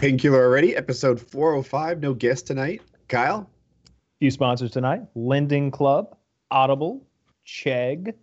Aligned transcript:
Painkiller 0.00 0.42
already, 0.42 0.74
episode 0.74 1.20
405. 1.20 2.00
No 2.00 2.14
guest 2.14 2.46
tonight. 2.46 2.80
Kyle? 3.08 3.50
Few 4.18 4.30
sponsors 4.30 4.70
tonight 4.70 5.02
Lending 5.14 5.70
Club, 5.70 6.16
Audible, 6.50 7.06
Chegg, 7.46 8.14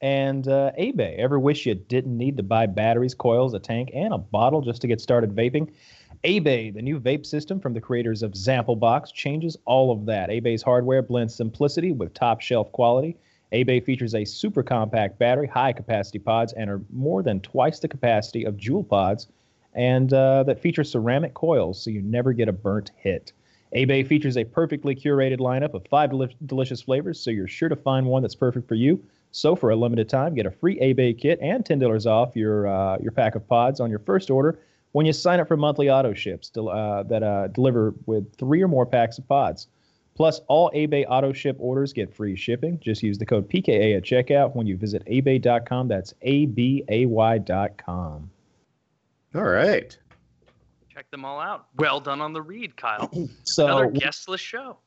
and 0.00 0.48
uh, 0.48 0.72
eBay. 0.76 1.16
Ever 1.20 1.38
wish 1.38 1.66
you 1.66 1.76
didn't 1.76 2.18
need 2.18 2.36
to 2.38 2.42
buy 2.42 2.66
batteries, 2.66 3.14
coils, 3.14 3.54
a 3.54 3.60
tank, 3.60 3.92
and 3.94 4.12
a 4.12 4.18
bottle 4.18 4.60
just 4.60 4.80
to 4.80 4.88
get 4.88 5.00
started 5.00 5.32
vaping? 5.32 5.70
eBay, 6.24 6.74
the 6.74 6.82
new 6.82 6.98
vape 6.98 7.24
system 7.24 7.60
from 7.60 7.74
the 7.74 7.80
creators 7.80 8.24
of 8.24 8.32
Zample 8.32 8.80
Box, 8.80 9.12
changes 9.12 9.56
all 9.66 9.92
of 9.92 10.06
that. 10.06 10.30
eBay's 10.30 10.62
hardware 10.62 11.00
blends 11.00 11.32
simplicity 11.32 11.92
with 11.92 12.12
top 12.12 12.40
shelf 12.40 12.72
quality. 12.72 13.16
eBay 13.52 13.84
features 13.84 14.16
a 14.16 14.24
super 14.24 14.64
compact 14.64 15.16
battery, 15.20 15.46
high 15.46 15.72
capacity 15.72 16.18
pods, 16.18 16.52
and 16.54 16.68
are 16.68 16.80
more 16.92 17.22
than 17.22 17.38
twice 17.38 17.78
the 17.78 17.86
capacity 17.86 18.42
of 18.44 18.56
Juul 18.56 18.88
pods, 18.88 19.28
and 19.74 20.12
uh, 20.12 20.42
that 20.44 20.60
feature 20.60 20.84
ceramic 20.84 21.34
coils 21.34 21.82
so 21.82 21.90
you 21.90 22.02
never 22.02 22.32
get 22.32 22.48
a 22.48 22.52
burnt 22.52 22.90
hit. 22.96 23.32
eBay 23.74 24.06
features 24.06 24.36
a 24.36 24.44
perfectly 24.44 24.94
curated 24.94 25.38
lineup 25.38 25.74
of 25.74 25.86
five 25.88 26.10
del- 26.10 26.28
delicious 26.46 26.82
flavors, 26.82 27.20
so 27.20 27.30
you're 27.30 27.46
sure 27.48 27.68
to 27.68 27.76
find 27.76 28.06
one 28.06 28.22
that's 28.22 28.34
perfect 28.34 28.66
for 28.68 28.74
you. 28.74 29.02
So 29.32 29.54
for 29.54 29.70
a 29.70 29.76
limited 29.76 30.08
time, 30.08 30.34
get 30.34 30.46
a 30.46 30.50
free 30.50 30.78
eBay 30.80 31.16
kit 31.16 31.38
and 31.40 31.64
ten 31.64 31.78
dollars 31.78 32.06
off 32.06 32.34
your 32.34 32.66
uh, 32.66 32.98
your 32.98 33.12
pack 33.12 33.34
of 33.36 33.46
pods 33.48 33.78
on 33.78 33.88
your 33.90 34.00
first 34.00 34.28
order 34.30 34.58
when 34.92 35.06
you 35.06 35.12
sign 35.12 35.38
up 35.38 35.46
for 35.46 35.56
monthly 35.56 35.88
auto 35.88 36.12
ships 36.14 36.50
del- 36.50 36.68
uh, 36.68 37.04
that 37.04 37.22
uh, 37.22 37.46
deliver 37.48 37.94
with 38.06 38.34
three 38.36 38.60
or 38.60 38.66
more 38.68 38.84
packs 38.86 39.18
of 39.18 39.28
pods. 39.28 39.68
Plus, 40.16 40.40
all 40.48 40.70
eBay 40.72 41.06
auto 41.08 41.32
ship 41.32 41.56
orders 41.60 41.92
get 41.92 42.12
free 42.12 42.34
shipping. 42.34 42.78
Just 42.80 43.02
use 43.02 43.16
the 43.18 43.24
code 43.24 43.48
PKA 43.48 43.96
at 43.96 44.02
checkout 44.02 44.54
when 44.56 44.66
you 44.66 44.76
visit 44.76 45.06
eBay.com. 45.06 45.86
That's 45.86 46.12
A 46.22 46.46
B 46.46 46.82
A 46.88 47.06
Y.com. 47.06 48.30
All 49.34 49.42
right. 49.42 49.96
Check 50.88 51.10
them 51.10 51.24
all 51.24 51.40
out. 51.40 51.66
Well 51.76 52.00
done 52.00 52.20
on 52.20 52.32
the 52.32 52.42
read, 52.42 52.76
Kyle. 52.76 53.10
So 53.44 53.66
Another 53.66 53.88
we- 53.88 53.98
guestless 54.00 54.40
show. 54.40 54.78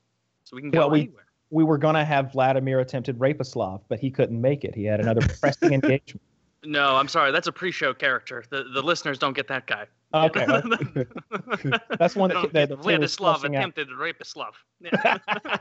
So 0.44 0.56
we 0.56 0.62
can 0.62 0.72
go 0.72 0.80
Well, 0.80 0.90
we- 0.92 1.00
anywhere. 1.02 1.26
we 1.50 1.64
were 1.64 1.78
going 1.78 1.96
to 1.96 2.04
have 2.04 2.32
Vladimir 2.34 2.80
attempted 2.82 3.18
Rapislav, 3.20 3.82
but 3.88 4.00
he 4.00 4.12
couldn't 4.12 4.40
make 4.40 4.64
it. 4.66 4.76
He 4.76 4.84
had 4.86 5.00
another 5.00 5.22
pressing 5.40 5.74
engagement. 5.74 6.22
No, 6.66 6.96
I'm 6.96 7.08
sorry. 7.10 7.32
That's 7.32 7.48
a 7.48 7.52
pre-show 7.52 7.94
character. 7.94 8.44
The 8.50 8.64
the 8.74 8.82
listeners 8.82 9.18
don't 9.20 9.34
get 9.36 9.48
that 9.50 9.68
guy. 9.68 9.86
Okay, 10.14 10.46
that's 12.00 12.16
one 12.16 12.30
No, 12.30 12.44
that, 12.44 12.54
that, 12.54 12.70
that 12.70 12.84
Taylor's 12.84 13.18
Vladislav 13.18 13.38
fleshing 13.40 13.56
out. 13.56 13.60
attempted 13.60 13.88
Rapislav. 13.90 14.52
Yeah. 14.80 15.18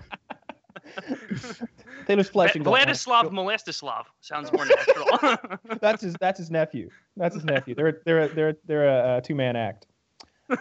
Taylor's 2.06 2.28
fleshing 2.28 2.62
that. 2.62 2.70
Vladislav 2.70 3.30
Molestislav 3.30 4.04
sounds 4.20 4.52
more 4.52 4.66
natural. 4.66 5.38
that's 5.80 6.02
his 6.02 6.14
that's 6.20 6.38
his 6.38 6.50
nephew. 6.50 6.88
That's 7.16 7.34
his 7.34 7.44
nephew. 7.44 7.74
They're 7.74 8.00
they're 8.04 8.28
they're 8.28 8.56
they're 8.64 9.16
a, 9.16 9.20
two 9.20 9.34
man 9.34 9.56
act. 9.56 9.86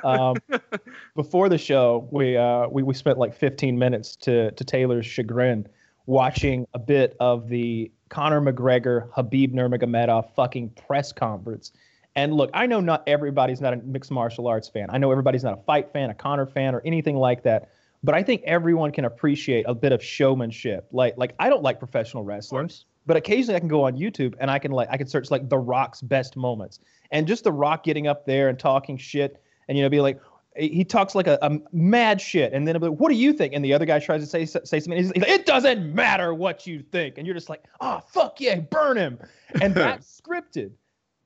Um, 0.04 0.36
before 1.16 1.50
the 1.50 1.58
show, 1.58 2.08
we 2.12 2.38
uh 2.38 2.68
we, 2.68 2.84
we 2.84 2.94
spent 2.94 3.18
like 3.18 3.34
15 3.34 3.78
minutes 3.78 4.16
to 4.18 4.52
to 4.52 4.64
Taylor's 4.64 5.06
chagrin 5.06 5.68
watching 6.06 6.68
a 6.74 6.80
bit 6.80 7.16
of 7.20 7.48
the 7.48 7.92
Conor 8.10 8.42
McGregor 8.42 9.10
Habib 9.12 9.54
Nurmagomedov 9.54 10.34
fucking 10.36 10.70
press 10.72 11.12
conference. 11.12 11.72
And 12.16 12.34
look, 12.34 12.50
I 12.54 12.66
know 12.66 12.82
not 12.82 13.04
everybody's 13.08 13.62
not 13.62 13.74
a 13.74 13.78
mixed 13.78 14.12
martial 14.12 14.48
arts 14.48 14.68
fan. 14.68 14.88
I 14.90 14.98
know 14.98 15.12
everybody's 15.12 15.44
not 15.44 15.58
a 15.58 15.62
fight 15.64 15.94
fan, 15.94 16.10
a 16.10 16.14
Conor 16.14 16.46
fan, 16.46 16.76
or 16.76 16.82
anything 16.84 17.16
like 17.16 17.44
that. 17.44 17.70
But 18.04 18.16
I 18.16 18.24
think 18.24 18.42
everyone 18.46 18.92
can 18.92 19.06
appreciate 19.06 19.66
a 19.68 19.76
bit 19.76 19.92
of 19.92 20.04
showmanship. 20.04 20.88
Like 20.92 21.16
like 21.18 21.36
I 21.40 21.50
don't 21.50 21.64
like 21.64 21.80
professional 21.80 22.24
wrestlers, 22.24 22.86
but 23.06 23.16
occasionally 23.18 23.56
I 23.56 23.60
can 23.60 23.68
go 23.68 23.84
on 23.84 23.96
YouTube 23.96 24.36
and 24.40 24.50
I 24.50 24.60
can 24.60 24.72
like 24.72 24.90
I 24.92 24.98
can 24.98 25.08
search 25.08 25.30
like 25.30 25.50
The 25.50 25.60
Rock's 25.60 26.02
best 26.02 26.36
moments. 26.36 26.80
And 27.12 27.28
just 27.28 27.44
The 27.44 27.52
Rock 27.52 27.84
getting 27.84 28.08
up 28.08 28.26
there 28.26 28.50
and 28.50 28.58
talking 28.58 28.98
shit 28.98 29.42
and 29.68 29.78
you 29.78 29.84
know 29.84 29.90
be 29.90 30.02
like 30.02 30.20
he 30.58 30.84
talks 30.84 31.16
like 31.16 31.28
a, 31.28 31.40
a 31.42 31.60
mad 31.72 32.20
shit 32.20 32.52
and 32.52 32.68
then 32.68 32.78
like, 32.82 32.92
what 32.92 33.10
do 33.10 33.16
you 33.16 33.32
think? 33.32 33.54
And 33.54 33.64
the 33.64 33.74
other 33.74 33.86
guy 33.86 34.00
tries 34.00 34.22
to 34.22 34.28
say 34.28 34.46
say 34.46 34.80
something 34.80 34.98
he's 34.98 35.16
like, 35.16 35.28
it 35.28 35.46
doesn't 35.46 35.94
matter 35.94 36.34
what 36.34 36.68
you 36.68 36.84
think. 36.92 37.18
And 37.18 37.28
you're 37.28 37.36
just 37.36 37.50
like 37.50 37.64
oh 37.80 38.02
fuck 38.08 38.42
yeah 38.42 38.60
burn 38.60 38.98
him. 38.98 39.20
And 39.62 39.74
that's 39.76 40.22
scripted 40.22 40.72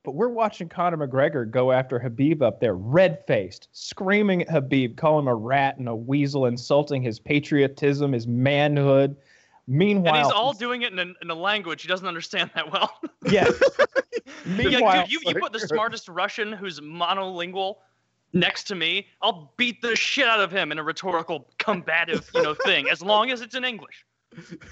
but 0.05 0.13
we're 0.13 0.29
watching 0.29 0.69
Conor 0.69 1.05
McGregor 1.05 1.49
go 1.49 1.71
after 1.71 1.99
Habib 1.99 2.41
up 2.41 2.59
there, 2.59 2.75
red 2.75 3.25
faced, 3.27 3.67
screaming 3.73 4.43
at 4.43 4.49
Habib, 4.49 4.95
calling 4.95 5.23
him 5.23 5.27
a 5.27 5.35
rat 5.35 5.77
and 5.77 5.89
a 5.89 5.95
weasel, 5.95 6.45
insulting 6.45 7.01
his 7.01 7.19
patriotism, 7.19 8.13
his 8.13 8.27
manhood. 8.27 9.17
Meanwhile, 9.67 10.15
and 10.15 10.23
he's 10.25 10.31
all 10.31 10.53
doing 10.53 10.83
it 10.83 10.93
in 10.93 10.99
a, 10.99 11.13
in 11.23 11.29
a 11.31 11.35
language 11.35 11.81
he 11.81 11.87
doesn't 11.87 12.07
understand 12.07 12.51
that 12.55 12.71
well. 12.71 12.99
yeah. 13.25 13.49
Yeah, 14.45 14.57
Meanwhile, 14.57 15.03
dude, 15.03 15.11
you, 15.11 15.19
you 15.25 15.39
put 15.39 15.53
the 15.53 15.59
smartest 15.59 16.07
Russian 16.07 16.51
who's 16.51 16.79
monolingual 16.79 17.77
next 18.33 18.65
to 18.65 18.75
me, 18.75 19.07
I'll 19.21 19.53
beat 19.57 19.81
the 19.81 19.95
shit 19.95 20.27
out 20.27 20.39
of 20.39 20.51
him 20.51 20.71
in 20.71 20.77
a 20.77 20.83
rhetorical, 20.83 21.47
combative, 21.57 22.29
you 22.35 22.43
know, 22.43 22.53
thing, 22.53 22.89
as 22.89 23.01
long 23.01 23.31
as 23.31 23.41
it's 23.41 23.55
in 23.55 23.63
English. 23.63 24.05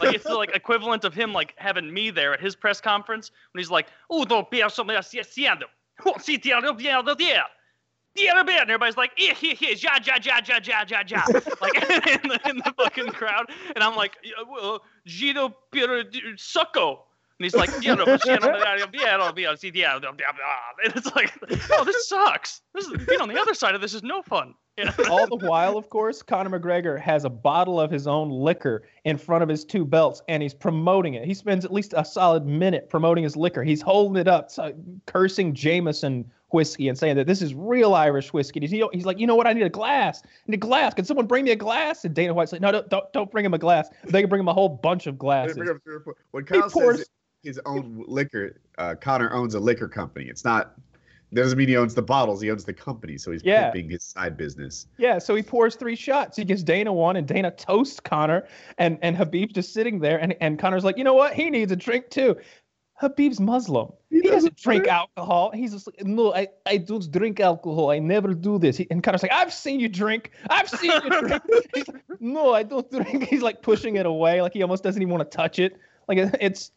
Like 0.01 0.15
it's 0.15 0.23
the 0.23 0.35
like 0.35 0.55
equivalent 0.55 1.03
of 1.03 1.13
him 1.13 1.33
like 1.33 1.53
having 1.57 1.93
me 1.93 2.09
there 2.09 2.33
at 2.33 2.39
his 2.39 2.55
press 2.55 2.81
conference 2.81 3.31
when 3.51 3.59
he's 3.59 3.71
like, 3.71 3.87
"Oh, 4.09 4.25
don't 4.25 4.49
be 4.49 4.63
something 4.69 4.95
haciendo. 4.95 5.63
Oh, 6.05 6.13
sí, 6.13 6.43
yeah, 6.43 7.01
yeah." 7.19 7.43
Yeah, 8.15 8.39
and 8.39 8.49
everybody's 8.49 8.95
like, 8.95 9.11
yeah, 9.17 9.33
yeah, 9.41 9.53
yeah, 9.59 9.69
ja, 9.75 9.97
ja, 10.03 10.17
ja, 10.21 10.39
ja, 10.45 10.59
ja, 10.63 10.85
ja, 10.87 11.03
ja, 11.07 11.23
like 11.61 11.75
in 12.23 12.29
the, 12.29 12.39
in 12.47 12.57
the 12.57 12.73
fucking 12.77 13.07
crowd, 13.07 13.49
and 13.73 13.83
I'm 13.83 13.95
like, 13.95 14.17
well, 14.47 14.83
Gino 15.07 15.55
Piero 15.71 16.03
Succo, 16.35 16.99
and 17.39 17.45
he's 17.45 17.55
like, 17.55 17.71
yeah, 17.81 17.95
no, 17.95 18.05
yeah, 18.05 18.37
yeah, 18.39 18.77
yeah." 18.93 19.95
and 20.85 20.95
it's 20.95 21.15
like, 21.15 21.33
oh, 21.71 21.83
this 21.83 22.07
sucks. 22.07 22.61
This 22.75 22.85
is 22.85 23.05
being 23.07 23.19
on 23.19 23.29
the 23.29 23.39
other 23.39 23.55
side 23.55 23.73
of 23.73 23.81
this 23.81 23.95
is 23.95 24.03
no 24.03 24.21
fun. 24.21 24.53
Yeah. 24.77 24.91
all 25.09 25.27
the 25.27 25.45
while, 25.47 25.77
of 25.77 25.89
course, 25.89 26.23
Conor 26.23 26.59
McGregor 26.59 26.99
has 26.99 27.25
a 27.25 27.29
bottle 27.29 27.79
of 27.79 27.91
his 27.91 28.07
own 28.07 28.31
liquor 28.31 28.83
in 29.05 29.17
front 29.17 29.43
of 29.43 29.49
his 29.49 29.63
two 29.65 29.85
belts, 29.85 30.21
and 30.27 30.41
he's 30.41 30.53
promoting 30.53 31.13
it. 31.13 31.25
He 31.25 31.33
spends 31.35 31.63
at 31.63 31.71
least 31.71 31.93
a 31.95 32.03
solid 32.03 32.45
minute 32.47 32.89
promoting 32.89 33.23
his 33.23 33.35
liquor. 33.35 33.63
He's 33.63 33.81
holding 33.81 34.19
it 34.19 34.27
up, 34.27 34.49
cursing 35.05 35.53
Jameson 35.53 36.25
whiskey 36.49 36.87
and 36.87 36.97
saying 36.97 37.15
that 37.17 37.27
this 37.27 37.41
is 37.41 37.53
real 37.53 37.93
Irish 37.95 38.31
whiskey. 38.33 38.59
He's, 38.61 38.71
he's 38.93 39.05
like, 39.05 39.19
you 39.19 39.27
know 39.27 39.35
what? 39.35 39.47
I 39.47 39.53
need 39.53 39.63
a 39.63 39.69
glass. 39.69 40.21
I 40.25 40.29
need 40.47 40.55
a 40.55 40.57
glass. 40.57 40.93
Can 40.93 41.05
someone 41.05 41.25
bring 41.27 41.45
me 41.45 41.51
a 41.51 41.55
glass? 41.55 42.05
And 42.05 42.13
Dana 42.15 42.33
White's 42.33 42.51
like, 42.51 42.61
no, 42.61 42.71
don't, 42.71 42.89
don't, 42.89 43.11
don't 43.13 43.31
bring 43.31 43.45
him 43.45 43.53
a 43.53 43.59
glass. 43.59 43.89
They 44.05 44.21
can 44.21 44.29
bring 44.29 44.39
him 44.39 44.47
a 44.47 44.53
whole 44.53 44.69
bunch 44.69 45.07
of 45.07 45.17
glasses. 45.17 45.57
When 46.31 46.43
He 46.43 46.45
Kyle 46.45 46.69
pours- 46.69 46.97
says 46.97 47.09
his 47.43 47.59
own 47.65 48.05
liquor, 48.07 48.59
uh, 48.77 48.95
Conor 48.99 49.31
owns 49.33 49.53
a 49.55 49.59
liquor 49.59 49.87
company. 49.87 50.25
It's 50.29 50.45
not 50.45 50.73
doesn't 51.35 51.57
mean 51.57 51.67
he 51.67 51.77
owns 51.77 51.93
the 51.95 52.01
bottles. 52.01 52.41
He 52.41 52.51
owns 52.51 52.63
the 52.65 52.73
company, 52.73 53.17
so 53.17 53.31
he's 53.31 53.43
Yeah. 53.43 53.71
pimping 53.71 53.89
his 53.91 54.03
side 54.03 54.37
business. 54.37 54.87
Yeah, 54.97 55.17
so 55.19 55.35
he 55.35 55.43
pours 55.43 55.75
three 55.75 55.95
shots. 55.95 56.37
He 56.37 56.43
gives 56.45 56.63
Dana 56.63 56.91
one, 56.93 57.15
and 57.15 57.27
Dana 57.27 57.51
toasts 57.51 57.99
Conor, 57.99 58.47
and 58.77 58.97
and 59.01 59.15
Habib's 59.17 59.53
just 59.53 59.73
sitting 59.73 59.99
there, 59.99 60.19
and 60.19 60.35
and 60.41 60.59
Conor's 60.59 60.83
like, 60.83 60.97
you 60.97 61.03
know 61.03 61.13
what? 61.15 61.33
He 61.33 61.49
needs 61.49 61.71
a 61.71 61.75
drink 61.75 62.09
too. 62.09 62.37
Habib's 63.01 63.39
Muslim. 63.39 63.91
He, 64.09 64.21
doesn't 64.21 64.33
doesn't 64.33 64.57
drink 64.57 64.83
drink? 64.83 64.93
alcohol. 64.93 65.51
He's 65.53 65.73
just 65.73 65.87
like, 65.87 66.05
no, 66.05 66.33
I, 66.33 66.47
I 66.65 66.77
don't 66.77 67.11
drink 67.11 67.39
alcohol. 67.39 67.89
I 67.89 67.97
never 67.99 68.33
do 68.35 68.59
this. 68.59 68.77
He, 68.77 68.87
and 68.91 69.03
Conor's 69.03 69.23
like, 69.23 69.33
I've 69.33 69.51
seen 69.51 69.79
you 69.79 69.89
drink. 69.89 70.29
I've 70.49 70.69
seen 70.69 70.91
you 70.91 71.09
drink. 71.21 71.41
He's 71.73 71.87
like, 71.87 72.03
no, 72.21 72.53
I 72.53 72.63
don't 72.63 72.89
drink. 72.91 73.23
He's 73.23 73.41
like 73.41 73.61
pushing 73.63 73.95
it 73.95 74.05
away, 74.05 74.41
like 74.41 74.53
he 74.53 74.61
almost 74.61 74.83
doesn't 74.83 75.01
even 75.01 75.11
want 75.13 75.29
to 75.29 75.35
touch 75.35 75.57
it. 75.59 75.75
Like 76.07 76.17
it's 76.39 76.71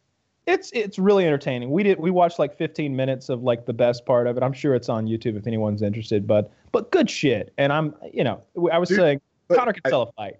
it's 0.47 0.71
it's 0.71 0.97
really 0.97 1.25
entertaining. 1.25 1.69
We 1.69 1.83
did 1.83 1.99
we 1.99 2.09
watched 2.09 2.39
like 2.39 2.57
15 2.57 2.95
minutes 2.95 3.29
of 3.29 3.43
like 3.43 3.65
the 3.65 3.73
best 3.73 4.05
part 4.05 4.27
of 4.27 4.37
it. 4.37 4.43
I'm 4.43 4.53
sure 4.53 4.73
it's 4.73 4.89
on 4.89 5.05
YouTube 5.05 5.37
if 5.37 5.45
anyone's 5.45 5.81
interested. 5.81 6.25
But 6.25 6.51
but 6.71 6.89
good 6.91 7.09
shit. 7.09 7.53
And 7.57 7.71
I'm 7.71 7.93
you 8.13 8.23
know 8.23 8.41
I 8.71 8.79
was 8.79 8.89
Dude, 8.89 8.97
saying 8.97 9.21
Conor 9.51 9.73
can 9.73 9.83
sell 9.89 10.03
a 10.03 10.11
fight. 10.13 10.37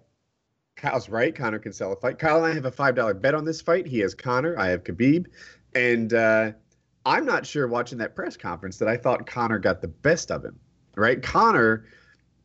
Kyle's 0.76 1.08
right. 1.08 1.34
Conor 1.34 1.58
can 1.58 1.72
sell 1.72 1.92
a 1.92 1.96
fight. 1.96 2.18
Kyle 2.18 2.36
and 2.36 2.46
I 2.46 2.54
have 2.54 2.64
a 2.64 2.70
five 2.70 2.94
dollar 2.94 3.12
bet 3.12 3.34
on 3.34 3.44
this 3.44 3.60
fight. 3.60 3.86
He 3.86 3.98
has 4.00 4.14
Conor. 4.14 4.58
I 4.58 4.68
have 4.68 4.82
Khabib, 4.82 5.26
and 5.74 6.14
uh, 6.14 6.52
I'm 7.04 7.26
not 7.26 7.44
sure 7.44 7.68
watching 7.68 7.98
that 7.98 8.14
press 8.14 8.36
conference 8.36 8.78
that 8.78 8.88
I 8.88 8.96
thought 8.96 9.26
Conor 9.26 9.58
got 9.58 9.82
the 9.82 9.88
best 9.88 10.30
of 10.30 10.42
him. 10.42 10.58
Right? 10.96 11.22
Conor 11.22 11.84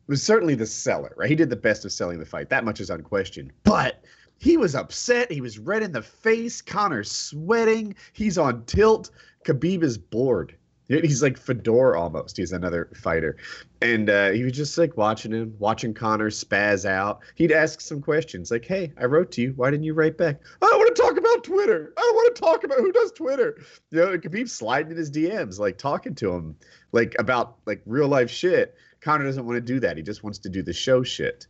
was 0.06 0.22
certainly 0.22 0.54
the 0.54 0.66
seller. 0.66 1.14
Right? 1.16 1.30
He 1.30 1.34
did 1.34 1.48
the 1.48 1.56
best 1.56 1.86
of 1.86 1.92
selling 1.92 2.18
the 2.18 2.26
fight. 2.26 2.50
That 2.50 2.64
much 2.64 2.80
is 2.80 2.90
unquestioned. 2.90 3.52
But 3.62 4.04
he 4.44 4.58
was 4.58 4.74
upset. 4.74 5.32
He 5.32 5.40
was 5.40 5.58
red 5.58 5.82
in 5.82 5.92
the 5.92 6.02
face. 6.02 6.60
Conor's 6.60 7.10
sweating. 7.10 7.94
He's 8.12 8.36
on 8.36 8.66
tilt. 8.66 9.10
Khabib 9.46 9.82
is 9.82 9.96
bored. 9.96 10.54
He's 10.88 11.22
like 11.22 11.38
Fedor 11.38 11.96
almost. 11.96 12.36
He's 12.36 12.52
another 12.52 12.90
fighter. 12.94 13.38
And 13.80 14.10
uh, 14.10 14.32
he 14.32 14.44
was 14.44 14.52
just 14.52 14.76
like 14.76 14.98
watching 14.98 15.32
him, 15.32 15.54
watching 15.58 15.94
Conor 15.94 16.28
spaz 16.28 16.84
out. 16.84 17.20
He'd 17.36 17.52
ask 17.52 17.80
some 17.80 18.02
questions 18.02 18.50
like, 18.50 18.66
Hey, 18.66 18.92
I 19.00 19.06
wrote 19.06 19.32
to 19.32 19.40
you. 19.40 19.54
Why 19.56 19.70
didn't 19.70 19.84
you 19.84 19.94
write 19.94 20.18
back? 20.18 20.42
I 20.60 20.66
don't 20.66 20.78
want 20.78 20.94
to 20.94 21.02
talk 21.02 21.16
about 21.16 21.42
Twitter. 21.42 21.94
I 21.96 22.00
don't 22.02 22.14
want 22.14 22.36
to 22.36 22.42
talk 22.42 22.64
about 22.64 22.78
who 22.80 22.92
does 22.92 23.12
Twitter. 23.12 23.56
You 23.92 24.00
know, 24.00 24.18
Khabib 24.18 24.50
sliding 24.50 24.90
in 24.90 24.98
his 24.98 25.10
DMs, 25.10 25.58
like 25.58 25.78
talking 25.78 26.14
to 26.16 26.30
him, 26.30 26.54
like 26.92 27.16
about 27.18 27.56
like 27.64 27.80
real 27.86 28.08
life 28.08 28.30
shit. 28.30 28.74
Conor 29.00 29.24
doesn't 29.24 29.46
want 29.46 29.56
to 29.56 29.62
do 29.62 29.80
that. 29.80 29.96
He 29.96 30.02
just 30.02 30.22
wants 30.22 30.38
to 30.40 30.50
do 30.50 30.62
the 30.62 30.74
show 30.74 31.02
shit. 31.02 31.46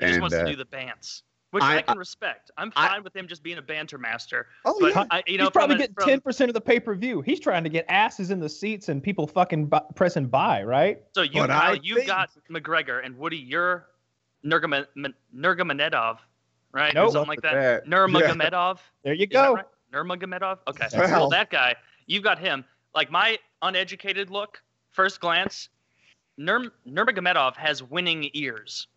He 0.00 0.06
just 0.06 0.20
wants 0.20 0.36
uh, 0.36 0.44
to 0.44 0.50
do 0.52 0.56
the 0.56 0.64
bants. 0.64 1.22
Which 1.52 1.62
I, 1.62 1.78
I- 1.78 1.82
can 1.82 1.98
respect. 1.98 2.50
I'm 2.58 2.72
I- 2.76 2.88
fine 2.88 3.02
with 3.04 3.14
him 3.14 3.28
just 3.28 3.42
being 3.42 3.58
a 3.58 3.62
banter 3.62 3.98
master. 3.98 4.46
Oh 4.64 4.76
But 4.80 4.94
yeah. 4.94 5.04
I, 5.10 5.22
you 5.26 5.38
know, 5.38 5.44
He's 5.44 5.50
probably 5.50 5.76
getting 5.76 5.94
ten 5.96 6.20
percent 6.20 6.48
of 6.50 6.54
the 6.54 6.60
pay 6.60 6.80
per 6.80 6.94
view. 6.94 7.20
He's 7.22 7.40
trying 7.40 7.64
to 7.64 7.70
get 7.70 7.84
asses 7.88 8.30
in 8.30 8.40
the 8.40 8.48
seats 8.48 8.88
and 8.88 9.02
people 9.02 9.26
fucking 9.26 9.66
bu- 9.66 9.78
pressing 9.94 10.26
buy, 10.26 10.62
right? 10.62 11.02
So 11.14 11.22
you, 11.22 11.40
But 11.40 11.50
Kyle, 11.50 11.72
I 11.72 11.80
you 11.82 11.94
think- 11.96 12.06
got 12.08 12.30
McGregor 12.50 13.04
and 13.04 13.16
Woody. 13.16 13.36
You're 13.38 13.86
Nurgaman- 14.44 14.86
Nurmagomedov, 15.34 16.18
right? 16.72 16.94
Nope. 16.94 17.12
Something 17.12 17.28
like 17.28 17.42
that. 17.42 17.54
that. 17.54 17.86
Nurmagomedov. 17.86 18.78
There 19.04 19.14
you 19.14 19.24
Is 19.24 19.32
go. 19.32 19.54
right? 19.54 19.64
Nurmagomedov. 19.92 20.58
Okay. 20.68 20.86
Well. 20.94 21.08
Well, 21.10 21.28
that 21.30 21.50
guy. 21.50 21.76
You've 22.06 22.22
got 22.24 22.38
him. 22.38 22.64
Like 22.94 23.10
my 23.10 23.38
uneducated 23.62 24.30
look, 24.30 24.62
first 24.90 25.20
glance, 25.20 25.68
Nur- 26.38 26.72
Nurmagomedov 26.88 27.56
has 27.56 27.82
winning 27.82 28.30
ears. 28.34 28.88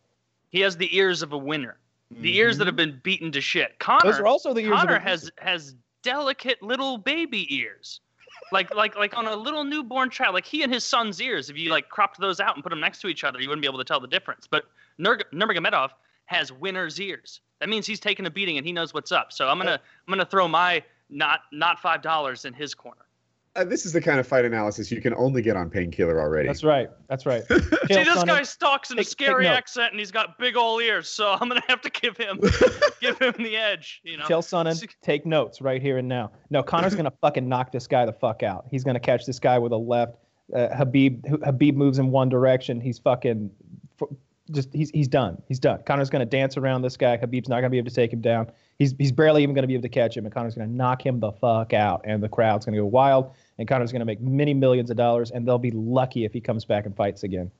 He 0.49 0.61
has 0.61 0.77
the 0.77 0.95
ears 0.97 1.21
of 1.21 1.31
a 1.33 1.37
winner. 1.37 1.77
The 2.11 2.37
ears 2.37 2.57
that 2.57 2.67
have 2.67 2.75
been 2.75 2.99
beaten 3.03 3.31
to 3.33 3.41
shit. 3.41 3.77
Conor. 3.79 3.99
Mm-hmm. 3.99 4.07
Those 4.09 4.19
are 4.19 4.27
also 4.27 4.53
the 4.53 4.61
ears 4.61 4.79
Conor 4.79 4.99
has 4.99 5.31
has 5.37 5.75
delicate 6.01 6.61
little 6.61 6.97
baby 6.97 7.53
ears. 7.55 8.01
Like 8.51 8.73
like 8.73 8.95
like 8.97 9.15
on 9.15 9.27
a 9.27 9.35
little 9.35 9.63
newborn 9.63 10.09
child, 10.09 10.33
like 10.33 10.45
he 10.45 10.63
and 10.63 10.73
his 10.73 10.83
son's 10.83 11.21
ears. 11.21 11.49
If 11.49 11.57
you 11.57 11.69
like 11.69 11.89
cropped 11.89 12.19
those 12.19 12.39
out 12.39 12.55
and 12.55 12.63
put 12.63 12.71
them 12.71 12.79
next 12.79 13.01
to 13.01 13.07
each 13.07 13.23
other, 13.23 13.39
you 13.39 13.47
wouldn't 13.47 13.61
be 13.61 13.67
able 13.67 13.77
to 13.77 13.83
tell 13.83 13.99
the 13.99 14.07
difference. 14.07 14.47
But 14.47 14.65
Nur- 14.97 15.21
Nurmagomedov 15.33 15.91
has 16.25 16.51
winner's 16.51 16.99
ears. 16.99 17.41
That 17.59 17.69
means 17.69 17.85
he's 17.85 17.99
taken 17.99 18.25
a 18.25 18.29
beating 18.29 18.57
and 18.57 18.65
he 18.65 18.71
knows 18.71 18.93
what's 18.93 19.11
up. 19.11 19.31
So 19.31 19.47
I'm 19.47 19.57
gonna 19.57 19.79
I'm 20.07 20.11
gonna 20.11 20.25
throw 20.25 20.47
my 20.47 20.83
not 21.09 21.41
not 21.51 21.79
five 21.79 22.01
dollars 22.01 22.45
in 22.45 22.53
his 22.53 22.73
corner. 22.73 23.05
Uh, 23.55 23.63
this 23.63 23.85
is 23.85 23.91
the 23.93 23.99
kind 23.99 24.19
of 24.19 24.27
fight 24.27 24.45
analysis 24.45 24.91
you 24.91 25.01
can 25.01 25.13
only 25.15 25.41
get 25.41 25.57
on 25.57 25.69
Painkiller 25.69 26.21
already. 26.21 26.47
That's 26.47 26.63
right. 26.63 26.89
That's 27.09 27.25
right. 27.25 27.43
See, 27.47 27.55
this 27.57 28.07
Sonnen- 28.07 28.27
guy 28.27 28.43
talks 28.59 28.91
in 28.91 28.97
a 28.99 29.01
take- 29.03 29.07
take 29.07 29.11
scary 29.27 29.43
note. 29.45 29.53
accent 29.53 29.91
and 29.91 29.99
he's 29.99 30.11
got 30.11 30.37
big 30.37 30.55
old 30.55 30.81
ears, 30.83 31.09
so 31.09 31.31
I'm 31.33 31.47
gonna 31.49 31.61
have 31.67 31.81
to 31.81 31.89
give 31.89 32.15
him 32.15 32.39
give 33.01 33.17
him 33.17 33.33
the 33.39 33.57
edge. 33.57 34.01
You 34.03 34.17
know. 34.17 34.25
Chael 34.25 34.43
Sonnen, 34.43 34.87
take 35.01 35.25
notes 35.25 35.61
right 35.61 35.81
here 35.81 35.97
and 35.97 36.07
now. 36.07 36.31
No, 36.51 36.61
Conor's 36.61 36.93
gonna 36.95 37.11
fucking 37.21 37.49
knock 37.49 37.71
this 37.71 37.87
guy 37.87 38.05
the 38.05 38.13
fuck 38.13 38.43
out. 38.43 38.65
He's 38.69 38.83
gonna 38.83 38.99
catch 38.99 39.25
this 39.25 39.39
guy 39.39 39.57
with 39.57 39.71
a 39.71 39.77
left. 39.77 40.15
Uh, 40.55 40.67
Habib 40.75 41.25
Habib 41.43 41.75
moves 41.75 41.99
in 41.99 42.11
one 42.11 42.29
direction. 42.29 42.79
He's 42.81 42.97
fucking 42.99 43.49
f- 43.53 43.68
just 44.51 44.73
he's 44.73 44.89
he's 44.91 45.07
done. 45.07 45.41
He's 45.47 45.59
done. 45.59 45.81
Conor's 45.83 46.09
gonna 46.09 46.25
dance 46.25 46.57
around 46.57 46.81
this 46.81 46.97
guy. 46.97 47.17
Habib's 47.17 47.49
not 47.49 47.57
gonna 47.57 47.69
be 47.69 47.77
able 47.77 47.89
to 47.89 47.95
take 47.95 48.11
him 48.11 48.21
down. 48.21 48.51
He's 48.77 48.93
he's 48.97 49.11
barely 49.11 49.43
even 49.43 49.55
gonna 49.55 49.67
be 49.67 49.73
able 49.73 49.83
to 49.83 49.89
catch 49.89 50.15
him. 50.15 50.25
And 50.25 50.33
Conor's 50.33 50.55
gonna 50.55 50.67
knock 50.67 51.05
him 51.05 51.19
the 51.19 51.31
fuck 51.31 51.73
out. 51.73 52.01
And 52.03 52.21
the 52.21 52.29
crowd's 52.29 52.65
gonna 52.65 52.77
go 52.77 52.85
wild. 52.85 53.31
And 53.57 53.67
Conor's 53.67 53.91
gonna 53.91 54.05
make 54.05 54.21
many 54.21 54.53
millions 54.53 54.89
of 54.89 54.97
dollars. 54.97 55.31
And 55.31 55.47
they'll 55.47 55.57
be 55.57 55.71
lucky 55.71 56.25
if 56.25 56.33
he 56.33 56.41
comes 56.41 56.65
back 56.65 56.85
and 56.85 56.95
fights 56.95 57.23
again. 57.23 57.51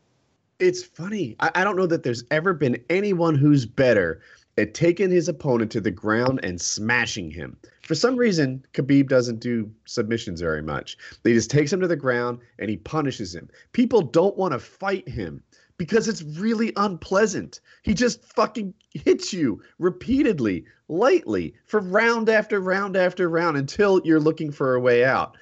It's 0.60 0.84
funny. 0.84 1.36
I, 1.40 1.52
I 1.56 1.64
don't 1.64 1.78
know 1.78 1.88
that 1.88 2.04
there's 2.04 2.24
ever 2.32 2.54
been 2.54 2.84
anyone 2.90 3.36
who's 3.36 3.66
better 3.66 4.22
at 4.58 4.74
taking 4.74 5.10
his 5.10 5.30
opponent 5.30 5.72
to 5.72 5.80
the 5.80 5.92
ground 5.92 6.40
and 6.44 6.60
smashing 6.60 7.32
him. 7.32 7.58
For 7.84 7.96
some 7.96 8.18
reason, 8.18 8.64
Khabib 8.74 9.08
doesn't 9.08 9.40
do 9.40 9.72
submissions 9.86 10.42
very 10.42 10.62
much. 10.62 10.98
He 11.24 11.34
just 11.34 11.50
takes 11.50 11.72
him 11.72 11.80
to 11.80 11.88
the 11.88 11.96
ground 11.96 12.40
and 12.60 12.70
he 12.70 12.78
punishes 12.78 13.34
him. 13.34 13.50
People 13.72 14.02
don't 14.02 14.38
want 14.38 14.52
to 14.52 14.60
fight 14.60 15.08
him 15.08 15.42
because 15.80 16.10
it's 16.10 16.22
really 16.22 16.74
unpleasant. 16.76 17.62
He 17.84 17.96
just 17.96 18.24
fucking 18.36 18.74
hits 18.92 19.34
you 19.34 19.64
repeatedly, 19.80 20.66
lightly, 20.90 21.56
for 21.66 21.80
round 21.80 22.30
after 22.30 22.60
round 22.60 22.98
after 22.98 23.30
round 23.30 23.56
until 23.58 24.02
you're 24.04 24.20
looking 24.20 24.52
for 24.52 24.76
a 24.76 24.80
way 24.80 25.06
out. 25.06 25.38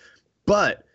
But 0.45 0.85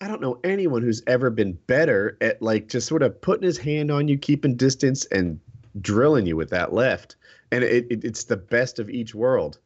I 0.00 0.06
don't 0.06 0.22
know 0.22 0.38
anyone 0.44 0.82
who's 0.82 1.02
ever 1.08 1.28
been 1.28 1.58
better 1.66 2.16
at 2.20 2.40
like 2.40 2.68
just 2.68 2.86
sort 2.86 3.02
of 3.02 3.20
putting 3.20 3.42
his 3.42 3.58
hand 3.58 3.90
on 3.90 4.06
you, 4.06 4.16
keeping 4.16 4.54
distance, 4.54 5.04
and 5.06 5.40
drilling 5.80 6.24
you 6.24 6.36
with 6.36 6.50
that 6.50 6.72
left. 6.72 7.16
And 7.50 7.64
it, 7.64 7.86
it, 7.90 8.04
it's 8.04 8.24
the 8.24 8.36
best 8.36 8.78
of 8.78 8.88
each 8.88 9.12
world. 9.12 9.58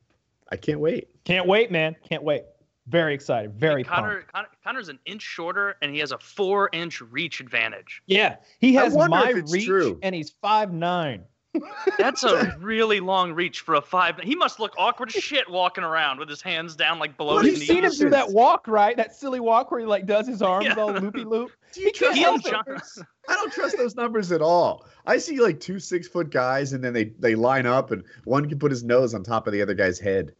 I 0.50 0.56
can't 0.56 0.80
wait. 0.80 1.08
Can't 1.24 1.46
wait, 1.46 1.70
man. 1.70 1.96
Can't 2.08 2.22
wait. 2.22 2.44
Very 2.88 3.14
excited. 3.14 3.54
Very 3.54 3.84
pumped. 3.84 4.02
Conor, 4.02 4.24
Conor 4.32 4.48
Conor's 4.64 4.88
an 4.88 4.98
inch 5.06 5.22
shorter 5.22 5.76
and 5.82 5.92
he 5.92 6.00
has 6.00 6.10
a 6.12 6.18
four 6.18 6.68
inch 6.72 7.00
reach 7.00 7.40
advantage. 7.40 8.02
Yeah, 8.06 8.36
he 8.58 8.74
has 8.74 8.96
my 8.96 9.30
reach, 9.30 9.66
true. 9.66 9.98
and 10.02 10.14
he's 10.14 10.30
five 10.42 10.72
nine. 10.72 11.24
That's 11.98 12.24
a 12.24 12.56
really 12.60 12.98
long 13.00 13.34
reach 13.34 13.60
for 13.60 13.74
a 13.74 13.82
five. 13.82 14.18
He 14.20 14.34
must 14.34 14.58
look 14.58 14.72
awkward 14.78 15.14
as 15.14 15.22
shit 15.22 15.48
walking 15.50 15.84
around 15.84 16.18
with 16.18 16.28
his 16.28 16.40
hands 16.40 16.74
down 16.74 16.98
like 16.98 17.16
below 17.18 17.34
Well, 17.34 17.44
his 17.44 17.50
You've 17.52 17.58
knees. 17.60 17.68
seen 17.68 17.84
him 17.84 17.92
do 17.92 18.10
that 18.10 18.30
walk, 18.32 18.66
right? 18.66 18.96
That 18.96 19.14
silly 19.14 19.38
walk 19.38 19.70
where 19.70 19.78
he 19.80 19.86
like 19.86 20.06
does 20.06 20.26
his 20.26 20.40
arms 20.40 20.66
Yeah. 20.66 20.74
all 20.76 20.92
loopy 20.92 21.24
loop. 21.24 21.50
Do 21.74 21.82
you 21.82 21.92
trust 21.92 22.20
those 22.20 22.44
numbers? 22.52 22.98
I 23.28 23.34
don't 23.34 23.52
trust 23.52 23.76
those 23.78 23.94
numbers 23.96 24.32
at 24.32 24.42
all. 24.42 24.86
I 25.06 25.18
see 25.18 25.40
like 25.40 25.60
two 25.60 25.78
six 25.78 26.08
foot 26.08 26.30
guys, 26.30 26.72
and 26.72 26.82
then 26.82 26.92
they 26.94 27.04
they 27.18 27.34
line 27.34 27.66
up, 27.66 27.90
and 27.92 28.02
one 28.24 28.48
can 28.48 28.58
put 28.58 28.70
his 28.70 28.82
nose 28.82 29.14
on 29.14 29.22
top 29.22 29.46
of 29.46 29.52
the 29.52 29.62
other 29.62 29.74
guy's 29.74 29.98
head. 29.98 30.34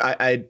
I 0.00 0.16
I, 0.20 0.44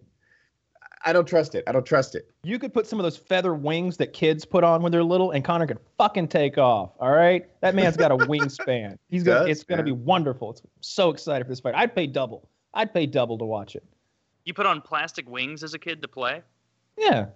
I 1.05 1.12
don't 1.12 1.27
trust 1.27 1.55
it. 1.55 1.65
I 1.67 1.73
don't 1.73 1.87
trust 1.87 2.15
it. 2.15 2.31
You 2.43 2.59
could 2.59 2.75
put 2.75 2.87
some 2.87 2.99
of 2.99 3.05
those 3.05 3.17
feather 3.17 3.55
wings 3.55 3.97
that 3.99 4.12
kids 4.12 4.45
put 4.45 4.65
on 4.65 4.83
when 4.83 4.91
they're 4.93 5.05
little, 5.05 5.31
and 5.31 5.45
Conor 5.45 5.67
could 5.67 5.79
fucking 5.97 6.29
take 6.29 6.59
off. 6.59 6.91
All 6.99 7.12
right, 7.12 7.49
that 7.61 7.75
man's 7.75 7.97
got 7.97 8.11
a 8.11 8.17
wingspan. 8.27 8.97
He's 9.09 9.23
gonna. 9.23 9.41
Does, 9.41 9.49
it's 9.49 9.65
gonna 9.65 9.83
be 9.83 9.93
wonderful. 9.93 10.50
It's 10.50 10.61
I'm 10.61 10.71
so 10.81 11.11
excited 11.11 11.45
for 11.45 11.50
this 11.50 11.61
fight. 11.61 11.75
I'd 11.75 11.95
pay 11.95 12.06
double. 12.06 12.49
I'd 12.75 12.93
pay 12.93 13.06
double 13.06 13.39
to 13.39 13.45
watch 13.45 13.77
it. 13.77 13.85
You 14.45 14.55
put 14.55 14.67
on 14.67 14.81
plastic 14.81 15.29
wings 15.29 15.62
as 15.62 15.75
a 15.75 15.79
kid 15.79 16.03
to 16.03 16.09
play. 16.09 16.43
Yeah, 16.97 17.27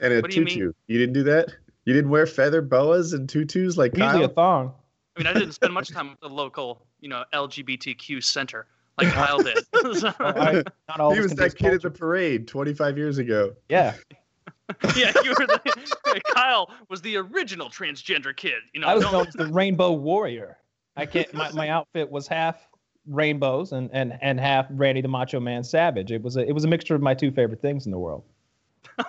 And 0.00 0.12
a 0.12 0.20
What 0.20 0.30
do 0.30 0.40
you 0.40 0.46
tutu. 0.46 0.72
You, 0.88 0.98
didn't 0.98 1.14
do 1.14 1.22
that. 1.24 1.48
You 1.84 1.94
didn't 1.94 2.10
wear 2.10 2.26
feather 2.26 2.60
boas 2.60 3.12
and 3.12 3.28
tutus 3.28 3.76
like 3.76 3.96
usually 3.96 4.24
a 4.24 4.28
thong. 4.28 4.74
I 5.16 5.20
mean, 5.20 5.26
I 5.26 5.32
didn't 5.32 5.52
spend 5.52 5.72
much 5.72 5.90
time 5.90 6.10
at 6.10 6.20
the 6.20 6.28
local, 6.28 6.86
you 7.00 7.08
know, 7.08 7.24
LGBTQ 7.32 8.22
center 8.22 8.66
like 8.98 9.08
Kyle 9.08 9.38
did. 9.42 9.58
So- 9.98 10.12
I- 10.20 10.62
not 10.88 11.00
all 11.00 11.12
he 11.14 11.20
was 11.20 11.34
that 11.34 11.54
be 11.54 11.58
kid 11.64 11.74
at 11.74 11.82
the 11.82 11.90
parade 11.90 12.46
25 12.48 12.96
years 12.96 13.18
ago. 13.18 13.54
Yeah, 13.68 13.94
yeah, 14.96 15.12
you 15.22 15.30
were. 15.38 15.46
The, 15.46 16.20
Kyle 16.34 16.70
was 16.88 17.00
the 17.02 17.16
original 17.16 17.68
transgender 17.68 18.34
kid. 18.34 18.60
You 18.72 18.80
know, 18.80 18.86
I 18.86 18.94
was 18.94 19.04
known 19.04 19.26
as 19.26 19.34
the 19.34 19.46
Rainbow 19.46 19.92
Warrior. 19.92 20.58
I 20.96 21.06
can't. 21.06 21.32
My, 21.34 21.50
my 21.52 21.68
outfit 21.68 22.10
was 22.10 22.26
half 22.26 22.66
rainbows 23.06 23.72
and, 23.72 23.90
and 23.92 24.18
and 24.22 24.40
half 24.40 24.66
Randy 24.70 25.00
the 25.02 25.08
Macho 25.08 25.40
Man 25.40 25.62
Savage. 25.64 26.12
It 26.12 26.22
was 26.22 26.36
a 26.36 26.46
it 26.46 26.52
was 26.52 26.64
a 26.64 26.68
mixture 26.68 26.94
of 26.94 27.02
my 27.02 27.14
two 27.14 27.30
favorite 27.30 27.60
things 27.60 27.84
in 27.86 27.92
the 27.92 27.98
world. 27.98 28.24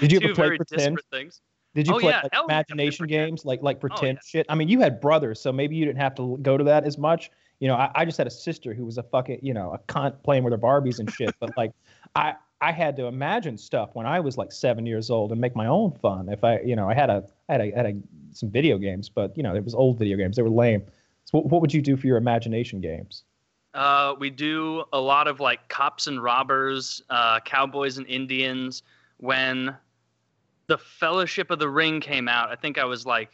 Did 0.00 0.12
you 0.12 0.20
two 0.20 0.26
ever 0.26 0.34
play 0.34 0.46
very 0.46 0.56
pretend? 0.58 1.00
things. 1.10 1.40
Did 1.74 1.88
you 1.88 1.94
Oh, 1.94 1.98
play 1.98 2.10
yeah, 2.12 2.22
like, 2.22 2.32
imagination 2.44 3.06
games 3.06 3.44
like 3.44 3.62
like 3.62 3.76
oh, 3.78 3.80
pretend 3.80 4.18
yeah. 4.18 4.20
shit? 4.40 4.46
I 4.48 4.54
mean, 4.54 4.68
you 4.68 4.80
had 4.80 5.00
brothers, 5.00 5.40
so 5.40 5.52
maybe 5.52 5.76
you 5.76 5.84
didn't 5.84 6.00
have 6.00 6.14
to 6.16 6.38
go 6.42 6.56
to 6.56 6.64
that 6.64 6.84
as 6.84 6.98
much. 6.98 7.30
You 7.60 7.68
know, 7.68 7.74
I, 7.76 7.90
I 7.94 8.04
just 8.04 8.18
had 8.18 8.26
a 8.26 8.30
sister 8.30 8.74
who 8.74 8.84
was 8.84 8.98
a 8.98 9.02
fucking 9.02 9.40
you 9.42 9.54
know 9.54 9.72
a 9.72 9.78
cunt 9.92 10.22
playing 10.22 10.44
with 10.44 10.52
her 10.52 10.58
Barbies 10.58 10.98
and 10.98 11.10
shit. 11.10 11.34
but 11.40 11.56
like, 11.56 11.72
I 12.14 12.34
I 12.60 12.72
had 12.72 12.96
to 12.96 13.06
imagine 13.06 13.58
stuff 13.58 13.90
when 13.94 14.06
I 14.06 14.20
was 14.20 14.38
like 14.38 14.52
seven 14.52 14.86
years 14.86 15.10
old 15.10 15.32
and 15.32 15.40
make 15.40 15.54
my 15.54 15.66
own 15.66 15.92
fun. 15.92 16.28
If 16.28 16.44
I 16.44 16.60
you 16.60 16.76
know 16.76 16.88
I 16.88 16.94
had 16.94 17.10
a 17.10 17.24
I 17.48 17.52
had 17.52 17.60
a, 17.60 17.70
had 17.74 17.86
a 17.86 17.94
some 18.32 18.50
video 18.50 18.78
games, 18.78 19.08
but 19.08 19.36
you 19.36 19.42
know 19.42 19.54
it 19.54 19.64
was 19.64 19.74
old 19.74 19.98
video 19.98 20.16
games. 20.16 20.36
They 20.36 20.42
were 20.42 20.50
lame. 20.50 20.82
So 21.26 21.38
what, 21.38 21.46
what 21.46 21.60
would 21.60 21.72
you 21.72 21.80
do 21.80 21.96
for 21.96 22.06
your 22.06 22.16
imagination 22.16 22.80
games? 22.80 23.24
Uh, 23.74 24.14
we 24.18 24.30
do 24.30 24.84
a 24.92 25.00
lot 25.00 25.26
of 25.26 25.40
like 25.40 25.68
cops 25.68 26.06
and 26.06 26.22
robbers, 26.22 27.02
uh, 27.10 27.40
cowboys 27.40 27.98
and 27.98 28.06
Indians. 28.06 28.82
When 29.18 29.74
the 30.66 30.78
Fellowship 30.78 31.50
of 31.50 31.58
the 31.58 31.68
Ring 31.68 32.00
came 32.00 32.28
out, 32.28 32.50
I 32.50 32.56
think 32.56 32.78
I 32.78 32.84
was 32.84 33.04
like 33.04 33.32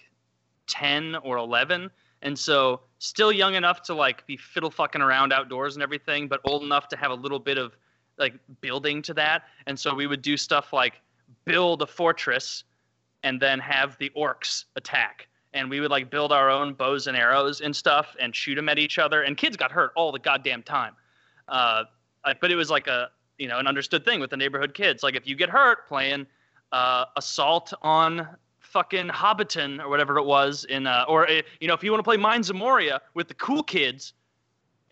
10 0.67 1.17
or 1.17 1.37
11. 1.37 1.91
And 2.23 2.39
so 2.39 2.81
still 2.99 3.33
young 3.33 3.55
enough 3.55 3.83
to 3.83 3.95
like 3.95 4.27
be 4.27 4.37
fiddle 4.37 4.71
fucking 4.71 5.01
around 5.01 5.33
outdoors 5.33 5.77
and 5.77 5.83
everything, 5.83 6.29
but 6.29 6.41
old 6.45 6.63
enough 6.63 6.89
to 6.89 6.97
have 6.97 7.11
a 7.11 7.15
little 7.15 7.39
bit 7.39 7.59
of 7.59 7.77
like 8.19 8.35
building 8.61 9.01
to 9.03 9.15
that. 9.15 9.45
And 9.67 9.79
so 9.79 9.95
we 9.95 10.07
would 10.07 10.23
do 10.23 10.37
stuff 10.37 10.73
like 10.73 11.01
build 11.45 11.83
a 11.83 11.87
fortress 11.87 12.65
and 13.23 13.41
then 13.41 13.59
have 13.59 13.97
the 13.99 14.11
orcs 14.17 14.65
attack. 14.77 15.29
And 15.53 15.69
we 15.69 15.81
would 15.81 15.91
like 15.91 16.11
build 16.11 16.31
our 16.31 16.51
own 16.51 16.75
bows 16.75 17.07
and 17.07 17.17
arrows 17.17 17.61
and 17.61 17.75
stuff 17.75 18.15
and 18.21 18.37
shoot 18.37 18.55
them 18.55 18.69
at 18.69 18.79
each 18.79 18.99
other. 18.99 19.23
And 19.23 19.37
kids 19.37 19.57
got 19.57 19.73
hurt 19.73 19.93
all 19.97 20.13
the 20.13 20.19
goddamn 20.19 20.63
time. 20.63 20.95
Uh, 21.49 21.85
but 22.41 22.51
it 22.51 22.57
was 22.57 22.71
like 22.71 22.87
a 22.87 23.11
you 23.39 23.49
know 23.49 23.59
an 23.59 23.67
understood 23.67 24.05
thing 24.05 24.21
with 24.21 24.31
the 24.31 24.37
neighborhood 24.37 24.75
kids. 24.75 25.03
Like 25.03 25.17
if 25.17 25.27
you 25.27 25.35
get 25.35 25.49
hurt 25.49 25.89
playing 25.89 26.27
uh, 26.73 27.07
assault 27.17 27.73
on 27.83 28.29
fucking 28.71 29.09
Hobbiton 29.09 29.81
or 29.83 29.89
whatever 29.89 30.17
it 30.19 30.25
was 30.25 30.65
in 30.65 30.87
uh, 30.87 31.05
or 31.09 31.29
uh, 31.29 31.43
you 31.61 31.69
know 31.69 31.75
if 31.75 31.83
you 31.83 31.91
want 31.91 31.99
to 32.01 32.05
play 32.05 32.17
Mines 32.17 32.51
of 32.51 32.57
Moria 32.57 33.01
with 33.15 33.29
the 33.29 33.35
cool 33.35 33.63
kids 33.63 34.13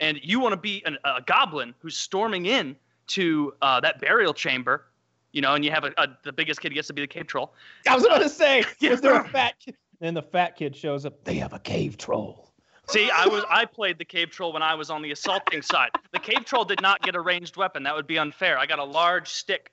and 0.01 0.19
you 0.23 0.41
want 0.41 0.53
to 0.53 0.57
be 0.61 0.83
an, 0.85 0.97
a 1.05 1.21
goblin 1.27 1.75
who's 1.79 1.97
storming 1.97 2.47
in 2.47 2.77
to 3.09 3.53
uh, 3.63 3.81
that 3.81 4.01
burial 4.01 4.35
chamber, 4.35 4.85
you 5.33 5.41
know, 5.41 5.55
and 5.55 5.65
you 5.65 5.71
have 5.71 5.85
a, 5.85 5.93
a 5.99 6.09
the 6.25 6.33
biggest 6.33 6.61
kid 6.61 6.75
gets 6.75 6.89
to 6.89 6.95
be 6.95 7.01
the 7.03 7.07
cave 7.07 7.27
troll. 7.27 7.55
I 7.89 7.95
was 7.95 8.05
about 8.05 8.19
to 8.23 8.29
say, 8.29 8.65
Yeah. 8.81 8.91
was 8.91 9.01
there 9.01 9.19
a 9.21 9.29
fat? 9.29 9.55
Kid? 9.65 9.77
Then 10.01 10.15
the 10.15 10.23
fat 10.23 10.57
kid 10.57 10.77
shows 10.77 11.05
up. 11.07 11.25
They 11.25 11.35
have 11.37 11.53
a 11.53 11.59
cave 11.59 11.97
troll. 11.97 12.53
See, 12.89 13.11
I 13.11 13.27
was 13.27 13.45
I 13.51 13.65
played 13.65 13.99
the 13.99 14.05
cave 14.05 14.31
troll 14.31 14.53
when 14.53 14.63
I 14.63 14.75
was 14.75 14.89
on 14.91 15.03
the 15.03 15.11
assaulting 15.11 15.63
side. 15.63 15.91
The 16.13 16.19
cave 16.19 16.45
troll 16.47 16.65
did 16.65 16.81
not 16.81 17.03
get 17.03 17.15
a 17.15 17.21
ranged 17.21 17.57
weapon. 17.57 17.83
That 17.83 17.95
would 17.95 18.07
be 18.07 18.19
unfair. 18.19 18.59
I 18.59 18.65
got 18.67 18.79
a 18.79 18.85
large 18.85 19.29
stick, 19.29 19.73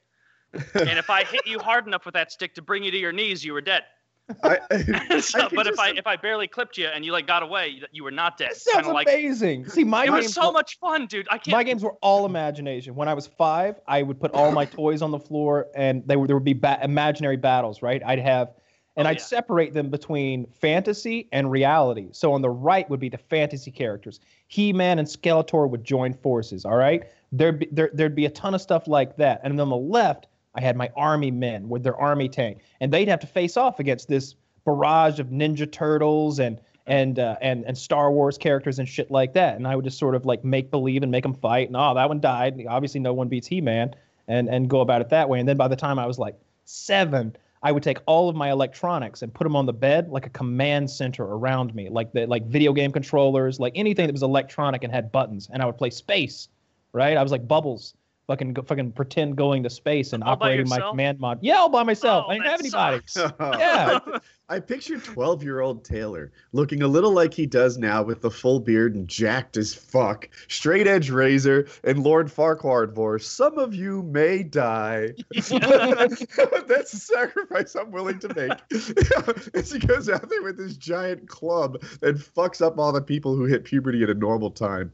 and 0.53 0.99
if 0.99 1.09
I 1.09 1.23
hit 1.23 1.45
you 1.47 1.59
hard 1.59 1.87
enough 1.87 2.05
with 2.05 2.13
that 2.15 2.31
stick 2.31 2.55
to 2.55 2.61
bring 2.61 2.83
you 2.83 2.91
to 2.91 2.97
your 2.97 3.13
knees, 3.13 3.45
you 3.45 3.53
were 3.53 3.61
dead. 3.61 3.83
I, 4.43 5.19
So- 5.19 5.41
I 5.41 5.49
but 5.49 5.67
if 5.67 5.75
just- 5.75 5.79
I 5.79 5.89
if 5.91 6.07
I 6.07 6.15
barely 6.15 6.47
clipped 6.47 6.77
you 6.77 6.87
and 6.87 7.05
you 7.05 7.11
like 7.11 7.27
got 7.27 7.43
away, 7.43 7.67
you, 7.69 7.85
you 7.91 8.03
were 8.03 8.11
not 8.11 8.37
dead. 8.37 8.53
Sounds 8.53 8.75
Kind 8.75 8.87
of 8.87 8.93
like 8.93 9.07
amazing. 9.07 9.67
See, 9.67 9.83
my 9.83 10.05
it 10.05 10.09
was 10.11 10.21
games 10.25 10.33
so 10.33 10.47
were- 10.47 10.53
much 10.53 10.79
fun, 10.79 11.05
dude. 11.07 11.27
I 11.29 11.37
can't. 11.37 11.49
My 11.55 11.63
games 11.63 11.83
were 11.83 11.93
all 12.01 12.25
imagination. 12.25 12.95
When 12.95 13.07
I 13.07 13.13
was 13.13 13.27
five, 13.27 13.79
I 13.87 14.01
would 14.01 14.19
put 14.19 14.31
all 14.31 14.51
my 14.51 14.65
toys 14.65 15.01
on 15.01 15.11
the 15.11 15.19
floor, 15.19 15.67
and 15.75 16.03
they 16.07 16.15
were, 16.15 16.27
there 16.27 16.35
would 16.35 16.43
be 16.45 16.53
ba- 16.53 16.79
imaginary 16.81 17.37
battles. 17.37 17.81
Right? 17.81 18.01
I'd 18.05 18.19
have, 18.19 18.53
and 18.97 19.07
Oh, 19.07 19.11
I'd 19.11 19.17
yeah. 19.17 19.23
separate 19.23 19.73
them 19.73 19.89
between 19.89 20.47
fantasy 20.59 21.27
and 21.31 21.51
reality. 21.51 22.07
So 22.11 22.33
on 22.33 22.41
the 22.41 22.49
right 22.49 22.89
would 22.89 22.99
be 22.99 23.09
the 23.09 23.17
fantasy 23.17 23.69
characters. 23.71 24.19
He-Man 24.47 24.99
and 24.99 25.07
Skeletor 25.07 25.69
would 25.69 25.83
join 25.83 26.13
forces. 26.13 26.65
All 26.65 26.75
right, 26.77 27.03
there'd 27.31 27.59
be 27.59 27.67
there, 27.71 27.89
there'd 27.93 28.15
be 28.15 28.25
a 28.25 28.29
ton 28.31 28.55
of 28.55 28.61
stuff 28.61 28.87
like 28.87 29.17
that. 29.17 29.41
And 29.43 29.53
then 29.53 29.61
on 29.65 29.69
the 29.69 29.75
left, 29.77 30.27
I 30.55 30.61
had 30.61 30.75
my 30.75 30.89
army 30.95 31.31
men 31.31 31.69
with 31.69 31.83
their 31.83 31.95
army 31.95 32.29
tank, 32.29 32.59
and 32.79 32.91
they'd 32.91 33.07
have 33.07 33.19
to 33.19 33.27
face 33.27 33.57
off 33.57 33.79
against 33.79 34.07
this 34.07 34.35
barrage 34.65 35.19
of 35.19 35.27
Ninja 35.27 35.71
Turtles 35.71 36.39
and 36.39 36.59
and 36.87 37.19
uh, 37.19 37.35
and 37.41 37.65
and 37.65 37.77
Star 37.77 38.11
Wars 38.11 38.37
characters 38.37 38.79
and 38.79 38.87
shit 38.87 39.11
like 39.11 39.33
that. 39.33 39.55
And 39.55 39.67
I 39.67 39.75
would 39.75 39.85
just 39.85 39.99
sort 39.99 40.15
of 40.15 40.25
like 40.25 40.43
make 40.43 40.71
believe 40.71 41.03
and 41.03 41.11
make 41.11 41.23
them 41.23 41.33
fight. 41.33 41.67
And 41.67 41.77
oh, 41.77 41.93
that 41.95 42.07
one 42.07 42.19
died. 42.19 42.63
Obviously, 42.67 42.99
no 42.99 43.13
one 43.13 43.27
beats 43.27 43.47
He-Man, 43.47 43.95
and 44.27 44.49
and 44.49 44.69
go 44.69 44.81
about 44.81 45.01
it 45.01 45.09
that 45.09 45.29
way. 45.29 45.39
And 45.39 45.47
then 45.47 45.57
by 45.57 45.67
the 45.67 45.75
time 45.75 45.99
I 45.99 46.05
was 46.05 46.17
like 46.19 46.35
seven, 46.65 47.35
I 47.63 47.71
would 47.71 47.83
take 47.83 47.97
all 48.05 48.29
of 48.29 48.35
my 48.35 48.51
electronics 48.51 49.21
and 49.23 49.33
put 49.33 49.43
them 49.43 49.55
on 49.55 49.65
the 49.65 49.73
bed 49.73 50.09
like 50.09 50.25
a 50.25 50.29
command 50.29 50.89
center 50.89 51.23
around 51.23 51.73
me, 51.73 51.89
like 51.89 52.13
the 52.13 52.27
like 52.27 52.45
video 52.45 52.73
game 52.73 52.91
controllers, 52.91 53.59
like 53.59 53.73
anything 53.75 54.05
that 54.05 54.13
was 54.13 54.23
electronic 54.23 54.83
and 54.83 54.93
had 54.93 55.11
buttons. 55.11 55.49
And 55.51 55.61
I 55.61 55.65
would 55.65 55.77
play 55.77 55.89
space, 55.89 56.47
right? 56.93 57.17
I 57.17 57.23
was 57.23 57.31
like 57.31 57.47
Bubbles. 57.47 57.95
Fucking, 58.27 58.53
go, 58.53 58.63
fucking 58.63 58.93
pretend 58.93 59.35
going 59.35 59.61
to 59.63 59.69
space 59.69 60.13
and 60.13 60.23
All 60.23 60.33
operating 60.33 60.67
my 60.67 60.79
command 60.79 61.19
mod. 61.19 61.37
Yeah, 61.41 61.57
all 61.57 61.69
by 61.69 61.83
myself. 61.83 62.25
Oh, 62.27 62.31
I 62.31 62.35
didn't 62.35 62.47
have 62.47 62.59
anybody. 62.59 63.01
Yeah. 63.59 63.99
I 64.47 64.59
pictured 64.59 65.03
12 65.03 65.41
year 65.43 65.61
old 65.61 65.83
Taylor 65.83 66.31
looking 66.51 66.83
a 66.83 66.87
little 66.87 67.11
like 67.11 67.33
he 67.33 67.47
does 67.47 67.79
now 67.79 68.03
with 68.03 68.21
the 68.21 68.29
full 68.29 68.59
beard 68.59 68.93
and 68.93 69.07
jacked 69.07 69.57
as 69.57 69.73
fuck, 69.73 70.29
straight 70.47 70.85
edge 70.85 71.09
razor, 71.09 71.67
and 71.83 72.03
Lord 72.03 72.27
Farquaad 72.27 72.93
voice. 72.93 73.25
Some 73.25 73.57
of 73.57 73.73
you 73.73 74.03
may 74.03 74.43
die. 74.43 75.13
That's 75.33 76.93
a 76.93 76.99
sacrifice 76.99 77.75
I'm 77.75 77.89
willing 77.89 78.19
to 78.19 78.33
make. 78.35 79.55
As 79.55 79.71
he 79.71 79.79
goes 79.79 80.09
out 80.09 80.29
there 80.29 80.43
with 80.43 80.57
this 80.57 80.77
giant 80.77 81.27
club 81.27 81.81
and 82.03 82.17
fucks 82.17 82.61
up 82.61 82.77
all 82.77 82.91
the 82.91 83.01
people 83.01 83.35
who 83.35 83.45
hit 83.45 83.63
puberty 83.63 84.03
at 84.03 84.11
a 84.11 84.15
normal 84.15 84.51
time. 84.51 84.91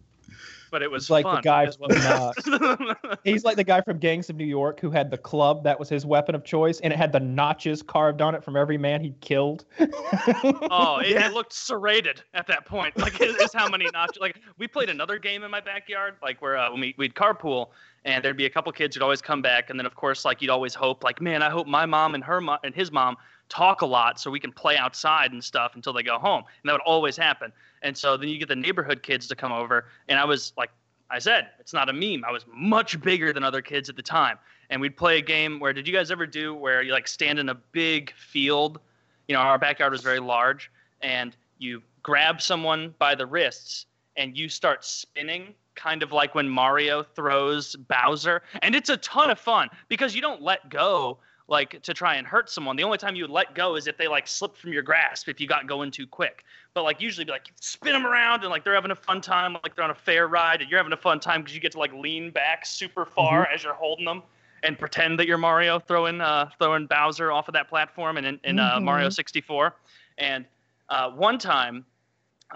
But 0.72 0.82
it 0.82 0.90
was 0.90 1.10
like 1.10 1.26
the 1.26 1.32
fun. 1.32 1.42
guy 1.44 1.66
is 1.68 1.78
what 1.78 1.92
it 1.94 2.00
was. 2.00 3.18
He's 3.24 3.44
like 3.44 3.58
the 3.58 3.64
guy 3.64 3.82
from 3.82 4.00
Gangs 4.00 4.30
of 4.30 4.36
New 4.38 4.46
York 4.46 4.80
who 4.80 4.90
had 4.90 5.12
the 5.12 5.18
club 5.18 5.64
that 5.66 5.80
was 5.80 5.90
his 5.90 6.06
weapon 6.06 6.34
of 6.34 6.44
choice, 6.44 6.80
and 6.80 6.92
it 6.92 6.98
had 6.98 7.12
the 7.12 7.20
notches 7.20 7.84
carved 7.84 8.22
on 8.22 8.34
it 8.34 8.44
from 8.44 8.56
every 8.56 8.78
man 8.78 9.02
he 9.02 9.14
killed. 9.22 9.66
Oh, 9.80 11.00
it, 11.04 11.10
Yeah. 11.10 11.28
it 11.28 11.34
looked 11.34 11.54
serrated 11.54 12.24
at 12.34 12.48
that 12.48 12.66
point. 12.66 12.98
Like, 12.98 13.20
it 13.20 13.40
is 13.42 13.54
how 13.54 13.68
many 13.70 13.86
notches. 13.94 14.20
Like, 14.20 14.40
we 14.58 14.68
played 14.68 14.90
another 14.90 15.20
game 15.20 15.44
in 15.44 15.52
my 15.52 15.60
backyard, 15.62 16.16
like 16.24 16.42
where 16.42 16.58
uh, 16.58 16.72
when 16.72 16.80
we, 16.82 16.96
we'd 16.98 17.14
carpool, 17.16 17.68
and 18.06 18.24
there'd 18.24 18.38
be 18.38 18.46
a 18.46 18.50
couple 18.50 18.72
kids 18.72 18.96
who'd 18.96 19.04
always 19.04 19.22
come 19.22 19.42
back, 19.42 19.70
and 19.70 19.78
then 19.78 19.86
of 19.86 19.96
course, 19.96 20.26
like 20.26 20.42
you'd 20.42 20.50
always 20.50 20.74
hope, 20.74 21.04
like, 21.04 21.22
man, 21.22 21.44
I 21.44 21.50
hope 21.50 21.68
my 21.68 21.86
mom 21.86 22.16
and 22.16 22.24
her 22.24 22.42
mom 22.42 22.60
and 22.64 22.74
his 22.74 22.92
mom 22.92 23.18
talk 23.50 23.82
a 23.82 23.86
lot 23.86 24.20
so 24.20 24.32
we 24.32 24.40
can 24.40 24.52
play 24.52 24.78
outside 24.78 25.34
and 25.34 25.44
stuff 25.44 25.74
until 25.76 25.92
they 25.94 26.04
go 26.04 26.18
home, 26.18 26.44
and 26.64 26.70
that 26.70 26.74
would 26.74 26.82
always 26.86 27.18
happen. 27.18 27.52
And 27.82 27.98
so 27.98 28.18
then 28.18 28.30
you 28.30 28.38
get 28.38 28.48
the 28.48 28.56
neighborhood 28.56 29.04
kids 29.04 29.28
to 29.28 29.36
come 29.36 29.52
over, 29.52 29.86
and 30.08 30.20
I 30.20 30.26
was 30.26 30.54
like. 30.58 30.72
I 31.14 31.20
said 31.20 31.50
it's 31.60 31.74
not 31.74 31.90
a 31.90 31.94
meme. 31.94 32.24
I 32.26 32.32
was 32.32 32.46
much 32.54 33.02
bigger 33.02 33.34
than 33.34 33.44
other 33.44 33.62
kids 33.62 33.90
at 33.90 33.98
the 33.98 34.02
time, 34.02 34.38
and 34.70 34.80
we'd 34.80 34.96
play 34.96 35.18
a 35.18 35.22
game 35.22 35.60
where 35.60 35.74
did 35.74 35.86
you 35.86 35.94
guys 35.94 36.10
ever 36.10 36.26
do 36.26 36.56
where 36.56 36.82
you 36.82 36.94
like 36.94 37.06
stand 37.06 37.38
in 37.38 37.50
a 37.50 37.54
big 37.54 38.14
field? 38.14 38.80
You 39.28 39.36
know, 39.36 39.42
our 39.42 39.60
backyard 39.60 39.92
was 39.92 40.00
very 40.02 40.22
large, 40.22 40.72
and 41.02 41.36
you 41.58 41.84
grab 42.04 42.42
someone 42.42 42.96
by 42.98 43.16
the 43.16 43.26
wrists 43.26 43.86
and 44.18 44.38
you 44.38 44.50
start 44.50 44.84
spinning, 44.84 45.54
kind 45.76 46.04
of 46.04 46.12
like 46.12 46.36
when 46.36 46.48
Mario 46.50 47.04
throws 47.04 47.76
Bowser. 47.76 48.42
And 48.62 48.76
it's 48.76 48.90
a 48.90 48.98
ton 48.98 49.30
of 49.30 49.40
fun 49.40 49.70
because 49.88 50.16
you 50.16 50.22
don't 50.22 50.42
let 50.42 50.70
go 50.70 51.18
like 51.48 51.82
to 51.82 51.94
try 51.94 52.16
and 52.16 52.26
hurt 52.26 52.50
someone. 52.50 52.76
The 52.76 52.84
only 52.84 52.98
time 52.98 53.16
you 53.16 53.24
would 53.24 53.32
let 53.32 53.56
go 53.56 53.76
is 53.76 53.88
if 53.88 53.98
they 53.98 54.08
like 54.08 54.28
slipped 54.28 54.58
from 54.58 54.74
your 54.74 54.84
grasp 54.84 55.28
if 55.28 55.40
you 55.40 55.48
got 55.48 55.68
going 55.68 55.92
too 55.92 56.08
quick. 56.08 56.44
But 56.74 56.84
like 56.84 57.02
usually 57.02 57.26
be 57.26 57.32
like 57.32 57.48
spin 57.60 57.92
them 57.92 58.06
around 58.06 58.42
and 58.42 58.50
like 58.50 58.64
they're 58.64 58.74
having 58.74 58.92
a 58.92 58.96
fun 58.96 59.20
time, 59.20 59.58
like 59.64 59.76
they're 59.76 59.84
on 59.84 59.92
a 59.92 59.96
fair 59.96 60.28
ride 60.28 60.62
and 60.62 60.70
you're 60.70 60.80
having 60.80 60.94
a 60.94 60.98
fun 60.98 61.20
time 61.20 61.42
because 61.42 61.54
you 61.54 61.60
get 61.60 61.74
to 61.74 61.80
like 61.80 61.94
lean 61.94 62.32
back 62.32 62.66
super 62.66 63.06
far 63.06 63.46
as 63.48 63.64
you're 63.64 63.74
holding 63.74 64.06
them 64.06 64.24
and 64.64 64.80
pretend 64.80 65.20
that 65.20 65.28
you're 65.28 65.38
Mario 65.38 65.80
throwing 65.80 66.22
uh, 66.22 66.50
throwing 66.60 66.86
Bowser 66.88 67.32
off 67.32 67.50
of 67.50 67.54
that 67.54 67.68
platform 67.68 68.18
and 68.18 68.26
in, 68.26 68.40
in 68.46 68.60
uh, 68.60 68.78
Mhm. 68.78 68.84
Mario 68.84 69.10
64. 69.10 69.76
And 70.18 70.46
uh, 70.88 71.10
one 71.12 71.38
time, 71.38 71.86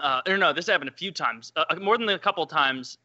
uh, 0.00 0.22
or 0.26 0.38
no, 0.38 0.52
this 0.52 0.66
happened 0.66 0.88
a 0.88 0.94
few 0.94 1.10
times. 1.10 1.52
Uh, 1.54 1.64
more 1.80 1.98
than 1.98 2.08
a 2.08 2.18
couple 2.18 2.46
times, 2.46 2.96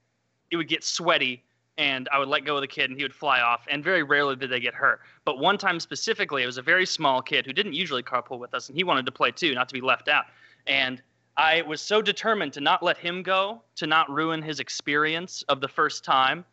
it 0.49 0.55
would 0.55 0.67
get 0.67 0.83
sweaty, 0.83 1.41
and 1.77 2.07
I 2.11 2.19
would 2.19 2.27
let 2.27 2.45
go 2.45 2.55
of 2.55 2.61
the 2.61 2.67
kid, 2.67 2.89
and 2.89 2.97
he 2.97 3.03
would 3.03 3.15
fly 3.15 3.39
off. 3.41 3.65
And 3.69 3.83
very 3.83 4.03
rarely 4.03 4.35
did 4.35 4.49
they 4.49 4.59
get 4.59 4.73
hurt. 4.73 5.01
But 5.25 5.39
one 5.39 5.57
time 5.57 5.79
specifically, 5.79 6.43
it 6.43 6.45
was 6.45 6.57
a 6.57 6.61
very 6.61 6.85
small 6.85 7.21
kid 7.21 7.45
who 7.45 7.53
didn't 7.53 7.73
usually 7.73 8.03
carpool 8.03 8.39
with 8.39 8.53
us, 8.53 8.67
and 8.69 8.77
he 8.77 8.83
wanted 8.83 9.05
to 9.05 9.11
play 9.11 9.31
too, 9.31 9.53
not 9.55 9.67
to 9.69 9.73
be 9.73 9.81
left 9.81 10.07
out. 10.09 10.25
And 10.67 11.01
I 11.37 11.61
was 11.63 11.81
so 11.81 12.01
determined 12.01 12.53
to 12.53 12.61
not 12.61 12.83
let 12.83 12.97
him 12.97 13.23
go, 13.23 13.61
to 13.75 13.87
not 13.87 14.09
ruin 14.09 14.41
his 14.41 14.59
experience 14.59 15.43
of 15.49 15.61
the 15.61 15.67
first 15.67 16.03
time, 16.03 16.45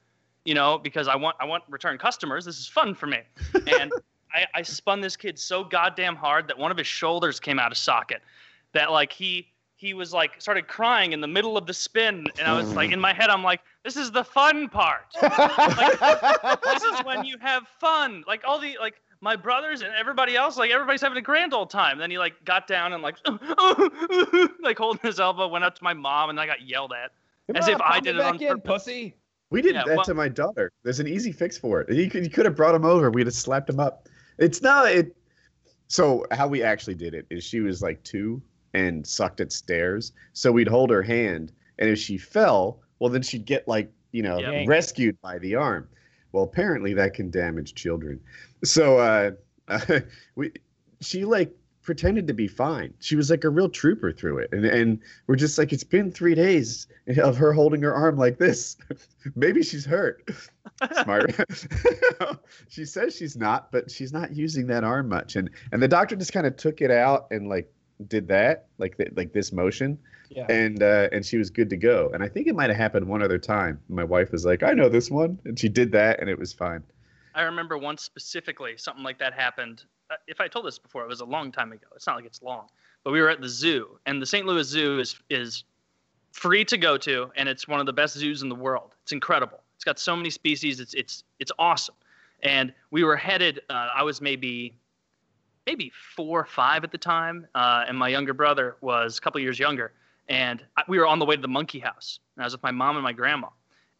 you 0.45 0.55
know, 0.55 0.79
because 0.79 1.09
I 1.09 1.17
want 1.17 1.37
I 1.41 1.45
want 1.45 1.65
return 1.69 1.99
customers. 1.99 2.45
This 2.45 2.59
is 2.59 2.69
fun 2.69 2.95
for 2.95 3.07
me. 3.07 3.19
And 3.79 3.93
I, 4.33 4.47
I 4.55 4.63
spun 4.63 5.01
this 5.01 5.17
kid 5.17 5.39
so 5.39 5.65
goddamn 5.65 6.17
hard 6.17 6.49
that 6.49 6.59
one 6.59 6.71
of 6.71 6.77
his 6.77 6.87
shoulders 6.87 7.41
came 7.41 7.59
out 7.59 7.73
of 7.73 7.79
socket. 7.79 8.23
That 8.73 8.91
like 8.91 9.13
he 9.13 9.49
he 9.77 9.95
was 9.95 10.13
like 10.13 10.41
started 10.41 10.69
crying 10.69 11.13
in 11.13 11.21
the 11.21 11.29
middle 11.29 11.57
of 11.57 11.67
the 11.67 11.75
spin, 11.75 12.27
and 12.39 12.49
I 12.49 12.57
was 12.57 12.75
like 12.75 12.93
in 12.93 13.01
my 13.01 13.13
head, 13.13 13.31
I'm 13.31 13.43
like, 13.43 13.61
this 13.85 13.97
is 13.97 14.11
the 14.11 14.25
fun 14.25 14.69
part. 14.69 15.07
like, 15.23 16.63
this 16.63 16.83
is 16.83 17.01
when 17.05 17.25
you 17.25 17.37
have 17.41 17.67
fun. 17.81 18.25
Like 18.27 18.43
all 18.45 18.59
the 18.59 18.77
like 18.81 19.01
my 19.21 19.35
brothers 19.37 19.83
and 19.83 19.93
everybody 19.95 20.37
else, 20.37 20.57
like 20.57 20.71
everybody's 20.71 21.01
having 21.01 21.19
a 21.19 21.23
grand 21.23 21.53
old 21.55 21.71
time. 21.71 21.99
Then 21.99 22.11
he 22.11 22.19
like 22.19 22.35
got 22.45 22.67
down 22.67 22.93
and 22.93 23.03
like 23.03 23.17
like 24.63 24.79
holding 24.79 25.01
his 25.03 25.21
elbow, 25.21 25.49
went 25.49 25.65
up 25.65 25.75
to 25.77 25.85
my 25.85 25.95
mom, 25.95 26.31
and 26.31 26.39
I 26.41 26.47
got 26.47 26.63
yelled 26.63 26.93
at. 26.93 27.11
As 27.57 27.67
if 27.69 27.81
I 27.81 27.99
did 28.01 28.17
it 28.17 28.21
on 28.21 28.35
in, 28.41 28.49
purpose. 28.49 28.63
pussy. 28.85 29.15
We 29.51 29.63
did 29.63 29.75
Yeah, 29.75 29.85
that 29.87 29.97
well- 29.97 30.05
to 30.05 30.15
my 30.15 30.29
daughter. 30.29 30.71
There's 30.83 31.01
an 31.01 31.09
easy 31.09 31.33
fix 31.33 31.57
for 31.57 31.81
it. 31.81 31.91
You 31.95 32.11
could, 32.11 32.23
you 32.25 32.31
could 32.31 32.45
have 32.45 32.55
brought 32.55 32.75
him 32.75 32.85
over. 32.85 33.11
We'd 33.11 33.27
have 33.27 33.35
slapped 33.35 33.71
him 33.71 33.81
up. 33.81 34.07
It's 34.39 34.61
not 34.61 34.91
it. 34.93 35.17
So 35.89 36.27
how 36.33 36.47
we 36.47 36.63
actually 36.63 36.95
did 36.97 37.15
it 37.15 37.27
is 37.31 37.43
she 37.45 37.61
was 37.61 37.81
like 37.81 38.03
two 38.05 38.43
and 38.75 39.07
sucked 39.07 39.41
at 39.41 39.51
stairs. 39.51 40.13
So 40.35 40.53
we'd 40.53 40.69
hold 40.69 40.91
her 40.91 41.03
hand, 41.03 41.53
and 41.79 41.89
if 41.89 41.99
she 41.99 42.19
fell, 42.19 42.81
well 42.99 43.11
then 43.11 43.23
she'd 43.23 43.47
get 43.47 43.67
like 43.67 43.91
you 44.13 44.23
know 44.23 44.39
Yeah. 44.39 44.65
rescued 44.67 45.19
by 45.23 45.39
the 45.39 45.55
arm. 45.55 45.89
Well, 46.33 46.45
apparently 46.45 46.93
that 46.93 47.15
can 47.15 47.31
damage 47.31 47.75
children. 47.75 48.21
So 48.65 48.99
uh, 48.99 49.31
we 50.35 50.53
she 51.01 51.25
like 51.25 51.55
pretended 51.83 52.27
to 52.27 52.35
be 52.35 52.47
fine. 52.49 52.93
She 53.01 53.17
was 53.17 53.31
like 53.31 53.45
a 53.45 53.49
real 53.49 53.69
trooper 53.71 54.13
through 54.13 54.39
it, 54.39 54.51
and 54.53 54.65
and 54.65 55.01
we're 55.27 55.37
just 55.37 55.57
like 55.59 55.73
it's 55.73 55.85
been 55.85 56.11
three 56.13 56.35
days 56.35 56.87
of 57.19 57.37
her 57.37 57.53
holding 57.53 57.83
her 57.83 57.95
arm 57.95 58.17
like 58.17 58.39
this. 58.39 58.77
Maybe 59.37 59.63
she's 59.63 59.85
hurt. 59.87 60.29
Smart. 61.03 61.35
she 62.69 62.85
says 62.85 63.17
she's 63.17 63.37
not, 63.37 63.73
but 63.73 63.91
she's 63.91 64.13
not 64.13 64.35
using 64.35 64.67
that 64.69 64.85
arm 64.85 65.09
much. 65.09 65.37
And 65.37 65.51
and 65.73 65.83
the 65.83 65.89
doctor 65.89 66.17
just 66.17 66.33
kind 66.33 66.47
of 66.47 66.57
took 66.57 66.81
it 66.81 66.91
out 66.91 67.29
and 67.31 67.49
like 67.49 67.73
did 68.07 68.29
that, 68.29 68.67
like 68.79 68.97
th- 68.97 69.13
like 69.17 69.33
this 69.33 69.53
motion, 69.53 69.99
Yeah. 70.31 70.47
and 70.51 70.83
uh, 70.83 71.09
and 71.11 71.25
she 71.25 71.37
was 71.39 71.51
good 71.51 71.71
to 71.71 71.77
go. 71.77 72.11
And 72.13 72.23
I 72.23 72.29
think 72.29 72.47
it 72.47 72.55
might 72.55 72.71
have 72.71 72.77
happened 72.77 73.09
one 73.09 73.23
other 73.23 73.39
time. 73.39 73.81
My 73.89 74.05
wife 74.05 74.31
was 74.31 74.45
like, 74.45 74.63
"I 74.63 74.73
know 74.73 74.89
this 74.89 75.11
one," 75.11 75.39
and 75.45 75.59
she 75.59 75.69
did 75.69 75.91
that, 75.93 76.21
and 76.21 76.29
it 76.29 76.39
was 76.39 76.53
fine. 76.53 76.83
I 77.39 77.43
remember 77.43 77.79
once 77.79 78.03
specifically 78.03 78.77
something 78.77 79.05
like 79.05 79.21
that 79.21 79.33
happened. 79.33 79.85
Uh, 80.11 80.17
If 80.27 80.41
I 80.41 80.49
told 80.49 80.67
this 80.67 80.77
before, 80.77 81.05
it 81.05 81.09
was 81.09 81.21
a 81.21 81.25
long 81.25 81.53
time 81.53 81.71
ago. 81.71 81.87
It's 81.95 82.07
not 82.07 82.17
like 82.17 82.25
it's 82.25 82.43
long, 82.43 82.67
but 83.05 83.13
we 83.13 83.21
were 83.21 83.29
at 83.31 83.41
the 83.41 83.49
zoo, 83.49 84.01
and 84.07 84.21
the 84.21 84.27
St. 84.27 84.45
Louis 84.45 84.67
Zoo 84.67 84.99
is 84.99 85.15
is 85.31 85.63
free 86.33 86.65
to 86.65 86.77
go 86.77 86.99
to, 86.99 87.31
and 87.37 87.49
it's 87.49 87.69
one 87.69 87.79
of 87.79 87.87
the 87.87 87.93
best 87.93 88.17
zoos 88.17 88.43
in 88.43 88.49
the 88.49 88.57
world. 88.57 88.91
It's 89.05 89.13
incredible. 89.13 89.61
It's 89.77 89.85
got 89.85 90.01
so 90.01 90.17
many 90.17 90.31
species. 90.31 90.81
It's 90.81 90.95
it's 90.95 91.23
it's 91.39 91.53
awesome. 91.61 91.95
And 92.43 92.73
we 92.91 93.05
were 93.05 93.17
headed. 93.17 93.61
Uh, 93.71 93.91
I 93.95 94.03
was 94.03 94.21
maybe 94.21 94.75
maybe 95.65 95.93
four 96.17 96.41
or 96.41 96.45
five 96.45 96.83
at 96.83 96.91
the 96.91 96.99
time, 96.99 97.47
uh, 97.55 97.85
and 97.87 97.97
my 97.97 98.09
younger 98.09 98.35
brother 98.35 98.77
was 98.81 99.19
a 99.19 99.21
couple 99.21 99.41
years 99.41 99.61
younger. 99.61 99.93
And 100.29 100.65
I, 100.77 100.83
we 100.89 100.99
were 100.99 101.07
on 101.07 101.21
the 101.21 101.25
way 101.25 101.37
to 101.37 101.43
the 101.43 101.47
monkey 101.47 101.79
house. 101.79 102.19
And 102.35 102.43
I 102.43 102.47
was 102.47 102.53
with 102.55 102.65
my 102.65 102.73
mom 102.73 102.97
and 102.97 103.05
my 103.05 103.13
grandma, 103.13 103.51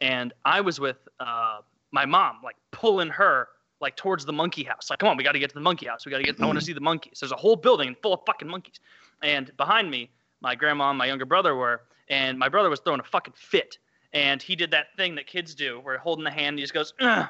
and 0.01 0.33
I 0.45 0.61
was 0.61 0.81
with 0.81 0.97
uh, 1.21 1.61
my 1.93 2.05
mom, 2.05 2.39
like 2.43 2.57
pulling 2.71 3.09
her 3.09 3.49
like 3.81 3.97
towards 3.97 4.25
the 4.25 4.33
monkey 4.33 4.65
house. 4.65 4.91
Like, 4.91 4.99
come 4.99 5.09
on, 5.09 5.17
we 5.17 5.25
got 5.25 5.33
to 5.33 5.39
get 5.39 5.51
to 5.51 5.55
the 5.55 5.61
monkey 5.61 5.87
house. 5.87 6.05
We 6.05 6.11
got 6.11 6.19
to 6.19 6.25
get. 6.25 6.41
I 6.41 6.47
want 6.47 6.57
to 6.57 6.61
mm-hmm. 6.61 6.67
see 6.67 6.73
the 6.73 6.81
monkeys. 6.81 7.19
There's 7.21 7.33
a 7.33 7.37
whole 7.37 7.57
building 7.57 7.97
full 8.03 8.13
of 8.13 8.21
fucking 8.27 8.49
monkeys. 8.49 8.81
And 9.23 9.57
behind 9.57 9.91
me, 9.91 10.11
my 10.41 10.55
grandma 10.55 10.91
and 10.91 10.99
my 10.99 11.07
younger 11.07 11.25
brother 11.25 11.55
were, 11.55 11.83
and 12.09 12.39
my 12.39 12.49
brother 12.49 12.71
was 12.71 12.81
throwing 12.81 13.01
a 13.01 13.05
fucking 13.05 13.35
fit. 13.37 13.79
And 14.13 14.43
he 14.43 14.57
did 14.57 14.71
that 14.71 14.87
thing 14.97 15.15
that 15.17 15.27
kids 15.27 15.55
do, 15.55 15.81
where 15.81 15.99
holding 15.99 16.25
the 16.25 16.31
hand, 16.31 16.59
he 16.59 16.63
just 16.63 16.75
goes, 16.75 16.95
Ugh, 17.01 17.29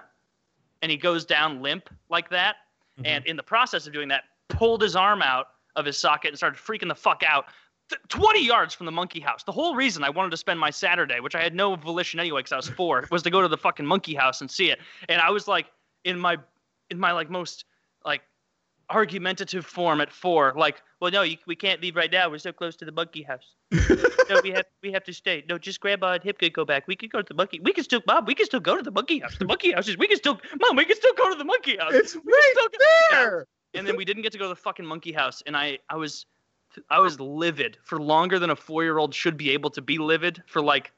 and 0.82 0.90
he 0.90 0.96
goes 0.96 1.24
down 1.24 1.60
limp 1.60 1.90
like 2.08 2.30
that. 2.30 2.56
Mm-hmm. 2.98 3.06
And 3.06 3.26
in 3.26 3.36
the 3.36 3.42
process 3.42 3.86
of 3.86 3.92
doing 3.92 4.08
that, 4.08 4.24
pulled 4.48 4.82
his 4.82 4.96
arm 4.96 5.22
out 5.22 5.48
of 5.76 5.84
his 5.84 5.98
socket 5.98 6.28
and 6.28 6.36
started 6.36 6.58
freaking 6.58 6.88
the 6.88 6.94
fuck 6.94 7.22
out. 7.26 7.46
Th- 7.90 8.00
20 8.08 8.44
yards 8.46 8.74
from 8.74 8.86
the 8.86 8.92
monkey 8.92 9.20
house. 9.20 9.42
The 9.44 9.52
whole 9.52 9.74
reason 9.74 10.04
I 10.04 10.10
wanted 10.10 10.30
to 10.30 10.36
spend 10.36 10.60
my 10.60 10.70
Saturday, 10.70 11.20
which 11.20 11.34
I 11.34 11.42
had 11.42 11.54
no 11.54 11.74
volition 11.76 12.20
anyway 12.20 12.40
because 12.40 12.52
I 12.52 12.56
was 12.56 12.68
four, 12.68 13.06
was 13.10 13.22
to 13.22 13.30
go 13.30 13.40
to 13.42 13.48
the 13.48 13.56
fucking 13.56 13.86
monkey 13.86 14.14
house 14.14 14.40
and 14.40 14.50
see 14.50 14.70
it. 14.70 14.78
And 15.08 15.20
I 15.20 15.30
was 15.30 15.48
like 15.48 15.66
in 16.04 16.18
my 16.18 16.36
in 16.90 16.98
my 16.98 17.12
like 17.12 17.30
most 17.30 17.64
like 18.04 18.22
argumentative 18.90 19.66
form 19.66 20.00
at 20.00 20.10
four, 20.10 20.54
like, 20.56 20.82
well, 21.00 21.10
no, 21.10 21.22
you, 21.22 21.36
we 21.46 21.54
can't 21.54 21.80
leave 21.82 21.94
right 21.96 22.10
now. 22.10 22.30
We're 22.30 22.38
so 22.38 22.52
close 22.52 22.74
to 22.76 22.84
the 22.84 22.92
monkey 22.92 23.22
house. 23.22 23.54
no, 23.70 24.40
we 24.42 24.50
have 24.50 24.64
we 24.82 24.92
have 24.92 25.04
to 25.04 25.12
stay. 25.12 25.44
No, 25.48 25.58
just 25.58 25.80
Grandma 25.80 26.12
and 26.14 26.22
Hip 26.24 26.38
could 26.38 26.52
go 26.54 26.64
back. 26.64 26.86
We 26.88 26.96
could 26.96 27.10
go 27.12 27.20
to 27.20 27.26
the 27.28 27.34
monkey. 27.34 27.60
We 27.62 27.72
can 27.72 27.84
still, 27.84 28.02
Mom. 28.06 28.24
We 28.24 28.34
can 28.34 28.46
still 28.46 28.60
go 28.60 28.76
to 28.76 28.82
the 28.82 28.90
monkey 28.90 29.18
house. 29.18 29.36
The 29.38 29.44
monkey 29.44 29.72
house 29.72 29.88
is. 29.88 29.98
We 29.98 30.08
can 30.08 30.16
still, 30.16 30.40
Mom. 30.60 30.76
We 30.76 30.84
can 30.86 30.96
still 30.96 31.12
go 31.14 31.30
to 31.30 31.36
the 31.36 31.44
monkey 31.44 31.76
house. 31.76 31.92
It's 31.94 32.14
We 32.14 32.32
right 32.32 32.54
there. 33.10 33.46
and 33.74 33.86
then 33.86 33.96
we 33.96 34.04
didn't 34.04 34.22
get 34.22 34.32
to 34.32 34.38
go 34.38 34.44
to 34.44 34.48
the 34.50 34.56
fucking 34.56 34.86
monkey 34.86 35.12
house 35.12 35.42
and 35.46 35.54
i 35.56 35.78
i 35.90 35.96
was 35.96 36.24
i 36.90 36.98
was 37.00 37.18
livid 37.20 37.76
for 37.84 38.00
longer 38.00 38.38
than 38.38 38.50
a 38.50 38.56
four-year-old 38.56 39.14
should 39.14 39.36
be 39.36 39.50
able 39.50 39.70
to 39.70 39.80
be 39.82 39.98
livid 39.98 40.42
for 40.46 40.60
like 40.62 40.92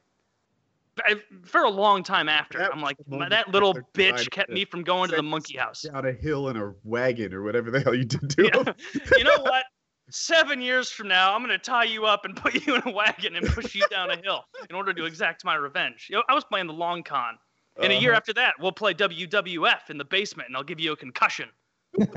for 1.43 1.63
a 1.63 1.69
long 1.69 2.03
time 2.03 2.27
after 2.29 2.57
That 2.59 2.73
i'm 2.73 2.81
like 2.81 2.97
was 2.97 3.05
the 3.05 3.11
moment 3.11 3.29
that 3.31 3.49
little 3.49 3.73
bitch 3.93 4.29
kept 4.29 4.49
to 4.49 4.53
me 4.55 4.65
from 4.65 4.83
going 4.83 5.09
to 5.09 5.15
the 5.15 5.23
monkey 5.23 5.57
house 5.57 5.83
Down 5.83 6.05
a 6.05 6.11
hill 6.11 6.49
in 6.49 6.57
a 6.57 6.73
wagon 6.83 7.33
or 7.33 7.43
whatever 7.43 7.71
the 7.71 7.79
hell 7.79 7.95
you 7.95 8.03
did 8.03 8.29
to 8.31 8.43
him. 8.43 8.51
Yeah. 8.67 9.01
you 9.17 9.23
know 9.23 9.39
what 9.41 9.63
seven 10.09 10.61
years 10.61 10.91
from 10.91 11.07
now 11.07 11.33
i'm 11.33 11.41
going 11.41 11.49
to 11.49 11.57
tie 11.57 11.85
you 11.85 12.05
up 12.05 12.25
and 12.25 12.35
put 12.43 12.53
you 12.67 12.75
in 12.75 12.81
a 12.85 12.91
wagon 12.91 13.35
and 13.37 13.47
push 13.47 13.73
you 13.73 13.85
down 13.89 14.11
a 14.11 14.17
hill 14.17 14.43
in 14.69 14.75
order 14.75 14.93
to 14.93 15.05
exact 15.05 15.45
my 15.45 15.55
revenge 15.55 16.07
you 16.09 16.17
know, 16.17 16.23
i 16.27 16.35
was 16.35 16.43
playing 16.43 16.67
the 16.67 16.73
long 16.73 17.01
con 17.01 17.37
and 17.81 17.93
a 17.93 17.95
year 17.95 18.11
Uh-huh. 18.11 18.17
after 18.17 18.33
that 18.33 18.53
we'll 18.59 18.73
play 18.73 18.93
wwf 18.93 19.89
in 19.89 19.97
the 19.97 20.05
basement 20.05 20.49
and 20.49 20.57
i'll 20.57 20.63
give 20.63 20.79
you 20.81 20.91
a 20.91 20.97
concussion 20.97 21.47
Never 21.97 22.11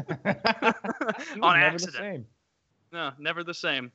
on 1.42 1.58
the 1.58 1.64
accident 1.64 1.96
same. 1.96 2.26
No 2.94 3.12
never 3.18 3.44
the 3.44 3.52
same 3.52 3.92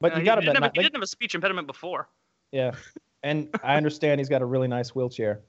But 0.00 0.14
Uh, 0.14 0.18
you 0.18 0.24
got 0.24 0.36
to 0.36 0.40
didn't, 0.40 0.54
bet. 0.54 0.62
have, 0.62 0.62
not- 0.62 0.76
he 0.76 0.82
didn't 0.82 0.94
have 0.94 1.02
a 1.02 1.06
speech 1.06 1.34
impediment 1.34 1.66
before. 1.66 2.08
yeah, 2.52 2.72
and 3.22 3.48
I 3.62 3.76
understand 3.76 4.20
he's 4.20 4.28
got 4.30 4.40
a 4.40 4.46
really 4.46 4.68
nice 4.68 4.94
wheelchair. 4.94 5.40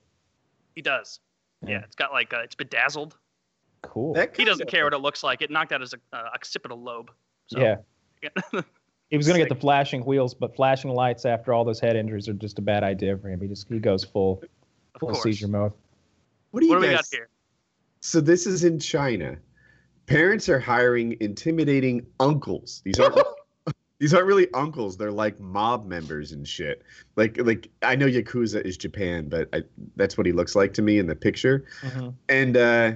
He 0.76 0.82
does. 0.82 1.20
Yeah, 1.64 1.70
Yeah. 1.70 1.84
it's 1.86 1.96
got 1.96 2.12
like 2.12 2.34
uh, 2.34 2.40
it's 2.40 2.56
bedazzled. 2.56 3.18
Cool. 3.84 4.16
He 4.36 4.44
doesn't 4.44 4.70
care 4.70 4.84
what 4.86 4.94
it 4.94 4.98
looks 5.00 5.24
like. 5.24 5.42
It 5.42 5.52
knocked 5.52 5.72
out 5.72 5.82
his 5.82 5.94
uh, 5.94 5.98
occipital 6.34 6.82
lobe. 6.82 7.12
So, 7.46 7.60
yeah. 7.60 7.78
yeah. 8.22 8.62
He 9.10 9.16
was 9.16 9.26
going 9.26 9.40
to 9.40 9.46
get 9.46 9.48
the 9.54 9.60
flashing 9.62 10.02
wheels, 10.04 10.34
but 10.34 10.54
flashing 10.54 10.92
lights 10.92 11.24
after 11.26 11.54
all 11.54 11.64
those 11.64 11.80
head 11.80 11.96
injuries 11.96 12.28
are 12.28 12.34
just 12.34 12.60
a 12.60 12.62
bad 12.62 12.84
idea 12.84 13.18
for 13.18 13.30
him. 13.30 13.40
He 13.40 13.48
just 13.48 13.70
he 13.70 13.80
goes 13.80 14.04
full 14.04 14.44
of 14.96 15.00
full 15.00 15.10
course. 15.12 15.24
seizure 15.24 15.48
mode. 15.48 15.72
What 16.52 16.60
do 16.60 16.66
you 16.66 16.74
What 16.74 16.82
do 16.82 16.88
we 16.90 16.94
guys? 16.94 17.10
got 17.10 17.18
here? 17.18 17.30
So 18.02 18.20
this 18.20 18.46
is 18.46 18.66
in 18.66 18.80
China. 18.80 19.38
Parents 20.08 20.50
are 20.50 20.60
hiring 20.60 21.18
intimidating 21.20 22.06
uncles. 22.20 22.82
These 22.86 23.00
aren't 23.00 23.20
these 24.00 24.14
aren't 24.14 24.26
really 24.26 24.48
uncles. 24.54 24.98
They're 24.98 25.12
like 25.12 25.40
mob 25.40 25.86
members 25.86 26.32
and 26.32 26.48
shit. 26.48 26.84
Like 27.16 27.38
like 27.42 27.70
I 27.82 27.96
know 27.96 28.08
Yakuza 28.08 28.66
is 28.66 28.78
Japan, 28.78 29.30
but 29.30 29.50
I, 29.54 29.64
that's 29.96 30.18
what 30.18 30.26
he 30.26 30.32
looks 30.32 30.56
like 30.56 30.74
to 30.76 30.82
me 30.82 30.98
in 30.98 31.08
the 31.08 31.16
picture. 31.16 31.66
Mhm. 31.82 32.14
And 32.30 32.58
uh, 32.58 32.92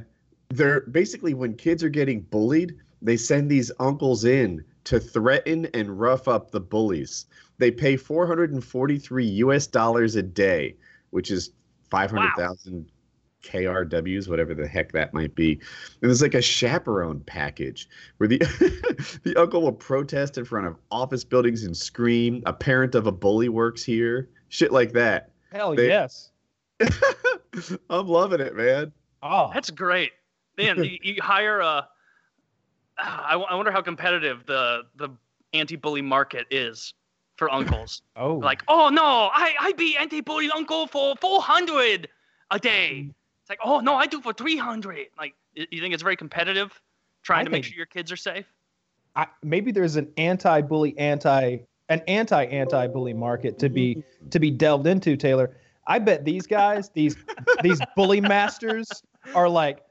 they're 0.50 0.82
basically 0.82 1.34
when 1.34 1.56
kids 1.56 1.84
are 1.84 1.90
getting 1.90 2.22
bullied, 2.22 2.76
they 3.02 3.18
send 3.18 3.50
these 3.50 3.72
uncles 3.80 4.26
in 4.26 4.64
to 4.86 5.00
threaten 5.00 5.66
and 5.74 6.00
rough 6.00 6.28
up 6.28 6.52
the 6.52 6.60
bullies. 6.60 7.26
They 7.58 7.72
pay 7.72 7.98
443 7.98 9.26
US 9.26 9.68
dollars 9.68 10.16
a 10.16 10.24
day, 10.24 10.76
which 11.12 11.30
is 11.30 11.52
500,000 11.90 12.90
KRWs, 13.44 14.28
whatever 14.28 14.54
the 14.54 14.68
heck 14.68 14.92
that 14.92 15.14
might 15.14 15.36
be. 15.36 15.54
And 15.54 16.10
there's 16.10 16.22
like 16.22 16.34
a 16.34 16.42
chaperone 16.42 17.22
package 17.22 17.88
where 18.18 18.28
the 18.28 18.38
the 19.24 19.36
uncle 19.36 19.62
will 19.62 19.72
protest 19.72 20.38
in 20.38 20.46
front 20.46 20.68
of 20.68 20.76
office 20.92 21.24
buildings 21.24 21.64
and 21.64 21.76
scream. 21.76 22.44
A 22.46 22.54
parent 22.54 22.96
of 22.96 23.08
a 23.08 23.12
bully 23.12 23.50
works 23.50 23.84
here. 23.84 24.30
Shit 24.50 24.72
like 24.72 24.94
that. 24.94 25.32
Hell 25.52 25.76
They- 25.76 25.88
yes. 25.88 26.32
I'm 27.90 28.08
loving 28.08 28.40
it, 28.40 28.56
man. 28.56 28.92
Oh, 29.24 29.52
That's 29.54 29.70
great. 29.70 30.12
Man, 30.58 30.84
you, 30.84 30.98
you 31.02 31.16
hire 31.22 31.60
a. 31.60 31.88
Ah, 32.98 33.26
I, 33.28 33.32
w- 33.32 33.48
I 33.50 33.56
wonder 33.56 33.72
how 33.72 33.82
competitive 33.82 34.46
the 34.46 34.84
the 34.96 35.10
anti-bully 35.54 36.02
market 36.02 36.48
is 36.52 36.94
for 37.38 37.52
uncles. 37.52 38.02
oh, 38.16 38.36
like, 38.36 38.64
oh 38.68 38.90
no, 38.90 39.30
I 39.34 39.54
I 39.60 39.74
beat 39.74 39.98
anti-bully 39.98 40.50
uncle 40.52 40.88
for 40.88 41.16
400 41.18 42.10
a 42.52 42.60
day. 42.60 43.10
Like, 43.52 43.60
oh 43.66 43.82
no, 43.82 43.96
I 43.96 44.08
do 44.08 44.22
for 44.22 44.32
300. 44.32 45.08
Like, 45.18 45.36
you 45.56 45.82
think 45.82 45.94
it's 45.94 46.02
very 46.02 46.16
competitive, 46.16 46.82
trying 47.22 47.42
I 47.42 47.44
to 47.44 47.50
make 47.50 47.66
sure 47.66 47.76
your 47.76 47.86
kids 47.86 48.10
are 48.10 48.16
safe? 48.16 48.46
I, 49.14 49.28
maybe 49.44 49.74
there's 49.74 49.98
an 49.98 50.10
anti-bully, 50.16 50.98
anti 50.98 51.58
an 51.90 52.02
anti-anti-bully 52.08 53.14
market 53.14 53.60
to 53.60 53.68
be 53.68 54.02
to 54.30 54.40
be 54.40 54.52
delved 54.52 54.88
into. 54.88 55.18
Taylor, 55.18 55.54
I 55.86 56.00
bet 56.00 56.24
these 56.24 56.48
guys, 56.48 56.90
these 56.94 57.18
these 57.62 57.82
bully 57.98 58.22
masters, 58.22 58.90
are 59.36 59.50
like 59.50 59.84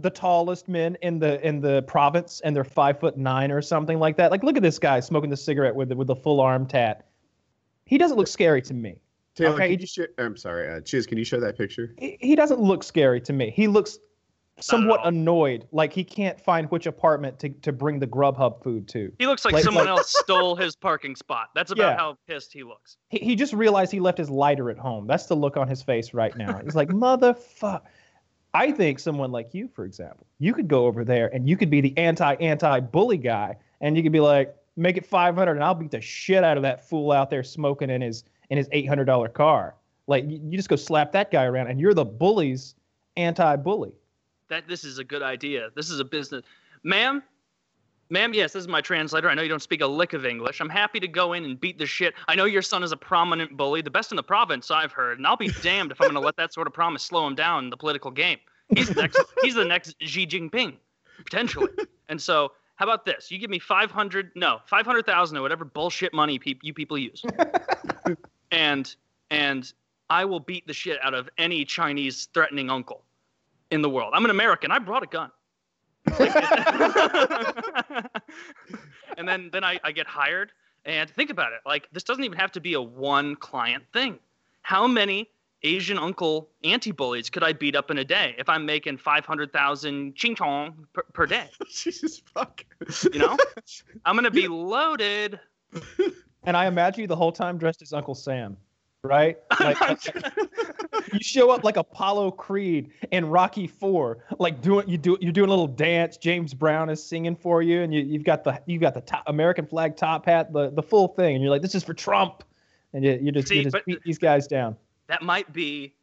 the 0.00 0.10
tallest 0.10 0.66
men 0.66 0.96
in 1.00 1.20
the 1.20 1.40
in 1.46 1.60
the 1.60 1.82
province, 1.82 2.40
and 2.44 2.56
they're 2.56 2.64
five 2.64 2.98
foot 2.98 3.16
nine 3.16 3.52
or 3.52 3.62
something 3.62 4.00
like 4.00 4.16
that. 4.16 4.32
Like, 4.32 4.42
look 4.42 4.56
at 4.56 4.64
this 4.64 4.80
guy 4.80 4.98
smoking 4.98 5.30
the 5.30 5.36
cigarette 5.36 5.76
with 5.76 5.90
the, 5.90 5.96
with 5.96 6.08
the 6.08 6.16
full 6.16 6.40
arm 6.40 6.66
tat. 6.66 7.06
He 7.84 7.98
doesn't 7.98 8.16
look 8.16 8.26
scary 8.26 8.62
to 8.62 8.74
me. 8.74 9.00
Taylor, 9.40 9.54
Okay. 9.54 9.70
can 9.70 9.80
you 9.80 9.86
share? 9.86 10.08
I'm 10.18 10.36
sorry, 10.36 10.68
uh, 10.68 10.80
Chiz. 10.80 11.06
Can 11.06 11.18
you 11.18 11.24
show 11.24 11.40
that 11.40 11.56
picture? 11.58 11.94
He, 11.98 12.16
he 12.20 12.36
doesn't 12.36 12.60
look 12.60 12.82
scary 12.82 13.20
to 13.22 13.32
me. 13.32 13.50
He 13.50 13.66
looks 13.66 13.98
somewhat 14.60 15.00
annoyed, 15.04 15.66
like 15.72 15.90
he 15.92 16.04
can't 16.04 16.38
find 16.38 16.70
which 16.70 16.84
apartment 16.86 17.38
to, 17.38 17.48
to 17.48 17.72
bring 17.72 17.98
the 17.98 18.06
Grubhub 18.06 18.62
food 18.62 18.86
to. 18.88 19.10
He 19.18 19.26
looks 19.26 19.44
like, 19.44 19.54
Like- 19.54 19.64
someone 19.64 19.86
like- 19.86 19.98
else 19.98 20.12
stole 20.18 20.54
his 20.54 20.76
parking 20.76 21.16
spot. 21.16 21.48
That's 21.54 21.70
about 21.72 21.92
Yeah. 21.92 21.96
how 21.96 22.18
pissed 22.28 22.52
he 22.52 22.62
looks. 22.62 22.98
He, 23.08 23.18
he 23.20 23.36
just 23.36 23.54
realized 23.54 23.90
he 23.90 24.00
left 24.00 24.18
his 24.18 24.28
lighter 24.28 24.68
at 24.68 24.76
home. 24.78 25.06
That's 25.06 25.24
the 25.26 25.34
look 25.36 25.56
on 25.56 25.66
his 25.66 25.82
face 25.82 26.12
right 26.12 26.36
now. 26.36 26.60
He's 26.62 26.74
like, 26.74 26.88
motherfucker. 26.90 27.80
I 28.52 28.72
think 28.72 28.98
someone 28.98 29.30
like 29.32 29.54
you, 29.54 29.68
for 29.68 29.84
example, 29.84 30.26
you 30.40 30.52
could 30.52 30.66
go 30.68 30.84
over 30.86 31.04
there 31.04 31.32
and 31.32 31.48
you 31.48 31.56
could 31.56 31.70
be 31.70 31.80
the 31.80 31.96
anti 31.96 32.34
anti 32.34 32.80
bully 32.80 33.16
guy, 33.16 33.56
and 33.80 33.96
you 33.96 34.02
could 34.02 34.12
be 34.12 34.20
like, 34.20 34.54
make 34.76 34.96
it 34.96 35.06
500, 35.06 35.52
and 35.52 35.62
I'll 35.64 35.74
beat 35.74 35.92
the 35.92 36.00
shit 36.00 36.42
out 36.44 36.56
of 36.56 36.64
that 36.64 36.86
fool 36.88 37.12
out 37.12 37.30
there 37.30 37.42
smoking 37.44 37.90
in 37.90 38.00
his 38.02 38.24
in 38.50 38.58
his 38.58 38.68
$800 38.68 39.32
car. 39.32 39.74
Like 40.06 40.24
you, 40.28 40.56
just 40.56 40.68
go 40.68 40.76
slap 40.76 41.12
that 41.12 41.30
guy 41.30 41.44
around, 41.44 41.68
and 41.68 41.80
you're 41.80 41.94
the 41.94 42.04
bully's 42.04 42.74
anti 43.16 43.56
bully. 43.56 43.92
That 44.48 44.66
this 44.66 44.84
is 44.84 44.98
a 44.98 45.04
good 45.04 45.22
idea. 45.22 45.70
This 45.76 45.88
is 45.88 46.00
a 46.00 46.04
business, 46.04 46.44
ma'am. 46.82 47.22
Ma'am, 48.12 48.34
yes, 48.34 48.52
this 48.52 48.62
is 48.62 48.68
my 48.68 48.80
translator. 48.80 49.30
I 49.30 49.34
know 49.34 49.42
you 49.42 49.48
don't 49.48 49.62
speak 49.62 49.82
a 49.82 49.86
lick 49.86 50.14
of 50.14 50.26
English. 50.26 50.60
I'm 50.60 50.68
happy 50.68 50.98
to 50.98 51.06
go 51.06 51.32
in 51.34 51.44
and 51.44 51.60
beat 51.60 51.78
the 51.78 51.86
shit. 51.86 52.12
I 52.26 52.34
know 52.34 52.44
your 52.44 52.60
son 52.60 52.82
is 52.82 52.90
a 52.90 52.96
prominent 52.96 53.56
bully, 53.56 53.82
the 53.82 53.90
best 53.90 54.10
in 54.10 54.16
the 54.16 54.22
province, 54.24 54.68
I've 54.72 54.90
heard, 54.90 55.18
and 55.18 55.26
I'll 55.28 55.36
be 55.36 55.50
damned 55.62 55.92
if 55.92 56.00
I'm 56.00 56.06
going 56.06 56.14
to 56.14 56.20
let 56.20 56.36
that 56.36 56.52
sort 56.52 56.66
of 56.66 56.72
promise 56.72 57.04
slow 57.04 57.24
him 57.24 57.36
down 57.36 57.62
in 57.62 57.70
the 57.70 57.76
political 57.76 58.10
game. 58.10 58.38
He's 58.74 58.88
the 58.88 59.00
next. 59.02 59.20
he's 59.42 59.54
the 59.54 59.64
next 59.64 59.94
Xi 60.00 60.26
Jinping, 60.26 60.74
potentially. 61.24 61.70
And 62.08 62.20
so, 62.20 62.50
how 62.74 62.86
about 62.86 63.04
this? 63.04 63.30
You 63.30 63.38
give 63.38 63.50
me 63.50 63.60
500, 63.60 64.32
no, 64.34 64.58
500,000 64.66 65.36
or 65.36 65.42
whatever 65.42 65.64
bullshit 65.64 66.12
money 66.12 66.40
peop 66.40 66.58
you 66.62 66.74
people 66.74 66.98
use, 66.98 67.22
and 68.50 68.94
and 69.30 69.72
I 70.08 70.24
will 70.24 70.40
beat 70.40 70.66
the 70.66 70.72
shit 70.72 70.98
out 71.02 71.14
of 71.14 71.28
any 71.38 71.64
Chinese 71.64 72.28
threatening 72.34 72.70
uncle 72.70 73.04
in 73.70 73.82
the 73.82 73.90
world. 73.90 74.12
I'm 74.14 74.24
an 74.24 74.30
American. 74.30 74.70
I 74.72 74.78
brought 74.78 75.02
a 75.02 75.06
gun. 75.06 75.30
and 79.16 79.28
then 79.28 79.50
then 79.52 79.62
I, 79.62 79.78
I 79.84 79.92
get 79.92 80.06
hired 80.06 80.50
and 80.84 81.10
think 81.10 81.30
about 81.30 81.52
it 81.52 81.60
like 81.66 81.88
this 81.92 82.04
doesn't 82.04 82.24
even 82.24 82.38
have 82.38 82.52
to 82.52 82.60
be 82.60 82.74
a 82.74 82.80
one 82.80 83.36
client 83.36 83.84
thing 83.92 84.18
how 84.62 84.86
many 84.86 85.28
asian 85.62 85.98
uncle 85.98 86.48
anti-bullies 86.64 87.28
could 87.28 87.44
i 87.44 87.52
beat 87.52 87.76
up 87.76 87.90
in 87.90 87.98
a 87.98 88.04
day 88.04 88.34
if 88.38 88.48
i'm 88.48 88.64
making 88.64 88.96
500000 88.96 90.14
ching 90.14 90.34
chong 90.34 90.86
per, 90.92 91.02
per 91.12 91.26
day 91.26 91.50
Jesus 91.70 92.22
fuck. 92.32 92.64
you 93.12 93.18
know 93.18 93.36
i'm 94.04 94.14
gonna 94.16 94.30
be 94.30 94.48
loaded 94.48 95.38
And 96.44 96.56
I 96.56 96.66
imagine 96.66 97.02
you 97.02 97.06
the 97.06 97.16
whole 97.16 97.32
time 97.32 97.58
dressed 97.58 97.82
as 97.82 97.92
Uncle 97.92 98.14
Sam, 98.14 98.56
right? 99.02 99.38
Like, 99.60 99.78
you 101.12 101.20
show 101.20 101.50
up 101.50 101.64
like 101.64 101.76
Apollo 101.76 102.32
Creed 102.32 102.90
in 103.10 103.26
Rocky 103.26 103.66
Four, 103.66 104.24
like 104.38 104.60
doing 104.60 104.88
you 104.88 104.96
do 104.98 105.16
you're 105.20 105.32
doing 105.32 105.48
a 105.48 105.50
little 105.50 105.66
dance. 105.66 106.16
James 106.16 106.54
Brown 106.54 106.88
is 106.88 107.04
singing 107.04 107.34
for 107.34 107.62
you, 107.62 107.82
and 107.82 107.92
you, 107.92 108.00
you've 108.02 108.24
got 108.24 108.44
the 108.44 108.60
you've 108.66 108.80
got 108.80 108.94
the 108.94 109.00
top, 109.00 109.22
American 109.26 109.66
flag 109.66 109.96
top 109.96 110.26
hat, 110.26 110.52
the 110.52 110.70
the 110.70 110.82
full 110.82 111.08
thing, 111.08 111.34
and 111.34 111.42
you're 111.42 111.50
like, 111.50 111.62
this 111.62 111.74
is 111.74 111.82
for 111.82 111.94
Trump, 111.94 112.44
and 112.92 113.04
you 113.04 113.18
you 113.20 113.32
just 113.32 113.48
See, 113.48 113.56
you 113.56 113.64
just 113.64 113.84
beat 113.86 114.02
these 114.04 114.18
guys 114.18 114.46
down. 114.46 114.76
that 115.08 115.22
might 115.22 115.52
be 115.52 115.94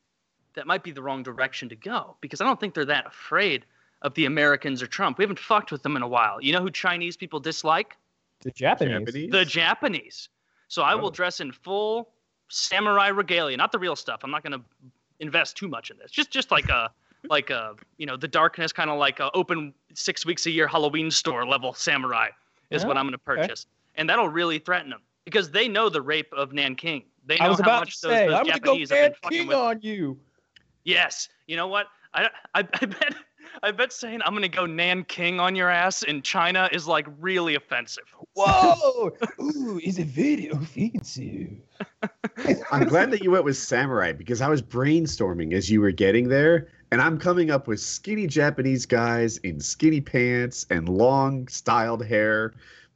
that 0.55 0.67
might 0.67 0.83
be 0.83 0.91
the 0.91 1.01
wrong 1.01 1.23
direction 1.23 1.69
to 1.69 1.75
go 1.75 2.17
because 2.19 2.41
I 2.41 2.45
don't 2.45 2.59
think 2.59 2.73
they're 2.73 2.85
that 2.85 3.05
afraid 3.05 3.65
of 4.01 4.13
the 4.15 4.25
Americans 4.25 4.81
or 4.81 4.87
Trump. 4.87 5.17
We 5.17 5.23
haven't 5.23 5.39
fucked 5.39 5.71
with 5.71 5.83
them 5.83 5.95
in 5.95 6.01
a 6.01 6.07
while. 6.07 6.41
You 6.41 6.53
know 6.53 6.61
who 6.61 6.71
Chinese 6.71 7.15
people 7.15 7.39
dislike? 7.39 7.95
The 8.41 8.51
Japanese. 8.51 8.99
Japanese? 9.07 9.31
The 9.31 9.45
Japanese. 9.45 10.29
So 10.67 10.83
I 10.83 10.95
will 10.95 11.07
Oh. 11.07 11.11
dress 11.11 11.39
in 11.39 11.51
full 11.51 12.09
samurai 12.49 13.07
regalia, 13.07 13.57
not 13.57 13.71
the 13.71 13.79
real 13.79 13.95
stuff. 13.95 14.21
I'm 14.23 14.31
not 14.31 14.43
going 14.43 14.59
to 14.59 14.65
invest 15.19 15.57
too 15.57 15.67
much 15.67 15.89
in 15.91 15.97
this. 15.97 16.11
Just 16.11 16.31
just 16.31 16.51
like 16.51 16.69
a 16.69 16.89
like 17.29 17.49
a 17.49 17.75
you 17.97 18.05
know 18.05 18.15
the 18.15 18.27
darkness 18.27 18.71
kind 18.71 18.89
of 18.89 18.97
like 18.99 19.19
a 19.19 19.31
open 19.33 19.73
six 19.93 20.25
weeks 20.25 20.45
a 20.45 20.51
year 20.51 20.67
Halloween 20.67 21.09
store 21.11 21.45
level 21.45 21.73
samurai. 21.73 22.29
is 22.69 22.85
what 22.85 22.95
Oh, 22.97 22.99
I'm 22.99 23.05
going 23.07 23.17
to 23.17 23.31
okay. 23.31 23.41
purchase, 23.41 23.65
and 23.95 24.09
that'll 24.09 24.29
really 24.29 24.59
threaten 24.59 24.89
them 24.89 25.01
because 25.25 25.49
they 25.49 25.67
know 25.67 25.89
the 25.89 26.01
rape 26.01 26.31
of 26.33 26.51
Nanking. 26.53 27.05
They 27.25 27.37
know 27.37 27.45
I 27.45 27.49
was 27.49 27.59
how 27.59 27.63
about 27.63 27.79
much 27.81 28.01
to 28.01 28.07
those, 28.07 28.17
say, 28.17 28.27
those 28.27 28.35
I'm 28.39 28.45
gonna 28.45 28.59
go 28.59 28.77
have 28.77 28.89
been 28.89 29.01
Nan 29.01 29.13
fucking 29.23 29.37
King 29.39 29.47
with. 29.47 29.57
on 29.57 29.79
you. 29.81 30.19
Yes, 30.83 31.27
you 31.47 31.55
know 31.55 31.67
what? 31.67 31.87
I, 32.13 32.29
I, 32.55 32.59
I 32.81 32.85
bet 32.85 33.15
I 33.63 33.71
bet 33.71 33.91
saying 33.93 34.21
I'm 34.25 34.33
gonna 34.33 34.47
go 34.47 34.65
Nanking 34.65 35.39
on 35.39 35.55
your 35.55 35.69
ass 35.69 36.03
in 36.03 36.21
China 36.21 36.69
is 36.71 36.87
like 36.87 37.07
really 37.19 37.55
offensive. 37.55 38.03
Whoa! 38.33 39.11
Ooh, 39.41 39.79
is 39.83 39.97
it 39.99 40.07
video 40.07 40.53
offensive? 40.59 41.49
I'm 42.71 42.87
glad 42.87 43.11
that 43.11 43.23
you 43.23 43.31
went 43.31 43.43
with 43.43 43.57
samurai 43.57 44.11
because 44.13 44.41
I 44.41 44.47
was 44.49 44.61
brainstorming 44.61 45.53
as 45.53 45.69
you 45.69 45.81
were 45.81 45.91
getting 45.91 46.29
there, 46.29 46.67
and 46.91 47.01
I'm 47.01 47.17
coming 47.17 47.51
up 47.51 47.67
with 47.67 47.79
skinny 47.79 48.27
Japanese 48.27 48.85
guys 48.85 49.37
in 49.37 49.59
skinny 49.59 50.01
pants 50.01 50.65
and 50.69 50.87
long 50.89 51.47
styled 51.47 52.05
hair. 52.05 52.53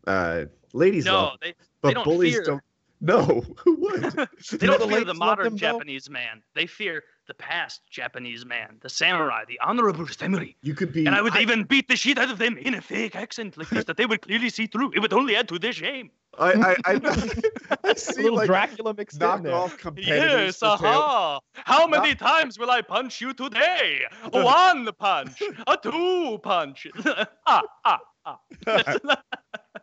Uh, 0.08 0.46
ladies 0.74 1.06
No, 1.06 1.14
love, 1.14 1.38
they 1.42 1.54
but 1.82 1.96
don't 1.96 2.04
bullies 2.04 2.36
fear- 2.36 2.44
don't. 2.44 2.62
No, 3.04 3.24
who 3.58 3.76
would? 3.78 4.04
they 4.04 4.68
don't 4.68 4.80
the 4.80 4.88
fear 4.88 5.04
the 5.04 5.14
modern 5.16 5.46
them, 5.46 5.54
though? 5.54 5.58
Japanese 5.58 6.08
man. 6.10 6.44
They 6.54 6.68
fear 6.68 7.04
the 7.28 7.34
past 7.34 7.82
Japanese 7.90 8.46
man, 8.46 8.78
the 8.82 8.90
samurai, 8.90 9.44
the 9.48 9.60
honorable 9.62 10.08
samurai. 10.08 10.48
You 10.62 10.74
could 10.74 10.92
be. 10.92 11.06
And 11.06 11.16
I 11.16 11.22
would 11.22 11.36
even 11.38 11.64
beat 11.64 11.88
the 11.88 11.96
shit 11.96 12.18
out 12.18 12.30
of 12.32 12.38
them 12.38 12.58
in 12.58 12.74
a 12.76 12.82
fake 12.82 13.16
accent 13.16 13.58
like 13.58 13.70
this 13.70 13.86
that 13.90 13.98
they 13.98 14.06
would 14.06 14.22
clearly 14.22 14.50
see 14.50 14.68
through. 14.68 14.92
It 14.94 15.00
would 15.00 15.14
only 15.14 15.36
add 15.36 15.48
to 15.50 15.60
their 15.60 15.74
shame. 15.74 16.12
I, 16.40 16.54
I, 16.54 16.76
I, 16.94 17.00
I 17.84 17.90
A 17.92 17.96
see 17.96 18.22
little 18.24 18.38
like 18.38 18.48
Dracula 18.48 18.94
mixed 18.94 19.22
in 19.22 19.44
there. 19.44 19.68
competitors. 19.78 20.08
Yes, 20.08 20.58
for 20.60 20.78
tail- 20.78 21.02
aha! 21.02 21.40
How 21.54 21.86
many 21.88 22.16
times 22.16 22.58
will 22.58 22.72
I 22.72 22.82
punch 22.82 23.20
you 23.20 23.34
today? 23.34 24.02
One 24.32 24.88
punch, 24.98 25.42
a 25.68 25.78
two 25.78 26.40
punch. 26.42 26.88
ah, 27.48 27.62
ah, 27.86 28.00
ah. 28.26 28.38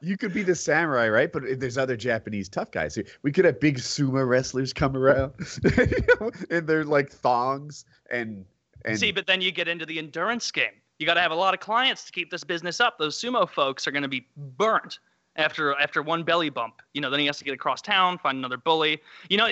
You 0.02 0.16
could 0.18 0.34
be 0.34 0.42
the 0.42 0.54
samurai, 0.54 1.08
right? 1.08 1.32
But 1.32 1.60
there's 1.60 1.78
other 1.78 1.96
Japanese 1.96 2.48
tough 2.48 2.70
guys. 2.70 2.98
We 3.22 3.32
could 3.32 3.44
have 3.44 3.58
big 3.58 3.78
sumo 3.78 4.26
wrestlers 4.28 4.72
come 4.72 4.96
around, 4.96 5.32
you 5.64 6.04
know, 6.20 6.30
and 6.50 6.66
they're 6.66 6.84
like 6.84 7.10
thongs 7.10 7.84
and 8.10 8.44
and 8.84 8.98
See, 8.98 9.12
but 9.12 9.26
then 9.26 9.40
you 9.40 9.50
get 9.50 9.66
into 9.66 9.84
the 9.84 9.98
endurance 9.98 10.50
game. 10.50 10.72
You 10.98 11.06
got 11.06 11.14
to 11.14 11.20
have 11.20 11.32
a 11.32 11.36
lot 11.36 11.54
of 11.54 11.60
clients 11.60 12.04
to 12.04 12.12
keep 12.12 12.30
this 12.30 12.44
business 12.44 12.80
up. 12.80 12.98
Those 12.98 13.20
sumo 13.20 13.48
folks 13.48 13.86
are 13.86 13.90
going 13.90 14.02
to 14.02 14.08
be 14.08 14.26
burnt 14.36 14.98
after 15.36 15.74
after 15.80 16.02
one 16.02 16.22
belly 16.22 16.50
bump. 16.50 16.82
You 16.92 17.00
know, 17.00 17.10
then 17.10 17.20
he 17.20 17.26
has 17.26 17.38
to 17.38 17.44
get 17.44 17.54
across 17.54 17.80
town, 17.80 18.18
find 18.18 18.38
another 18.38 18.56
bully. 18.56 19.00
You 19.30 19.38
know, 19.38 19.48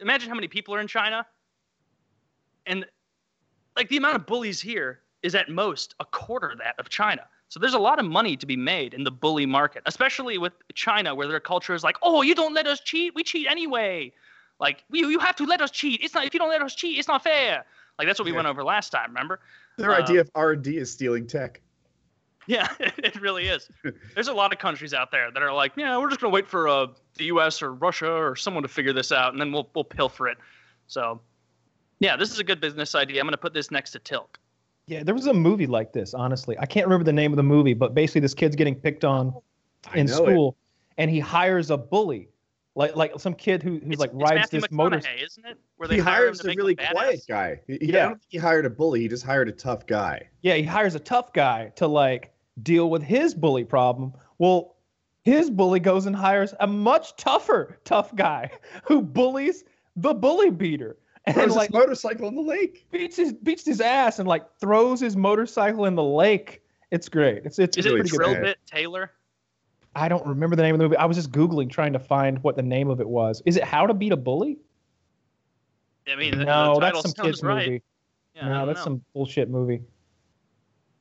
imagine 0.00 0.28
how 0.28 0.34
many 0.34 0.48
people 0.48 0.74
are 0.74 0.80
in 0.80 0.86
China, 0.86 1.26
and 2.66 2.84
like 3.76 3.88
the 3.88 3.96
amount 3.96 4.16
of 4.16 4.26
bullies 4.26 4.60
here 4.60 5.00
is 5.22 5.34
at 5.34 5.48
most 5.48 5.94
a 6.00 6.04
quarter 6.04 6.54
that 6.58 6.74
of 6.78 6.88
China. 6.88 7.22
So 7.48 7.58
there's 7.58 7.74
a 7.74 7.78
lot 7.78 7.98
of 7.98 8.04
money 8.04 8.36
to 8.36 8.46
be 8.46 8.56
made 8.56 8.92
in 8.92 9.04
the 9.04 9.10
bully 9.10 9.46
market, 9.46 9.82
especially 9.86 10.36
with 10.36 10.52
China, 10.74 11.14
where 11.14 11.26
their 11.26 11.40
culture 11.40 11.74
is 11.74 11.82
like, 11.82 11.96
"Oh, 12.02 12.22
you 12.22 12.34
don't 12.34 12.52
let 12.52 12.66
us 12.66 12.80
cheat, 12.80 13.14
we 13.14 13.22
cheat 13.22 13.46
anyway." 13.48 14.12
Like, 14.60 14.84
you, 14.90 15.08
you 15.08 15.18
have 15.20 15.36
to 15.36 15.44
let 15.46 15.60
us 15.60 15.70
cheat. 15.70 16.00
It's 16.02 16.14
not 16.14 16.26
if 16.26 16.34
you 16.34 16.40
don't 16.40 16.50
let 16.50 16.60
us 16.62 16.74
cheat, 16.74 16.98
it's 16.98 17.08
not 17.08 17.22
fair. 17.22 17.64
Like 17.98 18.06
that's 18.06 18.18
what 18.18 18.26
we 18.26 18.32
Yeah. 18.32 18.36
went 18.36 18.48
over 18.48 18.62
last 18.64 18.90
time. 18.90 19.08
Remember? 19.08 19.40
their 19.76 19.92
uh, 19.92 20.02
idea 20.02 20.20
of 20.20 20.30
R 20.34 20.52
and 20.52 20.62
D 20.62 20.76
is 20.76 20.90
stealing 20.92 21.26
tech. 21.26 21.60
Yeah, 22.48 22.66
it 22.80 23.20
really 23.20 23.48
is. 23.48 23.68
There's 24.14 24.28
a 24.28 24.32
lot 24.32 24.54
of 24.54 24.58
countries 24.58 24.94
out 24.94 25.10
there 25.10 25.30
that 25.30 25.42
are 25.42 25.52
like, 25.52 25.72
yeah, 25.76 25.98
we're 25.98 26.08
just 26.08 26.18
gonna 26.22 26.32
wait 26.32 26.48
for 26.48 26.66
uh, 26.66 26.86
the 27.18 27.24
U.S. 27.26 27.60
or 27.60 27.74
Russia 27.74 28.10
or 28.10 28.36
someone 28.36 28.62
to 28.62 28.70
figure 28.70 28.94
this 28.94 29.12
out, 29.12 29.32
and 29.32 29.40
then 29.40 29.52
we'll 29.52 29.68
we'll 29.74 29.84
pilfer 29.84 30.28
it. 30.28 30.38
So, 30.86 31.20
yeah, 32.00 32.16
this 32.16 32.32
is 32.32 32.38
a 32.38 32.44
good 32.44 32.58
business 32.58 32.94
idea. 32.94 33.20
I'm 33.20 33.26
gonna 33.26 33.36
put 33.36 33.52
this 33.52 33.70
next 33.70 33.90
to 33.90 33.98
Tilk. 33.98 34.38
Yeah, 34.88 35.02
there 35.02 35.14
was 35.14 35.26
a 35.26 35.34
movie 35.34 35.66
like 35.66 35.92
this, 35.92 36.14
honestly. 36.14 36.56
I 36.58 36.64
can't 36.66 36.86
remember 36.86 37.04
the 37.04 37.12
name 37.12 37.30
of 37.32 37.36
the 37.36 37.42
movie, 37.42 37.74
but 37.74 37.94
basically 37.94 38.22
this 38.22 38.32
kid's 38.34 38.56
getting 38.56 38.74
picked 38.74 39.04
on 39.04 39.32
oh, 39.36 39.42
I 39.92 39.98
in 39.98 40.06
know 40.06 40.12
it. 40.12 40.16
school 40.16 40.56
and 40.96 41.10
he 41.10 41.20
hires 41.20 41.70
a 41.70 41.76
bully. 41.76 42.30
Like 42.74 42.94
like 42.96 43.12
some 43.18 43.34
kid 43.34 43.62
who 43.62 43.72
who's 43.80 43.94
It's, 43.94 44.00
like 44.00 44.10
rides 44.14 44.34
Matthew 44.52 44.60
this 44.60 44.68
McConaughey, 44.68 44.76
motor 44.76 45.00
isn't 45.20 45.46
it? 45.46 45.58
Where 45.76 45.88
they 45.88 45.96
He 45.96 46.00
hire 46.00 46.24
hires 46.26 46.40
a 46.40 46.46
make 46.46 46.54
him 46.54 46.58
really 46.62 46.76
badass? 46.76 46.90
quiet 46.92 47.20
guy. 47.28 47.60
He, 47.66 47.72
he- 47.80 47.92
I 47.92 47.96
Yeah. 47.96 48.02
don't 48.04 48.18
think 48.20 48.28
he 48.30 48.38
hired 48.38 48.66
a 48.66 48.70
bully. 48.70 49.00
He 49.00 49.08
just 49.08 49.24
hired 49.24 49.48
a 49.48 49.52
tough 49.52 49.84
guy. 49.86 50.28
Yeah, 50.42 50.54
he 50.54 50.62
hires 50.62 50.94
a 50.94 51.00
tough 51.00 51.32
guy 51.32 51.72
to 51.76 51.86
like 51.88 52.32
deal 52.62 52.88
with 52.88 53.02
his 53.02 53.34
bully 53.34 53.64
problem. 53.64 54.12
Well, 54.38 54.76
his 55.24 55.50
bully 55.50 55.80
goes 55.80 56.06
and 56.06 56.14
hires 56.16 56.54
a 56.60 56.66
much 56.66 57.16
tougher 57.16 57.78
tough 57.84 58.14
guy 58.14 58.50
who 58.84 59.02
bullies 59.02 59.64
the 59.96 60.14
bully 60.14 60.50
beater 60.50 60.96
and 61.36 61.52
like 61.52 61.70
his 61.70 61.74
motorcycle 61.74 62.28
in 62.28 62.34
the 62.34 62.42
lake. 62.42 62.86
beats 62.90 63.16
his 63.16 63.32
beats 63.32 63.64
his 63.64 63.80
ass 63.80 64.18
and 64.18 64.28
like 64.28 64.44
throws 64.60 65.00
his 65.00 65.16
motorcycle 65.16 65.84
in 65.84 65.94
the 65.94 66.02
lake. 66.02 66.62
It's 66.90 67.08
great. 67.08 67.42
It's 67.44 67.58
it's, 67.58 67.76
Is 67.76 67.84
really 67.84 68.00
it 68.00 68.08
pretty 68.08 68.10
good. 68.10 68.24
Drill 68.24 68.34
bad. 68.34 68.42
Bit 68.42 68.58
Taylor? 68.66 69.12
I 69.94 70.08
don't 70.08 70.26
remember 70.26 70.56
the 70.56 70.62
name 70.62 70.74
of 70.74 70.78
the 70.78 70.84
movie. 70.84 70.96
I 70.96 71.06
was 71.06 71.16
just 71.16 71.32
googling 71.32 71.70
trying 71.70 71.92
to 71.92 71.98
find 71.98 72.42
what 72.42 72.56
the 72.56 72.62
name 72.62 72.88
of 72.88 73.00
it 73.00 73.08
was. 73.08 73.42
Is 73.46 73.56
it 73.56 73.64
How 73.64 73.86
to 73.86 73.94
Beat 73.94 74.12
a 74.12 74.16
Bully? 74.16 74.58
I 76.06 76.16
mean, 76.16 76.38
no, 76.38 76.74
the 76.74 76.80
that's 76.80 77.02
some 77.02 77.12
kids 77.12 77.42
right. 77.42 77.66
movie. 77.66 77.82
Yeah, 78.34 78.48
no, 78.48 78.66
that's 78.66 78.78
know. 78.80 78.84
some 78.84 79.04
bullshit 79.12 79.50
movie. 79.50 79.82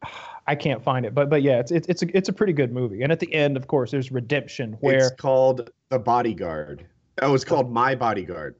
I 0.49 0.55
can't 0.55 0.81
find 0.81 1.05
it, 1.05 1.13
but 1.13 1.29
but 1.29 1.41
yeah, 1.41 1.59
it's 1.59 1.71
it's 1.71 1.87
it's 1.89 2.03
a, 2.03 2.17
it's 2.17 2.29
a 2.29 2.33
pretty 2.33 2.53
good 2.53 2.71
movie. 2.71 3.03
And 3.03 3.11
at 3.11 3.19
the 3.19 3.33
end, 3.33 3.57
of 3.57 3.67
course, 3.67 3.91
there's 3.91 4.11
redemption 4.11 4.77
where 4.79 5.07
It's 5.07 5.11
called 5.11 5.69
The 5.89 5.99
Bodyguard. 5.99 6.85
Oh, 7.21 7.33
it's 7.33 7.43
called 7.43 7.71
My 7.71 7.95
Bodyguard. 7.95 8.55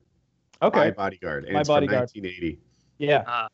My 0.62 0.68
okay, 0.68 0.92
Bodyguard. 0.92 1.46
And 1.46 1.54
My 1.54 1.62
it's 1.62 1.70
from 1.70 1.76
Bodyguard. 1.76 2.10
1980. 2.14 2.60
yeah, 2.98 3.24
Uh, 3.28 3.48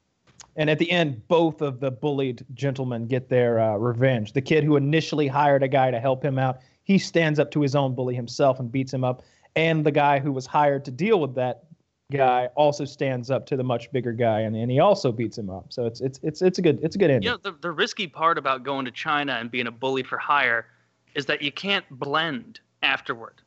and 0.55 0.69
at 0.69 0.79
the 0.79 0.89
end, 0.91 1.27
both 1.27 1.61
of 1.61 1.79
the 1.79 1.91
bullied 1.91 2.45
gentlemen 2.53 3.07
get 3.07 3.29
their 3.29 3.59
uh, 3.59 3.75
revenge. 3.75 4.33
The 4.33 4.41
kid 4.41 4.63
who 4.63 4.75
initially 4.75 5.27
hired 5.27 5.63
a 5.63 5.67
guy 5.67 5.89
to 5.91 5.99
help 5.99 6.23
him 6.23 6.37
out, 6.37 6.59
he 6.83 6.97
stands 6.97 7.39
up 7.39 7.49
to 7.51 7.61
his 7.61 7.75
own 7.75 7.95
bully 7.95 8.15
himself 8.15 8.59
and 8.59 8.71
beats 8.71 8.93
him 8.93 9.03
up. 9.03 9.23
And 9.55 9.85
the 9.85 9.91
guy 9.91 10.19
who 10.19 10.31
was 10.31 10.45
hired 10.45 10.85
to 10.85 10.91
deal 10.91 11.19
with 11.19 11.35
that 11.35 11.63
guy 12.11 12.47
also 12.55 12.85
stands 12.85 13.31
up 13.31 13.45
to 13.47 13.57
the 13.57 13.63
much 13.63 13.91
bigger 13.91 14.13
guy, 14.13 14.41
and, 14.41 14.55
and 14.55 14.69
he 14.69 14.79
also 14.79 15.11
beats 15.11 15.37
him 15.37 15.49
up. 15.49 15.71
So 15.73 15.85
it's 15.85 16.01
it's 16.01 16.19
it's 16.23 16.41
it's 16.41 16.59
a 16.59 16.61
good 16.61 16.79
it's 16.83 16.95
a 16.95 16.99
good 16.99 17.09
ending. 17.09 17.23
you 17.23 17.31
know, 17.31 17.37
the, 17.41 17.57
the 17.61 17.71
risky 17.71 18.07
part 18.07 18.37
about 18.37 18.63
going 18.63 18.85
to 18.85 18.91
China 18.91 19.33
and 19.33 19.49
being 19.49 19.67
a 19.67 19.71
bully 19.71 20.03
for 20.03 20.17
hire 20.17 20.67
is 21.15 21.25
that 21.27 21.41
you 21.41 21.51
can't 21.51 21.85
blend 21.91 22.59
afterward. 22.81 23.41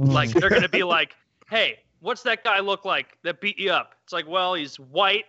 Mm. 0.00 0.12
Like 0.12 0.30
they're 0.30 0.50
gonna 0.50 0.68
be 0.68 0.82
like, 0.82 1.14
"Hey, 1.48 1.78
what's 2.00 2.22
that 2.22 2.44
guy 2.44 2.60
look 2.60 2.84
like 2.84 3.18
that 3.22 3.40
beat 3.40 3.58
you 3.58 3.72
up?" 3.72 3.94
It's 4.04 4.12
like, 4.12 4.28
well, 4.28 4.54
he's 4.54 4.78
white, 4.78 5.26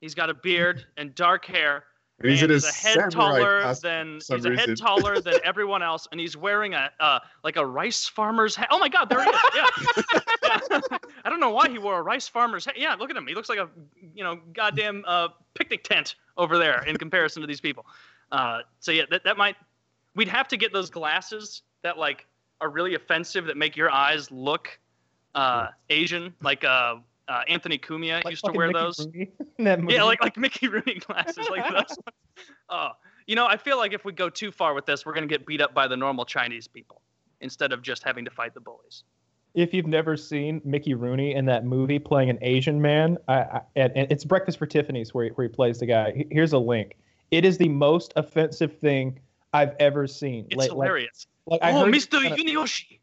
he's 0.00 0.14
got 0.14 0.30
a 0.30 0.34
beard 0.34 0.84
and 0.96 1.14
dark 1.14 1.44
hair, 1.44 1.84
And 2.20 2.30
he's 2.30 2.42
and 2.42 2.50
his 2.50 2.64
a 2.64 2.72
head 2.72 3.10
taller 3.10 3.74
than 3.74 4.14
he's 4.14 4.44
a 4.44 4.54
head 4.54 4.76
taller 4.78 5.20
than 5.20 5.34
everyone 5.44 5.82
else, 5.82 6.06
and 6.10 6.20
he's 6.20 6.36
wearing 6.36 6.74
a 6.74 6.90
uh, 7.00 7.20
like 7.44 7.56
a 7.56 7.64
rice 7.64 8.06
farmer's 8.06 8.54
hat. 8.54 8.68
Oh 8.70 8.78
my 8.78 8.88
God, 8.88 9.08
there 9.08 9.22
he 9.22 9.30
is! 9.30 9.40
Yeah. 9.54 9.66
Yeah. 10.70 10.80
I 11.24 11.30
don't 11.30 11.40
know 11.40 11.50
why 11.50 11.68
he 11.68 11.78
wore 11.78 11.98
a 11.98 12.02
rice 12.02 12.28
farmer's 12.28 12.64
hat. 12.64 12.78
Yeah, 12.78 12.94
look 12.94 13.10
at 13.10 13.16
him. 13.16 13.26
He 13.26 13.34
looks 13.34 13.48
like 13.48 13.58
a 13.58 13.68
you 14.14 14.24
know 14.24 14.40
goddamn 14.52 15.04
uh, 15.06 15.28
picnic 15.54 15.84
tent 15.84 16.16
over 16.36 16.58
there 16.58 16.82
in 16.84 16.96
comparison 16.96 17.40
to 17.42 17.46
these 17.46 17.60
people. 17.60 17.86
Uh, 18.32 18.60
so 18.80 18.92
yeah, 18.92 19.04
that 19.10 19.24
that 19.24 19.36
might 19.36 19.56
we'd 20.14 20.28
have 20.28 20.48
to 20.48 20.56
get 20.56 20.72
those 20.72 20.90
glasses 20.90 21.62
that 21.82 21.98
like 21.98 22.26
are 22.60 22.68
really 22.68 22.94
offensive 22.94 23.46
that 23.46 23.56
make 23.56 23.76
your 23.76 23.90
eyes 23.90 24.30
look 24.30 24.78
uh, 25.38 25.68
Asian, 25.90 26.34
like 26.42 26.64
uh, 26.64 26.96
uh, 27.28 27.40
Anthony 27.48 27.78
Cumia 27.78 28.24
Like 28.24 28.30
used 28.32 28.44
to 28.44 28.52
wear 28.52 28.68
Mickey 28.68 28.78
those. 28.78 28.98
Rooney 29.06 29.30
in 29.58 29.64
that 29.64 29.80
movie. 29.80 29.94
Yeah, 29.94 30.02
like 30.04 30.22
like 30.22 30.36
Mickey 30.36 30.68
Rooney 30.68 30.94
glasses, 31.06 31.48
like 31.50 31.70
those. 31.72 31.96
Oh, 32.68 32.90
you 33.26 33.36
know, 33.36 33.46
I 33.46 33.56
feel 33.56 33.76
like 33.76 33.92
if 33.92 34.04
we 34.04 34.12
go 34.12 34.28
too 34.30 34.50
far 34.50 34.74
with 34.74 34.86
this, 34.86 35.04
we're 35.06 35.14
gonna 35.14 35.26
get 35.26 35.46
beat 35.46 35.60
up 35.60 35.74
by 35.74 35.86
the 35.88 35.96
normal 35.96 36.24
Chinese 36.24 36.66
people 36.66 37.02
instead 37.40 37.72
of 37.72 37.82
just 37.82 38.02
having 38.02 38.24
to 38.24 38.30
fight 38.30 38.52
the 38.54 38.60
bullies. 38.60 39.04
if 39.54 39.72
you've 39.72 39.86
never 39.86 40.16
seen 40.16 40.60
Mickey 40.64 40.94
Rooney 40.94 41.34
in 41.34 41.44
that 41.46 41.64
movie 41.64 41.98
playing 41.98 42.30
an 42.30 42.38
Asian 42.42 42.80
man, 42.82 43.16
I, 43.28 43.34
I, 43.34 43.60
and, 43.76 43.92
and 43.96 44.10
it's 44.12 44.24
Breakfast 44.24 44.58
for 44.58 44.66
Tiffany's 44.66 45.14
where 45.14 45.26
he, 45.26 45.30
where 45.32 45.46
he 45.46 45.52
plays 45.52 45.78
the 45.78 45.86
guy. 45.86 46.26
Here's 46.30 46.52
a 46.52 46.58
link. 46.58 46.96
It 47.30 47.44
is 47.44 47.56
the 47.58 47.68
most 47.68 48.12
offensive 48.16 48.76
thing 48.78 49.20
I've 49.52 49.74
ever 49.78 50.06
seen. 50.06 50.46
It's 50.50 50.56
Like- 50.56 50.70
like- 50.72 50.88
hilarious. 50.88 51.26
Like, 51.46 51.62
I 51.62 51.72
oh, 51.72 51.84
Mr. 51.86 52.18
Yunioshi. 52.36 52.98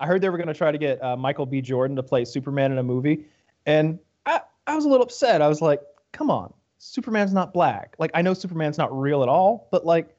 I 0.00 0.06
heard 0.06 0.22
they 0.22 0.30
were 0.30 0.38
going 0.38 0.48
to 0.48 0.54
try 0.54 0.72
to 0.72 0.78
get 0.78 1.02
uh, 1.04 1.16
Michael 1.16 1.46
B. 1.46 1.60
Jordan 1.60 1.94
to 1.96 2.02
play 2.02 2.24
Superman 2.24 2.72
in 2.72 2.78
a 2.78 2.82
movie, 2.82 3.26
and 3.66 3.98
I, 4.24 4.40
I 4.66 4.74
was 4.74 4.86
a 4.86 4.88
little 4.88 5.04
upset. 5.04 5.42
I 5.42 5.48
was 5.48 5.60
like, 5.60 5.80
"Come 6.12 6.30
on, 6.30 6.52
Superman's 6.78 7.34
not 7.34 7.52
black. 7.52 7.94
Like, 7.98 8.10
I 8.14 8.22
know 8.22 8.32
Superman's 8.32 8.78
not 8.78 8.98
real 8.98 9.22
at 9.22 9.28
all, 9.28 9.68
but 9.70 9.84
like, 9.84 10.16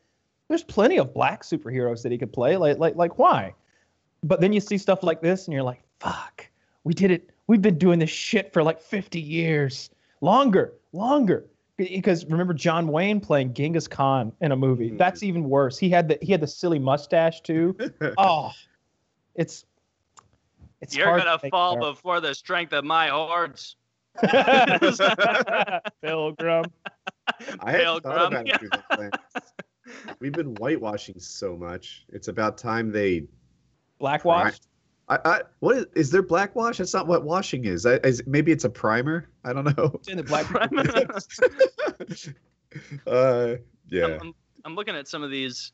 there's 0.48 0.63
plenty 0.63 0.98
of 0.98 1.13
black 1.13 1.44
superheroes 1.44 2.04
that 2.04 2.12
he 2.12 2.17
could 2.20 2.32
play. 2.32 2.58
Like, 2.58 2.78
like, 2.78 2.96
like, 2.96 3.17
why?" 3.17 3.56
But 4.24 4.39
then 4.39 4.54
you 4.54 4.60
see 4.60 4.78
stuff 4.78 5.02
like 5.02 5.22
this, 5.22 5.48
and 5.48 5.54
you're 5.54 5.63
like, 5.63 5.82
"Fuck, 6.00 6.48
we 6.84 6.94
did 6.94 7.10
it. 7.10 7.32
We've 7.48 7.62
been 7.62 7.80
doing 7.80 7.98
this 7.98 8.12
shit 8.12 8.54
for 8.54 8.62
like 8.63 8.80
50 8.80 9.20
years, 9.20 9.89
longer, 10.22 10.74
longer." 10.94 11.46
Because 11.78 12.26
remember 12.26 12.54
John 12.54 12.89
Wayne 12.89 13.20
playing 13.20 13.56
Genghis 13.56 13.88
Khan 13.88 14.32
in 14.41 14.52
a 14.52 14.56
movie. 14.56 14.91
Mhm. 14.91 15.00
That's 15.00 15.24
even 15.24 15.50
worse. 15.50 15.80
He 15.80 15.89
had 15.89 16.08
the 16.08 16.20
he 16.22 16.32
had 16.32 16.41
the 16.41 16.46
silly 16.46 16.78
mustache 16.78 17.41
too. 17.41 17.76
oh, 18.20 18.52
it's 19.34 19.65
it's 20.82 20.96
You're 20.96 21.17
gonna 21.17 21.38
to 21.38 21.50
fall 21.50 21.76
that 21.76 21.82
before 21.82 22.20
the 22.20 22.34
strength 22.34 22.74
of 22.74 22.84
my 22.84 23.08
hordes. 23.08 23.76
Pilgrim. 26.02 26.65
I 27.60 27.72
hadn't 27.72 27.86
Pilgrim, 27.86 28.02
thought 28.02 28.34
about 28.34 28.48
yeah. 28.48 28.56
it 28.56 28.60
through 28.60 28.70
that. 28.70 29.22
We've 30.20 30.32
been 30.32 30.56
whitewashing 30.56 31.20
so 31.20 31.56
much. 31.56 32.06
It's 32.10 32.28
about 32.28 32.58
time 32.58 32.91
they. 32.91 33.26
Blackwash. 34.00 34.60
I, 35.08 35.20
I, 35.26 35.41
what 35.60 35.78
is, 35.78 35.86
is 35.96 36.12
there 36.12 36.22
blackwash? 36.22 36.78
That's 36.78 36.94
not 36.94 37.08
what 37.08 37.24
washing 37.24 37.65
is. 37.65 37.86
I, 37.86 37.96
is. 37.98 38.24
Maybe 38.26 38.52
it's 38.52 38.63
a 38.63 38.70
primer. 38.70 39.30
I 39.44 39.54
don't 39.54 39.78
know. 39.78 40.00
In 40.08 40.17
the 40.17 40.24
black. 40.24 40.46
uh, 43.08 43.56
yeah. 43.89 44.06
I'm, 44.06 44.22
I'm, 44.22 44.36
I'm 44.63 44.76
looking 44.76 44.96
at 44.96 45.08
some 45.08 45.22
of 45.22 45.30
these 45.30 45.74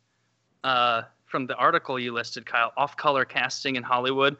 uh, 0.64 1.04
from 1.26 1.46
the 1.46 1.56
article 1.56 2.00
you 2.00 2.14
listed, 2.14 2.46
Kyle. 2.46 2.72
Off-color 2.78 3.26
casting 3.26 3.76
in 3.76 3.84
Hollywood. 3.84 4.38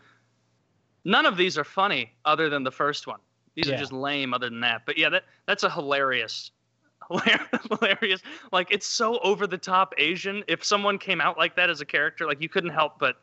None 1.08 1.26
of 1.26 1.38
these 1.38 1.58
are 1.58 1.64
funny, 1.64 2.12
other 2.26 2.50
than 2.50 2.64
the 2.64 2.72
first 2.72 3.08
one. 3.08 3.20
These 3.56 3.68
Yeah. 3.70 3.76
are 3.76 3.78
just 3.78 3.94
lame, 3.94 4.34
other 4.34 4.50
than 4.50 4.60
that. 4.60 4.82
But 4.86 4.98
yeah, 4.98 5.08
that 5.10 5.24
that's 5.48 5.64
a 5.64 5.70
hilarious, 5.70 6.52
hilarious. 7.10 7.42
Hilarious 7.70 8.22
like 8.52 8.68
it's 8.72 8.86
so 8.86 9.18
over 9.20 9.48
the 9.48 9.58
top 9.58 9.94
Asian. 9.98 10.44
If 10.48 10.64
someone 10.66 10.98
came 10.98 11.22
out 11.22 11.38
like 11.38 11.56
that 11.56 11.70
as 11.70 11.80
a 11.82 11.86
character, 11.86 12.28
like 12.28 12.42
you 12.42 12.50
couldn't 12.50 12.72
help 12.72 13.00
but 13.00 13.16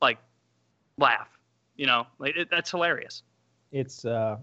like 0.00 0.18
laugh. 0.96 1.28
You 1.76 1.86
know, 1.86 2.06
like 2.18 2.36
it, 2.36 2.48
that's 2.50 2.70
hilarious. 2.70 3.22
it's 3.72 4.04
uh 4.04 4.36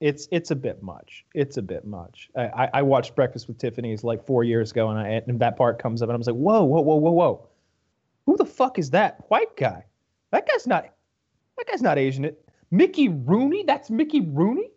it's 0.00 0.28
it's 0.30 0.50
a 0.50 0.56
bit 0.56 0.82
much 0.82 1.24
it's 1.34 1.56
a 1.56 1.62
bit 1.62 1.84
much 1.86 2.28
I, 2.36 2.42
I 2.42 2.70
I 2.74 2.82
watched 2.82 3.14
breakfast 3.14 3.46
with 3.48 3.58
tiffany's 3.58 4.02
like 4.04 4.24
four 4.26 4.42
years 4.44 4.72
ago 4.72 4.90
and 4.90 4.98
i 4.98 5.08
and 5.26 5.38
that 5.40 5.56
part 5.56 5.78
comes 5.78 6.02
up 6.02 6.08
and 6.08 6.14
i 6.14 6.18
was 6.18 6.26
like 6.26 6.34
whoa 6.36 6.64
whoa 6.64 6.80
whoa 6.80 6.96
whoa 6.96 7.12
whoa 7.12 7.48
who 8.26 8.36
the 8.36 8.44
fuck 8.44 8.78
is 8.78 8.90
that 8.90 9.22
white 9.30 9.56
guy 9.56 9.84
that 10.32 10.46
guy's 10.48 10.66
not 10.66 10.86
that 11.56 11.66
guy's 11.66 11.82
not 11.82 11.98
asian 11.98 12.24
it 12.24 12.48
mickey 12.70 13.08
rooney 13.08 13.62
that's 13.66 13.90
mickey 13.90 14.20
rooney 14.20 14.70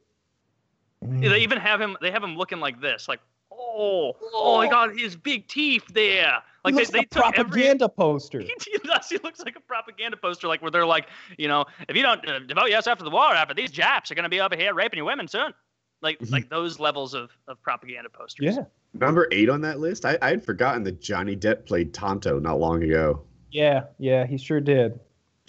Yeah, 1.04 1.30
They 1.30 1.40
even 1.40 1.58
have 1.60 1.80
him. 1.80 1.96
They 2.02 2.12
have 2.12 2.24
him 2.24 2.36
looking 2.36 2.60
like 2.60 2.82
this, 2.82 3.08
like, 3.08 3.20
oh, 3.52 4.13
oh, 4.34 4.62
he 4.62 4.70
got 4.70 4.98
his 4.98 5.16
big 5.16 5.48
teeth 5.48 5.86
there. 5.94 6.40
Like 6.66 6.74
he 6.74 6.80
they, 6.80 6.82
looks 6.82 6.90
they 6.92 6.98
like 7.00 7.08
a 7.08 7.10
took 7.10 7.26
every. 7.38 7.44
propaganda 7.62 7.88
poster 7.90 8.42
He 8.66 8.78
does. 8.84 9.08
He 9.10 9.18
looks 9.24 9.40
like 9.40 9.56
a 9.56 9.60
propaganda 9.62 10.18
poster, 10.18 10.48
like 10.48 10.62
where 10.62 10.72
they're 10.72 10.86
like, 10.86 11.08
you 11.38 11.48
know, 11.48 11.66
if 11.88 11.96
you 11.96 12.02
don't 12.02 12.28
uh, 12.28 12.40
devote 12.40 12.70
yourself 12.70 12.98
to 12.98 13.04
the 13.06 13.12
war, 13.12 13.34
after 13.34 13.54
these 13.54 13.72
Japs 13.72 14.12
are 14.12 14.16
going 14.16 14.24
to 14.24 14.30
be 14.30 14.42
over 14.42 14.56
here 14.56 14.74
raping 14.74 14.98
your 14.98 15.06
women 15.06 15.28
soon. 15.28 15.54
Like, 16.02 16.18
like 16.30 16.50
those 16.50 16.80
levels 16.80 17.13
of, 17.13 17.32
of 17.48 17.62
propaganda 17.63 18.10
posters. 18.10 18.56
yeah 18.58 18.63
Number 18.94 19.28
eight 19.32 19.50
on 19.50 19.62
that 19.62 19.80
list. 19.80 20.06
I, 20.06 20.18
I 20.22 20.30
had 20.30 20.44
forgotten 20.44 20.84
that 20.84 21.00
Johnny 21.02 21.36
Depp 21.36 21.66
played 21.66 21.94
Tonto 21.94 22.40
not 22.40 22.60
long 22.60 22.84
ago. 22.84 23.22
yeah 23.52 23.84
yeah 24.00 24.26
he 24.26 24.38
sure 24.38 24.60
did 24.60 25.00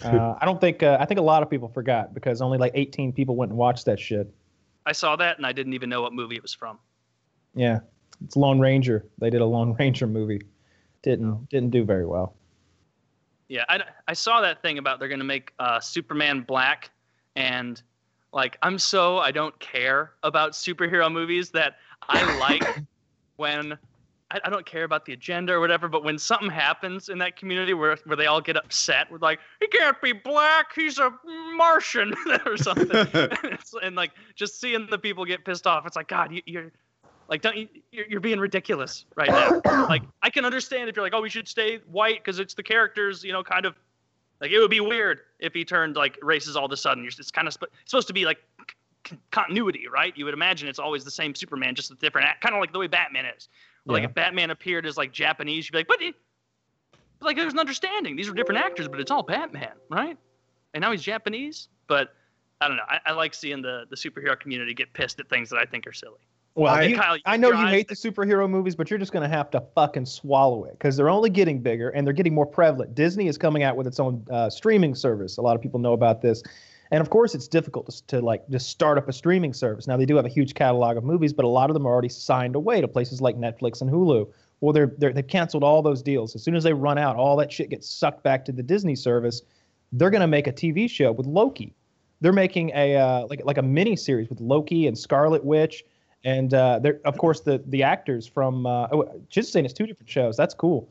uh, 0.03 0.35
i 0.39 0.45
don't 0.45 0.61
think 0.61 0.83
uh, 0.83 0.97
i 0.99 1.05
think 1.05 1.19
a 1.19 1.23
lot 1.23 1.43
of 1.43 1.49
people 1.49 1.67
forgot 1.67 2.13
because 2.13 2.41
only 2.41 2.57
like 2.57 2.71
18 2.75 3.13
people 3.13 3.35
went 3.35 3.51
and 3.51 3.57
watched 3.57 3.85
that 3.85 3.99
shit 3.99 4.33
I 4.89 4.91
saw 4.91 5.15
that 5.17 5.37
and 5.37 5.45
I 5.45 5.51
didn't 5.51 5.73
even 5.73 5.87
know 5.87 6.01
what 6.01 6.13
movie 6.13 6.35
it 6.35 6.41
was 6.41 6.53
from. 6.53 6.79
Yeah, 7.53 7.81
it's 8.25 8.35
Lone 8.35 8.59
Ranger. 8.59 9.05
They 9.19 9.29
did 9.29 9.39
a 9.39 9.45
Lone 9.45 9.75
Ranger 9.77 10.07
movie. 10.07 10.41
Didn't 11.03 11.47
didn't 11.49 11.69
do 11.69 11.83
very 11.83 12.07
well. 12.07 12.35
Yeah, 13.47 13.65
I, 13.69 13.81
I 14.07 14.13
saw 14.13 14.41
that 14.41 14.61
thing 14.61 14.79
about 14.79 14.99
they're 14.99 15.07
going 15.07 15.19
to 15.19 15.25
make 15.25 15.53
uh, 15.59 15.79
Superman 15.79 16.41
black, 16.41 16.89
and 17.35 17.81
like 18.33 18.57
I'm 18.63 18.79
so 18.79 19.19
I 19.19 19.29
don't 19.29 19.57
care 19.59 20.13
about 20.23 20.53
superhero 20.53 21.11
movies 21.11 21.51
that 21.51 21.75
I 22.07 22.37
like 22.39 22.83
when 23.37 23.77
I, 24.31 24.39
I 24.43 24.49
don't 24.49 24.65
care 24.65 24.83
about 24.83 25.05
the 25.05 25.13
agenda 25.13 25.53
or 25.53 25.59
whatever, 25.59 25.87
but 25.87 26.03
when 26.03 26.17
something 26.17 26.49
happens 26.49 27.09
in 27.09 27.17
that 27.19 27.35
community 27.35 27.73
where 27.73 27.97
where 28.05 28.15
they 28.15 28.27
all 28.27 28.41
get 28.41 28.57
upset 28.57 29.11
with 29.11 29.21
like 29.21 29.39
he 29.59 29.67
can't 29.67 29.99
be 30.01 30.13
black, 30.13 30.73
he's 30.75 30.99
a 30.99 31.11
Martian 31.55 32.13
or 32.45 32.57
something, 32.57 32.91
and, 33.13 33.59
and 33.81 33.95
like 33.95 34.11
just 34.35 34.59
seeing 34.59 34.87
the 34.89 34.97
people 34.97 35.25
get 35.25 35.45
pissed 35.45 35.67
off, 35.67 35.85
it's 35.85 35.95
like 35.95 36.07
God, 36.07 36.31
you, 36.31 36.41
you're 36.45 36.71
like 37.27 37.41
don't 37.41 37.57
you, 37.57 37.67
you're, 37.91 38.05
you're 38.07 38.19
being 38.19 38.39
ridiculous 38.39 39.05
right 39.15 39.29
now. 39.29 39.61
like 39.87 40.03
I 40.21 40.29
can 40.29 40.45
understand 40.45 40.89
if 40.89 40.95
you're 40.95 41.05
like, 41.05 41.13
oh, 41.13 41.21
we 41.21 41.29
should 41.29 41.47
stay 41.47 41.77
white 41.91 42.23
because 42.23 42.39
it's 42.39 42.53
the 42.53 42.63
characters, 42.63 43.23
you 43.23 43.33
know, 43.33 43.43
kind 43.43 43.65
of 43.65 43.75
like 44.41 44.51
it 44.51 44.59
would 44.59 44.71
be 44.71 44.79
weird 44.79 45.21
if 45.39 45.53
he 45.53 45.65
turned 45.65 45.95
like 45.95 46.17
races 46.21 46.55
all 46.55 46.65
of 46.65 46.71
a 46.71 46.77
sudden. 46.77 47.03
You're, 47.03 47.11
it's 47.17 47.31
kind 47.31 47.47
of 47.47 47.53
sp- 47.55 47.71
supposed 47.85 48.07
to 48.07 48.13
be 48.13 48.25
like 48.25 48.37
c- 49.07 49.17
continuity, 49.31 49.87
right? 49.91 50.13
You 50.15 50.25
would 50.25 50.33
imagine 50.33 50.67
it's 50.69 50.79
always 50.79 51.03
the 51.03 51.11
same 51.11 51.35
Superman, 51.35 51.75
just 51.75 51.91
a 51.91 51.95
different, 51.95 52.27
act, 52.27 52.41
kind 52.41 52.55
of 52.55 52.61
like 52.61 52.71
the 52.71 52.79
way 52.79 52.87
Batman 52.87 53.25
is. 53.25 53.49
Like 53.85 54.03
Yeah. 54.03 54.09
if 54.09 54.15
Batman 54.15 54.49
appeared 54.51 54.85
as 54.85 54.97
like 54.97 55.11
Japanese, 55.11 55.65
you'd 55.67 55.71
be 55.73 55.77
like, 55.79 55.87
but, 55.87 55.99
he, 55.99 56.13
but 57.19 57.25
like 57.25 57.37
there's 57.37 57.53
an 57.53 57.59
understanding. 57.59 58.15
These 58.15 58.29
are 58.29 58.33
different 58.33 58.61
actors, 58.63 58.87
but 58.87 58.99
it's 58.99 59.11
all 59.11 59.23
Batman, 59.23 59.73
right? 59.89 60.17
And 60.73 60.81
now 60.81 60.91
he's 60.91 61.01
Japanese. 61.01 61.69
But 61.87 62.13
I 62.61 62.67
don't 62.67 62.77
know. 62.77 62.83
I, 62.87 62.99
I 63.07 63.11
like 63.13 63.33
seeing 63.33 63.61
the 63.61 63.85
the 63.89 63.95
superhero 63.95 64.39
community 64.39 64.73
get 64.73 64.93
pissed 64.93 65.19
at 65.19 65.29
things 65.29 65.49
that 65.49 65.57
I 65.57 65.65
think 65.65 65.87
are 65.87 65.93
silly. 65.93 66.19
Well, 66.55 66.73
I- 66.73 66.83
you- 66.83 66.97
Kyle, 66.97 67.17
I 67.25 67.37
know 67.37 67.49
you 67.51 67.67
hate 67.67 67.87
the 67.87 67.95
superhero 67.95 68.49
movies, 68.49 68.75
but 68.75 68.89
you're 68.89 68.99
just 68.99 69.11
going 69.13 69.27
to 69.27 69.33
have 69.33 69.49
to 69.51 69.63
fucking 69.75 70.05
swallow 70.05 70.65
it 70.65 70.71
because 70.73 70.97
they're 70.97 71.09
only 71.09 71.29
getting 71.29 71.61
bigger 71.61 71.89
and 71.89 72.05
they're 72.05 72.13
getting 72.13 72.33
more 72.35 72.45
prevalent. 72.45 72.95
Disney 72.95 73.27
is 73.27 73.37
coming 73.37 73.63
out 73.63 73.75
with 73.77 73.87
its 73.87 73.99
own 73.99 74.25
uh, 74.29 74.49
streaming 74.49 74.93
service. 74.93 75.37
A 75.37 75.41
lot 75.41 75.55
of 75.55 75.61
people 75.61 75.79
know 75.79 75.93
about 75.93 76.21
this. 76.21 76.43
And 76.91 77.01
of 77.01 77.09
course, 77.09 77.35
it's 77.35 77.47
difficult 77.47 77.89
to, 77.89 78.07
to 78.07 78.21
like 78.21 78.47
just 78.49 78.69
start 78.69 78.97
up 78.97 79.07
a 79.07 79.13
streaming 79.13 79.53
service. 79.53 79.87
Now 79.87 79.97
they 79.97 80.05
do 80.05 80.15
have 80.15 80.25
a 80.25 80.29
huge 80.29 80.55
catalog 80.55 80.97
of 80.97 81.03
movies, 81.03 81.33
but 81.33 81.45
a 81.45 81.47
lot 81.47 81.69
of 81.69 81.75
them 81.75 81.85
are 81.85 81.91
already 81.91 82.09
signed 82.09 82.55
away 82.55 82.81
to 82.81 82.87
places 82.87 83.21
like 83.21 83.37
Netflix 83.37 83.81
and 83.81 83.89
Hulu. 83.89 84.27
Well, 84.61 84.73
they're, 84.73 84.91
they're 84.97 85.13
they've 85.13 85.27
canceled 85.27 85.63
all 85.63 85.81
those 85.81 86.01
deals. 86.01 86.35
As 86.35 86.43
soon 86.43 86.55
as 86.55 86.63
they 86.63 86.73
run 86.73 86.97
out, 86.97 87.15
all 87.15 87.37
that 87.37 87.51
shit 87.51 87.69
gets 87.69 87.89
sucked 87.89 88.23
back 88.23 88.43
to 88.45 88.51
the 88.51 88.63
Disney 88.63 88.95
service. 88.95 89.41
They're 89.91 90.09
going 90.09 90.21
to 90.21 90.27
make 90.27 90.47
a 90.47 90.51
TV 90.51 90.89
show 90.89 91.11
with 91.11 91.27
Loki. 91.27 91.73
They're 92.21 92.33
making 92.33 92.71
a 92.75 92.97
uh, 92.97 93.27
like 93.27 93.45
like 93.45 93.57
a 93.57 93.61
mini 93.61 93.95
series 93.95 94.29
with 94.29 94.41
Loki 94.41 94.87
and 94.87 94.97
Scarlet 94.97 95.43
Witch, 95.45 95.85
and 96.25 96.53
uh, 96.53 96.79
they're 96.79 96.99
of 97.05 97.17
course 97.17 97.39
the 97.41 97.63
the 97.67 97.83
actors 97.83 98.27
from. 98.27 98.65
Uh, 98.65 98.87
oh, 98.91 99.21
it's 99.33 99.51
two 99.51 99.85
different 99.85 100.09
shows. 100.09 100.35
That's 100.35 100.53
cool. 100.53 100.89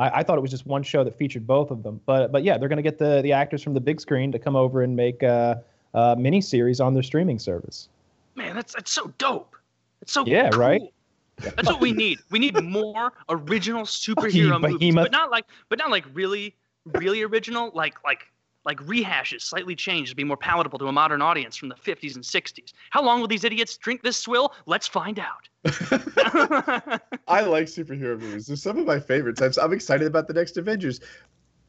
I, 0.00 0.20
I 0.20 0.22
thought 0.22 0.38
it 0.38 0.40
was 0.40 0.50
just 0.50 0.66
one 0.66 0.82
show 0.82 1.04
that 1.04 1.14
featured 1.14 1.46
both 1.46 1.70
of 1.70 1.82
them, 1.82 2.00
but 2.06 2.32
but 2.32 2.42
yeah, 2.42 2.56
they're 2.56 2.68
going 2.68 2.78
to 2.78 2.82
get 2.82 2.98
the 2.98 3.20
the 3.22 3.32
actors 3.32 3.62
from 3.62 3.74
the 3.74 3.80
big 3.80 4.00
screen 4.00 4.32
to 4.32 4.38
come 4.38 4.56
over 4.56 4.82
and 4.82 4.96
make 4.96 5.22
uh, 5.22 5.26
uh, 5.26 5.54
a, 5.94 6.00
a 6.00 6.16
mini 6.16 6.40
series 6.40 6.80
on 6.80 6.94
their 6.94 7.02
streaming 7.02 7.38
service. 7.38 7.88
Man, 8.34 8.56
that's 8.56 8.74
that's 8.74 8.90
so 8.90 9.12
dope. 9.18 9.56
It's 10.00 10.12
so 10.12 10.24
Yeah, 10.24 10.50
cool. 10.50 10.60
right? 10.60 10.82
That's 11.36 11.68
what 11.68 11.80
we 11.80 11.92
need. 11.92 12.18
We 12.30 12.38
need 12.38 12.54
more 12.62 13.12
original 13.28 13.82
superhero 13.84 14.60
movies, 14.60 14.94
but 14.94 15.12
not 15.12 15.30
like, 15.30 15.44
but 15.68 15.78
not 15.78 15.90
like 15.90 16.04
really, 16.14 16.56
really 16.86 17.22
original. 17.22 17.70
Like 17.74 18.02
like 18.04 18.26
like 18.64 18.78
rehashes, 18.80 19.42
slightly 19.42 19.74
changed 19.74 20.10
to 20.10 20.16
be 20.16 20.24
more 20.24 20.36
palatable 20.36 20.78
to 20.78 20.86
a 20.86 20.92
modern 20.92 21.22
audience 21.22 21.56
from 21.56 21.68
the 21.68 21.74
50s 21.74 22.14
and 22.14 22.24
60s. 22.24 22.72
How 22.90 23.02
long 23.02 23.20
will 23.20 23.28
these 23.28 23.44
idiots 23.44 23.76
drink 23.76 24.02
this 24.02 24.16
swill? 24.16 24.52
Let's 24.66 24.86
find 24.86 25.18
out. 25.18 25.48
I 27.28 27.40
like 27.42 27.66
superhero 27.66 28.18
movies. 28.20 28.46
They're 28.46 28.56
some 28.56 28.78
of 28.78 28.86
my 28.86 29.00
favorites. 29.00 29.40
I'm, 29.40 29.52
I'm 29.62 29.72
excited 29.72 30.06
about 30.06 30.26
the 30.28 30.34
next 30.34 30.56
Avengers. 30.56 31.00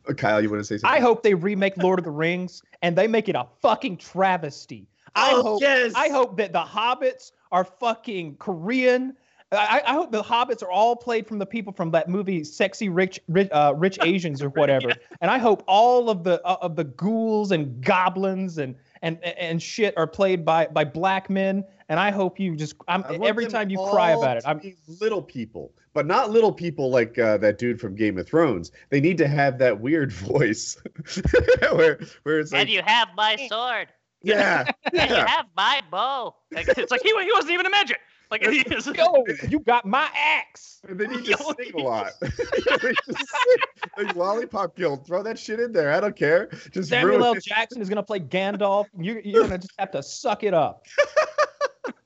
Uh, 0.09 0.13
Kyle, 0.13 0.41
you 0.41 0.49
want 0.49 0.59
to 0.59 0.65
say 0.65 0.77
something? 0.77 0.97
I 0.97 0.99
hope 1.01 1.23
they 1.23 1.33
remake 1.33 1.77
Lord 1.77 1.99
of 1.99 2.05
the 2.05 2.11
Rings 2.11 2.61
and 2.81 2.97
they 2.97 3.07
make 3.07 3.29
it 3.29 3.35
a 3.35 3.45
fucking 3.61 3.97
travesty. 3.97 4.87
I 5.15 5.31
Oh, 5.33 5.43
hope 5.43 5.61
yes. 5.61 5.93
I 5.95 6.09
hope 6.09 6.37
that 6.37 6.53
the 6.53 6.63
hobbits 6.63 7.31
are 7.51 7.65
fucking 7.65 8.37
Korean. 8.37 9.15
I, 9.51 9.81
I 9.85 9.93
hope 9.93 10.11
the 10.11 10.23
hobbits 10.23 10.63
are 10.63 10.71
all 10.71 10.95
played 10.95 11.27
from 11.27 11.37
the 11.37 11.45
people 11.45 11.73
from 11.73 11.91
that 11.91 12.07
movie, 12.07 12.43
Sexy 12.43 12.87
Rich 12.87 13.19
Rich, 13.27 13.49
uh, 13.51 13.73
Rich 13.75 13.99
Asians 14.03 14.41
or 14.41 14.49
whatever. 14.49 14.93
And 15.19 15.29
I 15.29 15.37
hope 15.37 15.63
all 15.67 16.09
of 16.09 16.23
the 16.23 16.41
uh, 16.45 16.57
of 16.61 16.75
the 16.75 16.85
ghouls 16.85 17.51
and 17.51 17.83
goblins 17.83 18.57
and 18.59 18.75
and 19.01 19.21
and 19.23 19.61
shit 19.61 19.97
are 19.97 20.07
played 20.07 20.45
by 20.45 20.67
by 20.67 20.85
black 20.85 21.29
men. 21.29 21.65
And 21.89 21.99
I 21.99 22.11
hope 22.11 22.39
you 22.39 22.55
just 22.55 22.75
I'm, 22.87 23.03
I 23.03 23.19
every 23.23 23.47
time 23.47 23.69
you 23.69 23.77
cry 23.91 24.11
about 24.11 24.37
it, 24.37 24.43
I'm 24.45 24.61
little 25.01 25.21
people, 25.21 25.73
but 25.93 26.05
not 26.05 26.29
little 26.29 26.53
people 26.53 26.89
like 26.89 27.19
uh, 27.19 27.37
that 27.39 27.57
dude 27.57 27.81
from 27.81 27.93
Game 27.95 28.17
of 28.17 28.27
Thrones. 28.27 28.71
They 28.89 29.01
need 29.01 29.17
to 29.17 29.27
have 29.27 29.57
that 29.57 29.81
weird 29.81 30.13
voice 30.13 30.81
where 31.73 31.99
where 32.23 32.39
it's 32.39 32.53
like, 32.53 32.69
you 32.69 32.81
have 32.85 33.09
my 33.17 33.35
sword. 33.49 33.89
yeah, 34.23 34.63
yeah. 34.93 35.01
And 35.01 35.09
you 35.09 35.17
have 35.17 35.47
my 35.57 35.81
bow. 35.91 36.35
Like, 36.53 36.69
it's 36.69 36.91
like 36.91 37.01
he, 37.01 37.09
he 37.09 37.31
wasn't 37.33 37.51
even 37.51 37.65
a 37.65 37.69
midget. 37.69 37.97
Like 38.31 38.43
he 38.43 38.61
is, 38.61 38.87
yo, 38.87 39.25
you 39.49 39.59
got 39.59 39.85
my 39.85 40.09
axe. 40.15 40.79
And 40.87 40.97
then 40.97 41.11
need 41.11 41.25
just 41.25 41.41
Yo, 41.41 41.53
sing 41.59 41.73
a 41.75 41.83
lot. 41.83 42.11
They 42.21 42.29
just 42.29 43.05
sing. 43.17 43.57
Like 43.97 44.15
Lollipop 44.15 44.77
Guild, 44.77 45.05
throw 45.05 45.21
that 45.21 45.37
shit 45.37 45.59
in 45.59 45.73
there. 45.73 45.91
I 45.91 45.99
don't 45.99 46.15
care. 46.15 46.47
Just 46.71 46.89
Samuel 46.89 47.25
L. 47.25 47.35
Jackson 47.35 47.81
is 47.81 47.89
gonna 47.89 48.01
play 48.01 48.21
Gandalf. 48.21 48.85
You're, 48.97 49.19
you're 49.19 49.43
gonna 49.43 49.57
just 49.57 49.73
have 49.77 49.91
to 49.91 50.01
suck 50.01 50.43
it 50.43 50.53
up. 50.53 50.85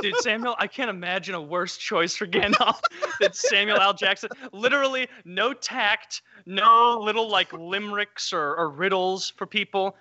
Dude, 0.00 0.16
Samuel, 0.22 0.56
I 0.58 0.66
can't 0.66 0.88
imagine 0.88 1.34
a 1.34 1.42
worse 1.42 1.76
choice 1.76 2.16
for 2.16 2.26
Gandalf 2.26 2.80
than 3.20 3.34
Samuel 3.34 3.78
L. 3.78 3.92
Jackson. 3.92 4.30
Literally, 4.52 5.08
no 5.26 5.52
tact, 5.52 6.22
no 6.46 6.98
little 6.98 7.28
like 7.28 7.52
limericks 7.52 8.32
or, 8.32 8.56
or 8.56 8.70
riddles 8.70 9.28
for 9.36 9.46
people. 9.46 9.94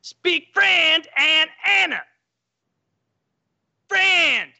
Speak 0.00 0.48
friend 0.54 1.06
and 1.18 1.50
Anna. 1.66 2.00
Friend. 3.88 4.50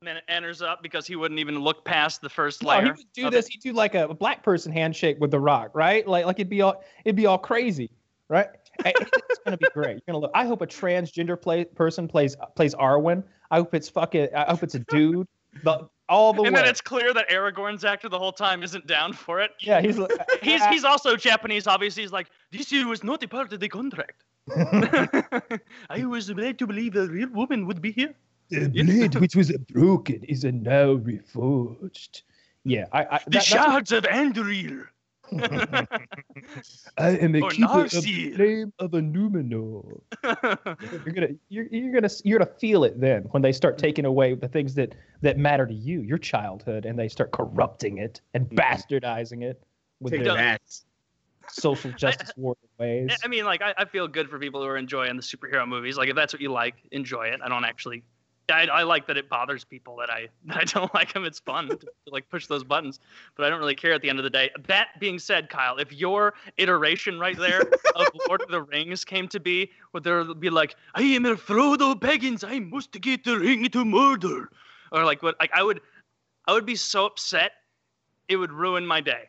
And 0.00 0.08
then 0.08 0.16
it 0.18 0.24
enters 0.28 0.60
up 0.60 0.82
because 0.82 1.06
he 1.06 1.16
wouldn't 1.16 1.40
even 1.40 1.58
look 1.58 1.84
past 1.84 2.20
the 2.20 2.28
first 2.28 2.62
No, 2.62 2.80
he 2.80 2.90
would 2.90 3.12
do 3.14 3.30
this. 3.30 3.46
it. 3.46 3.52
He'd 3.52 3.60
do 3.62 3.72
like 3.72 3.94
a, 3.94 4.08
a 4.08 4.14
black 4.14 4.42
person 4.42 4.70
handshake 4.70 5.16
with 5.20 5.30
the 5.30 5.40
Rock, 5.40 5.70
right? 5.74 6.06
Like 6.06 6.26
like 6.26 6.36
it'd 6.36 6.50
be 6.50 6.60
all 6.60 6.84
it'd 7.04 7.16
be 7.16 7.26
all 7.26 7.38
crazy, 7.38 7.90
right? 8.28 8.48
It's 8.84 9.38
gonna 9.44 9.56
be 9.56 9.66
great. 9.72 9.92
You're 9.92 10.00
gonna 10.06 10.18
look. 10.18 10.32
I 10.34 10.44
hope 10.44 10.60
a 10.60 10.66
transgender 10.66 11.40
play 11.40 11.64
person 11.64 12.06
plays 12.08 12.36
plays 12.56 12.74
Arwen. 12.74 13.24
I 13.50 13.56
hope 13.56 13.74
it's 13.74 13.88
fucking. 13.88 14.28
I 14.34 14.50
hope 14.50 14.62
it's 14.62 14.74
a 14.74 14.80
dude. 14.80 15.26
The 15.64 15.88
all 16.08 16.32
the 16.32 16.42
and 16.42 16.54
way. 16.54 16.60
then 16.60 16.68
it's 16.68 16.80
clear 16.80 17.12
that 17.14 17.28
Aragorn's 17.30 17.84
actor 17.84 18.08
the 18.08 18.18
whole 18.18 18.32
time 18.32 18.62
isn't 18.62 18.86
down 18.86 19.12
for 19.12 19.40
it. 19.40 19.52
yeah, 19.60 19.80
he's 19.80 19.98
He's 20.42 20.64
he's 20.70 20.84
also 20.84 21.16
Japanese, 21.16 21.66
obviously. 21.66 22.02
He's 22.02 22.12
like, 22.12 22.28
this 22.52 22.70
was 22.70 23.02
not 23.02 23.22
a 23.22 23.28
part 23.28 23.52
of 23.52 23.60
the 23.60 23.68
contract. 23.68 24.24
I 25.90 26.04
was 26.04 26.30
led 26.30 26.58
to 26.60 26.66
believe 26.66 26.94
a 26.96 27.06
real 27.06 27.30
woman 27.30 27.66
would 27.66 27.82
be 27.82 27.90
here. 27.90 28.14
The 28.50 28.68
blade 28.68 29.14
which 29.16 29.36
was 29.36 29.52
broken 29.72 30.22
is 30.24 30.44
now 30.44 30.94
reforged. 30.96 32.22
Yeah, 32.64 32.86
I, 32.92 33.04
I 33.04 33.18
The 33.26 33.30
that, 33.32 33.44
shards 33.44 33.92
of 33.92 34.04
Anduril. 34.04 34.86
I 36.98 37.10
am 37.10 37.34
a 37.34 37.42
Or 37.42 37.50
keeper 37.50 37.80
of 37.84 37.90
the 37.90 38.32
flame 38.34 38.72
of 38.78 38.94
a 38.94 39.00
Numenor. 39.00 40.00
You're 40.24 41.12
gonna 41.14 41.28
you're, 41.48 41.66
you're 41.70 41.92
gonna 41.92 42.10
you're 42.24 42.38
gonna 42.38 42.50
feel 42.58 42.84
it 42.84 43.00
then 43.00 43.22
when 43.30 43.42
they 43.42 43.52
start 43.52 43.78
taking 43.78 44.04
away 44.04 44.34
the 44.34 44.48
things 44.48 44.74
that 44.74 44.94
that 45.22 45.38
matter 45.38 45.66
to 45.66 45.74
you, 45.74 46.02
your 46.02 46.18
childhood, 46.18 46.84
and 46.86 46.98
they 46.98 47.08
start 47.08 47.32
corrupting 47.32 47.98
it 47.98 48.20
and 48.34 48.48
Mhm. 48.48 48.56
bastardizing 48.56 49.42
it 49.42 49.62
with 50.00 50.12
Take 50.12 50.24
their 50.24 50.34
that. 50.34 50.60
social 51.50 51.92
justice 51.96 52.32
warrior 52.36 52.56
ways. 52.78 53.18
I 53.24 53.28
mean, 53.28 53.44
like, 53.44 53.62
I, 53.62 53.74
I 53.78 53.84
feel 53.84 54.08
good 54.08 54.28
for 54.28 54.38
people 54.38 54.60
who 54.60 54.66
are 54.68 54.76
enjoying 54.76 55.16
the 55.16 55.22
superhero 55.22 55.66
movies. 55.66 55.96
Like, 55.96 56.08
if 56.08 56.16
that's 56.16 56.32
what 56.32 56.40
you 56.40 56.52
like, 56.52 56.74
enjoy 56.92 57.28
it. 57.28 57.40
I 57.42 57.48
don't 57.48 57.64
actually. 57.64 58.02
I, 58.50 58.66
I 58.66 58.82
like 58.82 59.06
that 59.08 59.16
it 59.16 59.28
bothers 59.28 59.64
people 59.64 59.96
that 59.96 60.10
I 60.10 60.28
that 60.46 60.56
I 60.56 60.64
don't 60.64 60.92
like 60.94 61.12
them. 61.12 61.24
It's 61.24 61.40
fun 61.40 61.68
to, 61.68 61.76
to 61.76 61.88
like 62.10 62.28
push 62.28 62.46
those 62.46 62.64
buttons, 62.64 63.00
but 63.36 63.44
I 63.44 63.50
don't 63.50 63.58
really 63.58 63.74
care 63.74 63.92
at 63.92 64.02
the 64.02 64.08
end 64.08 64.18
of 64.18 64.24
the 64.24 64.30
day. 64.30 64.50
That 64.66 64.88
being 65.00 65.18
said, 65.18 65.48
Kyle, 65.48 65.78
if 65.78 65.92
your 65.92 66.34
iteration 66.56 67.18
right 67.18 67.36
there 67.36 67.60
of 67.94 68.08
Lord 68.28 68.42
of 68.42 68.48
the 68.48 68.62
Rings 68.62 69.04
came 69.04 69.28
to 69.28 69.40
be, 69.40 69.70
would 69.92 70.04
there 70.04 70.24
be 70.34 70.50
like, 70.50 70.76
I 70.94 71.02
am 71.02 71.26
a 71.26 71.36
Frodo 71.36 71.94
Baggins, 71.98 72.44
I 72.46 72.60
must 72.60 72.92
get 73.00 73.24
the 73.24 73.38
ring 73.38 73.68
to 73.70 73.84
murder, 73.84 74.50
or 74.92 75.04
like 75.04 75.22
what? 75.22 75.36
Like 75.40 75.50
I 75.52 75.62
would, 75.62 75.80
I 76.46 76.52
would 76.52 76.66
be 76.66 76.76
so 76.76 77.06
upset, 77.06 77.52
it 78.28 78.36
would 78.36 78.52
ruin 78.52 78.86
my 78.86 79.00
day. 79.00 79.28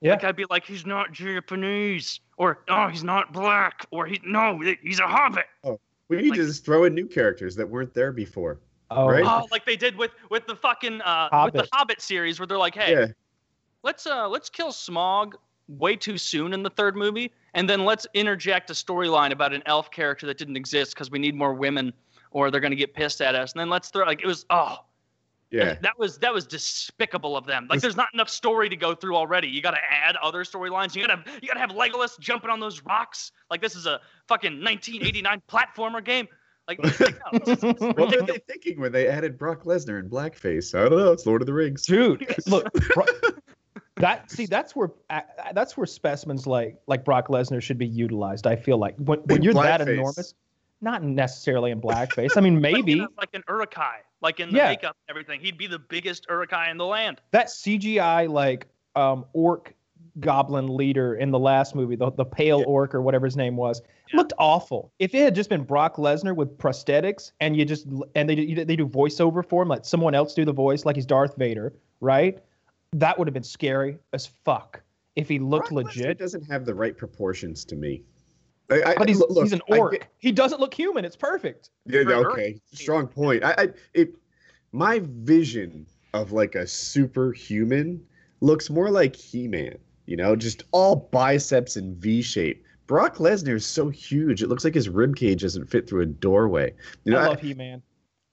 Yeah. 0.00 0.12
Like 0.12 0.24
I'd 0.24 0.36
be 0.36 0.46
like, 0.50 0.66
he's 0.66 0.84
not 0.84 1.12
Japanese, 1.12 2.20
or 2.36 2.64
oh, 2.68 2.88
he's 2.88 3.04
not 3.04 3.32
black, 3.32 3.86
or 3.92 4.04
he 4.04 4.20
no, 4.24 4.60
he's 4.82 4.98
a 4.98 5.06
hobbit. 5.06 5.46
Oh. 5.64 5.78
We 6.16 6.22
need 6.22 6.30
Like- 6.30 6.40
to 6.40 6.46
just 6.46 6.64
throw 6.64 6.84
in 6.84 6.94
new 6.94 7.06
characters 7.06 7.56
that 7.56 7.66
weren't 7.68 7.94
there 7.94 8.12
before. 8.12 8.60
oh, 8.90 9.06
right? 9.08 9.24
Oh, 9.26 9.46
like 9.50 9.64
they 9.64 9.76
did 9.76 9.96
with 9.96 10.10
with 10.28 10.46
the 10.46 10.54
fucking 10.54 11.00
uh 11.00 11.28
with 11.46 11.54
the 11.54 11.58
Hobbit. 11.60 11.68
Hobbit 11.72 12.00
series, 12.02 12.38
where 12.38 12.46
they're 12.46 12.58
like, 12.58 12.74
hey, 12.74 12.92
Yeah. 12.92 13.06
let's 13.82 14.06
uh 14.06 14.28
let's 14.28 14.50
kill 14.50 14.68
Smaug 14.68 15.32
way 15.68 15.96
too 15.96 16.18
soon 16.18 16.52
in 16.52 16.62
the 16.62 16.68
third 16.68 16.94
movie, 16.96 17.32
and 17.54 17.70
then 17.70 17.86
let's 17.86 18.06
interject 18.12 18.68
a 18.68 18.74
storyline 18.74 19.30
about 19.32 19.54
an 19.54 19.62
elf 19.64 19.90
character 19.90 20.26
that 20.26 20.36
didn't 20.36 20.56
exist 20.58 20.92
because 20.94 21.10
we 21.10 21.18
need 21.18 21.34
more 21.34 21.54
women, 21.54 21.94
or 22.32 22.50
they're 22.50 22.60
gonna 22.60 22.74
get 22.76 22.92
pissed 22.92 23.22
at 23.22 23.34
us, 23.34 23.52
and 23.52 23.60
then 23.60 23.70
let's 23.70 23.88
throw 23.88 24.04
like 24.04 24.20
it 24.22 24.26
was 24.26 24.44
oh 24.50 24.76
Yeah. 25.52 25.76
that 25.82 25.98
was 25.98 26.18
that 26.18 26.32
was 26.32 26.46
despicable 26.46 27.36
of 27.36 27.46
them. 27.46 27.66
Like 27.68 27.80
there's 27.80 27.96
not 27.96 28.08
enough 28.14 28.30
story 28.30 28.68
to 28.68 28.76
go 28.76 28.94
through 28.94 29.16
already. 29.16 29.48
You 29.48 29.60
got 29.60 29.72
to 29.72 29.80
add 29.90 30.16
other 30.16 30.44
storylines. 30.44 30.94
You 30.96 31.06
got 31.06 31.24
to 31.24 31.30
you 31.42 31.48
got 31.48 31.54
to 31.54 31.60
have 31.60 31.70
Legolas 31.70 32.18
jumping 32.18 32.50
on 32.50 32.58
those 32.58 32.82
rocks. 32.82 33.32
Like 33.50 33.60
this 33.60 33.76
is 33.76 33.86
a 33.86 34.00
fucking 34.28 34.64
1989 34.64 35.42
platformer 35.50 36.02
game. 36.02 36.26
Like, 36.68 36.78
like, 37.00 37.00
no, 37.00 37.16
it's, 37.32 37.62
it's 37.64 37.80
What 37.80 37.98
were 37.98 38.22
they 38.22 38.38
thinking 38.48 38.80
when 38.80 38.92
they 38.92 39.08
added 39.08 39.36
Brock 39.36 39.64
Lesnar 39.64 39.98
in 39.98 40.08
blackface? 40.08 40.78
I 40.78 40.88
don't 40.88 40.98
know. 40.98 41.12
It's 41.12 41.26
Lord 41.26 41.42
of 41.42 41.46
the 41.46 41.52
Rings. 41.52 41.84
dude 41.84 42.24
look 42.46 42.72
bro, 42.94 43.04
that 43.96 44.30
see 44.30 44.46
that's 44.46 44.74
where 44.74 44.90
that's 45.54 45.76
where 45.76 45.86
specimens 45.86 46.46
like 46.46 46.76
like 46.86 47.04
brock 47.04 47.28
lesnar 47.28 47.60
should 47.62 47.78
be 47.78 47.86
utilized 47.86 48.46
i 48.46 48.56
feel 48.56 48.78
like 48.78 48.96
when, 48.96 49.18
when 49.20 49.42
you're 49.44 49.52
that 49.52 49.80
enormous 49.82 50.34
not 50.80 51.02
necessarily 51.02 51.70
in 51.70 51.80
blackface 51.80 52.30
i 52.36 52.40
mean 52.40 52.54
Like, 52.54 52.72
maybe 52.72 52.92
in 53.00 53.08
like 53.18 53.28
an 53.34 53.42
Uruk-hai, 53.48 53.98
like 54.22 54.40
in 54.40 54.50
the 54.50 54.56
Yeah. 54.56 54.68
makeup 54.70 54.96
and 55.06 55.10
everything. 55.10 55.40
He'd 55.40 55.58
be 55.58 55.66
the 55.66 55.78
biggest 55.78 56.26
Uruk-hai 56.30 56.70
in 56.70 56.78
the 56.78 56.86
land. 56.86 57.20
that 57.32 57.48
cgi 57.48 58.28
like 58.30 58.66
um 58.96 59.24
orc 59.32 59.74
goblin 60.20 60.76
leader 60.76 61.14
in 61.14 61.30
the 61.30 61.38
last 61.38 61.74
movie 61.74 61.96
the, 61.96 62.10
the 62.12 62.24
pale 62.24 62.58
Yeah. 62.60 62.64
orc 62.66 62.94
or 62.94 63.00
whatever 63.02 63.24
his 63.26 63.36
name 63.36 63.56
was 63.56 63.80
Yeah. 64.10 64.18
looked 64.18 64.32
awful 64.38 64.92
if 64.98 65.14
it 65.14 65.22
had 65.22 65.34
just 65.34 65.48
been 65.48 65.62
brock 65.62 65.96
lesnar 65.96 66.36
with 66.36 66.56
prosthetics 66.58 67.32
and 67.40 67.56
you 67.56 67.64
just 67.64 67.86
and 68.14 68.28
they 68.28 68.34
do, 68.34 68.64
they 68.64 68.76
do 68.76 68.86
voiceover 68.86 69.46
for 69.46 69.62
him 69.62 69.68
let 69.68 69.86
someone 69.86 70.14
else 70.14 70.34
do 70.34 70.44
the 70.44 70.52
voice 70.52 70.84
like 70.84 70.96
he's 70.96 71.06
darth 71.06 71.36
vader 71.36 71.72
right 72.00 72.40
that 72.92 73.18
would 73.18 73.26
have 73.26 73.32
been 73.34 73.42
scary 73.42 73.96
as 74.12 74.26
fuck 74.26 74.82
if 75.16 75.28
he 75.28 75.38
looked 75.38 75.70
Brock 75.70 75.84
Lesnar 75.84 75.96
legit 75.96 76.18
doesn't 76.18 76.44
have 76.44 76.64
the 76.66 76.74
right 76.74 76.96
proportions 76.96 77.64
to 77.66 77.76
me. 77.76 78.02
I, 78.72 78.90
I, 78.90 78.94
But 78.96 79.08
he's, 79.08 79.18
look, 79.18 79.30
look, 79.30 79.44
he's 79.44 79.52
an 79.52 79.62
orc. 79.68 79.92
get- 79.92 80.06
he 80.18 80.32
doesn't 80.32 80.60
look 80.60 80.72
human. 80.74 81.04
It's 81.04 81.16
perfect. 81.16 81.70
Yeah, 81.86 82.04
For 82.04 82.32
okay, 82.32 82.60
strong 82.72 83.06
point. 83.06 83.44
I, 83.44 83.54
I 83.58 83.68
it, 83.94 84.14
my 84.72 85.00
vision 85.04 85.86
of 86.14 86.32
like 86.32 86.54
a 86.54 86.66
superhuman 86.66 88.04
looks 88.40 88.70
more 88.70 88.90
like 88.90 89.14
He-Man. 89.16 89.76
You 90.06 90.16
know, 90.16 90.34
just 90.36 90.64
all 90.72 90.96
biceps 91.12 91.76
and 91.76 91.96
V 91.96 92.22
shape. 92.22 92.64
Brock 92.86 93.16
Lesnar 93.16 93.54
is 93.54 93.64
so 93.64 93.88
huge; 93.88 94.42
it 94.42 94.48
looks 94.48 94.64
like 94.64 94.74
his 94.74 94.88
rib 94.88 95.16
cage 95.16 95.42
doesn't 95.42 95.66
fit 95.70 95.88
through 95.88 96.02
a 96.02 96.06
doorway. 96.06 96.74
You 97.04 97.12
know, 97.12 97.18
I 97.18 97.24
I- 97.24 97.28
love 97.28 97.40
He-Man. 97.40 97.82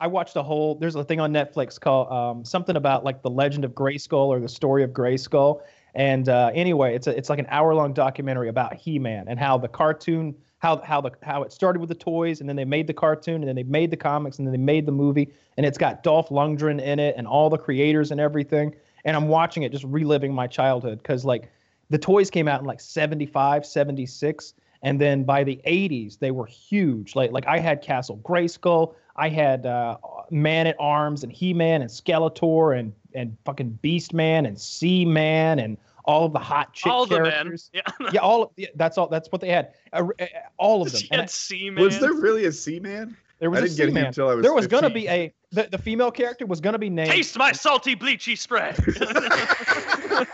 I 0.01 0.07
watched 0.07 0.37
a 0.37 0.43
whole. 0.43 0.75
There's 0.75 0.95
a 0.95 1.03
thing 1.03 1.19
on 1.19 1.33
Netflix 1.33 1.77
called 1.77 2.09
um, 2.09 2.45
something 2.45 2.77
about 2.77 3.03
like 3.03 3.21
the 3.21 3.29
Legend 3.29 3.65
of 3.65 3.73
Grayskull 3.73 4.27
or 4.27 4.39
the 4.39 4.47
story 4.47 4.81
of 4.83 4.91
Grayskull. 4.91 5.61
And 5.95 6.29
uh, 6.29 6.51
anyway, 6.53 6.95
it's 6.95 7.07
a, 7.07 7.17
it's 7.17 7.29
like 7.29 7.39
an 7.39 7.47
hour 7.49 7.73
long 7.73 7.93
documentary 7.93 8.49
about 8.49 8.75
He-Man 8.75 9.27
and 9.27 9.39
how 9.39 9.57
the 9.57 9.67
cartoon, 9.67 10.35
how 10.59 10.77
how 10.81 11.01
the 11.01 11.11
how 11.23 11.43
it 11.43 11.51
started 11.51 11.79
with 11.79 11.89
the 11.89 11.95
toys, 11.95 12.41
and 12.41 12.49
then 12.49 12.55
they 12.55 12.65
made 12.65 12.87
the 12.87 12.93
cartoon, 12.93 13.35
and 13.35 13.47
then 13.47 13.55
they 13.55 13.63
made 13.63 13.91
the 13.91 13.97
comics, 13.97 14.37
and 14.37 14.47
then 14.47 14.51
they 14.51 14.57
made 14.57 14.85
the 14.85 14.91
movie, 14.91 15.31
and 15.57 15.65
it's 15.65 15.77
got 15.77 16.03
Dolph 16.03 16.29
Lundgren 16.29 16.81
in 16.81 16.99
it 16.99 17.15
and 17.17 17.27
all 17.27 17.49
the 17.49 17.57
creators 17.57 18.11
and 18.11 18.19
everything. 18.19 18.75
And 19.05 19.15
I'm 19.15 19.27
watching 19.27 19.63
it, 19.63 19.71
just 19.71 19.85
reliving 19.85 20.33
my 20.33 20.47
childhood 20.47 20.97
because 20.99 21.23
like 21.23 21.49
the 21.89 21.97
toys 21.97 22.29
came 22.29 22.47
out 22.47 22.59
in 22.59 22.67
like 22.67 22.81
75, 22.81 23.65
76. 23.65 24.53
And 24.81 24.99
then 24.99 25.23
by 25.23 25.43
the 25.43 25.59
80s, 25.67 26.19
they 26.19 26.31
were 26.31 26.45
huge. 26.45 27.15
Like 27.15 27.31
like 27.31 27.47
I 27.47 27.59
had 27.59 27.81
Castle 27.81 28.17
Grayskull, 28.23 28.95
I 29.15 29.27
had 29.27 29.65
uh, 29.65 29.97
Man 30.31 30.67
at 30.67 30.77
Arms 30.79 31.23
and 31.23 31.31
He 31.31 31.53
Man 31.53 31.81
and 31.81 31.89
Skeletor 31.89 32.77
and 32.77 32.93
and 33.13 33.35
fucking 33.45 33.71
Beast 33.81 34.13
Man 34.13 34.45
and 34.45 34.59
Sea 34.59 35.05
Man 35.05 35.59
and 35.59 35.77
all 36.05 36.25
of 36.25 36.33
the 36.33 36.39
hot 36.39 36.73
chick 36.73 36.91
all 36.91 37.05
the 37.05 37.19
men. 37.19 37.31
characters. 37.31 37.69
Yeah. 37.73 37.81
Yeah, 38.13 38.21
all 38.21 38.43
of, 38.43 38.49
yeah, 38.55 38.67
that's 38.75 38.97
all. 38.97 39.07
That's 39.07 39.31
what 39.31 39.41
they 39.41 39.49
had. 39.49 39.73
Uh, 39.93 40.07
uh, 40.19 40.25
all 40.57 40.81
of 40.81 40.91
them. 40.91 41.01
She 41.01 41.07
And 41.11 41.19
I- 41.21 41.23
had 41.23 41.29
Seaman. 41.29 41.83
was 41.83 41.99
there 41.99 42.13
really 42.13 42.45
a 42.45 42.51
Seaman? 42.51 43.15
there 43.39 43.49
was 43.49 43.59
I 43.59 43.61
a 43.61 43.67
didn't 43.67 43.77
get 43.77 43.85
Sea-Man. 43.87 44.05
until 44.07 44.29
I 44.29 44.33
was. 44.35 44.43
There 44.43 44.53
was 44.53 44.67
gonna 44.67 44.89
be 44.89 45.07
a 45.07 45.33
the, 45.51 45.67
the 45.71 45.77
female 45.77 46.11
character 46.11 46.45
was 46.45 46.59
gonna 46.61 46.77
be 46.79 46.89
named. 46.89 47.09
Taste 47.11 47.37
my 47.37 47.51
salty 47.51 47.95
bleachy 47.95 48.37
spray. 48.37 48.73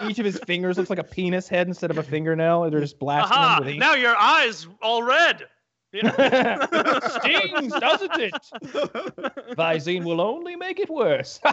Each 0.08 0.18
of 0.18 0.24
his 0.24 0.38
fingers 0.40 0.76
looks 0.78 0.90
like 0.90 0.98
a 0.98 1.04
penis 1.04 1.48
head 1.48 1.66
instead 1.68 1.90
of 1.90 1.98
a 1.98 2.02
fingernail. 2.02 2.70
They're 2.70 2.80
just 2.80 2.98
blasting 2.98 3.36
Aha! 3.36 3.56
him 3.56 3.64
with 3.64 3.68
ink. 3.74 3.80
Now 3.80 3.94
your 3.94 4.16
eyes 4.16 4.66
all 4.82 5.02
red. 5.02 5.46
Yeah. 6.04 6.66
Stings, 7.20 7.72
doesn't 7.72 8.20
it? 8.20 8.32
Visine 9.56 10.04
will 10.04 10.20
only 10.20 10.56
make 10.56 10.78
it 10.80 10.90
worse. 10.90 11.40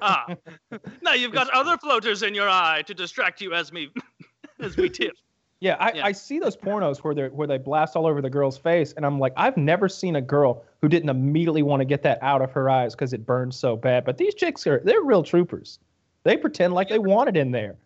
Ah. 0.00 0.26
now 1.02 1.12
you've 1.14 1.32
got 1.32 1.48
other 1.50 1.76
floaters 1.78 2.22
in 2.22 2.34
your 2.34 2.48
eye 2.48 2.82
to 2.86 2.94
distract 2.94 3.40
you 3.40 3.52
as 3.52 3.72
me 3.72 3.88
as 4.60 4.76
we 4.76 4.88
tip. 4.88 5.12
yeah, 5.60 5.76
I, 5.80 5.92
Yeah. 5.92 6.06
I 6.06 6.12
see 6.12 6.38
those 6.38 6.56
pornos 6.56 6.98
where 6.98 7.14
they 7.14 7.28
where 7.28 7.48
they 7.48 7.58
blast 7.58 7.96
all 7.96 8.06
over 8.06 8.20
the 8.22 8.30
girl's 8.30 8.58
face, 8.58 8.92
and 8.92 9.04
I'm 9.04 9.18
like, 9.18 9.32
I've 9.36 9.56
never 9.56 9.88
seen 9.88 10.14
a 10.16 10.20
girl 10.20 10.62
who 10.82 10.88
didn't 10.88 11.08
immediately 11.08 11.62
want 11.62 11.80
to 11.80 11.84
get 11.84 12.02
that 12.04 12.22
out 12.22 12.42
of 12.42 12.52
her 12.52 12.70
eyes 12.70 12.94
because 12.94 13.12
it 13.12 13.26
burns 13.26 13.56
so 13.56 13.76
bad. 13.76 14.04
But 14.04 14.18
these 14.18 14.34
chicks 14.34 14.66
are 14.68 14.80
they're 14.84 15.02
real 15.02 15.22
troopers. 15.24 15.78
They 16.22 16.36
pretend 16.36 16.74
like 16.74 16.88
they 16.88 16.98
want 17.00 17.28
it 17.30 17.36
in 17.36 17.50
there. 17.50 17.76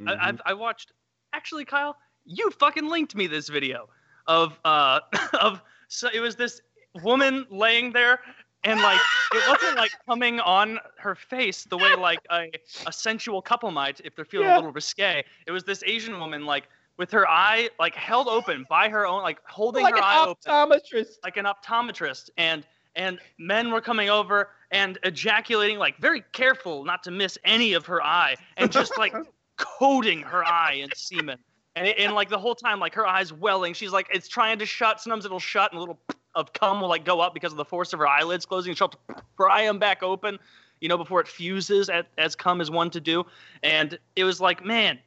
Mhm. 0.00 0.10
I, 0.16 0.28
I've, 0.28 0.40
I 0.46 0.54
watched. 0.54 0.92
Actually, 1.32 1.64
Kyle, 1.64 1.96
you 2.26 2.50
fucking 2.50 2.86
linked 2.88 3.16
me 3.16 3.26
this 3.26 3.48
video 3.48 3.88
of 4.26 4.58
uh 4.64 5.00
of 5.40 5.60
so 5.88 6.08
it 6.12 6.20
was 6.20 6.36
this 6.36 6.60
woman 7.02 7.46
laying 7.50 7.92
there 7.92 8.20
and 8.64 8.80
like 8.80 9.00
it 9.34 9.42
wasn't 9.48 9.76
like 9.76 9.90
coming 10.08 10.40
on 10.40 10.78
her 10.98 11.14
face 11.14 11.64
the 11.64 11.76
way 11.76 11.94
like 11.94 12.20
a, 12.30 12.50
a 12.86 12.92
sensual 12.92 13.42
couple 13.42 13.70
might 13.70 14.00
if 14.04 14.14
they're 14.16 14.24
feeling 14.24 14.46
Yeah. 14.48 14.54
a 14.54 14.58
little 14.58 14.72
risque. 14.72 15.22
It 15.46 15.50
was 15.50 15.64
this 15.64 15.82
Asian 15.84 16.18
woman 16.18 16.46
like 16.46 16.68
with 16.96 17.10
her 17.10 17.28
eye 17.28 17.68
like 17.78 17.94
held 17.94 18.28
open 18.28 18.64
by 18.70 18.88
her 18.88 19.06
own 19.06 19.22
like 19.22 19.38
holding 19.46 19.82
like 19.82 19.94
her 19.96 20.02
eye 20.02 20.24
open 20.26 20.50
optometrist. 20.50 21.16
like 21.24 21.36
an 21.36 21.44
optometrist 21.46 22.30
and 22.38 22.64
and 22.96 23.18
men 23.38 23.70
were 23.72 23.80
coming 23.80 24.08
over 24.08 24.50
and 24.70 24.98
ejaculating 25.02 25.76
like 25.78 25.98
very 25.98 26.22
careful 26.32 26.84
not 26.84 27.02
to 27.02 27.10
miss 27.10 27.36
any 27.44 27.72
of 27.74 27.84
her 27.86 28.00
eye 28.02 28.36
and 28.56 28.70
just 28.70 28.96
like 28.96 29.12
coating 29.56 30.22
her 30.22 30.44
eye 30.44 30.74
in 30.74 30.88
semen 30.94 31.38
and, 31.76 31.86
it, 31.86 31.98
and 31.98 32.14
like 32.14 32.28
the 32.28 32.38
whole 32.38 32.54
time 32.54 32.80
like 32.80 32.94
her 32.94 33.06
eyes 33.06 33.32
welling 33.32 33.74
she's 33.74 33.92
like 33.92 34.06
it's 34.12 34.28
trying 34.28 34.58
to 34.58 34.66
shut 34.66 35.00
sometimes 35.00 35.24
it'll 35.24 35.38
shut 35.38 35.72
and 35.72 35.78
a 35.78 35.80
little 35.80 35.98
of 36.34 36.52
cum 36.52 36.80
will 36.80 36.88
like 36.88 37.04
go 37.04 37.20
up 37.20 37.32
because 37.34 37.52
of 37.52 37.56
the 37.58 37.64
force 37.64 37.92
of 37.92 37.98
her 37.98 38.08
eyelids 38.08 38.44
closing 38.46 38.70
and 38.70 38.78
she'll 38.78 38.90
have 39.08 39.22
pry 39.36 39.64
them 39.64 39.78
back 39.78 40.02
open 40.02 40.38
you 40.80 40.88
know 40.88 40.96
before 40.98 41.20
it 41.20 41.28
fuses 41.28 41.88
as, 41.88 42.04
as 42.18 42.34
cum 42.34 42.60
is 42.60 42.70
one 42.70 42.90
to 42.90 43.00
do 43.00 43.24
and 43.62 43.98
it 44.16 44.24
was 44.24 44.40
like 44.40 44.64
man 44.64 44.98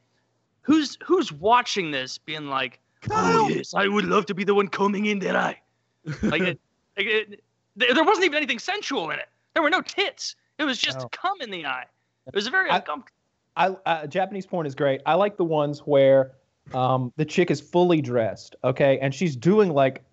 who's 0.62 0.98
who's 1.04 1.32
watching 1.32 1.92
this 1.92 2.18
being 2.18 2.48
like 2.48 2.80
oh 3.12 3.50
yes 3.50 3.74
i 3.74 3.88
would 3.88 4.06
love 4.06 4.26
to 4.26 4.34
be 4.34 4.44
the 4.44 4.56
one 4.56 4.68
combing 4.68 5.06
in 5.06 5.20
their 5.20 5.36
eye 5.36 5.60
like 6.24 6.42
it, 6.42 6.60
like 6.98 7.06
it, 7.06 7.44
there 7.76 7.94
there 7.94 8.04
wasn't 8.04 8.26
even 8.26 8.38
anything 8.38 8.60
sensual 8.60 9.12
in 9.12 9.20
it. 9.20 9.30
There 9.54 9.62
were 9.64 9.70
no 9.70 9.82
tits. 9.82 10.36
It 10.58 10.64
was 10.64 10.80
just 10.80 11.00
No. 11.00 11.10
cum 11.12 11.40
in 11.42 11.52
the 11.52 11.66
eye. 11.66 11.86
It 12.26 12.34
was 12.34 12.48
very 12.48 12.70
I- 12.70 12.78
uncomfortable. 12.78 13.14
I 13.56 13.68
uh, 13.86 14.08
Japanese 14.08 14.46
porn 14.46 14.66
is 14.66 14.76
great. 14.76 15.02
I 15.06 15.14
like 15.16 15.38
the 15.38 15.44
ones 15.44 15.80
where 15.80 16.32
um, 16.74 17.12
the 17.16 17.26
chick 17.26 17.52
is 17.52 17.62
fully 17.62 18.02
dressed, 18.02 18.56
okay, 18.64 19.00
and 19.00 19.14
she's 19.14 19.36
doing 19.36 19.74
like 19.74 20.04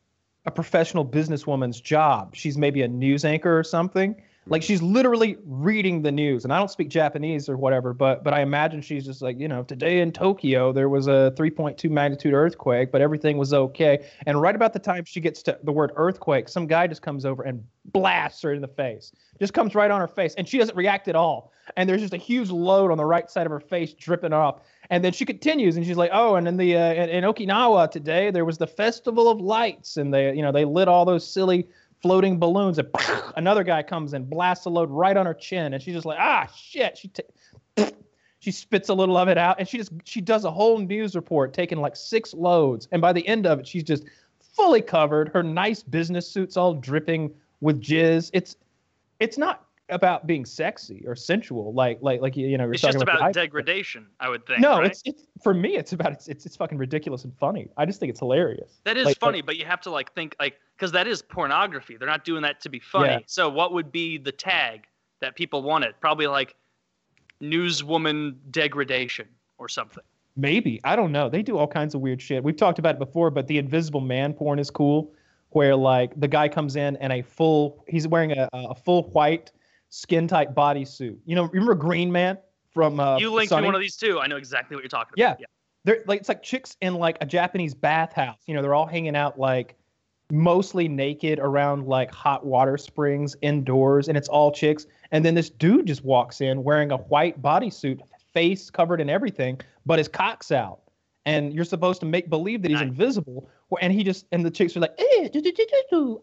a 0.46 0.50
professional 0.50 1.04
businesswoman's 1.04 1.80
job. 1.80 2.34
She's 2.34 2.58
maybe 2.58 2.82
a 2.82 2.88
news 2.88 3.24
anchor 3.24 3.58
or 3.58 3.64
something. 3.64 4.14
Like 4.46 4.62
she's 4.62 4.82
literally 4.82 5.38
reading 5.46 6.02
the 6.02 6.12
news, 6.12 6.44
and 6.44 6.52
I 6.52 6.58
don't 6.58 6.70
speak 6.70 6.88
Japanese 6.88 7.48
or 7.48 7.56
whatever, 7.56 7.94
but 7.94 8.22
but 8.22 8.34
I 8.34 8.42
imagine 8.42 8.82
she's 8.82 9.04
just 9.04 9.22
like 9.22 9.40
you 9.40 9.48
know 9.48 9.62
today 9.62 10.00
in 10.00 10.12
Tokyo 10.12 10.72
there 10.72 10.88
was 10.88 11.06
a 11.06 11.32
3.2 11.36 11.90
magnitude 11.90 12.34
earthquake, 12.34 12.92
but 12.92 13.00
everything 13.00 13.38
was 13.38 13.54
okay. 13.54 14.04
And 14.26 14.40
right 14.40 14.54
about 14.54 14.72
the 14.72 14.78
time 14.78 15.04
she 15.04 15.20
gets 15.20 15.42
to 15.44 15.58
the 15.62 15.72
word 15.72 15.92
earthquake, 15.96 16.48
some 16.48 16.66
guy 16.66 16.86
just 16.86 17.00
comes 17.02 17.24
over 17.24 17.42
and 17.42 17.64
blasts 17.86 18.42
her 18.42 18.52
in 18.52 18.60
the 18.60 18.68
face. 18.68 19.12
Just 19.38 19.54
comes 19.54 19.74
right 19.74 19.90
on 19.90 20.00
her 20.00 20.08
face, 20.08 20.34
and 20.34 20.46
she 20.46 20.58
doesn't 20.58 20.76
react 20.76 21.08
at 21.08 21.16
all 21.16 21.52
and 21.76 21.88
there's 21.88 22.00
just 22.00 22.14
a 22.14 22.18
huge 22.18 22.50
load 22.50 22.90
on 22.90 22.98
the 22.98 23.04
right 23.04 23.30
side 23.30 23.46
of 23.46 23.52
her 23.52 23.60
face 23.60 23.92
dripping 23.94 24.32
off. 24.32 24.60
And 24.90 25.02
then 25.02 25.12
she 25.12 25.24
continues, 25.24 25.76
and 25.76 25.86
she's 25.86 25.96
like, 25.96 26.10
"Oh, 26.12 26.34
and 26.34 26.46
in 26.46 26.56
the 26.58 26.76
uh, 26.76 26.92
in, 26.92 27.08
in 27.08 27.24
Okinawa 27.24 27.90
today, 27.90 28.30
there 28.30 28.44
was 28.44 28.58
the 28.58 28.66
Festival 28.66 29.30
of 29.30 29.40
Lights, 29.40 29.96
and 29.96 30.12
they, 30.12 30.34
you 30.34 30.42
know, 30.42 30.52
they 30.52 30.66
lit 30.66 30.88
all 30.88 31.06
those 31.06 31.26
silly 31.26 31.66
floating 32.04 32.38
balloons. 32.38 32.78
And 32.78 32.88
another 33.36 33.64
guy 33.64 33.82
comes 33.82 34.12
and 34.12 34.28
blasts 34.28 34.66
a 34.66 34.70
load 34.70 34.90
right 34.90 35.16
on 35.16 35.24
her 35.24 35.32
chin, 35.32 35.72
and 35.72 35.82
she's 35.82 35.94
just 35.94 36.04
like, 36.04 36.18
"Ah, 36.20 36.46
shit!" 36.54 36.98
She 36.98 37.08
ta- 37.08 37.88
she 38.40 38.50
spits 38.50 38.90
a 38.90 38.94
little 38.94 39.16
of 39.16 39.28
it 39.28 39.38
out, 39.38 39.56
and 39.58 39.66
she 39.66 39.78
just 39.78 39.90
she 40.04 40.20
does 40.20 40.44
a 40.44 40.50
whole 40.50 40.78
news 40.78 41.16
report, 41.16 41.54
taking 41.54 41.78
like 41.78 41.96
six 41.96 42.34
loads, 42.34 42.88
and 42.92 43.00
by 43.00 43.14
the 43.14 43.26
end 43.26 43.46
of 43.46 43.60
it, 43.60 43.66
she's 43.66 43.84
just 43.84 44.04
fully 44.54 44.82
covered. 44.82 45.30
Her 45.30 45.42
nice 45.42 45.82
business 45.82 46.28
suit's 46.30 46.58
all 46.58 46.74
dripping 46.74 47.32
with 47.62 47.80
jizz. 47.80 48.30
It's 48.34 48.56
it's 49.18 49.38
not 49.38 49.63
about 49.90 50.26
being 50.26 50.44
sexy 50.44 51.04
or 51.06 51.14
sensual, 51.14 51.72
like 51.74 51.98
like 52.00 52.20
like 52.20 52.36
you 52.36 52.56
know. 52.56 52.64
You're 52.64 52.72
It's 52.74 52.82
talking 52.82 52.94
just 52.94 53.02
about, 53.02 53.16
about 53.16 53.32
degradation, 53.34 54.06
I 54.20 54.28
would 54.28 54.46
think. 54.46 54.60
No, 54.60 54.78
right? 54.78 54.86
it's 54.86 55.02
it's 55.04 55.24
for 55.42 55.52
me. 55.54 55.76
It's 55.76 55.92
about 55.92 56.12
it's, 56.12 56.28
it's 56.28 56.46
it's 56.46 56.56
fucking 56.56 56.78
ridiculous 56.78 57.24
and 57.24 57.36
funny. 57.36 57.68
I 57.76 57.84
just 57.84 58.00
think 58.00 58.10
it's 58.10 58.20
hilarious. 58.20 58.80
That 58.84 58.96
is 58.96 59.04
Like- 59.06 59.18
funny, 59.18 59.38
like- 59.38 59.46
but 59.46 59.56
you 59.58 59.64
have 59.66 59.80
to 59.82 59.90
like 59.90 60.12
think 60.14 60.34
like 60.40 60.54
because 60.76 60.92
that 60.92 61.06
is 61.06 61.20
pornography. 61.22 61.96
They're 61.96 62.08
not 62.08 62.24
doing 62.24 62.42
that 62.42 62.60
to 62.62 62.68
be 62.68 62.80
funny. 62.80 63.12
Yeah. 63.12 63.18
So 63.26 63.48
what 63.48 63.72
would 63.72 63.92
be 63.92 64.16
the 64.18 64.32
tag 64.32 64.86
that 65.20 65.36
people 65.36 65.62
wanted? 65.62 65.94
Probably 66.00 66.26
like 66.26 66.54
newswoman 67.42 68.36
degradation 68.50 69.28
or 69.58 69.68
something. 69.68 70.02
Maybe 70.36 70.80
I 70.82 70.96
don't 70.96 71.12
know. 71.12 71.28
They 71.28 71.42
do 71.42 71.56
all 71.58 71.68
kinds 71.68 71.94
of 71.94 72.00
weird 72.00 72.20
shit. 72.20 72.42
We've 72.42 72.56
talked 72.56 72.78
about 72.78 72.96
it 72.96 72.98
before, 72.98 73.30
but 73.30 73.46
the 73.46 73.58
Invisible 73.58 74.00
Man 74.00 74.32
porn 74.32 74.58
is 74.58 74.70
cool, 74.70 75.12
where 75.50 75.76
like 75.76 76.18
the 76.18 76.26
guy 76.26 76.48
comes 76.48 76.74
in 76.74 76.96
and 76.96 77.12
a 77.12 77.22
full 77.22 77.84
he's 77.86 78.08
wearing 78.08 78.32
a, 78.32 78.48
a 78.52 78.74
full 78.74 79.04
white 79.10 79.52
skin 79.94 80.26
tight 80.26 80.54
bodysuit. 80.54 81.16
You 81.24 81.36
know, 81.36 81.44
remember 81.44 81.74
Green 81.74 82.10
Man 82.10 82.36
from 82.72 82.98
uh, 82.98 83.16
you 83.18 83.32
linked 83.32 83.50
Sunny? 83.50 83.62
me 83.62 83.66
one 83.66 83.74
of 83.76 83.80
these 83.80 83.96
too. 83.96 84.18
I 84.20 84.26
know 84.26 84.36
exactly 84.36 84.74
what 84.76 84.82
you're 84.82 84.88
talking 84.88 85.14
Yeah. 85.16 85.28
about. 85.28 85.40
Yeah. 85.40 85.46
they're 85.84 86.02
like 86.06 86.20
it's 86.20 86.28
like 86.28 86.42
chicks 86.42 86.76
in 86.80 86.94
like 86.94 87.16
a 87.20 87.26
Japanese 87.26 87.74
bathhouse. 87.74 88.38
You 88.46 88.54
know, 88.54 88.62
they're 88.62 88.74
all 88.74 88.86
hanging 88.86 89.14
out 89.14 89.38
like 89.38 89.76
mostly 90.32 90.88
naked 90.88 91.38
around 91.38 91.86
like 91.86 92.10
hot 92.10 92.44
water 92.44 92.76
springs 92.76 93.36
indoors, 93.42 94.08
and 94.08 94.16
it's 94.18 94.28
all 94.28 94.50
chicks. 94.50 94.86
And 95.12 95.24
then 95.24 95.34
this 95.34 95.48
dude 95.50 95.86
just 95.86 96.04
walks 96.04 96.40
in 96.40 96.64
wearing 96.64 96.90
a 96.90 96.96
white 96.96 97.40
bodysuit, 97.40 98.00
face 98.32 98.70
covered 98.70 99.00
in 99.00 99.08
everything, 99.08 99.60
but 99.86 99.98
his 99.98 100.08
cock's 100.08 100.50
out. 100.50 100.80
And 101.26 101.54
you're 101.54 101.64
supposed 101.64 102.00
to 102.00 102.06
make 102.06 102.28
believe 102.28 102.60
that 102.62 102.70
he's 102.70 102.80
Nice. 102.80 102.88
invisible. 102.88 103.48
wh- 103.72 103.82
And 103.82 103.92
he 103.92 104.04
just 104.04 104.26
and 104.32 104.44
the 104.44 104.50
chicks 104.50 104.76
are 104.76 104.80
like, 104.80 104.94
eh, 104.98 105.28
do, 105.28 105.40
do, 105.40 105.52
do, 105.52 105.66
do, 105.66 105.82
do. 105.90 106.20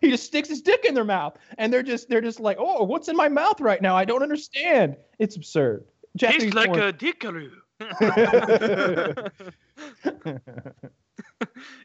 he 0.00 0.10
just 0.10 0.24
sticks 0.24 0.48
his 0.48 0.62
dick 0.62 0.84
in 0.84 0.94
their 0.94 1.04
mouth, 1.04 1.36
and 1.58 1.72
they're 1.72 1.82
just 1.82 2.08
they're 2.08 2.20
just 2.20 2.38
like, 2.40 2.56
oh, 2.60 2.84
what's 2.84 3.08
in 3.08 3.16
my 3.16 3.28
mouth 3.28 3.60
right 3.60 3.82
now? 3.82 3.96
I 3.96 4.04
don't 4.04 4.22
understand. 4.22 4.96
It's 5.18 5.34
absurd. 5.36 5.84
Japanese 6.16 6.42
Tastes 6.52 6.56
like 6.56 6.68
porn- 6.70 6.82
a 6.82 6.92
dickaroo. 6.92 7.50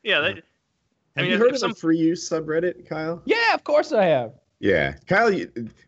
yeah. 0.04 0.20
That, 0.20 0.44
I 1.18 1.22
Have 1.22 1.24
mean, 1.24 1.32
you 1.32 1.38
heard 1.38 1.52
of 1.54 1.60
some- 1.60 1.72
the 1.72 1.76
free 1.78 1.98
use 1.98 2.30
subreddit, 2.30 2.88
Kyle? 2.88 3.22
yeah, 3.26 3.54
of 3.54 3.64
course 3.64 3.92
I 3.92 4.06
have. 4.06 4.34
Yeah, 4.60 4.96
Kyle. 5.08 5.32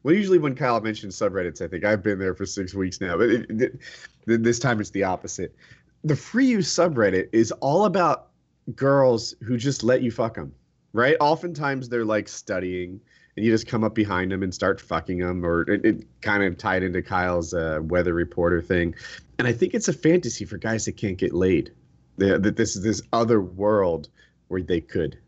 Well, 0.03 0.13
usually 0.13 0.39
when 0.39 0.53
Kyle 0.55 0.80
mentions 0.82 1.15
subreddits, 1.15 1.61
I 1.61 1.68
think 1.68 1.86
I've 1.86 2.03
been 2.03 2.20
there 2.20 2.36
for 2.36 2.45
six 2.45 2.74
weeks 2.74 2.99
now, 2.99 3.18
but 3.18 3.30
it, 3.30 3.45
it, 3.49 3.80
this 4.26 4.59
time 4.59 4.80
it's 4.82 4.89
the 4.89 5.03
opposite. 5.03 5.55
The 6.03 6.15
free 6.15 6.45
use 6.45 6.74
subreddit 6.74 7.30
is 7.32 7.51
all 7.53 7.86
about 7.86 8.28
girls 8.76 9.36
who 9.41 9.57
just 9.57 9.84
let 9.84 10.01
you 10.01 10.11
fuck 10.11 10.36
them, 10.36 10.53
right? 10.93 11.15
Oftentimes 11.20 11.88
they're 11.88 12.05
like 12.05 12.28
studying, 12.28 12.99
and 13.36 13.45
you 13.45 13.51
just 13.51 13.68
come 13.68 13.84
up 13.84 13.95
behind 13.95 14.32
them 14.32 14.43
and 14.43 14.53
start 14.53 14.82
fucking 14.82 15.20
them, 15.20 15.45
or 15.45 15.61
it, 15.70 15.86
it 15.86 16.22
kind 16.22 16.43
of 16.43 16.57
tied 16.57 16.84
into 16.84 17.01
Kyle's 17.01 17.53
uh, 17.53 17.80
weather 17.84 18.13
reporter 18.13 18.61
thing. 18.61 18.93
And 19.39 19.47
I 19.47 19.53
think 19.53 19.74
it's 19.74 19.88
a 19.88 19.93
fantasy 19.93 20.43
for 20.43 20.57
guys 20.57 20.86
that 20.86 20.97
can't 20.97 21.18
get 21.18 21.34
laid. 21.34 21.72
That 22.18 22.55
this 22.57 22.76
is 22.76 22.82
this 22.82 23.01
other 23.13 23.39
world 23.41 24.09
where 24.49 24.61
they 24.61 24.82
could. 24.82 25.20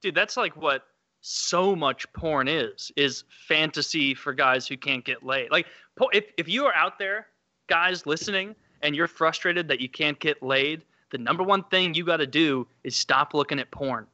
dude 0.00 0.14
that's 0.14 0.36
like 0.36 0.56
what 0.56 0.82
so 1.28 1.76
much 1.76 2.10
porn 2.12 2.48
is 2.48 2.90
is 2.96 3.24
fantasy 3.46 4.14
for 4.14 4.32
guys 4.32 4.66
who 4.66 4.76
can't 4.76 5.04
get 5.04 5.22
laid. 5.22 5.50
Like 5.50 5.66
if, 6.12 6.26
if 6.36 6.48
you 6.48 6.64
are 6.66 6.74
out 6.74 6.98
there 6.98 7.26
guys 7.66 8.06
listening 8.06 8.54
and 8.82 8.94
you're 8.94 9.08
frustrated 9.08 9.68
that 9.68 9.80
you 9.80 9.88
can't 9.88 10.18
get 10.18 10.42
laid 10.42 10.82
the 11.10 11.18
number 11.18 11.42
one 11.42 11.64
thing 11.64 11.94
you 11.94 12.04
got 12.04 12.18
to 12.18 12.26
do 12.26 12.66
is 12.84 12.94
stop 12.94 13.32
looking 13.34 13.58
at 13.58 13.70
porn. 13.70 14.06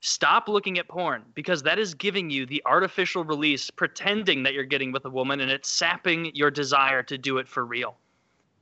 Stop 0.00 0.48
looking 0.48 0.78
at 0.78 0.88
porn 0.88 1.24
because 1.34 1.62
that 1.62 1.78
is 1.78 1.92
giving 1.94 2.30
you 2.30 2.46
the 2.46 2.62
artificial 2.64 3.24
release 3.24 3.70
pretending 3.70 4.42
that 4.44 4.54
you're 4.54 4.64
getting 4.64 4.92
with 4.92 5.04
a 5.04 5.10
woman 5.10 5.40
and 5.40 5.50
it's 5.50 5.68
sapping 5.68 6.30
your 6.34 6.50
desire 6.50 7.02
to 7.02 7.18
do 7.18 7.38
it 7.38 7.48
for 7.48 7.66
real. 7.66 7.96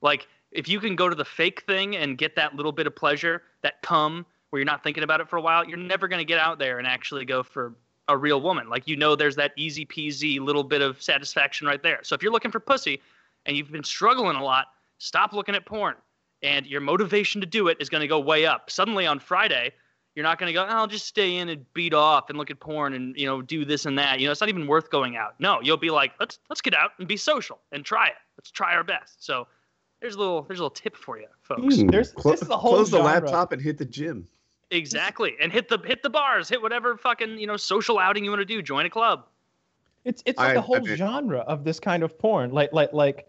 Like 0.01 0.29
if 0.51 0.69
you 0.69 0.81
can 0.81 0.97
go 0.97 1.09
to 1.09 1.15
the 1.15 1.25
fake 1.25 1.63
thing 1.67 1.97
and 1.97 2.17
get 2.17 2.35
that 2.37 2.55
little 2.55 2.73
bit 2.73 2.87
of 2.87 2.97
pleasure 2.97 3.43
that 3.63 3.83
come 3.83 4.25
where 4.51 4.61
you're 4.61 4.65
not 4.67 4.83
thinking 4.83 5.03
about 5.03 5.21
it 5.21 5.29
for 5.29 5.37
a 5.37 5.41
while, 5.43 5.65
you're 5.65 5.77
never 5.79 6.09
going 6.09 6.21
to 6.21 6.25
get 6.25 6.39
out 6.39 6.59
there 6.59 6.79
and 6.79 6.87
actually 6.87 7.25
go 7.25 7.43
for 7.43 7.75
a 8.09 8.17
real 8.17 8.41
woman. 8.41 8.69
Like 8.69 8.87
you 8.87 8.97
know, 8.97 9.17
there's 9.17 9.37
that 9.37 9.53
easy 9.57 9.85
peasy 9.85 10.39
little 10.41 10.65
bit 10.65 10.83
of 10.83 11.01
satisfaction 11.03 11.67
right 11.67 11.83
there. 11.83 12.01
So 12.03 12.15
if 12.15 12.23
you're 12.23 12.33
looking 12.33 12.51
for 12.51 12.61
pussy 12.61 13.01
and 13.45 13.57
you've 13.57 13.73
been 13.73 13.85
struggling 13.85 14.37
a 14.37 14.43
lot, 14.45 14.67
stop 14.99 15.33
looking 15.33 15.55
at 15.55 15.67
porn, 15.67 15.95
and 16.43 16.67
your 16.67 16.81
motivation 16.81 17.41
to 17.41 17.47
do 17.47 17.69
it 17.69 17.77
is 17.81 17.89
going 17.89 18.03
to 18.03 18.07
go 18.09 18.21
way 18.21 18.47
up. 18.47 18.71
Suddenly 18.71 19.07
on 19.07 19.19
Friday, 19.19 19.73
you're 20.15 20.23
not 20.23 20.39
going 20.39 20.49
to 20.49 20.53
go, 20.55 20.63
oh, 20.63 20.69
I'll 20.69 20.87
just 20.87 21.07
stay 21.07 21.37
in 21.37 21.49
and 21.49 21.67
beat 21.75 21.93
off 21.93 22.31
and 22.31 22.39
look 22.39 22.51
at 22.51 22.61
porn 22.61 22.95
and 22.95 23.17
you 23.17 23.27
know 23.27 23.43
do 23.43 23.65
this 23.65 23.87
and 23.87 23.99
that. 23.99 24.21
You 24.21 24.27
know, 24.27 24.33
it's 24.33 24.41
not 24.41 24.49
even 24.49 24.67
worth 24.69 24.89
going 24.91 25.17
out. 25.17 25.35
No, 25.41 25.61
you'll 25.61 25.77
be 25.77 25.91
like, 25.91 26.13
let's 26.21 26.39
let's 26.49 26.61
get 26.61 26.75
out 26.75 26.93
and 26.99 27.09
be 27.09 27.17
social 27.17 27.59
and 27.73 27.85
try 27.85 28.07
it. 28.07 28.15
Let's 28.39 28.51
try 28.51 28.75
our 28.75 28.85
best. 28.85 29.25
So 29.25 29.49
there's 30.01 30.15
a 30.15 30.19
little 30.19 30.43
there's 30.43 30.61
a 30.61 30.63
little 30.63 30.71
tip 30.71 30.97
for 30.97 31.19
you, 31.19 31.27
folks. 31.43 31.77
Hmm. 31.77 31.89
There's- 31.89 32.13
clo- 32.13 32.31
this 32.33 32.43
is 32.43 32.49
a 32.51 32.57
whole 32.57 32.75
close 32.75 32.91
the 32.91 32.99
laptop 32.99 33.53
and 33.53 33.61
hit 33.61 33.79
the 33.79 33.85
gym. 33.85 34.29
Exactly, 34.71 35.35
and 35.41 35.53
hit 35.53 35.69
the 35.69 35.79
hit 35.85 36.03
the 36.03 36.11
bars, 36.11 36.49
hit 36.49 36.61
whatever 36.61 36.97
fucking 36.97 37.39
you 37.39 37.47
know 37.47 37.57
social 37.57 37.99
outing 37.99 38.25
you 38.25 38.31
want 38.31 38.41
to 38.41 38.45
do. 38.45 38.61
Join 38.63 38.85
a 38.87 38.91
club. 38.91 39.27
It's 40.05 40.23
it's 40.27 40.39
like 40.39 40.51
I- 40.51 40.55
a 40.55 40.61
whole 40.61 40.77
I 40.77 40.81
mean- 40.81 40.97
genre 40.97 41.39
of 41.41 41.65
this 41.65 41.79
kind 41.79 42.03
of 42.03 42.19
porn. 42.19 42.51
Like 42.51 42.73
like 42.73 42.93
like 42.93 43.27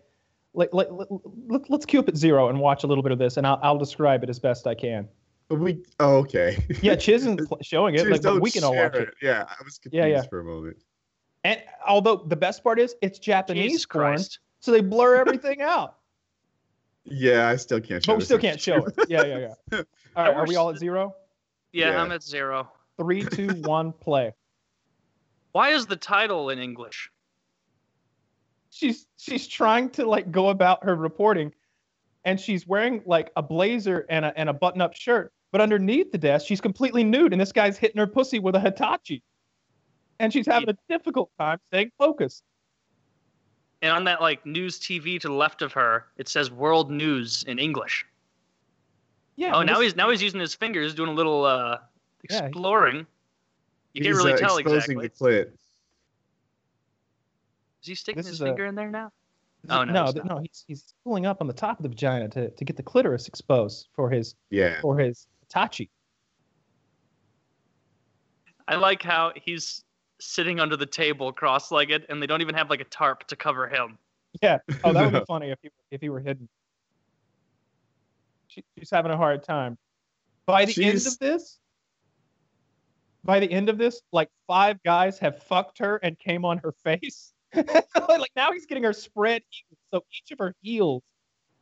like 0.53 0.69
like 0.73 0.87
let, 0.91 1.07
let, 1.47 1.69
let's 1.69 1.85
cue 1.85 1.99
up 1.99 2.07
at 2.07 2.17
zero 2.17 2.49
and 2.49 2.59
watch 2.59 2.83
a 2.83 2.87
little 2.87 3.03
bit 3.03 3.11
of 3.11 3.19
this, 3.19 3.37
and 3.37 3.45
I'll 3.45 3.59
I'll 3.61 3.77
describe 3.77 4.23
it 4.23 4.29
as 4.29 4.39
best 4.39 4.65
I 4.65 4.73
can. 4.73 5.07
But 5.47 5.59
we 5.59 5.83
oh 5.99 6.17
okay. 6.17 6.57
Yeah, 6.81 6.95
Chiz 6.95 7.21
isn't 7.21 7.47
pl- 7.47 7.59
showing 7.61 7.95
it, 7.95 8.01
Jeez, 8.05 8.11
like, 8.11 8.21
but 8.23 8.41
we 8.41 8.49
can 8.51 8.63
all 8.63 8.75
watch 8.75 8.95
it. 8.95 9.09
Yeah, 9.21 9.45
I 9.47 9.63
was 9.63 9.77
confused 9.77 9.93
Yeah, 10.07 10.07
yeah. 10.07 10.21
for 10.23 10.39
a 10.39 10.43
moment. 10.43 10.77
And 11.43 11.61
although 11.87 12.17
the 12.17 12.35
best 12.35 12.63
part 12.63 12.79
is 12.79 12.95
it's 13.03 13.19
Japanese 13.19 13.71
Jesus 13.71 13.85
porn, 13.85 14.15
Christ. 14.15 14.39
so 14.59 14.71
they 14.71 14.81
blur 14.81 15.17
everything 15.17 15.61
out. 15.61 15.93
Yeah, 17.09 17.47
I 17.47 17.55
still 17.55 17.79
can't 17.79 18.03
show. 18.03 18.11
But 18.11 18.17
we 18.17 18.25
still 18.25 18.37
can't 18.37 18.59
show 18.59 18.83
it. 18.85 18.93
Yeah, 19.07 19.23
yeah, 19.23 19.53
yeah. 19.71 19.81
All 20.17 20.25
right, 20.25 20.35
are 20.35 20.45
we 20.45 20.57
all 20.57 20.69
at 20.71 20.77
zero? 20.77 21.15
Yeah, 21.77 21.91
Yeah. 21.91 22.01
I'm 22.01 22.11
at 22.11 22.23
zero. 22.23 22.71
Three, 22.97 23.21
two, 23.21 23.47
one, 23.61 23.93
play. 23.93 24.33
Why 25.51 25.69
is 25.69 25.85
the 25.85 25.95
title 25.95 26.49
in 26.49 26.59
English? 26.59 27.11
she's 28.69 29.07
she's 29.17 29.47
trying 29.47 29.89
to 29.89 30.05
like 30.05 30.29
go 30.31 30.49
about 30.49 30.83
her 30.83 30.95
reporting 30.95 31.51
and 32.25 32.39
she's 32.39 32.67
wearing 32.67 33.01
like 33.05 33.31
a 33.35 33.41
blazer 33.41 34.05
and 34.09 34.25
a, 34.25 34.37
and 34.37 34.49
a 34.49 34.53
button-up 34.53 34.93
shirt 34.93 35.31
but 35.51 35.61
underneath 35.61 36.11
the 36.11 36.17
desk 36.17 36.45
she's 36.45 36.61
completely 36.61 37.03
nude 37.03 37.31
and 37.31 37.41
this 37.41 37.53
guy's 37.53 37.77
hitting 37.77 37.97
her 37.97 38.05
pussy 38.05 38.39
with 38.39 38.55
a 38.55 38.59
hitachi 38.59 39.23
and 40.19 40.33
she's 40.33 40.45
having 40.45 40.69
a 40.69 40.77
difficult 40.89 41.31
time 41.39 41.57
staying 41.67 41.89
focused 41.97 42.43
And 43.81 43.91
on 43.91 44.03
that 44.03 44.21
like 44.21 44.45
news 44.45 44.79
TV 44.79 45.19
to 45.21 45.27
the 45.27 45.33
left 45.33 45.61
of 45.61 45.71
her, 45.73 46.07
it 46.17 46.27
says 46.27 46.51
World 46.51 46.91
News 46.91 47.43
in 47.47 47.59
English. 47.59 48.05
Yeah 49.37 49.55
oh, 49.55 49.63
now 49.63 49.75
this- 49.75 49.83
he's 49.83 49.95
now 49.95 50.09
he's 50.09 50.21
using 50.21 50.39
his 50.41 50.53
fingers, 50.53 50.93
doing 50.93 51.09
a 51.09 51.13
little 51.13 51.45
uh 51.45 51.77
Yeah, 52.29 52.41
he- 52.41 52.47
exploring. 52.47 53.07
You 53.93 54.03
can't 54.03 54.15
He's, 54.15 54.17
really 54.17 54.33
uh, 54.33 54.37
tell 54.37 54.57
exposing 54.57 54.99
exactly. 55.01 55.07
the 55.37 55.45
clit. 55.45 55.53
Is 57.81 57.87
he 57.87 57.95
sticking 57.95 58.17
This 58.19 58.27
his 58.27 58.33
is 58.35 58.41
a- 58.41 58.45
finger 58.45 58.65
in 58.65 58.75
there 58.75 58.91
now? 58.91 59.11
Oh, 59.69 59.83
no, 59.83 59.91
no 59.93 60.03
he's 60.05 60.13
th- 60.13 60.25
not. 60.25 60.35
no 60.35 60.41
he's 60.41 60.63
he's 60.67 60.93
pulling 61.03 61.25
up 61.25 61.41
on 61.41 61.47
the 61.47 61.53
top 61.53 61.79
of 61.79 61.83
the 61.83 61.89
vagina 61.89 62.27
to, 62.29 62.49
to 62.51 62.65
get 62.65 62.75
the 62.77 62.83
clitoris 62.83 63.27
exposed 63.27 63.87
for 63.93 64.09
his 64.09 64.35
Yeah. 64.49 64.79
for 64.81 64.97
his 64.99 65.27
tachi. 65.49 65.89
I 68.67 68.75
like 68.75 69.01
how 69.01 69.31
he's 69.35 69.83
sitting 70.19 70.59
under 70.59 70.75
the 70.75 70.85
table 70.85 71.31
cross-legged, 71.31 72.05
and 72.09 72.21
they 72.21 72.27
don't 72.27 72.41
even 72.41 72.55
have 72.55 72.69
like 72.69 72.81
a 72.81 72.85
tarp 72.85 73.25
to 73.27 73.35
cover 73.35 73.67
him. 73.67 73.97
Yeah. 74.41 74.59
Oh, 74.83 74.91
that 74.93 75.11
would 75.11 75.19
be 75.21 75.25
funny 75.27 75.49
if 75.51 75.59
he 75.61 75.69
if 75.91 76.01
he 76.01 76.09
were 76.09 76.19
hidden. 76.19 76.47
She, 78.47 78.63
she's 78.77 78.89
having 78.89 79.11
a 79.11 79.17
hard 79.17 79.43
time. 79.43 79.77
By 80.45 80.65
the 80.65 80.83
end 80.83 81.05
of 81.05 81.19
this, 81.19 81.59
by 83.23 83.39
the 83.39 83.51
end 83.51 83.69
of 83.69 83.77
this, 83.77 84.01
like 84.11 84.29
five 84.47 84.81
guys 84.83 85.19
have 85.19 85.43
fucked 85.43 85.79
her 85.79 85.97
and 85.97 86.17
came 86.17 86.45
on 86.45 86.59
her 86.59 86.71
face. 86.83 87.33
like 87.53 88.31
now 88.35 88.51
he's 88.51 88.65
getting 88.65 88.83
her 88.83 88.93
spread 88.93 89.41
eagle, 89.41 89.77
so 89.93 90.01
each 90.11 90.31
of 90.31 90.39
her 90.39 90.53
heels 90.61 91.03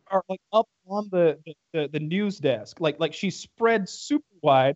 are 0.08 0.24
like 0.30 0.40
up 0.54 0.68
on 0.88 1.10
the, 1.12 1.38
the 1.46 1.54
the 1.74 1.90
the 1.94 2.00
news 2.00 2.38
desk. 2.40 2.80
Like 2.80 3.00
like 3.00 3.14
she's 3.14 3.38
spread 3.38 3.88
super 3.90 4.26
wide. 4.42 4.76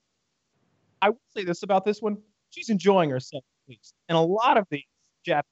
I 1.01 1.09
will 1.09 1.21
say 1.35 1.43
this 1.43 1.63
about 1.63 1.85
this 1.85 2.01
one: 2.01 2.17
she's 2.49 2.69
enjoying 2.69 3.09
herself 3.09 3.43
at 3.65 3.71
least. 3.71 3.93
And 4.07 4.17
a 4.17 4.21
lot 4.21 4.57
of 4.57 4.65
these 4.69 4.83
Japanese, 5.25 5.45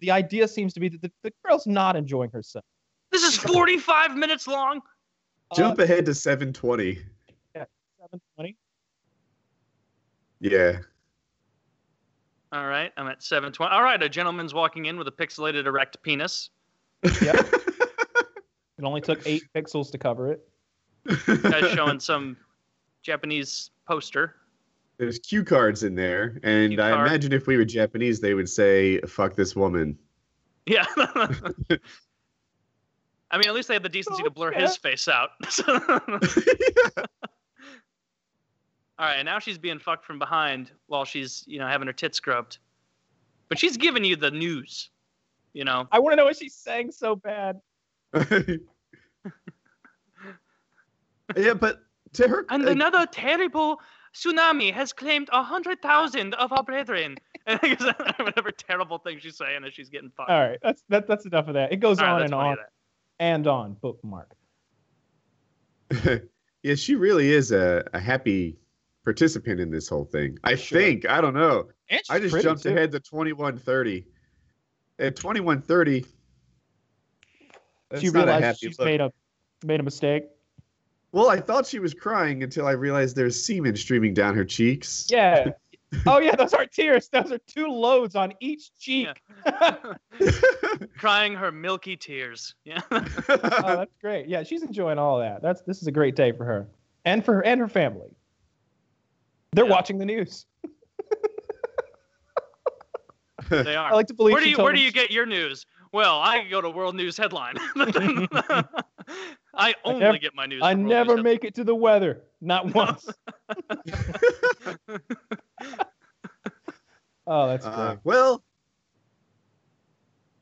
the 0.00 0.10
idea 0.12 0.46
seems 0.48 0.72
to 0.74 0.80
be 0.80 0.88
that 0.90 1.02
the, 1.02 1.12
the 1.22 1.32
girl's 1.44 1.66
not 1.66 1.96
enjoying 1.96 2.30
herself. 2.30 2.64
This 3.12 3.22
is 3.22 3.36
45 3.36 4.16
minutes 4.16 4.46
long. 4.46 4.80
Jump 5.54 5.78
uh, 5.78 5.84
ahead 5.84 6.06
to 6.06 6.14
720. 6.14 6.98
Yeah, 7.54 7.64
seven 8.00 8.20
twenty. 8.34 8.56
Yeah. 10.40 10.78
All 12.52 12.66
right, 12.66 12.92
I'm 12.96 13.06
at 13.08 13.22
720. 13.22 13.74
All 13.74 13.82
right, 13.82 14.02
a 14.02 14.08
gentleman's 14.08 14.54
walking 14.54 14.86
in 14.86 14.98
with 14.98 15.08
a 15.08 15.12
pixelated 15.12 15.66
erect 15.66 16.02
penis. 16.02 16.50
Yep. 17.22 17.46
It 18.78 18.84
only 18.84 19.00
took 19.00 19.26
eight 19.26 19.44
pixels 19.54 19.90
to 19.92 19.98
cover 19.98 20.32
it. 20.32 20.46
Guy's 21.42 21.70
showing 21.74 21.98
some 21.98 22.36
Japanese 23.02 23.70
poster. 23.88 24.36
There's 24.98 25.18
cue 25.18 25.44
cards 25.44 25.82
in 25.82 25.94
there, 25.94 26.38
and 26.42 26.72
Cue 26.72 26.82
I 26.82 26.92
card. 26.92 27.06
imagine 27.06 27.32
if 27.32 27.46
we 27.46 27.56
were 27.56 27.64
Japanese, 27.64 28.20
they 28.20 28.34
would 28.34 28.48
say 28.48 29.00
"fuck 29.02 29.34
this 29.34 29.56
woman." 29.56 29.98
Yeah. 30.66 30.84
I 33.30 33.38
mean, 33.38 33.48
at 33.48 33.54
least 33.54 33.68
they 33.68 33.74
had 33.74 33.82
the 33.82 33.88
decency 33.88 34.22
to 34.22 34.30
blur 34.30 34.52
his 34.52 34.76
face 34.76 35.08
out. 35.08 35.30
All 38.98 39.06
right, 39.06 39.16
and 39.16 39.26
now 39.26 39.38
she's 39.38 39.58
being 39.58 39.78
fucked 39.78 40.06
from 40.06 40.18
behind 40.18 40.70
while 40.86 41.04
she's, 41.04 41.44
you 41.46 41.58
know, 41.58 41.66
having 41.66 41.86
her 41.86 41.92
tits 41.92 42.16
scrubbed. 42.16 42.58
But 43.48 43.58
she's 43.58 43.76
giving 43.76 44.04
you 44.04 44.16
the 44.16 44.30
news, 44.30 44.90
you 45.52 45.64
know. 45.64 45.86
I 45.92 45.98
want 45.98 46.12
to 46.12 46.16
know 46.16 46.24
what 46.24 46.36
she's 46.36 46.54
saying 46.54 46.92
so 46.92 47.14
bad. 47.14 47.60
yeah, 51.36 51.54
but 51.54 51.82
to 52.14 52.28
her, 52.28 52.46
And 52.48 52.66
uh, 52.66 52.70
another 52.70 53.06
terrible 53.06 53.80
tsunami 54.14 54.72
has 54.72 54.92
claimed 54.92 55.28
a 55.32 55.42
hundred 55.42 55.82
thousand 55.82 56.34
of 56.34 56.52
our 56.52 56.62
brethren. 56.62 57.18
And 57.48 57.60
whatever 58.18 58.50
terrible 58.50 58.98
thing 58.98 59.20
she's 59.20 59.36
saying 59.36 59.62
as 59.64 59.72
she's 59.72 59.88
getting 59.88 60.10
fucked. 60.10 60.30
All 60.30 60.40
right, 60.40 60.58
that's 60.62 60.82
that, 60.88 61.06
that's 61.06 61.26
enough 61.26 61.46
of 61.46 61.54
that. 61.54 61.72
It 61.72 61.76
goes 61.76 62.00
All 62.00 62.06
right, 62.06 62.12
on 62.12 62.18
that's 62.20 62.32
and 62.32 62.40
on 62.40 62.56
that. 62.56 62.70
And 63.18 63.46
on. 63.46 63.74
Bookmark. 63.74 64.34
yeah, 66.62 66.74
she 66.74 66.94
really 66.94 67.32
is 67.32 67.52
a, 67.52 67.84
a 67.94 68.00
happy 68.00 68.58
participant 69.04 69.60
in 69.60 69.70
this 69.70 69.88
whole 69.88 70.04
thing. 70.04 70.38
I 70.44 70.54
Sure. 70.56 70.78
think. 70.80 71.08
I 71.08 71.20
don't 71.20 71.34
know. 71.34 71.68
And 71.88 72.02
I 72.10 72.18
just 72.18 72.40
jumped 72.42 72.64
too. 72.64 72.70
ahead 72.70 72.90
to 72.92 73.00
2130. 73.00 74.04
At 74.98 75.14
2130, 75.14 76.04
She 78.00 78.08
realized 78.08 78.44
happy 78.44 78.58
she's 78.62 78.78
look. 78.78 78.86
made 78.86 79.00
a 79.00 79.12
made 79.64 79.78
a 79.80 79.82
mistake. 79.82 80.24
Well, 81.12 81.28
I 81.30 81.38
thought 81.40 81.66
she 81.66 81.78
was 81.78 81.94
crying 81.94 82.42
until 82.42 82.66
I 82.66 82.72
realized 82.72 83.14
there's 83.14 83.42
semen 83.42 83.76
streaming 83.76 84.12
down 84.14 84.34
her 84.34 84.44
cheeks. 84.44 85.06
Yeah. 85.10 85.50
oh 86.06 86.18
yeah, 86.18 86.34
those 86.34 86.52
aren't 86.52 86.72
tears. 86.72 87.08
Those 87.08 87.30
are 87.32 87.38
two 87.46 87.66
loads 87.68 88.16
on 88.16 88.32
each 88.40 88.76
cheek. 88.78 89.08
Crying 90.98 91.34
her 91.34 91.52
milky 91.52 91.96
tears. 91.96 92.54
Yeah. 92.64 92.80
oh, 92.90 93.08
that's 93.28 93.94
great. 94.00 94.28
Yeah, 94.28 94.42
she's 94.42 94.62
enjoying 94.62 94.98
all 94.98 95.18
that. 95.20 95.42
That's 95.42 95.62
this 95.62 95.80
is 95.80 95.86
a 95.86 95.92
great 95.92 96.16
day 96.16 96.32
for 96.32 96.44
her 96.44 96.66
and 97.04 97.24
for 97.24 97.34
her 97.34 97.44
and 97.44 97.60
her 97.60 97.68
family. 97.68 98.08
They're 99.52 99.64
Yeah. 99.64 99.70
watching 99.70 99.98
the 99.98 100.04
news. 100.06 100.46
they 103.48 103.76
are. 103.76 103.86
I 103.86 103.90
are. 103.90 103.94
like 103.94 104.08
to 104.08 104.14
believe. 104.14 104.32
Where 104.34 104.42
do 104.42 104.50
you 104.50 104.56
where 104.56 104.72
do 104.72 104.80
you 104.80 104.90
get 104.92 105.10
your 105.10 105.26
news? 105.26 105.66
Well, 105.92 106.18
I 106.18 106.44
go 106.48 106.60
to 106.60 106.68
World 106.68 106.94
News 106.96 107.16
Headline. 107.16 107.54
I 109.56 109.74
only 109.84 110.00
never- 110.00 110.18
get 110.18 110.34
my 110.34 110.46
news. 110.46 110.60
I 110.62 110.72
from 110.72 110.84
never 110.86 111.14
News 111.16 111.24
make 111.24 111.44
it 111.44 111.54
to 111.56 111.64
the 111.64 111.74
weather, 111.74 112.22
not 112.40 112.74
once. 112.74 113.08
oh, 117.26 117.48
that's 117.48 117.66
Uh, 117.66 117.96
well, 118.04 118.42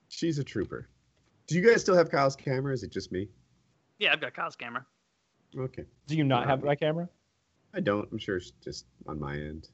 she's 0.09 0.39
a 0.39 0.45
trooper. 0.45 0.89
Do 1.47 1.55
you 1.55 1.61
guys 1.67 1.81
still 1.83 1.97
have 1.97 2.11
Kyle's 2.11 2.37
camera? 2.37 2.73
Is 2.73 2.83
it 2.83 2.91
just 2.91 3.13
me? 3.13 3.29
Yeah, 3.99 4.13
I've 4.13 4.21
got 4.21 4.35
Kyle's 4.35 4.57
camera. 4.57 4.85
Okay. 5.57 5.85
Do 6.07 6.17
you 6.17 6.25
not 6.25 6.45
uh, 6.45 6.49
have 6.49 6.65
my 6.65 6.75
camera? 6.75 7.09
I 7.75 7.81
don't. 7.81 8.09
I'm 8.11 8.19
sure 8.19 8.37
it's 8.37 8.53
just 8.63 8.87
on 9.07 9.21
my 9.21 9.35
end. 9.35 9.69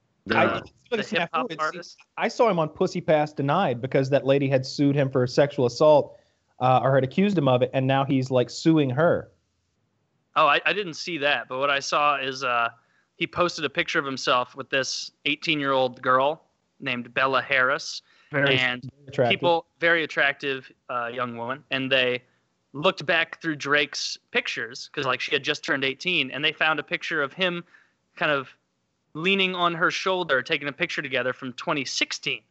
snafu. 0.05 0.14
I 2.17 2.27
saw 2.27 2.49
him 2.49 2.59
on 2.59 2.69
Pussy 2.69 3.01
Pass 3.01 3.33
Denied 3.33 3.81
because 3.81 4.09
that 4.09 4.25
lady 4.25 4.47
had 4.49 4.65
sued 4.65 4.95
him 4.95 5.09
for 5.09 5.27
sexual 5.27 5.65
assault, 5.65 6.17
uh, 6.59 6.79
or 6.83 6.95
had 6.95 7.03
accused 7.03 7.37
him 7.37 7.47
of 7.47 7.61
it, 7.61 7.69
and 7.73 7.85
now 7.85 8.05
he's 8.05 8.31
like 8.31 8.49
suing 8.49 8.89
her. 8.89 9.31
Oh, 10.35 10.47
I, 10.47 10.59
I 10.65 10.73
didn't 10.73 10.95
see 10.95 11.17
that, 11.19 11.47
but 11.47 11.59
what 11.59 11.69
I 11.69 11.79
saw 11.79 12.17
is 12.17 12.43
uh, 12.43 12.69
he 13.17 13.27
posted 13.27 13.65
a 13.65 13.69
picture 13.69 13.99
of 13.99 14.05
himself 14.05 14.55
with 14.55 14.69
this 14.69 15.11
18-year-old 15.25 16.01
girl 16.01 16.43
named 16.79 17.13
Bella 17.13 17.41
Harris, 17.41 18.01
Very 18.31 18.57
and 18.57 18.89
attractive. 19.07 19.29
people 19.29 19.65
very 19.79 20.03
attractive 20.03 20.69
uh, 20.89 21.07
young 21.07 21.37
woman, 21.37 21.63
and 21.71 21.91
they 21.91 22.23
looked 22.73 23.05
back 23.05 23.41
through 23.41 23.55
Drake's 23.55 24.17
pictures 24.31 24.89
because 24.91 25.05
like 25.05 25.21
she 25.21 25.31
had 25.31 25.43
just 25.43 25.63
turned 25.63 25.85
18, 25.85 26.31
and 26.31 26.43
they 26.43 26.51
found 26.51 26.79
a 26.79 26.83
picture 26.83 27.21
of 27.21 27.31
him 27.31 27.63
kind 28.17 28.31
of 28.31 28.49
leaning 29.15 29.55
on 29.55 29.73
her 29.73 29.89
shoulder, 29.89 30.43
taking 30.43 30.67
a 30.67 30.71
picture 30.71 31.01
together 31.01 31.33
from 31.33 31.53
2016, 31.53 32.41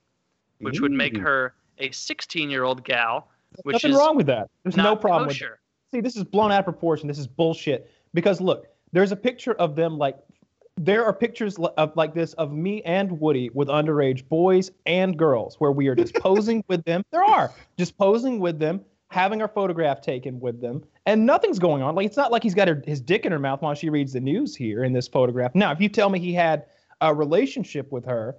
which 0.59 0.81
would 0.81 0.91
make 0.91 1.17
her 1.17 1.55
a 1.79 1.91
16-year-old 1.91 2.85
gal, 2.85 3.29
which 3.63 3.85
Nothing 3.85 3.95
wrong 3.95 4.17
with 4.17 4.27
that. 4.27 4.51
There's 4.65 4.77
no 4.77 4.97
problem 4.97 5.29
with 5.29 5.39
that. 5.39 5.59
see 5.93 6.01
this 6.01 6.17
is 6.17 6.25
blown 6.25 6.51
out 6.51 6.61
of 6.61 6.65
proportion. 6.65 7.07
This 7.07 7.19
is 7.19 7.29
bullshit. 7.29 7.91
Because 8.13 8.41
look 8.41 8.67
there's 8.93 9.13
a 9.13 9.17
picture 9.17 9.55
of 9.55 9.77
them 9.77 9.99
like 9.99 10.17
there 10.77 11.05
are 11.05 11.13
pictures 11.13 11.57
of 11.77 11.97
like 11.97 12.15
this 12.15 12.33
of 12.35 12.53
me 12.53 12.83
and 12.83 13.21
woody 13.21 13.51
with 13.51 13.69
underage 13.69 14.29
boys 14.29 14.73
and 14.87 15.17
girls 15.17 15.57
where 15.61 15.71
we 15.71 15.87
are 15.89 15.95
just 15.95 16.15
posing 16.21 16.65
with 16.69 16.85
them. 16.85 17.05
There 17.11 17.25
are. 17.25 17.53
Just 17.77 17.97
posing 17.97 18.41
with 18.41 18.59
them 18.59 18.81
having 19.09 19.43
our 19.43 19.49
photograph 19.49 20.01
taken 20.01 20.41
with 20.41 20.61
them 20.61 20.83
and 21.07 21.27
nothing's 21.27 21.59
going 21.59 21.83
on 21.83 21.95
like 21.95 22.07
it's 22.07 22.17
not 22.17 22.33
like 22.33 22.43
he's 22.43 22.55
got 22.55 22.69
her, 22.69 22.83
his 22.87 23.01
dick 23.01 23.25
in 23.27 23.33
her 23.33 23.39
mouth 23.39 23.63
while 23.63 23.75
she 23.75 23.91
reads 23.91 24.13
the 24.13 24.21
news 24.21 24.55
here 24.55 24.85
in 24.85 24.93
this 24.93 25.09
photograph 25.09 25.55
now 25.55 25.71
if 25.71 25.81
you 25.81 25.89
tell 25.89 26.11
me 26.11 26.19
he 26.19 26.33
had 26.33 26.67
a 27.01 27.15
relationship 27.15 27.91
with 27.93 28.05
her 28.05 28.37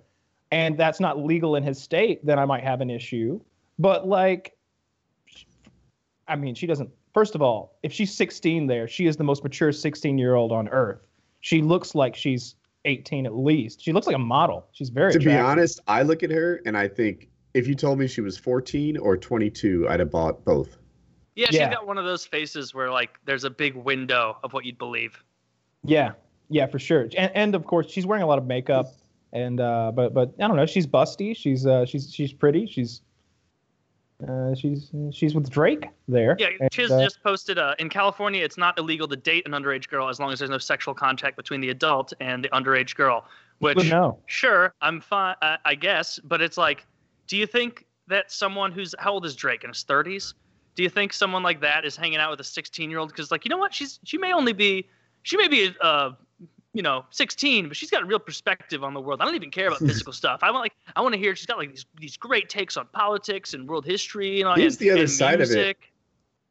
and 0.52 0.78
that's 0.78 1.00
not 1.00 1.24
legal 1.24 1.56
in 1.56 1.64
his 1.64 1.82
state 1.82 2.26
then 2.26 2.40
i 2.40 2.46
might 2.46 2.64
have 2.64 2.82
an 2.82 2.90
issue 2.90 3.40
but 3.78 4.08
like 4.08 4.56
I 6.28 6.36
mean, 6.36 6.56
she 6.56 6.68
doesn't. 6.68 6.90
First 7.14 7.36
of 7.36 7.42
all, 7.42 7.78
if 7.84 7.94
she's 7.94 8.14
16 8.14 8.68
there, 8.68 8.88
she 8.88 9.08
is 9.08 9.16
the 9.16 9.24
most 9.24 9.44
mature 9.44 9.72
16 9.72 10.18
year 10.18 10.36
old 10.36 10.52
on 10.52 10.68
earth. 10.70 11.08
She 11.42 11.62
looks 11.62 11.96
like 11.96 12.16
she's 12.16 12.56
18 12.86 13.26
at 13.26 13.36
least. 13.36 13.82
She 13.82 13.94
looks 13.94 14.08
like 14.08 14.16
a 14.16 14.20
model. 14.20 14.68
She's 14.72 14.90
very 14.90 15.14
to 15.14 15.20
be 15.20 15.32
honest, 15.32 15.80
I 15.88 16.02
look 16.02 16.24
at 16.24 16.32
her 16.32 16.62
and 16.66 16.78
I 16.78 16.88
think 16.88 17.30
if 17.54 17.68
you 17.68 17.76
told 17.76 18.00
me 18.00 18.08
she 18.08 18.22
was 18.22 18.38
14 18.38 18.98
or 18.98 19.16
22, 19.16 19.88
I'd 19.88 20.00
have 20.00 20.12
bought 20.12 20.44
both. 20.44 20.78
Yeah, 21.36 21.48
she's 21.48 21.60
Yeah. 21.60 21.72
got 21.72 21.86
one 21.86 21.98
of 21.98 22.06
those 22.06 22.26
faces 22.26 22.74
where 22.74 22.90
like 22.90 23.20
there's 23.26 23.44
a 23.44 23.50
big 23.50 23.76
window 23.76 24.38
of 24.44 24.54
what 24.54 24.66
you'd 24.66 24.78
believe. 24.78 25.22
Yeah, 25.84 26.14
yeah, 26.50 26.66
for 26.66 26.80
sure. 26.80 27.04
And, 27.18 27.32
and 27.36 27.56
of 27.56 27.66
course, 27.66 27.92
she's 27.92 28.06
wearing 28.06 28.24
a 28.24 28.28
lot 28.28 28.38
of 28.38 28.46
makeup. 28.46 28.88
And 29.34 29.60
uh, 29.60 29.92
but 29.94 30.14
but 30.14 30.34
I 30.40 30.48
don't 30.48 30.56
know. 30.56 30.66
She's 30.66 30.88
busty. 30.88 31.36
She's 31.36 31.66
uh, 31.66 31.86
she's 31.86 32.14
she's 32.14 32.32
pretty. 32.32 32.66
She's 32.68 33.02
uh, 34.26 34.56
she's 34.56 34.92
she's 35.12 35.36
with 35.36 35.50
Drake 35.50 35.90
there. 36.08 36.38
Yeah, 36.40 36.48
And, 36.60 36.72
Chiz 36.72 36.90
uh, 36.90 37.04
just 37.04 37.22
posted 37.22 37.58
uh, 37.58 37.76
in 37.80 37.90
California, 37.90 38.44
it's 38.44 38.58
not 38.58 38.80
illegal 38.80 39.08
to 39.10 39.16
date 39.18 39.46
an 39.46 39.52
underage 39.52 39.90
girl 39.90 40.08
as 40.08 40.20
long 40.22 40.32
as 40.32 40.40
there's 40.40 40.52
no 40.52 40.58
sexual 40.58 40.94
contact 40.94 41.36
between 41.36 41.60
the 41.60 41.70
adult 41.70 42.14
and 42.22 42.46
the 42.46 42.50
underage 42.50 42.96
girl. 42.96 43.26
Which, 43.60 43.90
no. 43.90 44.20
sure, 44.26 44.74
I'm 44.82 45.02
fine, 45.02 45.36
uh, 45.42 45.58
I 45.66 45.76
guess, 45.76 46.20
but 46.24 46.42
it's 46.42 46.58
like, 46.58 46.86
do 47.28 47.38
you 47.38 47.48
think 47.48 47.86
that 48.08 48.32
someone 48.32 48.72
who's 48.72 48.96
how 49.00 49.14
old 49.14 49.26
is 49.26 49.36
Drake 49.36 49.64
in 49.64 49.70
his 49.70 49.84
30s? 49.84 50.34
Do 50.76 50.84
you 50.84 50.90
think 50.90 51.14
someone 51.14 51.42
like 51.42 51.62
that 51.62 51.86
is 51.86 51.96
hanging 51.96 52.20
out 52.20 52.32
with 52.32 52.40
a 52.42 52.44
16 52.44 52.90
year 52.90 53.00
old? 53.00 53.10
Because 53.10 53.32
like, 53.32 53.46
you 53.46 53.50
know 53.50 53.58
what? 53.58 53.74
She's 53.74 54.00
she 54.04 54.18
may 54.18 54.34
only 54.34 54.54
be 54.54 54.88
she 55.24 55.38
may 55.38 55.48
be 55.48 55.74
uh, 55.82 56.12
you 56.76 56.82
know, 56.82 57.06
16, 57.12 57.70
but 57.70 57.78
she's 57.78 57.90
got 57.90 58.04
a 58.04 58.06
real 58.06 58.20
perspective 58.20 58.84
on 58.84 58.94
the 58.94 59.00
world. 59.00 59.22
I 59.22 59.26
don't 59.26 59.36
even 59.36 59.50
care 59.50 59.68
about 59.68 59.80
physical 59.88 60.12
stuff. 60.12 60.42
I 60.44 60.52
want 60.52 60.64
like 60.64 60.74
I 60.96 61.02
want 61.02 61.14
to 61.14 61.20
hear 61.20 61.36
she's 61.36 61.46
got 61.46 61.58
like 61.58 61.72
these 61.72 61.86
these 62.00 62.18
great 62.18 62.50
takes 62.50 62.76
on 62.76 62.88
politics 62.92 63.54
and 63.54 63.68
world 63.68 63.86
history 63.86 64.42
and, 64.42 64.50
all 64.50 64.56
Here's 64.56 64.74
and, 64.74 64.82
the 64.82 64.92
other 64.92 65.08
side 65.08 65.40
of 65.42 65.50
it. 65.52 65.78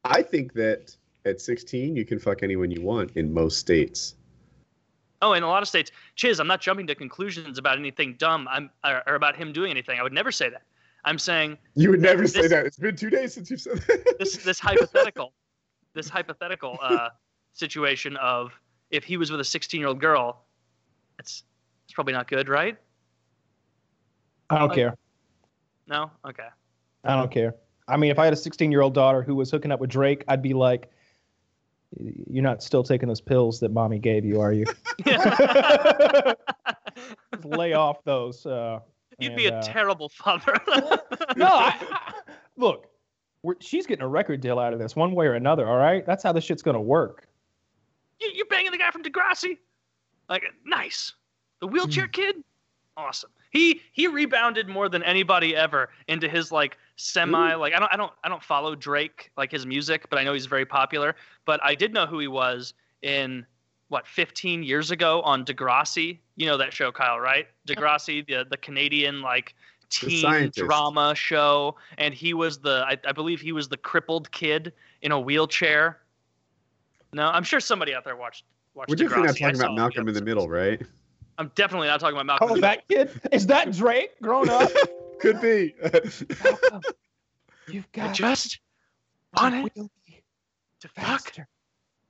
I 0.05 0.22
think 0.22 0.55
that 0.55 0.97
at 1.27 1.41
16 1.41 1.95
you 1.95 2.05
can 2.05 2.18
fuck 2.18 2.43
anyone 2.43 2.70
you 2.70 2.81
want 2.81 3.12
in 3.16 3.33
most 3.33 3.59
states. 3.59 4.14
Oh, 5.22 5.33
in 5.33 5.43
a 5.43 5.49
lot 5.49 5.62
of 5.62 5.68
states, 5.68 5.91
Chiz, 6.16 6.39
I'm 6.41 6.47
not 6.47 6.61
jumping 6.61 6.87
to 6.89 6.95
conclusions 6.95 7.57
about 7.57 7.79
anything 7.79 8.14
dumb. 8.18 8.49
I'm 8.51 8.70
or, 8.85 9.03
or 9.07 9.14
about 9.14 9.37
him 9.37 9.53
doing 9.53 9.70
anything. 9.70 10.01
I 10.01 10.03
would 10.03 10.12
never 10.12 10.33
say 10.33 10.49
that. 10.49 10.62
I'm 11.05 11.19
saying 11.19 11.59
You 11.75 11.91
would 11.91 12.01
never 12.01 12.27
say 12.27 12.47
that. 12.49 12.67
It's 12.67 12.79
been 12.79 12.97
two 12.97 13.11
days 13.11 13.35
since 13.35 13.51
you've 13.51 13.61
said 13.61 13.79
that. 13.79 14.17
this 14.19 14.37
this 14.39 14.59
hypothetical, 14.69 15.33
this 15.95 16.09
hypothetical 16.09 16.79
uh, 16.83 17.11
situation 17.53 18.17
of 18.17 18.53
if 18.91 19.05
he 19.05 19.17
was 19.17 19.31
with 19.31 19.41
a 19.41 19.45
16 19.45 19.79
year 19.81 19.89
old 19.89 20.01
girl, 20.01 20.45
it's 21.19 21.45
it's 21.85 21.93
probably 21.95 22.13
not 22.15 22.29
good, 22.29 22.49
right? 22.49 22.77
I 24.51 24.59
don't 24.59 24.69
Like- 24.69 24.77
care. 24.77 24.97
No, 25.87 26.11
okay. 26.27 26.49
I 27.05 27.15
don't 27.17 27.31
care. 27.31 27.55
I 27.87 27.99
mean, 27.99 28.11
if 28.11 28.19
I 28.19 28.25
had 28.25 28.33
a 28.33 28.37
16 28.37 28.73
year 28.73 28.81
old 28.81 28.95
daughter 28.95 29.23
who 29.23 29.35
was 29.35 29.51
hooking 29.51 29.71
up 29.71 29.79
with 29.81 29.91
Drake, 29.91 30.25
I'd 30.29 30.41
be 30.41 30.55
like, 30.55 30.91
"You're 32.31 32.43
not 32.43 32.63
still 32.63 32.83
taking 32.83 33.09
those 33.09 33.21
pills 33.21 33.61
that 33.61 33.71
mommy 33.73 33.99
gave 33.99 34.25
you, 34.25 34.41
are 34.41 34.53
you? 34.55 34.65
Just 35.05 35.27
lay 37.45 37.75
off 37.75 38.03
those." 38.05 38.47
Uh, 38.47 38.81
You'd 39.19 39.37
be 39.37 39.47
a 39.47 39.59
uh, 39.59 39.62
terrible 39.62 40.09
father. 40.09 40.55
no, 41.37 41.47
I, 41.47 41.75
I, 41.81 42.12
look, 42.57 42.89
we're, 43.43 43.55
she's 43.61 43.87
getting 43.87 44.05
a 44.05 44.09
record 44.09 44.41
deal 44.41 44.59
out 44.59 44.73
of 44.73 44.79
this 44.79 44.97
one 44.97 45.15
way 45.15 45.27
or 45.27 45.35
another. 45.35 45.69
All 45.69 45.77
right, 45.77 46.05
that's 46.07 46.23
how 46.23 46.33
this 46.33 46.45
shit's 46.45 46.62
gonna 46.62 46.81
work. 46.81 47.29
you, 48.21 48.31
you're 48.35 48.47
banging 48.47 48.73
the 48.73 48.79
guy 48.79 48.91
from 48.91 49.03
Degrassi. 49.03 49.59
Like, 50.29 50.45
nice. 50.65 51.12
The 51.61 51.67
wheelchair 51.67 52.09
kid, 52.09 52.37
awesome. 52.97 53.31
He 53.51 53.81
he 53.93 54.09
rebounded 54.09 54.69
more 54.69 54.89
than 54.89 55.03
anybody 55.03 55.55
ever 55.55 55.91
into 56.09 56.29
his 56.29 56.51
like 56.51 56.77
semi 56.97 57.55
like 57.55 57.73
I 57.73 57.79
don't 57.79 57.93
I 57.93 57.97
don't 57.97 58.12
I 58.25 58.29
don't 58.29 58.43
follow 58.43 58.75
Drake 58.75 59.31
like 59.37 59.53
his 59.53 59.65
music, 59.65 60.11
but 60.11 60.19
I 60.19 60.25
know 60.25 60.33
he's 60.33 60.47
very 60.47 60.67
popular. 60.67 61.15
But 61.45 61.61
I 61.62 61.75
did 61.75 61.95
know 61.95 62.05
who 62.05 62.19
he 62.19 62.27
was 62.27 62.75
in 63.03 63.47
what 63.89 64.07
15 64.07 64.62
years 64.62 64.91
ago 64.91 65.20
on 65.22 65.45
Degrassi. 65.45 66.18
You 66.37 66.47
know 66.47 66.57
that 66.57 66.72
show, 66.72 66.91
Kyle, 66.91 67.20
right? 67.20 67.47
Oh. 67.49 67.72
Degrassi, 67.72 68.26
the 68.26 68.45
the 68.49 68.57
Canadian 68.57 69.22
like 69.22 69.55
teen 69.91 70.51
drama 70.55 71.14
show, 71.14 71.76
and 71.99 72.12
he 72.14 72.35
was 72.35 72.59
the 72.59 72.85
I, 72.87 72.97
I 73.07 73.12
believe 73.12 73.41
he 73.41 73.53
was 73.53 73.68
the 73.68 73.76
crippled 73.76 74.30
kid 74.32 74.72
in 75.03 75.12
a 75.12 75.20
wheelchair. 75.20 76.01
No, 77.12 77.28
I'm 77.28 77.45
sure 77.45 77.61
somebody 77.61 77.95
out 77.95 78.05
there 78.05 78.16
watched 78.16 78.45
watched 78.74 78.91
We're 78.91 78.97
definitely 78.97 79.26
not 79.26 79.37
talking 79.37 79.55
saw 79.55 79.64
about 79.66 79.76
Malcolm 79.76 80.09
in 80.09 80.14
the. 80.14 80.22
Middle, 80.22 80.49
right? 80.49 80.80
I'm 81.39 81.51
definitely 81.55 81.89
not 81.89 82.01
talking 82.01 82.16
about 82.16 82.26
Malcolm. 82.26 82.51
Oh, 82.53 82.61
that 82.61 82.89
kid 82.89 83.11
is 83.32 83.47
that 83.47 83.72
Drake 83.72 84.20
grown 84.20 84.49
up? 84.49 84.70
Could 85.20 85.41
be. 85.41 85.74
Malcolm, 85.82 86.24
You've 87.68 87.87
Middle. 87.93 88.05
I 88.05 88.07
got 88.07 88.14
just 88.14 88.53
to 88.53 88.59
wanted 89.43 89.70
wheel 89.74 89.91
to 90.80 90.89
fuck 90.89 91.05
faster. 91.05 91.49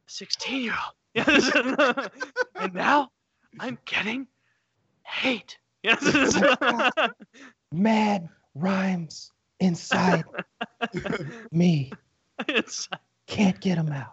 16 0.07 0.63
year 0.63 0.73
old. 0.73 0.95
Yes. 1.15 1.51
and 2.57 2.75
now 2.75 3.11
I'm 3.61 3.79
getting 3.85 4.27
hate. 5.05 5.59
Yes. 5.83 6.03
Mad 7.73 8.29
rhymes 8.55 9.31
inside 9.61 10.25
me. 11.53 11.93
It's- 12.49 12.89
Can't 13.27 13.59
get 13.61 13.77
them 13.77 13.93
out. 13.93 14.13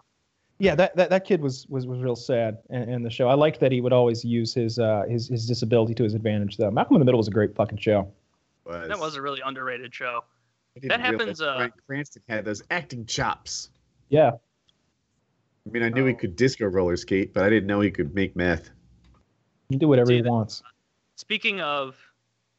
Yeah, 0.58 0.76
that, 0.76 0.94
that, 0.94 1.10
that 1.10 1.24
kid 1.24 1.40
was, 1.40 1.66
was, 1.68 1.86
was 1.88 1.98
real 1.98 2.14
sad 2.14 2.58
in, 2.70 2.88
in 2.88 3.02
the 3.02 3.10
show. 3.10 3.26
I 3.28 3.34
liked 3.34 3.58
that 3.60 3.72
he 3.72 3.80
would 3.80 3.92
always 3.92 4.24
use 4.24 4.54
his, 4.54 4.78
uh, 4.78 5.02
his 5.08 5.26
his 5.28 5.44
disability 5.48 5.92
to 5.94 6.04
his 6.04 6.14
advantage, 6.14 6.56
though. 6.56 6.70
Malcolm 6.70 6.94
in 6.94 7.00
the 7.00 7.04
Middle 7.04 7.18
was 7.18 7.26
a 7.26 7.32
great 7.32 7.56
fucking 7.56 7.78
show. 7.78 8.08
Was. 8.64 8.86
that 8.86 8.98
was 8.98 9.16
a 9.16 9.22
really 9.22 9.40
underrated 9.44 9.92
show. 9.92 10.20
I 10.76 10.86
that 10.86 11.00
happens, 11.00 11.40
uh, 11.42 11.56
Bryan 11.56 11.72
Cranston 11.86 12.22
had 12.28 12.44
those 12.44 12.62
acting 12.70 13.06
chops. 13.06 13.70
Yeah, 14.08 14.32
I 15.66 15.70
mean, 15.70 15.82
I 15.82 15.88
knew 15.88 16.04
he 16.04 16.14
could 16.14 16.36
disco 16.36 16.66
roller 16.66 16.96
skate, 16.96 17.32
but 17.32 17.44
I 17.44 17.50
didn't 17.50 17.66
know 17.66 17.80
he 17.80 17.90
could 17.90 18.14
make 18.14 18.34
meth. 18.34 18.70
he 19.68 19.74
can 19.74 19.78
do 19.78 19.88
whatever 19.88 20.08
See, 20.08 20.16
he 20.16 20.22
wants. 20.22 20.62
Speaking 21.16 21.60
of 21.60 21.96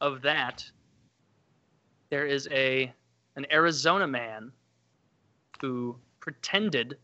of 0.00 0.22
that, 0.22 0.64
there 2.10 2.26
is 2.26 2.48
a 2.50 2.92
an 3.36 3.46
Arizona 3.52 4.06
man 4.06 4.52
who 5.60 5.96
pretended 6.20 6.96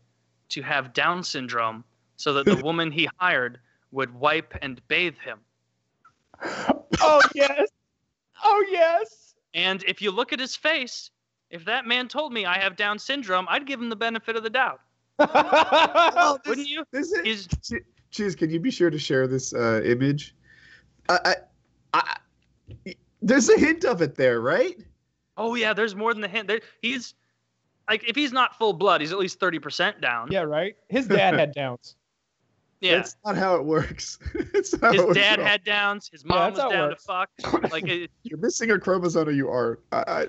to 0.49 0.61
have 0.61 0.93
Down 0.93 1.23
syndrome 1.23 1.83
so 2.17 2.33
that 2.33 2.45
the 2.45 2.55
woman 2.63 2.91
he 2.91 3.07
hired 3.17 3.59
would 3.91 4.13
wipe 4.13 4.53
and 4.61 4.85
bathe 4.87 5.17
him. 5.17 5.39
Oh 7.03 7.21
yes, 7.33 7.69
oh 8.43 8.65
yes. 8.69 9.33
And 9.55 9.83
if 9.87 10.01
you 10.01 10.11
look 10.11 10.33
at 10.33 10.39
his 10.39 10.55
face, 10.55 11.09
if 11.49 11.65
that 11.65 11.87
man 11.87 12.07
told 12.07 12.31
me 12.31 12.45
I 12.45 12.59
have 12.59 12.75
Down 12.75 12.99
syndrome, 12.99 13.47
I'd 13.49 13.65
give 13.65 13.81
him 13.81 13.89
the 13.89 13.95
benefit 13.95 14.35
of 14.35 14.43
the 14.43 14.49
doubt. 14.49 14.81
Oh, 15.19 16.37
this, 16.43 16.49
Wouldn't 16.49 16.67
you? 16.67 16.83
This 16.91 17.11
is, 17.11 17.21
He's 17.23 17.47
Ch- 17.47 17.83
Chiz, 18.11 18.35
can 18.35 18.49
you 18.49 18.59
be 18.59 18.71
sure 18.71 18.89
to 18.89 18.99
share 18.99 19.27
this 19.27 19.53
uh, 19.53 19.81
image? 19.83 20.35
I, 21.09 21.35
I, 21.93 22.17
I, 22.85 22.95
there's 23.21 23.49
a 23.49 23.59
hint 23.59 23.85
of 23.85 24.01
it 24.01 24.15
there, 24.15 24.41
right? 24.41 24.77
oh 25.37 25.55
yeah, 25.55 25.73
there's 25.73 25.95
more 25.95 26.13
than 26.13 26.21
the 26.21 26.27
hint. 26.27 26.47
There, 26.47 26.61
he's 26.81 27.13
like 27.89 28.07
if 28.07 28.15
he's 28.15 28.31
not 28.31 28.55
full 28.57 28.73
blood, 28.73 29.01
he's 29.01 29.11
at 29.11 29.17
least 29.17 29.39
thirty 29.39 29.59
percent 29.59 30.01
down. 30.01 30.31
yeah, 30.31 30.41
right. 30.41 30.75
His 30.89 31.07
dad 31.07 31.33
had 31.33 31.51
downs. 31.55 31.95
Yeah. 32.81 32.95
That's 32.95 33.15
not 33.23 33.37
how 33.37 33.55
it 33.55 33.63
works. 33.63 34.17
His 34.53 34.75
how 34.81 34.91
it 34.91 35.13
dad 35.13 35.37
works. 35.37 35.49
had 35.49 35.63
downs. 35.63 36.09
His 36.11 36.25
mom 36.25 36.53
that's 36.53 36.59
how 36.59 36.67
was 36.67 36.73
down 36.73 36.89
to 36.89 36.95
fuck. 36.95 37.71
Like 37.71 37.87
it, 37.87 38.09
You're 38.23 38.39
missing 38.39 38.71
a 38.71 38.79
chromosome 38.79 39.27
or 39.29 39.31
you 39.31 39.49
are. 39.49 39.79
I, 39.91 40.27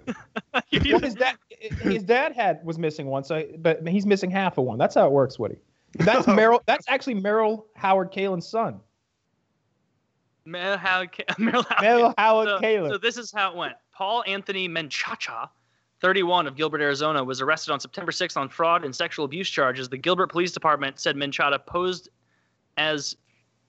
I, 0.55 0.62
Well, 0.72 1.00
his 1.00 1.14
dad, 1.14 1.36
his 1.80 2.03
dad 2.03 2.32
had 2.32 2.61
was 2.62 2.78
missing 2.78 3.07
one, 3.07 3.24
so 3.24 3.42
but 3.59 3.86
he's 3.88 4.05
missing 4.05 4.30
half 4.30 4.59
of 4.59 4.64
one. 4.64 4.78
That's 4.78 4.94
how 4.94 5.07
it 5.07 5.12
works, 5.12 5.38
Woody. 5.38 5.57
That's 5.94 6.26
Meryl. 6.26 6.61
That's 6.66 6.86
actually 6.88 7.14
Meryl 7.14 7.64
Howard 7.74 8.12
Kalen's 8.12 8.46
son. 8.46 8.80
Mel 10.44 10.76
Howard, 10.76 11.11
Meryl 11.38 11.64
Howard. 11.68 11.82
Meryl 11.82 12.14
Howard 12.18 12.48
so, 12.48 12.59
Kalen. 12.59 12.90
so 12.90 12.98
this 12.98 13.16
is 13.16 13.32
how 13.32 13.50
it 13.50 13.57
went. 13.57 13.74
Paul 13.94 14.24
Anthony 14.26 14.68
Menchaca, 14.68 15.48
31 16.00 16.46
of 16.46 16.57
Gilbert, 16.57 16.80
Arizona, 16.80 17.22
was 17.22 17.40
arrested 17.40 17.72
on 17.72 17.80
September 17.80 18.11
6th 18.12 18.36
on 18.36 18.48
fraud 18.48 18.84
and 18.84 18.94
sexual 18.94 19.24
abuse 19.24 19.48
charges. 19.48 19.88
The 19.88 19.98
Gilbert 19.98 20.28
Police 20.32 20.53
Department 20.53 20.98
said 20.98 21.16
Menchaca 21.16 21.64
posed 21.64 22.09
as, 22.76 23.16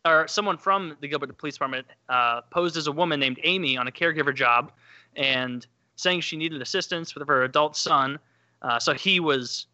or 0.06 0.28
someone 0.28 0.58
from 0.58 0.98
the 1.02 1.08
Gilbert 1.08 1.38
Police 1.38 1.56
Department 1.56 1.88
uh, 2.10 2.42
posed 2.50 2.78
as 2.78 2.88
a 2.88 2.92
woman 2.92 3.20
named 3.20 3.40
Amy 3.44 3.78
on 3.78 3.88
a 3.88 3.92
caregiver 3.92 4.34
job, 4.36 4.72
and 5.16 5.66
saying 5.96 6.22
she 6.22 6.38
needed 6.38 6.62
assistance 6.62 7.16
with 7.16 7.28
her 7.28 7.44
adult 7.44 7.76
son. 7.76 8.20
Uh, 8.62 8.80
so 8.80 8.94
he 8.94 9.20
was. 9.20 9.68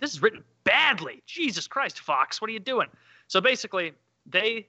This 0.00 0.12
is 0.12 0.22
written 0.22 0.42
badly. 0.64 1.22
Jesus 1.26 1.66
Christ, 1.66 2.00
Fox, 2.00 2.40
what 2.40 2.48
are 2.48 2.52
you 2.52 2.58
doing? 2.58 2.88
So 3.28 3.40
basically, 3.40 3.92
they 4.26 4.66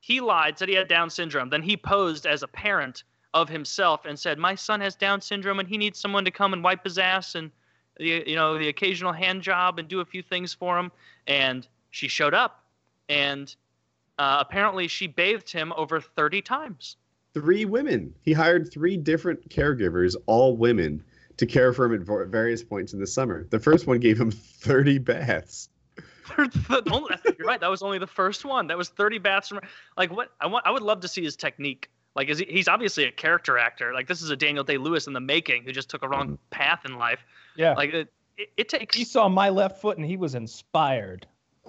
he 0.00 0.20
lied, 0.20 0.58
said 0.58 0.68
he 0.68 0.74
had 0.74 0.88
Down 0.88 1.10
syndrome. 1.10 1.50
Then 1.50 1.62
he 1.62 1.76
posed 1.76 2.26
as 2.26 2.42
a 2.42 2.48
parent 2.48 3.04
of 3.34 3.48
himself 3.48 4.06
and 4.06 4.18
said, 4.18 4.38
"My 4.38 4.54
son 4.54 4.80
has 4.80 4.96
Down 4.96 5.20
syndrome, 5.20 5.60
and 5.60 5.68
he 5.68 5.78
needs 5.78 5.98
someone 5.98 6.24
to 6.24 6.30
come 6.30 6.52
and 6.52 6.64
wipe 6.64 6.84
his 6.84 6.98
ass 6.98 7.34
and 7.34 7.50
the 7.96 8.24
you 8.26 8.34
know 8.34 8.58
the 8.58 8.68
occasional 8.68 9.12
hand 9.12 9.42
job 9.42 9.78
and 9.78 9.86
do 9.86 10.00
a 10.00 10.04
few 10.04 10.22
things 10.22 10.52
for 10.52 10.78
him." 10.78 10.90
And 11.26 11.66
she 11.90 12.08
showed 12.08 12.34
up, 12.34 12.59
and 13.10 13.54
uh, 14.18 14.38
apparently 14.40 14.88
she 14.88 15.06
bathed 15.06 15.50
him 15.50 15.72
over 15.76 16.00
thirty 16.00 16.40
times. 16.40 16.96
three 17.34 17.64
women. 17.64 18.14
He 18.22 18.32
hired 18.32 18.72
three 18.72 18.96
different 18.96 19.48
caregivers, 19.50 20.16
all 20.26 20.56
women, 20.56 21.02
to 21.36 21.46
care 21.46 21.72
for 21.72 21.84
him 21.86 21.94
at 21.94 22.28
various 22.28 22.62
points 22.62 22.92
in 22.92 23.00
the 23.00 23.06
summer. 23.06 23.46
The 23.50 23.60
first 23.60 23.86
one 23.86 23.98
gave 24.00 24.20
him 24.20 24.30
30 24.30 24.98
baths. 24.98 25.68
You're 26.36 26.46
right. 27.40 27.60
That 27.60 27.70
was 27.70 27.82
only 27.82 27.98
the 27.98 28.06
first 28.06 28.44
one. 28.44 28.68
That 28.68 28.78
was 28.78 28.88
thirty 28.88 29.18
baths 29.18 29.48
from. 29.48 29.60
Like 29.96 30.12
what? 30.12 30.30
I 30.40 30.46
want. 30.46 30.64
I 30.66 30.70
would 30.70 30.82
love 30.82 31.00
to 31.00 31.08
see 31.08 31.22
his 31.22 31.34
technique. 31.34 31.88
Like, 32.14 32.28
is 32.28 32.38
he, 32.38 32.46
he's 32.48 32.68
obviously 32.68 33.04
a 33.04 33.12
character 33.12 33.56
actor. 33.58 33.92
Like, 33.94 34.06
this 34.08 34.20
is 34.22 34.30
a 34.30 34.36
Daniel 34.36 34.64
Day 34.64 34.76
Lewis 34.78 35.06
in 35.06 35.12
the 35.12 35.20
making 35.20 35.64
who 35.64 35.72
just 35.72 35.88
took 35.88 36.02
a 36.02 36.08
wrong 36.08 36.38
path 36.50 36.84
in 36.84 36.98
life. 36.98 37.20
Yeah. 37.56 37.74
Like, 37.74 37.94
it, 37.94 38.12
it, 38.36 38.48
it 38.56 38.68
takes. 38.68 38.96
he 38.96 39.04
saw 39.04 39.28
my 39.28 39.48
left 39.48 39.80
foot 39.80 39.96
and 39.96 40.04
he 40.06 40.16
was 40.16 40.34
inspired. 40.34 41.26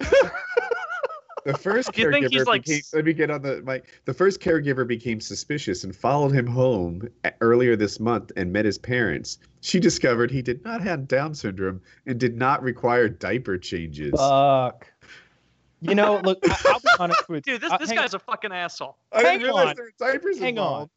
The 1.44 1.56
first 1.56 1.92
Do 1.92 2.02
you 2.02 2.10
think 2.10 2.26
caregiver 2.26 2.30
he's, 2.32 2.46
like, 2.46 2.64
became, 2.64 2.78
s- 2.78 2.94
let 2.94 3.04
me 3.04 3.12
get 3.12 3.30
on 3.30 3.42
the 3.42 3.62
mic. 3.62 3.86
The 4.04 4.14
first 4.14 4.40
caregiver 4.40 4.86
became 4.86 5.20
suspicious 5.20 5.84
and 5.84 5.94
followed 5.94 6.30
him 6.32 6.46
home 6.46 7.08
earlier 7.40 7.74
this 7.76 7.98
month 8.00 8.30
and 8.36 8.52
met 8.52 8.64
his 8.64 8.78
parents. 8.78 9.38
She 9.60 9.80
discovered 9.80 10.30
he 10.30 10.42
did 10.42 10.64
not 10.64 10.80
have 10.82 11.08
Down 11.08 11.34
syndrome 11.34 11.80
and 12.06 12.18
did 12.18 12.36
not 12.36 12.62
require 12.62 13.08
diaper 13.08 13.58
changes. 13.58 14.12
Fuck. 14.16 14.92
You 15.80 15.96
know, 15.96 16.20
look, 16.24 16.38
I, 16.48 16.56
I'll 16.66 16.78
be 16.80 16.88
honest 17.00 17.22
with 17.28 17.46
you. 17.46 17.54
Dude, 17.54 17.62
this, 17.62 17.72
Uh, 17.72 17.78
this 17.78 17.88
hang- 17.88 17.98
guy's 17.98 18.14
a 18.14 18.18
fucking 18.20 18.52
asshole. 18.52 18.96
I 19.12 19.22
didn't 19.22 19.40
hang 19.46 19.50
on. 19.50 19.74
there 19.76 19.90
diapers 19.98 20.38
Hang 20.38 20.58
on. 20.58 20.88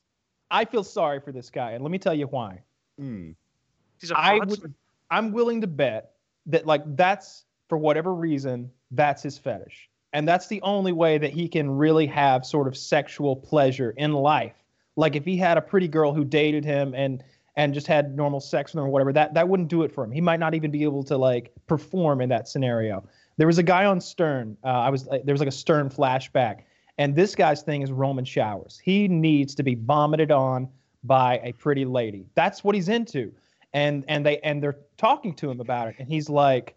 I 0.52 0.64
feel 0.64 0.84
sorry 0.84 1.20
for 1.20 1.32
this 1.32 1.50
guy, 1.50 1.72
and 1.72 1.84
let 1.84 1.89
me 1.89 1.98
tell 1.98 2.14
you 2.14 2.28
why. 2.28 2.62
Hmm. 3.00 3.32
He's 4.00 4.12
a 4.12 4.18
I 4.18 4.38
would, 4.38 4.74
I'm 5.10 5.32
willing 5.32 5.62
to 5.62 5.68
bet 5.68 6.12
that 6.46 6.68
like 6.68 6.84
that's 6.96 7.46
for 7.68 7.80
whatever 7.80 8.14
reason 8.14 8.70
that's 8.91 9.24
his 9.24 9.39
fetish. 9.39 9.89
And 10.16 10.26
that's 10.26 10.47
the 10.47 10.61
only 10.61 10.93
way 10.93 11.18
that 11.18 11.32
he 11.32 11.49
can 11.49 11.70
really 11.70 12.07
have 12.07 12.45
sort 12.45 12.70
of 12.70 12.78
sexual 12.78 13.36
pleasure 13.36 13.93
in 13.97 14.13
life. 14.13 14.55
Like 14.95 15.18
if 15.18 15.26
he 15.26 15.36
had 15.36 15.57
a 15.57 15.61
pretty 15.61 15.89
girl 15.89 16.13
who 16.13 16.24
dated 16.24 16.63
him 16.63 16.95
and 16.95 17.22
and 17.57 17.74
just 17.74 17.86
had 17.86 18.16
normal 18.16 18.39
sex 18.39 18.74
with 18.74 18.80
him 18.80 18.88
or 18.88 18.89
whatever, 18.89 19.11
that 19.11 19.34
that 19.34 19.49
wouldn't 19.49 19.68
do 19.68 19.84
it 19.84 19.91
for 19.91 20.05
him. 20.05 20.11
He 20.11 20.22
might 20.22 20.39
not 20.39 20.53
even 20.53 20.72
be 20.72 20.84
able 20.84 21.03
to 21.03 21.18
like 21.18 21.51
perform 21.68 22.22
in 22.22 22.30
that 22.30 22.47
scenario. 22.47 23.05
There 23.36 23.45
was 23.45 23.57
a 23.57 23.63
guy 23.63 23.84
on 23.84 23.99
Stern. 23.99 24.55
Uh, 24.63 24.68
I 24.68 24.89
was 24.89 25.03
there 25.03 25.34
was 25.34 25.41
like 25.41 25.49
a 25.49 25.59
Stern 25.63 25.89
flashback, 25.89 26.61
and 26.97 27.13
this 27.13 27.36
guy's 27.36 27.61
thing 27.61 27.82
is 27.82 27.91
Roman 27.91 28.24
showers. 28.24 28.80
He 28.82 29.09
needs 29.09 29.53
to 29.55 29.63
be 29.63 29.76
vomited 29.76 30.32
on 30.32 30.70
by 31.03 31.41
a 31.43 31.51
pretty 31.51 31.84
lady. 31.84 32.26
That's 32.36 32.63
what 32.63 32.74
he's 32.74 32.88
into, 32.88 33.34
and 33.74 34.05
and 34.07 34.26
they 34.26 34.39
and 34.39 34.63
they're 34.63 34.78
talking 34.95 35.34
to 35.36 35.51
him 35.51 35.59
about 35.59 35.89
it, 35.89 35.95
and 35.99 36.07
he's 36.07 36.30
like, 36.30 36.74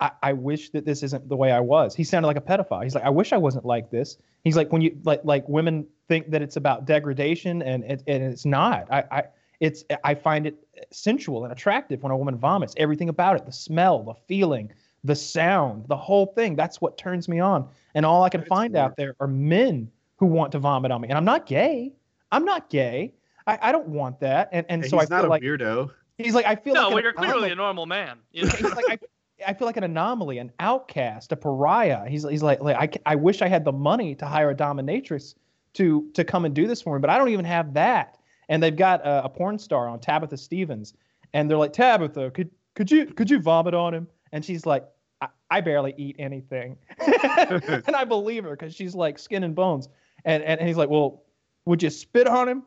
I, 0.00 0.10
I 0.22 0.32
wish 0.32 0.70
that 0.70 0.84
this 0.86 1.02
isn't 1.02 1.28
the 1.28 1.36
way 1.36 1.52
I 1.52 1.60
was. 1.60 1.94
He 1.94 2.04
sounded 2.04 2.26
like 2.26 2.36
a 2.36 2.40
pedophile. 2.40 2.82
He's 2.82 2.94
like, 2.94 3.04
I 3.04 3.10
wish 3.10 3.32
I 3.32 3.36
wasn't 3.36 3.64
like 3.66 3.90
this. 3.90 4.16
He's 4.44 4.56
like, 4.56 4.72
when 4.72 4.80
you 4.82 4.98
like 5.04 5.20
like 5.24 5.48
women 5.48 5.86
think 6.08 6.30
that 6.30 6.40
it's 6.42 6.56
about 6.56 6.86
degradation, 6.86 7.62
and 7.62 7.84
it, 7.84 8.02
and 8.06 8.22
it's 8.22 8.44
not. 8.46 8.86
I, 8.90 9.04
I 9.10 9.22
it's 9.60 9.84
I 10.04 10.14
find 10.14 10.46
it 10.46 10.56
sensual 10.90 11.44
and 11.44 11.52
attractive 11.52 12.02
when 12.02 12.12
a 12.12 12.16
woman 12.16 12.36
vomits. 12.36 12.74
Everything 12.78 13.08
about 13.10 13.36
it, 13.36 13.44
the 13.44 13.52
smell, 13.52 14.02
the 14.02 14.14
feeling, 14.26 14.72
the 15.04 15.14
sound, 15.14 15.84
the 15.88 15.96
whole 15.96 16.26
thing. 16.26 16.56
That's 16.56 16.80
what 16.80 16.96
turns 16.96 17.28
me 17.28 17.40
on. 17.40 17.68
And 17.94 18.06
all 18.06 18.22
I 18.22 18.30
can 18.30 18.40
That's 18.40 18.48
find 18.48 18.72
weird. 18.72 18.84
out 18.84 18.96
there 18.96 19.16
are 19.20 19.26
men 19.26 19.90
who 20.16 20.26
want 20.26 20.52
to 20.52 20.58
vomit 20.58 20.90
on 20.92 21.00
me. 21.02 21.08
And 21.08 21.18
I'm 21.18 21.24
not 21.26 21.44
gay. 21.46 21.92
I'm 22.32 22.44
not 22.44 22.70
gay. 22.70 23.12
I, 23.46 23.58
I 23.60 23.72
don't 23.72 23.88
want 23.88 24.20
that. 24.20 24.48
And 24.52 24.64
and 24.70 24.86
so 24.86 24.96
I 24.98 25.02
he's 25.02 25.10
not 25.10 25.20
feel 25.22 25.28
a 25.28 25.30
like 25.30 25.42
weirdo. 25.42 25.90
he's 26.16 26.34
like 26.34 26.46
I 26.46 26.54
feel 26.56 26.72
No, 26.72 26.82
like 26.84 26.88
well, 26.90 26.96
an 26.98 27.04
you're 27.04 27.12
clearly 27.12 27.32
anomaly. 27.50 27.52
a 27.52 27.56
normal 27.56 27.86
man. 27.86 28.18
You 28.32 28.44
know? 28.46 28.50
He's 28.50 28.62
like 28.74 28.84
I, 28.88 28.98
I 29.46 29.54
feel 29.54 29.66
like 29.66 29.76
an 29.76 29.84
anomaly, 29.84 30.38
an 30.38 30.52
outcast, 30.60 31.32
a 31.32 31.36
pariah. 31.36 32.08
He's 32.08 32.28
he's 32.28 32.42
like 32.42 32.60
like 32.60 33.00
I, 33.06 33.12
I 33.12 33.14
wish 33.14 33.42
I 33.42 33.48
had 33.48 33.64
the 33.64 33.72
money 33.72 34.14
to 34.16 34.26
hire 34.26 34.50
a 34.50 34.54
dominatrix 34.54 35.34
to 35.74 36.10
to 36.14 36.24
come 36.24 36.44
and 36.44 36.54
do 36.54 36.66
this 36.66 36.82
for 36.82 36.96
me, 36.96 37.00
but 37.00 37.10
I 37.10 37.18
don't 37.18 37.28
even 37.28 37.44
have 37.44 37.74
that. 37.74 38.18
And 38.48 38.62
they've 38.62 38.76
got 38.76 39.00
a, 39.06 39.24
a 39.24 39.28
porn 39.28 39.58
star 39.58 39.88
on 39.88 40.00
Tabitha 40.00 40.36
Stevens, 40.36 40.94
and 41.32 41.48
they're 41.50 41.58
like 41.58 41.72
Tabitha, 41.72 42.30
could 42.32 42.50
could 42.74 42.90
you 42.90 43.06
could 43.06 43.30
you 43.30 43.40
vomit 43.40 43.74
on 43.74 43.94
him? 43.94 44.08
And 44.32 44.44
she's 44.44 44.66
like, 44.66 44.86
I, 45.20 45.28
I 45.50 45.60
barely 45.60 45.94
eat 45.96 46.16
anything, 46.18 46.76
and 46.98 47.96
I 47.96 48.04
believe 48.04 48.44
her 48.44 48.50
because 48.50 48.74
she's 48.74 48.94
like 48.94 49.18
skin 49.18 49.44
and 49.44 49.54
bones. 49.54 49.88
And, 50.24 50.42
and 50.42 50.60
and 50.60 50.68
he's 50.68 50.76
like, 50.76 50.90
well, 50.90 51.22
would 51.64 51.82
you 51.82 51.90
spit 51.90 52.26
on 52.26 52.48
him? 52.48 52.64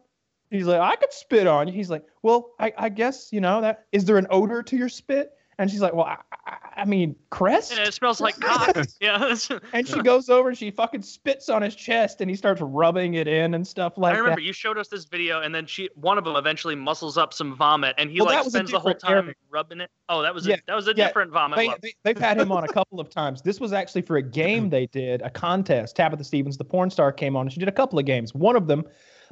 He's 0.50 0.68
like, 0.68 0.80
I 0.80 0.96
could 0.96 1.12
spit 1.12 1.48
on 1.48 1.68
you. 1.68 1.74
He's 1.74 1.90
like, 1.90 2.04
well, 2.22 2.52
I, 2.60 2.72
I 2.78 2.90
guess 2.90 3.34
you 3.34 3.42
know 3.42 3.62
that. 3.62 3.86
Is 3.92 4.06
there 4.06 4.18
an 4.18 4.28
odor 4.30 4.62
to 4.64 4.78
your 4.78 4.90
spit? 4.90 5.34
And 5.60 5.70
she's 5.70 5.82
like, 5.82 5.94
well, 5.94 6.06
I, 6.06 6.18
I, 6.48 6.58
I 6.78 6.86
mean, 6.86 7.16
crest. 7.30 7.74
Yeah, 7.76 7.86
it 7.88 7.94
smells 7.94 8.20
like 8.20 8.40
cock. 8.40 8.76
Yeah. 9.02 9.36
And 9.74 9.88
she 9.88 10.02
goes 10.02 10.30
over 10.30 10.50
and 10.50 10.58
she 10.58 10.72
fucking 10.72 11.02
spits 11.02 11.50
on 11.50 11.62
his 11.62 11.76
chest 11.76 12.22
and 12.22 12.30
he 12.30 12.36
starts 12.36 12.62
rubbing 12.62 13.16
it 13.16 13.28
in 13.28 13.54
and 13.54 13.66
stuff 13.66 13.98
like 13.98 14.12
that. 14.12 14.18
I 14.18 14.20
remember 14.20 14.42
that. 14.42 14.46
you 14.46 14.54
showed 14.54 14.78
us 14.78 14.88
this 14.88 15.06
video, 15.06 15.42
and 15.42 15.54
then 15.54 15.66
she, 15.66 15.90
one 15.96 16.18
of 16.18 16.24
them, 16.24 16.36
eventually 16.36 16.76
muscles 16.76 17.18
up 17.18 17.34
some 17.34 17.56
vomit, 17.56 17.96
and 17.98 18.10
he 18.10 18.20
Well, 18.22 18.34
like 18.34 18.46
spends 18.46 18.72
the 18.72 18.80
whole 18.80 18.94
time 18.94 19.34
rubbing 19.50 19.82
it. 19.82 19.90
Oh, 20.10 20.22
that 20.22 20.34
was 20.34 20.46
Yeah, 20.48 20.56
a, 20.56 20.60
that 20.68 20.76
was 20.76 20.88
a 20.88 20.94
yeah, 20.96 21.08
different 21.08 21.32
vomit. 21.32 21.58
They, 21.58 21.68
they, 21.82 21.94
they've 22.04 22.18
had 22.18 22.40
him 22.40 22.52
on 22.52 22.64
a 22.64 22.68
couple 22.68 23.00
of 23.00 23.10
times. 23.10 23.42
This 23.42 23.60
was 23.60 23.74
actually 23.74 24.02
for 24.04 24.18
a 24.18 24.22
game 24.22 24.70
they 24.70 24.88
did, 24.88 25.22
a 25.22 25.30
contest. 25.30 25.96
Tabitha 25.96 26.24
Stevens, 26.24 26.58
the 26.58 26.66
porn 26.66 26.90
star, 26.90 27.12
came 27.12 27.36
on 27.36 27.46
and 27.46 27.54
she 27.54 27.60
did 27.60 27.70
a 27.70 27.74
couple 27.74 28.00
of 28.00 28.06
games. 28.06 28.34
One 28.34 28.56
of 28.56 28.68
them, 28.68 28.84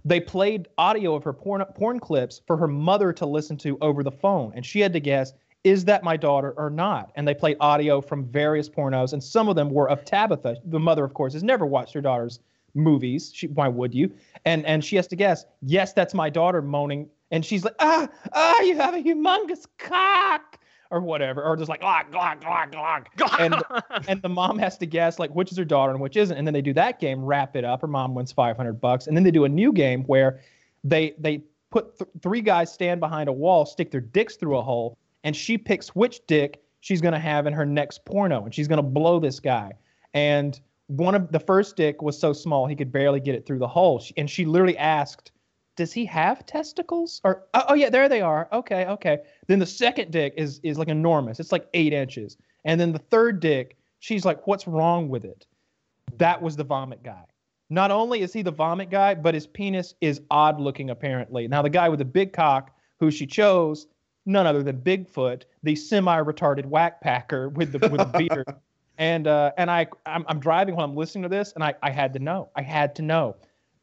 they 0.05 0.19
played 0.19 0.67
audio 0.78 1.15
of 1.15 1.24
her 1.24 1.34
porn 1.34 1.63
porn 1.76 1.99
clips 1.99 2.41
for 2.47 2.57
her 2.57 2.67
mother 2.67 3.13
to 3.13 3.26
listen 3.26 3.57
to 3.57 3.78
over 3.82 4.03
the 4.03 4.11
phone, 4.11 4.51
and 4.55 4.65
she 4.65 4.80
had 4.80 4.93
to 4.93 4.99
guess 4.99 5.34
is 5.64 5.86
that 5.86 6.03
my 6.03 6.18
daughter 6.18 6.53
or 6.57 6.70
not? 6.70 7.12
And 7.16 7.28
they 7.28 7.34
played 7.34 7.57
audio 7.59 8.01
from 8.01 8.26
various 8.26 8.70
pornos, 8.70 9.14
and 9.14 9.24
some 9.24 9.47
of 9.47 9.55
them 9.55 9.70
were 9.70 9.89
of 9.89 10.03
Tabitha. 10.05 10.57
The 10.66 10.80
mother, 10.80 11.03
of 11.03 11.14
course, 11.14 11.34
has 11.34 11.43
never 11.43 11.66
watched 11.66 11.93
her 11.93 12.01
daughter's 12.01 12.39
movies. 12.74 13.32
She, 13.34 13.47
why 13.47 13.68
would 13.68 13.93
you? 13.93 14.12
And 14.45 14.66
and 14.66 14.84
she 14.84 14.95
has 14.95 15.07
to 15.07 15.16
guess, 15.16 15.45
yes, 15.62 15.93
that's 15.93 16.14
my 16.14 16.30
daughter 16.30 16.62
moaning, 16.62 17.09
and 17.30 17.45
she's 17.45 17.64
like, 17.64 17.76
ah, 17.80 18.07
ah, 18.34 18.62
you 18.62 18.76
have 18.78 18.93
a 18.93 19.01
humongous 19.01 19.66
cock, 19.78 20.59
or 20.91 20.99
whatever, 20.99 21.43
or 21.43 21.55
just 21.55 21.70
like, 21.70 21.82
glog, 21.82 22.12
glog, 22.12 22.41
glog, 22.41 22.74
glog. 22.74 23.39
And 23.39 24.07
and 24.07 24.22
the 24.22 24.30
mom 24.30 24.57
has 24.59 24.78
to 24.80 24.86
guess 24.86 25.20
like 25.20 25.32
which 25.32 25.51
is 25.51 25.57
her 25.57 25.66
daughter 25.66 25.91
and 25.91 26.01
which 26.01 26.18
isn't, 26.18 26.38
and 26.38 26.45
then 26.45 26.53
they 26.53 26.62
do 26.62 26.74
that 26.74 26.99
game, 26.99 27.24
wrap 27.24 27.55
it 27.55 27.64
up. 27.64 27.82
Her 27.82 27.88
mom 27.88 28.14
wins 28.14 28.32
five 28.32 28.57
hundred 28.57 28.82
bucks, 28.82 29.07
and 29.07 29.16
then 29.16 29.24
they 29.24 29.32
do 29.32 29.45
a 29.45 29.49
new 29.49 29.72
game 29.72 30.03
where 30.03 30.41
they 30.84 31.14
they 31.18 31.43
put 31.72 31.97
th- 31.97 32.09
three 32.22 32.41
guys 32.41 32.72
stand 32.72 32.99
behind 32.99 33.30
a 33.30 33.34
wall, 33.34 33.66
stick 33.66 33.91
their 33.91 34.01
dicks 34.01 34.36
through 34.36 34.57
a 34.57 34.62
hole, 34.62 34.97
and 35.24 35.36
she 35.36 35.57
picks 35.57 35.89
which 35.95 36.22
dick 36.28 36.61
she's 36.80 37.01
gonna 37.01 37.19
have 37.19 37.47
in 37.47 37.53
her 37.53 37.65
next 37.65 38.05
porno, 38.05 38.43
and 38.43 38.53
she's 38.53 38.67
gonna 38.67 38.82
blow 38.82 39.19
this 39.19 39.39
guy. 39.39 39.72
And 40.13 40.59
one 40.88 41.15
of 41.15 41.32
the 41.32 41.39
first 41.39 41.78
dick 41.78 42.01
was 42.01 42.19
so 42.19 42.34
small 42.34 42.65
he 42.67 42.76
could 42.76 42.91
barely 42.91 43.19
get 43.19 43.36
it 43.36 43.45
through 43.45 43.59
the 43.59 43.67
hole, 43.67 43.99
She- 43.99 44.13
and 44.17 44.30
she 44.30 44.45
literally 44.45 44.78
asked. 44.78 45.32
Does 45.78 45.93
he 45.93 46.03
have 46.05 46.45
testicles? 46.45 47.22
Or 47.24 47.45
oh, 47.53 47.63
oh 47.69 47.74
yeah, 47.76 47.89
there 47.89 48.09
they 48.09 48.19
are. 48.22 48.49
Okay, 48.51 48.86
okay. 48.88 49.19
Then 49.47 49.59
the 49.59 49.65
second 49.65 50.11
dick 50.11 50.34
is 50.36 50.59
is 50.63 50.78
like 50.78 50.89
enormous. 50.89 51.39
It's 51.39 51.53
like 51.53 51.67
eight 51.74 51.93
inches. 51.93 52.38
And 52.65 52.80
then 52.80 52.91
the 52.91 52.99
third 52.99 53.39
dick, 53.39 53.78
she's 53.99 54.26
like, 54.26 54.45
"What's 54.45 54.67
wrong 54.67 55.07
with 55.07 55.24
it?" 55.24 55.45
That 56.17 56.41
was 56.41 56.57
the 56.57 56.65
vomit 56.65 57.03
guy. 57.03 57.24
Not 57.69 57.89
only 57.89 58.22
is 58.22 58.34
he 58.34 58.41
the 58.41 58.51
vomit 58.51 58.89
guy, 58.89 59.15
but 59.15 59.34
his 59.34 59.47
penis 59.47 59.95
is 60.01 60.22
odd 60.30 60.59
looking 60.59 60.89
apparently. 60.89 61.47
Now 61.47 61.61
the 61.61 61.69
guy 61.69 61.88
with 61.88 61.99
the 61.99 62.05
big 62.05 62.34
cock, 62.34 62.76
who 62.99 63.09
she 63.09 63.26
chose, 63.26 63.88
none 64.26 64.45
other 64.45 64.63
than 64.63 64.78
Bigfoot, 64.82 65.43
the 65.63 65.76
semi-retarded 65.76 66.65
Wack 66.65 67.01
Packer 67.01 67.49
with 67.49 67.72
the 67.72 67.89
with 67.89 67.99
the 67.99 68.17
beard. 68.30 68.45
And 68.97 69.28
uh, 69.28 69.51
and 69.57 69.72
I 69.72 69.88
I'm, 70.05 70.26
I'm 70.28 70.39
driving 70.39 70.76
while 70.76 70.86
I'm 70.86 70.95
listening 70.95 71.24
to 71.24 71.30
this, 71.30 71.53
and 71.53 71.63
I 71.63 71.74
I 71.82 71.89
had 71.89 72.13
to 72.13 72.19
know. 72.19 72.49
I 72.55 72.61
had 72.61 72.95
to 72.95 73.01
know. 73.01 73.36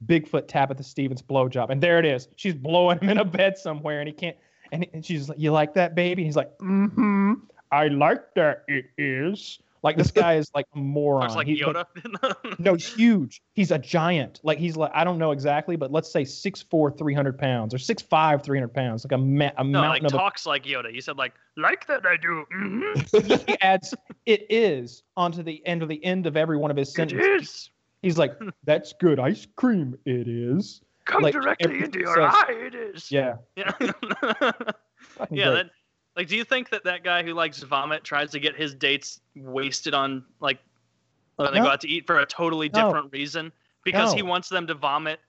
Bigfoot 0.06 0.46
Tabitha 0.46 0.84
Stevens 0.84 1.22
blowjob, 1.22 1.70
and 1.70 1.82
there 1.82 1.98
it 1.98 2.04
is. 2.04 2.28
She's 2.36 2.54
blowing 2.54 3.00
him 3.00 3.08
in 3.08 3.18
a 3.18 3.24
bed 3.24 3.58
somewhere, 3.58 4.00
and 4.00 4.08
he 4.08 4.14
can't. 4.14 4.36
And, 4.70 4.86
and 4.92 5.04
she's 5.04 5.28
like, 5.28 5.38
"You 5.38 5.50
like 5.50 5.74
that, 5.74 5.94
baby?" 5.94 6.22
And 6.22 6.26
he's 6.26 6.36
like, 6.36 6.56
"Mm-hmm. 6.58 7.32
I 7.72 7.88
like 7.88 8.34
that. 8.34 8.64
It 8.68 8.86
is." 8.96 9.58
Like 9.88 9.96
this 9.96 10.10
guy 10.10 10.34
is 10.34 10.50
like 10.54 10.66
a 10.74 10.78
moron. 10.78 11.22
Looks 11.22 11.34
like 11.34 11.46
He's 11.46 11.60
Yoda. 11.60 11.86
no, 12.58 12.74
he's 12.74 12.92
huge. 12.92 13.40
He's 13.54 13.70
a 13.70 13.78
giant. 13.78 14.38
Like 14.42 14.58
he's 14.58 14.76
like 14.76 14.90
I 14.94 15.02
don't 15.04 15.18
know 15.18 15.32
exactly, 15.32 15.76
but 15.76 15.90
let's 15.90 16.10
say 16.12 16.22
6'4", 16.22 16.96
300 16.98 17.38
pounds, 17.38 17.74
or 17.74 17.78
6'5", 17.78 18.42
300 18.44 18.68
pounds, 18.74 19.04
like 19.04 19.12
a, 19.12 19.18
ma- 19.18 19.50
a 19.56 19.64
no, 19.64 19.80
like 19.80 20.02
mountain 20.02 20.06
a- 20.06 20.08
talks 20.10 20.46
like 20.46 20.64
Yoda. 20.64 20.92
You 20.94 21.00
said 21.00 21.16
like 21.16 21.32
like 21.56 21.86
that 21.88 22.04
I 22.06 22.16
do. 22.16 22.44
Mhm. 22.54 23.46
he 23.46 23.58
adds 23.60 23.94
"it 24.26 24.46
is" 24.50 25.02
onto 25.16 25.42
the 25.42 25.66
end 25.66 25.82
of 25.82 25.88
the 25.88 26.04
end 26.04 26.26
of 26.26 26.36
every 26.36 26.56
one 26.58 26.70
of 26.70 26.76
his 26.76 26.92
sentences. 26.92 27.42
is. 27.42 27.70
He's 28.02 28.18
like, 28.18 28.38
"That's 28.64 28.92
good 29.00 29.18
ice 29.18 29.46
cream. 29.56 29.98
It 30.04 30.28
is." 30.28 30.82
Come 31.04 31.22
Like, 31.22 31.32
directly 31.32 31.82
into 31.82 32.00
your 32.00 32.14
says- 32.14 32.34
eye. 32.34 32.52
It 32.66 32.74
is. 32.74 33.10
Yeah. 33.10 33.36
Yeah. 33.56 33.72
yeah. 35.30 35.50
That, 35.50 35.70
like, 36.18 36.26
do 36.26 36.36
you 36.36 36.42
think 36.44 36.68
that 36.70 36.82
that 36.84 37.04
guy 37.04 37.22
who 37.22 37.32
likes 37.32 37.62
vomit 37.62 38.02
tries 38.02 38.32
to 38.32 38.40
get 38.40 38.56
his 38.56 38.74
dates 38.74 39.20
wasted 39.36 39.94
on 39.94 40.24
like 40.40 40.58
when 41.36 41.52
they 41.52 41.60
No. 41.60 41.66
go 41.66 41.70
out 41.70 41.80
to 41.82 41.88
eat 41.88 42.06
for 42.06 42.18
a 42.18 42.26
totally 42.26 42.68
No. 42.74 42.86
different 42.86 43.12
reason 43.12 43.52
because 43.84 44.12
he 44.12 44.22
wants 44.22 44.48
them 44.48 44.66
to 44.66 44.74
vomit 44.74 45.20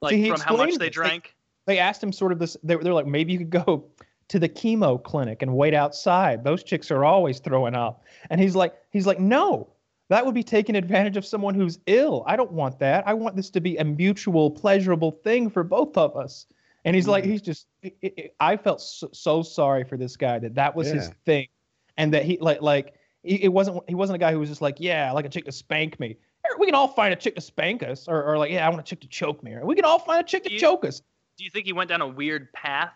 like 0.00 0.12
See, 0.14 0.30
from 0.30 0.40
how 0.40 0.56
much 0.56 0.66
they 0.70 0.70
this. 0.70 0.78
They- 0.78 0.90
drank? 0.90 1.34
they 1.66 1.78
asked 1.80 2.02
him 2.02 2.12
sort 2.12 2.30
of 2.32 2.38
this 2.38 2.56
they, 2.62 2.76
they're 2.76 2.94
like 2.94 3.06
maybe 3.06 3.32
you 3.32 3.38
could 3.40 3.50
go 3.50 3.84
to 4.28 4.38
the 4.38 4.48
chemo 4.48 5.02
clinic 5.02 5.42
and 5.42 5.54
wait 5.56 5.74
outside 5.74 6.44
those 6.44 6.62
chicks 6.62 6.90
are 6.92 7.04
always 7.04 7.40
throwing 7.40 7.74
up 7.74 8.04
and 8.30 8.40
he's 8.40 8.54
like 8.54 8.74
he's 8.90 9.06
like 9.06 9.18
no 9.18 9.68
that 10.08 10.24
would 10.24 10.34
be 10.36 10.42
taking 10.44 10.76
advantage 10.76 11.16
of 11.16 11.26
someone 11.26 11.54
who's 11.54 11.80
ill 11.86 12.22
i 12.26 12.36
don't 12.36 12.52
want 12.52 12.78
that 12.78 13.06
i 13.08 13.12
want 13.12 13.34
this 13.36 13.50
to 13.50 13.60
be 13.60 13.76
a 13.78 13.84
mutual 13.84 14.50
pleasurable 14.50 15.10
thing 15.10 15.50
for 15.50 15.62
both 15.64 15.96
of 15.98 16.16
us 16.16 16.46
and 16.84 16.94
he's 16.96 17.06
like 17.08 17.24
Mhm. 17.24 17.30
he's 17.30 17.42
just 17.42 17.66
it, 17.82 17.96
it, 18.02 18.34
i 18.40 18.56
felt 18.56 18.80
so, 18.80 19.08
so 19.12 19.42
sorry 19.42 19.84
for 19.84 19.96
this 19.96 20.16
guy 20.16 20.38
that 20.38 20.54
that 20.54 20.74
was 20.74 20.88
his 20.88 21.08
thing 21.24 21.48
and 21.96 22.12
that 22.14 22.24
he 22.24 22.38
like 22.40 22.62
like 22.62 22.94
it 23.24 23.52
wasn't 23.52 23.82
he 23.88 23.94
wasn't 23.94 24.14
a 24.14 24.18
guy 24.18 24.32
who 24.32 24.38
was 24.38 24.48
just 24.48 24.62
like 24.62 24.76
yeah 24.78 25.08
I 25.08 25.12
like 25.12 25.24
a 25.26 25.28
chick 25.28 25.44
to 25.46 25.52
spank 25.52 25.98
me 26.00 26.16
we 26.58 26.66
can 26.66 26.74
all 26.74 26.88
find 26.88 27.12
a 27.12 27.16
chick 27.16 27.34
to 27.34 27.40
spank 27.40 27.82
us 27.82 28.08
or, 28.08 28.22
or 28.24 28.38
like 28.38 28.50
yeah 28.50 28.64
i 28.66 28.68
want 28.70 28.80
a 28.80 28.84
chick 28.84 29.00
to 29.00 29.08
choke 29.08 29.42
me 29.42 29.52
or 29.54 29.66
we 29.66 29.74
can 29.74 29.84
all 29.84 29.98
find 29.98 30.20
a 30.24 30.26
chick 30.28 30.44
to 30.44 30.52
You- 30.52 30.58
choke 30.58 30.84
us 30.84 31.02
Do 31.36 31.44
you 31.44 31.50
think 31.50 31.66
he 31.66 31.72
went 31.72 31.88
down 31.90 32.00
a 32.00 32.06
weird 32.08 32.52
path 32.52 32.92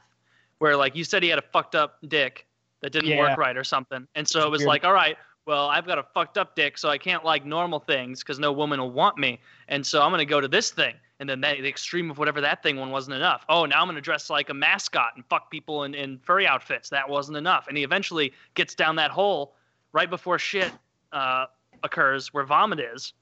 where 0.59 0.77
like 0.77 0.95
you 0.97 1.05
said 1.05 1.23
he 1.23 1.29
had 1.29 1.39
a 1.39 1.45
fucked 1.53 1.75
up 1.75 1.99
dick 2.09 2.47
that 2.81 2.93
didn't 2.93 3.11
Yeah. 3.11 3.19
work 3.21 3.39
right 3.39 3.57
or 3.57 3.63
something, 3.65 4.07
and 4.17 4.27
so 4.29 4.45
it 4.47 4.51
was 4.51 4.61
Weird. 4.61 4.69
like, 4.69 4.85
all 4.85 4.93
right, 4.93 5.17
well 5.47 5.69
I've 5.69 5.87
got 5.87 5.99
a 5.99 6.03
fucked 6.15 6.37
up 6.39 6.57
dick, 6.57 6.77
so 6.79 6.89
I 6.89 6.99
can't 6.99 7.25
like 7.25 7.45
normal 7.45 7.79
things 7.79 8.21
because 8.21 8.39
no 8.41 8.53
woman 8.53 8.81
will 8.81 8.91
want 8.91 9.19
me, 9.19 9.39
and 9.69 9.85
so 9.87 10.03
I'm 10.03 10.11
gonna 10.11 10.25
go 10.25 10.41
to 10.41 10.49
this 10.49 10.71
thing. 10.73 10.95
And 11.23 11.31
then 11.31 11.41
that, 11.43 11.59
the 11.59 11.69
extreme 11.69 12.11
of 12.11 12.19
whatever 12.19 12.41
that 12.41 12.65
thing 12.65 12.77
one 12.81 12.91
wasn't 12.91 13.15
enough. 13.15 13.45
Oh, 13.49 13.65
now 13.65 13.81
I'm 13.81 13.87
gonna 13.87 14.01
dress 14.01 14.29
like 14.29 14.51
a 14.51 14.55
mascot 14.55 15.13
and 15.15 15.25
fuck 15.27 15.53
people 15.53 15.85
in, 15.85 15.95
in 15.95 16.19
furry 16.19 16.49
outfits. 16.49 16.91
That 16.91 17.09
wasn't 17.09 17.39
enough. 17.39 17.69
And 17.69 17.77
he 17.77 17.85
eventually 17.85 18.33
gets 18.55 18.75
down 18.75 18.97
that 18.97 19.13
hole 19.13 19.55
right 19.93 20.11
before 20.11 20.37
shit 20.41 20.73
uh, 21.13 21.47
occurs, 21.85 22.35
where 22.35 22.43
vomit 22.43 22.81
is, 22.81 23.13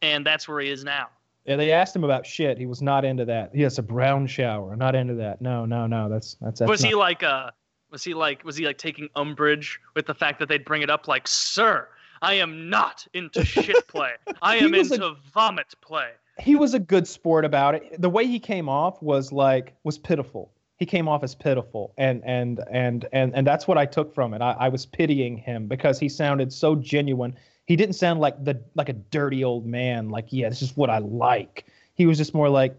and 0.00 0.24
that's 0.24 0.48
where 0.48 0.58
he 0.60 0.70
is 0.70 0.84
now. 0.84 1.08
Yeah, 1.44 1.56
they 1.56 1.70
asked 1.70 1.94
him 1.94 2.02
about 2.02 2.24
shit. 2.24 2.56
He 2.56 2.64
was 2.64 2.80
not 2.80 3.04
into 3.04 3.26
that. 3.26 3.50
He 3.54 3.60
has 3.60 3.76
a 3.78 3.82
brown 3.82 4.26
shower. 4.26 4.74
Not 4.74 4.94
into 4.94 5.12
that. 5.16 5.42
No, 5.42 5.66
no, 5.66 5.86
no. 5.86 6.08
That's 6.08 6.38
that's. 6.40 6.60
that's 6.60 6.70
was 6.70 6.82
not- 6.82 6.88
he 6.88 6.94
like 6.94 7.22
uh 7.22 7.50
was 7.90 8.02
he 8.02 8.14
like 8.14 8.42
was 8.42 8.56
he 8.56 8.64
like 8.64 8.78
taking 8.78 9.10
umbrage 9.16 9.78
with 9.94 10.06
the 10.06 10.14
fact 10.14 10.38
that 10.38 10.48
they'd 10.48 10.64
bring 10.64 10.80
it 10.80 10.88
up 10.88 11.08
like 11.08 11.28
sir 11.28 11.88
I 12.22 12.34
am 12.34 12.70
not 12.70 13.06
into 13.12 13.44
shit 13.44 13.86
play. 13.86 14.12
I 14.42 14.56
am 14.56 14.72
was 14.72 14.92
a- 14.92 14.94
into 14.94 15.14
vomit 15.34 15.74
play. 15.82 16.08
He 16.38 16.56
was 16.56 16.74
a 16.74 16.78
good 16.78 17.06
sport 17.06 17.44
about 17.44 17.74
it. 17.74 18.00
The 18.00 18.10
way 18.10 18.26
he 18.26 18.38
came 18.38 18.68
off 18.68 19.02
was 19.02 19.32
like 19.32 19.74
was 19.84 19.98
pitiful. 19.98 20.52
He 20.76 20.86
came 20.86 21.08
off 21.08 21.22
as 21.22 21.34
pitiful, 21.34 21.92
and 21.98 22.22
and 22.24 22.60
and 22.70 23.06
and 23.12 23.34
and 23.34 23.46
that's 23.46 23.68
what 23.68 23.76
I 23.76 23.86
took 23.86 24.14
from 24.14 24.32
it. 24.32 24.40
I, 24.40 24.52
I 24.52 24.68
was 24.68 24.86
pitying 24.86 25.36
him 25.36 25.66
because 25.66 25.98
he 25.98 26.08
sounded 26.08 26.52
so 26.52 26.74
genuine. 26.74 27.36
He 27.66 27.76
didn't 27.76 27.94
sound 27.94 28.20
like 28.20 28.42
the 28.44 28.62
like 28.74 28.88
a 28.88 28.94
dirty 28.94 29.44
old 29.44 29.66
man. 29.66 30.08
Like 30.08 30.26
yeah, 30.30 30.48
this 30.48 30.62
is 30.62 30.76
what 30.76 30.88
I 30.88 30.98
like. 30.98 31.66
He 31.94 32.06
was 32.06 32.16
just 32.16 32.32
more 32.32 32.48
like, 32.48 32.74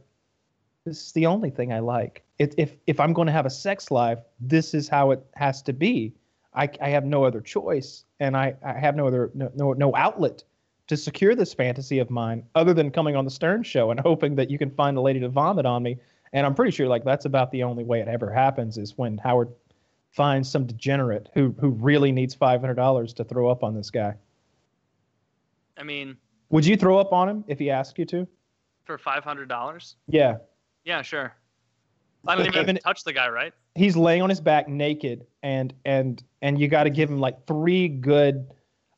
this 0.86 1.06
is 1.06 1.12
the 1.12 1.28
only 1.28 1.52
thing 1.52 1.72
I 1.72 1.80
like. 1.80 2.24
If 2.40 2.56
if 2.58 2.76
if 2.88 3.00
I'm 3.00 3.14
going 3.14 3.28
to 3.28 3.32
have 3.32 3.46
a 3.46 3.52
sex 3.52 3.92
life, 3.92 4.20
this 4.40 4.74
is 4.74 4.90
how 4.90 5.12
it 5.12 5.24
has 5.36 5.62
to 5.64 5.74
be. 5.74 6.16
I 6.56 6.70
I 6.82 6.90
have 6.90 7.06
no 7.06 7.24
other 7.24 7.42
choice, 7.42 8.04
and 8.20 8.36
I 8.36 8.56
I 8.66 8.74
have 8.74 8.96
no 8.96 9.06
other 9.06 9.30
no 9.36 9.52
no, 9.54 9.74
no 9.74 9.96
outlet 9.96 10.44
to 10.92 10.98
secure 10.98 11.36
this 11.36 11.54
fantasy 11.54 12.00
of 12.00 12.10
mine 12.10 12.44
other 12.54 12.74
than 12.74 12.92
coming 12.92 13.16
on 13.16 13.24
the 13.24 13.32
Stern 13.32 13.64
show 13.64 13.92
and 13.92 14.00
hoping 14.02 14.36
that 14.36 14.52
you 14.52 14.58
can 14.58 14.70
find 14.70 14.98
a 14.98 15.02
lady 15.02 15.22
to 15.22 15.30
vomit 15.30 15.66
on 15.66 15.82
me. 15.82 15.98
And 16.34 16.46
I'm 16.46 16.54
pretty 16.54 16.72
sure 16.72 16.86
like 16.88 17.06
that's 17.06 17.24
about 17.24 17.50
the 17.52 17.64
only 17.64 17.86
way 17.86 18.02
it 18.02 18.10
ever 18.10 18.30
happens 18.30 18.78
is 18.78 18.98
when 18.98 19.18
Howard 19.20 19.48
finds 20.12 20.52
some 20.52 20.66
degenerate 20.66 21.30
who 21.34 21.56
who 21.62 21.70
really 21.70 22.12
needs 22.12 22.36
five 22.36 22.60
hundred 22.60 22.74
dollars 22.76 23.14
to 23.14 23.24
throw 23.24 23.50
up 23.50 23.64
on 23.64 23.74
this 23.74 23.90
guy. 23.90 24.16
I 25.78 25.84
mean, 25.84 26.18
Would 26.50 26.66
you 26.66 26.76
throw 26.76 27.00
up 27.00 27.14
on 27.14 27.30
him 27.30 27.46
if 27.48 27.58
he 27.58 27.70
asked 27.70 27.98
you 27.98 28.06
to? 28.08 28.28
for 28.84 28.98
five 28.98 29.24
hundred 29.24 29.48
dollars. 29.48 29.96
Yeah. 30.10 30.38
Yeah, 30.84 31.02
sure. 31.04 31.34
I 32.28 32.36
don't 32.36 32.48
even 32.48 32.60
Even- 32.64 32.76
touch 32.78 33.06
the 33.06 33.14
guy, 33.14 33.30
right? 33.30 33.54
He's 33.76 33.96
laying 33.96 34.22
on 34.22 34.30
his 34.30 34.42
back 34.42 34.68
naked 34.68 35.26
and 35.44 35.74
and 35.86 36.22
and 36.42 36.60
you 36.60 36.68
got 36.68 36.84
to 36.84 36.90
give 36.90 37.10
him 37.10 37.20
like 37.20 37.48
three 37.48 37.88
good 37.88 38.46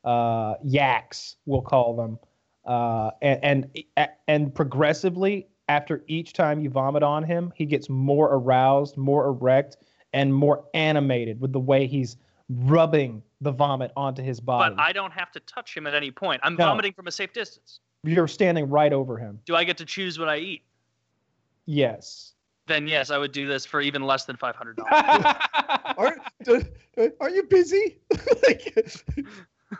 uh 0.04 0.56
yaks, 0.64 1.36
we'll 1.46 1.62
call 1.62 1.96
them. 1.96 2.20
Uh 2.66 3.12
and 3.22 3.68
and 3.98 4.10
and 4.28 4.54
progressively 4.56 5.48
after 5.70 6.04
each 6.08 6.34
time 6.34 6.60
you 6.60 6.70
vomit 6.70 7.04
on 7.04 7.24
him, 7.24 7.52
he 7.56 7.66
gets 7.66 7.90
more 7.90 8.34
aroused, 8.34 8.98
more 8.98 9.26
erect 9.28 9.78
and 10.14 10.34
more 10.34 10.66
animated 10.74 11.40
with 11.40 11.54
the 11.54 11.60
way 11.60 11.88
he's 11.88 12.18
rubbing 12.50 13.24
the 13.42 13.52
vomit 13.52 13.92
onto 13.96 14.22
his 14.22 14.40
body. 14.40 14.76
But 14.76 14.82
I 14.82 14.92
don't 14.92 15.12
have 15.14 15.32
to 15.32 15.40
touch 15.42 15.76
him 15.76 15.88
at 15.88 15.94
any 15.96 16.12
point. 16.12 16.42
I'm 16.44 16.56
No. 16.56 16.66
vomiting 16.68 16.94
from 16.94 17.08
a 17.08 17.12
safe 17.12 17.34
distance. 17.34 17.80
You're 18.04 18.28
standing 18.28 18.70
right 18.70 18.92
over 18.94 19.18
him. 19.18 19.40
Do 19.46 19.56
I 19.56 19.64
get 19.64 19.78
to 19.78 19.86
choose 19.86 20.20
what 20.20 20.28
I 20.30 20.38
eat? 20.38 20.64
Yes. 21.66 22.34
Then 22.68 22.88
yes, 22.88 23.10
I 23.10 23.18
would 23.18 23.32
do 23.32 23.48
this 23.48 23.66
for 23.66 23.82
even 23.82 24.04
less 24.04 24.26
than 24.26 24.36
five 24.38 24.56
hundred 24.56 24.78
dollars. 24.78 24.92
Are, 25.98 26.16
are 27.20 27.30
you 27.30 27.44
busy? 27.44 27.98
like, 28.48 28.74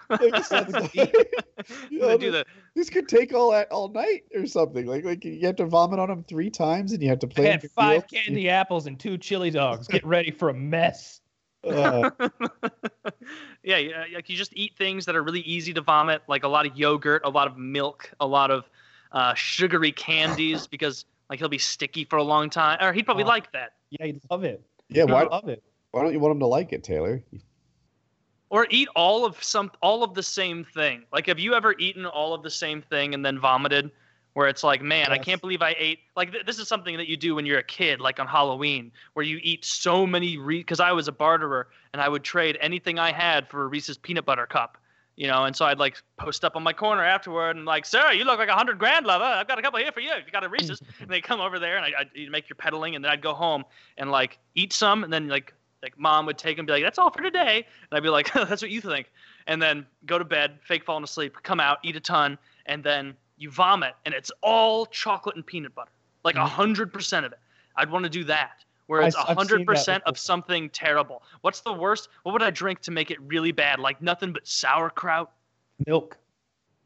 like, 0.10 0.44
Sounds 0.46 0.74
you 1.90 2.00
know, 2.00 2.18
do 2.18 2.32
the 2.32 2.46
this 2.76 2.90
could 2.90 3.08
take 3.08 3.34
all 3.34 3.54
all 3.72 3.90
night 3.90 4.24
or 4.36 4.46
something. 4.46 4.86
Like 4.86 5.04
like 5.06 5.24
you 5.26 5.46
have 5.48 5.56
to 5.58 5.66
vomit 5.66 6.00
on 6.00 6.10
them 6.10 6.24
three 6.24 6.50
times 6.50 6.92
and 6.92 7.02
you 7.02 7.10
have 7.10 7.20
to 7.20 7.28
play. 7.28 7.48
I 7.48 7.52
had 7.52 7.72
five 7.72 8.04
real. 8.12 8.24
candy 8.24 8.50
apples 8.50 8.88
and 8.88 9.00
two 9.00 9.18
chili 9.18 9.50
dogs. 9.52 9.88
Get 9.88 10.06
ready 10.06 10.32
for 10.32 10.50
a 10.50 10.54
mess. 10.54 11.22
Uh, 11.64 12.10
yeah, 13.64 13.78
yeah, 13.78 14.06
like 14.16 14.30
you 14.30 14.36
just 14.36 14.52
eat 14.56 14.74
things 14.78 15.06
that 15.06 15.16
are 15.16 15.24
really 15.24 15.40
easy 15.42 15.74
to 15.74 15.82
vomit, 15.82 16.22
like 16.28 16.44
a 16.44 16.48
lot 16.48 16.66
of 16.66 16.76
yogurt, 16.78 17.22
a 17.24 17.30
lot 17.30 17.48
of 17.48 17.58
milk, 17.58 18.12
a 18.20 18.28
lot 18.28 18.52
of 18.52 18.70
uh, 19.14 19.34
sugary 19.34 19.92
candies, 19.92 20.68
because 20.68 21.06
like 21.30 21.40
he'll 21.40 21.48
be 21.50 21.58
sticky 21.58 22.04
for 22.04 22.18
a 22.18 22.24
long 22.24 22.50
time, 22.50 22.78
or 22.82 22.92
he'd 22.92 23.04
probably 23.06 23.24
Oh. 23.24 23.28
like 23.28 23.52
that. 23.54 23.74
Yeah, 23.92 24.08
he'd 24.08 24.20
love 24.30 24.44
it. 24.44 24.62
yeah, 24.90 25.06
why 25.06 25.22
You'd 25.24 25.32
love 25.32 25.48
it. 25.48 25.64
why 25.92 26.02
don't 26.04 26.12
you 26.12 26.20
want 26.20 26.34
him 26.34 26.40
to 26.40 26.48
like 26.48 26.74
it, 26.74 26.84
Taylor? 26.84 27.24
Or 28.54 28.68
eat 28.70 28.88
all 28.96 29.26
of 29.26 29.44
some, 29.44 29.72
all 29.82 30.04
of 30.04 30.14
the 30.14 30.22
same 30.22 30.64
thing. 30.64 31.06
Like, 31.12 31.26
have 31.26 31.40
you 31.40 31.56
ever 31.56 31.74
eaten 31.80 32.06
all 32.06 32.36
of 32.36 32.44
the 32.44 32.52
same 32.52 32.84
thing 32.84 33.16
and 33.16 33.26
then 33.26 33.40
vomited? 33.40 33.90
Where 34.34 34.48
it's 34.48 34.64
like, 34.64 34.80
man, 34.84 35.12
I 35.12 35.18
can't 35.18 35.42
believe 35.42 35.64
I 35.64 35.76
ate. 35.76 36.02
Like, 36.16 36.32
th- 36.32 36.46
this 36.46 36.60
is 36.60 36.68
something 36.68 36.96
that 36.98 37.08
you 37.08 37.18
do 37.18 37.34
when 37.34 37.48
you're 37.48 37.58
a 37.58 37.64
kid, 37.64 38.00
like 38.00 38.20
on 38.20 38.28
Halloween, 38.28 38.92
where 39.14 39.26
you 39.26 39.40
eat 39.42 39.66
so 39.66 40.06
many. 40.06 40.38
Because 40.38 40.80
I 40.80 40.92
was 40.92 41.08
a 41.08 41.12
barterer 41.12 41.70
and 41.94 42.02
I 42.02 42.08
would 42.08 42.24
trade 42.24 42.60
anything 42.62 43.00
I 43.00 43.12
had 43.12 43.50
for 43.50 43.64
a 43.64 43.68
Reese's 43.68 43.98
peanut 43.98 44.24
butter 44.24 44.46
cup. 44.46 44.78
You 45.16 45.26
know, 45.26 45.46
and 45.46 45.56
so 45.56 45.66
I'd 45.66 45.80
like 45.80 46.04
post 46.18 46.46
up 46.46 46.56
on 46.56 46.62
my 46.62 46.74
corner 46.74 47.04
afterward 47.04 47.56
and 47.56 47.66
like, 47.66 47.88
Sarah, 47.88 48.14
you 48.14 48.24
look 48.24 48.38
like 48.38 48.50
a 48.50 48.56
hundred 48.56 48.78
grand 48.78 49.08
lover. 49.08 49.24
I've 49.24 49.48
got 49.48 49.58
a 49.58 49.64
couple 49.64 49.80
here 49.80 49.92
for 49.92 50.00
you. 50.00 50.12
If 50.12 50.28
you 50.28 50.32
got 50.32 50.44
a 50.44 50.50
Reese's, 50.50 50.80
and 51.00 51.10
they 51.10 51.22
come 51.22 51.40
over 51.40 51.58
there 51.58 51.78
and 51.78 51.86
I, 51.86 52.02
I'd 52.02 52.10
you'd 52.14 52.32
make 52.32 52.50
your 52.50 52.56
peddling, 52.56 52.96
and 52.96 53.04
then 53.04 53.12
I'd 53.12 53.22
go 53.22 53.34
home 53.34 53.64
and 53.98 54.12
like 54.12 54.38
eat 54.54 54.74
some, 54.74 55.04
and 55.04 55.12
then 55.12 55.28
like 55.28 55.56
like 55.84 56.00
mom 56.00 56.26
would 56.26 56.38
take 56.38 56.58
them, 56.58 56.66
be 56.66 56.72
like, 56.72 56.84
that's 56.84 56.98
all 56.98 57.12
for 57.12 57.22
today, 57.22 57.58
and 57.58 57.98
I'd 57.98 58.02
be 58.04 58.10
like, 58.10 58.32
that's 58.34 58.62
what 58.62 58.72
you 58.72 58.82
think, 58.82 59.12
and 59.48 59.62
then 59.62 59.86
go 60.06 60.18
to 60.18 60.26
bed, 60.26 60.58
fake 60.64 60.86
falling 60.86 61.04
asleep, 61.04 61.36
come 61.44 61.60
out, 61.60 61.78
eat 61.84 61.96
a 61.96 62.00
ton, 62.00 62.38
and 62.66 62.84
then 62.84 63.14
you 63.38 63.52
vomit, 63.52 63.94
and 64.06 64.16
it's 64.16 64.32
all 64.42 64.86
chocolate 64.88 65.36
and 65.36 65.46
peanut 65.46 65.76
butter, 65.76 65.92
like 66.24 66.36
a 66.36 66.40
Mhm. 66.40 66.48
hundred 66.48 66.94
percent 66.94 67.26
of 67.26 67.32
it. 67.34 67.40
I'd 67.76 67.92
want 67.92 68.04
to 68.04 68.10
do 68.10 68.24
that. 68.26 68.64
Where 68.88 69.02
I- 69.02 69.08
it's 69.08 69.16
a 69.16 69.20
I've 69.20 69.28
seen 69.28 69.36
hundred 69.38 69.60
that 69.62 69.66
percent 69.68 70.04
of 70.06 70.18
something 70.18 70.70
terrible. 70.70 71.24
What's 71.42 71.62
the 71.62 71.74
worst? 71.74 72.10
What 72.24 72.34
would 72.34 72.44
I 72.44 72.50
drink 72.50 72.80
to 72.82 72.92
make 72.92 73.12
it 73.12 73.22
really 73.22 73.52
bad? 73.52 73.80
Like 73.80 74.02
nothing 74.02 74.32
but 74.34 74.46
sauerkraut 74.48 75.32
Milk. 75.88 76.18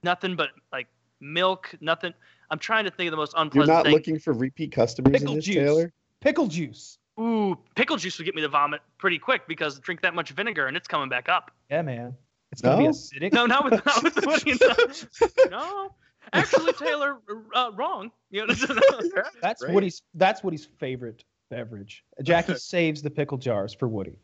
nothing 0.04 0.36
but 0.36 0.50
like 0.72 0.88
milk, 1.20 1.74
nothing. 1.82 2.14
I'm 2.50 2.60
trying 2.60 2.86
to 2.86 2.92
think 2.92 3.08
of 3.08 3.12
the 3.12 3.18
most 3.18 3.34
unpleasant. 3.36 3.68
You're 3.68 3.76
not 3.76 3.86
thing. 3.86 3.94
looking 3.94 4.20
for 4.20 4.32
repeat 4.34 4.72
customers 4.72 5.12
Pickle 5.12 5.32
in 5.32 5.36
this, 5.38 5.46
juice. 5.46 5.56
Taylor. 5.56 5.94
Pickle 6.22 6.48
juice. 6.48 6.98
Ooh, 7.20 7.58
pickle 7.76 7.98
juice 7.98 8.18
would 8.20 8.26
get 8.26 8.36
me 8.36 8.42
to 8.42 8.48
vomit 8.48 8.82
pretty 9.00 9.18
quick 9.18 9.48
because 9.48 9.80
drink 9.80 10.02
that 10.02 10.14
much 10.14 10.30
vinegar 10.32 10.68
and 10.68 10.78
it's 10.78 10.88
coming 10.88 11.10
back 11.10 11.30
up. 11.30 11.52
Yeah, 11.70 11.82
man. 11.82 12.16
It's 12.52 12.62
gonna 12.62 12.78
be 12.78 12.88
acidic. 12.88 13.34
No, 13.34 13.46
not 13.46 13.66
with 13.66 13.86
not 13.86 14.04
with 14.04 14.16
the 14.16 14.22
Woody. 14.28 14.58
No, 15.50 15.58
no. 15.58 15.96
actually, 16.34 16.74
Taylor, 16.74 17.18
uh, 17.54 17.72
wrong. 17.76 18.12
You 18.30 18.46
know, 18.46 18.54
That's 19.42 19.62
Great. 19.62 19.74
Woody's. 19.74 20.02
That's 20.14 20.44
Woody's 20.44 20.66
favorite 20.80 21.24
beverage. 21.50 22.04
Jackie 22.24 22.56
saves 22.56 23.02
the 23.02 23.10
pickle 23.10 23.38
jars 23.38 23.74
for 23.74 23.88
Woody. 23.88 24.18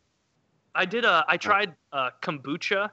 I 0.76 0.86
did 0.86 1.04
a. 1.04 1.26
I 1.28 1.38
tried 1.38 1.76
uh, 1.92 2.12
kombucha, 2.22 2.92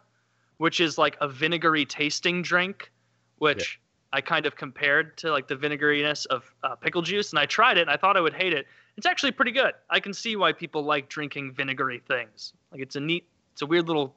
which 0.57 0.81
is 0.81 0.99
like 0.99 1.17
a 1.21 1.29
vinegary 1.29 1.85
tasting 1.85 2.43
drink, 2.43 2.91
which 3.39 3.81
I 4.13 4.21
kind 4.21 4.47
of 4.47 4.57
compared 4.57 5.17
to 5.19 5.31
like 5.31 5.47
the 5.47 5.57
vinegariness 5.57 6.27
of 6.27 6.53
uh, 6.65 6.75
pickle 6.75 7.03
juice, 7.03 7.31
and 7.31 7.39
I 7.39 7.47
tried 7.47 7.79
it 7.79 7.83
and 7.83 7.91
I 7.91 7.97
thought 7.97 8.17
I 8.17 8.21
would 8.21 8.35
hate 8.35 8.53
it. 8.53 8.67
It's 9.01 9.07
actually 9.07 9.33
pretty 9.33 9.53
good. 9.53 9.73
I 9.89 9.99
can 9.99 10.13
see 10.13 10.37
why 10.37 10.53
people 10.53 10.83
like 10.83 11.09
drinking 11.09 11.55
vinegary 11.55 12.03
things. 12.07 12.53
Like 12.71 12.83
it's 12.83 12.97
a 12.97 13.01
neat, 13.01 13.25
it's 13.55 13.63
a 13.63 13.67
weird 13.67 13.87
little, 13.87 14.15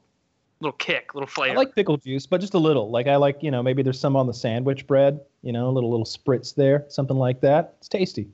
little 0.60 0.76
kick, 0.76 1.14
little 1.14 1.26
flavor. 1.26 1.54
I 1.54 1.56
like 1.56 1.74
pickle 1.74 1.96
juice, 1.96 2.26
but 2.26 2.42
just 2.42 2.52
a 2.52 2.58
little. 2.58 2.90
Like 2.90 3.06
I 3.06 3.16
like, 3.16 3.42
you 3.42 3.50
know, 3.50 3.62
maybe 3.62 3.82
there's 3.82 3.98
some 3.98 4.14
on 4.14 4.26
the 4.26 4.34
sandwich 4.34 4.86
bread. 4.86 5.20
You 5.40 5.52
know, 5.52 5.70
a 5.70 5.72
little 5.72 5.90
little 5.90 6.04
spritz 6.04 6.54
there, 6.54 6.84
something 6.88 7.16
like 7.16 7.40
that. 7.40 7.76
It's 7.78 7.88
tasty. 7.88 8.28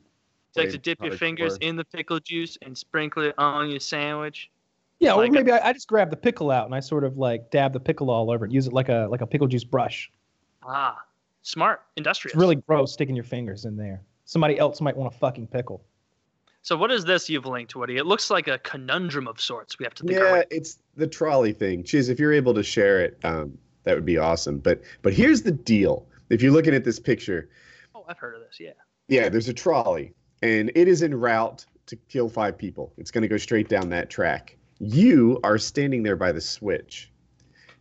It's 0.49 0.57
like 0.57 0.71
to 0.71 0.79
dip 0.79 1.01
your 1.01 1.13
fingers 1.13 1.57
core. 1.57 1.69
in 1.69 1.77
the 1.77 1.85
pickle 1.85 2.19
juice 2.19 2.59
and 2.63 2.77
sprinkle 2.77 3.23
it 3.23 3.37
on 3.39 3.71
your 3.71 3.79
sandwich. 3.79 4.51
Yeah, 4.99 5.13
or 5.13 5.19
Like 5.19 5.29
a- 5.31 5.33
maybe 5.35 5.53
I, 5.53 5.69
I 5.69 5.73
just 5.73 5.87
grab 5.87 6.11
the 6.11 6.17
pickle 6.17 6.51
out 6.51 6.67
and 6.67 6.75
I 6.75 6.81
sort 6.81 7.05
of 7.05 7.17
like 7.17 7.53
dab 7.53 7.73
the 7.73 7.79
pickle 7.79 8.11
all 8.11 8.29
over 8.29 8.45
it. 8.45 8.51
Use 8.51 8.67
it 8.67 8.73
like 8.73 8.89
a 8.89 9.07
like 9.09 9.21
a 9.21 9.27
pickle 9.27 9.47
juice 9.47 9.63
brush. 9.63 10.11
Ah, 10.65 11.01
smart, 11.43 11.83
industrious. 11.97 12.35
It's 12.35 12.41
really 12.41 12.57
gross 12.57 12.93
sticking 12.93 13.15
your 13.15 13.25
fingers 13.25 13.67
in 13.67 13.77
there. 13.77 14.03
Somebody 14.25 14.59
else 14.59 14.81
might 14.81 14.97
want 14.97 15.15
a 15.15 15.17
fucking 15.17 15.47
pickle. 15.47 15.85
So 16.63 16.77
what 16.77 16.91
is 16.91 17.05
this 17.05 17.29
you've 17.31 17.47
linked, 17.47 17.75
Woody? 17.75 17.97
It 17.97 18.05
looks 18.07 18.31
like 18.31 18.49
a 18.49 18.59
conundrum 18.59 19.27
of 19.27 19.41
sorts. 19.41 19.79
We 19.79 19.85
have 19.85 19.95
to 19.95 20.05
think. 20.05 20.19
Yeah, 20.19 20.43
it's 20.51 20.79
the 20.97 21.07
trolley 21.07 21.53
thing. 21.53 21.83
Chiz, 21.85 22.09
if 22.09 22.19
you're 22.21 22.33
able 22.33 22.53
to 22.55 22.63
share 22.63 23.01
it, 23.01 23.19
um, 23.25 23.57
that 23.85 23.95
would 23.95 24.05
be 24.05 24.19
awesome. 24.19 24.59
But 24.59 24.83
but 25.03 25.13
here's 25.15 25.43
the 25.43 25.53
deal. 25.53 26.07
If 26.29 26.43
you're 26.43 26.53
looking 26.53 26.75
at 26.75 26.85
this 26.85 26.99
picture, 26.99 27.49
Oh, 27.95 28.05
I've 28.09 28.19
heard 28.19 28.35
of 28.37 28.43
this. 28.43 28.61
Yeah. 28.61 28.73
yeah, 29.09 29.29
there's 29.29 29.49
a 29.49 29.55
trolley, 29.55 30.13
and 30.43 30.71
it 30.75 30.87
is 30.87 31.03
en 31.03 31.15
route 31.15 31.65
to 31.87 31.97
kill 32.09 32.29
five 32.29 32.57
people. 32.57 32.93
It's 32.99 33.11
going 33.11 33.23
to 33.23 33.29
go 33.29 33.37
straight 33.39 33.69
down 33.69 33.89
that 33.89 34.11
track. 34.11 34.57
You 34.79 35.41
are 35.43 35.59
standing 35.59 36.03
there 36.03 36.17
by 36.17 36.31
the 36.33 36.41
switch. 36.41 37.11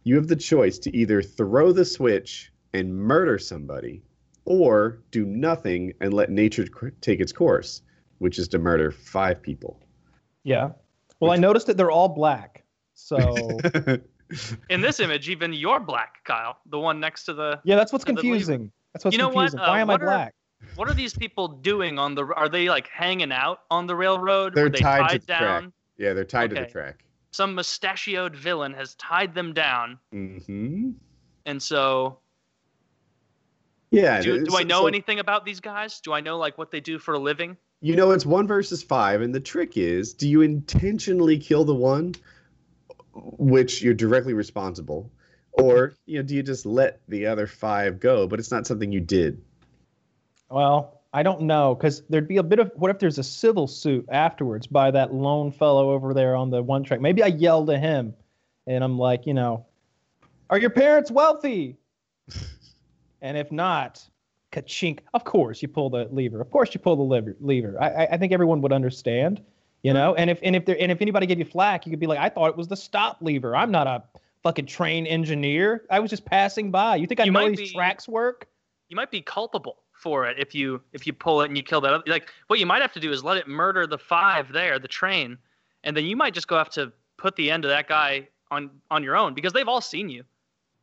You 0.03 0.15
have 0.15 0.27
the 0.27 0.35
choice 0.35 0.79
to 0.79 0.95
either 0.95 1.21
throw 1.21 1.71
the 1.71 1.85
switch 1.85 2.51
and 2.73 2.95
murder 2.95 3.37
somebody, 3.37 4.01
or 4.45 4.99
do 5.11 5.25
nothing 5.25 5.93
and 6.01 6.13
let 6.13 6.31
nature 6.31 6.65
take 7.01 7.19
its 7.19 7.31
course, 7.31 7.81
which 8.19 8.37
is 8.39 8.47
to 8.49 8.59
murder 8.59 8.91
five 8.91 9.41
people. 9.41 9.79
Yeah. 10.43 10.69
Well, 11.19 11.31
I 11.31 11.35
noticed 11.35 11.67
that 11.67 11.75
they're 11.77 11.91
all 11.91 12.07
black. 12.09 12.63
So 12.93 13.17
In 14.69 14.79
this 14.81 14.99
image, 14.99 15.27
even 15.29 15.53
you're 15.53 15.79
black, 15.79 16.23
Kyle. 16.23 16.57
The 16.69 16.77
one 16.79 16.99
next 16.99 17.25
to 17.25 17.33
the. 17.33 17.59
yeah, 17.63 17.75
that's 17.75 17.91
what's 17.91 18.05
The 18.05 18.13
believer. 18.13 18.29
confusing. 18.35 18.71
That's 18.93 19.03
what's 19.05 19.13
You 19.15 19.17
know 19.17 19.27
what? 19.29 19.51
confusing. 19.51 19.59
Uh, 19.59 19.67
Why 19.67 19.79
am 19.81 19.89
I 19.89 19.93
what 19.93 20.01
are- 20.03 20.05
black? 20.05 20.33
What 20.75 20.89
are 20.89 20.93
these 20.93 21.13
people 21.13 21.47
doing 21.47 21.97
on 21.97 22.15
the? 22.15 22.25
Are 22.35 22.49
they 22.49 22.69
like 22.69 22.87
hanging 22.89 23.31
out 23.31 23.61
on 23.71 23.87
the 23.87 23.95
railroad? 23.95 24.53
They're 24.53 24.69
they 24.69 24.79
tied 24.79 24.97
to 24.97 25.03
tied 25.07 25.21
the 25.21 25.25
track. 25.25 25.39
down? 25.41 25.73
yeah, 25.97 26.13
they're 26.13 26.25
tied 26.25 26.49
to 26.51 26.55
the 26.57 26.65
track. 26.65 27.05
Some 27.31 27.55
mustachioed 27.55 28.35
villain 28.35 28.73
has 28.73 28.93
tied 28.95 29.33
them 29.33 29.53
down, 29.53 29.97
Mm-hmm. 30.13 30.91
and 31.45 31.63
so 31.63 32.19
Yeah. 33.91 34.21
do, 34.21 34.43
do 34.45 34.57
I 34.57 34.63
know 34.63 34.81
so- 34.81 34.87
anything 34.87 35.19
about 35.19 35.45
these 35.45 35.59
guys? 35.59 35.99
Do 36.01 36.13
I 36.13 36.19
know 36.21 36.37
like 36.37 36.57
what 36.57 36.71
they 36.71 36.79
do 36.81 36.99
for 36.99 37.13
a 37.13 37.19
living? 37.19 37.57
You 37.81 37.95
know, 37.95 38.11
it's 38.11 38.25
one 38.25 38.45
versus 38.47 38.83
five, 38.83 39.21
and 39.21 39.33
the 39.33 39.39
trick 39.39 39.77
is: 39.77 40.13
do 40.13 40.27
you 40.27 40.41
intentionally 40.41 41.37
kill 41.37 41.63
the 41.63 41.75
one, 41.75 42.15
which 43.13 43.81
you're 43.81 43.93
directly 43.93 44.33
responsible, 44.33 45.11
Or, 45.53 45.93
you 46.05 46.19
know, 46.19 46.23
do 46.23 46.35
you 46.35 46.43
just 46.43 46.65
let 46.65 47.01
the 47.07 47.25
other 47.25 47.47
five 47.47 47.99
go, 47.99 48.27
but 48.27 48.39
it's 48.39 48.51
not 48.51 48.67
something 48.67 48.91
you 48.91 49.01
did? 49.01 49.41
Well, 50.49 51.01
I 51.13 51.23
don't 51.23 51.41
know 51.41 51.75
because 51.75 52.03
there'd 52.09 52.27
be 52.27 52.37
a 52.37 52.43
bit 52.43 52.59
of 52.59 52.71
what 52.75 52.91
if 52.91 52.99
there's 52.99 53.17
a 53.17 53.23
civil 53.23 53.67
suit 53.67 54.05
afterwards 54.09 54.67
by 54.67 54.91
that 54.91 55.13
lone 55.13 55.51
fellow 55.51 55.91
over 55.91 56.13
there 56.13 56.35
on 56.35 56.49
the 56.49 56.61
one 56.61 56.83
track. 56.83 57.01
Maybe 57.01 57.23
I 57.23 57.27
yell 57.27 57.65
to 57.65 57.77
him, 57.77 58.13
and 58.67 58.83
I'm 58.83 58.97
like, 58.97 59.25
you 59.25 59.33
know, 59.33 59.65
are 60.49 60.59
your 60.59 60.69
parents 60.69 61.09
wealthy? 61.11 61.77
and 63.21 63.37
if 63.37 63.51
not, 63.51 64.07
kachink. 64.51 64.99
Of 65.13 65.23
course, 65.23 65.61
you 65.61 65.67
pull 65.67 65.89
the 65.89 66.07
lever. 66.11 66.41
Of 66.41 66.51
course, 66.51 66.73
you 66.73 66.79
pull 66.79 66.95
the 66.95 67.03
lever. 67.03 67.35
Lever. 67.39 67.81
I, 67.81 68.07
I- 68.07 68.17
think 68.17 68.31
everyone 68.33 68.61
would 68.61 68.73
understand, 68.73 69.41
you 69.83 69.93
know. 69.93 70.15
And 70.15 70.29
if 70.29 70.39
and 70.43 70.55
if 70.55 70.65
there 70.65 70.77
and 70.79 70.91
if 70.91 71.01
anybody 71.01 71.25
gave 71.25 71.39
you 71.39 71.45
flack, 71.45 71.85
you 71.85 71.91
could 71.91 71.99
be 71.99 72.07
like, 72.07 72.19
I 72.19 72.29
thought 72.29 72.49
it 72.49 72.57
was 72.57 72.67
the 72.67 72.75
stop 72.77 73.17
lever. 73.21 73.55
I'm 73.55 73.71
not 73.71 73.87
a 73.87 74.03
fucking 74.43 74.65
train 74.67 75.05
engineer. 75.05 75.85
I 75.89 75.99
was 75.99 76.09
just 76.09 76.25
passing 76.25 76.71
by. 76.71 76.95
You 76.95 77.07
think 77.07 77.19
I 77.19 77.25
You 77.25 77.31
know 77.31 77.49
these 77.49 77.57
be- 77.71 77.73
tracks 77.75 78.07
work? 78.07 78.47
You 78.89 78.95
might 78.95 79.11
be 79.11 79.21
culpable 79.21 79.77
for 79.93 80.25
it 80.27 80.39
if 80.39 80.55
you 80.55 80.81
if 80.93 81.05
you 81.05 81.13
pull 81.13 81.41
it 81.41 81.45
and 81.49 81.57
you 81.57 81.63
kill 81.63 81.81
that. 81.81 81.93
Other, 81.93 82.03
like 82.07 82.29
what 82.47 82.59
you 82.59 82.65
might 82.65 82.81
have 82.81 82.93
to 82.93 82.99
do 82.99 83.11
is 83.11 83.23
let 83.23 83.37
it 83.37 83.47
murder 83.47 83.85
the 83.85 83.97
five 83.97 84.51
there, 84.51 84.79
the 84.79 84.87
train, 84.87 85.37
and 85.83 85.95
then 85.95 86.05
you 86.05 86.15
might 86.15 86.33
just 86.33 86.47
go 86.47 86.57
have 86.57 86.69
to 86.71 86.91
put 87.17 87.35
the 87.35 87.51
end 87.51 87.65
of 87.65 87.69
that 87.69 87.87
guy 87.87 88.27
on 88.49 88.69
on 88.89 89.03
your 89.03 89.15
own 89.15 89.33
because 89.33 89.53
they've 89.53 89.67
all 89.67 89.81
seen 89.81 90.09
you. 90.09 90.23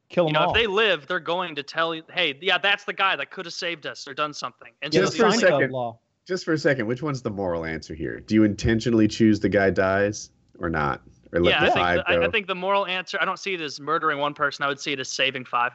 Kill 0.09 0.27
You 0.29 0.33
them 0.33 0.41
know, 0.43 0.47
all. 0.49 0.55
if 0.55 0.61
they 0.61 0.67
live, 0.67 1.07
they're 1.07 1.19
going 1.21 1.57
to 1.57 1.63
tell 1.63 1.95
you, 1.95 2.03
hey, 2.13 2.39
yeah, 2.41 2.59
that's 2.59 2.85
the 2.85 2.93
guy 2.93 3.17
that 3.17 3.31
could 3.31 3.45
have 3.45 3.55
saved 3.55 3.87
us 3.87 4.07
or 4.07 4.15
done 4.15 4.33
something. 4.33 4.73
And 4.83 4.95
Yeah, 4.95 5.01
Just 5.01 5.17
for 5.17 5.27
a 5.27 5.33
second. 5.33 5.73
law. 5.73 5.99
Just 6.27 6.45
for 6.45 6.53
a 6.53 6.59
second, 6.59 6.87
which 6.87 7.03
one's 7.03 7.23
the 7.23 7.31
moral 7.31 7.65
answer 7.65 7.95
here? 7.95 8.21
Do 8.21 8.35
you 8.35 8.45
intentionally 8.45 9.09
choose 9.09 9.41
the 9.41 9.49
guy 9.49 9.71
dies 9.71 10.31
or 10.59 10.69
not? 10.71 11.03
Or 11.33 11.41
let 11.41 11.51
yeah, 11.51 11.61
the 11.61 11.67
I 11.67 11.69
think, 11.71 11.77
five 11.79 11.97
the, 11.99 12.09
I. 12.23 12.27
I 12.27 12.31
think 12.31 12.47
the 12.47 12.55
moral 12.55 12.87
answer. 12.87 13.19
I 13.21 13.25
don't 13.25 13.39
see 13.39 13.55
it 13.55 13.61
as 13.61 13.81
murdering 13.81 14.19
one 14.19 14.33
person. 14.35 14.65
I 14.65 14.69
would 14.69 14.81
see 14.81 14.93
it 14.93 15.01
as 15.01 15.09
saving 15.09 15.45
five. 15.45 15.73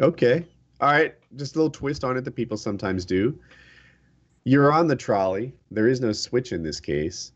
Okay. 0.00 0.46
All 0.80 0.90
right. 0.90 1.14
Just 1.36 1.54
a 1.54 1.58
little 1.58 1.70
twist 1.70 2.02
on 2.04 2.16
it 2.16 2.24
that 2.24 2.32
people 2.34 2.56
sometimes 2.56 3.04
do. 3.04 3.38
You're 4.44 4.72
on 4.72 4.88
the 4.88 4.96
trolley. 4.96 5.54
There 5.70 5.86
is 5.86 6.00
no 6.00 6.12
switch 6.12 6.52
in 6.52 6.62
this 6.62 6.80
case, 6.80 7.32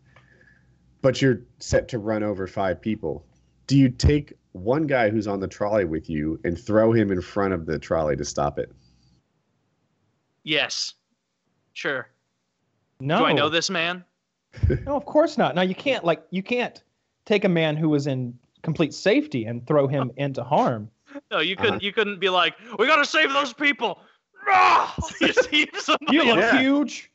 but 1.02 1.22
you're 1.22 1.40
set 1.60 1.86
to 1.88 1.98
run 1.98 2.22
over 2.24 2.46
five 2.48 2.80
people. 2.80 3.24
Do 3.68 3.76
you 3.78 3.88
take 3.88 4.32
one 4.56 4.86
guy 4.86 5.10
who's 5.10 5.26
on 5.26 5.40
the 5.40 5.48
trolley 5.48 5.84
with 5.84 6.08
you 6.10 6.40
and 6.44 6.58
throw 6.58 6.92
him 6.92 7.10
in 7.12 7.20
front 7.20 7.52
of 7.54 7.66
the 7.66 7.78
trolley 7.78 8.16
to 8.16 8.24
stop 8.24 8.58
it? 8.58 8.72
Yes, 10.44 10.94
sure. 11.72 12.08
No, 13.00 13.18
Do 13.20 13.24
I 13.26 13.32
know 13.32 13.48
this 13.48 13.70
man? 13.70 14.04
No, 14.86 14.96
of 14.96 15.04
course 15.04 15.36
not. 15.36 15.54
Now 15.54 15.60
you 15.62 15.74
can't. 15.74 16.02
Like, 16.02 16.22
you 16.30 16.42
can't 16.42 16.82
take 17.26 17.44
a 17.44 17.48
man 17.48 17.76
who 17.76 17.90
was 17.90 18.06
in 18.06 18.38
complete 18.62 18.94
safety 18.94 19.44
and 19.44 19.66
throw 19.66 19.86
him 19.86 20.10
into 20.16 20.42
harm. 20.42 20.90
No, 21.30 21.40
you 21.40 21.56
couldn't. 21.56 21.74
Uh-huh. 21.74 21.80
You 21.82 21.92
couldn't 21.92 22.20
be 22.20 22.30
like, 22.30 22.54
we 22.78 22.86
gotta 22.86 23.04
save 23.04 23.32
those 23.32 23.52
people. 23.52 23.98
Ah! 24.48 24.94
You 25.20 25.32
see 25.32 25.68
You 26.08 26.24
look 26.24 26.38
Yeah. 26.38 26.58
huge. 26.58 27.10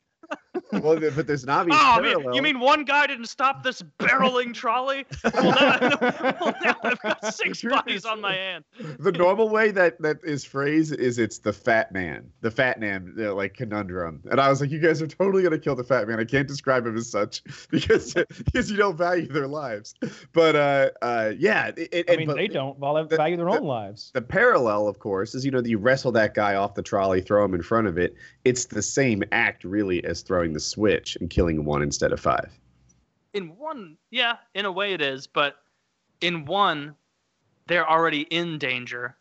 Well, 0.72 0.98
th- 0.98 1.14
but 1.16 1.26
there's 1.26 1.44
an 1.44 1.50
obvious 1.50 1.78
Oh, 1.80 1.84
I 1.84 2.00
mean, 2.00 2.34
you 2.34 2.42
mean 2.42 2.60
one 2.60 2.84
guy 2.84 3.06
didn't 3.06 3.26
stop 3.26 3.62
this 3.62 3.82
barreling 3.98 4.52
trolley? 4.54 5.04
Well, 5.24 5.32
now, 5.44 5.98
well, 6.40 6.54
now 6.62 6.76
I've 6.82 7.00
got 7.00 7.34
six 7.34 7.62
bodies 7.62 7.96
is- 8.00 8.04
on 8.04 8.20
my 8.20 8.34
hand. 8.34 8.64
the 8.98 9.12
normal 9.12 9.48
way 9.48 9.70
that 9.70 10.00
that 10.02 10.18
is 10.24 10.44
phrased 10.44 10.94
is 10.94 11.18
it's 11.18 11.38
the 11.38 11.52
fat 11.52 11.92
man, 11.92 12.30
the 12.40 12.50
fat 12.50 12.80
man, 12.80 13.14
uh, 13.18 13.34
like 13.34 13.54
conundrum. 13.54 14.20
And 14.30 14.40
I 14.40 14.48
was 14.48 14.60
like, 14.60 14.70
you 14.70 14.78
guys 14.78 15.00
are 15.02 15.06
totally 15.06 15.42
gonna 15.42 15.58
kill 15.58 15.74
the 15.76 15.84
fat 15.84 16.06
man. 16.08 16.20
I 16.20 16.24
can't 16.24 16.48
describe 16.48 16.86
him 16.86 16.96
as 16.96 17.10
such 17.10 17.42
because 17.70 18.14
because 18.44 18.70
you 18.70 18.76
don't 18.76 18.96
value 18.96 19.28
their 19.28 19.48
lives. 19.48 19.94
But 20.32 20.56
uh, 20.56 20.90
uh, 21.00 21.32
yeah, 21.38 21.68
it, 21.76 21.88
it- 21.92 22.10
I 22.10 22.16
mean, 22.16 22.26
but 22.26 22.36
they 22.36 22.48
don't 22.48 22.78
val- 22.78 23.02
the- 23.06 23.16
value 23.16 23.36
their 23.36 23.46
the- 23.46 23.52
own 23.58 23.64
lives. 23.64 24.10
The 24.14 24.22
parallel, 24.22 24.88
of 24.88 24.98
course, 24.98 25.34
is 25.34 25.44
you 25.44 25.50
know 25.50 25.62
you 25.64 25.78
wrestle 25.78 26.12
that 26.12 26.34
guy 26.34 26.56
off 26.56 26.74
the 26.74 26.82
trolley, 26.82 27.20
throw 27.20 27.44
him 27.44 27.54
in 27.54 27.62
front 27.62 27.86
of 27.86 27.96
it. 27.98 28.14
It's 28.44 28.66
the 28.66 28.82
same 28.82 29.22
act, 29.32 29.62
really, 29.64 30.04
as 30.04 30.22
throwing 30.22 30.41
the 30.50 30.60
switch 30.60 31.16
and 31.20 31.30
killing 31.30 31.64
one 31.64 31.82
instead 31.82 32.12
of 32.12 32.18
five. 32.20 32.50
In 33.34 33.56
one, 33.56 33.96
yeah, 34.10 34.36
in 34.54 34.64
a 34.64 34.72
way 34.72 34.92
it 34.94 35.00
is, 35.00 35.26
but 35.26 35.56
in 36.20 36.44
one, 36.44 36.94
they're 37.66 37.88
already 37.88 38.22
in 38.22 38.58
danger. 38.58 39.16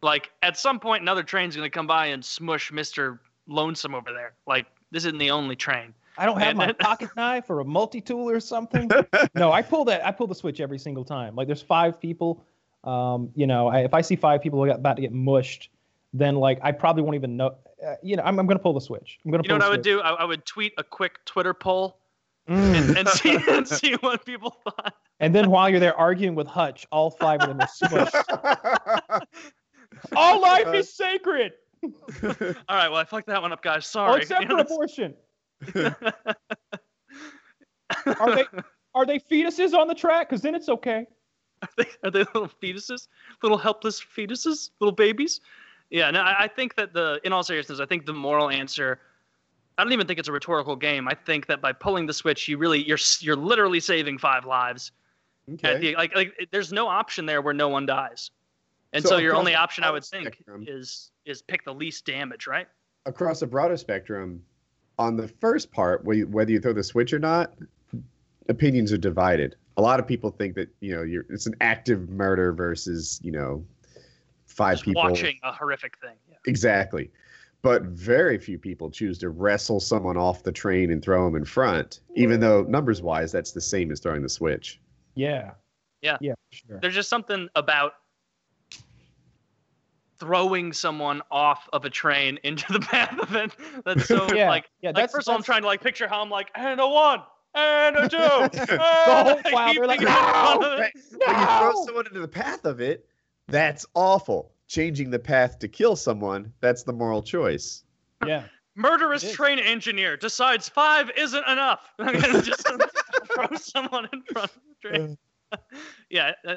Like 0.00 0.30
at 0.42 0.56
some 0.56 0.80
point, 0.80 1.02
another 1.02 1.22
train's 1.22 1.54
gonna 1.56 1.68
come 1.70 1.86
by 1.86 2.06
and 2.06 2.24
smush 2.24 2.72
Mister 2.72 3.20
Lonesome 3.46 3.94
over 3.94 4.12
there. 4.12 4.34
Like 4.46 4.66
this 4.90 5.04
isn't 5.04 5.18
the 5.18 5.30
only 5.30 5.56
train. 5.56 5.92
I 6.16 6.26
don't 6.26 6.38
have 6.38 6.48
and 6.48 6.58
my 6.58 6.66
then- 6.66 6.74
pocket 6.80 7.10
knife 7.16 7.48
or 7.48 7.60
a 7.60 7.64
multi-tool 7.64 8.28
or 8.28 8.40
something. 8.40 8.90
no, 9.34 9.52
I 9.52 9.62
pull 9.62 9.84
that. 9.84 10.04
I 10.04 10.10
pull 10.10 10.26
the 10.26 10.34
switch 10.34 10.60
every 10.60 10.78
single 10.78 11.04
time. 11.04 11.36
Like, 11.36 11.46
there's 11.46 11.62
five 11.62 12.00
people. 12.00 12.44
Um, 12.82 13.30
you 13.36 13.46
know, 13.46 13.68
I, 13.68 13.80
if 13.80 13.94
I 13.94 14.00
see 14.00 14.16
five 14.16 14.42
people 14.42 14.68
about 14.68 14.96
to 14.96 15.02
get 15.02 15.12
mushed, 15.12 15.70
then 16.12 16.36
like 16.36 16.58
I 16.62 16.72
probably 16.72 17.02
won't 17.02 17.16
even 17.16 17.36
know. 17.36 17.56
Uh, 17.84 17.94
you 18.02 18.16
know, 18.16 18.22
I'm, 18.24 18.38
I'm 18.38 18.46
gonna 18.46 18.58
pull 18.58 18.72
the 18.72 18.80
switch. 18.80 19.18
I'm 19.24 19.30
gonna. 19.30 19.42
You 19.44 19.50
know 19.50 19.56
what 19.56 19.64
I 19.64 19.68
would 19.68 19.82
do? 19.82 20.00
I, 20.00 20.10
I 20.10 20.24
would 20.24 20.44
tweet 20.44 20.72
a 20.78 20.84
quick 20.84 21.24
Twitter 21.24 21.54
poll. 21.54 21.98
Mm. 22.48 22.74
and, 22.74 22.96
and 22.98 23.08
see 23.08 23.38
and 23.48 23.68
see 23.78 23.94
what 24.00 24.24
people 24.24 24.56
thought. 24.64 24.94
And 25.20 25.34
then 25.34 25.50
while 25.50 25.68
you're 25.68 25.80
there 25.80 25.94
arguing 25.94 26.34
with 26.34 26.46
Hutch, 26.46 26.86
all 26.90 27.10
five 27.10 27.42
of 27.42 27.48
them 27.48 27.60
are 27.60 27.66
smushed. 27.68 29.22
all 30.16 30.40
life 30.42 30.72
is 30.74 30.92
sacred. 30.92 31.52
All 31.84 32.76
right, 32.76 32.88
well 32.88 32.96
I 32.96 33.04
fucked 33.04 33.28
that 33.28 33.40
one 33.40 33.52
up, 33.52 33.62
guys. 33.62 33.86
Sorry. 33.86 34.22
except 34.22 34.42
You 34.42 34.48
for 34.48 34.58
abortion. 34.58 35.14
Are 38.18 38.34
they 38.34 38.44
are 38.94 39.06
they 39.06 39.20
fetuses 39.20 39.74
on 39.74 39.86
the 39.86 39.94
track? 39.94 40.28
Because 40.28 40.42
then 40.42 40.56
it's 40.56 40.68
okay. 40.68 41.06
Are 41.62 41.68
they, 41.76 41.86
are 42.04 42.10
they 42.10 42.18
little 42.20 42.50
fetuses? 42.62 43.08
Little 43.42 43.58
helpless 43.58 44.00
fetuses? 44.00 44.70
Little 44.80 44.94
babies? 44.94 45.40
Yeah, 45.90 46.10
no, 46.10 46.22
I, 46.22 46.48
think 46.48 46.74
that 46.76 46.92
the, 46.92 47.20
in 47.24 47.32
all 47.32 47.42
seriousness, 47.42 47.80
I 47.80 47.86
think 47.86 48.04
the 48.04 48.12
moral 48.12 48.50
answer, 48.50 49.00
I 49.78 49.84
don't 49.84 49.92
even 49.92 50.06
think 50.06 50.18
it's 50.18 50.28
a 50.28 50.32
rhetorical 50.32 50.76
game. 50.76 51.08
I 51.08 51.14
think 51.14 51.46
that 51.46 51.62
by 51.62 51.72
pulling 51.72 52.06
the 52.06 52.12
switch, 52.12 52.46
you 52.46 52.58
really, 52.58 52.86
you're, 52.86 52.98
you're 53.20 53.36
literally 53.36 53.80
saving 53.80 54.18
five 54.18 54.44
lives. 54.44 54.92
Okay. 55.54 55.78
the, 55.78 55.96
like, 55.96 56.14
like, 56.14 56.48
there's 56.50 56.72
no 56.72 56.88
option 56.88 57.24
there 57.24 57.40
where 57.40 57.54
no 57.54 57.68
one 57.68 57.86
dies. 57.86 58.30
And 58.92 59.02
So 59.02 59.10
so, 59.10 59.16
your 59.18 59.34
only 59.34 59.54
option, 59.54 59.84
I 59.84 59.90
would 59.90 60.04
think, 60.04 60.34
spectrum- 60.34 60.64
is 60.66 61.10
is 61.26 61.42
pick 61.42 61.64
the 61.64 61.74
least 61.74 62.06
damage, 62.06 62.46
right? 62.46 62.66
Across 63.04 63.42
a 63.42 63.46
broader 63.46 63.76
spectrum, 63.76 64.42
on 64.98 65.16
the 65.16 65.28
first 65.28 65.70
part, 65.70 66.04
whether 66.04 66.50
you 66.50 66.60
throw 66.60 66.72
the 66.72 66.82
switch 66.82 67.12
or 67.12 67.18
not, 67.18 67.52
opinions 68.48 68.92
are 68.92 68.98
divided. 68.98 69.54
A 69.76 69.82
lot 69.82 70.00
of 70.00 70.06
people 70.06 70.30
think 70.30 70.54
that 70.56 70.68
you 70.80 70.94
know 70.94 71.02
you're 71.02 71.24
it's 71.28 71.46
an 71.46 71.54
active 71.60 72.08
murder 72.08 72.52
versus 72.52 73.20
you 73.22 73.30
know 73.30 73.64
five 74.58 74.74
Just 74.74 74.84
people 74.84 75.02
watching 75.02 75.38
a 75.44 75.52
horrific 75.52 75.96
thing. 75.98 76.16
Yeah. 76.28 76.36
exactly. 76.46 77.10
But 77.62 77.82
very 77.84 78.38
few 78.38 78.58
people 78.58 78.90
choose 78.90 79.18
to 79.18 79.30
wrestle 79.30 79.80
someone 79.80 80.16
off 80.16 80.42
the 80.42 80.52
train 80.52 80.90
and 80.92 81.02
throw 81.02 81.24
them 81.24 81.34
in 81.36 81.44
front, 81.44 82.00
even 82.14 82.40
though 82.40 82.62
numbers 82.62 83.00
wise 83.00 83.32
that's 83.32 83.52
the 83.52 83.60
same 83.60 83.90
as 83.90 84.00
throwing 84.00 84.22
the 84.22 84.28
switch. 84.28 84.80
Yeah. 85.14 85.52
Yeah. 86.02 86.18
Yeah. 86.20 86.34
Sure. 86.50 86.78
there's 86.80 86.94
just 86.94 87.08
something 87.08 87.48
about 87.56 87.94
throwing 90.20 90.72
someone 90.72 91.22
off 91.30 91.68
of 91.72 91.84
a 91.84 91.90
train 91.90 92.38
into 92.44 92.70
the 92.72 92.80
path 92.80 93.18
of 93.18 93.34
it 93.34 93.52
that's 93.84 94.06
so 94.06 94.26
Yeah. 94.34 94.48
like 94.50 94.68
yeah. 94.80 94.90
like 94.90 94.96
That's 94.96 95.12
first 95.12 95.28
of 95.28 95.32
all 95.32 95.38
I'm 95.38 95.42
trying 95.44 95.62
to 95.62 95.66
like 95.68 95.80
picture 95.80 96.08
how 96.08 96.20
I'm 96.22 96.30
like 96.30 96.50
and 96.54 96.80
a 96.80 96.86
one 96.88 97.20
and 97.54 97.96
a 97.96 98.08
two 98.08 98.16
The 98.18 98.78
whole 98.80 99.40
while 99.52 99.72
they're 99.74 99.86
like, 99.86 100.00
keeping 100.00 100.08
it 100.08 100.12
"No!" 100.12 100.78
When 100.78 101.38
you 101.40 101.46
throw 101.46 101.84
someone 101.86 102.06
into 102.06 102.20
the 102.20 102.28
path 102.28 102.64
of 102.64 102.80
it, 102.80 103.07
that's 103.48 103.86
awful. 103.94 104.52
Changing 104.68 105.10
the 105.10 105.18
path 105.18 105.58
to 105.60 105.68
kill 105.68 105.96
someone, 105.96 106.52
that's 106.60 106.82
the 106.82 106.92
moral 106.92 107.22
choice. 107.22 107.84
Yeah. 108.26 108.44
murderous 108.74 109.32
train 109.32 109.58
engineer 109.58 110.16
decides 110.16 110.68
five 110.68 111.10
isn't 111.16 111.46
enough 111.48 111.92
I'm 111.98 112.18
gonna 112.20 112.42
just 112.42 112.66
throw 113.32 113.48
someone 113.56 114.08
in 114.12 114.22
front 114.22 114.50
of 114.50 114.60
the 114.82 114.88
train 114.88 115.18
yeah 116.10 116.32
uh, 116.46 116.54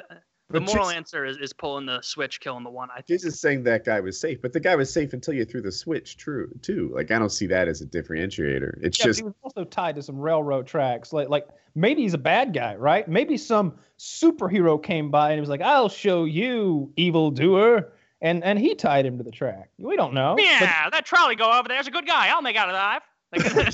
the 0.52 0.60
But 0.60 0.66
moral 0.68 0.84
just- 0.86 0.96
answer 0.96 1.24
is, 1.24 1.36
is 1.38 1.52
pulling 1.52 1.86
the 1.86 2.00
switch 2.02 2.40
killing 2.40 2.62
the 2.64 2.70
one 2.70 2.88
I 2.90 2.96
think 2.96 3.06
Jesus 3.08 3.40
saying 3.40 3.64
that 3.64 3.84
guy 3.84 4.00
was 4.00 4.18
safe, 4.20 4.40
but 4.40 4.52
the 4.52 4.60
guy 4.60 4.76
was 4.76 4.92
safe 4.92 5.12
until 5.12 5.34
you 5.34 5.44
threw 5.44 5.60
the 5.62 5.72
switch. 5.72 6.16
True, 6.16 6.50
too. 6.62 6.90
Like 6.94 7.10
I 7.10 7.18
don't 7.18 7.30
see 7.32 7.46
that 7.48 7.68
as 7.68 7.80
a 7.80 7.86
differentiator. 7.86 8.78
It's 8.82 8.98
Yeah, 8.98 9.06
just 9.06 9.20
he 9.20 9.24
was 9.24 9.34
also 9.42 9.64
tied 9.64 9.96
to 9.96 10.02
some 10.02 10.18
railroad 10.18 10.66
tracks. 10.66 11.12
Like, 11.12 11.28
like 11.28 11.48
maybe 11.74 12.02
he's 12.02 12.14
a 12.14 12.18
bad 12.18 12.52
guy, 12.52 12.76
right? 12.76 13.06
Maybe 13.08 13.36
some 13.36 13.74
superhero 13.98 14.82
came 14.82 15.10
by 15.10 15.30
and 15.30 15.36
he 15.36 15.40
was 15.40 15.48
like, 15.50 15.62
"I'll 15.62 15.88
show 15.88 16.24
you, 16.24 16.92
evildoer," 16.96 17.92
and 18.20 18.44
and 18.44 18.58
he 18.58 18.74
tied 18.74 19.06
him 19.06 19.18
to 19.18 19.24
the 19.24 19.30
track. 19.30 19.70
We 19.78 19.96
don't 19.96 20.14
know. 20.14 20.34
but 20.36 20.44
Yeah, 20.44 20.90
that 20.90 21.04
trolley 21.06 21.34
go 21.36 21.50
over 21.50 21.68
there's 21.68 21.86
a 21.86 21.90
good 21.90 22.06
guy. 22.06 22.28
I'll 22.28 22.42
make 22.42 22.56
out 22.56 22.68
alive. 22.68 23.02
Like, 23.32 23.46
I 23.56 23.70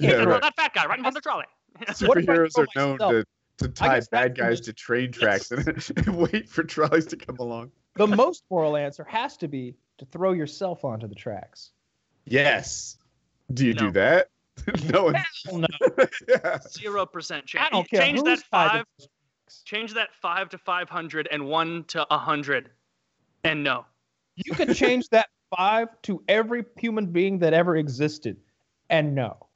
can't 0.00 0.26
right. 0.26 0.42
That 0.42 0.54
fat 0.56 0.74
guy 0.74 0.86
right 0.86 0.98
in 0.98 1.04
front 1.04 1.08
of 1.08 1.14
the 1.14 1.20
trolley. 1.20 1.44
What 2.06 2.18
if 2.18 2.28
I 2.28 2.32
superheroes 2.34 2.58
are 2.58 2.66
known 2.76 2.92
myself? 2.98 3.12
to, 3.12 3.24
to 3.58 3.68
tie 3.68 4.00
bad 4.10 4.36
guys 4.36 4.58
most- 4.58 4.64
to 4.64 4.72
train 4.72 5.12
tracks 5.12 5.50
and, 5.50 5.66
and 5.96 6.16
wait 6.16 6.48
for 6.48 6.62
trolleys 6.62 7.06
to 7.06 7.16
come 7.16 7.36
along. 7.38 7.70
the 7.96 8.06
most 8.24 8.44
moral 8.50 8.76
answer 8.76 9.04
has 9.04 9.36
to 9.38 9.48
be 9.48 9.74
to 9.98 10.04
throw 10.06 10.32
yourself 10.32 10.84
onto 10.84 11.06
the 11.08 11.14
tracks. 11.14 11.72
Yes. 12.24 12.96
Do 13.52 13.66
you 13.66 13.74
No. 13.74 13.86
do 13.86 13.90
that? 13.92 14.28
no. 14.92 15.12
Hell 15.12 15.58
no. 15.58 15.66
yeah. 16.28 16.58
Zero 16.68 17.06
percent 17.06 17.46
chance. 17.46 17.68
I 17.68 17.70
don't 17.70 17.88
care 17.88 18.00
Change 18.00 18.18
who's 18.18 18.24
that 18.24 18.46
five. 18.50 18.84
Change 19.64 19.94
that 19.94 20.08
five 20.20 20.48
to 20.50 20.58
five 20.58 20.88
hundred 20.88 21.28
and 21.30 21.46
one 21.46 21.84
to 21.88 22.06
a 22.12 22.18
hundred, 22.18 22.70
and 23.44 23.62
no. 23.64 23.86
You 24.36 24.52
could 24.54 24.74
change 24.74 25.08
that 25.10 25.28
five 25.56 25.88
to 26.02 26.22
every 26.28 26.64
human 26.76 27.06
being 27.06 27.38
that 27.38 27.54
ever 27.54 27.76
existed, 27.76 28.36
and 28.90 29.14
no. 29.14 29.46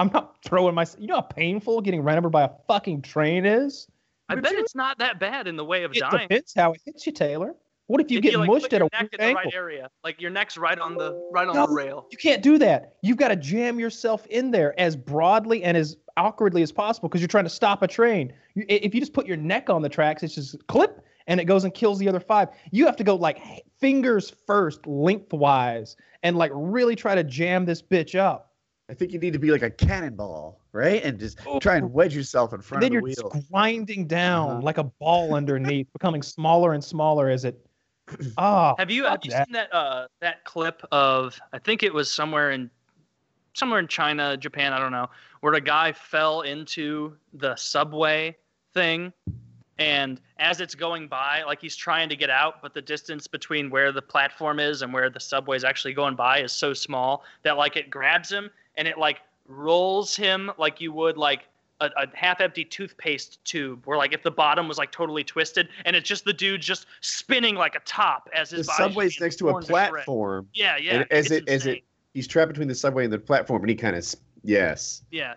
I'm 0.00 0.10
not 0.12 0.36
throwing 0.44 0.74
my. 0.74 0.86
You 0.98 1.06
know 1.08 1.16
how 1.16 1.20
painful 1.22 1.80
getting 1.82 2.02
ran 2.02 2.18
over 2.18 2.30
by 2.30 2.44
a 2.44 2.50
fucking 2.66 3.02
train 3.02 3.44
is. 3.44 3.86
I 4.28 4.36
bet 4.36 4.52
you? 4.52 4.60
it's 4.60 4.74
not 4.74 4.98
that 4.98 5.18
bad 5.20 5.46
in 5.46 5.56
the 5.56 5.64
way 5.64 5.82
of 5.82 5.92
It 5.92 5.98
dying. 6.00 6.28
depends 6.28 6.54
how 6.54 6.72
it 6.72 6.80
hits 6.86 7.06
you, 7.06 7.12
Taylor. 7.12 7.54
What 7.88 8.00
if 8.00 8.10
you 8.10 8.18
If 8.18 8.22
get 8.24 8.36
like, 8.38 8.46
mushed 8.48 8.72
at 8.72 8.82
a 8.82 8.88
neck 8.92 9.08
in 9.12 9.28
the 9.28 9.34
right 9.34 9.52
area, 9.52 9.90
like 10.04 10.20
your 10.20 10.30
neck's 10.30 10.56
right 10.56 10.78
on 10.78 10.94
the 10.94 11.12
right 11.32 11.48
on 11.48 11.54
No. 11.56 11.66
the 11.66 11.72
rail. 11.72 12.06
You 12.12 12.18
can't 12.18 12.40
do 12.40 12.56
that. 12.58 12.94
You've 13.02 13.16
got 13.16 13.28
to 13.28 13.36
jam 13.36 13.80
yourself 13.80 14.24
in 14.28 14.52
there 14.52 14.78
as 14.78 14.94
broadly 14.96 15.64
and 15.64 15.76
as 15.76 15.96
awkwardly 16.16 16.62
as 16.62 16.70
possible 16.70 17.08
because 17.08 17.20
you're 17.20 17.26
trying 17.28 17.44
to 17.44 17.50
stop 17.50 17.82
a 17.82 17.88
train. 17.88 18.32
You, 18.54 18.64
if 18.68 18.94
you 18.94 19.00
just 19.00 19.12
put 19.12 19.26
your 19.26 19.36
neck 19.36 19.68
on 19.68 19.82
the 19.82 19.88
tracks, 19.88 20.22
it's 20.22 20.36
just 20.36 20.64
clip 20.68 21.04
and 21.26 21.40
it 21.40 21.44
goes 21.46 21.64
and 21.64 21.74
kills 21.74 21.98
the 21.98 22.08
other 22.08 22.20
five. 22.20 22.48
You 22.70 22.86
have 22.86 22.96
to 22.96 23.04
go 23.04 23.16
like 23.16 23.40
fingers 23.80 24.32
first, 24.46 24.86
lengthwise, 24.86 25.96
and 26.22 26.36
like 26.36 26.52
really 26.54 26.94
try 26.94 27.16
to 27.16 27.24
jam 27.24 27.64
this 27.64 27.82
bitch 27.82 28.16
up. 28.18 28.49
I 28.90 28.94
think 28.94 29.12
you 29.12 29.20
need 29.20 29.32
to 29.34 29.38
be 29.38 29.52
like 29.52 29.62
a 29.62 29.70
cannonball, 29.70 30.58
right? 30.72 31.00
And 31.04 31.16
just 31.18 31.38
try 31.60 31.76
and 31.76 31.92
wedge 31.92 32.14
yourself 32.14 32.52
in 32.52 32.60
front 32.60 32.82
And 32.82 32.82
front 32.82 32.82
then 32.82 32.88
of 32.88 32.92
you're 32.94 33.02
wheel. 33.02 33.30
just 33.40 33.48
grinding 33.50 34.08
down 34.08 34.50
Uh-huh. 34.50 34.60
like 34.62 34.78
a 34.78 34.84
ball 34.84 35.34
underneath, 35.40 35.86
becoming 35.92 36.22
smaller 36.22 36.72
and 36.72 36.82
smaller 36.82 37.30
as 37.30 37.44
it. 37.44 37.64
Oh, 38.36 38.74
Have 38.78 38.90
you 38.90 39.04
have 39.04 39.20
you 39.22 39.30
that. 39.30 39.46
seen 39.46 39.52
that 39.52 39.72
uh 39.72 40.08
that 40.20 40.44
clip 40.44 40.82
of 40.90 41.38
I 41.52 41.60
think 41.60 41.84
it 41.84 41.94
was 41.94 42.10
somewhere 42.12 42.50
in 42.50 42.68
somewhere 43.54 43.78
in 43.78 43.86
China, 43.86 44.36
Japan, 44.36 44.72
I 44.72 44.80
don't 44.80 44.90
know, 44.90 45.08
where 45.40 45.54
a 45.54 45.60
guy 45.60 45.92
fell 45.92 46.40
into 46.40 47.16
the 47.34 47.54
subway 47.54 48.36
thing 48.74 49.12
and 49.78 50.20
as 50.38 50.60
it's 50.60 50.74
going 50.74 51.08
by, 51.08 51.42
like 51.44 51.60
he's 51.60 51.74
trying 51.76 52.08
to 52.10 52.16
get 52.16 52.28
out, 52.28 52.60
but 52.60 52.74
the 52.74 52.82
distance 52.82 53.26
between 53.26 53.70
where 53.70 53.92
the 53.92 54.02
platform 54.02 54.60
is 54.60 54.82
and 54.82 54.92
where 54.92 55.08
the 55.08 55.18
subway 55.20 55.56
is 55.56 55.64
actually 55.64 55.94
going 55.94 56.16
by 56.16 56.40
is 56.42 56.52
so 56.52 56.74
small 56.74 57.24
that 57.44 57.56
like 57.56 57.76
it 57.76 57.88
grabs 57.88 58.30
him 58.30 58.50
and 58.76 58.86
it 58.88 58.98
like 58.98 59.18
rolls 59.46 60.14
him 60.16 60.50
like 60.58 60.80
you 60.80 60.92
would 60.92 61.16
like 61.16 61.48
a, 61.80 61.86
a 61.96 62.06
half-empty 62.14 62.64
toothpaste 62.66 63.42
tube, 63.44 63.86
where 63.86 63.96
like 63.96 64.12
if 64.12 64.22
the 64.22 64.30
bottom 64.30 64.68
was 64.68 64.78
like 64.78 64.92
totally 64.92 65.24
twisted, 65.24 65.68
and 65.84 65.96
it's 65.96 66.08
just 66.08 66.24
the 66.24 66.32
dude 66.32 66.60
just 66.60 66.86
spinning 67.00 67.54
like 67.54 67.74
a 67.74 67.80
top 67.80 68.28
as 68.34 68.50
his 68.50 68.66
body's 68.66 68.76
subway's 68.76 69.20
next 69.20 69.36
to 69.36 69.48
a 69.48 69.60
platform. 69.60 70.48
Yeah, 70.54 70.76
yeah. 70.76 70.96
and 70.96 71.12
as 71.12 71.30
it 71.30 71.48
as 71.48 71.66
it 71.66 71.82
he's 72.14 72.26
trapped 72.26 72.48
between 72.48 72.68
the 72.68 72.74
subway 72.74 73.04
and 73.04 73.12
the 73.12 73.18
platform, 73.18 73.62
and 73.62 73.70
he 73.70 73.76
kind 73.76 73.96
of 73.96 74.14
yes. 74.42 75.02
Yeah, 75.10 75.34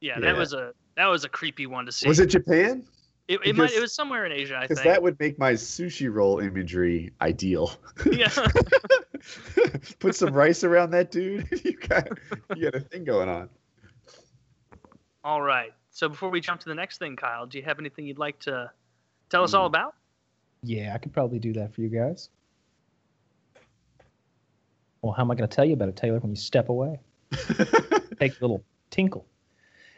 yeah. 0.00 0.18
Yeah. 0.18 0.20
That 0.20 0.36
was 0.36 0.52
a 0.52 0.72
that 0.96 1.06
was 1.06 1.24
a 1.24 1.28
creepy 1.28 1.66
one 1.66 1.86
to 1.86 1.92
see. 1.92 2.08
Was 2.08 2.20
it 2.20 2.26
Japan? 2.26 2.84
It, 3.28 3.38
it 3.44 3.54
might. 3.54 3.70
It 3.70 3.80
was 3.80 3.92
somewhere 3.92 4.26
in 4.26 4.32
Asia, 4.32 4.56
I 4.56 4.60
think. 4.60 4.68
Because 4.70 4.82
think. 4.82 4.94
that 4.94 5.02
would 5.02 5.20
make 5.20 5.38
my 5.38 5.52
sushi 5.52 6.12
roll 6.12 6.40
imagery 6.40 7.12
ideal. 7.20 7.72
yeah. 8.10 8.28
Put 9.98 10.14
some 10.14 10.32
rice 10.32 10.64
around 10.64 10.90
that 10.92 11.10
dude. 11.10 11.48
you 11.64 11.76
got 11.76 12.08
you 12.56 12.70
got 12.70 12.74
a 12.74 12.80
thing 12.80 13.04
going 13.04 13.28
on. 13.28 13.48
All 15.24 15.42
right. 15.42 15.72
So 15.90 16.08
before 16.08 16.30
we 16.30 16.40
jump 16.40 16.60
to 16.60 16.68
the 16.68 16.74
next 16.74 16.98
thing, 16.98 17.16
Kyle, 17.16 17.46
do 17.46 17.58
you 17.58 17.64
have 17.64 17.78
anything 17.78 18.06
you'd 18.06 18.18
like 18.18 18.38
to 18.40 18.70
tell 19.28 19.42
us 19.44 19.54
all 19.54 19.64
Hmm. 19.66 19.74
about? 19.74 19.94
Yeah, 20.62 20.92
I 20.94 20.98
could 20.98 21.12
probably 21.12 21.38
do 21.38 21.52
that 21.54 21.74
for 21.74 21.80
you 21.80 21.88
guys. 21.88 22.28
Well, 25.02 25.12
how 25.12 25.22
am 25.22 25.30
I 25.30 25.34
going 25.34 25.48
to 25.48 25.54
tell 25.54 25.64
you 25.64 25.72
about 25.72 25.88
it, 25.88 25.96
Taylor, 25.96 26.18
when 26.18 26.30
you 26.30 26.36
step 26.36 26.68
away? 26.68 27.00
Take 28.20 28.32
a 28.38 28.40
little 28.40 28.62
tinkle. 28.90 29.26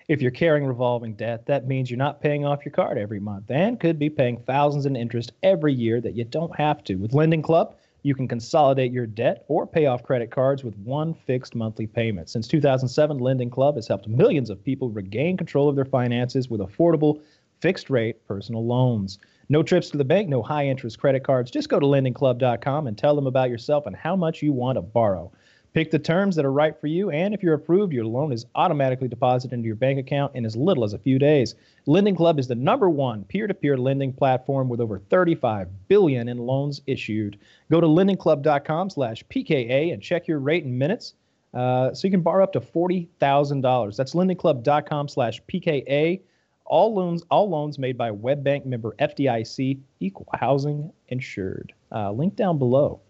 If 0.08 0.22
you're 0.22 0.30
carrying 0.30 0.66
revolving 0.66 1.14
debt, 1.14 1.46
that 1.46 1.66
means 1.66 1.90
you're 1.90 1.98
not 1.98 2.20
paying 2.20 2.44
off 2.44 2.64
your 2.64 2.72
card 2.72 2.98
every 2.98 3.18
month 3.20 3.50
and 3.50 3.80
could 3.80 3.98
be 3.98 4.10
paying 4.10 4.38
thousands 4.38 4.86
in 4.86 4.94
interest 4.96 5.32
every 5.42 5.72
year 5.72 6.00
that 6.00 6.14
you 6.14 6.24
don't 6.24 6.54
have 6.56 6.84
to. 6.84 6.96
With 6.96 7.14
Lending 7.14 7.42
Club, 7.42 7.76
you 8.02 8.14
can 8.14 8.26
consolidate 8.26 8.92
your 8.92 9.06
debt 9.06 9.44
or 9.48 9.66
pay 9.66 9.86
off 9.86 10.02
credit 10.02 10.30
cards 10.30 10.64
with 10.64 10.76
one 10.78 11.14
fixed 11.14 11.54
monthly 11.54 11.86
payment. 11.86 12.28
Since 12.28 12.48
2007, 12.48 13.18
Lending 13.18 13.50
Club 13.50 13.76
has 13.76 13.86
helped 13.86 14.08
millions 14.08 14.50
of 14.50 14.62
people 14.62 14.90
regain 14.90 15.36
control 15.36 15.68
of 15.68 15.76
their 15.76 15.84
finances 15.84 16.50
with 16.50 16.60
affordable, 16.60 17.22
fixed 17.60 17.90
rate 17.90 18.26
personal 18.26 18.66
loans. 18.66 19.18
No 19.48 19.62
trips 19.62 19.90
to 19.90 19.98
the 19.98 20.04
bank, 20.04 20.28
no 20.28 20.42
high 20.42 20.66
interest 20.66 20.98
credit 20.98 21.24
cards. 21.24 21.50
Just 21.50 21.68
go 21.68 21.78
to 21.78 21.86
lendingclub.com 21.86 22.86
and 22.86 22.98
tell 22.98 23.14
them 23.14 23.26
about 23.26 23.50
yourself 23.50 23.86
and 23.86 23.94
how 23.94 24.16
much 24.16 24.42
you 24.42 24.52
want 24.52 24.76
to 24.76 24.82
borrow. 24.82 25.30
Pick 25.74 25.90
the 25.90 25.98
terms 25.98 26.36
that 26.36 26.44
are 26.44 26.52
right 26.52 26.78
for 26.78 26.86
you, 26.86 27.08
and 27.10 27.32
if 27.32 27.42
you're 27.42 27.54
approved, 27.54 27.94
your 27.94 28.04
loan 28.04 28.30
is 28.30 28.44
automatically 28.54 29.08
deposited 29.08 29.54
into 29.54 29.66
your 29.66 29.74
bank 29.74 29.98
account 29.98 30.36
in 30.36 30.44
as 30.44 30.54
little 30.54 30.84
as 30.84 30.92
a 30.92 30.98
few 30.98 31.18
days. 31.18 31.54
Lending 31.86 32.14
Club 32.14 32.38
is 32.38 32.46
the 32.46 32.54
number 32.54 32.90
one 32.90 33.24
peer-to-peer 33.24 33.78
lending 33.78 34.12
platform 34.12 34.68
with 34.68 34.82
over 34.82 34.98
35 34.98 35.68
billion 35.88 36.28
in 36.28 36.36
loans 36.36 36.82
issued. 36.86 37.38
Go 37.70 37.80
to 37.80 37.86
lendingclub.com/pka 37.86 39.92
and 39.94 40.02
check 40.02 40.28
your 40.28 40.40
rate 40.40 40.64
in 40.64 40.76
minutes, 40.76 41.14
uh, 41.54 41.94
so 41.94 42.06
you 42.06 42.12
can 42.12 42.20
borrow 42.20 42.44
up 42.44 42.52
to 42.52 42.60
forty 42.60 43.08
thousand 43.18 43.62
dollars. 43.62 43.96
That's 43.96 44.12
lendingclub.com/pka. 44.12 46.20
All 46.66 46.94
loans, 46.94 47.22
all 47.30 47.48
loans 47.48 47.78
made 47.78 47.96
by 47.96 48.10
WebBank 48.10 48.66
member 48.66 48.94
FDIC, 48.98 49.78
equal 50.00 50.28
housing 50.34 50.92
insured. 51.08 51.72
Uh, 51.90 52.12
link 52.12 52.36
down 52.36 52.58
below. 52.58 53.00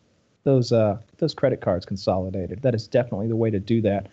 Those 0.44 0.72
uh, 0.72 0.98
those 1.18 1.34
credit 1.34 1.60
cards 1.60 1.86
consolidated. 1.86 2.62
That 2.62 2.74
is 2.74 2.88
definitely 2.88 3.28
the 3.28 3.36
way 3.36 3.50
to 3.50 3.60
do 3.60 3.80
that. 3.82 4.08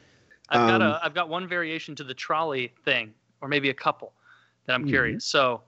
I've 0.49 0.67
got 0.67 0.81
Um, 0.81 0.89
a 0.93 0.99
I've 1.03 1.13
got 1.15 1.27
one 1.29 1.47
variation 1.47 1.95
to 1.95 2.03
the 2.03 2.13
trolley 2.13 2.73
thing, 2.85 3.13
or 3.41 3.47
maybe 3.47 3.69
a 3.69 3.73
couple 3.73 4.13
that 4.65 4.73
I'm 4.73 4.85
Mhm. 4.85 4.89
curious. 4.89 5.25
So, 5.25 5.63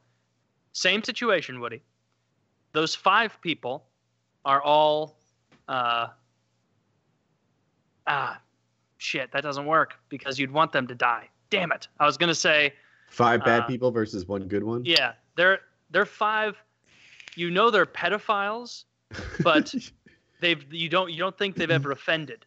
same 0.73 1.03
situation, 1.03 1.59
Woody. 1.59 1.81
Those 2.73 2.93
five 2.93 3.39
people 3.41 3.87
are 4.45 4.61
all 4.61 5.17
uh 5.67 6.07
ah 8.07 8.39
shit, 8.97 9.31
that 9.31 9.41
doesn't 9.41 9.65
work 9.65 9.95
because 10.09 10.37
you'd 10.39 10.51
want 10.51 10.71
them 10.71 10.85
to 10.87 10.95
die. 10.95 11.27
Damn 11.49 11.71
it. 11.71 11.87
I 11.99 12.05
was 12.05 12.17
gonna 12.17 12.35
say, 12.35 12.73
Five 13.09 13.43
bad 13.43 13.63
Uh, 13.63 13.67
people 13.67 13.91
versus 13.91 14.27
one 14.27 14.47
good 14.47 14.63
one. 14.63 14.85
yeah, 14.85 15.13
they're 15.35 15.61
they're 15.89 16.05
five 16.05 16.55
you 17.35 17.49
know 17.49 17.71
they're 17.71 17.85
pedophiles, 17.85 18.83
but 19.43 19.73
they've 20.41 20.73
you 20.73 20.89
don't 20.89 21.11
you 21.11 21.17
don't 21.17 21.37
think 21.37 21.55
they've 21.55 21.71
ever 21.71 21.91
offended. 21.91 22.45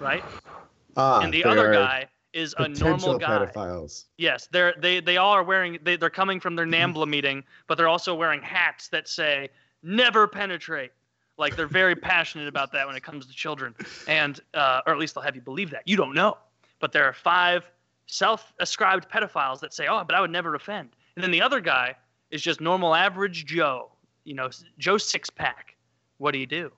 Right? 0.00 0.24
ah, 0.96 1.20
and 1.20 1.32
the 1.32 1.44
other 1.44 1.72
guy 1.72 2.08
is 2.32 2.54
a 2.58 2.68
normal 2.68 3.18
guy. 3.18 3.26
pedophiles. 3.28 4.06
Yes, 4.16 4.48
they're 4.50 4.74
they 4.78 5.00
they 5.00 5.18
all 5.18 5.32
are 5.32 5.44
wearing 5.44 5.78
they 5.82 5.96
they're 5.96 6.10
coming 6.10 6.40
from 6.40 6.56
their 6.56 6.66
NAMBLA 6.66 7.06
meeting, 7.06 7.44
but 7.68 7.76
they're 7.76 7.88
also 7.88 8.14
wearing 8.14 8.42
hats 8.42 8.88
that 8.88 9.08
say 9.08 9.50
"Never 9.82 10.26
penetrate." 10.26 10.92
Like 11.36 11.56
they're 11.56 11.66
very 11.66 11.96
passionate 11.96 12.48
about 12.48 12.72
that 12.72 12.86
when 12.86 12.96
it 12.96 13.02
comes 13.02 13.26
to 13.26 13.32
children, 13.32 13.74
and 14.06 14.40
uh, 14.54 14.80
or 14.86 14.92
at 14.92 14.98
least 14.98 15.14
they'll 15.14 15.24
have 15.24 15.36
you 15.36 15.42
believe 15.42 15.70
that. 15.70 15.86
You 15.86 15.96
don't 15.96 16.14
know, 16.14 16.36
but 16.80 16.92
there 16.92 17.04
are 17.04 17.12
five 17.12 17.70
self-ascribed 18.06 19.08
pedophiles 19.08 19.60
that 19.60 19.72
say, 19.72 19.86
"Oh, 19.88 20.02
but 20.04 20.14
I 20.14 20.20
would 20.20 20.30
never 20.30 20.54
offend," 20.54 20.90
and 21.16 21.22
then 21.22 21.30
the 21.30 21.42
other 21.42 21.60
guy 21.60 21.96
is 22.30 22.42
just 22.42 22.60
normal, 22.60 22.94
average 22.94 23.46
Joe. 23.46 23.90
You 24.24 24.34
know, 24.34 24.50
Joe 24.78 24.98
six 24.98 25.30
pack. 25.30 25.76
What 26.18 26.32
do 26.32 26.38
you 26.38 26.46
do? 26.46 26.72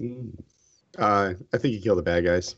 Mm. 0.00 0.32
Uh, 0.98 1.34
I 1.52 1.58
think 1.58 1.74
you 1.74 1.80
kill 1.80 1.96
the 1.96 2.02
bad 2.02 2.24
guys. 2.24 2.56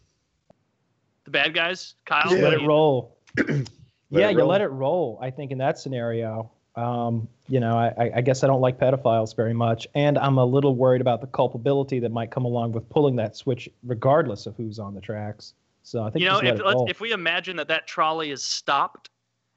The 1.25 1.31
bad 1.31 1.55
guys, 1.55 1.95
Kyle. 2.05 2.33
Yeah. 2.37 2.43
let 2.45 2.53
it 2.55 2.67
roll. 2.67 3.17
Let 3.37 3.67
yeah, 4.11 4.29
it 4.29 4.33
you 4.33 4.45
let 4.45 4.61
it 4.61 4.69
roll. 4.69 5.19
I 5.23 5.31
think 5.31 5.53
in 5.53 5.59
that 5.59 5.79
scenario, 5.79 6.51
um, 6.77 7.29
you 7.49 7.61
know, 7.61 7.77
I, 7.79 7.89
I- 7.99 8.11
I 8.17 8.21
guess 8.21 8.45
I 8.45 8.47
don't 8.47 8.61
like 8.61 8.79
pedophiles 8.79 9.35
very 9.35 9.55
much, 9.55 9.87
and 9.95 10.19
I'm 10.19 10.39
a 10.39 10.45
little 10.45 10.75
worried 10.77 11.01
about 11.01 11.21
the 11.21 11.27
culpability 11.29 11.99
that 12.01 12.11
might 12.13 12.31
come 12.31 12.45
along 12.45 12.73
with 12.73 12.89
pulling 12.91 13.17
that 13.17 13.37
switch, 13.37 13.69
regardless 13.85 14.47
of 14.47 14.55
who's 14.57 14.79
on 14.79 14.95
the 14.95 15.01
tracks. 15.01 15.55
So 15.83 16.03
I 16.05 16.11
think 16.11 16.23
you 16.23 16.29
know, 16.29 16.41
just 16.41 16.45
let 16.45 16.55
if 16.59 16.65
let's, 16.65 16.91
if 16.91 17.01
we 17.01 17.13
imagine 17.13 17.57
that 17.57 17.69
that 17.69 17.87
trolley 17.87 18.31
is 18.31 18.43
stopped, 18.43 19.11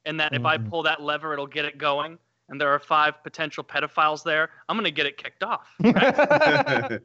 and 0.05 0.19
that 0.19 0.33
if 0.33 0.45
I 0.45 0.57
Mhm. 0.57 0.69
pull 0.69 0.83
that 0.83 1.01
lever, 1.01 1.33
it'll 1.33 1.47
get 1.47 1.65
it 1.65 1.77
going, 1.77 2.17
and 2.49 2.59
there 2.61 2.69
are 2.69 2.79
five 2.79 3.21
potential 3.23 3.63
pedophiles 3.63 4.23
there, 4.23 4.49
I'm 4.69 4.77
gonna 4.77 4.91
get 4.91 5.05
it 5.05 5.17
kicked 5.17 5.43
off. 5.43 5.67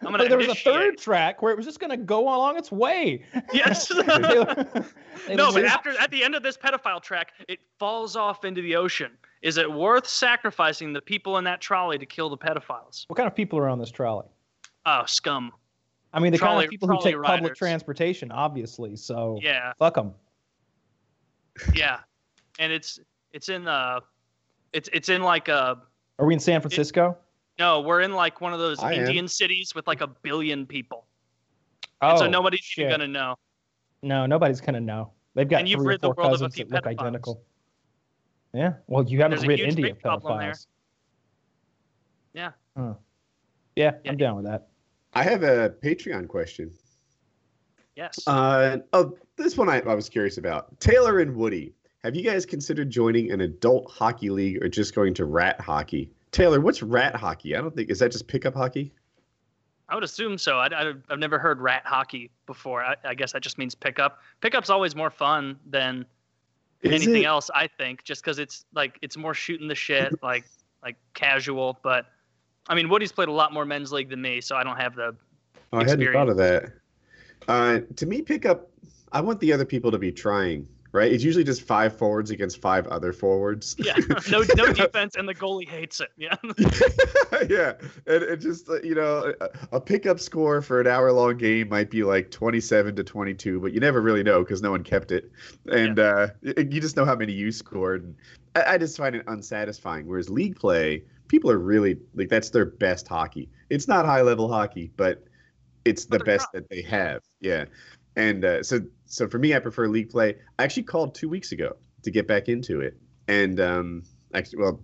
I'm 0.00 0.06
gonna 0.12 0.18
But 0.18 0.28
there 0.30 0.38
was 0.38 0.48
a 0.48 0.54
third 0.54 0.96
track 0.98 1.42
where 1.42 1.52
it 1.52 1.56
was 1.56 1.66
just 1.66 1.78
going 1.78 1.90
to 1.90 1.96
go 1.96 2.22
along 2.22 2.56
its 2.56 2.72
way. 2.72 3.24
Yes. 3.52 3.88
They- 5.20 5.26
they 5.28 5.34
no, 5.36 5.52
but 5.52 5.66
after 5.66 5.90
at 5.98 6.10
the 6.10 6.24
end 6.24 6.34
of 6.34 6.42
this 6.42 6.56
pedophile 6.56 7.02
track, 7.02 7.32
it 7.46 7.58
falls 7.78 8.16
off 8.16 8.46
into 8.46 8.62
the 8.62 8.74
ocean. 8.76 9.10
Is 9.42 9.58
it 9.58 9.70
worth 9.70 10.06
sacrificing 10.08 10.94
the 10.94 11.02
people 11.02 11.36
in 11.36 11.44
that 11.44 11.60
trolley 11.60 11.98
to 11.98 12.06
kill 12.06 12.30
the 12.30 12.38
pedophiles? 12.38 13.04
what 13.08 13.16
kind 13.16 13.26
of 13.26 13.34
people 13.34 13.58
are 13.58 13.68
on 13.68 13.78
this 13.78 13.90
trolley? 13.90 14.26
Oh, 14.86 15.04
scum. 15.06 15.52
I 16.14 16.20
mean, 16.20 16.32
the 16.32 16.38
kind 16.38 16.52
Trolley- 16.52 16.64
of 16.64 16.70
people 16.70 16.88
who 16.88 17.02
take 17.02 17.20
public 17.22 17.54
transportation, 17.54 18.32
obviously. 18.32 18.96
So 18.96 19.38
Yeah, 19.42 19.74
fuck 19.78 19.94
them. 19.94 20.14
yeah, 21.74 21.98
and 22.58 22.72
it's 22.72 22.98
it's 23.32 23.48
in 23.50 23.68
uh, 23.68 24.00
it's 24.72 24.88
it's 24.92 25.08
in 25.10 25.22
like 25.22 25.48
a 25.48 25.76
Are 26.18 26.26
we 26.26 26.32
in 26.34 26.40
San 26.40 26.60
Francisco? 26.62 27.16
No, 27.60 27.80
we're 27.82 28.00
in 28.00 28.12
like 28.12 28.40
one 28.40 28.52
of 28.54 28.58
those 28.58 28.78
I 28.80 28.94
am. 28.94 29.00
Indian 29.00 29.28
cities 29.28 29.74
with 29.74 29.86
like 29.86 30.00
a 30.00 30.06
billion 30.08 30.66
people. 30.66 31.06
oh, 32.00 32.10
And 32.10 32.18
so 32.18 32.26
nobody's 32.26 32.60
shit. 32.60 32.86
even 32.86 32.92
gonna 33.00 33.08
know. 33.08 33.36
No, 34.02 34.24
nobody's 34.26 34.60
gonna 34.62 34.80
know. 34.80 35.12
They've 35.34 35.46
got 35.48 35.60
And 35.60 35.68
you've 35.68 35.78
three 35.80 35.86
or 35.86 35.88
rid 35.90 36.00
the 36.00 36.06
four 36.08 36.24
world 36.24 36.34
of 36.34 36.40
a 36.40 36.44
cousins 36.46 36.54
few 36.54 36.64
that 36.64 36.74
look 36.74 36.86
identical. 36.86 37.42
Yeah. 38.54 38.72
Well, 38.88 39.04
you 39.08 39.18
haven't 39.18 39.32
There's 39.38 39.44
a 39.44 39.48
rid 39.48 39.58
huge 39.60 39.68
India 39.68 39.84
big 39.94 40.02
there. 40.02 40.12
pedophiles. 40.12 40.66
Yeah. 42.32 42.50
Huh. 42.76 42.94
Yeah, 43.76 43.92
Yeah. 44.04 44.10
I'm 44.10 44.16
down 44.16 44.36
with 44.36 44.46
that. 44.46 44.68
I 45.12 45.22
have 45.22 45.42
a 45.42 45.70
Patreon 45.82 46.28
question. 46.28 46.72
Yes. 47.94 48.26
Uh, 48.26 48.78
oh, 48.94 49.16
this 49.36 49.56
one 49.56 49.68
I, 49.68 49.80
I 49.80 49.94
was 49.94 50.08
curious 50.08 50.38
about. 50.38 50.78
Taylor 50.80 51.18
and 51.20 51.36
Woody, 51.36 51.74
have 52.04 52.16
you 52.16 52.22
guys 52.22 52.46
considered 52.46 52.88
joining 52.90 53.30
an 53.32 53.42
adult 53.42 53.90
hockey 53.90 54.30
league 54.30 54.62
or 54.62 54.68
just 54.68 54.94
going 54.94 55.12
to 55.14 55.26
rat 55.26 55.60
hockey? 55.60 56.10
Taylor, 56.32 56.60
what's 56.60 56.82
rat 56.82 57.16
hockey? 57.16 57.56
I 57.56 57.60
don't 57.60 57.74
think 57.74 57.90
is 57.90 57.98
that 57.98 58.12
just 58.12 58.26
pickup 58.26 58.54
hockey? 58.54 58.92
I 59.88 59.94
would 59.94 60.04
assume 60.04 60.38
so. 60.38 60.58
I, 60.58 60.66
I, 60.66 60.92
have 61.08 61.18
never 61.18 61.38
heard 61.38 61.60
rat 61.60 61.82
hockey 61.84 62.30
before. 62.46 62.82
I, 62.84 62.94
I 63.04 63.14
guess 63.14 63.32
that 63.32 63.42
just 63.42 63.58
means 63.58 63.74
pickup. 63.74 64.20
Pickup's 64.40 64.70
always 64.70 64.94
more 64.94 65.10
fun 65.10 65.58
than 65.66 66.06
Is 66.82 66.92
anything 66.92 67.24
it? 67.24 67.26
else. 67.26 67.50
I 67.52 67.66
think 67.66 68.04
just 68.04 68.22
because 68.22 68.38
it's 68.38 68.64
like 68.72 68.98
it's 69.02 69.16
more 69.16 69.34
shooting 69.34 69.66
the 69.66 69.74
shit, 69.74 70.12
like 70.22 70.44
like 70.82 70.96
casual. 71.14 71.78
But 71.82 72.06
I 72.68 72.76
mean, 72.76 72.88
Woody's 72.88 73.10
played 73.10 73.28
a 73.28 73.32
lot 73.32 73.52
more 73.52 73.64
men's 73.64 73.90
league 73.90 74.10
than 74.10 74.22
me, 74.22 74.40
so 74.40 74.54
I 74.54 74.62
don't 74.62 74.76
have 74.76 74.94
the. 74.94 75.16
Oh, 75.72 75.78
I 75.78 75.88
hadn't 75.88 76.12
thought 76.12 76.28
of 76.28 76.36
that. 76.36 76.72
Uh, 77.48 77.80
to 77.96 78.06
me, 78.06 78.22
pickup. 78.22 78.70
I 79.12 79.20
want 79.20 79.40
the 79.40 79.52
other 79.52 79.64
people 79.64 79.90
to 79.90 79.98
be 79.98 80.12
trying. 80.12 80.68
Right? 80.92 81.12
It's 81.12 81.22
usually 81.22 81.44
just 81.44 81.62
five 81.62 81.96
forwards 81.96 82.30
against 82.30 82.60
five 82.60 82.86
other 82.88 83.12
forwards. 83.12 83.76
Yeah, 83.78 83.94
no 84.30 84.42
no 84.56 84.72
defense, 84.72 85.14
and 85.16 85.28
the 85.28 85.34
goalie 85.34 85.68
hates 85.68 86.00
it. 86.00 86.10
Yeah. 86.16 86.34
yeah, 87.48 87.74
and 88.06 88.22
it 88.24 88.38
just 88.38 88.68
you 88.82 88.96
know 88.96 89.32
a, 89.40 89.76
a 89.76 89.80
pickup 89.80 90.18
score 90.18 90.60
for 90.62 90.80
an 90.80 90.88
hour 90.88 91.12
long 91.12 91.36
game 91.36 91.68
might 91.68 91.90
be 91.90 92.02
like 92.02 92.30
twenty 92.30 92.60
seven 92.60 92.96
to 92.96 93.04
twenty 93.04 93.34
two, 93.34 93.60
but 93.60 93.72
you 93.72 93.78
never 93.78 94.00
really 94.00 94.24
know 94.24 94.42
because 94.42 94.62
no 94.62 94.72
one 94.72 94.82
kept 94.82 95.12
it, 95.12 95.30
and 95.70 96.00
uh, 96.00 96.28
you 96.42 96.80
just 96.80 96.96
know 96.96 97.04
how 97.04 97.14
many 97.14 97.32
you 97.32 97.52
scored. 97.52 98.02
And 98.02 98.16
I, 98.56 98.74
I 98.74 98.78
just 98.78 98.96
find 98.96 99.14
it 99.14 99.24
unsatisfying. 99.28 100.06
Whereas 100.06 100.28
league 100.28 100.56
play, 100.56 101.04
people 101.28 101.50
are 101.50 101.58
really 101.58 101.98
like 102.14 102.28
that's 102.28 102.50
their 102.50 102.66
best 102.66 103.06
hockey. 103.06 103.48
It's 103.68 103.86
not 103.86 104.06
high 104.06 104.22
level 104.22 104.52
hockey, 104.52 104.90
but 104.96 105.24
it's 105.84 106.04
the 106.04 106.18
But 106.18 106.26
best 106.26 106.48
that 106.52 106.68
they 106.68 106.82
have. 106.82 107.22
Yeah, 107.40 107.64
and 108.20 108.44
uh, 108.44 108.62
so 108.62 108.80
so 109.06 109.26
for 109.28 109.38
me, 109.38 109.54
I 109.54 109.58
prefer 109.58 109.88
league 109.88 110.10
play. 110.10 110.36
I 110.58 110.64
actually 110.64 110.82
called 110.84 111.14
two 111.14 111.28
weeks 111.28 111.52
ago 111.52 111.76
to 112.02 112.10
get 112.10 112.26
back 112.28 112.48
into 112.48 112.80
it, 112.80 112.96
and 113.28 113.58
um, 113.60 114.02
actually, 114.34 114.62
well, 114.62 114.80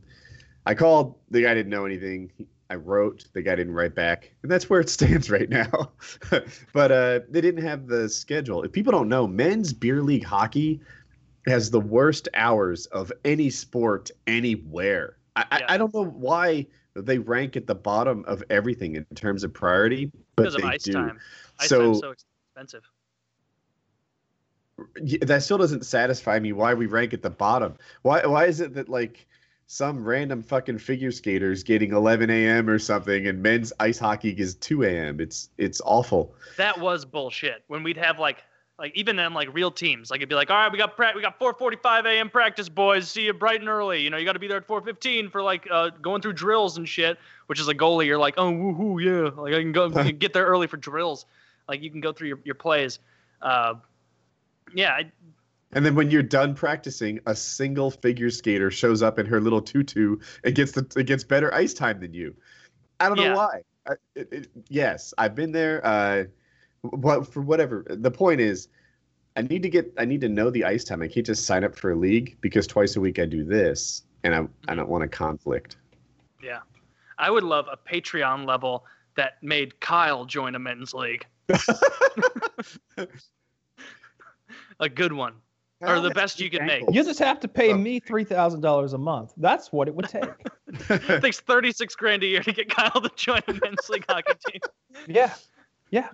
I 0.65 0.75
called. 0.75 1.17
The 1.31 1.43
guy 1.43 1.53
didn't 1.55 1.71
know 1.71 1.85
anything. 1.85 2.33
I 2.71 2.75
wrote. 2.77 3.27
The 3.35 3.43
guy 3.43 3.55
didn't 3.55 3.75
write 3.75 3.95
back, 3.95 4.33
and 4.43 4.51
that's 4.51 4.71
where 4.71 4.81
it 4.81 4.89
stands 4.99 5.31
right 5.31 5.49
now. 5.51 5.93
but 6.73 6.91
uh, 6.93 7.21
they 7.29 7.41
didn't 7.43 7.63
have 7.63 7.87
the 7.87 8.09
schedule. 8.09 8.63
If 8.63 8.73
people 8.73 8.91
don't 8.93 9.09
know, 9.09 9.27
men's 9.27 9.73
beer 9.73 10.03
league 10.03 10.25
hockey 10.25 10.81
has 11.47 11.71
the 11.71 11.81
worst 11.81 12.29
hours 12.35 12.87
of 12.87 13.13
any 13.25 13.51
sport 13.51 14.11
anywhere. 14.27 15.19
I, 15.37 15.41
Yeah. 15.41 15.67
I, 15.69 15.75
I 15.75 15.79
don't 15.79 15.95
know 15.95 16.07
why 16.07 16.67
they 16.95 17.19
rank 17.19 17.57
at 17.57 17.67
the 17.67 17.75
bottom 17.75 18.25
of 18.27 18.43
everything 18.49 18.97
in 18.97 19.05
terms 19.15 19.45
of 19.45 19.53
priority, 19.53 20.11
but 20.35 20.45
because 20.45 20.55
of 20.57 20.63
they 20.63 20.69
ice 20.69 20.83
do. 20.83 20.93
time. 20.95 21.21
Ice 21.61 21.69
So- 21.69 21.81
time's 21.83 22.01
so 22.01 22.15
expensive. 22.57 22.83
That 25.23 25.43
still 25.43 25.59
doesn't 25.59 25.87
satisfy 25.87 26.39
me 26.39 26.53
why 26.53 26.75
we 26.75 26.87
rank 26.87 27.15
at 27.15 27.23
the 27.23 27.31
bottom. 27.31 27.75
Why 28.03 28.27
why 28.27 28.45
is 28.47 28.61
it 28.61 28.75
that 28.75 28.89
like 28.89 29.27
some 29.67 30.05
random 30.05 30.43
fucking 30.43 30.79
figure 30.79 31.11
skaters 31.11 31.63
getting 31.63 31.93
11 31.93 32.31
a.m. 32.31 32.69
or 32.69 32.79
something 32.79 33.27
and 33.27 33.43
men's 33.43 33.73
ice 33.81 33.99
hockey 33.99 34.31
is 34.31 34.55
2 34.57 34.85
a.m. 34.85 35.21
It's 35.21 35.51
it's 35.59 35.81
awful. 35.85 36.35
That 36.57 36.79
was 36.79 37.05
bullshit. 37.05 37.65
When 37.69 37.83
we'd 37.83 37.97
have 37.97 38.19
like 38.19 38.45
like 38.79 38.95
even 38.95 39.17
then 39.17 39.33
like 39.33 39.53
real 39.55 39.71
teams, 39.71 40.11
like 40.11 40.19
it'd 40.19 40.29
be 40.29 40.35
like, 40.35 40.51
all 40.51 40.57
right, 40.57 40.71
we 40.71 40.77
got 40.77 40.95
pra- 40.95 41.13
we 41.15 41.23
got 41.23 41.41
4:45 41.41 42.05
a.m. 42.05 42.29
practice, 42.29 42.69
boys. 42.69 43.09
See 43.09 43.23
you 43.23 43.33
bright 43.33 43.61
and 43.61 43.69
early. 43.71 44.03
You 44.03 44.11
know, 44.11 44.19
you 44.19 44.27
got 44.27 44.35
to 44.35 44.39
be 44.39 44.49
there 44.49 44.59
at 44.59 44.69
4:15 44.69 45.31
for 45.31 45.43
like 45.43 45.67
uh, 45.71 45.91
going 46.03 46.21
through 46.21 46.35
drills 46.35 46.77
and 46.77 46.87
shit. 46.87 47.19
Which 47.47 47.61
is 47.61 47.69
a 47.69 47.75
goalie, 47.75 48.07
you're 48.07 48.19
like, 48.19 48.35
oh 48.37 48.53
woohoo, 48.53 49.03
yeah, 49.03 49.41
like 49.41 49.55
I 49.55 49.61
can 49.61 49.73
go 49.73 49.89
get 50.13 50.35
there 50.35 50.45
early 50.45 50.67
for 50.67 50.77
drills. 50.77 51.25
Like 51.67 51.83
you 51.83 51.91
can 51.91 52.03
go 52.03 52.13
through 52.13 52.29
your 52.29 52.41
your 52.45 52.55
plays. 52.55 52.99
Uh, 53.41 53.75
yeah, 54.75 54.93
I, 54.93 55.11
And 55.73 55.85
then 55.85 55.95
when 55.95 56.11
you're 56.11 56.23
done 56.23 56.55
practicing, 56.55 57.21
a 57.27 57.35
single 57.37 57.91
figure 57.91 58.31
skater 58.31 58.71
shows 58.71 59.03
up 59.03 59.19
in 59.19 59.27
her 59.27 59.41
little 59.41 59.61
tutu 59.63 60.17
and 60.45 60.55
gets 60.55 60.73
the 60.73 60.87
it 60.97 61.05
gets 61.07 61.25
better 61.25 61.53
ice 61.55 61.75
time 61.75 62.01
than 62.01 62.13
you. 62.15 62.35
I 63.01 63.09
don't 63.09 63.19
Yeah. 63.19 63.31
know 63.31 63.37
why. 63.37 63.63
I, 63.89 63.93
it, 64.15 64.29
it, 64.33 64.49
yes, 64.69 65.13
I've 65.19 65.35
been 65.35 65.53
there. 65.53 65.85
Uh, 65.87 66.25
what 66.83 67.33
for 67.33 67.41
whatever. 67.41 67.85
The 67.89 68.11
point 68.11 68.41
is, 68.41 68.69
I 69.37 69.43
need 69.43 69.63
to 69.63 69.69
get. 69.69 69.93
I 69.99 70.05
need 70.05 70.21
to 70.23 70.29
know 70.29 70.51
the 70.51 70.65
ice 70.65 70.83
time. 70.85 71.03
I 71.03 71.09
can't 71.09 71.27
just 71.27 71.45
sign 71.47 71.63
up 71.65 71.77
for 71.77 71.91
a 71.93 71.97
league 71.97 72.37
because 72.41 72.67
twice 72.67 72.97
a 72.97 73.01
week 73.01 73.19
I 73.19 73.27
do 73.27 73.45
this, 73.45 74.03
and 74.25 74.35
I 74.35 74.47
I 74.73 74.75
don't 74.75 74.89
want 74.89 75.05
a 75.05 75.09
conflict. 75.09 75.77
yeah, 76.43 76.61
I 77.19 77.31
would 77.31 77.45
love 77.45 77.67
a 77.71 77.77
Patreon 77.77 78.47
level 78.47 78.85
that 79.17 79.43
made 79.43 79.79
Kyle 79.81 80.25
join 80.25 80.55
a 80.55 80.59
men's 80.59 80.95
league. 80.95 81.27
a 84.81 84.89
good 84.89 85.13
one. 85.13 85.35
Or 85.83 86.01
the 86.01 86.11
best 86.11 86.41
you 86.41 86.49
can 86.49 86.65
make. 86.65 86.85
You 86.91 87.05
just 87.05 87.19
have 87.19 87.39
to 87.41 87.49
pay 87.49 87.73
Oh. 87.73 87.77
me 87.77 88.01
three 88.01 88.25
thousand 88.25 88.63
dollars 88.63 88.95
a 88.95 88.99
month. 88.99 89.35
That's 89.37 89.71
what 89.73 89.89
it 89.89 89.95
would 89.95 90.09
take. 90.09 90.25
It 90.91 91.23
takes 91.23 91.39
36 91.41 91.95
grand 91.95 92.23
a 92.25 92.27
year 92.27 92.43
to 92.43 92.53
get 92.53 92.69
Kyle 92.69 93.01
to 93.01 93.11
join 93.15 93.41
a 93.47 93.53
men's 93.53 93.89
league 93.89 94.05
hockey 94.09 94.33
team. 94.49 94.61
yeah, 95.07 95.33
yeah. 95.91 96.09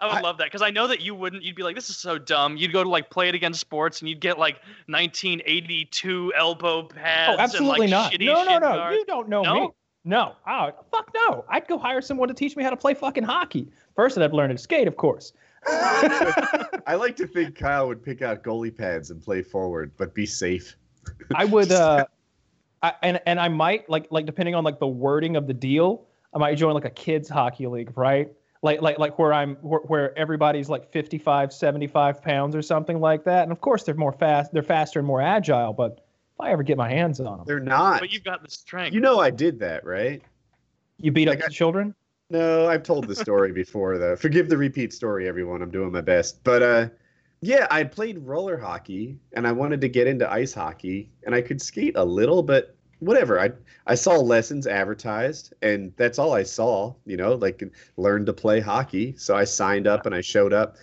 I 0.00 0.06
would 0.06 0.14
I- 0.16 0.20
love 0.20 0.38
that 0.38 0.44
because 0.44 0.62
I 0.62 0.70
know 0.70 0.86
that 0.86 1.00
you 1.02 1.14
wouldn't. 1.14 1.42
You'd 1.42 1.54
be 1.56 1.62
like, 1.62 1.74
"This 1.74 1.90
is 1.90 1.96
so 1.98 2.16
dumb." 2.18 2.56
You'd 2.56 2.72
go 2.72 2.82
to 2.82 2.88
like 2.88 3.10
play 3.10 3.28
it 3.28 3.34
against 3.34 3.60
sports, 3.60 4.00
and 4.00 4.08
you'd 4.08 4.20
get 4.20 4.38
like 4.38 4.56
1982 4.86 6.32
elbow 6.36 6.84
pads. 6.84 7.36
Oh, 7.38 7.42
absolutely 7.42 7.86
and, 7.86 7.90
like, 7.92 8.12
not. 8.12 8.12
Shitty 8.12 8.26
No, 8.26 8.44
no, 8.44 8.58
no. 8.58 8.76
guards. 8.76 8.96
You 8.96 9.04
don't 9.06 9.28
know 9.28 9.42
No? 9.42 9.54
me. 9.54 9.68
No. 10.04 10.34
Oh, 10.46 10.70
fuck 10.90 11.10
no. 11.14 11.44
I'd 11.48 11.68
go 11.68 11.76
hire 11.78 12.00
someone 12.00 12.28
to 12.28 12.34
teach 12.34 12.56
me 12.56 12.64
how 12.64 12.70
to 12.70 12.76
play 12.76 12.94
fucking 12.94 13.24
hockey. 13.24 13.68
First, 13.94 14.16
I'd 14.16 14.32
learn 14.32 14.48
to 14.50 14.56
skate, 14.56 14.88
of 14.88 14.96
course. 14.96 15.32
I 15.66 16.94
like 16.98 17.16
to 17.16 17.26
think 17.26 17.54
Kyle 17.54 17.86
would 17.88 18.02
pick 18.02 18.22
out 18.22 18.42
goalie 18.42 18.76
pads 18.76 19.10
and 19.10 19.22
play 19.22 19.42
forward, 19.42 19.92
but 19.96 20.14
be 20.14 20.26
safe. 20.26 20.76
I 21.34 21.44
would, 21.44 21.70
uh, 21.72 22.06
I, 22.82 22.94
and 23.02 23.20
and 23.26 23.38
I 23.38 23.48
might 23.48 23.88
like 23.88 24.06
like 24.10 24.26
depending 24.26 24.54
on 24.54 24.64
like 24.64 24.78
the 24.78 24.86
wording 24.86 25.36
of 25.36 25.46
the 25.46 25.54
deal, 25.54 26.06
I 26.34 26.38
might 26.38 26.54
join 26.56 26.74
like 26.74 26.86
a 26.86 26.90
kids 26.90 27.28
hockey 27.28 27.66
league, 27.66 27.96
right? 27.96 28.32
Like 28.62 28.80
like 28.80 28.98
like 28.98 29.18
where 29.18 29.32
I'm 29.32 29.56
where, 29.56 29.80
where 29.80 30.18
everybody's 30.18 30.68
like 30.68 30.90
55, 30.90 31.52
75 31.52 32.22
pounds 32.22 32.54
or 32.54 32.62
something 32.62 33.00
like 33.00 33.24
that. 33.24 33.42
And 33.42 33.52
of 33.52 33.60
course, 33.60 33.82
they're 33.84 33.94
more 33.94 34.12
fast, 34.12 34.52
they're 34.52 34.62
faster 34.62 34.98
and 34.98 35.06
more 35.06 35.20
agile. 35.20 35.72
But 35.72 35.92
if 36.34 36.40
I 36.40 36.50
ever 36.52 36.62
get 36.62 36.78
my 36.78 36.88
hands 36.88 37.20
on 37.20 37.38
them, 37.38 37.46
They're 37.46 37.60
not. 37.60 38.00
But 38.00 38.12
you've 38.12 38.24
got 38.24 38.42
the 38.42 38.50
strength. 38.50 38.94
You 38.94 39.00
know 39.00 39.20
I 39.20 39.30
did 39.30 39.58
that, 39.60 39.84
right? 39.84 40.22
you 41.02 41.10
beat 41.12 41.28
up 41.28 41.38
I- 41.42 41.48
children. 41.48 41.94
No, 42.30 42.68
I've 42.68 42.84
told 42.84 43.08
the 43.08 43.16
story 43.16 43.52
before 43.62 43.98
though. 43.98 44.16
Forgive 44.16 44.48
the 44.48 44.56
repeat 44.56 44.92
story, 44.92 45.28
everyone. 45.28 45.62
I'm 45.62 45.70
doing 45.70 45.92
my 45.92 46.00
best. 46.00 46.42
But 46.44 46.62
uh 46.62 46.88
yeah, 47.42 47.66
I 47.70 47.84
played 47.84 48.18
roller 48.18 48.58
hockey 48.58 49.18
and 49.32 49.46
I 49.46 49.52
wanted 49.52 49.80
to 49.80 49.88
get 49.88 50.06
into 50.06 50.30
ice 50.30 50.52
hockey 50.52 51.10
and 51.24 51.34
I 51.34 51.40
could 51.40 51.60
skate 51.60 51.96
a 51.96 52.04
little, 52.04 52.42
but 52.42 52.76
whatever. 53.00 53.40
I 53.40 53.50
I 53.86 53.94
saw 53.94 54.16
lessons 54.16 54.66
advertised 54.66 55.54
and 55.62 55.92
that's 55.96 56.18
all 56.18 56.32
I 56.32 56.44
saw, 56.44 56.94
you 57.04 57.16
know, 57.16 57.34
like 57.34 57.62
learn 57.96 58.24
to 58.26 58.32
play 58.32 58.60
hockey. 58.60 59.14
So 59.16 59.34
I 59.34 59.44
signed 59.44 59.86
up 59.86 60.06
and 60.06 60.14
I 60.14 60.20
showed 60.20 60.52
up 60.52 60.76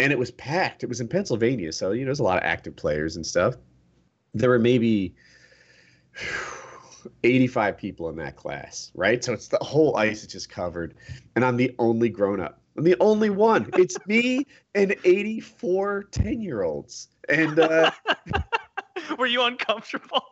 and 0.00 0.12
it 0.12 0.18
was 0.18 0.30
packed. 0.32 0.82
It 0.82 0.88
was 0.88 1.00
in 1.00 1.08
Pennsylvania, 1.08 1.72
so 1.72 1.92
you 1.92 2.00
know, 2.00 2.06
there's 2.06 2.20
a 2.20 2.24
lot 2.24 2.38
of 2.38 2.44
active 2.44 2.74
players 2.74 3.16
and 3.16 3.26
stuff. 3.26 3.54
There 4.34 4.50
were 4.50 4.58
maybe 4.58 5.14
85 7.22 7.76
people 7.76 8.08
in 8.08 8.16
that 8.16 8.36
class, 8.36 8.90
right? 8.94 9.22
So 9.22 9.32
it's 9.32 9.48
the 9.48 9.58
whole 9.60 9.96
ice 9.96 10.22
is 10.22 10.28
just 10.28 10.48
covered, 10.48 10.94
and 11.34 11.44
I'm 11.44 11.56
the 11.56 11.74
only 11.78 12.08
grown 12.08 12.40
up. 12.40 12.60
I'm 12.76 12.84
the 12.84 12.96
only 13.00 13.30
one. 13.30 13.70
It's 13.74 13.96
me 14.06 14.46
and 14.74 14.94
84 15.04 16.04
10 16.04 16.40
year 16.40 16.62
olds. 16.62 17.08
And 17.28 17.58
uh, 17.58 17.90
Were 19.18 19.26
you 19.26 19.42
uncomfortable? 19.42 20.22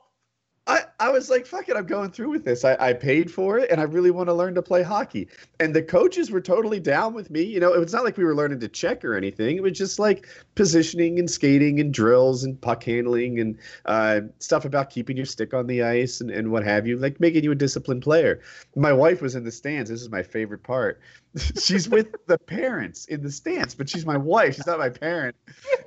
I, 0.68 0.82
I 0.98 1.10
was 1.10 1.30
like, 1.30 1.46
fuck 1.46 1.68
it, 1.68 1.76
I'm 1.76 1.86
going 1.86 2.10
through 2.10 2.30
with 2.30 2.44
this. 2.44 2.64
I, 2.64 2.76
I 2.80 2.92
paid 2.92 3.30
for 3.30 3.58
it 3.58 3.70
and 3.70 3.80
I 3.80 3.84
really 3.84 4.10
want 4.10 4.28
to 4.28 4.34
learn 4.34 4.54
to 4.56 4.62
play 4.62 4.82
hockey. 4.82 5.28
And 5.60 5.74
the 5.74 5.82
coaches 5.82 6.30
were 6.30 6.40
totally 6.40 6.80
down 6.80 7.14
with 7.14 7.30
me. 7.30 7.42
You 7.42 7.60
know, 7.60 7.72
it's 7.72 7.92
not 7.92 8.02
like 8.02 8.16
we 8.16 8.24
were 8.24 8.34
learning 8.34 8.58
to 8.60 8.68
check 8.68 9.04
or 9.04 9.14
anything. 9.14 9.56
It 9.56 9.62
was 9.62 9.78
just 9.78 10.00
like 10.00 10.26
positioning 10.56 11.20
and 11.20 11.30
skating 11.30 11.78
and 11.78 11.94
drills 11.94 12.42
and 12.42 12.60
puck 12.60 12.82
handling 12.82 13.38
and 13.38 13.58
uh, 13.84 14.22
stuff 14.40 14.64
about 14.64 14.90
keeping 14.90 15.16
your 15.16 15.26
stick 15.26 15.54
on 15.54 15.68
the 15.68 15.84
ice 15.84 16.20
and, 16.20 16.30
and 16.30 16.50
what 16.50 16.64
have 16.64 16.84
you, 16.86 16.98
like 16.98 17.20
making 17.20 17.44
you 17.44 17.52
a 17.52 17.56
disciplined 17.56 18.02
player. 18.02 18.40
My 18.74 18.92
wife 18.92 19.22
was 19.22 19.36
in 19.36 19.44
the 19.44 19.52
stands. 19.52 19.88
This 19.88 20.02
is 20.02 20.10
my 20.10 20.24
favorite 20.24 20.64
part. 20.64 21.00
she's 21.62 21.88
with 21.88 22.08
the 22.26 22.38
parents 22.38 23.06
in 23.06 23.22
the 23.22 23.30
stands, 23.30 23.76
but 23.76 23.88
she's 23.88 24.04
my 24.04 24.16
wife. 24.16 24.56
She's 24.56 24.66
not 24.66 24.80
my 24.80 24.90
parent. 24.90 25.36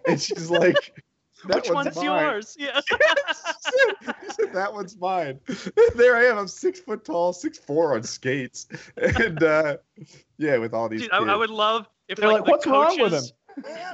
And 0.08 0.22
she's 0.22 0.50
like, 0.50 0.94
that 1.48 1.56
Which 1.56 1.70
one's 1.72 1.96
mine. 1.96 2.06
yours? 2.06 2.56
Yeah. 2.60 2.80
He 4.02 4.30
said, 4.32 4.54
that 4.54 4.74
one's 4.74 4.98
mine. 4.98 5.40
There 5.96 6.16
I 6.16 6.26
am. 6.26 6.38
I'm 6.38 6.48
six 6.48 6.80
foot 6.80 7.04
tall, 7.06 7.34
six 7.34 7.58
four 7.58 7.96
on 7.96 8.04
skates, 8.04 8.68
and 8.98 9.42
uh, 9.44 9.78
yeah, 10.38 10.58
with 10.58 10.74
all 10.74 10.90
these. 10.90 11.02
Dude, 11.02 11.12
I, 11.12 11.18
I 11.20 11.36
would 11.36 11.50
love 11.50 11.88
if 12.08 12.18
They're 12.18 12.28
like, 12.30 12.42
like, 12.42 12.46
the 12.46 12.52
"What's 12.52 12.68
wrong 12.68 13.00
with 13.02 13.12
coaches- 13.12 13.34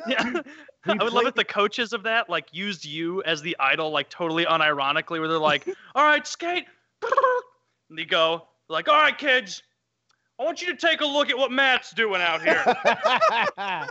Yeah. 0.07 0.41
I 0.85 1.03
would 1.03 1.13
love 1.13 1.25
if 1.25 1.33
the 1.33 1.43
coaches 1.43 1.93
of 1.93 2.03
that 2.03 2.29
like 2.29 2.47
used 2.51 2.85
you 2.85 3.23
as 3.23 3.41
the 3.41 3.55
idol, 3.59 3.89
like 3.89 4.09
totally 4.09 4.45
unironically, 4.45 5.19
where 5.19 5.27
they're 5.27 5.39
like, 5.39 5.67
"All 5.95 6.03
right, 6.05 6.25
skate," 6.27 6.65
and 7.89 7.97
they 7.97 8.05
go 8.05 8.47
like, 8.69 8.87
"All 8.87 8.95
right, 9.01 9.17
kids, 9.17 9.63
I 10.39 10.43
want 10.43 10.61
you 10.61 10.67
to 10.67 10.77
take 10.77 11.01
a 11.01 11.05
look 11.05 11.29
at 11.31 11.37
what 11.37 11.51
Matt's 11.51 11.91
doing 11.91 12.21
out 12.21 12.41
here." 12.43 12.63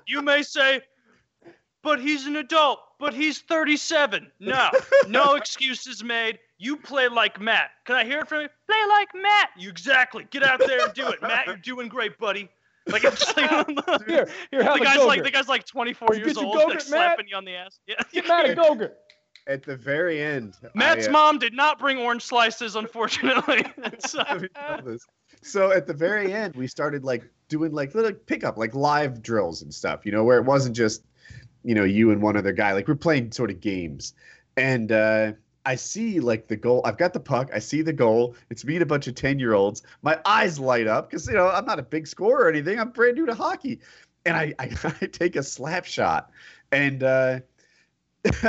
you 0.06 0.22
may 0.22 0.43
say, 0.43 0.81
"But 1.82 2.01
he's 2.01 2.26
an 2.26 2.36
adult. 2.36 2.78
But 2.99 3.15
he's 3.15 3.41
37." 3.41 4.31
No, 4.41 4.71
no 5.09 5.35
excuses 5.37 6.03
made. 6.03 6.39
You 6.59 6.77
play 6.77 7.09
like 7.09 7.41
Matt. 7.41 7.71
Can 7.85 7.97
I 7.97 8.05
hear 8.05 8.21
it 8.21 8.29
from 8.29 8.43
you? 8.43 8.49
Play 8.69 8.79
like 8.89 9.09
Matt. 9.15 9.51
You 9.59 9.69
exactly. 9.69 10.27
Get 10.31 10.43
out 10.43 10.61
there 10.61 10.85
and 10.85 10.95
do 10.95 11.09
it, 11.09 11.21
Matt. 11.21 11.47
You're 11.47 11.57
doing 11.57 11.89
great, 11.89 12.16
buddy. 12.19 12.49
Like 12.87 13.05
it's 13.05 13.25
just 13.25 13.37
like 13.37 13.51
here, 14.07 14.29
here, 14.51 14.62
have 14.62 14.79
the 14.79 14.85
guy's 14.85 14.97
Go-Gurt. 14.97 15.09
like 15.09 15.23
the 15.23 15.31
guy's 15.31 15.49
like 15.49 15.65
24 15.65 16.09
Let's 16.09 16.19
years 16.21 16.37
old, 16.37 16.55
like 16.55 16.66
Go-Gurt, 16.66 16.75
Matt. 16.75 16.83
slapping 16.85 17.29
you 17.29 17.37
on 17.37 17.45
the 17.45 17.55
ass. 17.55 17.81
Yeah. 17.87 17.97
Get 18.12 18.29
mad 18.29 18.47
at 18.47 18.57
Gogurt. 18.57 18.93
At 19.47 19.62
the 19.62 19.77
very 19.77 20.23
end, 20.23 20.57
Matt's 20.75 21.07
I, 21.07 21.11
uh, 21.11 21.12
mom 21.12 21.39
did 21.39 21.53
not 21.53 21.79
bring 21.79 21.99
orange 21.99 22.23
slices, 22.23 22.77
unfortunately. 22.77 23.65
It's, 23.77 24.15
Let 24.15 24.41
me 24.41 24.49
tell 24.55 24.81
this. 24.83 25.05
So 25.43 25.71
at 25.71 25.87
the 25.87 25.93
very 25.93 26.33
end, 26.33 26.55
we 26.57 26.66
started 26.66 27.05
like 27.05 27.29
doing 27.49 27.73
like 27.73 27.95
little 27.95 28.12
pickup, 28.12 28.57
like 28.57 28.75
live 28.75 29.23
drills 29.23 29.61
and 29.61 29.73
stuff, 29.73 30.07
you 30.07 30.12
know, 30.12 30.25
where 30.25 30.39
it 30.39 30.45
wasn't 30.45 30.75
just, 30.75 31.05
you 31.65 31.74
know, 31.74 31.85
you 31.85 32.11
and 32.11 32.23
one 32.23 32.36
other 32.36 32.53
guy. 32.53 32.73
Like 32.73 32.86
we're 32.89 32.95
playing 32.95 33.32
sort 33.32 33.51
of 33.51 33.61
games. 33.61 34.15
And 34.57 34.93
uh, 34.93 35.32
I 35.66 35.74
see 35.74 36.20
like 36.20 36.47
the 36.49 36.57
goal. 36.57 36.82
I've 36.85 36.99
got 36.99 37.12
the 37.12 37.20
puck. 37.20 37.51
I 37.53 37.59
see 37.59 37.82
the 37.82 37.93
goal. 37.93 38.36
It's 38.51 38.65
me 38.65 38.74
and 38.77 38.82
a 38.82 38.86
bunch 38.86 39.07
of 39.09 39.15
10 39.15 39.39
year 39.39 39.55
olds. 39.55 39.82
My 40.03 40.19
eyes 40.24 40.59
light 40.59 40.86
up 40.86 41.11
because, 41.11 41.27
you 41.27 41.35
know, 41.35 41.49
I'm 41.49 41.65
not 41.65 41.78
a 41.78 41.82
big 41.82 42.07
scorer 42.07 42.45
or 42.45 42.49
anything. 42.49 42.78
I'm 42.78 42.91
brand 42.91 43.16
new 43.16 43.27
to 43.27 43.35
hockey. 43.35 43.81
And 44.27 44.36
I, 44.36 44.55
I, 44.59 44.70
I 45.03 45.07
take 45.07 45.36
a 45.36 45.43
slap 45.43 45.85
shot. 45.86 46.31
And 46.70 47.03
uh, 47.03 47.41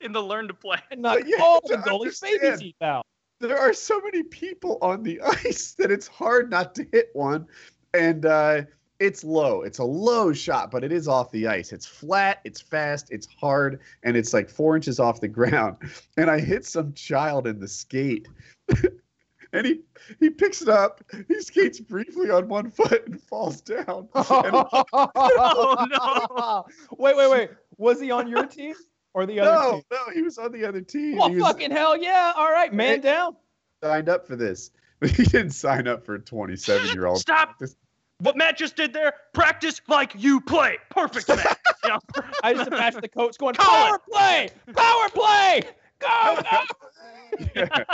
in 0.00 0.12
the 0.12 0.22
learn 0.22 0.48
to 0.48 0.54
play. 0.54 0.78
Not 0.96 1.18
But 1.18 1.28
you 1.28 1.38
all 1.40 1.60
the 1.66 1.76
to 1.76 1.82
goalies 1.82 2.20
baby 2.22 2.34
understand. 2.36 2.60
teeth 2.60 2.82
out. 2.82 3.06
there 3.40 3.58
are 3.58 3.72
so 3.72 4.00
many 4.00 4.22
people 4.22 4.78
on 4.82 5.02
the 5.02 5.20
ice 5.44 5.74
that 5.78 5.90
it's 5.90 6.06
hard 6.06 6.50
not 6.50 6.74
to 6.76 6.86
hit 6.92 7.10
one 7.12 7.46
and 7.94 8.24
uh 8.26 8.62
it's 9.00 9.24
low 9.24 9.62
it's 9.62 9.78
a 9.78 9.84
low 9.84 10.32
shot 10.32 10.70
but 10.70 10.84
it 10.84 10.92
is 10.92 11.08
off 11.08 11.30
the 11.32 11.46
ice 11.48 11.72
it's 11.72 11.86
flat 11.86 12.38
it's 12.44 12.60
fast 12.60 13.08
it's 13.10 13.26
hard 13.40 13.80
and 14.02 14.16
it's 14.16 14.32
like 14.34 14.48
four 14.48 14.76
inches 14.76 15.00
off 15.00 15.20
the 15.20 15.28
ground 15.38 15.76
and 16.18 16.30
i 16.30 16.38
hit 16.38 16.64
some 16.66 16.92
child 16.92 17.46
in 17.46 17.58
the 17.58 17.66
skate 17.66 18.28
and 19.52 19.66
he 19.66 19.80
he 20.20 20.28
picks 20.30 20.60
it 20.62 20.68
up 20.68 21.02
he 21.28 21.40
skates 21.40 21.80
briefly 21.80 22.30
on 22.30 22.46
one 22.46 22.70
foot 22.70 23.06
and 23.06 23.20
falls 23.22 23.60
down 23.62 24.06
oh, 24.14 24.42
And- 24.44 24.86
Oh, 24.92 25.86
no. 25.90 26.66
Wait, 26.98 27.16
wait, 27.16 27.30
wait. 27.30 27.50
Was 27.78 28.00
he 28.00 28.10
on 28.10 28.28
your 28.28 28.46
team 28.46 28.74
or 29.14 29.24
the 29.26 29.40
other 29.40 29.50
no 29.50 29.72
team? 29.72 29.82
no 29.90 30.12
he 30.14 30.22
was 30.22 30.36
on 30.38 30.52
the 30.52 30.64
other 30.64 30.80
team 30.82 31.16
Well, 31.16 31.30
was 31.32 31.42
fucking 31.42 31.70
hell 31.70 31.96
yeah. 31.96 32.32
All 32.36 32.50
right, 32.52 32.72
man 32.72 33.00
down. 33.00 33.36
signed 33.82 34.08
up 34.10 34.26
for 34.26 34.36
this 34.36 34.70
but 35.00 35.10
he 35.10 35.24
didn't 35.24 35.52
sign 35.52 35.88
up 35.88 36.04
for 36.04 36.14
a 36.16 36.20
27 36.20 36.88
year 36.92 37.06
old 37.06 37.18
Stop. 37.18 37.58
This- 37.58 37.76
What 38.20 38.36
Matt 38.36 38.58
just 38.58 38.76
did 38.76 38.92
there, 38.92 39.14
practice 39.32 39.80
like 39.88 40.12
you 40.16 40.40
play. 40.40 40.76
Perfect, 40.90 41.28
Matt. 41.28 41.58
You 41.84 41.90
know? 41.90 41.98
I 42.42 42.54
just 42.54 42.68
imagine 42.68 43.00
the 43.00 43.08
coach 43.08 43.38
going, 43.38 43.54
Call 43.54 43.88
power 43.88 43.98
play, 44.10 44.50
power 44.74 45.08
play, 45.08 45.62
go, 45.98 46.38
go. 46.42 47.46
yeah, 47.56 47.84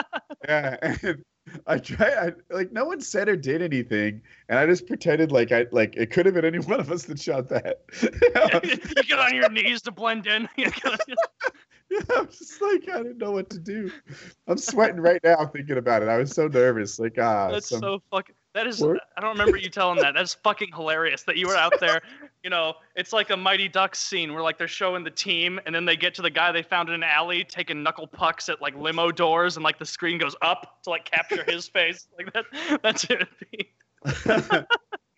yeah. 0.49 0.77
And 0.83 1.25
I 1.67 1.79
try, 1.79 2.09
I, 2.11 2.33
like 2.51 2.73
no 2.73 2.85
one 2.85 3.01
said 3.01 3.29
or 3.29 3.37
did 3.37 3.63
anything, 3.63 4.21
and 4.49 4.59
I 4.59 4.67
just 4.67 4.87
pretended 4.87 5.31
like 5.31 5.53
I 5.53 5.67
like 5.71 5.97
it 5.97 6.11
could 6.11 6.27
have 6.27 6.35
been 6.35 6.45
any 6.45 6.59
one 6.59 6.81
of 6.81 6.91
us 6.91 7.05
that 7.05 7.21
shot 7.21 7.49
that. 7.49 7.83
you 8.65 9.03
get 9.05 9.19
on 9.19 9.35
your 9.35 9.49
knees 9.49 9.83
to 9.83 9.93
blend 9.93 10.27
in. 10.27 10.49
yeah, 10.57 10.71
I'm 12.17 12.27
just 12.27 12.61
like 12.61 12.89
I 12.89 12.99
didn't 12.99 13.19
know 13.19 13.31
what 13.31 13.49
to 13.51 13.59
do. 13.59 13.91
I'm 14.49 14.59
sweating 14.59 15.01
right 15.01 15.21
now 15.23 15.47
thinking 15.47 15.79
about 15.79 16.03
it. 16.03 16.09
I 16.09 16.17
was 16.17 16.33
so 16.33 16.49
nervous. 16.49 16.99
Like 16.99 17.17
ah, 17.21 17.51
That's 17.53 17.69
some- 17.69 17.81
so 17.81 18.03
fucking. 18.11 18.35
That 18.57 18.67
is. 18.67 18.81
Word. 18.81 19.01
I 19.19 19.21
don't 19.21 19.33
remember 19.33 19.59
you 19.59 19.69
telling 19.69 19.99
that. 20.01 20.15
That's 20.15 20.33
fucking 20.33 20.71
hilarious 20.75 21.25
that 21.25 21.37
you 21.37 21.47
were 21.47 21.57
out 21.57 21.75
there. 21.79 22.01
You 22.45 22.51
know, 22.51 22.75
it's 22.95 23.13
like 23.13 23.31
a 23.31 23.37
Mighty 23.37 23.67
Ducks 23.67 23.99
scene 23.99 24.33
where 24.33 24.41
like 24.41 24.57
they're 24.57 24.69
showing 24.69 25.03
the 25.03 25.11
team, 25.11 25.59
and 25.67 25.75
then 25.75 25.85
they 25.85 25.97
get 25.97 26.15
to 26.15 26.23
the 26.23 26.31
guy 26.31 26.53
they 26.53 26.63
found 26.63 26.89
in 26.89 26.95
an 26.95 27.03
alley 27.03 27.43
taking 27.43 27.83
knuckle 27.83 28.07
pucks 28.07 28.49
at 28.49 28.63
like 28.63 28.77
limo 28.77 29.11
doors, 29.11 29.57
and 29.57 29.65
like 29.65 29.81
the 29.81 29.85
screen 29.85 30.17
goes 30.17 30.37
up 30.43 30.81
to 30.85 30.91
like 30.91 31.05
capture 31.05 31.43
his 31.43 31.67
face. 31.75 32.07
Like 32.17 32.33
that. 32.35 32.81
That's 32.85 33.05
it. 33.11 33.27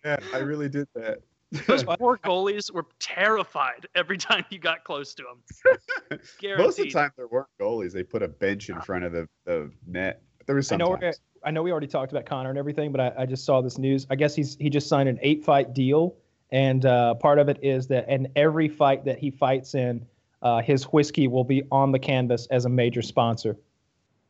yeah, 0.03 0.17
I 0.33 0.39
really 0.39 0.69
did 0.69 0.87
that. 0.95 1.19
Those 1.67 1.83
poor 1.83 2.17
goalies 2.17 2.73
were 2.73 2.87
terrified 2.97 3.85
every 3.93 4.17
time 4.17 4.43
you 4.49 4.57
got 4.57 4.83
close 4.83 5.13
to 5.13 5.23
them. 5.23 6.19
Most 6.57 6.79
of 6.79 6.85
the 6.85 6.91
time, 6.91 7.11
there 7.15 7.27
weren't 7.27 7.49
goalies. 7.61 7.91
They 7.91 8.01
put 8.01 8.23
a 8.23 8.27
bench 8.27 8.69
in 8.69 8.81
front 8.81 9.03
of 9.03 9.11
the, 9.11 9.29
the 9.45 9.71
net. 9.85 10.23
There 10.49 10.55
was 10.55 10.71
I 10.71 10.77
know, 10.77 10.97
we're, 10.99 11.13
I 11.43 11.51
know 11.51 11.61
we 11.61 11.69
already 11.71 11.85
talked 11.85 12.11
about 12.11 12.25
Conor 12.25 12.49
and 12.49 12.57
everything, 12.57 12.91
but 12.91 12.99
I, 12.99 13.13
I 13.19 13.25
just 13.27 13.45
saw 13.45 13.61
this 13.61 13.77
news. 13.77 14.07
I 14.09 14.15
guess 14.15 14.33
he's 14.33 14.57
he 14.59 14.67
just 14.67 14.87
signed 14.87 15.07
an 15.07 15.19
eight 15.21 15.45
fight 15.45 15.75
deal, 15.75 16.15
and 16.51 16.83
uh, 16.87 17.13
part 17.13 17.37
of 17.37 17.49
it 17.49 17.59
is 17.61 17.85
that 17.89 18.09
in 18.09 18.27
every 18.35 18.67
fight 18.67 19.05
that 19.05 19.19
he 19.19 19.29
fights 19.29 19.75
in, 19.75 20.03
uh, 20.41 20.59
his 20.63 20.85
whiskey 20.85 21.27
will 21.27 21.43
be 21.43 21.61
on 21.71 21.91
the 21.91 21.99
canvas 21.99 22.47
as 22.49 22.65
a 22.65 22.69
major 22.69 23.03
sponsor. 23.03 23.57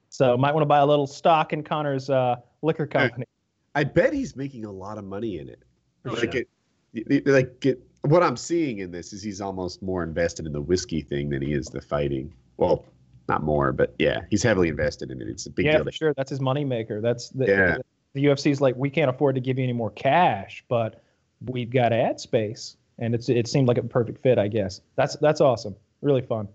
So 0.09 0.35
might 0.35 0.53
want 0.53 0.63
to 0.63 0.67
buy 0.67 0.79
a 0.79 0.85
little 0.85 1.07
stock 1.07 1.53
in 1.53 1.63
Conor's 1.63 2.09
uh, 2.09 2.35
liquor 2.63 2.85
company. 2.85 3.25
I 3.73 3.85
bet 3.85 4.11
he's 4.11 4.35
making 4.35 4.65
a 4.65 4.71
lot 4.73 4.97
of 4.97 5.05
money 5.05 5.39
in 5.39 5.47
it. 5.47 5.63
Oh, 6.05 6.15
like 6.15 6.33
yeah. 6.33 6.41
it, 6.95 7.07
it- 7.09 7.27
like 7.27 7.65
it, 7.65 7.81
what 8.01 8.23
I'm 8.23 8.35
seeing 8.35 8.79
in 8.79 8.91
this 8.91 9.13
is 9.13 9.23
he's 9.23 9.39
almost 9.39 9.81
more 9.81 10.03
invested 10.03 10.45
in 10.45 10.51
the 10.51 10.59
whiskey 10.59 10.99
thing 10.99 11.29
than 11.29 11.41
he 11.41 11.53
is 11.53 11.67
the 11.67 11.79
fighting. 11.79 12.33
Well, 12.57 12.83
not 13.29 13.43
more, 13.43 13.71
but 13.71 13.95
yeah, 13.99 14.21
he's 14.29 14.43
heavily 14.43 14.67
invested 14.67 15.11
in 15.11 15.21
it. 15.21 15.27
It's 15.29 15.45
a 15.45 15.49
big 15.51 15.65
yeah, 15.67 15.77
deal. 15.77 15.85
for 15.85 15.91
sure. 15.91 16.13
That's 16.17 16.29
his 16.31 16.39
moneymaker. 16.39 17.01
That's 17.01 17.29
the, 17.29 17.45
Yeah. 17.47 17.77
the 18.13 18.25
UFC's 18.25 18.59
like 18.59 18.75
we 18.75 18.89
can't 18.89 19.09
afford 19.09 19.35
to 19.35 19.41
give 19.41 19.57
you 19.57 19.63
any 19.63 19.73
more 19.73 19.91
cash, 19.91 20.65
but 20.67 21.01
we've 21.45 21.69
got 21.69 21.93
ad 21.93 22.19
space, 22.19 22.75
and 22.97 23.15
it's 23.15 23.29
it 23.29 23.47
seemed 23.47 23.67
like 23.69 23.77
a 23.77 23.83
perfect 23.83 24.19
fit. 24.21 24.37
I 24.37 24.47
guess 24.49 24.81
that's 24.97 25.15
that's 25.17 25.39
awesome. 25.39 25.75
Really 26.01 26.21
fun. 26.23 26.47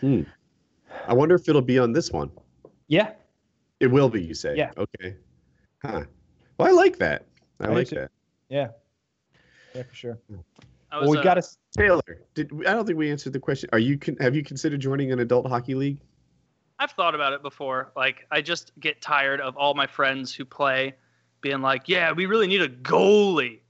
Hmm. 0.00 0.22
I 1.06 1.14
wonder 1.14 1.34
if 1.34 1.48
it'll 1.48 1.62
be 1.62 1.78
on 1.78 1.92
this 1.92 2.10
one. 2.10 2.30
Yeah, 2.88 3.12
It 3.80 3.86
will 3.88 4.08
be, 4.10 4.22
you 4.22 4.34
say? 4.34 4.56
Yeah. 4.56 4.72
Okay. 4.76 5.16
Huh. 5.82 6.04
Well, 6.58 6.68
I 6.68 6.70
like 6.72 6.98
that. 6.98 7.24
I 7.60 7.66
I 7.66 7.68
like 7.70 7.88
that. 7.90 8.10
yeah, 8.48 8.68
yeah, 9.74 9.82
for 9.82 9.94
sure. 9.94 10.18
I 10.30 10.36
Well, 11.00 11.10
we 11.10 11.18
uh, 11.18 11.22
got 11.22 11.34
to. 11.34 11.42
Taylor, 11.76 12.02
did 12.34 12.50
I 12.66 12.72
don't 12.72 12.86
think 12.86 12.98
we 12.98 13.10
answered 13.10 13.32
the 13.32 13.40
question. 13.40 13.68
Are 13.72 13.78
you 13.78 13.98
have 14.20 14.34
you 14.34 14.42
considered 14.42 14.80
joining 14.80 15.12
an 15.12 15.18
adult 15.18 15.46
hockey 15.46 15.74
league? 15.74 15.98
I've 16.78 16.90
thought 16.92 17.14
about 17.14 17.32
it 17.32 17.42
before. 17.42 17.92
Like, 17.96 18.26
I 18.30 18.40
just 18.40 18.72
get 18.80 19.00
tired 19.00 19.40
of 19.40 19.56
all 19.56 19.74
my 19.74 19.86
friends 19.86 20.34
who 20.34 20.44
play 20.44 20.94
being 21.40 21.62
like, 21.62 21.88
yeah, 21.88 22.12
we 22.12 22.26
really 22.26 22.46
need 22.46 22.62
a 22.62 22.68
goalie. 22.68 23.60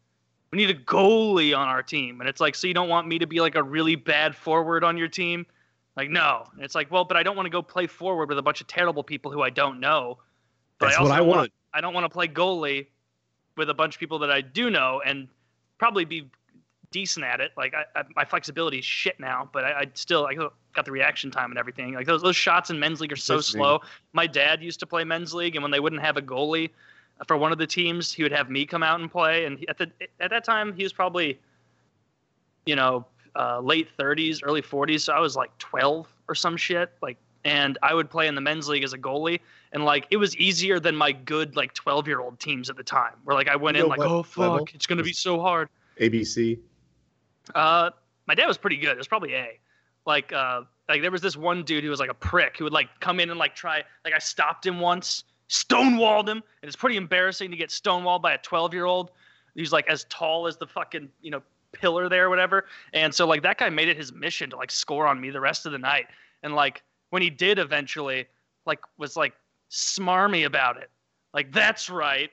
We 0.51 0.57
need 0.57 0.71
a 0.71 0.75
goalie 0.75 1.57
on 1.57 1.69
our 1.69 1.83
team. 1.83 2.21
And 2.21 2.29
it's 2.29 2.41
like, 2.41 2.55
so 2.55 2.67
you 2.67 2.75
don't 2.75 2.89
want 2.89 3.07
me 3.07 3.19
to 3.19 3.27
be 3.27 3.41
like 3.41 3.57
a 3.57 3.63
really 3.63 3.97
bad 3.97 4.35
forward 4.35 4.85
on 4.85 4.97
your 4.97 5.09
team? 5.09 5.45
Like, 5.97 6.11
no. 6.11 6.45
And 6.55 6.65
it's 6.65 6.75
like, 6.75 6.91
well, 6.91 7.05
but 7.05 7.17
I 7.17 7.23
don't 7.23 7.37
want 7.37 7.47
to 7.47 7.51
go 7.51 7.61
play 7.61 7.87
forward 7.87 8.29
with 8.29 8.39
a 8.39 8.43
bunch 8.43 8.61
of 8.61 8.67
terrible 8.69 9.03
people 9.03 9.31
who 9.31 9.43
I 9.43 9.51
don't 9.51 9.81
know. 9.81 10.19
But 10.79 10.87
That's 10.87 10.97
I 10.97 11.01
also 11.01 11.11
what 11.11 11.19
I 11.19 11.21
wanna- 11.21 11.41
want. 11.41 11.53
I 11.75 11.81
don't 11.81 11.93
want 11.93 12.05
to 12.05 12.09
play 12.09 12.29
goalie 12.29 12.87
with 13.57 13.69
a 13.69 13.75
bunch 13.75 13.97
of 13.97 14.01
people 14.01 14.21
that 14.21 14.31
I 14.31 14.41
do 14.41 14.71
know 14.71 15.03
and 15.05 15.29
probably 15.79 16.05
be 16.05 16.31
decent 16.95 17.27
at 17.27 17.41
it. 17.41 17.51
Like 17.57 17.75
I, 17.75 17.85
I, 17.99 18.05
my 18.15 18.25
flexibility 18.25 18.79
is 18.79 18.85
shit 18.85 19.19
now, 19.19 19.51
but 19.53 19.65
I, 19.65 19.81
I 19.81 19.87
still 19.95 20.27
I 20.27 20.35
got 20.35 20.85
the 20.85 20.93
reaction 20.93 21.29
time 21.29 21.51
and 21.51 21.59
everything. 21.59 21.93
Like 21.93 22.07
those 22.07 22.23
those 22.23 22.37
shots 22.37 22.71
in 22.71 22.79
men's 22.79 23.01
league 23.01 23.13
are 23.13 23.17
so 23.17 23.41
slow. 23.41 23.81
My 24.13 24.29
dad 24.29 24.63
used 24.63 24.79
to 24.81 24.87
play 24.87 25.03
men's 25.03 25.35
league, 25.35 25.57
and 25.57 25.63
when 25.65 25.73
they 25.73 25.81
wouldn't 25.81 26.03
have 26.03 26.17
a 26.17 26.23
goalie 26.23 26.71
for 27.27 27.37
one 27.37 27.51
of 27.51 27.59
the 27.59 27.67
teams, 27.67 28.13
he 28.13 28.23
would 28.23 28.31
have 28.31 28.49
me 28.49 28.65
come 28.65 28.85
out 28.85 29.01
and 29.01 29.11
play. 29.11 29.45
And 29.45 29.65
at 29.69 29.77
the 29.77 29.91
at 30.21 30.31
that 30.31 30.45
time, 30.45 30.73
he 30.73 30.85
was 30.85 30.93
probably, 30.93 31.41
you 32.65 32.77
know, 32.77 33.05
uh, 33.35 33.59
late 33.59 33.89
30s, 33.99 34.41
early 34.45 34.63
40s. 34.63 35.01
So 35.01 35.13
I 35.13 35.19
was 35.19 35.35
like 35.35 35.57
12 35.59 36.07
or 36.29 36.37
some 36.37 36.57
shit. 36.57 36.93
Like, 37.03 37.17
and 37.45 37.77
I 37.83 37.93
would 37.93 38.09
play 38.09 38.29
in 38.29 38.37
the 38.37 38.41
men's 38.41 38.69
league 38.69 38.85
as 38.85 38.93
a 38.93 38.99
goalie, 38.99 39.41
and 39.73 39.85
like 39.85 40.07
it 40.11 40.17
was 40.17 40.37
easier 40.37 40.79
than 40.79 40.95
my 40.95 41.11
good 41.11 41.57
like 41.57 41.75
12 41.75 42.07
year 42.07 42.21
old 42.21 42.39
teams 42.39 42.71
at 42.71 42.77
the 42.77 42.85
time. 42.85 43.15
Where 43.25 43.35
like 43.35 43.49
I 43.49 43.57
went 43.57 43.77
You 43.77 43.83
in 43.83 43.89
like, 43.89 43.99
oh 43.99 44.23
fuck, 44.23 44.39
level? 44.39 44.69
it's 44.73 44.87
gonna 44.87 45.03
be 45.03 45.13
so 45.13 45.41
hard. 45.41 45.69
ABC. 46.01 46.59
Uh, 47.55 47.91
my 48.27 48.35
dad 48.35 48.47
was 48.47 48.59
pretty 48.59 48.77
good. 48.77 48.91
It 48.93 48.99
was 48.99 49.09
probably 49.09 49.35
A. 49.35 49.59
Like, 50.07 50.33
uh, 50.33 50.63
like 50.89 51.03
there 51.03 51.11
was 51.11 51.23
this 51.23 51.37
one 51.37 51.63
dude 51.65 51.85
who 51.85 51.91
was 51.91 52.01
like 52.01 52.11
a 52.11 52.15
prick 52.15 52.59
who 52.59 52.65
would 52.65 52.73
like 52.73 52.89
come 53.01 53.21
in 53.21 53.31
and 53.31 53.39
like 53.39 53.55
try. 53.55 53.83
Like 54.05 54.15
I 54.15 54.19
stopped 54.19 54.67
him 54.67 54.81
once, 54.81 55.25
stonewalled 55.49 56.29
him, 56.29 56.39
and 56.39 56.69
it's 56.69 56.77
pretty 56.77 56.97
embarrassing 56.97 57.51
to 57.51 57.57
get 57.57 57.71
stonewalled 57.71 58.23
by 58.23 58.33
a 58.35 58.39
12 58.39 58.75
year 58.75 58.85
old. 58.85 59.11
He's 59.55 59.73
like 59.73 59.89
as 59.89 60.05
tall 60.11 60.47
as 60.47 60.57
the 60.57 60.67
fucking 60.67 61.09
you 61.23 61.31
know 61.31 61.43
pillar 61.73 62.09
there 62.09 62.27
or 62.27 62.31
whatever. 62.31 62.67
And 62.93 63.15
so 63.15 63.27
like 63.27 63.43
that 63.43 63.59
guy 63.59 63.71
made 63.71 63.89
it 63.89 63.97
his 63.97 64.13
mission 64.13 64.51
to 64.51 64.57
like 64.57 64.71
score 64.71 65.07
on 65.07 65.21
me 65.21 65.31
the 65.31 65.41
rest 65.41 65.67
of 65.67 65.73
the 65.73 65.79
night. 65.79 66.07
And 66.43 66.55
like 66.55 66.83
when 67.11 67.23
he 67.23 67.31
did 67.31 67.59
eventually, 67.59 68.27
like 68.67 68.81
was 68.99 69.17
like 69.17 69.33
smarmy 69.71 70.45
about 70.45 70.77
it. 70.77 70.91
Like 71.33 71.53
that's 71.53 71.89
right. 71.89 72.31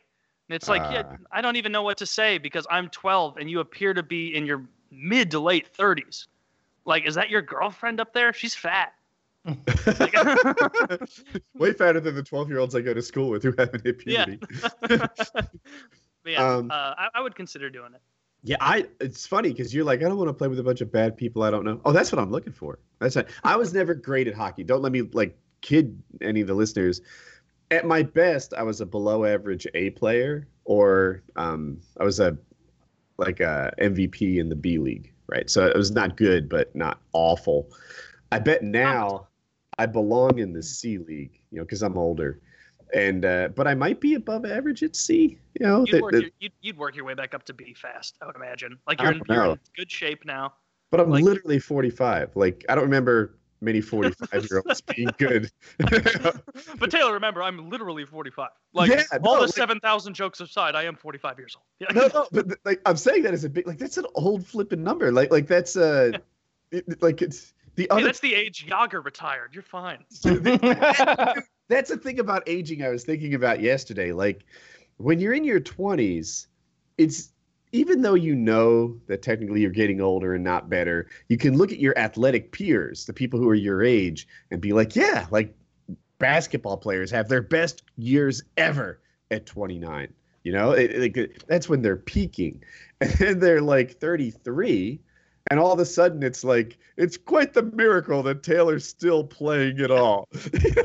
And 0.49 0.55
it's 0.55 0.67
like, 0.67 0.81
yeah, 0.91 1.03
Ah. 1.05 1.15
I 1.31 1.41
don't 1.41 1.55
even 1.55 1.71
know 1.71 1.83
what 1.83 1.97
to 1.99 2.05
say 2.05 2.37
because 2.37 2.67
I'm 2.69 2.89
12 2.89 3.37
and 3.37 3.49
you 3.49 3.61
appear 3.61 3.93
to 3.93 4.03
be 4.03 4.35
in 4.35 4.45
your 4.45 4.63
mid 4.91 5.31
to 5.31 5.39
late 5.39 5.67
30s. 5.75 6.27
Like, 6.85 7.05
is 7.05 7.15
that 7.15 7.29
your 7.29 7.41
girlfriend 7.41 7.99
up 7.99 8.13
there? 8.13 8.33
She's 8.33 8.53
fat. 8.55 8.93
Like- 9.45 10.13
Way 11.55 11.73
fatter 11.73 11.99
than 11.99 12.15
the 12.15 12.23
12 12.23 12.49
year 12.49 12.59
olds 12.59 12.75
I 12.75 12.81
go 12.81 12.93
to 12.93 13.01
school 13.01 13.29
with 13.29 13.43
who 13.43 13.53
haven't 13.57 13.83
hit 13.85 14.03
Yeah. 14.05 14.25
puberty. 14.25 14.47
But 16.23 16.33
yeah, 16.33 16.53
Um, 16.55 16.69
uh, 16.69 16.93
I, 16.97 17.07
I 17.15 17.21
would 17.21 17.33
consider 17.35 17.71
doing 17.71 17.93
it. 17.95 18.01
Yeah, 18.43 18.57
I. 18.59 18.85
It's 18.99 19.25
funny 19.25 19.49
because 19.49 19.73
you're 19.73 19.83
like, 19.85 20.01
I 20.01 20.03
don't 20.03 20.17
want 20.17 20.27
to 20.29 20.33
play 20.33 20.47
with 20.47 20.59
a 20.59 20.63
bunch 20.63 20.81
of 20.81 20.91
bad 20.91 21.17
people 21.17 21.41
I 21.41 21.49
don't 21.49 21.65
know. 21.65 21.81
Oh, 21.83 21.91
that's 21.91 22.11
what 22.11 22.19
I'm 22.19 22.29
looking 22.31 22.53
for. 22.53 22.77
That's 22.99 23.15
it. 23.15 23.27
I 23.43 23.55
was 23.55 23.73
never 23.73 23.95
great 23.95 24.27
at 24.27 24.35
hockey. 24.35 24.63
Don't 24.63 24.83
let 24.83 24.91
me 24.91 25.01
like 25.01 25.35
kid 25.61 25.99
any 26.21 26.41
of 26.41 26.47
the 26.47 26.53
listeners. 26.53 27.01
At 27.71 27.87
my 27.87 28.03
best, 28.03 28.53
I 28.53 28.61
was 28.61 28.81
a 28.81 28.85
below 28.85 29.25
average 29.25 29.65
A 29.73 29.89
player, 29.91 30.47
or 30.65 31.23
um, 31.37 31.79
I 31.99 32.03
was 32.03 32.19
a 32.19 32.37
like 33.21 33.39
a 33.39 33.71
MVP 33.79 34.37
in 34.39 34.49
the 34.49 34.55
B 34.55 34.77
league, 34.77 35.13
right? 35.27 35.49
So 35.49 35.65
it 35.65 35.75
was 35.77 35.91
not 35.91 36.17
good, 36.17 36.49
but 36.49 36.75
not 36.75 36.99
awful. 37.13 37.69
I 38.31 38.39
bet 38.39 38.63
now 38.63 39.27
I 39.77 39.85
belong 39.85 40.39
in 40.39 40.51
the 40.53 40.61
C 40.63 40.97
league, 40.97 41.39
you 41.51 41.57
know, 41.57 41.63
because 41.63 41.81
I'm 41.83 41.97
older, 41.97 42.39
and 42.93 43.23
uh, 43.23 43.49
but 43.55 43.67
I 43.67 43.73
might 43.75 44.01
be 44.01 44.15
above 44.15 44.45
average 44.45 44.83
at 44.83 44.95
C. 44.95 45.37
You 45.59 45.65
know, 45.65 45.79
You'd 45.85 45.95
that- 45.95 46.01
work, 46.01 46.11
that- 46.13 46.21
your, 46.23 46.31
you'd, 46.39 46.51
you'd 46.61 46.77
work 46.77 46.95
your 46.95 47.05
way 47.05 47.13
back 47.13 47.33
up 47.33 47.43
to 47.45 47.53
B 47.53 47.73
fast, 47.73 48.17
I 48.21 48.25
would 48.25 48.35
imagine. 48.35 48.77
Like 48.87 49.01
you're 49.01 49.11
in, 49.13 49.21
you're 49.29 49.45
in 49.51 49.59
good 49.77 49.91
shape 49.91 50.25
now. 50.25 50.53
But 50.89 50.99
I'm 50.99 51.09
Like- 51.09 51.23
literally 51.23 51.59
45. 51.59 52.35
Like 52.35 52.65
I 52.67 52.75
don't 52.75 52.83
remember 52.83 53.37
many 53.61 53.79
45 53.81 54.47
year 54.49 54.63
olds 54.65 54.81
being 54.81 55.09
good. 55.17 55.49
but 56.79 56.89
Taylor, 56.91 57.13
remember, 57.13 57.43
I'm 57.43 57.69
literally 57.69 58.05
45. 58.05 58.49
Like 58.73 58.89
Yeah, 58.89 59.03
all 59.23 59.35
no, 59.35 59.41
the 59.41 59.45
like- 59.47 59.53
7,000 59.55 60.13
jokes 60.13 60.39
aside, 60.41 60.75
I 60.75 60.83
am 60.83 60.95
45 60.95 61.37
years 61.37 61.55
old. 61.55 61.65
Yeah. 61.79 61.87
no, 61.95 62.09
no, 62.13 62.27
but 62.31 62.57
like 62.65 62.81
I'm 62.85 62.97
saying 62.97 63.23
that 63.23 63.33
as 63.33 63.43
a 63.43 63.49
big 63.49 63.67
like 63.67 63.77
that's 63.77 63.97
an 63.97 64.05
old 64.15 64.45
flipping 64.45 64.83
number. 64.83 65.11
Like 65.11 65.31
like 65.31 65.47
that's 65.47 65.75
uh 65.77 66.11
it, 66.71 67.01
like 67.01 67.21
it's 67.21 67.53
the 67.75 67.87
Hey, 67.91 68.03
that's 68.03 68.19
the 68.19 68.33
age 68.33 68.65
Jagr 68.67 69.03
retired. 69.03 69.51
You're 69.53 69.63
fine. 69.63 70.03
that's 71.69 71.89
the 71.89 71.99
thing 72.01 72.19
about 72.19 72.43
aging 72.47 72.83
I 72.83 72.89
was 72.89 73.03
thinking 73.03 73.33
about 73.33 73.61
yesterday. 73.61 74.11
Like 74.11 74.43
when 74.97 75.19
you're 75.19 75.33
in 75.33 75.43
your 75.43 75.59
20s, 75.59 76.47
it's 76.97 77.31
even 77.71 78.01
though 78.01 78.13
you 78.15 78.35
know 78.35 78.97
that 79.07 79.21
technically 79.21 79.61
you're 79.61 79.71
getting 79.71 80.01
older 80.01 80.33
and 80.33 80.43
not 80.43 80.69
better, 80.69 81.07
you 81.29 81.37
can 81.37 81.57
look 81.57 81.71
at 81.71 81.79
your 81.79 81.97
athletic 81.97 82.51
peers, 82.51 83.05
the 83.05 83.13
people 83.13 83.39
who 83.39 83.49
are 83.49 83.55
your 83.55 83.81
age, 83.83 84.27
and 84.51 84.59
be 84.61 84.73
like, 84.73 84.95
yeah, 84.95 85.27
like 85.31 85.55
basketball 86.19 86.77
players 86.77 87.09
have 87.11 87.27
their 87.29 87.41
best 87.41 87.83
years 87.97 88.43
ever 88.57 88.99
at 89.31 89.45
29. 89.45 90.13
You 90.43 90.51
know, 90.53 90.71
it, 90.71 91.17
it- 91.17 91.47
that's 91.47 91.69
when 91.69 91.81
they're 91.81 91.95
peaking, 91.97 92.63
and 93.01 93.11
then 93.13 93.39
they're 93.39 93.61
like 93.61 93.99
33, 93.99 94.99
and 95.49 95.59
all 95.59 95.71
of 95.71 95.79
a 95.79 95.85
sudden 95.85 96.23
it's 96.23 96.43
like 96.43 96.77
it's 96.97 97.17
quite 97.17 97.53
the 97.53 97.63
miracle 97.63 98.21
that 98.23 98.43
Taylor's 98.43 98.85
still 98.87 99.23
playing 99.23 99.79
at 99.79 99.91
all. 99.91 100.27
you 100.53 100.71
know, 100.75 100.83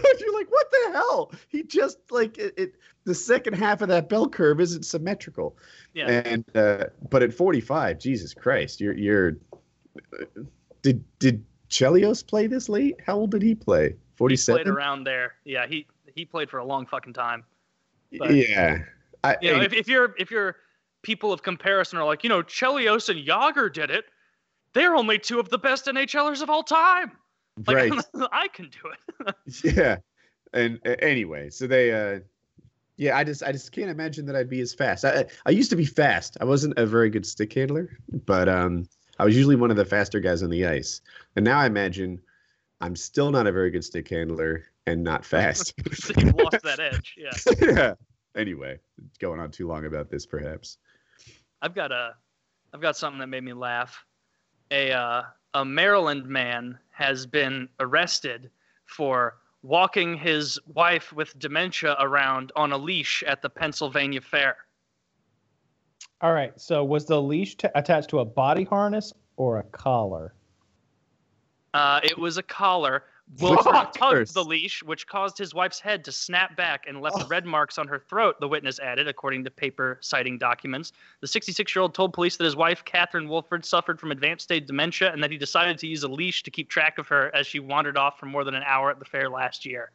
the 0.92 0.98
hell? 0.98 1.32
He 1.48 1.62
just 1.62 1.98
like 2.10 2.38
it, 2.38 2.54
it. 2.56 2.74
The 3.04 3.14
second 3.14 3.54
half 3.54 3.82
of 3.82 3.88
that 3.88 4.08
bell 4.08 4.28
curve 4.28 4.60
isn't 4.60 4.84
symmetrical, 4.84 5.56
Yeah. 5.94 6.22
and 6.24 6.44
uh, 6.56 6.86
but 7.10 7.22
at 7.22 7.32
45, 7.32 7.98
Jesus 8.00 8.34
Christ, 8.34 8.80
you're 8.80 8.94
you're. 8.94 9.36
Did 10.82 11.04
did 11.18 11.44
Chelios 11.70 12.26
play 12.26 12.46
this 12.46 12.68
late? 12.68 12.96
How 13.04 13.16
old 13.16 13.30
did 13.30 13.42
he 13.42 13.54
play? 13.54 13.88
He 13.88 13.94
played 14.16 14.38
47. 14.38 14.68
around 14.68 15.04
there. 15.04 15.34
Yeah, 15.44 15.66
he 15.66 15.86
he 16.14 16.24
played 16.24 16.50
for 16.50 16.58
a 16.58 16.64
long 16.64 16.86
fucking 16.86 17.12
time. 17.12 17.44
but- 18.18 18.34
Yeah. 18.34 18.78
I, 19.24 19.36
You 19.40 19.52
know, 19.52 19.58
hey, 19.60 19.66
if, 19.66 19.72
if 19.72 19.88
you're 19.88 20.14
if 20.18 20.30
you're 20.30 20.56
people 21.02 21.32
of 21.32 21.42
comparison 21.42 21.98
are 21.98 22.04
like, 22.04 22.22
you 22.24 22.28
know, 22.28 22.42
Chelios 22.42 23.08
and 23.08 23.26
Jagr 23.26 23.72
did 23.72 23.90
it, 23.90 24.04
they're 24.72 24.94
only 24.94 25.18
two 25.18 25.38
of 25.40 25.48
the 25.50 25.58
best 25.58 25.86
NHLers 25.86 26.42
of 26.42 26.50
all 26.50 26.62
time. 26.62 27.12
Like 27.66 27.76
right. 27.90 27.92
I 28.32 28.48
can 28.48 28.70
do 28.70 28.90
it. 29.26 29.34
yeah 29.76 29.96
and 30.56 30.80
uh, 30.86 30.96
anyway 31.00 31.48
so 31.50 31.66
they 31.66 31.92
uh 31.92 32.20
yeah 32.96 33.16
i 33.16 33.24
just 33.24 33.42
i 33.42 33.52
just 33.52 33.72
can't 33.72 33.90
imagine 33.90 34.26
that 34.26 34.36
i'd 34.36 34.50
be 34.50 34.60
as 34.60 34.74
fast 34.74 35.04
I, 35.04 35.26
I 35.44 35.50
used 35.50 35.70
to 35.70 35.76
be 35.76 35.84
fast 35.84 36.36
i 36.40 36.44
wasn't 36.44 36.78
a 36.78 36.86
very 36.86 37.10
good 37.10 37.26
stick 37.26 37.52
handler 37.52 37.88
but 38.24 38.48
um 38.48 38.88
i 39.18 39.24
was 39.24 39.36
usually 39.36 39.56
one 39.56 39.70
of 39.70 39.76
the 39.76 39.84
faster 39.84 40.20
guys 40.20 40.42
on 40.42 40.50
the 40.50 40.66
ice 40.66 41.00
and 41.36 41.44
now 41.44 41.58
i 41.58 41.66
imagine 41.66 42.20
i'm 42.80 42.96
still 42.96 43.30
not 43.30 43.46
a 43.46 43.52
very 43.52 43.70
good 43.70 43.84
stick 43.84 44.08
handler 44.08 44.64
and 44.86 45.02
not 45.02 45.24
fast 45.34 45.74
so 45.92 46.12
you've 46.18 46.34
lost 46.34 46.62
that 46.62 46.80
edge. 46.80 47.16
Yeah. 47.16 47.52
yeah 47.60 47.94
anyway 48.36 48.78
going 49.18 49.40
on 49.40 49.50
too 49.50 49.66
long 49.66 49.86
about 49.86 50.10
this 50.10 50.26
perhaps 50.26 50.78
I've 51.62 51.74
got 51.74 51.92
a 51.92 52.14
I've 52.72 52.80
got 52.80 52.96
something 52.96 53.20
that 53.20 53.28
made 53.28 53.44
me 53.44 53.52
laugh. 53.52 54.04
A 54.70 54.92
uh, 54.92 55.22
a 55.54 55.64
Maryland 55.64 56.26
man 56.26 56.78
has 56.90 57.26
been 57.26 57.68
arrested 57.80 58.50
for 58.84 59.38
walking 59.66 60.16
his 60.16 60.60
wife 60.72 61.12
with 61.12 61.36
dementia 61.38 61.96
around 61.98 62.52
on 62.54 62.70
a 62.72 62.78
leash 62.78 63.24
at 63.26 63.42
the 63.42 63.50
Pennsylvania 63.50 64.20
Fair. 64.20 64.56
All 66.20 66.32
right. 66.32 66.58
So 66.60 66.84
was 66.84 67.04
the 67.04 67.20
leash 67.20 67.56
t- 67.56 67.68
attached 67.74 68.08
to 68.10 68.20
a 68.20 68.24
body 68.24 68.64
harness 68.64 69.12
or 69.36 69.58
a 69.58 69.64
collar? 69.64 70.34
Uh, 71.74 72.00
it 72.04 72.16
was 72.16 72.38
a 72.38 72.42
collar. 72.42 73.02
Fuck. 73.34 73.64
Wilford 73.64 73.92
tugged 73.92 74.34
the 74.34 74.44
leash, 74.44 74.82
which 74.84 75.06
caused 75.08 75.36
his 75.36 75.52
wife's 75.52 75.80
head 75.80 76.04
to 76.04 76.12
snap 76.12 76.56
back 76.56 76.84
and 76.86 77.00
left 77.00 77.16
Oh. 77.20 77.26
red 77.26 77.44
marks 77.44 77.76
on 77.76 77.88
her 77.88 77.98
throat, 77.98 78.36
the 78.38 78.46
witness 78.46 78.78
added, 78.78 79.08
according 79.08 79.42
to 79.44 79.50
paper 79.50 79.98
citing 80.00 80.38
documents. 80.38 80.92
The 81.20 81.26
66 81.26 81.74
year 81.74 81.82
old 81.82 81.92
told 81.92 82.12
police 82.12 82.36
that 82.36 82.44
his 82.44 82.54
wife, 82.54 82.84
Catherine 82.84 83.28
Wolford, 83.28 83.64
suffered 83.64 83.98
from 83.98 84.12
advanced 84.12 84.44
stage 84.44 84.66
dementia 84.66 85.12
and 85.12 85.22
that 85.24 85.32
he 85.32 85.38
decided 85.38 85.76
to 85.78 85.88
use 85.88 86.04
a 86.04 86.08
leash 86.08 86.44
to 86.44 86.50
keep 86.52 86.68
track 86.70 86.98
of 86.98 87.08
her 87.08 87.34
as 87.34 87.46
she 87.48 87.58
wandered 87.58 87.96
off 87.96 88.18
for 88.20 88.26
more 88.26 88.44
than 88.44 88.54
an 88.54 88.62
hour 88.64 88.90
at 88.90 89.00
the 89.00 89.04
fair 89.04 89.28
last 89.28 89.66
year. 89.66 89.90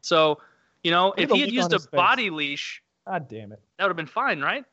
So, 0.00 0.40
you 0.82 0.90
know, 0.90 1.14
if 1.16 1.30
he 1.30 1.40
had 1.40 1.52
used 1.52 1.72
a 1.72 1.78
face. 1.78 1.88
body 1.92 2.30
leash, 2.30 2.82
God 3.06 3.28
damn 3.28 3.52
it. 3.52 3.60
that 3.78 3.84
would 3.84 3.90
have 3.90 3.96
been 3.96 4.06
fine, 4.06 4.40
right? 4.40 4.64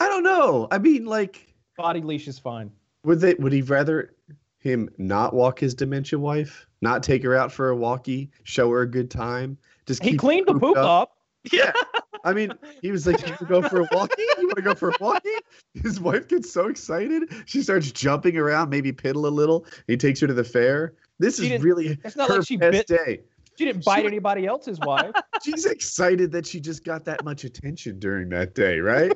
i 0.00 0.06
don't 0.06 0.22
know 0.22 0.68
i 0.70 0.78
mean 0.78 1.04
like 1.06 1.52
Body 1.76 2.00
leash 2.00 2.28
is 2.28 2.38
fine. 2.38 2.70
Would 3.04 3.20
they? 3.20 3.34
Would 3.34 3.52
he 3.52 3.62
rather 3.62 4.14
him 4.58 4.88
not 4.98 5.32
walk 5.34 5.58
his 5.60 5.74
dementia 5.74 6.18
wife, 6.18 6.66
not 6.80 7.02
take 7.02 7.22
her 7.24 7.34
out 7.36 7.52
for 7.52 7.68
a 7.70 7.76
walkie, 7.76 8.30
show 8.44 8.70
her 8.70 8.82
a 8.82 8.90
good 8.90 9.10
time? 9.10 9.56
Just 9.86 10.02
He 10.02 10.10
keep 10.12 10.20
cleaned 10.20 10.46
the 10.46 10.54
poop 10.54 10.76
up. 10.76 11.12
Yeah. 11.52 11.72
I 12.24 12.32
mean, 12.34 12.52
he 12.82 12.90
was 12.90 13.06
like, 13.06 13.20
"You 13.22 13.28
want 13.28 13.38
to 13.38 13.44
go 13.46 13.62
for 13.68 13.80
a 13.80 13.88
walkie? 13.92 14.20
You 14.38 14.48
want 14.48 14.56
to 14.56 14.62
go 14.62 14.74
for 14.74 14.88
a 14.90 14.94
walkie?" 15.00 15.30
His 15.74 16.00
wife 16.00 16.26
gets 16.28 16.52
so 16.52 16.66
excited, 16.66 17.32
she 17.46 17.62
starts 17.62 17.92
jumping 17.92 18.36
around, 18.36 18.70
maybe 18.70 18.92
piddle 18.92 19.24
a 19.24 19.28
little. 19.30 19.64
He 19.86 19.96
takes 19.96 20.18
her 20.20 20.26
to 20.26 20.34
the 20.34 20.42
fair. 20.44 20.94
This 21.20 21.38
She 21.38 21.52
is 21.54 21.62
really 21.62 21.96
It's 22.04 22.16
not 22.16 22.28
her 22.28 22.38
like 22.38 22.46
she 22.46 22.56
best 22.56 22.72
bit. 22.72 22.86
day. 22.88 23.20
She 23.56 23.64
didn't 23.66 23.84
bite 23.84 24.00
She- 24.00 24.06
anybody 24.08 24.46
else's 24.46 24.78
wife. 24.84 25.12
She's 25.42 25.64
excited 25.64 26.32
that 26.32 26.44
she 26.44 26.58
just 26.60 26.84
got 26.84 27.04
that 27.04 27.24
much 27.24 27.44
attention 27.44 27.98
during 28.00 28.28
that 28.30 28.54
day, 28.56 28.80
right? 28.80 29.12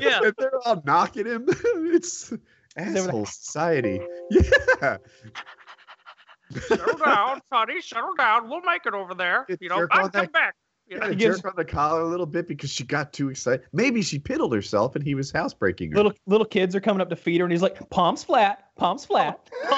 Yeah. 0.00 0.20
and 0.24 0.34
they're 0.36 0.60
all 0.66 0.82
knocking 0.84 1.26
him. 1.26 1.46
It's 1.48 2.32
asshole 2.76 3.26
society. 3.26 4.00
Yeah. 4.30 4.96
Settle 6.60 6.96
down, 6.98 7.40
Sonny, 7.52 7.80
settle 7.80 8.14
down. 8.16 8.48
We'll 8.48 8.60
make 8.62 8.86
it 8.86 8.94
over 8.94 9.14
there. 9.14 9.46
You 9.60 9.68
know, 9.68 9.86
I'll 9.90 10.08
come 10.10 10.26
back. 10.26 10.54
You 10.88 10.94
You 10.96 10.96
know? 10.96 11.00
gotta 11.02 11.12
He 11.12 11.16
gives- 11.18 11.36
jerk 11.40 11.46
on 11.46 11.56
the 11.56 11.64
collar 11.64 12.00
a 12.02 12.06
little 12.06 12.26
bit 12.26 12.48
because 12.48 12.70
she 12.70 12.84
got 12.84 13.12
too 13.12 13.30
excited. 13.30 13.64
Maybe 13.72 14.02
she 14.02 14.18
piddled 14.18 14.52
herself 14.52 14.94
and 14.96 15.04
he 15.04 15.14
was 15.14 15.30
housebreaking 15.30 15.90
her. 15.92 15.96
little 15.96 16.12
little 16.26 16.44
kids 16.46 16.74
are 16.74 16.80
coming 16.80 17.00
up 17.00 17.08
to 17.10 17.16
feed 17.16 17.38
her, 17.38 17.44
and 17.44 17.52
he's 17.52 17.62
like, 17.62 17.78
"Palms 17.90 18.24
flat, 18.24 18.64
palms 18.76 19.04
flat." 19.04 19.48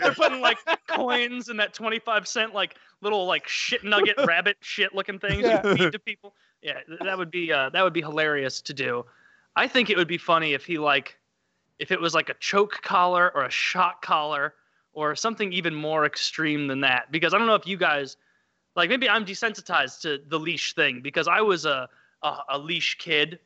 They're 0.00 0.12
putting 0.14 0.40
like 0.40 0.58
coins 0.88 1.48
and 1.48 1.58
that 1.60 1.74
25 1.74 2.26
cent 2.28 2.54
like 2.54 2.76
little 3.02 3.26
like 3.26 3.46
shit 3.48 3.84
nugget 3.84 4.16
rabbit 4.26 4.56
shit 4.60 4.94
looking 4.94 5.18
things 5.18 5.42
Yeah. 5.42 5.66
you 5.66 5.76
feed 5.76 5.92
to 5.92 5.98
people. 5.98 6.34
Yeah, 6.62 6.78
that 7.04 7.18
would 7.18 7.30
be 7.30 7.52
uh, 7.52 7.70
that 7.70 7.82
would 7.82 7.92
be 7.92 8.00
hilarious 8.00 8.60
to 8.62 8.74
do. 8.74 9.04
I 9.56 9.68
think 9.68 9.90
it 9.90 9.96
would 9.96 10.08
be 10.08 10.18
funny 10.18 10.54
if 10.54 10.64
he 10.64 10.78
like 10.78 11.18
if 11.78 11.90
it 11.90 12.00
was 12.00 12.14
like 12.14 12.28
a 12.30 12.34
choke 12.40 12.80
collar 12.82 13.30
or 13.34 13.44
a 13.44 13.50
shock 13.50 14.02
collar 14.02 14.54
or 14.96 15.14
something 15.14 15.52
even 15.52 15.74
more 15.74 16.06
extreme 16.06 16.66
than 16.66 16.80
that 16.80 17.12
because 17.12 17.34
I 17.34 17.38
don't 17.38 17.46
know 17.46 17.54
if 17.54 17.66
you 17.66 17.76
guys 17.76 18.16
like 18.74 18.88
maybe 18.88 19.08
I'm 19.08 19.24
desensitized 19.24 20.00
to 20.00 20.18
the 20.26 20.38
leash 20.38 20.74
thing 20.74 21.00
because 21.02 21.28
I 21.28 21.42
was 21.42 21.66
a 21.66 21.88
a, 22.22 22.38
a 22.50 22.58
leash 22.58 22.96
kid 22.98 23.38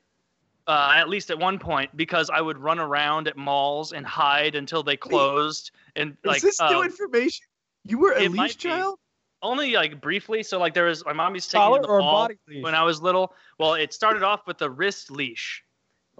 uh, 0.67 0.93
at 0.95 1.09
least 1.09 1.31
at 1.31 1.39
one 1.39 1.59
point 1.59 1.95
because 1.97 2.31
I 2.31 2.41
would 2.41 2.57
run 2.57 2.79
around 2.79 3.27
at 3.27 3.37
malls 3.37 3.93
and 3.93 4.07
hide 4.07 4.55
until 4.55 4.85
they 4.85 4.97
closed 4.97 5.73
and 5.97 6.17
like 6.25 6.37
Is 6.37 6.43
this 6.43 6.61
uh, 6.61 6.71
new 6.71 6.85
information? 6.85 7.45
You 7.85 7.99
were 7.99 8.15
a 8.17 8.29
leash 8.29 8.57
child? 8.57 8.99
only 9.43 9.73
like 9.73 10.01
briefly. 10.01 10.43
So 10.45 10.59
like 10.59 10.75
there 10.75 10.85
was 10.85 11.05
my 11.05 11.13
mom 11.13 11.35
used 11.35 11.51
to 11.51 11.57
take 11.57 11.69
me 11.69 11.77
to 11.77 11.83
the 11.83 11.89
or 11.89 11.99
mall 11.99 12.23
body 12.23 12.39
leash? 12.49 12.63
when 12.63 12.77
I 12.77 12.85
was 12.85 13.03
little. 13.03 13.35
Well, 13.59 13.75
it 13.75 13.93
started 13.93 14.23
off 14.23 14.47
with 14.47 14.63
a 14.63 14.71
wrist 14.71 15.11
leash, 15.11 15.65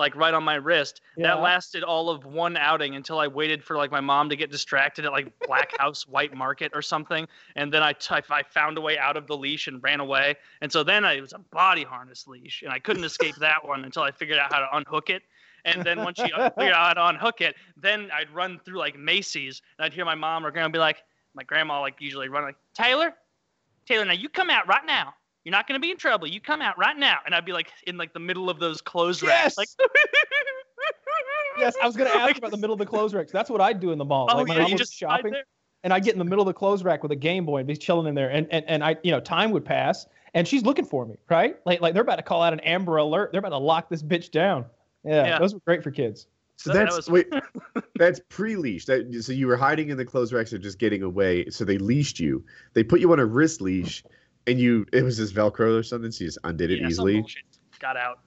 like 0.01 0.17
right 0.17 0.35
on 0.35 0.43
my 0.43 0.57
wrist. 0.57 1.01
Yeah. 1.17 1.29
That 1.29 1.43
lasted 1.43 1.85
all 1.85 2.11
of 2.11 2.25
one 2.25 2.57
outing 2.57 2.97
until 2.97 3.21
I 3.21 3.29
waited 3.29 3.63
for 3.63 3.77
like 3.77 3.93
my 3.93 4.01
mom 4.01 4.29
to 4.31 4.37
get 4.37 4.51
distracted 4.51 5.05
at 5.05 5.13
like 5.13 5.33
Black 5.47 5.79
House 5.79 6.09
White 6.09 6.35
Market 6.35 6.73
or 6.75 6.83
something, 6.83 7.29
and 7.55 7.73
then 7.73 7.85
I 7.85 7.93
t- 7.93 8.15
I 8.31 8.43
found 8.43 8.79
a 8.79 8.81
way 8.81 8.99
out 8.99 9.17
of 9.17 9.29
the 9.29 9.37
leash 9.37 9.69
and 9.69 9.81
ran 9.81 10.01
away. 10.01 10.35
And 10.61 10.73
so 10.73 10.83
then 10.83 11.05
I, 11.05 11.13
it 11.13 11.21
was 11.21 11.33
a 11.33 11.39
body 11.39 11.85
harness 11.85 12.27
leash, 12.27 12.63
and 12.63 12.73
I 12.73 12.81
couldn't 12.81 13.05
escape 13.05 13.37
that 13.37 13.65
one 13.65 13.85
until 13.85 14.03
I 14.03 14.11
figured 14.11 14.39
out 14.39 14.53
how 14.53 14.59
to 14.59 14.77
unhook 14.77 15.11
it. 15.11 15.23
And 15.65 15.85
then 15.85 15.99
once 16.03 16.19
she 16.19 16.25
figured 16.25 16.73
out 16.73 16.89
how 16.89 16.95
to 16.95 17.07
unhook 17.09 17.41
it, 17.43 17.55
then 17.77 18.11
I'd 18.15 18.31
run 18.31 18.59
through 18.65 18.79
like 18.79 18.99
Macy's 18.99 19.61
and 19.79 19.85
I'd 19.85 19.93
hear 19.93 20.07
my 20.07 20.15
mom 20.15 20.47
or 20.47 20.51
grandma 20.51 20.71
be 20.71 20.79
like, 20.79 21.03
my 21.35 21.43
grandma 21.43 21.81
like 21.81 21.97
usually 22.01 22.29
run 22.29 22.45
like, 22.45 22.57
Taylor, 22.75 23.13
Taylor, 23.87 24.05
now 24.07 24.13
you 24.13 24.29
come 24.29 24.49
out 24.49 24.67
right 24.67 24.87
now. 24.87 25.13
You're 25.45 25.53
not 25.53 25.67
gonna 25.67 25.81
be 25.81 25.91
in 25.91 25.97
trouble. 25.97 26.27
You 26.27 26.41
come 26.41 26.61
out 26.61 26.77
right 26.79 26.97
now. 26.97 27.19
And 27.25 27.35
I'd 27.35 27.45
be 27.45 27.53
like 27.53 27.73
in 27.87 27.97
like 27.97 28.13
the 28.13 28.21
middle 28.21 28.51
of 28.51 28.59
those 28.59 28.81
clothes 28.81 29.23
racks. 29.23 29.57
Yes! 29.57 29.59
Like 29.59 29.69
Yes, 31.59 31.75
I 31.83 31.87
was 31.87 31.97
going 31.97 32.11
to 32.13 32.17
ask 32.19 32.39
about 32.39 32.51
the 32.53 32.57
middle 32.57 32.73
of 32.73 32.79
the 32.79 32.87
clothes 32.87 33.13
racks. 33.15 33.33
That's 33.33 33.51
what 33.51 33.61
I'd 33.61 33.81
do 33.81 33.91
in 33.93 33.99
the 33.99 34.05
mall. 34.05 34.29
Oh 34.31 34.39
like 34.39 34.49
yeah, 34.57 34.67
you 34.67 34.77
just 34.77 34.95
shopping, 34.95 35.35
and 35.85 35.93
I'd 35.93 36.05
get 36.05 36.15
in 36.15 36.19
the 36.19 36.25
middle 36.25 36.43
of 36.43 36.47
the 36.47 36.55
clothes 36.59 36.83
rack 36.85 37.03
with 37.03 37.13
a 37.13 37.17
Game 37.17 37.45
Boy 37.45 37.59
and 37.59 37.67
be 37.67 37.77
chilling 37.77 38.07
in 38.07 38.15
there, 38.15 38.31
and 38.31 38.47
and, 38.51 38.65
and 38.69 38.83
I, 38.85 38.97
you 39.03 39.11
know, 39.11 39.21
time 39.21 39.51
would 39.51 39.65
pass, 39.65 40.07
and 40.35 40.47
she's 40.49 40.63
looking 40.63 40.85
for 40.85 41.05
me, 41.05 41.17
right? 41.29 41.57
Like 41.67 41.81
like 41.81 41.93
they're 41.93 42.03
about 42.03 42.17
to 42.17 42.23
call 42.23 42.43
out 42.43 42.53
an 42.53 42.61
Amber 42.61 42.97
Alert. 42.97 43.33
They're 43.33 43.41
about 43.41 43.51
to 43.51 43.59
lock 43.59 43.89
this 43.91 44.03
bitch 44.03 44.31
down. 44.31 44.65
Yeah, 45.05 45.27
Yeah. 45.27 45.39
those 45.39 45.53
were 45.55 45.61
great 45.67 45.83
for 45.83 45.91
kids. 45.91 46.27
So 46.57 46.73
That- 46.73 46.79
that 46.79 46.85
that's 46.95 46.97
was- 46.97 47.09
wait, 47.09 47.85
that's 47.97 48.21
pre-leash. 48.29 48.85
That 48.87 49.23
so 49.23 49.33
you 49.33 49.47
were 49.47 49.57
hiding 49.57 49.89
in 49.91 49.97
the 49.97 50.05
clothes 50.05 50.33
racks 50.33 50.53
or 50.53 50.59
just 50.59 50.79
getting 50.79 51.03
away. 51.03 51.49
So 51.51 51.65
they 51.65 51.79
leashed 51.79 52.21
you. 52.21 52.45
They 52.75 52.83
put 52.85 53.01
you 53.01 53.11
on 53.13 53.19
a 53.19 53.25
wrist 53.27 53.61
leash, 53.61 54.03
and 54.51 54.61
you 54.61 54.85
it 54.93 55.03
was 55.03 55.17
this 55.17 55.33
Velcro 55.33 55.79
or 55.79 55.83
something. 55.83 56.11
So 56.11 56.25
you 56.25 56.29
just 56.29 56.39
undid 56.45 56.71
it 56.71 56.81
Yeah, 56.81 56.89
easily. 56.89 57.25
got 57.79 57.97
out. 57.97 58.21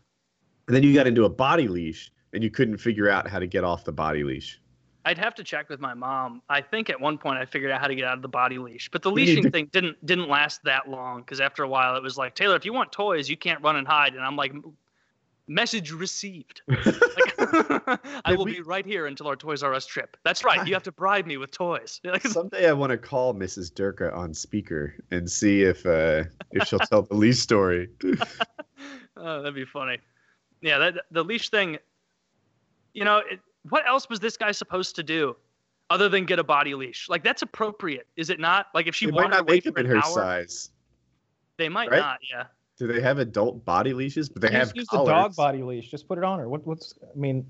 And 0.68 0.76
then 0.76 0.84
you 0.84 0.94
got 0.94 1.08
into 1.08 1.26
a 1.26 1.30
body 1.30 1.68
leash, 1.68 2.12
and 2.34 2.44
you 2.44 2.50
couldn't 2.50 2.78
figure 2.78 3.10
out 3.10 3.28
how 3.28 3.40
to 3.40 3.48
get 3.48 3.64
off 3.64 3.84
the 3.84 3.92
body 3.92 4.24
leash. 4.24 4.60
I'd 5.06 5.18
have 5.18 5.36
to 5.36 5.44
check 5.44 5.70
with 5.70 5.82
my 5.82 5.94
mom. 5.94 6.42
I 6.50 6.62
think 6.62 6.90
at 6.90 7.00
one 7.00 7.18
point 7.18 7.38
I 7.38 7.46
figured 7.46 7.72
out 7.72 7.82
how 7.82 7.88
to 7.88 7.96
get 7.96 8.06
out 8.06 8.16
of 8.16 8.22
the 8.22 8.30
body 8.30 8.58
leash, 8.58 8.90
but 8.90 9.02
the 9.02 9.12
leashing 9.12 9.52
thing 9.52 9.70
didn't 9.74 10.04
didn't 10.06 10.30
last 10.30 10.64
that 10.64 10.90
long 10.90 11.20
because 11.20 11.42
after 11.42 11.64
a 11.64 11.68
while 11.68 11.98
it 11.98 12.04
was 12.04 12.18
like 12.18 12.36
Taylor, 12.36 12.56
if 12.56 12.64
you 12.64 12.72
want 12.72 12.92
toys, 12.94 13.28
you 13.30 13.36
can't 13.36 13.62
run 13.62 13.76
and 13.76 13.86
hide, 13.86 14.16
and 14.16 14.24
I'm 14.24 14.38
like, 14.38 14.54
message 15.54 15.92
received. 15.92 16.62
Like, 17.54 18.00
I 18.26 18.36
will 18.36 18.46
we- 18.46 18.54
be 18.56 18.62
right 18.62 18.86
here 18.86 19.06
until 19.06 19.28
our 19.28 19.36
Toys 19.36 19.62
R 19.62 19.74
Us 19.74 19.86
trip. 19.86 20.18
That's 20.24 20.44
right. 20.44 20.66
You 20.66 20.74
have 20.74 20.84
to 20.84 20.92
bribe 20.92 21.28
me 21.28 21.38
with 21.38 21.52
toys. 21.52 22.02
Someday 22.24 22.68
I 22.68 22.74
want 22.74 22.92
to 22.92 22.98
call 22.98 23.34
Mrs. 23.36 23.72
Durka 23.72 24.16
on 24.16 24.34
speaker 24.34 24.96
and 25.12 25.30
see 25.30 25.62
if 25.64 25.86
uh, 25.86 26.24
if 26.52 26.68
she'll 26.68 26.80
tell 26.80 27.04
the 27.04 27.14
leash 27.16 27.40
story. 27.40 27.90
oh, 29.18 29.42
that'd 29.42 29.54
be 29.54 29.66
funny. 29.66 30.00
Yeah, 30.62 30.80
that 30.80 30.96
the 31.12 31.24
leash 31.24 31.50
thing. 31.50 31.78
You 32.94 33.04
know, 33.04 33.18
it, 33.30 33.40
what 33.70 33.88
else 33.88 34.10
was 34.10 34.20
this 34.20 34.38
guy 34.38 34.52
supposed 34.52 34.96
to 34.96 35.04
do? 35.04 35.36
Other 35.90 36.10
than 36.10 36.26
get 36.26 36.40
a 36.40 36.44
body 36.44 36.74
leash, 36.74 37.08
like 37.10 37.24
that's 37.24 37.42
appropriate, 37.44 38.08
is 38.16 38.30
it 38.30 38.40
not? 38.40 38.68
Like 38.74 38.88
if 38.88 38.96
she 38.96 39.06
They 39.06 39.12
might 39.12 39.30
not 39.30 39.48
for 39.48 39.60
them 39.60 39.78
in 39.78 39.86
her 39.86 39.98
hour, 39.98 40.04
size. 40.04 40.72
they 41.58 41.70
might 41.70 41.92
right? 41.92 42.00
not. 42.00 42.20
Yeah. 42.28 42.46
Do 42.80 42.88
they 42.88 43.02
have 43.02 43.20
adult 43.20 43.64
body 43.66 43.94
leashes? 43.94 44.30
But 44.30 44.42
they 44.42 44.48
Use- 44.50 44.58
have 44.70 44.72
use 44.76 44.88
the 44.92 45.04
dog 45.04 45.36
body 45.36 45.62
leash. 45.64 45.90
Just 45.92 46.08
put 46.08 46.18
it 46.18 46.24
on 46.24 46.40
her. 46.40 46.50
What 46.50 46.66
what's 46.66 46.94
I 47.04 47.18
mean, 47.18 47.46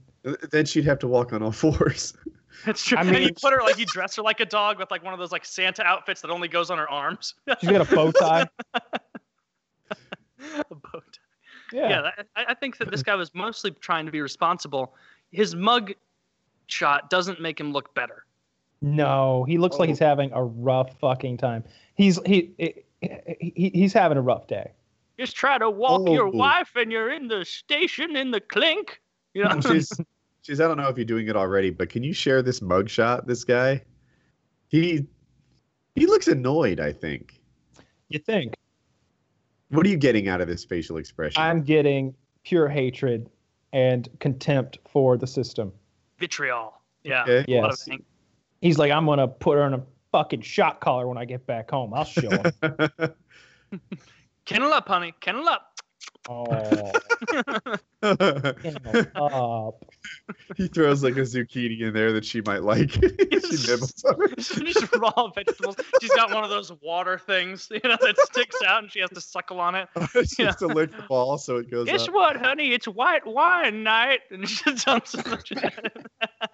Then 0.51 0.65
she'd 0.65 0.85
have 0.85 0.99
to 0.99 1.07
walk 1.07 1.31
on 1.33 1.41
all 1.41 1.51
fours. 1.53 2.13
That's 2.65 2.83
true. 2.83 2.97
I 2.97 3.01
and 3.01 3.17
you 3.17 3.33
put 3.41 3.53
her 3.53 3.61
like 3.61 3.79
you 3.79 3.85
dress 3.85 4.15
her 4.17 4.21
like 4.21 4.39
a 4.39 4.45
dog 4.45 4.79
with 4.79 4.91
like 4.91 5.03
one 5.03 5.13
of 5.13 5.19
those 5.19 5.31
like 5.31 5.45
Santa 5.45 5.83
outfits 5.83 6.21
that 6.21 6.29
only 6.29 6.47
goes 6.47 6.69
on 6.69 6.77
her 6.77 6.89
arms. 6.89 7.35
she's 7.61 7.69
got 7.69 7.89
a 7.89 7.95
bow 7.95 8.11
tie. 8.11 8.47
A 10.69 10.75
bow 10.75 10.79
tie. 10.93 11.01
Yeah. 11.71 11.89
yeah, 11.89 12.01
that, 12.01 12.27
I, 12.35 12.45
I 12.49 12.53
think 12.53 12.77
that 12.77 12.91
this 12.91 13.01
guy 13.01 13.15
was 13.15 13.33
mostly 13.33 13.71
trying 13.71 14.05
to 14.05 14.11
be 14.11 14.21
responsible. 14.21 14.93
His 15.31 15.55
mug 15.55 15.93
shot 16.67 17.09
doesn't 17.09 17.41
make 17.41 17.59
him 17.59 17.71
look 17.71 17.95
better. 17.95 18.25
No, 18.81 19.45
he 19.45 19.57
looks 19.57 19.77
like 19.77 19.87
Oh. 19.87 19.91
he's 19.91 19.99
having 19.99 20.31
a 20.33 20.43
rough 20.43 20.99
fucking 20.99 21.37
time. 21.37 21.63
He's 21.95 22.19
he, 22.25 22.51
he, 22.57 22.83
he 23.39 23.71
he's 23.73 23.93
having 23.93 24.17
a 24.17 24.21
rough 24.21 24.47
day. 24.47 24.71
Just 25.19 25.35
try 25.35 25.57
to 25.57 25.69
walk 25.69 26.09
your 26.09 26.27
Oh. 26.27 26.31
wife 26.31 26.71
and 26.75 26.91
you're 26.91 27.11
in 27.11 27.27
the 27.27 27.45
station 27.45 28.15
in 28.15 28.31
the 28.31 28.39
clink. 28.41 28.99
You 29.33 29.43
know, 29.43 29.59
she's 29.61 29.91
she's 30.41 30.59
I 30.59 30.67
don't 30.67 30.77
know 30.77 30.87
if 30.89 30.97
you're 30.97 31.05
doing 31.05 31.27
it 31.27 31.35
already, 31.35 31.69
but 31.69 31.89
can 31.89 32.03
you 32.03 32.13
share 32.13 32.41
this 32.41 32.59
mugshot? 32.61 33.27
This 33.27 33.43
guy, 33.43 33.83
he 34.67 35.05
he 35.95 36.05
looks 36.07 36.27
annoyed. 36.27 36.79
I 36.79 36.91
think. 36.91 37.39
You 38.09 38.19
think? 38.19 38.55
What 39.69 39.85
are 39.85 39.89
you 39.89 39.97
getting 39.97 40.27
out 40.27 40.41
of 40.41 40.47
this 40.47 40.63
facial 40.65 40.97
expression? 40.97 41.41
I'm 41.41 41.61
getting 41.63 42.13
pure 42.43 42.67
hatred 42.67 43.29
and 43.71 44.07
contempt 44.19 44.77
for 44.87 45.17
the 45.17 45.25
system. 45.27 45.71
vitriol. 46.19 46.79
Yeah. 47.03 47.23
Okay. 47.23 47.57
A 47.57 47.61
lot 47.61 47.71
of 47.71 47.79
Yes. 47.87 47.97
He's 48.61 48.77
like, 48.77 48.91
I'm 48.91 49.05
gonna 49.05 49.27
put 49.27 49.57
her 49.57 49.65
in 49.67 49.73
a 49.73 49.83
fucking 50.11 50.41
shot 50.41 50.79
collar 50.79 51.07
when 51.07 51.17
I 51.17 51.25
get 51.25 51.45
back 51.47 51.69
home. 51.71 51.93
I'll 51.93 52.05
show 52.05 52.29
him. 52.29 52.51
Kennel 54.45 54.73
up, 54.73 54.87
honey. 54.87 55.13
Kennel 55.19 55.47
up. 55.47 55.69
oh, 56.29 56.91
kennel 58.01 59.07
up. 59.15 59.93
he 60.55 60.67
throws 60.67 61.03
like 61.03 61.15
a 61.17 61.21
zucchini 61.21 61.81
in 61.81 61.93
there 61.93 62.13
that 62.13 62.25
she 62.25 62.41
might 62.41 62.63
like. 62.63 62.91
she 62.91 62.99
nibbles 63.67 64.03
on 64.05 64.23
it. 64.23 64.37
Just 64.37 64.95
raw 64.95 65.27
vegetables. 65.33 65.75
She's 66.01 66.13
got 66.13 66.33
one 66.33 66.43
of 66.43 66.49
those 66.49 66.71
water 66.81 67.17
things, 67.17 67.67
you 67.71 67.79
know, 67.83 67.97
that 68.01 68.15
sticks 68.25 68.57
out 68.65 68.83
and 68.83 68.91
she 68.91 68.99
has 68.99 69.09
to 69.11 69.21
suckle 69.21 69.59
on 69.59 69.75
it. 69.75 69.87
she 70.29 70.43
has 70.43 70.55
to 70.57 70.67
lick 70.67 70.91
the 70.91 71.03
ball 71.03 71.37
so 71.37 71.57
it 71.57 71.69
goes 71.71 71.87
Guess 71.87 72.07
up. 72.07 72.13
what, 72.13 72.37
honey? 72.37 72.73
It's 72.73 72.87
white 72.87 73.25
wine 73.25 73.83
night. 73.83 74.19
And 74.31 74.47
she 74.47 74.73
dumps 74.75 75.13
a 75.13 75.23
bunch 75.23 75.51
of. 75.51 75.63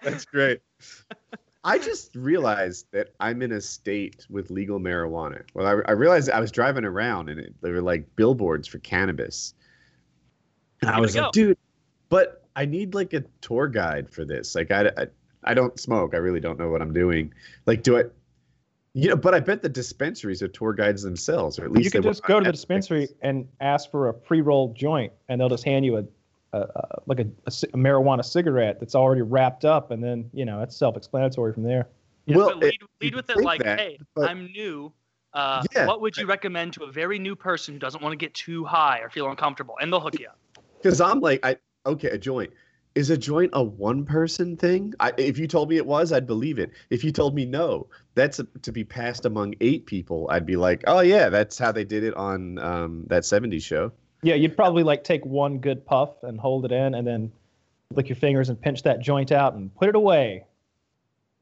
That's 0.02 0.24
great. 0.24 0.60
I 1.62 1.78
just 1.78 2.16
realized 2.16 2.86
that 2.92 3.14
I'm 3.20 3.42
in 3.42 3.52
a 3.52 3.60
state 3.60 4.26
with 4.30 4.50
legal 4.50 4.80
marijuana. 4.80 5.42
Well, 5.54 5.66
I, 5.66 5.90
I 5.90 5.92
realized 5.92 6.30
I 6.30 6.40
was 6.40 6.50
driving 6.50 6.84
around 6.84 7.28
and 7.28 7.38
it, 7.38 7.54
there 7.60 7.74
were 7.74 7.82
like 7.82 8.16
billboards 8.16 8.66
for 8.66 8.78
cannabis. 8.78 9.54
And 10.80 10.90
I 10.90 10.98
was 10.98 11.14
go. 11.14 11.22
like, 11.22 11.32
dude, 11.32 11.58
but 12.08 12.46
I 12.56 12.64
need 12.64 12.94
like 12.94 13.12
a 13.12 13.24
tour 13.42 13.68
guide 13.68 14.08
for 14.08 14.24
this. 14.24 14.54
Like, 14.54 14.70
I, 14.70 14.90
I, 14.96 15.06
I 15.44 15.54
don't 15.54 15.78
smoke. 15.78 16.14
I 16.14 16.18
really 16.18 16.40
don't 16.40 16.58
know 16.58 16.70
what 16.70 16.80
I'm 16.80 16.94
doing. 16.94 17.32
Like, 17.66 17.82
do 17.82 17.98
I, 17.98 18.04
you 18.94 19.10
know, 19.10 19.16
but 19.16 19.34
I 19.34 19.40
bet 19.40 19.60
the 19.62 19.68
dispensaries 19.68 20.42
are 20.42 20.48
tour 20.48 20.72
guides 20.72 21.02
themselves, 21.02 21.58
or 21.58 21.64
at 21.64 21.72
least 21.72 21.84
You 21.84 21.90
they 21.90 21.98
could 21.98 22.10
just 22.10 22.24
go 22.24 22.40
to 22.40 22.44
the 22.44 22.50
Netflix. 22.50 22.52
dispensary 22.52 23.08
and 23.20 23.46
ask 23.60 23.90
for 23.90 24.08
a 24.08 24.14
pre-rolled 24.14 24.74
joint, 24.74 25.12
and 25.28 25.40
they'll 25.40 25.48
just 25.50 25.64
hand 25.64 25.84
you 25.84 25.98
a, 25.98 26.04
a, 26.52 26.60
a 26.60 26.98
like 27.06 27.20
a, 27.20 27.26
a 27.46 27.50
a 27.74 27.76
marijuana 27.76 28.24
cigarette 28.24 28.80
that's 28.80 28.94
already 28.94 29.22
wrapped 29.22 29.64
up, 29.64 29.90
and 29.90 30.02
then 30.02 30.28
you 30.32 30.44
know 30.44 30.62
it's 30.62 30.76
self-explanatory 30.76 31.52
from 31.52 31.62
there. 31.62 31.88
Yeah, 32.26 32.36
Well, 32.36 32.48
but 32.50 32.58
lead, 32.58 32.74
it- 32.74 32.80
lead 33.00 33.14
with 33.14 33.30
it 33.30 33.38
like, 33.38 33.62
that, 33.62 33.78
hey, 33.78 33.98
but- 34.14 34.28
I'm 34.28 34.46
new. 34.46 34.92
Uh, 35.32 35.62
Yeah. 35.74 35.86
what 35.86 36.00
would 36.00 36.16
you 36.16 36.26
recommend 36.26 36.72
to 36.72 36.82
a 36.84 36.90
very 36.90 37.18
new 37.18 37.36
person 37.36 37.74
who 37.74 37.78
doesn't 37.78 38.02
want 38.02 38.12
to 38.12 38.16
get 38.16 38.34
too 38.34 38.64
high 38.64 38.98
or 38.98 39.08
feel 39.10 39.30
uncomfortable? 39.30 39.76
And 39.80 39.92
they'll 39.92 40.00
hook 40.00 40.18
you 40.18 40.26
up. 40.26 40.38
Because 40.82 41.00
I'm 41.00 41.20
like, 41.20 41.38
I 41.46 41.56
okay, 41.86 42.08
a 42.08 42.18
joint. 42.18 42.52
Is 42.96 43.10
a 43.10 43.16
joint 43.16 43.50
a 43.52 43.62
one 43.62 44.04
person 44.04 44.56
thing? 44.56 44.92
I, 44.98 45.12
if 45.16 45.38
you 45.38 45.46
told 45.46 45.68
me 45.70 45.76
it 45.76 45.86
was, 45.86 46.12
I'd 46.12 46.26
believe 46.26 46.58
it. 46.58 46.72
If 46.90 47.04
you 47.04 47.12
told 47.12 47.36
me 47.36 47.46
no, 47.46 47.86
that's 48.16 48.40
a, 48.40 48.44
to 48.62 48.72
be 48.72 48.82
passed 48.82 49.24
among 49.24 49.54
eight 49.60 49.86
people, 49.86 50.26
I'd 50.28 50.44
be 50.44 50.56
like, 50.56 50.82
oh 50.88 50.98
yeah, 50.98 51.28
that's 51.28 51.56
how 51.56 51.70
they 51.70 51.84
did 51.84 52.02
it 52.02 52.14
on 52.14 52.58
um, 52.58 53.04
that 53.06 53.22
'70s 53.22 53.62
show. 53.62 53.92
Yeah, 54.22 54.34
you'd 54.34 54.56
probably 54.56 54.82
like 54.82 55.04
take 55.04 55.24
one 55.24 55.58
good 55.58 55.84
puff 55.86 56.10
and 56.22 56.38
hold 56.38 56.64
it 56.64 56.72
in, 56.72 56.94
and 56.94 57.06
then 57.06 57.32
lick 57.94 58.08
your 58.08 58.16
fingers 58.16 58.48
and 58.48 58.60
pinch 58.60 58.82
that 58.84 59.00
joint 59.00 59.32
out 59.32 59.54
and 59.54 59.74
put 59.74 59.88
it 59.88 59.96
away. 59.96 60.44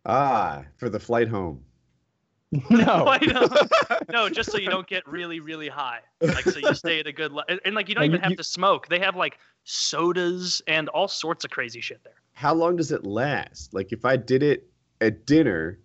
Ah, 0.06 0.62
for 0.76 0.88
the 0.88 0.98
flight 1.00 1.28
home. 1.28 1.62
no, 2.70 3.04
Why 3.04 3.18
not? 3.18 4.08
no, 4.10 4.28
just 4.30 4.50
so 4.50 4.56
you 4.58 4.70
don't 4.70 4.86
get 4.86 5.06
really, 5.06 5.38
really 5.40 5.68
high. 5.68 6.00
Like, 6.22 6.44
so 6.44 6.58
you 6.58 6.72
stay 6.74 6.98
at 7.00 7.06
a 7.06 7.12
good 7.12 7.30
level. 7.32 7.58
And, 7.64 7.74
like, 7.74 7.90
you 7.90 7.94
don't 7.94 8.04
Yeah, 8.04 8.08
even 8.08 8.16
you- 8.20 8.22
have 8.22 8.30
you- 8.30 8.36
to 8.38 8.44
smoke. 8.44 8.88
They 8.88 9.00
have, 9.00 9.16
like, 9.16 9.38
sodas 9.64 10.62
and 10.66 10.88
all 10.88 11.08
sorts 11.08 11.44
of 11.44 11.50
crazy 11.50 11.82
shit 11.82 12.02
there. 12.04 12.14
How 12.32 12.54
long 12.54 12.76
does 12.76 12.90
it 12.90 13.04
last? 13.04 13.74
Like 13.74 13.92
if 13.92 14.04
I 14.06 14.16
did 14.16 14.42
it 14.42 14.66
at 15.02 15.26
dinner. 15.26 15.78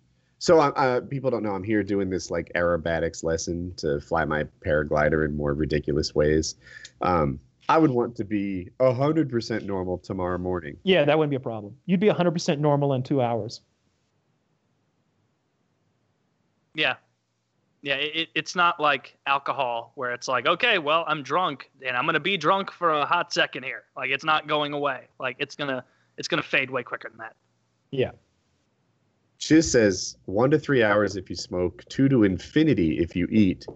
So 0.44 0.60
uh, 0.60 1.00
people 1.00 1.30
don't 1.30 1.42
know 1.42 1.54
I'm 1.54 1.62
here 1.64 1.82
doing 1.82 2.10
this 2.10 2.30
like 2.30 2.52
aerobatics 2.54 3.24
lesson 3.24 3.72
to 3.78 3.98
fly 3.98 4.26
my 4.26 4.44
paraglider 4.62 5.24
in 5.24 5.34
more 5.34 5.54
ridiculous 5.54 6.14
ways. 6.14 6.56
Um, 7.00 7.40
I 7.70 7.78
would 7.78 7.90
want 7.90 8.14
to 8.16 8.24
be 8.24 8.68
hundred 8.78 9.30
percent 9.30 9.64
normal 9.64 9.96
tomorrow 9.96 10.36
morning. 10.36 10.76
yeah, 10.82 11.02
that 11.06 11.16
wouldn't 11.16 11.30
be 11.30 11.36
a 11.36 11.40
problem. 11.40 11.74
You'd 11.86 11.98
be 11.98 12.08
100% 12.08 12.58
normal 12.58 12.92
in 12.92 13.02
two 13.02 13.22
hours. 13.22 13.62
Yeah. 16.74 16.96
Yeah, 17.80 17.94
it, 17.94 18.14
it- 18.14 18.28
it's 18.34 18.54
not 18.54 18.78
like 18.78 19.16
alcohol 19.26 19.92
where 19.94 20.12
it's 20.12 20.28
like, 20.28 20.46
okay, 20.46 20.76
well, 20.76 21.06
I'm 21.08 21.22
drunk 21.22 21.70
and 21.86 21.96
I'm 21.96 22.04
gonna 22.04 22.20
be 22.20 22.36
drunk 22.36 22.70
for 22.70 22.90
a 22.90 23.06
hot 23.06 23.32
second 23.32 23.62
here. 23.62 23.84
Like 23.96 24.10
it's 24.10 24.24
not 24.26 24.46
going 24.46 24.74
away. 24.74 25.08
Like 25.18 25.36
it's 25.38 25.56
gonna 25.56 25.82
it's 26.18 26.28
gonna 26.28 26.42
fade 26.42 26.68
way 26.68 26.82
quicker 26.82 27.08
than 27.08 27.16
that. 27.20 27.34
Yeah. 27.90 28.10
Chiz 29.44 29.70
says 29.70 30.16
one 30.24 30.50
to 30.52 30.58
three 30.58 30.82
hours 30.82 31.16
if 31.16 31.28
you 31.28 31.36
smoke, 31.36 31.84
two 31.90 32.08
to 32.08 32.24
infinity 32.24 32.98
if 32.98 33.14
you 33.14 33.28
eat. 33.30 33.66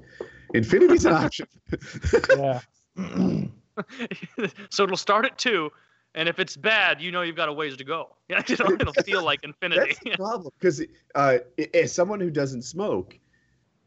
Infinity's 0.54 1.04
an 1.04 1.12
option. 1.12 1.46
Yeah. 2.38 2.60
so 4.70 4.84
it'll 4.84 4.96
start 4.96 5.26
at 5.26 5.36
two, 5.36 5.70
and 6.14 6.26
if 6.26 6.38
it's 6.38 6.56
bad, 6.56 7.02
you 7.02 7.12
know 7.12 7.20
you've 7.20 7.36
got 7.36 7.50
a 7.50 7.52
ways 7.52 7.76
to 7.76 7.84
go. 7.84 8.16
Yeah, 8.30 8.38
it'll, 8.48 8.72
it'll 8.72 8.94
feel 8.94 9.22
like 9.22 9.44
infinity. 9.44 9.80
That's 9.88 9.98
the 9.98 10.10
problem 10.16 10.52
because 10.58 10.80
uh, 11.14 11.38
i- 11.58 11.68
as 11.74 11.92
someone 11.92 12.18
who 12.20 12.30
doesn't 12.30 12.62
smoke, 12.62 13.18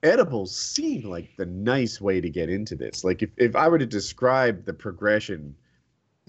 edibles 0.03 0.55
seem 0.55 1.09
like 1.09 1.35
the 1.35 1.47
nice 1.47 1.99
way 1.99 2.21
to 2.21 2.29
get 2.29 2.47
into 2.47 2.75
this. 2.75 3.03
Like 3.03 3.23
if, 3.23 3.31
if 3.37 3.55
I 3.55 3.67
were 3.67 3.79
to 3.79 3.87
describe 3.87 4.65
the 4.65 4.73
progression 4.73 5.55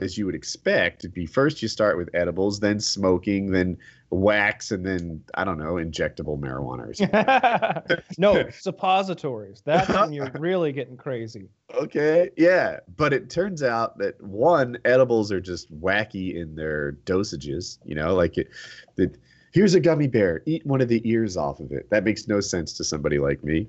as 0.03 0.19
you 0.19 0.27
would 0.27 0.35
expect, 0.35 1.05
it'd 1.05 1.15
be 1.15 1.27
first 1.27 1.63
you 1.63 1.69
start 1.69 1.97
with 1.97 2.11
edibles, 2.15 2.61
then 2.61 2.81
smoking, 2.81 3.51
then 3.53 3.79
wax, 4.11 4.71
and 4.71 4.85
then 4.85 5.23
I 5.35 5.45
don't 5.45 5.59
know, 5.59 5.75
injectable 5.75 6.39
marijuana 6.39 6.91
or 6.91 6.95
something. 6.95 8.05
no, 8.19 8.51
suppositories. 8.51 9.63
That's 9.65 9.89
when 9.89 10.13
you're 10.13 10.31
really 10.39 10.73
getting 10.73 10.97
crazy. 10.97 11.49
okay, 11.75 12.31
yeah. 12.37 12.81
But 12.97 13.13
it 13.13 13.31
turns 13.31 13.63
out 13.63 13.99
that 13.99 14.21
one, 14.23 14.77
edibles 14.85 15.33
are 15.33 15.41
just 15.41 15.73
wacky 15.81 16.35
in 16.37 16.55
their 16.55 16.93
dosages. 17.07 17.79
You 17.85 17.95
know, 17.95 18.15
like 18.15 18.37
it, 18.37 18.49
that 18.97 19.17
here's 19.53 19.75
a 19.75 19.81
gummy 19.81 20.09
bear, 20.09 20.43
eat 20.47 20.67
one 20.67 20.81
of 20.81 20.89
the 20.89 21.01
ears 21.09 21.37
off 21.37 21.61
of 21.61 21.73
it. 21.73 21.89
That 21.91 22.05
makes 22.05 22.29
no 22.29 22.41
sense 22.41 22.75
to 22.75 22.85
somebody 22.85 23.19
like 23.19 23.43
me. 23.43 23.69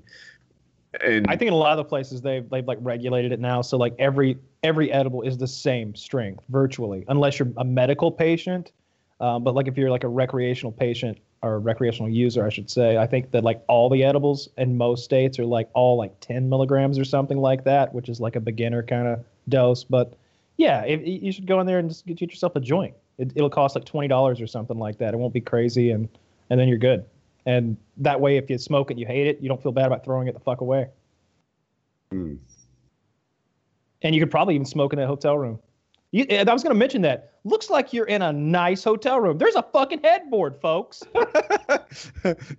And 1.02 1.26
I 1.28 1.36
think 1.36 1.48
in 1.48 1.54
a 1.54 1.56
lot 1.56 1.72
of 1.72 1.78
the 1.78 1.84
places 1.84 2.20
they've 2.20 2.48
they've 2.48 2.66
like 2.66 2.78
regulated 2.80 3.32
it 3.32 3.40
now, 3.40 3.62
so 3.62 3.76
like 3.76 3.94
every 3.98 4.38
every 4.62 4.92
edible 4.92 5.22
is 5.22 5.38
the 5.38 5.46
same 5.46 5.94
strength 5.94 6.44
virtually, 6.48 7.04
unless 7.08 7.38
you're 7.38 7.48
a 7.56 7.64
medical 7.64 8.10
patient. 8.10 8.72
Um, 9.20 9.44
but 9.44 9.54
like 9.54 9.68
if 9.68 9.78
you're 9.78 9.90
like 9.90 10.04
a 10.04 10.08
recreational 10.08 10.72
patient 10.72 11.18
or 11.42 11.60
recreational 11.60 12.10
user, 12.10 12.44
I 12.44 12.48
should 12.48 12.68
say, 12.68 12.98
I 12.98 13.06
think 13.06 13.30
that 13.30 13.44
like 13.44 13.62
all 13.68 13.88
the 13.88 14.02
edibles 14.02 14.48
in 14.58 14.76
most 14.76 15.04
states 15.04 15.38
are 15.38 15.44
like 15.44 15.70
all 15.72 15.96
like 15.96 16.18
10 16.20 16.48
milligrams 16.48 16.98
or 16.98 17.04
something 17.04 17.38
like 17.38 17.64
that, 17.64 17.94
which 17.94 18.08
is 18.08 18.20
like 18.20 18.34
a 18.34 18.40
beginner 18.40 18.82
kind 18.82 19.06
of 19.06 19.24
dose. 19.48 19.84
But 19.84 20.14
yeah, 20.56 20.84
you 20.84 21.32
should 21.32 21.46
go 21.46 21.60
in 21.60 21.66
there 21.66 21.78
and 21.78 21.88
just 21.88 22.06
get 22.06 22.20
yourself 22.20 22.56
a 22.56 22.60
joint. 22.60 22.94
It, 23.18 23.32
it'll 23.34 23.50
cost 23.50 23.74
like 23.74 23.84
twenty 23.84 24.08
dollars 24.08 24.40
or 24.40 24.46
something 24.46 24.78
like 24.78 24.98
that. 24.98 25.14
It 25.14 25.16
won't 25.16 25.34
be 25.34 25.40
crazy, 25.40 25.90
and 25.90 26.08
and 26.50 26.58
then 26.58 26.68
you're 26.68 26.78
good. 26.78 27.04
And 27.46 27.76
that 27.98 28.20
way, 28.20 28.36
if 28.36 28.48
you 28.48 28.58
smoke 28.58 28.90
it, 28.90 28.94
and 28.94 29.00
you 29.00 29.06
hate 29.06 29.26
it, 29.26 29.40
you 29.40 29.48
don't 29.48 29.62
feel 29.62 29.72
bad 29.72 29.86
about 29.86 30.04
throwing 30.04 30.28
it 30.28 30.34
the 30.34 30.40
fuck 30.40 30.60
away. 30.60 30.88
Hmm. 32.10 32.34
And 34.02 34.14
you 34.14 34.20
could 34.20 34.30
probably 34.30 34.54
even 34.54 34.66
smoke 34.66 34.92
in 34.92 34.98
a 34.98 35.06
hotel 35.06 35.36
room. 35.36 35.58
You, 36.14 36.26
I 36.30 36.44
was 36.44 36.62
going 36.62 36.72
to 36.72 36.78
mention 36.78 37.02
that. 37.02 37.32
Looks 37.42 37.68
like 37.70 37.92
you're 37.92 38.06
in 38.06 38.22
a 38.22 38.32
nice 38.32 38.84
hotel 38.84 39.20
room. 39.20 39.36
There's 39.36 39.56
a 39.56 39.62
fucking 39.62 40.00
headboard, 40.02 40.56
folks. 40.56 41.02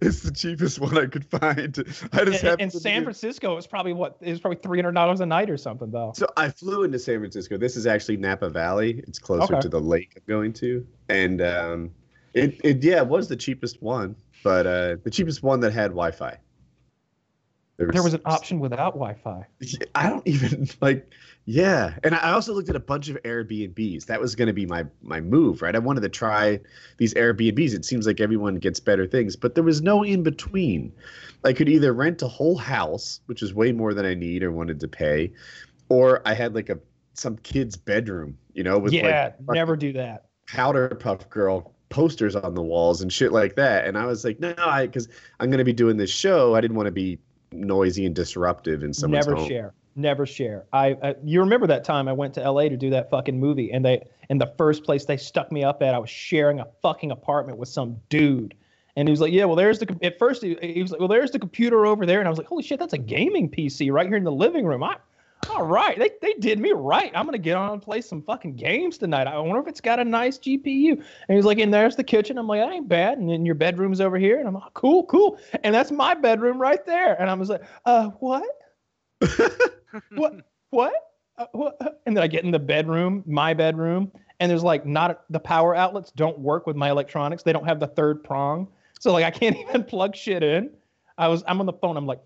it's 0.02 0.20
the 0.24 0.32
cheapest 0.36 0.78
one 0.80 0.98
I 0.98 1.06
could 1.06 1.24
find. 1.24 1.76
I 2.12 2.26
just 2.26 2.44
in, 2.44 2.60
in 2.60 2.70
San 2.70 3.04
Francisco, 3.04 3.56
it's 3.58 3.66
probably 3.66 3.94
what 3.94 4.18
it 4.20 4.30
was 4.30 4.42
probably 4.42 4.60
three 4.62 4.78
hundred 4.80 4.92
dollars 4.92 5.22
a 5.22 5.26
night 5.26 5.50
or 5.50 5.56
something, 5.56 5.90
though. 5.90 6.12
So 6.16 6.28
I 6.36 6.50
flew 6.50 6.84
into 6.84 7.00
San 7.00 7.20
Francisco. 7.20 7.58
This 7.58 7.78
is 7.78 7.88
actually 7.88 8.18
Napa 8.18 8.50
Valley. 8.50 9.02
It's 9.08 9.20
closer 9.20 9.54
Okay. 9.54 9.62
to 9.62 9.70
the 9.70 9.80
lake 9.80 10.12
I'm 10.18 10.24
going 10.28 10.52
to, 10.54 10.86
and 11.08 11.42
um, 11.42 11.92
it 12.34 12.60
it 12.64 12.84
yeah 12.84 12.98
it 12.98 13.08
was 13.08 13.30
the 13.30 13.38
cheapest 13.38 13.82
one, 13.82 14.18
but 14.46 14.68
uh, 14.68 14.98
the 15.04 15.10
cheapest 15.10 15.42
one 15.42 15.60
that 15.62 15.74
had 15.74 15.88
Wi-Fi. 15.88 16.38
There 17.78 18.04
was 18.04 18.14
an 18.14 18.22
option 18.26 18.60
without 18.60 18.94
Wi-Fi. 18.94 19.48
I 19.96 20.08
don't 20.08 20.26
even 20.28 20.70
like. 20.82 21.12
Yeah, 21.46 21.96
and 22.04 22.14
I 22.14 22.32
also 22.32 22.54
looked 22.54 22.70
at 22.70 22.76
a 22.76 22.80
bunch 22.80 23.10
of 23.10 23.18
Airbnbs. 23.24 24.06
That 24.06 24.22
was 24.22 24.36
going 24.36 24.46
to 24.46 24.54
be 24.54 24.68
my 24.68 24.86
my 25.02 25.20
move, 25.20 25.64
right? 25.64 25.76
I 25.76 25.80
wanted 25.80 26.02
to 26.02 26.10
try 26.10 26.60
these 26.98 27.16
Airbnbs. 27.16 27.74
It 27.74 27.86
seems 27.86 28.06
like 28.06 28.22
everyone 28.22 28.58
gets 28.58 28.80
better 28.80 29.08
things, 29.08 29.36
but 29.36 29.56
there 29.56 29.64
was 29.64 29.82
no 29.82 30.04
in 30.04 30.22
between. 30.22 30.94
I 31.44 31.52
could 31.52 31.68
either 31.68 31.92
rent 31.92 32.22
a 32.22 32.28
whole 32.28 32.56
house, 32.58 33.22
which 33.26 33.42
is 33.42 33.52
way 33.52 33.72
more 33.72 33.96
than 33.96 34.06
I 34.06 34.14
need 34.14 34.44
or 34.44 34.52
wanted 34.52 34.80
to 34.82 34.88
pay, 34.88 35.34
or 35.90 36.22
I 36.24 36.36
had 36.36 36.54
like 36.54 36.70
a 36.70 36.78
some 37.16 37.38
kid's 37.38 37.78
bedroom, 37.78 38.38
you 38.54 38.62
know, 38.64 38.78
with 38.78 38.94
yeah, 38.94 39.34
like 39.48 39.56
never 39.56 39.76
do 39.76 39.92
that. 39.94 40.26
powder 40.48 40.90
puff 40.90 41.28
girl 41.32 41.75
posters 41.96 42.36
on 42.36 42.54
the 42.56 42.62
walls 42.62 43.02
and 43.02 43.12
shit 43.12 43.32
like 43.32 43.56
that. 43.56 43.86
And 43.86 43.98
I 43.98 44.06
was 44.06 44.26
like, 44.26 44.38
no, 44.42 44.54
I 44.58 44.86
because 44.86 45.08
I'm 45.40 45.50
going 45.50 45.60
to 45.60 45.64
be 45.64 45.74
doing 45.74 45.96
this 45.96 46.12
show. 46.12 46.54
I 46.54 46.60
didn't 46.60 46.76
want 46.76 46.88
to 46.88 46.92
be 46.92 47.18
noisy 47.54 48.06
and 48.06 48.14
disruptive 48.14 48.84
in 48.84 48.94
someone's 48.94 49.26
never 49.26 49.38
home. 49.38 49.48
share 49.48 49.74
never 49.96 50.26
share 50.26 50.66
I, 50.74 50.98
I 51.02 51.16
you 51.24 51.40
remember 51.40 51.68
that 51.68 51.86
time 51.86 52.10
i 52.10 52.12
went 52.12 52.34
to 52.34 52.52
la 52.52 52.64
to 52.64 52.76
do 52.76 52.90
that 52.90 53.10
fucking 53.10 53.40
movie 53.40 53.72
and 53.72 53.86
they 53.86 54.06
in 54.30 54.40
the 54.40 54.54
first 54.58 54.84
place 54.84 55.06
they 55.06 55.16
stuck 55.16 55.54
me 55.54 55.64
up 55.64 55.82
at 55.82 55.94
i 55.94 55.98
was 55.98 56.10
sharing 56.10 56.60
a 56.60 56.68
fucking 56.82 57.12
apartment 57.12 57.58
with 57.58 57.70
some 57.70 57.96
dude 58.10 58.56
and 58.98 59.08
he 59.08 59.12
was 59.12 59.22
like 59.22 59.32
yeah 59.32 59.46
well 59.46 59.56
there's 59.56 59.80
the 59.80 59.86
com-" 59.86 60.00
at 60.04 60.20
first 60.20 60.44
he, 60.44 60.58
he 60.62 60.82
was 60.82 60.92
like 60.92 61.00
well 61.00 61.08
there's 61.08 61.32
the 61.32 61.40
computer 61.40 61.86
over 61.86 62.06
there 62.06 62.20
and 62.20 62.28
i 62.28 62.30
was 62.30 62.38
like 62.38 62.48
holy 62.48 62.62
shit 62.62 62.78
that's 62.78 62.92
a 62.92 62.98
gaming 62.98 63.50
pc 63.50 63.90
right 63.90 64.08
here 64.08 64.18
in 64.18 64.26
the 64.26 64.32
living 64.34 64.66
room 64.66 64.84
i 64.84 64.98
all 65.50 65.64
right 65.64 65.98
they, 65.98 66.10
they 66.22 66.34
did 66.34 66.60
me 66.60 66.72
right. 66.72 67.12
I'm 67.16 67.26
gonna 67.26 67.38
get 67.38 67.56
on 67.56 67.74
and 67.74 67.82
play 67.82 68.02
some 68.02 68.22
fucking 68.22 68.56
games 68.56 68.98
tonight. 68.98 69.28
I 69.28 69.38
wonder 69.40 69.62
if 69.62 69.68
it's 69.68 69.82
got 69.82 70.00
a 70.00 70.04
nice 70.04 70.38
gpu 70.38 70.92
and 70.92 71.36
he's 71.36 71.46
like 71.46 71.60
and 71.60 71.74
there's 71.74 71.96
the 71.96 72.04
kitchen. 72.04 72.38
I'm 72.38 72.48
like 72.48 72.62
that 72.62 72.72
ain't 72.72 72.88
bad. 72.88 73.18
And 73.18 73.30
then 73.30 73.46
your 73.46 73.56
bedroom's 73.56 74.02
over 74.02 74.18
here. 74.18 74.40
And 74.40 74.48
i'm 74.48 74.54
like 74.54 74.74
cool 74.74 75.06
cool. 75.06 75.40
And 75.64 75.74
that's 75.74 75.92
my 75.92 76.14
bedroom 76.14 76.60
right 76.60 76.86
there. 76.86 77.20
And 77.20 77.30
i 77.30 77.34
was 77.34 77.50
like 77.50 77.64
uh 77.86 78.10
what? 78.20 78.44
What? 80.16 80.34
What? 80.72 80.94
Uh, 81.38 81.46
what? 81.54 82.02
And 82.06 82.18
then 82.18 82.24
i 82.24 82.28
get 82.28 82.44
in 82.44 82.52
the 82.52 82.60
bedroom 82.60 83.24
my 83.26 83.54
bedroom 83.54 84.12
and 84.40 84.52
there's 84.52 84.64
like 84.64 84.86
not 84.86 85.24
the 85.30 85.40
power 85.40 85.74
outlets 85.74 86.12
don't 86.12 86.38
work 86.40 86.68
with 86.68 86.76
my 86.76 86.90
electronics. 86.90 87.44
They 87.44 87.54
don't 87.54 87.66
have 87.66 87.80
the 87.80 87.88
third 87.88 88.24
prong. 88.24 88.68
So 89.00 89.14
like 89.14 89.26
i 89.26 89.32
can't 89.32 89.56
even 89.70 89.84
plug 89.84 90.16
shit 90.16 90.44
in. 90.44 90.72
I 91.18 91.28
was 91.28 91.44
i'm 91.48 91.60
on 91.60 91.66
the 91.66 91.74
phone. 91.74 91.98
I'm 91.98 92.06
like 92.06 92.22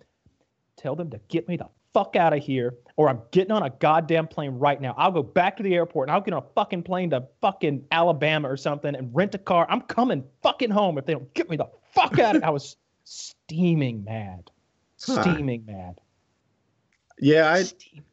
tell 0.78 0.96
them 0.96 1.10
to 1.12 1.20
get 1.28 1.48
me 1.48 1.58
the 1.58 1.68
fuck 1.94 2.16
out 2.16 2.34
of 2.34 2.44
here 2.44 2.76
or 2.98 3.10
i'm 3.10 3.20
getting 3.32 3.52
on 3.52 3.64
a 3.64 3.70
goddamn 3.70 4.28
plane 4.28 4.52
right 4.52 4.80
now 4.80 4.94
i'll 4.98 5.12
go 5.12 5.24
back 5.24 5.58
to 5.58 5.64
the 5.64 5.74
airport 5.74 6.08
and 6.08 6.14
i'll 6.16 6.22
get 6.22 6.34
on 6.34 6.44
a 6.44 6.54
fucking 6.56 6.84
plane 6.84 7.10
to 7.10 7.26
fucking 7.42 7.84
alabama 7.92 8.48
or 8.50 8.56
something 8.58 8.96
and 8.96 9.10
rent 9.16 9.34
a 9.36 9.38
car 9.40 9.66
i'm 9.70 9.82
coming 9.82 10.24
fucking 10.44 10.70
home 10.70 10.98
if 10.98 11.06
they 11.06 11.14
don't 11.14 11.34
get 11.34 11.50
me 11.50 11.58
the 11.58 11.68
fuck 11.94 12.20
out 12.20 12.36
of 12.36 12.44
it. 12.44 12.46
i 12.46 12.50
was 12.50 12.76
steaming 13.04 14.04
mad 14.04 14.50
Huh. 15.06 15.22
steaming 15.24 15.66
mad 15.66 16.00
Yeah, 17.20 17.50
I 17.52 17.64
Steam- 17.64 18.04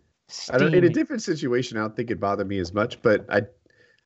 I 0.53 0.59
don't 0.59 0.75
in 0.75 0.85
a 0.85 0.89
different 0.89 1.23
situation. 1.23 1.77
I 1.79 1.81
don't 1.81 1.95
think 1.97 2.11
it 2.13 2.19
bothered 2.21 2.47
me 2.49 2.59
as 2.61 2.73
much, 2.73 3.01
but 3.03 3.25
I 3.29 3.43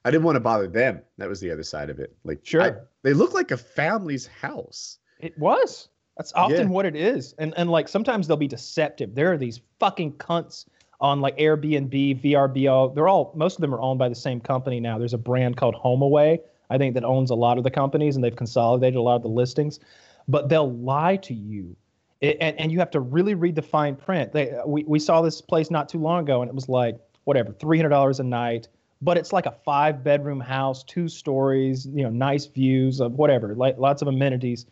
I 0.05 0.11
didn't 0.11 0.25
want 0.25 0.37
to 0.37 0.41
bother 0.41 0.67
them. 0.67 1.03
That 1.19 1.29
was 1.29 1.41
the 1.41 1.51
other 1.51 1.63
side 1.63 1.91
of 1.91 1.99
it. 1.99 2.15
Like, 2.25 2.41
Sure. 2.43 2.63
I- 2.63 2.75
they 3.03 3.13
look 3.13 3.35
like 3.35 3.51
a 3.51 3.57
family's 3.59 4.27
house. 4.27 4.99
It 5.19 5.39
was. 5.39 5.90
That's 6.21 6.35
often 6.35 6.67
Yeah. 6.69 6.75
what 6.75 6.85
it 6.85 6.95
is. 6.95 7.35
And 7.39 7.55
and 7.57 7.71
like 7.71 7.89
sometimes 7.89 8.29
they'll 8.29 8.37
be 8.37 8.47
deceptive. 8.47 9.15
There 9.15 9.33
are 9.33 9.39
these 9.39 9.63
fucking 9.79 10.13
cunts 10.19 10.67
on 11.01 11.23
like 11.23 11.39
Airbnb, 11.39 12.23
VRBO. 12.23 12.95
They're 12.95 13.09
all 13.09 13.33
most 13.35 13.55
of 13.55 13.63
them 13.63 13.75
are 13.75 13.81
owned 13.81 13.99
by 13.99 14.11
the 14.11 14.15
same 14.15 14.39
company 14.39 14.81
now. 14.81 14.99
There's 14.99 15.15
a 15.15 15.19
brand 15.19 15.57
called 15.57 15.77
HomeAway, 15.83 16.41
I 16.69 16.77
think 16.77 16.93
that 16.93 17.05
owns 17.05 17.31
a 17.31 17.35
lot 17.35 17.57
of 17.57 17.65
the 17.65 17.71
companies 17.71 18.17
and 18.17 18.23
they've 18.23 18.37
consolidated 18.37 18.97
a 18.97 19.01
lot 19.01 19.17
of 19.17 19.23
the 19.23 19.31
listings. 19.31 19.81
But 20.29 20.51
they'll 20.51 20.71
lie 20.71 21.17
to 21.17 21.33
you. 21.33 21.75
It, 22.21 22.37
and, 22.39 22.55
and 22.61 22.71
you 22.71 22.81
have 22.81 22.91
to 22.91 23.01
really 23.01 23.33
read 23.33 23.55
the 23.55 23.63
fine 23.63 23.97
print. 23.97 24.35
They, 24.35 24.55
we, 24.67 24.85
we 24.85 24.99
saw 24.99 25.23
this 25.23 25.41
place 25.41 25.71
not 25.71 25.89
too 25.89 26.01
long 26.01 26.25
ago 26.25 26.43
and 26.43 26.51
it 26.51 26.55
was 26.55 26.69
like 26.69 26.99
whatever, 27.25 27.53
$300 27.53 28.21
a 28.21 28.23
night, 28.23 28.69
but 29.01 29.17
it's 29.17 29.33
like 29.33 29.47
a 29.47 29.53
five 29.65 30.05
bedroom 30.05 30.39
house, 30.39 30.85
two 30.85 31.09
stories, 31.09 31.87
you 31.87 32.03
know, 32.03 32.11
nice 32.11 32.45
views 32.45 33.01
of 33.01 33.15
whatever, 33.15 33.55
like 33.55 33.79
lots 33.79 34.03
of 34.03 34.09
amenities. 34.09 34.67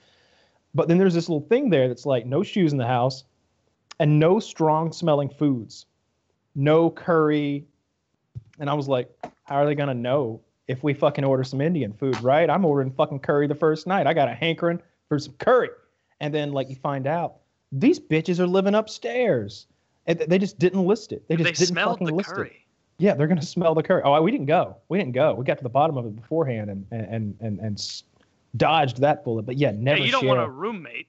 But 0.78 0.86
then 0.86 0.96
there's 0.96 1.14
this 1.14 1.28
little 1.28 1.44
thing 1.48 1.70
there 1.70 1.88
that's 1.88 2.06
like 2.06 2.24
no 2.24 2.44
shoes 2.44 2.70
in 2.70 2.78
the 2.78 2.86
house 2.86 3.24
and 3.98 4.20
no 4.20 4.38
strong 4.38 4.92
smelling 4.92 5.28
foods, 5.28 5.86
no 6.54 6.88
curry. 6.88 7.66
And 8.60 8.70
I 8.70 8.74
was 8.74 8.86
like, 8.86 9.10
how 9.42 9.56
are 9.56 9.66
they 9.66 9.74
going 9.74 9.88
to 9.88 9.94
know 9.94 10.40
if 10.68 10.84
we 10.84 10.94
fucking 10.94 11.24
order 11.24 11.42
some 11.42 11.60
Indian 11.60 11.92
food, 11.92 12.22
right? 12.22 12.48
I'm 12.48 12.64
ordering 12.64 12.92
fucking 12.92 13.18
curry 13.18 13.48
the 13.48 13.56
first 13.56 13.88
night. 13.88 14.06
I 14.06 14.14
got 14.14 14.28
a 14.28 14.34
hankering 14.34 14.80
for 15.08 15.18
some 15.18 15.32
curry. 15.40 15.70
And 16.20 16.32
then, 16.32 16.52
like, 16.52 16.70
you 16.70 16.76
find 16.76 17.08
out 17.08 17.38
these 17.72 17.98
bitches 17.98 18.38
are 18.38 18.46
living 18.46 18.76
upstairs. 18.76 19.66
And 20.06 20.20
they 20.20 20.38
just 20.38 20.60
didn't 20.60 20.86
list 20.86 21.10
it. 21.10 21.26
They 21.26 21.34
just 21.34 21.58
they 21.58 21.66
didn't 21.66 21.84
fucking 21.84 22.06
the 22.06 22.14
list 22.14 22.30
it. 22.30 22.34
curry. 22.34 22.66
Yeah, 22.98 23.14
they're 23.14 23.26
gonna 23.26 23.42
smell 23.42 23.74
the 23.74 23.82
curry. 23.82 24.02
Oh, 24.04 24.22
we 24.22 24.30
didn't 24.30 24.46
go. 24.46 24.76
We 24.88 24.98
didn't 24.98 25.12
go. 25.12 25.34
We 25.34 25.44
got 25.44 25.58
to 25.58 25.64
the 25.64 25.68
bottom 25.68 25.96
of 25.96 26.06
it 26.06 26.14
beforehand 26.14 26.70
and 26.70 26.86
and 26.92 27.36
and 27.40 27.58
and 27.58 27.80
dodged 28.56 29.00
that 29.00 29.24
bullet. 29.24 29.46
But 29.46 29.56
yeah, 29.56 29.72
never 29.74 29.98
Hey, 29.98 30.06
you 30.06 30.12
don't 30.12 30.22
share. 30.22 30.28
want 30.28 30.40
a 30.40 30.48
roommate. 30.50 31.08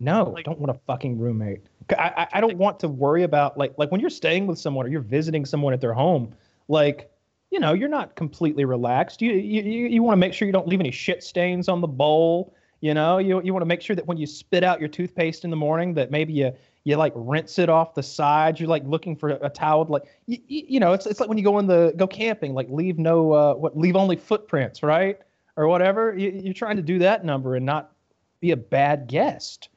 No, 0.00 0.30
like- 0.30 0.44
don't 0.44 0.58
want 0.58 0.70
a 0.70 0.80
fucking 0.86 1.18
roommate. 1.18 1.60
I, 1.90 2.12
I 2.16 2.38
I 2.38 2.40
don't 2.40 2.56
want 2.56 2.80
to 2.80 2.88
worry 2.88 3.22
about 3.24 3.58
like 3.58 3.74
like 3.76 3.90
when 3.90 4.00
you're 4.00 4.10
staying 4.10 4.46
with 4.46 4.58
someone 4.58 4.86
or 4.86 4.88
you're 4.88 5.00
visiting 5.02 5.44
someone 5.44 5.72
at 5.74 5.80
their 5.80 5.92
home, 5.92 6.34
like 6.68 7.10
you 7.50 7.60
know 7.60 7.74
you're 7.74 7.88
not 7.90 8.16
completely 8.16 8.64
relaxed. 8.64 9.20
You 9.22 9.32
you 9.32 9.62
you, 9.62 9.86
you 9.88 10.02
want 10.02 10.14
to 10.14 10.20
make 10.20 10.32
sure 10.32 10.46
you 10.46 10.52
don't 10.52 10.66
leave 10.66 10.80
any 10.80 10.90
shit 10.90 11.22
stains 11.22 11.68
on 11.68 11.80
the 11.80 11.86
bowl. 11.86 12.54
You 12.80 12.94
know 12.94 13.18
you 13.18 13.40
you 13.42 13.52
want 13.52 13.62
to 13.62 13.66
make 13.66 13.82
sure 13.82 13.94
that 13.96 14.06
when 14.06 14.16
you 14.16 14.26
spit 14.26 14.64
out 14.64 14.80
your 14.80 14.88
toothpaste 14.88 15.44
in 15.44 15.50
the 15.50 15.56
morning 15.56 15.94
that 15.94 16.10
maybe 16.10 16.32
you 16.32 16.52
you 16.84 16.96
like 16.96 17.12
rinse 17.14 17.58
it 17.58 17.68
off 17.68 17.94
the 17.94 18.02
sides. 18.02 18.60
You're 18.60 18.68
like 18.68 18.84
looking 18.84 19.14
for 19.14 19.30
a 19.30 19.48
towel. 19.50 19.84
Like 19.88 20.04
you, 20.26 20.38
you 20.48 20.80
know 20.80 20.92
it's 20.94 21.04
it's 21.06 21.20
like 21.20 21.28
when 21.28 21.36
you 21.38 21.44
go 21.44 21.58
in 21.58 21.66
the 21.66 21.92
go 21.96 22.06
camping, 22.06 22.54
like 22.54 22.68
leave 22.70 22.98
no 22.98 23.32
uh 23.32 23.54
what 23.54 23.76
leave 23.78 23.94
only 23.96 24.16
footprints, 24.16 24.82
right? 24.82 25.18
Or 25.56 25.68
whatever. 25.68 26.16
You, 26.16 26.30
you're 26.42 26.54
trying 26.54 26.76
to 26.76 26.82
do 26.82 26.98
that 27.00 27.24
number 27.24 27.54
and 27.56 27.64
not 27.64 27.92
be 28.40 28.50
a 28.50 28.56
bad 28.56 29.06
guest. 29.06 29.68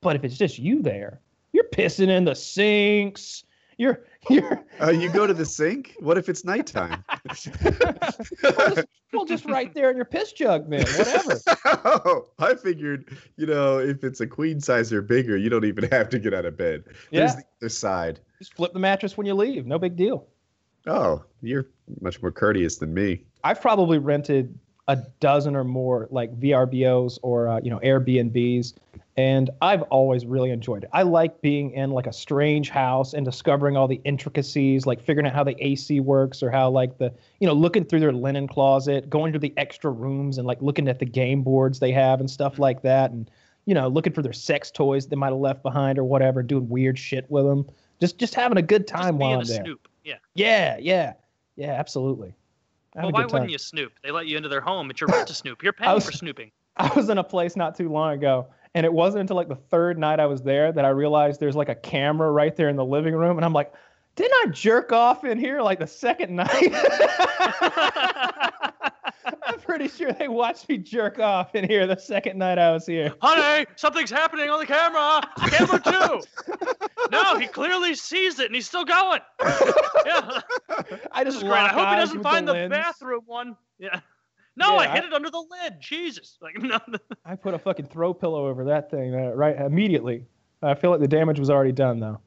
But 0.00 0.16
if 0.16 0.24
it's 0.24 0.36
just 0.36 0.58
you 0.58 0.82
there, 0.82 1.20
you're 1.52 1.68
pissing 1.72 2.08
in 2.08 2.24
the 2.24 2.34
sinks. 2.34 3.44
You're 3.78 4.04
you're 4.30 4.64
Uh, 4.82 4.90
you 4.90 5.08
go 5.10 5.26
to 5.26 5.34
the 5.34 5.44
sink. 5.46 5.94
What 6.00 6.18
if 6.18 6.28
it's 6.28 6.44
nighttime? 6.44 7.02
well, 7.64 7.74
just, 8.74 8.86
well, 9.12 9.24
just 9.24 9.44
right 9.46 9.72
there 9.74 9.90
in 9.90 9.96
your 9.96 10.04
piss 10.04 10.32
jug, 10.32 10.68
man. 10.68 10.84
Whatever. 10.84 11.40
oh, 11.84 12.26
I 12.38 12.54
figured, 12.54 13.16
you 13.36 13.46
know, 13.46 13.78
if 13.78 14.04
it's 14.04 14.20
a 14.20 14.26
queen 14.26 14.60
size 14.60 14.92
or 14.92 15.02
bigger, 15.02 15.36
you 15.36 15.48
don't 15.48 15.64
even 15.64 15.84
have 15.90 16.08
to 16.10 16.18
get 16.18 16.34
out 16.34 16.44
of 16.44 16.56
bed. 16.56 16.84
There's 17.10 17.32
Yeah. 17.32 17.36
the 17.36 17.44
other 17.64 17.68
side. 17.70 18.20
Just 18.38 18.54
flip 18.54 18.72
the 18.72 18.78
mattress 18.78 19.16
when 19.16 19.26
you 19.26 19.34
leave. 19.34 19.66
No 19.66 19.78
big 19.78 19.96
deal. 19.96 20.26
Oh, 20.86 21.24
you're 21.42 21.66
much 22.00 22.20
more 22.22 22.30
courteous 22.30 22.76
than 22.76 22.94
me. 22.94 23.22
I've 23.44 23.60
probably 23.60 23.98
rented 23.98 24.56
a 24.88 24.96
dozen 25.20 25.56
or 25.56 25.64
more 25.64 26.06
like 26.10 26.38
VRBOs 26.38 27.18
or 27.22 27.48
uh, 27.48 27.60
you 27.62 27.70
know 27.70 27.80
Airbnbs, 27.80 28.74
and 29.16 29.50
I've 29.60 29.82
always 29.82 30.26
really 30.26 30.50
enjoyed 30.50 30.84
it. 30.84 30.90
I 30.92 31.02
like 31.02 31.40
being 31.40 31.72
in 31.72 31.90
like 31.90 32.06
a 32.06 32.12
strange 32.12 32.70
house 32.70 33.14
and 33.14 33.24
discovering 33.24 33.76
all 33.76 33.88
the 33.88 34.00
intricacies, 34.04 34.86
like 34.86 35.02
figuring 35.02 35.26
out 35.26 35.34
how 35.34 35.44
the 35.44 35.56
AC 35.64 36.00
works 36.00 36.42
or 36.42 36.50
how 36.50 36.70
like 36.70 36.98
the 36.98 37.12
you 37.40 37.46
know 37.46 37.54
looking 37.54 37.84
through 37.84 38.00
their 38.00 38.12
linen 38.12 38.46
closet, 38.46 39.10
going 39.10 39.32
to 39.32 39.38
the 39.38 39.52
extra 39.56 39.90
rooms 39.90 40.38
and 40.38 40.46
like 40.46 40.60
looking 40.62 40.88
at 40.88 40.98
the 40.98 41.06
game 41.06 41.42
boards 41.42 41.80
they 41.80 41.92
have 41.92 42.20
and 42.20 42.30
stuff 42.30 42.58
like 42.58 42.82
that, 42.82 43.10
and 43.10 43.30
you 43.64 43.74
know 43.74 43.88
looking 43.88 44.12
for 44.12 44.22
their 44.22 44.32
sex 44.32 44.70
toys 44.70 45.06
they 45.06 45.16
might 45.16 45.30
have 45.30 45.38
left 45.38 45.62
behind 45.62 45.98
or 45.98 46.04
whatever, 46.04 46.42
doing 46.42 46.68
weird 46.68 46.98
shit 46.98 47.28
with 47.30 47.44
them. 47.44 47.66
Just 48.00 48.18
just 48.18 48.34
having 48.34 48.58
a 48.58 48.62
good 48.62 48.86
time 48.86 49.14
Just 49.14 49.20
while 49.20 49.40
I'm 49.40 49.46
there. 49.46 49.64
snoop. 49.64 49.88
Yeah. 50.04 50.18
Yeah, 50.34 50.76
yeah, 50.78 51.14
yeah, 51.56 51.72
absolutely. 51.72 52.34
Well, 52.96 53.12
why 53.12 53.26
wouldn't 53.26 53.50
you 53.50 53.58
snoop? 53.58 53.92
They 54.02 54.10
let 54.10 54.26
you 54.26 54.36
into 54.36 54.48
their 54.48 54.60
home. 54.60 54.90
It's 54.90 55.00
your 55.00 55.08
right 55.08 55.26
to 55.26 55.34
snoop. 55.34 55.62
You're 55.62 55.72
paying 55.72 55.92
was- 55.92 56.06
for 56.06 56.12
snooping. 56.12 56.50
I 56.78 56.92
was 56.94 57.08
in 57.08 57.16
a 57.16 57.24
place 57.24 57.56
not 57.56 57.74
too 57.74 57.88
long 57.88 58.12
ago, 58.12 58.48
and 58.74 58.84
it 58.84 58.92
wasn't 58.92 59.22
until 59.22 59.36
like 59.36 59.48
the 59.48 59.56
third 59.56 59.98
night 59.98 60.20
I 60.20 60.26
was 60.26 60.42
there 60.42 60.72
that 60.72 60.84
I 60.84 60.90
realized 60.90 61.40
there's 61.40 61.56
like 61.56 61.70
a 61.70 61.74
camera 61.74 62.30
right 62.30 62.54
there 62.54 62.68
in 62.68 62.76
the 62.76 62.84
living 62.84 63.14
room, 63.14 63.38
and 63.38 63.46
I'm 63.46 63.54
like, 63.54 63.72
didn't 64.14 64.34
I 64.46 64.50
jerk 64.50 64.92
off 64.92 65.24
in 65.24 65.38
here 65.38 65.62
like 65.62 65.78
the 65.78 65.86
second 65.86 66.36
night? 66.36 66.50
I'm 69.46 69.58
pretty 69.60 69.88
sure 69.88 70.12
they 70.12 70.28
watched 70.28 70.68
me 70.68 70.78
jerk 70.78 71.18
off 71.18 71.54
in 71.54 71.68
here 71.68 71.86
the 71.86 71.96
second 71.98 72.38
night 72.38 72.58
I 72.58 72.70
was 72.72 72.86
here. 72.86 73.12
Honey, 73.20 73.66
something's 73.76 74.10
happening 74.10 74.48
on 74.50 74.60
the 74.60 74.66
camera. 74.66 75.20
Camera 75.50 75.80
two. 75.80 76.20
no, 77.10 77.38
he 77.38 77.46
clearly 77.46 77.94
sees 77.94 78.38
it 78.38 78.46
and 78.46 78.54
he's 78.54 78.66
still 78.66 78.84
going. 78.84 79.20
Yeah, 79.40 80.40
I 81.12 81.24
this 81.24 81.34
just 81.34 81.36
is 81.38 81.42
great. 81.42 81.52
I 81.52 81.68
hope 81.68 81.88
he 81.88 81.96
doesn't 81.96 82.22
find 82.22 82.46
the, 82.46 82.52
lens. 82.52 82.70
bathroom 82.70 83.22
one. 83.26 83.56
Yeah. 83.78 84.00
No, 84.56 84.72
Yeah, 84.74 84.78
I 84.88 84.92
I- 84.92 84.94
hid 84.94 85.04
it 85.04 85.12
under 85.12 85.30
the 85.30 85.44
lid. 85.62 85.74
Jesus. 85.80 86.38
Like 86.40 86.56
no. 86.62 86.78
I 87.24 87.34
put 87.36 87.54
a 87.54 87.58
fucking 87.58 87.86
throw 87.86 88.14
pillow 88.14 88.46
over 88.46 88.64
that 88.64 88.90
thing 88.90 89.14
uh, 89.14 89.32
right 89.34 89.56
immediately. 89.60 90.24
I 90.62 90.74
feel 90.74 90.90
like 90.90 91.00
the 91.00 91.08
damage 91.08 91.38
was 91.38 91.50
already 91.50 91.72
done 91.72 92.00
though. 92.00 92.20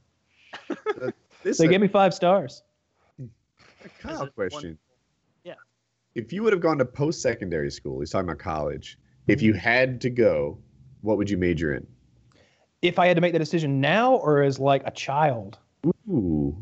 This 1.41 1.57
They 1.57 1.63
is 1.65 1.69
gave 1.71 1.79
me 1.79 1.87
five 1.87 2.13
stars. 2.13 2.63
a 3.17 3.23
Is 3.23 3.29
Kyle 4.01 4.27
question. 4.27 4.51
one- 4.51 4.63
Yeah. 4.65 4.88
If 6.15 6.33
you 6.33 6.43
would 6.43 6.53
have 6.53 6.61
gone 6.61 6.77
to 6.79 6.85
post 6.85 7.21
secondary 7.21 7.71
school, 7.71 7.99
he's 7.99 8.09
talking 8.09 8.27
about 8.27 8.39
college. 8.39 8.97
If 9.27 9.41
you 9.41 9.53
had 9.53 10.01
to 10.01 10.09
go, 10.09 10.57
what 11.01 11.17
would 11.17 11.29
you 11.29 11.37
major 11.37 11.73
in? 11.75 11.85
If 12.81 12.97
I 12.97 13.07
had 13.07 13.15
to 13.17 13.21
make 13.21 13.33
the 13.33 13.39
decision 13.39 13.79
now 13.79 14.15
or 14.15 14.41
as 14.41 14.57
like 14.59 14.81
a 14.85 14.91
child, 14.91 15.59
Ooh, 16.09 16.55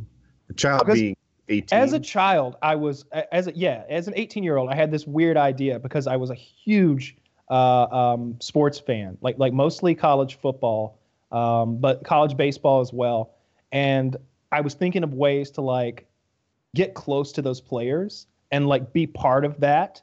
the 0.48 0.54
child 0.54 0.82
Because 0.86 1.00
being 1.00 1.16
18. 1.50 1.80
As 1.80 1.94
a 1.94 2.00
child, 2.00 2.58
I 2.62 2.76
was 2.76 3.06
as 3.32 3.48
a 3.48 3.56
yeah, 3.56 3.84
as 3.90 4.08
an 4.08 4.14
18 4.16 4.44
year 4.44 4.58
old, 4.58 4.70
I 4.70 4.76
had 4.76 4.92
this 4.92 5.08
weird 5.08 5.38
idea 5.38 5.80
because 5.80 6.08
I 6.08 6.18
was 6.18 6.30
a 6.30 6.36
huge 6.36 7.16
uh, 7.50 7.84
um, 7.86 8.36
sports 8.42 8.80
fan, 8.80 9.18
like 9.22 9.38
like 9.38 9.54
mostly 9.54 9.96
college 9.96 10.36
football, 10.36 11.00
um, 11.32 11.78
but 11.78 12.04
college 12.04 12.36
baseball 12.36 12.82
as 12.82 12.92
well. 12.92 13.36
And 13.72 14.18
I 14.52 14.62
was 14.62 14.74
thinking 14.74 15.04
of 15.04 15.14
ways 15.14 15.52
to 15.52 15.62
like 15.62 16.06
get 16.76 16.94
close 16.94 17.32
to 17.34 17.42
those 17.42 17.62
players 17.62 18.28
and 18.52 18.68
like 18.68 18.94
be 18.94 19.08
part 19.08 19.46
of 19.46 19.60
that 19.60 20.02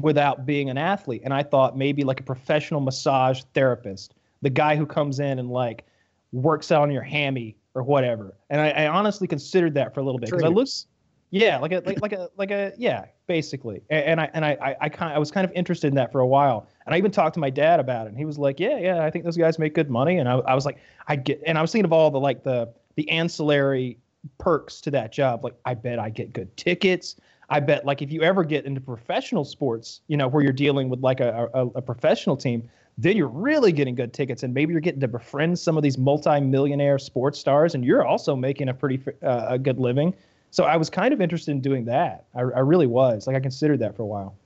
without 0.00 0.46
being 0.46 0.70
an 0.70 0.78
athlete. 0.78 1.22
And 1.24 1.34
I 1.34 1.42
thought 1.42 1.76
maybe 1.76 2.04
like 2.04 2.20
a 2.20 2.22
professional 2.22 2.80
massage 2.80 3.42
therapist, 3.54 4.14
the 4.42 4.50
guy 4.50 4.76
who 4.76 4.86
comes 4.86 5.20
in 5.20 5.38
and 5.38 5.50
like 5.50 5.84
works 6.32 6.70
out 6.70 6.82
on 6.82 6.90
your 6.90 7.02
hammy 7.02 7.56
or 7.74 7.82
whatever. 7.82 8.36
And 8.48 8.60
I, 8.60 8.70
I 8.70 8.86
honestly 8.88 9.26
considered 9.26 9.74
that 9.74 9.94
for 9.94 10.00
a 10.00 10.02
little 10.02 10.18
bit 10.18 10.30
because 10.30 10.44
I 10.44 10.48
looked, 10.48 10.86
yeah, 11.30 11.58
like 11.58 11.72
a 11.72 11.82
like, 11.86 12.00
like 12.00 12.12
a 12.12 12.28
like 12.36 12.50
a 12.50 12.72
yeah, 12.76 13.06
basically. 13.26 13.82
A- 13.90 14.08
And, 14.08 14.20
I 14.20 14.30
and 14.32 14.44
I 14.44 14.56
I, 14.60 14.76
I 14.82 14.88
kind 14.88 15.12
I 15.12 15.18
was 15.18 15.30
kind 15.30 15.44
of 15.44 15.52
interested 15.52 15.88
in 15.88 15.94
that 15.96 16.12
for 16.12 16.20
a 16.20 16.26
while. 16.26 16.68
And 16.86 16.94
I 16.94 16.98
even 16.98 17.10
talked 17.10 17.34
to 17.34 17.40
my 17.40 17.50
dad 17.50 17.78
about 17.78 18.06
it. 18.06 18.10
And 18.10 18.18
he 18.18 18.24
was 18.24 18.38
like, 18.38 18.58
yeah, 18.58 18.78
yeah, 18.78 19.04
I 19.04 19.10
think 19.10 19.24
those 19.24 19.36
guys 19.36 19.58
make 19.58 19.74
good 19.74 19.90
money. 19.90 20.18
And 20.18 20.28
I, 20.28 20.38
I 20.38 20.54
was 20.54 20.64
like, 20.64 20.78
I 21.08 21.16
get. 21.16 21.42
And 21.46 21.58
I 21.58 21.62
was 21.62 21.70
thinking 21.72 21.84
of 21.84 21.92
all 21.92 22.10
the 22.10 22.20
like 22.20 22.42
the 22.42 22.72
the 22.96 23.08
ancillary 23.10 23.98
perks 24.38 24.80
to 24.82 24.90
that 24.90 25.12
job. 25.12 25.44
Like, 25.44 25.54
I 25.64 25.74
bet 25.74 25.98
I 25.98 26.10
get 26.10 26.32
good 26.32 26.56
tickets. 26.56 27.16
I 27.50 27.60
bet 27.60 27.84
like 27.84 28.00
if 28.00 28.12
you 28.12 28.22
ever 28.22 28.44
get 28.44 28.64
into 28.64 28.80
professional 28.80 29.44
sports, 29.44 30.00
you 30.06 30.16
know, 30.16 30.28
where 30.28 30.42
you're 30.42 30.52
dealing 30.52 30.88
with 30.88 31.00
like 31.00 31.20
a, 31.20 31.48
a, 31.52 31.66
a 31.66 31.82
professional 31.82 32.36
team, 32.36 32.68
then 32.96 33.16
you're 33.16 33.28
really 33.28 33.72
getting 33.72 33.94
good 33.94 34.12
tickets, 34.12 34.42
and 34.42 34.54
maybe 34.54 34.72
you're 34.72 34.80
getting 34.80 35.00
to 35.00 35.08
befriend 35.08 35.58
some 35.58 35.76
of 35.76 35.82
these 35.82 35.98
multi-millionaire 35.98 36.98
sports 36.98 37.38
stars, 37.38 37.74
and 37.74 37.84
you're 37.84 38.06
also 38.06 38.36
making 38.36 38.68
a 38.68 38.74
pretty 38.74 39.00
uh, 39.22 39.46
a 39.48 39.58
good 39.58 39.78
living. 39.78 40.14
So 40.50 40.64
I 40.64 40.76
was 40.76 40.90
kind 40.90 41.12
of 41.12 41.20
interested 41.20 41.52
in 41.52 41.60
doing 41.60 41.84
that. 41.86 42.26
I, 42.34 42.40
I 42.40 42.60
really 42.60 42.86
was. 42.86 43.26
Like 43.26 43.36
I 43.36 43.40
considered 43.40 43.80
that 43.80 43.96
for 43.96 44.02
a 44.02 44.06
while. 44.06 44.36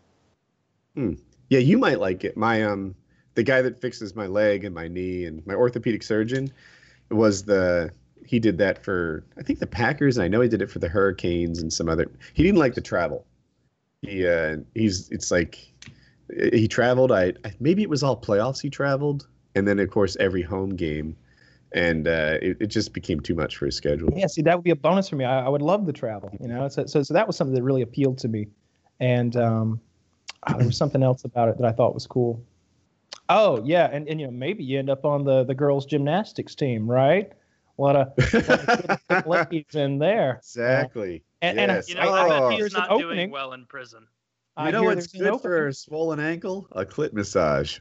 Hmm. 0.94 1.14
Yeah, 1.48 1.59
you 1.59 1.78
might 1.78 2.01
like 2.01 2.24
it. 2.24 2.36
My 2.36 2.62
um, 2.62 2.94
the 3.35 3.43
guy 3.43 3.60
that 3.62 3.81
fixes 3.81 4.14
my 4.14 4.26
leg 4.26 4.64
and 4.64 4.74
my 4.74 4.89
knee 4.89 5.24
and 5.24 5.47
my 5.47 5.55
orthopedic 5.55 6.02
surgeon 6.02 6.51
was 7.10 7.44
the 7.44 7.90
he 8.26 8.38
did 8.38 8.59
that 8.59 8.82
for 8.82 9.24
I 9.38 9.42
think 9.42 9.59
the 9.59 9.66
Packers 9.66 10.16
and 10.16 10.24
I 10.24 10.28
know 10.28 10.40
he 10.40 10.48
did 10.48 10.62
it 10.62 10.70
for 10.70 10.78
the 10.78 10.88
Hurricanes 10.88 11.60
and 11.60 11.72
some 11.72 11.88
other. 11.88 12.10
He 12.32 12.42
didn't 12.42 12.59
like 12.59 12.74
to 12.74 12.80
travel. 12.80 13.24
He 14.02 14.26
uh, 14.26 14.59
he's 14.74 15.09
it's 15.10 15.30
like 15.30 15.59
he 16.52 16.68
traveled. 16.68 17.12
I, 17.12 17.32
I 17.44 17.52
maybe 17.60 17.82
it 17.82 17.90
was 17.90 18.02
all 18.02 18.16
playoffs. 18.16 18.60
He 18.60 18.70
traveled, 18.70 19.26
and 19.55 19.66
then 19.68 19.78
of 19.78 19.90
course 19.90 20.16
every 20.20 20.42
home 20.42 20.76
game, 20.76 21.16
and 21.72 22.09
uh, 22.09 22.38
it, 22.40 22.56
it 22.60 22.66
just 22.66 22.92
became 22.92 23.20
too 23.20 23.34
much 23.34 23.56
for 23.56 23.66
his 23.66 23.76
schedule. 23.76 24.10
Yeah, 24.14 24.26
see, 24.26 24.42
that 24.42 24.56
would 24.56 24.64
be 24.64 24.70
a 24.70 24.76
bonus 24.76 25.09
for 25.09 25.16
me. 25.16 25.24
I, 25.24 25.46
I 25.46 25.48
would 25.48 25.62
love 25.62 25.86
the 25.86 25.92
travel. 25.92 26.30
You 26.40 26.48
know, 26.48 26.68
so, 26.68 26.86
so 26.86 27.02
so 27.02 27.14
that 27.14 27.26
was 27.26 27.36
something 27.36 27.55
that 27.55 27.62
really 27.62 27.82
appealed 27.82 28.18
to 28.18 28.28
me, 28.28 28.48
and 29.01 29.36
um, 29.36 29.80
ah, 30.46 30.56
there 30.56 30.66
was 30.66 30.76
something 30.76 31.02
else 31.02 31.24
about 31.24 31.48
it 31.48 31.59
that 31.59 31.66
I 31.66 31.72
thought 31.72 31.94
was 31.94 32.06
cool. 32.06 32.42
Oh 33.28 33.62
yeah, 33.64 33.88
and, 33.90 34.09
and 34.09 34.20
you 34.20 34.26
know 34.26 34.32
maybe 34.32 34.64
you 34.64 34.78
end 34.78 34.90
up 34.90 35.05
on 35.05 35.24
the 35.24 35.44
the 35.44 35.55
girls 35.55 35.86
gymnastics 35.86 36.55
team, 36.55 36.90
right? 36.90 37.32
What 37.76 37.96
a, 37.96 38.05
what 39.24 39.40
a 39.40 39.44
good 39.46 39.51
ladies 39.52 39.74
in 39.74 39.98
there. 39.98 40.40
Exactly. 40.44 41.22
And, 41.42 41.59
and 41.59 41.70
Yes. 41.70 41.88
You 41.88 41.96
know, 41.96 42.01
I, 42.02 42.06
I, 42.06 42.46
I 42.46 42.51
bet 42.51 42.60
he's 42.60 42.72
not 42.72 42.88
doing 42.90 43.05
opening. 43.05 43.30
well 43.30 43.52
in 43.52 43.66
prison. 43.66 44.06
I 44.56 44.66
You 44.66 44.72
know 44.72 44.80
hear 44.82 44.90
what's 44.90 45.12
there's 45.12 45.26
an 45.26 45.32
good 45.32 45.40
for 45.40 45.66
a 45.68 45.74
swollen 45.74 46.20
ankle? 46.20 46.68
A 46.72 46.84
clit 46.84 47.12
massage. 47.12 47.78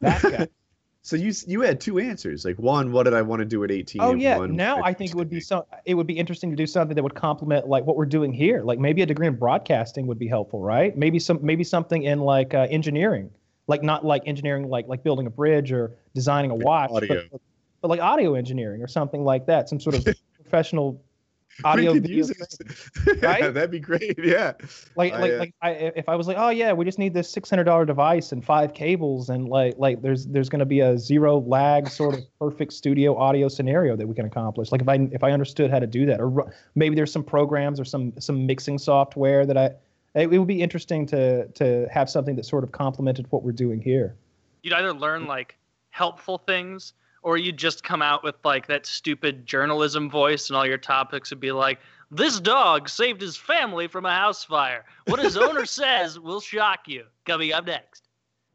That 0.00 0.22
guy. 0.22 0.48
So 1.04 1.16
you 1.16 1.32
you 1.48 1.62
had 1.62 1.80
two 1.80 1.98
answers. 1.98 2.44
Like 2.44 2.60
one, 2.60 2.92
what 2.92 3.02
did 3.02 3.14
I 3.14 3.22
want 3.22 3.40
to 3.40 3.44
do 3.44 3.64
at 3.64 3.72
18? 3.72 4.00
Oh 4.00 4.14
yeah. 4.14 4.38
one, 4.38 4.54
Now 4.54 4.80
I 4.84 4.92
think 4.92 5.10
it 5.10 5.16
would 5.16 5.28
be 5.28 5.40
so. 5.40 5.66
It 5.84 5.94
would 5.94 6.06
be 6.06 6.16
interesting 6.16 6.50
to 6.50 6.56
do 6.56 6.64
something 6.64 6.94
that 6.94 7.02
would 7.02 7.16
complement 7.16 7.66
like 7.66 7.84
what 7.84 7.96
we're 7.96 8.06
doing 8.06 8.32
here. 8.32 8.62
Like 8.62 8.78
maybe 8.78 9.02
a 9.02 9.06
degree 9.06 9.26
in 9.26 9.34
broadcasting 9.34 10.06
would 10.06 10.18
be 10.20 10.28
helpful, 10.28 10.60
right? 10.60 10.96
Maybe 10.96 11.18
some 11.18 11.40
maybe 11.42 11.64
something 11.64 12.04
in 12.04 12.20
like 12.20 12.54
uh, 12.54 12.68
engineering, 12.70 13.30
like 13.66 13.82
not 13.82 14.04
like 14.04 14.22
engineering 14.26 14.68
like 14.68 14.86
like 14.86 15.02
building 15.02 15.26
a 15.26 15.30
bridge 15.30 15.72
or 15.72 15.96
designing 16.14 16.52
a 16.52 16.54
watch, 16.54 16.92
Audio. 16.92 17.22
But, 17.32 17.40
but 17.82 17.88
like 17.88 18.00
audio 18.00 18.34
engineering 18.34 18.82
or 18.82 18.88
something 18.88 19.24
like 19.24 19.44
that. 19.46 19.68
Some 19.68 19.78
sort 19.78 19.96
of 19.96 20.06
professional 20.42 21.02
audio 21.64 21.92
could 21.92 22.02
video. 22.02 22.24
thing. 22.24 22.36
it. 23.06 23.22
Right? 23.22 23.52
That'd 23.52 23.70
be 23.70 23.80
great. 23.80 24.18
Yeah. 24.18 24.52
Like 24.96 25.12
I, 25.12 25.20
like 25.20 25.32
uh, 25.32 25.38
like 25.38 25.54
I, 25.60 25.70
if 25.70 26.08
I 26.08 26.16
was 26.16 26.26
like, 26.26 26.36
oh 26.38 26.48
yeah, 26.48 26.72
we 26.72 26.84
just 26.84 26.98
need 26.98 27.12
this 27.12 27.30
six 27.30 27.50
hundred 27.50 27.64
dollar 27.64 27.84
device 27.84 28.32
and 28.32 28.44
five 28.44 28.72
cables 28.72 29.28
and 29.28 29.48
like 29.48 29.74
like 29.76 30.00
there's 30.00 30.26
there's 30.26 30.48
going 30.48 30.60
to 30.60 30.66
be 30.66 30.80
a 30.80 30.96
zero 30.96 31.40
lag 31.40 31.88
sort 31.88 32.14
of 32.14 32.20
perfect 32.38 32.72
studio 32.72 33.16
audio 33.16 33.48
scenario 33.48 33.96
that 33.96 34.06
we 34.06 34.14
can 34.14 34.26
accomplish. 34.26 34.72
Like 34.72 34.80
if 34.80 34.88
I 34.88 35.08
if 35.12 35.22
I 35.22 35.32
understood 35.32 35.70
how 35.70 35.78
to 35.78 35.86
do 35.86 36.06
that, 36.06 36.20
or 36.20 36.52
maybe 36.74 36.94
there's 36.94 37.12
some 37.12 37.24
programs 37.24 37.78
or 37.78 37.84
some 37.84 38.12
some 38.18 38.46
mixing 38.46 38.78
software 38.78 39.44
that 39.46 39.58
I. 39.58 39.70
It, 40.14 40.30
it 40.30 40.38
would 40.38 40.48
be 40.48 40.60
interesting 40.60 41.06
to 41.06 41.48
to 41.48 41.88
have 41.90 42.10
something 42.10 42.36
that 42.36 42.44
sort 42.44 42.64
of 42.64 42.72
complemented 42.72 43.26
what 43.30 43.42
we're 43.42 43.52
doing 43.52 43.80
here. 43.80 44.14
You'd 44.62 44.74
either 44.74 44.92
learn 44.92 45.26
like 45.26 45.56
helpful 45.90 46.38
things 46.38 46.92
or 47.22 47.36
you'd 47.36 47.56
just 47.56 47.84
come 47.84 48.02
out 48.02 48.22
with 48.24 48.34
like 48.44 48.66
that 48.66 48.86
stupid 48.86 49.46
journalism 49.46 50.10
voice 50.10 50.48
and 50.50 50.56
all 50.56 50.66
your 50.66 50.78
topics 50.78 51.30
would 51.30 51.40
be 51.40 51.52
like 51.52 51.78
this 52.10 52.40
dog 52.40 52.88
saved 52.88 53.20
his 53.20 53.36
family 53.36 53.86
from 53.86 54.04
a 54.04 54.14
house 54.14 54.44
fire. 54.44 54.84
What 55.06 55.20
his 55.20 55.36
owner 55.36 55.64
says 55.80 56.18
will 56.18 56.40
shock 56.40 56.80
you. 56.86 57.04
Coming 57.24 57.52
up 57.52 57.66
next. 57.66 58.08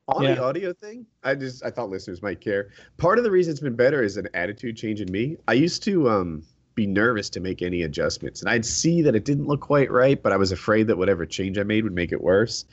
On 0.09 0.23
Yeah. 0.23 0.35
the 0.35 0.43
audio 0.43 0.73
thing, 0.73 1.05
I 1.23 1.35
just 1.35 1.65
I 1.65 1.71
thought 1.71 1.89
listeners 1.89 2.21
might 2.21 2.39
care. 2.39 2.69
Part 2.97 3.17
of 3.17 3.23
the 3.23 3.31
reason 3.31 3.51
it's 3.51 3.59
been 3.61 3.75
better 3.75 4.03
is 4.03 4.15
an 4.17 4.27
attitude 4.33 4.77
change 4.77 5.01
in 5.01 5.11
me. 5.11 5.37
I 5.47 5.53
used 5.53 5.83
to 5.83 6.09
um 6.09 6.43
be 6.75 6.85
nervous 6.85 7.29
to 7.31 7.39
make 7.39 7.63
any 7.63 7.81
adjustments, 7.81 8.41
and 8.41 8.49
I'd 8.49 8.63
see 8.65 9.01
that 9.01 9.15
it 9.15 9.25
didn't 9.25 9.47
look 9.47 9.61
quite 9.61 9.89
right, 9.91 10.21
but 10.21 10.31
I 10.31 10.37
was 10.37 10.51
afraid 10.51 10.85
that 10.87 10.97
whatever 10.97 11.25
change 11.25 11.57
I 11.57 11.63
made 11.63 11.83
would 11.83 11.93
make 11.95 12.11
it 12.11 12.21
worse. 12.21 12.65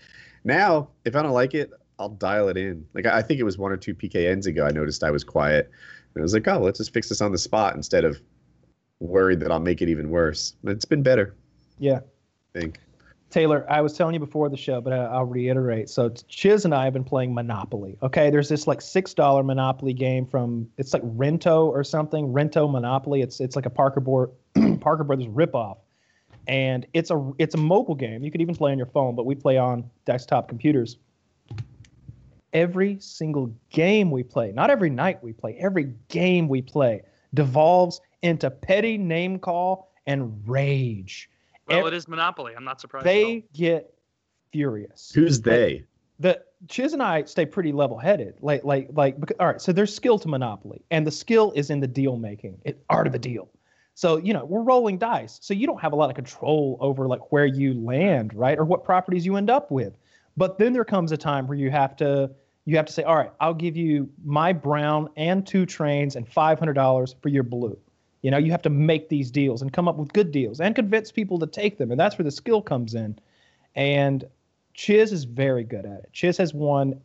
Now, 0.44 0.90
if 1.06 1.16
I 1.16 1.22
don't 1.22 1.32
like 1.32 1.54
it, 1.54 1.70
I'll 1.98 2.08
dial 2.10 2.48
it 2.48 2.56
in. 2.56 2.86
Like 2.94 3.06
I 3.06 3.22
think 3.22 3.40
it 3.40 3.44
was 3.44 3.58
one 3.58 3.72
or 3.72 3.76
two 3.76 3.94
PKNs 3.94 4.46
ago, 4.46 4.66
I 4.66 4.70
noticed 4.70 5.04
I 5.04 5.10
was 5.10 5.24
quiet, 5.24 5.70
and 6.14 6.20
I 6.20 6.22
was 6.22 6.34
like, 6.34 6.46
oh, 6.48 6.58
let's 6.58 6.78
just 6.78 6.92
fix 6.92 7.08
this 7.08 7.20
on 7.20 7.32
the 7.32 7.38
spot 7.38 7.74
instead 7.76 8.04
of 8.04 8.20
worried 9.00 9.40
that 9.40 9.50
I'll 9.52 9.60
make 9.60 9.82
it 9.82 9.88
even 9.88 10.10
worse. 10.10 10.54
It's 10.64 10.84
been 10.84 11.02
better, 11.02 11.34
Yeah. 11.78 12.00
I 12.54 12.60
think. 12.60 12.78
Taylor, 13.30 13.66
I 13.68 13.80
was 13.80 13.94
telling 13.94 14.14
you 14.14 14.20
before 14.20 14.48
the 14.48 14.56
show, 14.56 14.80
but 14.80 14.92
I, 14.92 15.06
I'll 15.06 15.24
reiterate. 15.24 15.90
So 15.90 16.08
Chiz 16.28 16.64
and 16.64 16.72
I 16.72 16.84
have 16.84 16.92
been 16.92 17.02
playing 17.02 17.34
Monopoly. 17.34 17.98
Okay, 18.00 18.30
there's 18.30 18.48
this 18.48 18.68
like 18.68 18.80
six 18.80 19.12
dollar 19.12 19.42
Monopoly 19.42 19.92
game 19.92 20.24
from 20.24 20.68
it's 20.78 20.92
like 20.94 21.02
Rento 21.02 21.66
or 21.66 21.82
something. 21.82 22.32
Rento 22.32 22.70
Monopoly. 22.70 23.22
It's 23.22 23.40
it's 23.40 23.56
like 23.56 23.66
a 23.66 23.70
Parker 23.70 23.98
board 24.00 24.30
Parker 24.80 25.02
Brothers 25.02 25.26
ripoff. 25.26 25.78
and 26.46 26.86
it's 26.94 27.10
a 27.10 27.32
it's 27.38 27.56
a 27.56 27.58
mobile 27.58 27.96
game. 27.96 28.22
You 28.22 28.30
could 28.30 28.40
even 28.40 28.54
play 28.54 28.70
on 28.70 28.78
your 28.78 28.86
phone, 28.86 29.16
but 29.16 29.26
we 29.26 29.34
play 29.34 29.58
on 29.58 29.90
desktop 30.04 30.46
computers. 30.48 30.98
Every 32.55 32.98
single 33.01 33.52
game 33.70 34.10
we 34.10 34.22
play, 34.22 34.52
not 34.52 34.70
every 34.70 34.90
night 34.90 35.22
we 35.22 35.32
play, 35.32 35.56
every 35.59 35.93
game 36.09 36.48
we 36.48 36.62
play 36.62 37.02
devolves 37.35 38.01
into 38.22 38.51
petty 38.51 38.97
name 38.97 39.39
call 39.39 39.90
and 40.06 40.43
rage. 40.48 41.28
Well, 41.66 41.81
Ev- 41.81 41.86
it 41.86 41.97
is 41.97 42.09
Monopoly. 42.09 42.55
I'm 42.56 42.64
not 42.64 42.81
surprised. 42.81 43.06
they 43.06 43.44
get 43.52 43.93
furious. 44.52 45.12
Who's 45.14 45.40
they? 45.40 45.85
the 46.20 46.40
Chiz 46.68 46.93
and 46.93 47.02
I 47.02 47.24
stay 47.24 47.44
pretty 47.44 47.72
level-headed. 47.72 48.36
Like, 48.40 48.64
like, 48.64 48.89
like. 48.93 49.20
Because, 49.20 49.36
all 49.40 49.47
right, 49.47 49.60
so 49.60 49.72
there's 49.72 49.94
skill 49.94 50.18
to 50.20 50.28
Monopoly, 50.28 50.82
and 50.90 51.06
the 51.06 51.10
skill 51.10 51.52
is 51.56 51.70
in 51.70 51.81
the 51.81 51.86
deal 51.86 52.16
making, 52.16 52.59
it 52.64 52.82
art 52.89 53.06
of 53.06 53.12
the 53.12 53.18
deal. 53.18 53.48
So 53.94 54.16
you 54.16 54.32
know 54.32 54.44
we're 54.44 54.62
rolling 54.62 54.98
dice, 54.98 55.39
so 55.40 55.55
you 55.55 55.66
don't 55.66 55.81
have 55.81 55.93
a 55.93 55.97
lot 55.97 56.10
of 56.10 56.16
control 56.16 56.76
over 56.81 57.06
like 57.06 57.32
where 57.32 57.47
you 57.47 57.74
land, 57.74 58.35
right, 58.35 58.59
or 58.59 58.64
what 58.64 58.85
properties 58.85 59.24
you 59.24 59.36
end 59.36 59.51
up 59.51 59.70
with. 59.70 59.97
But 60.36 60.59
then 60.59 60.72
there 60.72 60.85
comes 60.85 61.12
a 61.12 61.16
time 61.16 61.47
where 61.47 61.56
you 61.56 61.70
have 61.70 61.97
to 61.97 62.31
you 62.65 62.77
have 62.77 62.86
to 62.86 62.93
say, 62.93 63.03
all 63.03 63.16
right, 63.16 63.31
I'll 63.41 63.55
give 63.55 63.77
you 63.77 64.09
my 64.24 64.53
brown 64.53 65.11
and 65.16 65.47
two 65.47 65.66
trains 65.66 66.16
and 66.16 66.27
five 66.27 66.59
hundred 66.59 66.74
dollars 66.74 67.15
for 67.23 67.28
your 67.28 67.43
blue. 67.43 67.78
You 68.23 68.31
know, 68.31 68.39
you 68.39 68.51
have 68.53 68.62
to 68.62 68.70
make 68.70 69.11
these 69.11 69.31
deals 69.31 69.61
and 69.61 69.73
come 69.73 69.86
up 69.86 69.97
with 69.97 70.12
good 70.12 70.32
deals 70.32 70.61
and 70.61 70.74
convince 70.74 71.12
people 71.12 71.39
to 71.41 71.47
take 71.47 71.77
them, 71.77 71.91
and 71.91 72.01
that's 72.01 72.16
where 72.16 72.24
the 72.24 72.31
skill 72.31 72.62
comes 72.62 72.95
in. 72.95 73.19
And 73.74 74.24
Chiz 74.73 75.12
is 75.12 75.24
very 75.24 75.65
good 75.65 75.85
at 75.85 76.05
it. 76.05 76.11
Chiz 76.12 76.39
has 76.39 76.55
won 76.55 77.01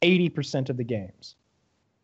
80% 0.00 0.70
of 0.70 0.76
the 0.76 0.84
games. 0.84 1.36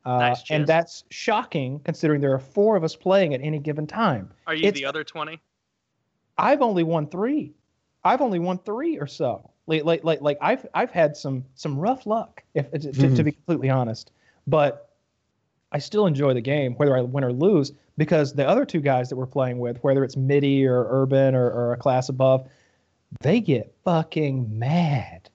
Uh, 0.04 0.18
Nice, 0.18 0.42
and 0.50 0.66
that's 0.66 1.04
shocking 1.10 1.80
considering 1.80 2.20
there 2.20 2.32
are 2.32 2.38
four 2.38 2.76
of 2.76 2.84
us 2.84 2.96
playing 2.96 3.34
at 3.34 3.40
any 3.42 3.58
given 3.58 3.86
time. 3.86 4.30
Are 4.46 4.54
you 4.54 4.68
it's- 4.68 4.74
the 4.74 4.86
other 4.86 5.04
20? 5.04 5.40
I've 6.38 6.62
only 6.62 6.82
won 6.82 7.06
three. 7.06 7.52
I've 8.02 8.22
only 8.22 8.38
won 8.38 8.58
three 8.58 8.98
or 8.98 9.06
so. 9.06 9.49
Like, 9.66 9.84
like, 9.84 10.04
like, 10.04 10.20
like 10.20 10.38
I've, 10.40 10.66
I've 10.74 10.90
had 10.90 11.16
some, 11.16 11.44
some 11.54 11.78
rough 11.78 12.06
luck, 12.06 12.42
if 12.54 12.70
to, 12.72 12.78
to, 12.78 12.92
to 12.92 12.98
mm-hmm. 12.98 13.22
be 13.22 13.32
completely 13.32 13.70
honest. 13.70 14.10
But 14.46 14.90
I 15.72 15.78
still 15.78 16.06
enjoy 16.06 16.34
the 16.34 16.40
game, 16.40 16.74
whether 16.74 16.96
I 16.96 17.00
win 17.02 17.22
or 17.22 17.32
lose, 17.32 17.72
because 17.96 18.34
the 18.34 18.48
other 18.48 18.64
two 18.64 18.80
guys 18.80 19.08
that 19.08 19.16
we're 19.16 19.26
playing 19.26 19.58
with, 19.58 19.82
whether 19.84 20.02
it's 20.02 20.16
MIDI 20.16 20.66
or 20.66 20.86
Urban 20.90 21.34
or, 21.34 21.48
or 21.50 21.72
a 21.72 21.76
class 21.76 22.08
above, 22.08 22.48
they 23.20 23.40
get 23.40 23.74
fucking 23.84 24.58
mad. 24.58 25.28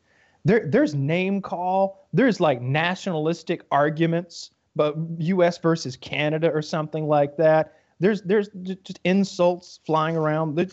There, 0.44 0.66
there's 0.68 0.94
name 0.94 1.42
call. 1.42 2.08
There's 2.14 2.40
like 2.40 2.62
nationalistic 2.62 3.64
arguments, 3.72 4.52
but 4.76 4.96
U.S. 5.20 5.58
versus 5.58 5.96
Canada 5.96 6.52
or 6.52 6.62
something 6.62 7.08
like 7.08 7.38
that. 7.38 7.74
There's, 8.00 8.22
there's 8.24 8.50
just 8.64 9.00
insults 9.06 9.80
flying 9.86 10.18
around. 10.18 10.56
They're 10.56 10.68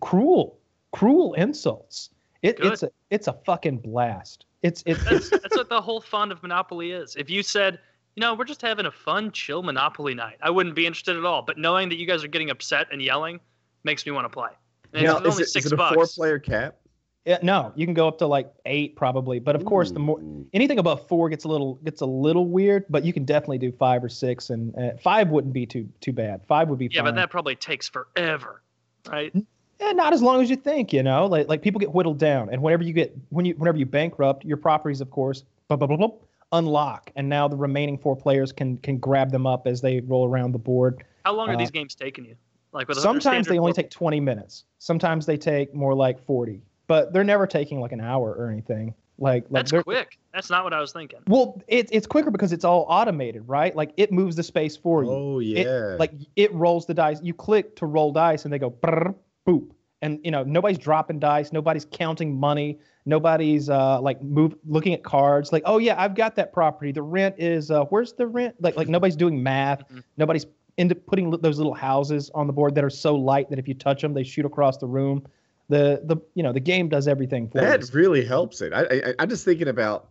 cruel, 0.00 0.58
cruel 0.92 1.34
insults. 1.34 2.10
It, 2.42 2.58
it's 2.60 2.82
a, 2.82 2.90
it's 3.10 3.26
a 3.26 3.32
fucking 3.32 3.78
blast. 3.78 4.46
It's, 4.62 4.82
it's, 4.86 5.02
That's, 5.04 5.32
it's 5.32 5.42
that's 5.42 5.56
what 5.56 5.68
the 5.68 5.80
whole 5.80 6.00
fun 6.00 6.32
of 6.32 6.42
Monopoly 6.42 6.92
is. 6.92 7.16
If 7.16 7.30
you 7.30 7.42
said, 7.42 7.78
you 8.16 8.20
know, 8.20 8.34
we're 8.34 8.44
just 8.44 8.62
having 8.62 8.86
a 8.86 8.90
fun, 8.90 9.30
chill 9.32 9.62
Monopoly 9.62 10.14
night, 10.14 10.36
I 10.42 10.50
wouldn't 10.50 10.74
be 10.74 10.86
interested 10.86 11.16
at 11.16 11.24
all. 11.24 11.42
But 11.42 11.58
knowing 11.58 11.88
that 11.88 11.96
you 11.98 12.06
guys 12.06 12.24
are 12.24 12.28
getting 12.28 12.50
upset 12.50 12.88
and 12.92 13.00
yelling 13.02 13.40
makes 13.84 14.04
me 14.04 14.12
want 14.12 14.24
to 14.24 14.30
play. 14.30 14.50
And 14.92 15.04
Now, 15.04 15.18
it's 15.18 15.26
is 15.26 15.32
only 15.32 15.42
it, 15.42 15.46
is 15.46 15.52
six 15.52 15.66
it 15.66 15.72
a 15.72 15.76
bucks. 15.76 15.94
four-player 15.94 16.38
cap? 16.38 16.76
Yeah, 17.24 17.38
no, 17.42 17.72
you 17.76 17.86
can 17.86 17.92
go 17.92 18.08
up 18.08 18.16
to 18.18 18.26
like 18.26 18.50
eight 18.64 18.96
probably, 18.96 19.38
but 19.38 19.54
of 19.54 19.66
course 19.66 19.90
the 19.90 19.98
more 19.98 20.18
anything 20.54 20.78
above 20.78 21.06
four 21.08 21.28
gets 21.28 21.44
a 21.44 21.48
little 21.48 21.74
gets 21.84 22.00
a 22.00 22.06
little 22.06 22.46
weird. 22.46 22.86
But 22.88 23.04
you 23.04 23.12
can 23.12 23.26
definitely 23.26 23.58
do 23.58 23.70
five 23.70 24.02
or 24.02 24.08
six, 24.08 24.48
and 24.48 24.74
uh, 24.76 24.96
five 24.96 25.28
wouldn't 25.28 25.52
be 25.52 25.66
too 25.66 25.86
too 26.00 26.14
bad. 26.14 26.40
Five 26.46 26.70
would 26.70 26.78
be 26.78 26.88
yeah, 26.90 27.02
fine. 27.02 27.08
but 27.08 27.16
that 27.16 27.30
probably 27.30 27.54
takes 27.54 27.86
forever, 27.86 28.62
right? 29.10 29.34
Eh, 29.80 29.92
not 29.92 30.12
as 30.12 30.22
long 30.22 30.42
as 30.42 30.50
you 30.50 30.56
think, 30.56 30.92
you 30.92 31.02
know. 31.02 31.26
Like 31.26 31.48
like 31.48 31.62
people 31.62 31.78
get 31.78 31.92
whittled 31.92 32.18
down, 32.18 32.48
and 32.50 32.60
whenever 32.62 32.82
you 32.82 32.92
get 32.92 33.14
when 33.30 33.44
you 33.44 33.54
whenever 33.54 33.78
you 33.78 33.86
bankrupt, 33.86 34.44
your 34.44 34.56
properties, 34.56 35.00
of 35.00 35.10
course, 35.10 35.44
blah, 35.68 35.76
blah, 35.76 35.86
blah, 35.86 35.96
blah, 35.96 36.10
unlock, 36.52 37.10
and 37.16 37.28
now 37.28 37.46
the 37.46 37.56
remaining 37.56 37.96
four 37.98 38.16
players 38.16 38.50
can 38.52 38.76
can 38.78 38.98
grab 38.98 39.30
them 39.30 39.46
up 39.46 39.66
as 39.66 39.80
they 39.80 40.00
roll 40.00 40.26
around 40.28 40.52
the 40.52 40.58
board. 40.58 41.04
How 41.24 41.32
long 41.34 41.48
are 41.50 41.54
Uh, 41.54 41.58
these 41.58 41.70
games 41.70 41.94
taking 41.94 42.24
you? 42.24 42.34
Like 42.72 42.88
with 42.88 42.98
Sometimes 42.98 43.46
they 43.46 43.58
only 43.58 43.70
four- 43.70 43.74
take 43.82 43.90
twenty 43.90 44.20
minutes. 44.20 44.64
Sometimes 44.78 45.26
they 45.26 45.36
take 45.36 45.72
more 45.74 45.94
like 45.94 46.18
forty, 46.24 46.60
but 46.86 47.12
they're 47.12 47.24
never 47.24 47.46
taking 47.46 47.80
like 47.80 47.92
an 47.92 48.00
hour 48.00 48.32
or 48.34 48.50
anything. 48.50 48.94
Like 49.20 49.44
like 49.44 49.52
That's 49.60 49.70
they're- 49.70 49.82
quick. 49.84 50.18
That's 50.34 50.50
not 50.50 50.64
what 50.64 50.72
I 50.74 50.80
was 50.80 50.92
thinking. 50.92 51.20
Well, 51.28 51.60
it, 51.66 51.88
it's 51.90 52.06
quicker 52.06 52.30
because 52.30 52.52
it's 52.52 52.64
all 52.64 52.84
automated, 52.88 53.42
right? 53.48 53.74
Like 53.74 53.92
it 53.96 54.12
moves 54.12 54.36
the 54.36 54.42
space 54.42 54.76
for 54.76 55.02
you. 55.04 55.10
Oh 55.10 55.38
It- 55.40 55.66
yeah. 55.66 55.96
like 55.98 56.12
it 56.36 56.52
rolls 56.52 56.86
the 56.86 56.94
dice. 56.94 57.20
You 57.22 57.32
click 57.32 57.74
to 57.76 57.86
roll 57.86 58.12
dice, 58.12 58.44
and 58.44 58.52
they 58.52 58.58
go 58.58 58.70
brrr, 58.70 59.14
boop. 59.48 59.70
And 60.00 60.20
you 60.22 60.30
know 60.30 60.44
nobody's 60.44 60.78
dropping 60.78 61.18
dice. 61.18 61.52
Nobody's 61.52 61.86
counting 61.90 62.38
money. 62.38 62.78
Nobody's 63.06 63.68
uh 63.68 64.00
like 64.00 64.22
move 64.22 64.54
looking 64.66 64.94
at 64.94 65.02
cards. 65.02 65.52
Like 65.52 65.62
oh 65.66 65.78
yeah, 65.78 66.00
I've 66.00 66.14
got 66.14 66.36
that 66.36 66.52
property. 66.52 66.92
The 66.92 67.02
rent 67.02 67.34
is 67.38 67.70
uh 67.70 67.84
where's 67.86 68.12
the 68.12 68.26
rent? 68.26 68.54
Like 68.60 68.76
like 68.76 68.88
nobody's 68.88 69.16
doing 69.16 69.42
math. 69.42 69.80
Mhm. 69.88 70.04
Nobody's 70.16 70.46
into 70.76 70.94
putting 70.94 71.30
li- 71.32 71.38
those 71.42 71.56
little 71.58 71.74
houses 71.74 72.30
on 72.34 72.46
the 72.46 72.52
board 72.52 72.76
that 72.76 72.84
are 72.84 72.90
so 72.90 73.16
light 73.16 73.50
that 73.50 73.58
if 73.58 73.66
you 73.66 73.74
touch 73.74 74.00
them, 74.00 74.14
they 74.14 74.22
shoot 74.22 74.44
across 74.46 74.76
the 74.76 74.86
room. 74.86 75.26
The 75.68 76.00
the 76.04 76.16
you 76.34 76.44
know 76.44 76.52
the 76.52 76.60
game 76.60 76.88
does 76.88 77.08
everything 77.08 77.48
for 77.48 77.60
that 77.60 77.80
you. 77.80 77.86
really 77.92 78.24
helps 78.24 78.60
it. 78.60 78.72
I, 78.72 78.82
I 78.82 79.14
I'm 79.18 79.28
just 79.28 79.44
thinking 79.44 79.66
about 79.68 80.10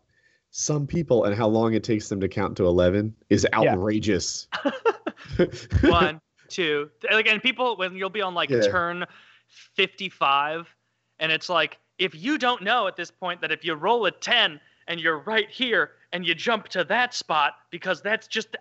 some 0.51 0.85
people 0.85 1.23
and 1.23 1.33
how 1.35 1.47
long 1.47 1.73
it 1.73 1.83
takes 1.85 2.09
them 2.09 2.19
to 2.19 2.27
count 2.27 2.57
to 2.57 2.65
eleven 2.65 3.15
is 3.29 3.47
outrageous. 3.53 4.47
One, 5.83 6.19
two, 6.49 6.89
th- 7.01 7.13
like, 7.13 7.27
and 7.27 7.41
people 7.41 7.77
when 7.77 7.95
you'll 7.95 8.09
be 8.09 8.21
on 8.21 8.33
like 8.33 8.49
Yeah. 8.49 8.61
turn 8.61 9.05
fifty-five, 9.75 10.67
and 11.19 11.31
it's 11.31 11.49
like 11.49 11.77
if 11.99 12.13
you 12.15 12.37
don't 12.37 12.61
know 12.63 12.87
at 12.87 12.95
this 12.95 13.11
point 13.11 13.41
that 13.41 13.51
if 13.51 13.63
you 13.65 13.73
roll 13.75 14.05
a 14.05 14.11
ten 14.11 14.59
and 14.87 14.99
you're 14.99 15.19
right 15.19 15.49
here 15.49 15.91
and 16.13 16.25
you 16.25 16.33
jump 16.35 16.67
to 16.69 16.83
that 16.85 17.13
spot 17.13 17.53
because 17.71 18.01
that's 18.01 18.27
just. 18.27 18.55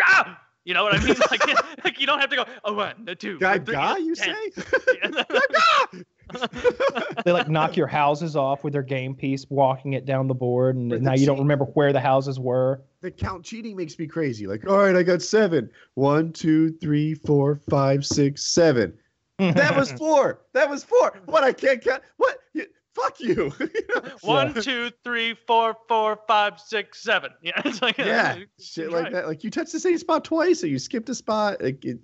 Ah! 0.00 0.40
You 0.64 0.74
know 0.74 0.82
what 0.82 0.94
I 0.96 1.04
mean? 1.04 1.14
Like, 1.30 1.46
like 1.84 2.00
you 2.00 2.08
don't 2.08 2.18
have 2.18 2.28
to 2.30 2.36
go 2.36 2.44
a 2.64 2.72
one, 2.72 3.04
a 3.06 3.14
two, 3.14 3.38
Guy, 3.38 3.58
three, 3.60 3.74
guy, 3.74 3.98
you 3.98 4.16
10. 4.16 4.34
say? 4.52 6.02
they 7.24 7.30
like 7.32 7.48
knock 7.48 7.76
your 7.76 7.86
houses 7.86 8.34
off 8.34 8.64
with 8.64 8.72
their 8.72 8.82
game 8.82 9.14
piece, 9.14 9.46
walking 9.48 9.92
it 9.92 10.04
down 10.04 10.26
the 10.26 10.34
board, 10.34 10.74
and 10.74 10.90
But 10.90 11.02
now 11.02 11.12
the 11.14 11.20
you 11.20 11.26
don't 11.26 11.38
remember 11.38 11.66
where 11.66 11.92
the 11.92 12.00
houses 12.00 12.40
were. 12.40 12.82
the 13.00 13.12
count 13.12 13.44
cheating 13.44 13.76
makes 13.76 13.96
me 13.98 14.08
crazy. 14.08 14.48
Like, 14.48 14.66
all 14.68 14.78
right, 14.78 14.96
I 14.96 15.04
got 15.04 15.22
seven. 15.22 15.70
One, 15.94 16.32
two, 16.32 16.72
three, 16.78 17.14
four, 17.14 17.60
five, 17.70 18.04
six, 18.04 18.42
seven. 18.42 18.92
That 19.38 19.76
was 19.76 19.92
four. 19.98 20.42
That 20.52 20.68
was 20.68 20.84
four. 20.84 21.18
What? 21.26 21.44
I 21.44 21.52
can't 21.52 21.82
count. 21.82 22.02
What? 22.16 22.38
You, 22.52 22.66
fuck 22.96 23.20
you. 23.20 23.52
One, 24.22 24.54
two, 24.54 24.90
three, 25.04 25.36
four, 25.46 25.76
four, 25.88 26.20
five, 26.26 26.58
six, 26.58 27.02
seven. 27.02 27.30
Yeah, 27.42 27.60
it's 27.64 27.82
like 27.82 27.98
yeah, 27.98 28.38
shit 28.60 28.90
like 28.90 29.12
that. 29.12 29.26
Like 29.26 29.44
you 29.44 29.50
touched 29.50 29.72
the 29.72 29.80
same 29.80 29.98
spot 29.98 30.24
twice, 30.24 30.64
or 30.64 30.68
you 30.68 30.78
skipped 30.78 31.08
a 31.08 31.14
spot. 31.14 31.62
Like 31.62 31.84
it, 31.84 31.98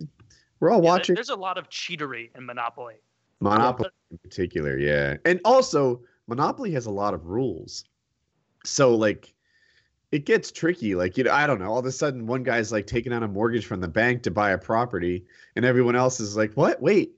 we're 0.60 0.70
all 0.70 0.82
Yeah, 0.82 0.90
watching 0.90 1.14
There's 1.14 1.30
a 1.30 1.36
lot 1.36 1.59
of 1.59 1.68
cheatery 1.68 2.30
in 2.36 2.46
Monopoly. 2.46 2.96
Monopoly 3.40 3.90
in 4.10 4.18
particular. 4.18 4.78
Yeah, 4.78 5.16
and 5.24 5.40
also 5.44 6.02
Monopoly 6.28 6.70
has 6.72 6.86
a 6.86 6.92
lot 6.92 7.14
of 7.14 7.26
rules. 7.26 7.84
So 8.64 8.94
like, 8.94 9.34
it 10.12 10.26
gets 10.26 10.52
tricky. 10.52 10.94
Like 10.94 11.16
you 11.16 11.24
know, 11.24 11.32
I 11.32 11.46
don't 11.46 11.59
know. 11.59 11.72
All 11.72 11.78
of 11.78 11.86
a 11.86 11.92
sudden, 11.92 12.26
one 12.26 12.44
guy's 12.44 12.70
like 12.70 12.86
taking 12.86 13.12
out 13.12 13.22
a 13.22 13.28
mortgage 13.28 13.66
from 13.66 13.80
the 13.80 13.88
bank 13.88 14.22
to 14.24 14.30
buy 14.30 14.50
a 14.50 14.59
property, 14.59 15.24
and 15.56 15.64
everyone 15.64 15.96
else 15.96 16.20
is 16.20 16.36
like, 16.36 16.52
"What? 16.54 16.80
Wait." 16.80 17.14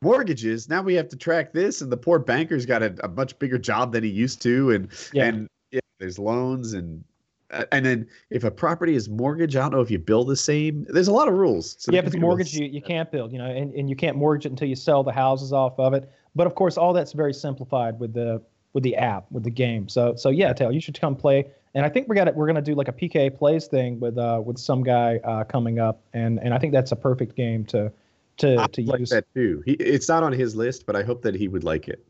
Mortgages. 0.00 0.68
Now 0.68 0.82
we 0.82 0.94
have 0.94 1.08
to 1.08 1.16
track 1.16 1.52
this, 1.52 1.80
and 1.80 1.90
the 1.90 1.96
poor 1.96 2.18
banker's 2.18 2.66
got 2.66 2.82
a, 2.82 2.94
a 3.02 3.08
much 3.08 3.38
bigger 3.38 3.58
job 3.58 3.92
than 3.92 4.04
he 4.04 4.10
used 4.10 4.40
to, 4.42 4.70
and 4.70 4.88
Yeah. 5.12 5.24
and 5.24 5.48
yeah, 5.70 5.80
there's 5.98 6.18
loans 6.18 6.72
and 6.72 7.02
uh, 7.50 7.64
and 7.72 7.84
then 7.84 8.06
if 8.30 8.44
a 8.44 8.50
property 8.50 8.94
is 8.94 9.08
mortgage, 9.08 9.56
I 9.56 9.60
don't 9.60 9.72
know 9.72 9.80
if 9.80 9.90
you 9.90 9.98
build 9.98 10.28
the 10.28 10.36
same. 10.36 10.86
There's 10.88 11.08
a 11.08 11.12
lot 11.12 11.28
of 11.28 11.34
rules. 11.34 11.76
So 11.78 11.92
yeah, 11.92 12.00
if 12.00 12.06
it's 12.06 12.16
mortgage, 12.16 12.54
you, 12.54 12.66
you 12.66 12.82
can't 12.82 13.10
build, 13.10 13.32
you 13.32 13.38
know, 13.38 13.46
and, 13.46 13.74
and 13.74 13.88
you 13.88 13.96
can't 13.96 14.16
mortgage 14.16 14.46
it 14.46 14.50
until 14.50 14.68
you 14.68 14.76
sell 14.76 15.02
the 15.02 15.12
houses 15.12 15.52
off 15.52 15.78
of 15.78 15.94
it. 15.94 16.10
But 16.36 16.46
of 16.46 16.54
course, 16.54 16.76
all 16.76 16.92
that's 16.92 17.12
very 17.12 17.32
simplified 17.32 17.98
with 17.98 18.12
the 18.12 18.42
with 18.74 18.84
the 18.84 18.96
app, 18.96 19.26
with 19.32 19.44
the 19.44 19.50
game. 19.50 19.88
So 19.88 20.14
so 20.14 20.28
yeah, 20.28 20.52
Tail, 20.52 20.70
you 20.70 20.80
should 20.80 21.00
come 21.00 21.16
play. 21.16 21.46
And 21.74 21.84
I 21.84 21.88
think 21.88 22.06
we're 22.08 22.16
gonna 22.16 22.32
we're 22.32 22.46
gonna 22.46 22.62
do 22.62 22.74
like 22.74 22.88
a 22.88 22.92
PK 22.92 23.34
plays 23.36 23.66
thing 23.66 23.98
with 23.98 24.18
uh 24.18 24.42
with 24.44 24.58
some 24.58 24.82
guy 24.82 25.16
uh 25.24 25.44
coming 25.44 25.78
up, 25.78 26.02
and 26.12 26.38
and 26.40 26.52
I 26.54 26.58
think 26.58 26.72
that's 26.72 26.92
a 26.92 26.96
perfect 26.96 27.34
game 27.34 27.64
to 27.66 27.90
to 28.38 28.56
I 28.58 28.66
to 28.68 28.82
like 28.82 29.00
use. 29.00 29.10
that 29.10 29.24
too. 29.34 29.62
He, 29.66 29.72
it's 29.74 30.08
not 30.08 30.22
on 30.22 30.32
his 30.32 30.54
list, 30.56 30.86
but 30.86 30.96
I 30.96 31.02
hope 31.02 31.22
that 31.22 31.34
he 31.34 31.48
would 31.48 31.64
like 31.64 31.88
it. 31.88 32.04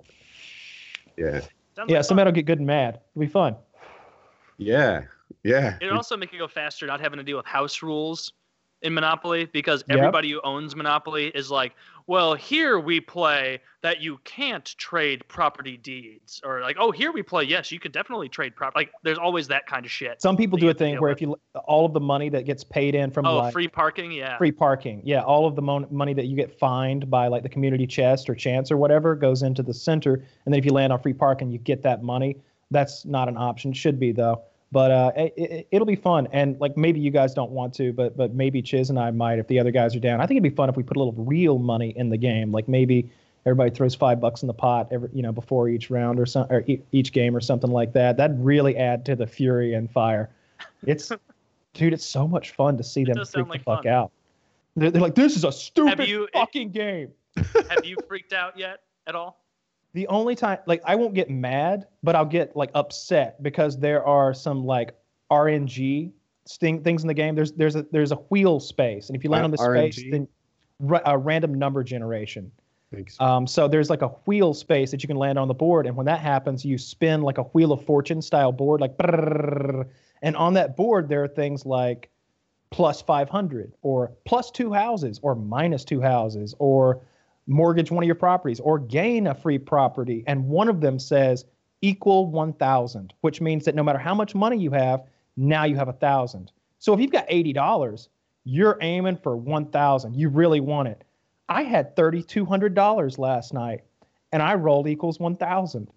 Yeah, 1.16 1.40
Sounds 1.40 1.50
Yeah, 1.76 1.82
like 1.84 1.94
fun. 1.96 2.04
somebody 2.04 2.28
will 2.28 2.34
get 2.34 2.46
good 2.46 2.58
and 2.58 2.66
mad. 2.66 3.00
It'll 3.12 3.20
be 3.20 3.26
fun. 3.26 3.56
yeah, 4.56 5.02
yeah. 5.42 5.76
It'd 5.80 5.92
also 5.92 6.16
make 6.16 6.32
it 6.32 6.38
go 6.38 6.48
faster, 6.48 6.86
not 6.86 7.00
having 7.00 7.18
to 7.18 7.24
deal 7.24 7.36
with 7.36 7.46
house 7.46 7.82
rules. 7.82 8.32
In 8.82 8.94
Monopoly 8.94 9.46
because 9.46 9.82
Yep. 9.88 9.98
everybody 9.98 10.30
who 10.30 10.40
owns 10.42 10.76
Monopoly 10.76 11.28
is 11.28 11.50
like, 11.50 11.74
well, 12.06 12.34
here 12.34 12.78
we 12.78 13.00
play 13.00 13.60
that 13.82 14.00
you 14.00 14.18
can't 14.24 14.64
trade 14.78 15.22
property 15.28 15.76
deeds, 15.76 16.40
or 16.44 16.62
like, 16.62 16.76
oh, 16.80 16.90
here 16.90 17.12
we 17.12 17.22
play, 17.22 17.44
yes, 17.44 17.70
you 17.70 17.78
can 17.78 17.92
definitely 17.92 18.28
trade 18.28 18.56
prop. 18.56 18.74
Like, 18.74 18.90
there's 19.02 19.18
always 19.18 19.48
that 19.48 19.66
kind 19.66 19.84
of 19.84 19.90
shit. 19.90 20.22
Some 20.22 20.36
people 20.36 20.56
do 20.58 20.70
a 20.70 20.74
thing 20.74 20.94
where 21.00 21.10
with. 21.10 21.18
if 21.18 21.22
you 21.22 21.36
all 21.66 21.84
of 21.84 21.92
the 21.92 22.00
money 22.00 22.28
that 22.30 22.46
gets 22.46 22.64
paid 22.64 22.94
in 22.94 23.10
from 23.10 23.26
Oh, 23.26 23.36
like 23.38 23.52
free 23.52 23.68
parking, 23.68 24.10
yeah. 24.12 24.38
free 24.38 24.52
parking, 24.52 25.02
yeah, 25.04 25.22
all 25.22 25.46
of 25.46 25.54
the 25.54 25.62
mon- 25.62 25.86
money 25.90 26.14
that 26.14 26.26
you 26.26 26.36
get 26.36 26.58
fined 26.58 27.10
by 27.10 27.26
like 27.28 27.42
the 27.42 27.48
community 27.48 27.86
chest 27.86 28.30
or 28.30 28.34
chance 28.34 28.70
or 28.70 28.76
whatever 28.78 29.14
goes 29.14 29.42
into 29.42 29.62
the 29.62 29.74
center, 29.74 30.14
and 30.14 30.54
then 30.54 30.58
if 30.58 30.64
you 30.64 30.72
land 30.72 30.92
on 30.92 31.00
free 31.00 31.12
parking, 31.12 31.50
you 31.50 31.58
get 31.58 31.82
that 31.82 32.02
money. 32.02 32.36
That's 32.70 33.04
not 33.04 33.28
an 33.28 33.36
option. 33.36 33.72
Should 33.72 33.98
be 34.00 34.12
though. 34.12 34.42
But 34.70 34.90
uh, 34.90 35.12
it, 35.16 35.34
it, 35.36 35.68
it'll 35.70 35.86
be 35.86 35.96
fun, 35.96 36.28
and 36.30 36.60
like 36.60 36.76
maybe 36.76 37.00
you 37.00 37.10
guys 37.10 37.32
don't 37.32 37.50
want 37.50 37.72
to, 37.74 37.92
but 37.92 38.16
but 38.16 38.34
maybe 38.34 38.60
Chiz 38.60 38.90
and 38.90 38.98
I 38.98 39.10
might 39.10 39.38
if 39.38 39.46
the 39.46 39.58
other 39.58 39.70
guys 39.70 39.96
are 39.96 40.00
down. 40.00 40.20
I 40.20 40.26
think 40.26 40.32
it'd 40.36 40.42
be 40.50 40.54
fun 40.54 40.68
if 40.68 40.76
we 40.76 40.82
put 40.82 40.96
a 40.98 41.00
little 41.00 41.14
real 41.24 41.58
money 41.58 41.94
in 41.96 42.10
the 42.10 42.18
game, 42.18 42.52
like 42.52 42.68
maybe 42.68 43.10
everybody 43.46 43.70
throws 43.70 43.94
five 43.94 44.20
bucks 44.20 44.42
in 44.42 44.46
the 44.46 44.52
pot 44.52 44.88
every 44.90 45.08
you 45.14 45.22
know 45.22 45.32
before 45.32 45.70
each 45.70 45.88
round 45.88 46.20
or 46.20 46.26
some 46.26 46.46
or 46.50 46.64
e- 46.66 46.82
each 46.92 47.12
game 47.12 47.34
or 47.34 47.40
something 47.40 47.70
like 47.70 47.94
that. 47.94 48.18
That'd 48.18 48.38
really 48.44 48.76
add 48.76 49.06
to 49.06 49.16
the 49.16 49.26
fury 49.26 49.72
and 49.72 49.90
fire. 49.90 50.28
It's 50.86 51.10
dude, 51.72 51.94
it's 51.94 52.04
so 52.04 52.28
much 52.28 52.50
fun 52.50 52.76
to 52.76 52.84
see 52.84 53.04
them 53.04 53.16
freak 53.16 53.26
sound 53.28 53.50
the 53.50 53.58
fuck 53.60 53.84
fun. 53.84 53.86
out. 53.92 54.12
They're, 54.76 54.90
they're 54.90 55.02
like, 55.02 55.14
this 55.14 55.34
is 55.34 55.44
a 55.44 55.52
stupid 55.52 56.08
you- 56.08 56.28
fucking 56.34 56.72
game. 56.72 57.08
Have 57.36 57.84
you 57.84 57.96
freaked 58.08 58.34
out 58.34 58.58
yet 58.58 58.80
at 59.06 59.14
all? 59.14 59.40
The 59.94 60.06
only 60.08 60.34
time, 60.34 60.58
like, 60.66 60.82
I 60.84 60.94
won't 60.94 61.14
get 61.14 61.30
mad, 61.30 61.86
but 62.02 62.14
I'll 62.14 62.24
get 62.24 62.54
like 62.54 62.70
upset 62.74 63.42
because 63.42 63.78
there 63.78 64.04
are 64.04 64.34
some 64.34 64.64
like 64.64 64.94
RNG 65.30 66.12
sting, 66.46 66.82
things 66.82 67.02
in 67.02 67.08
the 67.08 67.14
game. 67.14 67.34
There's 67.34 67.52
there's 67.52 67.76
a 67.76 67.86
there's 67.90 68.12
a 68.12 68.16
wheel 68.16 68.60
space, 68.60 69.08
and 69.08 69.16
if 69.16 69.24
you 69.24 69.30
land 69.30 69.42
Uh, 69.42 69.44
on 69.46 69.50
the 69.50 69.58
space, 69.58 70.04
then 70.10 70.28
ra- 70.80 71.00
a 71.04 71.16
random 71.16 71.54
number 71.54 71.82
generation. 71.82 72.50
Thanks. 72.92 73.20
Um, 73.20 73.46
so 73.46 73.68
there's 73.68 73.90
like 73.90 74.02
a 74.02 74.08
wheel 74.26 74.54
space 74.54 74.90
that 74.90 75.02
you 75.02 75.08
can 75.08 75.18
land 75.18 75.38
on 75.38 75.48
the 75.48 75.54
board, 75.54 75.86
and 75.86 75.96
when 75.96 76.06
that 76.06 76.20
happens, 76.20 76.64
you 76.64 76.78
spin 76.78 77.22
like 77.22 77.38
a 77.38 77.42
wheel 77.42 77.72
of 77.72 77.84
fortune 77.84 78.22
style 78.22 78.52
board, 78.52 78.80
like, 78.80 78.94
and 80.22 80.36
on 80.36 80.54
that 80.54 80.76
board 80.76 81.08
there 81.08 81.22
are 81.22 81.28
things 81.28 81.66
like 81.66 82.10
plus 82.70 83.00
500 83.00 83.72
or 83.82 84.12
plus 84.24 84.50
two 84.50 84.72
houses 84.72 85.20
or 85.22 85.34
minus 85.34 85.84
two 85.84 86.00
houses 86.00 86.54
or 86.58 87.00
mortgage 87.48 87.90
one 87.90 88.04
of 88.04 88.06
your 88.06 88.14
properties 88.14 88.60
or 88.60 88.78
gain 88.78 89.26
a 89.26 89.34
free 89.34 89.58
property, 89.58 90.22
and 90.28 90.46
one 90.48 90.68
of 90.68 90.80
them 90.80 90.98
says 90.98 91.44
equal 91.80 92.30
1,000, 92.30 93.12
which 93.22 93.40
means 93.40 93.64
that 93.64 93.74
no 93.74 93.82
matter 93.82 93.98
how 93.98 94.14
much 94.14 94.34
money 94.34 94.56
you 94.58 94.70
have, 94.70 95.02
now 95.36 95.64
you 95.64 95.74
have 95.76 95.88
a 95.88 95.92
thousand. 95.94 96.52
So 96.78 96.92
if 96.92 97.00
you've 97.00 97.10
got 97.10 97.24
eighty 97.28 97.52
dollars, 97.52 98.08
you're 98.44 98.78
aiming 98.80 99.16
for 99.22 99.36
1,000. 99.36 100.14
You 100.14 100.28
really 100.28 100.60
want 100.60 100.88
it. 100.88 101.04
I 101.50 101.62
had 101.64 101.94
$3,200 101.96 103.18
last 103.18 103.52
night 103.52 103.80
and 104.32 104.42
I 104.42 104.54
rolled 104.54 104.86
equals 104.88 105.18
1,000. 105.20 105.88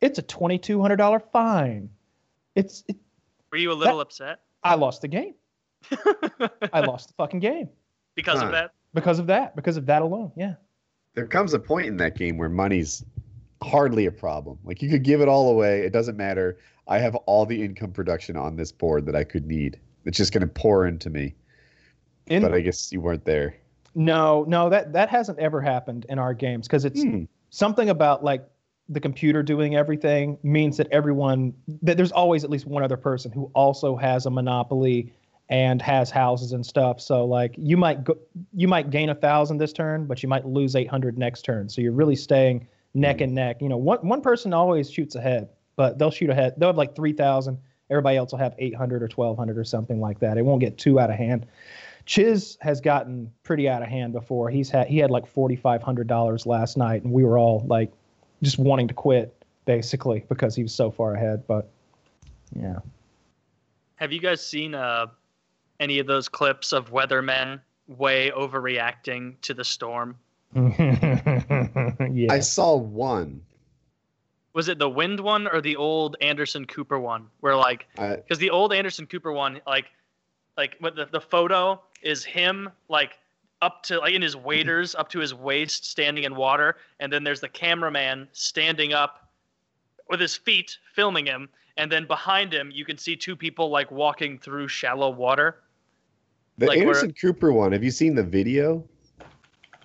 It's 0.00 0.18
a 0.18 0.22
$2,200 0.22 1.22
fine. 1.32 1.88
It's, 2.54 2.82
it, 2.88 2.96
Were 3.52 3.58
you 3.58 3.70
a 3.70 3.74
little 3.74 4.00
upset 4.00 4.40
I 4.64 4.74
lost 4.74 5.02
the 5.02 5.08
game. 5.08 5.34
I 6.72 6.80
lost 6.80 7.08
the 7.08 7.14
fucking 7.14 7.40
game 7.40 7.68
because 8.14 8.40
Huh. 8.40 8.46
of 8.46 8.52
that? 8.52 8.72
because 8.94 9.18
of 9.18 9.26
that, 9.28 9.54
because 9.56 9.76
of 9.76 9.86
that 9.86 10.02
alone. 10.02 10.32
Yeah. 10.36 10.54
There 11.14 11.26
comes 11.26 11.52
a 11.54 11.58
point 11.58 11.86
in 11.86 11.96
that 11.98 12.16
game 12.16 12.38
where 12.38 12.48
money's 12.48 13.04
hardly 13.62 14.06
a 14.06 14.12
problem. 14.12 14.58
Like 14.64 14.82
you 14.82 14.88
could 14.88 15.02
give 15.02 15.20
it 15.20 15.28
all 15.28 15.50
away. 15.50 15.80
It 15.80 15.92
doesn't 15.92 16.16
matter. 16.16 16.58
I 16.88 16.98
have 16.98 17.14
all 17.26 17.46
the 17.46 17.62
income 17.62 17.92
production 17.92 18.36
on 18.36 18.56
this 18.56 18.72
board 18.72 19.06
that 19.06 19.14
I 19.14 19.24
could 19.24 19.46
need. 19.46 19.78
It's 20.04 20.16
just 20.16 20.32
going 20.32 20.40
to 20.40 20.46
pour 20.52 20.86
into 20.86 21.10
me. 21.10 21.34
In, 22.26 22.42
but 22.42 22.52
I 22.54 22.60
guess 22.60 22.90
you 22.92 23.00
weren't 23.00 23.24
there. 23.24 23.56
no, 23.94 24.44
no, 24.48 24.68
that, 24.70 24.92
that 24.94 25.08
hasn't 25.10 25.38
ever 25.38 25.60
happened 25.60 26.06
in 26.08 26.18
our 26.18 26.34
games 26.34 26.66
because 26.66 26.84
it's 26.84 27.02
Hmm. 27.02 27.24
something 27.50 27.90
about 27.90 28.24
like 28.24 28.44
the 28.88 29.00
computer 29.00 29.42
doing 29.42 29.76
everything 29.76 30.38
means 30.42 30.76
that 30.78 30.88
everyone, 30.90 31.52
that 31.82 31.96
there's 31.96 32.12
always 32.12 32.42
at 32.42 32.50
least 32.50 32.66
one 32.66 32.82
other 32.82 32.96
person 32.96 33.30
who 33.32 33.50
also 33.54 33.96
has 33.96 34.26
a 34.26 34.30
monopoly 34.30 35.12
and 35.52 35.82
has 35.82 36.10
houses 36.10 36.52
and 36.52 36.64
stuff. 36.64 36.98
So 36.98 37.26
like 37.26 37.54
you 37.58 37.76
might 37.76 38.04
go, 38.04 38.16
you 38.54 38.66
might 38.66 38.88
gain 38.88 39.10
a 39.10 39.14
thousand 39.14 39.58
this 39.58 39.74
turn, 39.74 40.06
but 40.06 40.22
you 40.22 40.28
might 40.28 40.46
lose 40.46 40.74
800 40.74 41.18
next 41.18 41.42
turn. 41.42 41.68
So 41.68 41.82
you're 41.82 41.92
really 41.92 42.16
staying 42.16 42.66
neck 42.94 43.20
and 43.20 43.34
neck. 43.34 43.60
You 43.60 43.68
know, 43.68 43.76
one 43.76 43.98
one 43.98 44.22
person 44.22 44.54
always 44.54 44.90
shoots 44.90 45.14
ahead, 45.14 45.50
but 45.76 45.98
they'll 45.98 46.10
shoot 46.10 46.30
ahead. 46.30 46.54
They'll 46.56 46.70
have 46.70 46.78
like 46.78 46.96
3,000. 46.96 47.58
Everybody 47.90 48.16
else 48.16 48.32
will 48.32 48.38
have 48.38 48.54
800 48.58 49.02
or 49.02 49.10
1,200 49.14 49.58
or 49.58 49.64
something 49.64 50.00
like 50.00 50.20
that. 50.20 50.38
It 50.38 50.42
won't 50.42 50.60
get 50.60 50.78
too 50.78 50.98
out 50.98 51.10
of 51.10 51.16
hand. 51.16 51.44
Chiz 52.06 52.56
has 52.62 52.80
gotten 52.80 53.30
pretty 53.42 53.68
out 53.68 53.82
of 53.82 53.88
hand 53.88 54.14
before. 54.14 54.48
He's 54.48 54.70
had 54.70 54.86
he 54.86 54.96
had 54.96 55.10
like 55.10 55.26
forty 55.26 55.54
five 55.54 55.82
hundred 55.82 56.06
dollars 56.06 56.46
last 56.46 56.78
night, 56.78 57.02
and 57.02 57.12
we 57.12 57.24
were 57.24 57.36
all 57.36 57.62
like 57.66 57.92
just 58.42 58.58
wanting 58.58 58.88
to 58.88 58.94
quit 58.94 59.34
basically 59.66 60.24
because 60.30 60.56
he 60.56 60.62
was 60.62 60.74
so 60.74 60.90
far 60.90 61.14
ahead. 61.14 61.46
But 61.46 61.68
yeah, 62.58 62.78
Have 63.96 64.12
you 64.12 64.18
guys 64.18 64.44
seen 64.44 64.74
uh, 64.74 65.06
any 65.82 65.98
of 65.98 66.06
those 66.06 66.28
clips 66.28 66.72
of 66.72 66.92
weathermen 66.92 67.60
way 67.88 68.30
overreacting 68.30 69.34
to 69.42 69.52
the 69.52 69.64
storm? 69.64 70.16
yeah. 70.54 72.30
I 72.30 72.38
saw 72.38 72.76
one. 72.76 73.42
Was 74.54 74.68
it 74.68 74.78
the 74.78 74.88
wind 74.88 75.18
one 75.18 75.48
or 75.48 75.60
the 75.60 75.76
old 75.76 76.16
Anderson 76.20 76.66
Cooper 76.66 77.00
one? 77.00 77.26
Where 77.40 77.56
like, 77.56 77.88
because 77.96 78.38
the 78.38 78.50
old 78.50 78.72
Anderson 78.72 79.06
Cooper 79.06 79.32
one, 79.32 79.60
like, 79.66 79.86
like 80.56 80.76
what 80.78 80.94
the, 80.94 81.06
the 81.10 81.20
photo 81.20 81.80
is 82.02 82.24
him 82.24 82.70
like 82.88 83.18
up 83.62 83.82
to 83.84 83.98
like 84.00 84.12
in 84.12 84.20
his 84.20 84.36
waders 84.36 84.94
up 84.94 85.08
to 85.08 85.18
his 85.18 85.32
waist 85.32 85.86
standing 85.86 86.24
in 86.24 86.34
water, 86.34 86.76
and 87.00 87.12
then 87.12 87.24
there's 87.24 87.40
the 87.40 87.48
cameraman 87.48 88.28
standing 88.32 88.92
up 88.92 89.30
with 90.10 90.20
his 90.20 90.36
feet 90.36 90.76
filming 90.92 91.24
him, 91.24 91.48
and 91.78 91.90
then 91.90 92.06
behind 92.06 92.52
him 92.52 92.70
you 92.70 92.84
can 92.84 92.98
see 92.98 93.16
two 93.16 93.34
people 93.34 93.70
like 93.70 93.90
walking 93.90 94.38
through 94.38 94.68
shallow 94.68 95.10
water. 95.10 95.62
The 96.58 96.66
Like, 96.66 96.78
Anderson 96.78 97.12
Cooper 97.12 97.52
one. 97.52 97.72
Have 97.72 97.84
you 97.84 97.90
seen 97.90 98.14
the 98.14 98.22
video? 98.22 98.84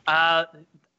Uh, 0.08 0.46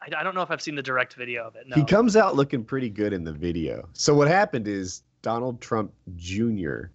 I, 0.00 0.06
I 0.16 0.22
don't 0.22 0.34
know 0.34 0.42
if 0.42 0.50
I've 0.50 0.62
seen 0.62 0.74
the 0.74 0.82
direct 0.82 1.14
video 1.14 1.46
of 1.46 1.56
it. 1.56 1.68
No. 1.68 1.76
He 1.76 1.84
comes 1.84 2.16
out 2.16 2.36
looking 2.36 2.64
pretty 2.64 2.90
good 2.90 3.12
in 3.12 3.24
the 3.24 3.32
video. 3.32 3.88
So 3.92 4.14
what 4.14 4.28
happened 4.28 4.68
is 4.68 5.02
Donald 5.22 5.60
Trump 5.60 5.92
Jr. 6.16 6.86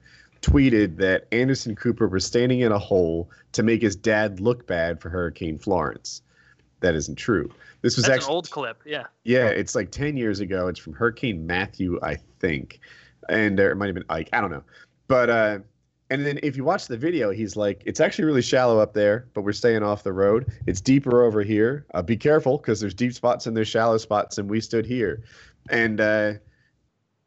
tweeted 0.41 0.97
that 0.97 1.27
Anderson 1.31 1.75
Cooper 1.75 2.07
was 2.07 2.25
standing 2.25 2.61
in 2.61 2.71
a 2.71 2.79
hole 2.79 3.29
to 3.53 3.63
make 3.63 3.81
his 3.81 3.95
dad 3.95 4.39
look 4.39 4.67
bad 4.67 4.99
for 5.01 5.09
Hurricane 5.09 5.57
Florence. 5.57 6.21
That 6.81 6.95
isn't 6.95 7.15
true. 7.15 7.49
This 7.81 7.95
was 7.95 8.05
That's 8.05 8.17
actually 8.17 8.31
an 8.31 8.35
old 8.35 8.49
clip. 8.49 8.81
Yeah. 8.85 9.03
yeah, 9.23 9.47
it's 9.47 9.75
like 9.75 9.91
10 9.91 10.17
years 10.17 10.39
ago. 10.39 10.67
It's 10.67 10.79
from 10.79 10.93
Hurricane 10.93 11.45
Matthew, 11.45 11.99
I 12.01 12.17
think. 12.39 12.79
And 13.29 13.59
uh, 13.59 13.71
it 13.71 13.77
might 13.77 13.87
have 13.87 13.95
been 13.95 14.05
Ike. 14.09 14.29
I 14.33 14.41
don't 14.41 14.51
know. 14.51 14.63
But, 15.07 15.29
uh, 15.29 15.59
and 16.13 16.23
then 16.27 16.39
if 16.43 16.55
you 16.55 16.63
watch 16.63 16.85
the 16.85 16.95
video, 16.95 17.31
he's 17.31 17.55
like, 17.55 17.81
it's 17.87 17.99
actually 17.99 18.25
really 18.25 18.43
shallow 18.43 18.77
up 18.77 18.93
there, 18.93 19.27
but 19.33 19.41
we're 19.41 19.51
staying 19.51 19.81
off 19.81 20.03
the 20.03 20.13
road. 20.13 20.45
It's 20.67 20.79
deeper 20.79 21.23
over 21.23 21.41
here. 21.41 21.87
Uh, 21.95 22.03
be 22.03 22.15
careful 22.15 22.59
because 22.59 22.79
there's 22.79 22.93
deep 22.93 23.13
spots 23.13 23.47
and 23.47 23.57
there's 23.57 23.67
shallow 23.67 23.97
spots, 23.97 24.37
and 24.37 24.47
we 24.47 24.61
stood 24.61 24.85
here. 24.85 25.23
And, 25.71 25.99
uh, 25.99 26.33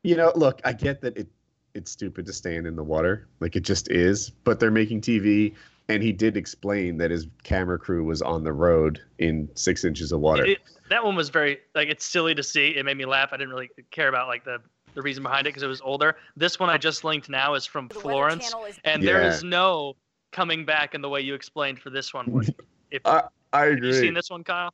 you 0.05 0.15
know, 0.15 0.31
look, 0.37 0.61
I 0.65 0.73
get 0.73 1.01
that 1.01 1.17
it 1.17 1.27
it's 1.75 1.91
stupid 1.91 2.27
to 2.27 2.33
stand 2.33 2.65
in 2.65 2.77
the 2.77 2.85
water. 2.85 3.27
Like 3.41 3.57
it 3.57 3.65
just 3.65 3.91
is. 3.91 4.31
But 4.31 4.61
they're 4.61 4.71
making 4.71 5.01
TV. 5.01 5.57
And 5.89 6.01
he 6.01 6.13
did 6.13 6.37
explain 6.37 6.97
that 6.99 7.11
his 7.11 7.27
camera 7.43 7.79
crew 7.81 8.05
was 8.05 8.23
on 8.23 8.45
the 8.45 8.53
road 8.53 9.01
in 9.19 9.49
six 9.55 9.85
inches 9.85 10.13
of 10.13 10.21
water. 10.21 10.45
It- 10.45 10.59
that 10.91 11.05
one 11.05 11.17
was 11.17 11.31
very 11.31 11.59
like 11.75 11.89
it's 11.89 12.05
silly 12.05 12.37
to 12.37 12.43
see. 12.45 12.69
It 12.69 12.85
made 12.85 12.97
me 12.97 13.05
laugh. 13.05 13.31
I 13.33 13.37
didn't 13.37 13.51
really 13.51 13.71
care 13.91 14.09
about 14.09 14.29
like 14.29 14.45
the 14.45 14.59
the 14.97 15.03
reason 15.03 15.23
behind 15.23 15.47
it 15.47 15.51
because 15.51 15.63
it 15.63 15.69
was 15.69 15.81
older. 15.83 16.17
This 16.37 16.59
one 16.59 16.69
I 16.71 16.79
just 16.79 17.05
linked 17.05 17.29
now 17.29 17.55
is 17.55 17.65
from 17.67 17.87
The 17.89 17.95
Florence, 17.95 18.53
is 18.69 18.81
and 18.85 19.03
there 19.07 19.21
Yeah. 19.23 19.29
is 19.29 19.45
no 19.45 19.95
coming 20.33 20.65
back 20.65 20.95
in 20.95 21.03
the 21.03 21.09
way 21.09 21.21
you 21.21 21.35
explained 21.35 21.79
for 21.79 21.91
this 21.91 22.13
one. 22.13 22.27
Woody. 22.33 22.57
If 22.91 23.03
I 23.05 23.23
have 23.53 23.69
agree. 23.73 23.89
you 23.89 23.93
seen 23.95 24.15
this 24.15 24.31
one, 24.31 24.43
Kyle? 24.43 24.73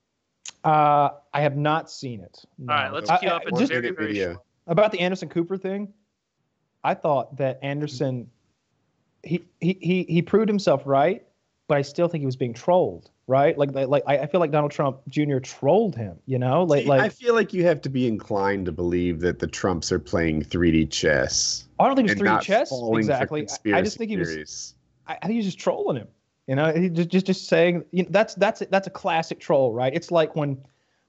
uh, 0.64 1.10
I 1.34 1.40
have 1.40 1.56
not 1.56 1.90
seen 1.90 2.20
it. 2.20 2.38
no. 2.56 2.72
All 2.72 2.80
right, 2.80 2.92
let's 2.92 3.10
I- 3.10 3.18
queue 3.18 3.28
I- 3.28 3.32
up. 3.36 3.42
It's 3.46 3.58
just 3.58 3.72
very 3.72 3.90
very 3.90 4.06
video. 4.12 4.32
short. 4.34 4.44
about 4.68 4.92
the 4.92 5.00
Anderson 5.00 5.28
Cooper 5.28 5.56
thing. 5.58 5.92
I 6.84 6.94
thought 6.94 7.36
that 7.36 7.58
Anderson, 7.62 8.30
he 9.24 9.42
he 9.60 9.76
he 9.80 10.02
he 10.04 10.22
proved 10.22 10.48
himself 10.48 10.82
right, 10.86 11.24
but 11.68 11.78
I 11.78 11.82
still 11.82 12.06
think 12.08 12.20
he 12.22 12.26
was 12.26 12.36
being 12.36 12.54
trolled. 12.54 13.10
Right? 13.28 13.56
Like 13.56 13.72
like, 13.72 13.88
like 13.88 14.04
I 14.06 14.26
feel 14.26 14.40
like 14.40 14.50
Donald 14.50 14.72
Trump 14.72 14.98
Jr. 15.08 15.38
trolled 15.38 15.94
him. 15.96 16.18
You 16.26 16.38
know, 16.38 16.64
like 16.64 16.84
See, 16.84 16.90
I 16.90 17.08
feel 17.08 17.34
like 17.34 17.52
you 17.52 17.64
have 17.64 17.80
to 17.82 17.88
be 17.88 18.06
inclined 18.06 18.66
to 18.66 18.72
believe 18.72 19.20
that 19.20 19.38
the 19.38 19.46
Trumps 19.46 19.92
are 19.92 19.98
playing 20.00 20.42
3D 20.42 20.90
chess. 20.90 21.68
I 21.78 21.86
don't 21.86 21.96
think 21.96 22.10
it 22.10 22.20
was 22.20 22.20
3D 22.20 22.42
chess 22.42 22.72
exactly. 22.98 23.46
I- 23.72 23.78
I 23.78 23.82
just 23.82 23.96
think 23.96 24.10
he 24.10 24.16
was. 24.16 24.28
theories. 24.28 24.74
I, 25.06 25.14
I 25.14 25.26
think 25.26 25.32
he 25.32 25.36
was 25.38 25.46
just 25.46 25.58
trolling 25.58 25.96
him. 25.96 26.08
You 26.48 26.56
know, 26.56 26.72
he 26.72 26.88
just 26.88 27.08
just 27.10 27.26
just 27.26 27.48
saying 27.48 27.84
you 27.92 28.02
know, 28.02 28.08
that's 28.10 28.34
that's 28.34 28.62
that's 28.70 28.88
a 28.88 28.90
classic 28.90 29.38
troll, 29.38 29.72
right? 29.72 29.94
It's 29.94 30.10
like 30.10 30.34
when 30.34 30.58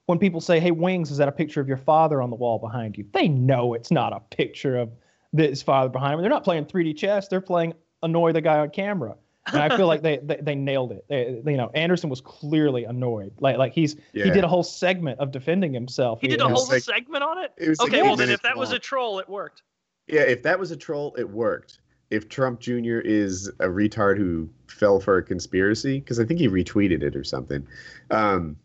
when 0.06 0.18
people 0.18 0.40
say, 0.40 0.60
"Hey, 0.60 0.70
Wings, 0.70 1.10
is 1.10 1.16
that 1.16 1.28
a 1.28 1.32
picture 1.32 1.60
of 1.60 1.66
your 1.66 1.76
father 1.76 2.22
on 2.22 2.30
the 2.30 2.36
wall 2.36 2.58
behind 2.60 2.96
you?" 2.96 3.04
They 3.12 3.26
know 3.26 3.74
it's 3.74 3.90
not 3.90 4.12
a 4.12 4.20
picture 4.20 4.78
of 4.78 4.90
his 5.36 5.62
father 5.62 5.88
behind 5.88 6.14
him. 6.14 6.20
They're 6.20 6.30
not 6.30 6.44
playing 6.44 6.66
3D 6.66 6.96
chess. 6.96 7.26
They're 7.26 7.40
playing 7.40 7.74
annoy 8.04 8.32
the 8.32 8.40
guy 8.40 8.58
on 8.58 8.70
camera. 8.70 9.16
And 9.52 9.62
I 9.62 9.76
feel 9.76 9.86
like 9.86 10.02
they, 10.02 10.18
they 10.22 10.38
they 10.40 10.54
nailed 10.54 10.92
it. 10.92 11.04
They, 11.08 11.40
you 11.50 11.56
know, 11.56 11.70
Anderson 11.74 12.08
was 12.10 12.20
clearly 12.20 12.84
annoyed. 12.84 13.32
Like 13.40 13.58
like 13.58 13.72
he's 13.72 13.96
Yeah. 14.12 14.24
he 14.24 14.30
did 14.30 14.44
a 14.44 14.48
whole 14.48 14.62
segment 14.62 15.20
of 15.20 15.30
defending 15.32 15.72
himself. 15.72 16.20
He 16.20 16.28
did 16.28 16.40
a 16.40 16.48
whole 16.48 16.66
like- 16.68 16.82
segment 16.82 17.22
on 17.22 17.38
it. 17.44 17.52
It 17.56 17.68
was 17.68 17.78
like 17.80 17.88
Okay, 17.90 18.02
well 18.02 18.16
then, 18.16 18.30
if 18.30 18.42
that 18.42 18.56
was 18.56 18.72
a 18.72 18.78
troll, 18.78 19.18
it 19.18 19.28
worked. 19.28 19.62
Yeah, 20.06 20.22
if 20.22 20.42
that 20.42 20.58
was 20.58 20.70
a 20.70 20.76
troll, 20.76 21.14
it 21.18 21.28
worked. 21.28 21.78
If 22.10 22.28
Trump 22.28 22.60
Jr. 22.60 23.00
is 23.00 23.48
a 23.60 23.66
retard 23.66 24.18
who 24.18 24.48
fell 24.68 25.00
for 25.00 25.16
a 25.16 25.22
conspiracy, 25.22 25.98
because 26.00 26.20
I 26.20 26.24
think 26.24 26.38
he 26.38 26.48
retweeted 26.48 27.02
it 27.02 27.16
or 27.16 27.24
something, 27.24 27.66
um, 28.10 28.56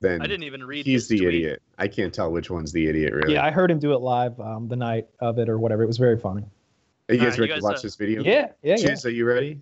then 0.00 0.22
I 0.22 0.26
didn't 0.26 0.44
even 0.44 0.62
read. 0.64 0.86
he's 0.86 1.08
the 1.08 1.18
tweet. 1.18 1.28
idiot. 1.28 1.62
I 1.78 1.88
can't 1.88 2.14
tell 2.14 2.30
which 2.30 2.50
one's 2.50 2.72
the 2.72 2.86
idiot, 2.86 3.12
really. 3.12 3.34
Yeah, 3.34 3.44
I 3.44 3.50
heard 3.50 3.70
him 3.70 3.78
do 3.80 3.92
it 3.92 4.00
live 4.00 4.38
um, 4.40 4.68
the 4.68 4.76
night 4.76 5.06
of 5.20 5.38
it 5.38 5.48
or 5.48 5.58
whatever. 5.58 5.82
It 5.82 5.86
was 5.88 5.98
very 5.98 6.18
funny. 6.18 6.44
Are 7.08 7.14
you 7.14 7.20
guys 7.20 7.34
Alright, 7.34 7.36
you 7.36 7.42
ready 7.42 7.52
guys, 7.54 7.60
to 7.60 7.64
watch 7.64 7.76
uh, 7.76 7.82
this 7.82 7.96
video? 7.96 8.22
Yeah, 8.22 8.48
yeah, 8.62 8.76
yeah. 8.78 8.88
Chiz, 8.88 9.04
are 9.06 9.10
you 9.10 9.24
ready? 9.26 9.60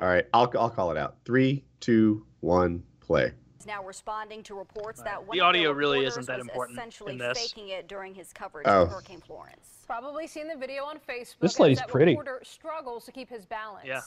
All 0.00 0.08
right, 0.08 0.26
I'll, 0.34 0.50
I'll 0.58 0.70
call 0.70 0.90
it 0.90 0.96
out. 0.96 1.16
Three, 1.24 1.64
two, 1.80 2.26
one, 2.40 2.82
play. 3.00 3.32
now 3.66 3.82
responding 3.84 4.42
to 4.42 4.54
reports 4.54 5.00
that 5.02 5.24
one 5.24 5.36
The 5.36 5.40
audio 5.42 5.68
their 5.70 5.74
really 5.74 6.04
isn't 6.04 6.26
that 6.26 6.38
was 6.38 6.46
important 6.48 6.78
essentially 6.78 7.12
in 7.12 7.18
this. 7.18 7.38
faking 7.38 7.68
it 7.68 7.86
during 7.88 8.12
his 8.14 8.32
coverage 8.32 8.66
Oh. 8.68 8.82
of 8.82 8.88
Hurricane 8.90 9.20
Florence. 9.20 9.84
Probably 9.86 10.26
seen 10.26 10.48
the 10.48 10.56
video 10.56 10.82
on 10.84 10.98
Facebook. 10.98 11.38
This 11.40 11.58
lady's 11.60 11.78
that 11.78 11.88
pretty. 11.88 12.12
Reporter 12.12 12.40
struggles 12.42 13.04
to 13.06 13.12
keep 13.12 13.30
his 13.30 13.46
balance. 13.46 13.86
Yeah. 13.86 14.00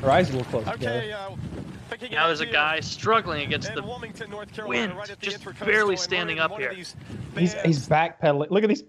Her 0.00 0.10
eyes 0.10 0.28
are 0.30 0.34
a 0.34 0.36
little 0.38 0.50
close 0.50 0.66
Okay, 0.74 0.76
together. 1.10 1.12
uh, 1.14 2.06
Now 2.10 2.26
there's 2.26 2.40
a 2.40 2.46
guy 2.46 2.80
struggling 2.80 3.42
against 3.46 3.72
the. 3.74 3.82
Wilmington, 3.82 4.28
North 4.30 4.52
Carolina, 4.52 4.86
wind, 4.88 4.98
right 4.98 5.10
at 5.10 5.20
the 5.20 5.26
just 5.26 5.44
barely 5.64 5.96
standing 5.96 6.38
up 6.40 6.56
here. 6.58 6.72
He's 6.74 6.94
he's 7.36 7.88
backpedaling. 7.88 8.50
Look 8.50 8.64
at 8.64 8.68
these. 8.68 8.82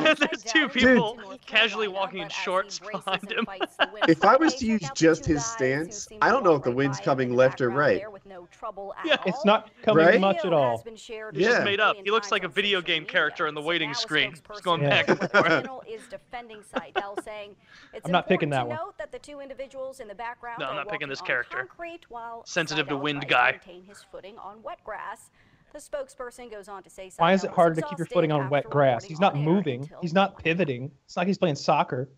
There's 0.00 0.42
two 0.44 0.68
people 0.68 1.18
casually 1.46 1.88
walking 1.88 2.20
in 2.20 2.28
shorts 2.28 2.78
behind 2.80 3.30
him. 3.30 3.46
If 4.08 4.24
I 4.24 4.36
was 4.36 4.54
to 4.56 4.66
use 4.66 4.82
just 4.94 5.24
his 5.26 5.44
stance, 5.44 6.08
I 6.20 6.30
don't 6.30 6.44
know 6.44 6.54
if 6.54 6.62
the 6.62 6.70
wind's 6.70 7.00
coming 7.00 7.34
left 7.34 7.60
or 7.60 7.70
right. 7.70 8.02
Yeah. 9.04 9.16
It's 9.26 9.44
not 9.44 9.70
coming 9.82 10.04
Right? 10.06 10.20
much 10.20 10.44
at 10.44 10.52
all. 10.52 10.82
He's 10.84 11.08
Yeah. 11.08 11.30
just 11.32 11.64
made 11.64 11.80
up. 11.80 11.96
He 12.02 12.10
looks 12.10 12.30
like 12.32 12.44
a 12.44 12.48
video 12.48 12.80
game 12.80 13.04
character 13.04 13.46
on 13.46 13.54
the 13.54 13.60
waiting 13.62 13.94
screen. 13.94 14.34
Just 14.48 14.62
going 14.64 14.82
Yeah. 14.82 15.02
back 15.02 15.08
and 15.08 15.30
forth. 15.64 15.88
is 15.88 16.06
defending 16.08 16.62
Seidel, 16.62 17.16
saying 17.24 17.56
it's 17.92 18.06
I'm 18.06 18.12
not 18.12 18.26
picking 18.28 18.50
that 18.50 18.66
one. 18.66 18.78
that 18.98 19.12
the 19.12 19.18
two 19.18 19.40
individuals 19.40 20.00
in 20.00 20.08
the 20.08 20.14
background 20.14 20.58
No, 20.60 20.66
I'm 20.66 20.76
not 20.76 20.88
picking 20.88 21.08
this 21.08 21.20
character. 21.20 21.58
concrete 21.58 22.00
while 22.08 22.42
Sensitive 22.46 22.88
to 22.88 22.96
wind 22.96 23.26
guy. 23.28 23.52
maintain 23.52 23.84
his 23.84 24.04
footing 24.10 24.36
on 24.38 24.62
wet 24.62 24.82
grass. 24.84 25.30
The 25.74 25.80
spokesperson 25.80 26.52
goes 26.52 26.68
on 26.68 26.84
to 26.84 26.90
say 26.90 27.10
Why 27.16 27.32
is 27.32 27.42
it 27.42 27.50
harder 27.50 27.74
to 27.74 27.80
keep 27.80 27.98
your 27.98 28.04
exhausted 28.04 28.14
footing 28.14 28.30
on 28.30 28.48
wet 28.48 28.70
grass? 28.70 29.02
He's 29.02 29.18
not 29.18 29.36
moving. 29.36 29.90
He's 30.00 30.12
not 30.12 30.38
pivoting. 30.38 30.92
It's 31.04 31.16
like 31.16 31.26
he's 31.26 31.36
playing 31.36 31.56
soccer. 31.56 32.08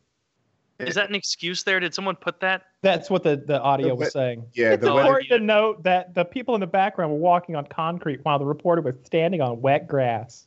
Is 0.79 0.95
that 0.97 1.09
an 1.09 1.15
excuse 1.15 1.63
there? 1.63 1.81
Did 1.81 1.95
someone 1.95 2.17
put 2.17 2.39
that? 2.41 2.65
That's 2.83 3.09
what 3.09 3.23
the, 3.23 3.37
the 3.37 3.59
audio 3.63 3.95
was 3.95 4.13
saying. 4.13 4.45
Yeah, 4.53 4.73
It's 4.73 4.85
the 4.85 4.95
important 4.95 5.31
to 5.31 5.39
note 5.39 5.83
that 5.85 6.13
the 6.13 6.27
people 6.27 6.55
in 6.55 6.61
the 6.61 6.67
background 6.67 7.13
were 7.13 7.19
walking 7.19 7.57
on 7.57 7.67
concrete 7.67 8.21
while 8.25 8.39
the 8.39 8.45
reporter 8.45 8.83
was 8.83 8.95
standing 9.05 9.41
on 9.41 9.63
wet 9.63 9.89
grass. 9.89 10.47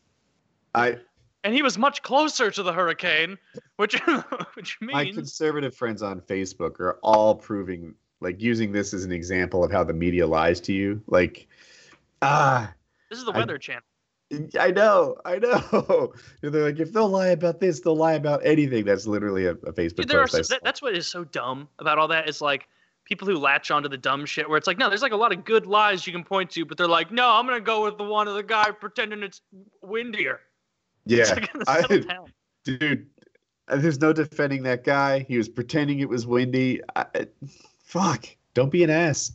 I 0.76 0.98
And 1.44 1.56
he 1.56 1.64
was 1.64 1.80
much 1.80 2.04
closer 2.04 2.52
to 2.52 2.62
the 2.62 2.72
hurricane, 2.72 3.40
which 3.78 4.00
which 4.54 4.80
means 4.82 4.94
my 4.94 5.12
conservative 5.12 5.76
friends 5.76 6.04
on 6.04 6.22
Facebook 6.22 6.80
are 6.80 7.00
all 7.02 7.34
proving 7.34 7.96
like 8.20 8.40
using 8.40 8.72
this 8.72 8.94
as 8.94 9.04
an 9.04 9.12
example 9.12 9.64
of 9.64 9.72
how 9.72 9.84
the 9.84 9.94
media 9.94 10.28
lies 10.28 10.62
to 10.62 10.74
you. 10.74 11.02
Like, 11.08 11.48
ah, 12.22 12.72
this 13.10 13.20
is 13.20 13.26
the 13.26 13.32
I- 13.32 13.38
Weather 13.40 13.58
Channel. 13.58 13.82
I 14.60 14.70
know, 14.70 15.16
I 15.26 15.40
know. 15.40 16.14
They're 16.44 16.66
like, 16.66 16.80
if 16.80 16.94
they'll 16.94 17.10
lie 17.10 17.30
about 17.30 17.60
this, 17.60 17.80
they'll 17.80 17.96
lie 17.96 18.14
about 18.14 18.46
anything. 18.46 18.86
That's 18.86 19.08
literally 19.08 19.46
a, 19.46 19.54
a 19.54 19.74
Facebook 19.74 19.96
Dude, 19.96 20.08
there 20.08 20.20
are 20.20 20.28
post. 20.28 20.36
I 20.36 20.42
so, 20.44 20.54
that, 20.54 20.64
that's 20.64 20.84
what 20.84 20.96
is 20.96 21.08
so 21.08 21.24
dumb 21.24 21.68
about 21.80 21.98
all 21.98 22.08
that 22.10 22.30
is 22.30 22.40
like 22.40 22.68
people 23.06 23.28
who 23.28 23.38
latch 23.40 23.72
onto 23.72 23.90
the 23.90 23.98
dumb 23.98 24.24
shit 24.28 24.48
where 24.48 24.56
it's 24.60 24.68
like 24.68 24.78
no 24.78 24.88
there's 24.88 25.02
like 25.02 25.14
a 25.14 25.18
lot 25.18 25.32
of 25.32 25.44
good 25.44 25.66
lies 25.66 26.06
you 26.06 26.14
can 26.14 26.24
point 26.24 26.52
to 26.52 26.64
but 26.64 26.78
they're 26.78 26.88
like 26.88 27.12
no 27.12 27.28
i'm 27.32 27.48
gonna 27.48 27.60
go 27.60 27.84
with 27.84 27.98
the 27.98 28.04
one 28.04 28.28
of 28.28 28.36
the 28.36 28.44
guy 28.44 28.70
pretending 28.70 29.24
it's 29.24 29.42
windier 29.82 30.42
yeah, 31.08 31.24
like, 31.24 31.50
I- 31.68 32.04
dude. 32.64 33.08
uh, 33.68 33.78
There's 33.78 34.00
no 34.00 34.14
defending 34.14 34.62
that 34.64 34.84
guy. 34.84 35.26
He 35.28 35.38
was 35.40 35.50
pretending 35.50 36.02
it 36.02 36.10
was 36.10 36.28
windy. 36.28 36.82
I, 36.96 37.06
I- 37.16 37.28
fuck, 37.80 38.28
don't 38.54 38.70
be 38.72 38.84
an 38.84 38.92
ass. 38.92 39.32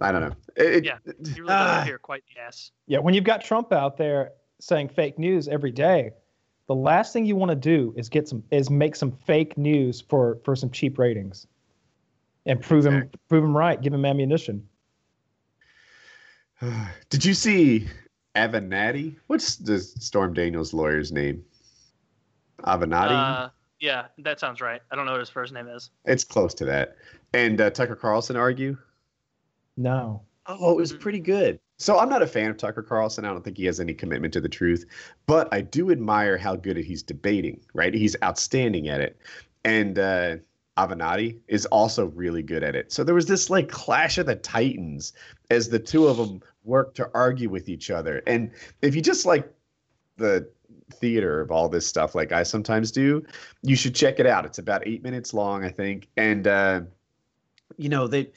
I 0.00 0.12
don't 0.12 0.22
know. 0.22 0.34
It- 0.56 0.74
it- 0.76 0.84
Yeah, 0.84 0.98
you 1.06 1.42
really 1.42 1.54
ah. 1.54 1.76
don't 1.78 1.86
hear 1.86 1.98
quite 1.98 2.22
the 2.34 2.40
ass 2.40 2.72
Yeah, 2.86 2.98
when 2.98 3.14
you've 3.14 3.24
got 3.24 3.42
Trump 3.42 3.72
out 3.72 3.96
there 3.96 4.32
saying 4.60 4.88
fake 4.88 5.18
news 5.18 5.48
every 5.48 5.72
day, 5.72 6.12
the 6.66 6.74
last 6.74 7.12
thing 7.12 7.26
you 7.26 7.36
want 7.36 7.50
to 7.50 7.56
do 7.56 7.92
is 7.96 8.08
get 8.08 8.28
some 8.28 8.42
is 8.50 8.70
make 8.70 8.96
some 8.96 9.12
fake 9.12 9.58
news 9.58 10.00
for 10.00 10.38
for 10.44 10.54
some 10.54 10.70
cheap 10.70 10.98
ratings, 10.98 11.46
and 12.46 12.60
prove 12.60 12.86
him 12.86 13.10
prove 13.28 13.42
him 13.44 13.56
right, 13.56 13.80
give 13.80 13.92
him 13.92 14.04
ammunition. 14.04 14.66
Did 17.10 17.24
you 17.24 17.34
see 17.34 17.88
Avenatti? 18.36 19.16
What's 19.26 19.56
the 19.56 19.80
Storm 19.80 20.34
Daniels 20.34 20.72
lawyer's 20.72 21.10
name? 21.10 21.44
Avenatti. 22.64 23.44
uh, 23.46 23.48
yeah 23.80 24.08
that 24.18 24.38
sounds 24.38 24.60
right 24.60 24.82
i 24.90 24.94
don't 24.94 25.06
know 25.06 25.12
what 25.12 25.20
his 25.20 25.30
first 25.30 25.54
name 25.54 25.66
is 25.66 25.90
it's 26.04 26.24
close 26.24 26.52
to 26.54 26.66
that. 26.66 26.96
And 27.32 27.58
uh, 27.60 27.70
Tucker 27.70 27.96
Carlson 27.96 28.36
argue. 28.36 28.76
No, 29.76 30.22
Oh, 30.58 30.72
it 30.72 30.76
was 30.76 30.92
pretty 30.92 31.20
good. 31.20 31.60
So 31.78 31.98
I'm 31.98 32.08
not 32.08 32.22
a 32.22 32.26
fan 32.26 32.50
of 32.50 32.56
Tucker 32.56 32.82
Carlson. 32.82 33.24
I 33.24 33.28
don't 33.28 33.42
think 33.42 33.56
he 33.56 33.66
has 33.66 33.80
any 33.80 33.94
commitment 33.94 34.32
to 34.34 34.40
the 34.40 34.48
truth, 34.48 34.84
but 35.26 35.52
I 35.52 35.60
do 35.60 35.90
admire 35.90 36.36
how 36.36 36.56
good 36.56 36.76
he's 36.76 37.02
debating. 37.02 37.60
Right, 37.72 37.94
he's 37.94 38.16
outstanding 38.22 38.88
at 38.88 39.00
it, 39.00 39.18
and 39.64 39.98
uh, 39.98 40.36
Avenatti 40.76 41.38
is 41.48 41.66
also 41.66 42.06
really 42.06 42.42
good 42.42 42.64
at 42.64 42.74
it. 42.74 42.92
So 42.92 43.04
there 43.04 43.14
was 43.14 43.26
this 43.26 43.48
like 43.48 43.68
clash 43.68 44.18
of 44.18 44.26
the 44.26 44.36
titans 44.36 45.12
as 45.50 45.68
the 45.68 45.78
two 45.78 46.06
of 46.06 46.16
them 46.16 46.42
worked 46.64 46.96
to 46.96 47.10
argue 47.14 47.48
with 47.48 47.68
each 47.68 47.90
other. 47.90 48.22
And 48.26 48.50
if 48.82 48.94
you 48.94 49.00
just 49.00 49.24
like 49.24 49.50
the 50.16 50.48
theater 50.92 51.40
of 51.40 51.50
all 51.50 51.68
this 51.68 51.86
stuff, 51.86 52.14
like 52.14 52.32
I 52.32 52.42
sometimes 52.42 52.90
do, 52.90 53.24
you 53.62 53.76
should 53.76 53.94
check 53.94 54.18
it 54.20 54.26
out. 54.26 54.44
It's 54.44 54.58
about 54.58 54.86
eight 54.86 55.02
minutes 55.02 55.32
long, 55.32 55.64
I 55.64 55.70
think, 55.70 56.08
and 56.16 56.46
uh, 56.46 56.80
you 57.78 57.88
know 57.88 58.06
they 58.06 58.32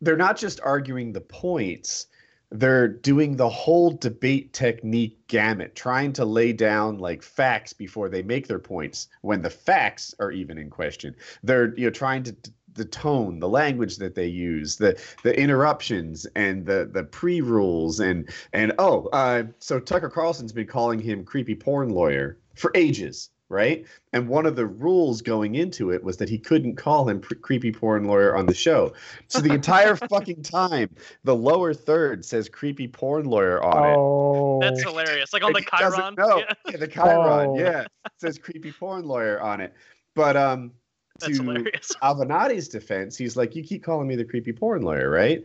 they're 0.00 0.16
not 0.16 0.36
just 0.36 0.60
arguing 0.62 1.12
the 1.12 1.20
points 1.20 2.06
they're 2.50 2.88
doing 2.88 3.36
the 3.36 3.48
whole 3.48 3.90
debate 3.90 4.52
technique 4.52 5.18
gamut 5.26 5.74
trying 5.74 6.12
to 6.14 6.24
lay 6.24 6.52
down 6.52 6.98
like 6.98 7.22
facts 7.22 7.72
before 7.72 8.08
they 8.08 8.22
make 8.22 8.48
their 8.48 8.58
points 8.58 9.08
when 9.20 9.42
the 9.42 9.50
facts 9.50 10.14
are 10.18 10.32
even 10.32 10.56
in 10.56 10.70
question. 10.70 11.14
They're 11.42 11.74
you 11.76 11.84
know 11.84 11.90
trying 11.90 12.22
to 12.22 12.34
the 12.74 12.84
tone 12.84 13.40
the 13.40 13.48
language 13.48 13.96
that 13.96 14.14
they 14.14 14.26
use 14.26 14.76
the 14.76 14.98
the 15.24 15.38
interruptions 15.38 16.26
and 16.36 16.64
the 16.64 16.88
the 16.90 17.02
pre-rules 17.02 17.98
and 18.00 18.30
and 18.52 18.72
oh 18.78 19.08
uh 19.12 19.42
so 19.58 19.80
tucker 19.80 20.08
carlson's 20.08 20.52
been 20.52 20.66
calling 20.66 21.00
him 21.00 21.24
creepy 21.24 21.56
porn 21.56 21.90
lawyer 21.90 22.38
for 22.54 22.70
ages 22.76 23.30
right 23.50 23.86
and 24.12 24.28
one 24.28 24.44
of 24.44 24.56
the 24.56 24.66
rules 24.66 25.22
going 25.22 25.54
into 25.54 25.90
it 25.90 26.04
was 26.04 26.18
that 26.18 26.28
he 26.28 26.38
couldn't 26.38 26.76
call 26.76 27.08
him 27.08 27.18
pre- 27.20 27.36
creepy 27.38 27.72
porn 27.72 28.04
lawyer 28.04 28.36
on 28.36 28.44
the 28.44 28.52
show 28.54 28.92
so 29.28 29.40
the 29.40 29.52
entire 29.54 29.96
fucking 29.96 30.42
time, 30.42 30.90
the 31.24 31.34
lower 31.34 31.72
third 31.72 32.24
says 32.24 32.48
creepy 32.48 32.86
porn 32.88 33.24
lawyer 33.24 33.62
on 33.62 33.84
it. 33.84 33.96
oh, 33.96 34.58
that's 34.60 34.82
hilarious 34.82 35.32
like 35.32 35.42
on 35.42 35.52
the 35.52 35.60
he 35.60 35.66
doesn't 35.78 35.98
chiron 35.98 36.14
know. 36.18 36.38
yeah, 36.38 36.52
Yeah, 36.70 36.76
the 36.76 36.88
Chiron, 36.88 37.16
Oh. 37.50 37.58
yeah. 37.58 37.86
Says 38.18 38.38
creepy 38.38 38.72
porn 38.72 39.04
lawyer 39.06 39.40
on 39.40 39.60
it. 39.62 39.72
But 40.14 40.36
um 40.36 40.72
that's 41.20 41.38
to 41.38 41.42
hilarious 41.42 41.92
Avenatti's 42.02 42.68
defense, 42.68 43.16
he's 43.16 43.36
like, 43.36 43.56
You 43.56 43.62
keep 43.62 43.82
calling 43.82 44.06
me 44.08 44.16
the 44.16 44.24
creepy 44.24 44.52
porn 44.52 44.82
lawyer, 44.82 45.08
right? 45.10 45.42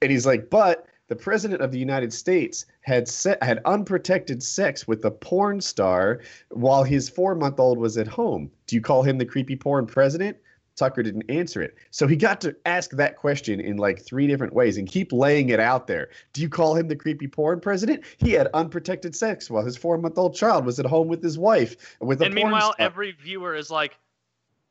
And 0.00 0.10
he's 0.10 0.26
like, 0.26 0.48
But 0.48 0.86
the 1.12 1.16
president 1.16 1.60
of 1.60 1.70
the 1.70 1.78
United 1.78 2.10
States 2.10 2.64
had 2.80 3.06
se- 3.06 3.36
had 3.42 3.60
unprotected 3.66 4.42
sex 4.42 4.88
with 4.88 5.04
a 5.04 5.10
porn 5.10 5.60
star 5.60 6.22
while 6.48 6.84
his 6.84 7.10
four 7.10 7.34
month 7.34 7.60
old 7.60 7.76
was 7.76 7.98
at 7.98 8.06
home. 8.06 8.50
Do 8.66 8.76
you 8.76 8.80
call 8.80 9.02
him 9.02 9.18
the 9.18 9.26
creepy 9.26 9.54
porn 9.54 9.84
president? 9.84 10.38
Tucker 10.74 11.02
didn't 11.02 11.30
answer 11.30 11.60
it. 11.60 11.76
So 11.90 12.06
he 12.06 12.16
got 12.16 12.40
to 12.40 12.56
ask 12.64 12.92
that 12.92 13.18
question 13.18 13.60
in 13.60 13.76
like 13.76 14.00
three 14.00 14.26
different 14.26 14.54
ways 14.54 14.78
and 14.78 14.88
keep 14.88 15.12
laying 15.12 15.50
it 15.50 15.60
out 15.60 15.86
there. 15.86 16.08
Do 16.32 16.40
you 16.40 16.48
call 16.48 16.74
him 16.74 16.88
the 16.88 16.96
creepy 16.96 17.28
porn 17.28 17.60
president? 17.60 18.04
He 18.16 18.32
had 18.32 18.48
unprotected 18.54 19.14
sex 19.14 19.50
while 19.50 19.66
his 19.66 19.76
four 19.76 19.98
month 19.98 20.16
old 20.16 20.34
child 20.34 20.64
was 20.64 20.78
at 20.78 20.86
home 20.86 21.08
with 21.08 21.22
his 21.22 21.38
wife 21.38 21.98
with 22.00 22.22
a 22.22 22.24
and 22.24 22.34
meanwhile 22.34 22.74
every 22.78 23.12
viewer 23.12 23.54
is 23.54 23.70
like 23.70 23.98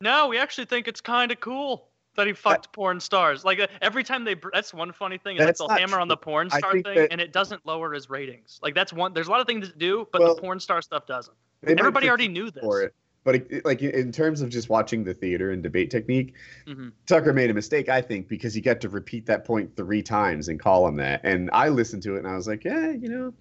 no 0.00 0.26
we 0.26 0.38
actually 0.38 0.64
think 0.64 0.88
it's 0.88 1.00
kind 1.00 1.30
of 1.30 1.38
cool 1.38 1.91
that 2.16 2.26
he 2.26 2.32
fucked 2.32 2.72
porn 2.72 3.00
stars 3.00 3.44
like 3.44 3.58
uh, 3.60 3.66
every 3.80 4.04
time 4.04 4.24
they, 4.24 4.36
that's 4.52 4.72
one 4.74 4.92
funny 4.92 5.18
thing 5.18 5.36
is 5.36 5.40
like 5.40 5.46
That's 5.48 5.58
they'll 5.60 5.68
not 5.68 5.80
hammer 5.80 6.00
on 6.00 6.08
the 6.08 6.16
porn 6.16 6.50
star 6.50 6.72
thing 6.72 6.82
that- 6.82 7.12
and 7.12 7.20
it 7.20 7.32
doesn't 7.32 7.64
lower 7.66 7.92
his 7.92 8.10
ratings 8.10 8.60
like 8.62 8.74
that's 8.74 8.92
one 8.92 9.12
there's 9.14 9.28
a 9.28 9.30
lot 9.30 9.40
of 9.40 9.46
things 9.46 9.68
to 9.68 9.76
do 9.78 10.06
but 10.12 10.20
Well, 10.20 10.34
the 10.34 10.40
porn 10.40 10.60
star 10.60 10.82
stuff 10.82 11.06
doesn't 11.06 11.36
everybody 11.66 12.08
already 12.08 12.28
knew 12.28 12.50
this 12.50 12.62
for 12.62 12.82
it. 12.82 12.94
But 13.24 13.36
it, 13.36 13.64
like 13.64 13.80
in 13.82 14.10
terms 14.10 14.40
of 14.40 14.50
just 14.50 14.68
watching 14.68 15.04
the 15.04 15.14
theater 15.14 15.52
and 15.52 15.62
debate 15.62 15.92
technique, 15.92 16.34
Mhm. 16.66 16.90
Tucker 17.06 17.32
made 17.32 17.50
a 17.50 17.54
mistake, 17.54 17.88
I 17.88 18.00
think, 18.00 18.26
because 18.26 18.52
he 18.52 18.60
got 18.60 18.80
to 18.80 18.88
repeat 18.88 19.26
that 19.26 19.44
point 19.44 19.76
three 19.76 20.02
times 20.02 20.48
and 20.48 20.58
call 20.58 20.88
him 20.88 20.96
that. 20.96 21.20
And 21.22 21.48
I 21.52 21.68
listened 21.68 22.02
to 22.02 22.16
it 22.16 22.18
and 22.18 22.26
I 22.26 22.34
was 22.34 22.48
like, 22.48 22.64
yeah, 22.64 22.90
you 22.90 23.08
know, 23.08 23.32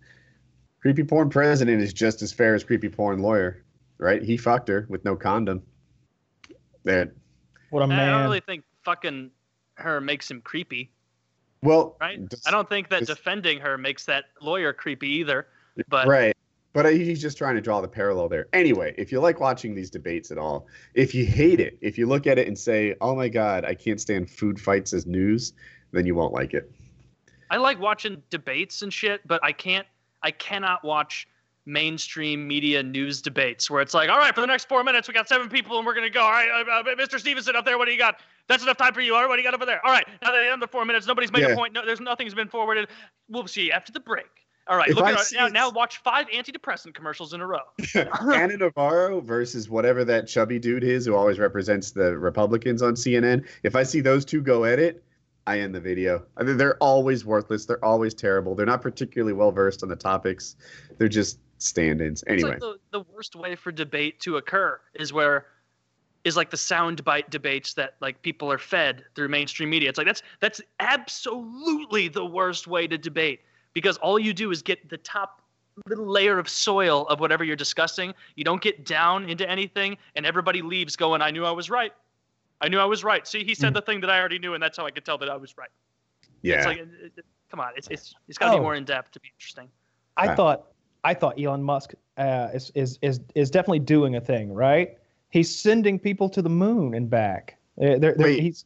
creepy 0.81 1.03
porn 1.03 1.31
president 1.31 1.81
is 1.81 1.93
just 1.93 2.22
as 2.22 2.31
fair 2.31 2.53
as 2.53 2.64
creepy 2.64 2.89
porn 2.89 3.23
lawyer, 3.23 3.64
right? 3.98 4.22
He 4.22 4.38
fucked 4.38 4.68
her 4.69 4.85
with 4.88 5.03
no 5.03 5.15
condom. 5.15 5.64
That 6.84 7.11
What 7.72 7.81
a 7.81 7.85
I 7.85 7.88
man. 7.88 7.99
I 7.99 8.11
don't 8.11 8.23
really 8.23 8.41
think 8.41 8.64
fucking 8.84 9.31
her 9.76 9.99
makes 9.99 10.30
him 10.30 10.41
creepy, 10.41 10.91
well, 11.64 11.98
right? 11.99 12.27
does- 12.30 12.43
I 12.45 12.52
don't 12.52 12.69
think 12.69 12.89
that 12.89 12.99
does- 12.99 13.07
defending 13.07 13.60
her 13.60 13.77
makes 13.77 14.06
that 14.06 14.26
lawyer 14.41 14.73
creepy 14.73 15.10
either. 15.10 15.48
But 15.88 16.07
right. 16.07 16.35
But 16.73 16.85
uh, 16.85 16.89
he's 16.89 17.22
just 17.22 17.38
trying 17.38 17.56
to 17.56 17.61
draw 17.61 17.81
the 17.81 17.88
parallel 17.88 18.30
there. 18.30 18.48
Anyway, 18.53 18.95
if 18.98 19.11
you 19.11 19.19
like 19.19 19.41
watching 19.41 19.76
these 19.76 19.89
debates 19.89 20.31
at 20.31 20.38
all, 20.38 20.68
if 20.93 21.14
you 21.14 21.26
hate 21.26 21.60
it, 21.60 21.77
if 21.81 21.98
you 21.98 22.06
look 22.07 22.27
at 22.27 22.38
it 22.38 22.48
and 22.48 22.57
say, 22.57 22.95
"Oh 23.02 23.14
my 23.15 23.27
god, 23.27 23.65
I 23.65 23.73
can't 23.73 23.99
stand 23.99 24.30
food 24.30 24.60
fights 24.60 24.93
as 24.93 25.06
news," 25.06 25.53
then 25.91 26.06
you 26.06 26.15
won't 26.15 26.34
like 26.34 26.53
it. 26.53 26.72
I 27.49 27.57
like 27.57 27.80
watching 27.80 28.23
debates 28.30 28.81
and 28.84 28.93
shit, 28.93 29.26
but 29.27 29.43
I 29.43 29.52
can't. 29.52 29.85
I 30.23 30.31
cannot 30.31 30.84
watch 30.84 31.27
mainstream 31.65 32.47
media 32.47 32.81
news 32.81 33.21
debates 33.21 33.69
where 33.69 33.81
it's 33.81 33.93
like, 33.93 34.09
all 34.09 34.17
right, 34.17 34.33
for 34.33 34.41
the 34.41 34.47
next 34.47 34.67
four 34.67 34.83
minutes, 34.83 35.07
we 35.07 35.13
got 35.13 35.27
seven 35.27 35.47
people 35.49 35.77
and 35.77 35.85
we're 35.85 35.93
gonna 35.93 36.09
go. 36.09 36.21
All 36.21 36.31
right, 36.31 36.49
uh, 36.49 36.71
uh, 36.79 36.83
Mr. 36.95 37.19
Stevenson 37.19 37.55
up 37.55 37.65
there, 37.65 37.77
what 37.77 37.85
do 37.85 37.91
you 37.91 37.97
got? 37.97 38.19
That's 38.47 38.63
enough 38.63 38.77
time 38.77 38.93
for 38.93 39.01
you. 39.01 39.13
All 39.15 39.21
right, 39.21 39.29
what 39.29 39.35
do 39.35 39.41
you 39.41 39.47
got 39.47 39.53
over 39.53 39.65
there? 39.65 39.85
All 39.85 39.91
right, 39.91 40.05
now 40.21 40.31
that 40.31 40.39
the 40.39 40.45
end 40.45 40.55
of 40.55 40.59
the 40.61 40.67
four 40.67 40.85
minutes, 40.85 41.07
nobody's 41.07 41.31
made 41.31 41.41
Yeah. 41.43 41.49
a 41.49 41.55
point. 41.55 41.73
No, 41.73 41.85
there's 41.85 42.01
nothing's 42.01 42.33
been 42.33 42.47
forwarded. 42.47 42.89
We'll 43.29 43.47
see 43.47 43.71
after 43.71 43.91
the 43.91 43.99
break. 43.99 44.25
All 44.67 44.77
right, 44.77 44.89
If 44.89 44.95
look 44.95 45.05
I 45.05 45.11
at 45.11 45.17
our, 45.17 45.23
now. 45.33 45.47
Now 45.47 45.69
watch 45.71 45.97
five 45.97 46.27
antidepressant 46.29 46.93
commercials 46.93 47.33
in 47.33 47.41
a 47.41 47.47
row. 47.47 47.59
Ana 47.95 48.57
Navarro 48.57 49.19
versus 49.19 49.69
whatever 49.69 50.05
that 50.05 50.27
chubby 50.27 50.59
dude 50.59 50.83
is 50.83 51.05
who 51.05 51.15
always 51.15 51.39
represents 51.39 51.91
the 51.91 52.17
Republicans 52.17 52.81
on 52.81 52.93
CNN. 52.93 53.45
If 53.63 53.75
I 53.75 53.83
see 53.83 54.01
those 54.01 54.23
two 54.23 54.39
go 54.41 54.65
at 54.65 54.79
it, 54.79 55.03
I 55.47 55.59
end 55.59 55.73
the 55.73 55.81
video. 55.81 56.23
I 56.38 56.43
mean, 56.43 56.57
they're 56.57 56.77
always 56.77 57.25
worthless. 57.25 57.65
They're 57.65 57.83
always 57.83 58.13
terrible. 58.13 58.53
They're 58.53 58.67
not 58.67 58.81
particularly 58.81 59.33
well 59.33 59.51
versed 59.51 59.81
on 59.81 59.89
the 59.89 59.95
topics. 59.95 60.55
They're 60.99 61.09
just 61.09 61.39
stand-ins. 61.61 62.23
It's 62.23 62.31
Anyway, 62.31 62.51
like 62.51 62.59
the, 62.59 62.77
the 62.91 63.01
worst 63.13 63.35
way 63.35 63.55
for 63.55 63.71
debate 63.71 64.19
to 64.21 64.38
occur 64.38 64.79
is 64.95 65.13
where 65.13 65.47
is 66.23 66.38
like 66.38 66.51
the 66.51 66.57
soundbite 66.57 67.29
debates 67.31 67.73
that 67.73 67.95
like 67.99 68.21
people 68.21 68.51
are 68.51 68.57
fed 68.59 69.03
through 69.15 69.27
mainstream 69.27 69.69
media. 69.69 69.89
It's 69.89 69.97
like 69.97 70.05
that's 70.07 70.21
that's 70.39 70.61
absolutely 70.79 72.07
the 72.07 72.25
worst 72.25 72.67
way 72.67 72.88
to 72.88 72.97
debate 72.97 73.41
because 73.73 73.97
all 73.97 74.19
you 74.19 74.33
do 74.33 74.51
is 74.51 74.61
get 74.61 74.89
the 74.89 74.97
top 74.97 75.41
little 75.88 76.05
layer 76.05 76.38
of 76.38 76.47
soil 76.49 77.07
of 77.07 77.19
whatever 77.19 77.43
you're 77.43 77.55
discussing. 77.55 78.13
You 78.35 78.43
don't 78.43 78.61
get 78.61 78.85
down 78.85 79.29
into 79.29 79.49
anything 79.49 79.97
and 80.15 80.25
everybody 80.25 80.61
leaves 80.61 80.95
going, 80.95 81.21
I 81.21 81.31
knew 81.31 81.45
I 81.45 81.51
was 81.51 81.69
right. 81.69 81.93
I 82.59 82.67
knew 82.69 82.77
I 82.79 82.85
was 82.85 83.03
right. 83.03 83.25
See, 83.27 83.43
he 83.43 83.55
said 83.55 83.71
Mm. 83.71 83.75
the 83.75 83.81
thing 83.81 84.01
that 84.01 84.09
I 84.11 84.19
already 84.19 84.38
knew 84.38 84.53
and 84.53 84.61
that's 84.61 84.77
how 84.77 84.85
I 84.85 84.91
could 84.91 85.05
tell 85.05 85.17
that 85.19 85.29
I 85.29 85.38
was 85.38 85.57
right. 85.57 85.69
yeah. 86.43 86.57
It's 86.57 86.65
like 86.65 86.77
it- 86.79 87.13
it- 87.17 87.25
come 87.49 87.59
on, 87.59 87.71
it's 87.75 87.88
it's 87.89 88.13
it's 88.27 88.38
got 88.38 88.47
to 88.47 88.51
Oh. 88.53 88.57
be 88.57 88.61
more 88.61 88.75
in 88.75 88.83
depth 88.85 89.11
to 89.11 89.19
be 89.19 89.29
interesting. 89.35 89.69
I 90.17 90.27
Right. 90.27 90.38
thought 90.38 90.67
I 91.03 91.14
thought 91.14 91.40
Elon 91.40 91.64
Musk 91.64 91.94
uh, 92.18 92.49
is, 92.53 92.72
is 92.76 92.99
is 93.02 93.19
is 93.36 93.49
definitely 93.49 93.80
doing 93.80 94.15
a 94.15 94.22
thing, 94.22 94.53
right? 94.53 94.98
He's 95.30 95.53
sending 95.53 95.98
people 95.98 96.30
to 96.30 96.41
the 96.41 96.49
moon 96.49 96.94
and 96.94 97.10
back. 97.10 97.57
Uh, 97.82 97.98
they're, 97.98 98.15
they're, 98.15 98.15
Wait. 98.18 98.41
he's 98.41 98.65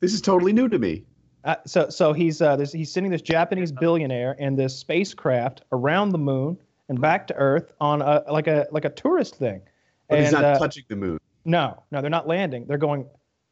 this 0.00 0.12
is 0.12 0.20
totally 0.20 0.52
new 0.52 0.68
to 0.68 0.78
me. 0.78 1.04
uh, 1.44 1.56
so 1.66 1.88
so 1.88 2.12
he's 2.12 2.40
uh, 2.40 2.56
this, 2.56 2.72
he's 2.72 2.92
sending 2.92 3.10
this 3.10 3.22
Japanese 3.22 3.72
billionaire 3.72 4.36
and 4.38 4.58
this 4.58 4.78
spacecraft 4.78 5.62
around 5.72 6.10
the 6.10 6.18
moon 6.18 6.56
and 6.88 7.00
back 7.00 7.26
to 7.28 7.34
Earth 7.34 7.72
on 7.80 8.02
a 8.02 8.22
like 8.30 8.46
a 8.46 8.66
like 8.70 8.84
a 8.84 8.90
tourist 8.90 9.36
thing. 9.36 9.60
But 10.08 10.18
and 10.18 10.24
he's 10.24 10.32
not 10.32 10.44
uh, 10.44 10.58
touching 10.58 10.84
the 10.88 10.96
moon. 10.96 11.18
no, 11.44 11.82
no, 11.90 12.00
they're 12.00 12.10
not 12.10 12.28
landing. 12.28 12.66
They're 12.66 12.78
going 12.78 13.06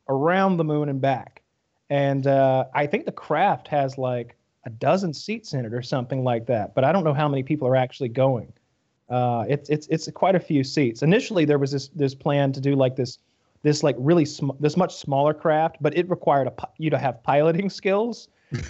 around 0.08 0.56
the 0.56 0.64
moon 0.64 0.88
and 0.88 1.00
back. 1.00 1.42
And 1.88 2.26
uh, 2.26 2.66
I 2.74 2.86
think 2.86 3.06
the 3.06 3.12
craft 3.12 3.66
has 3.68 3.98
like 3.98 4.36
a 4.64 4.70
dozen 4.70 5.14
seats 5.14 5.54
in 5.54 5.64
it 5.64 5.72
or 5.72 5.82
something 5.82 6.22
like 6.22 6.46
that. 6.46 6.74
But 6.74 6.84
I 6.84 6.92
don't 6.92 7.04
know 7.04 7.14
how 7.14 7.28
many 7.28 7.42
people 7.42 7.66
are 7.68 7.76
actually 7.76 8.08
going. 8.08 8.52
Uh, 9.08 9.44
it's 9.48 9.68
it's 9.70 9.86
it's 9.88 10.08
quite 10.12 10.34
a 10.34 10.40
few 10.40 10.62
seats. 10.62 11.02
Initially, 11.02 11.44
there 11.44 11.58
was 11.58 11.72
this 11.72 11.88
this 11.88 12.14
plan 12.14 12.52
to 12.52 12.60
do 12.60 12.76
like 12.76 12.96
this 12.96 13.18
this 13.62 13.82
like 13.82 13.96
really 13.98 14.24
sm- 14.24 14.50
this 14.60 14.76
much 14.76 14.94
smaller 14.96 15.34
craft, 15.34 15.78
but 15.80 15.96
it 15.96 16.08
required 16.08 16.46
a, 16.46 16.54
you 16.78 16.90
to 16.90 16.98
have 16.98 17.22
piloting 17.22 17.68
skills. 17.80 18.28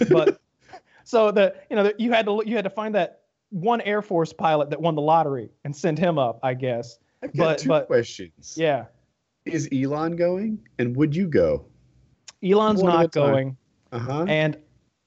But 0.09 0.39
so 1.03 1.31
the 1.31 1.55
you 1.69 1.75
know 1.75 1.83
the, 1.83 1.95
you 1.97 2.11
had 2.11 2.25
to 2.25 2.41
you 2.45 2.55
had 2.55 2.63
to 2.63 2.69
find 2.71 2.95
that 2.95 3.21
one 3.49 3.81
Air 3.81 4.01
Force 4.01 4.33
pilot 4.33 4.69
that 4.69 4.81
won 4.81 4.95
the 4.95 5.01
lottery 5.01 5.51
and 5.63 5.75
send 5.75 5.99
him 5.99 6.17
up, 6.17 6.39
I 6.41 6.53
guess. 6.53 6.97
I've 7.21 7.35
got 7.35 7.45
but- 7.45 7.57
two 7.59 7.69
but- 7.69 7.87
questions. 7.87 8.55
Yeah. 8.57 8.85
Is 9.45 9.67
Elon 9.73 10.15
going? 10.17 10.59
And 10.77 10.95
would 10.95 11.15
you 11.15 11.27
go? 11.27 11.65
Elon's 12.43 12.83
One 12.83 12.93
not 12.93 13.11
going. 13.11 13.57
Uh 13.91 13.97
huh. 13.99 14.25
And 14.27 14.55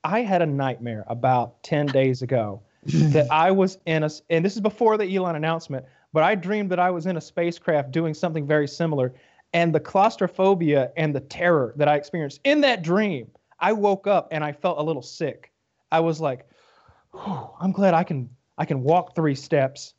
I 0.05 0.21
had 0.21 0.43
a 0.43 0.47
nightmare 0.47 1.05
about 1.09 1.63
10 1.63 1.87
days 2.01 2.23
ago 2.23 2.63
that 2.87 3.27
I 3.31 3.51
was 3.51 3.79
in 3.87 4.05
a, 4.05 4.11
and 4.31 4.45
this 4.45 4.55
is 4.55 4.61
before 4.61 4.99
the 4.99 5.17
Elon 5.17 5.37
announcement, 5.37 5.87
but 6.13 6.23
I 6.23 6.35
dreamed 6.35 6.71
that 6.71 6.79
I 6.79 6.91
was 6.91 7.07
in 7.07 7.17
a 7.17 7.21
spacecraft 7.21 7.91
doing 7.91 8.15
something 8.15 8.47
very 8.47 8.69
similar. 8.69 9.15
And 9.55 9.75
the 9.75 9.81
claustrophobia 9.81 10.91
and 10.97 11.15
the 11.15 11.21
terror 11.21 11.75
that 11.77 11.89
I 11.89 11.97
experienced 11.97 12.41
in 12.45 12.61
that 12.61 12.83
dream, 12.83 13.31
I 13.61 13.73
woke 13.73 14.07
up 14.07 14.29
and 14.31 14.45
I 14.45 14.53
felt 14.53 14.79
a 14.79 14.83
little 14.83 15.03
sick. 15.03 15.53
I 15.91 16.01
was 16.01 16.21
like, 16.21 16.47
I'm 17.61 17.73
glad 17.73 17.95
I 17.95 18.05
can 18.05 18.29
I 18.59 18.65
can 18.65 18.83
walk 18.83 19.15
three 19.15 19.35
steps. 19.35 19.95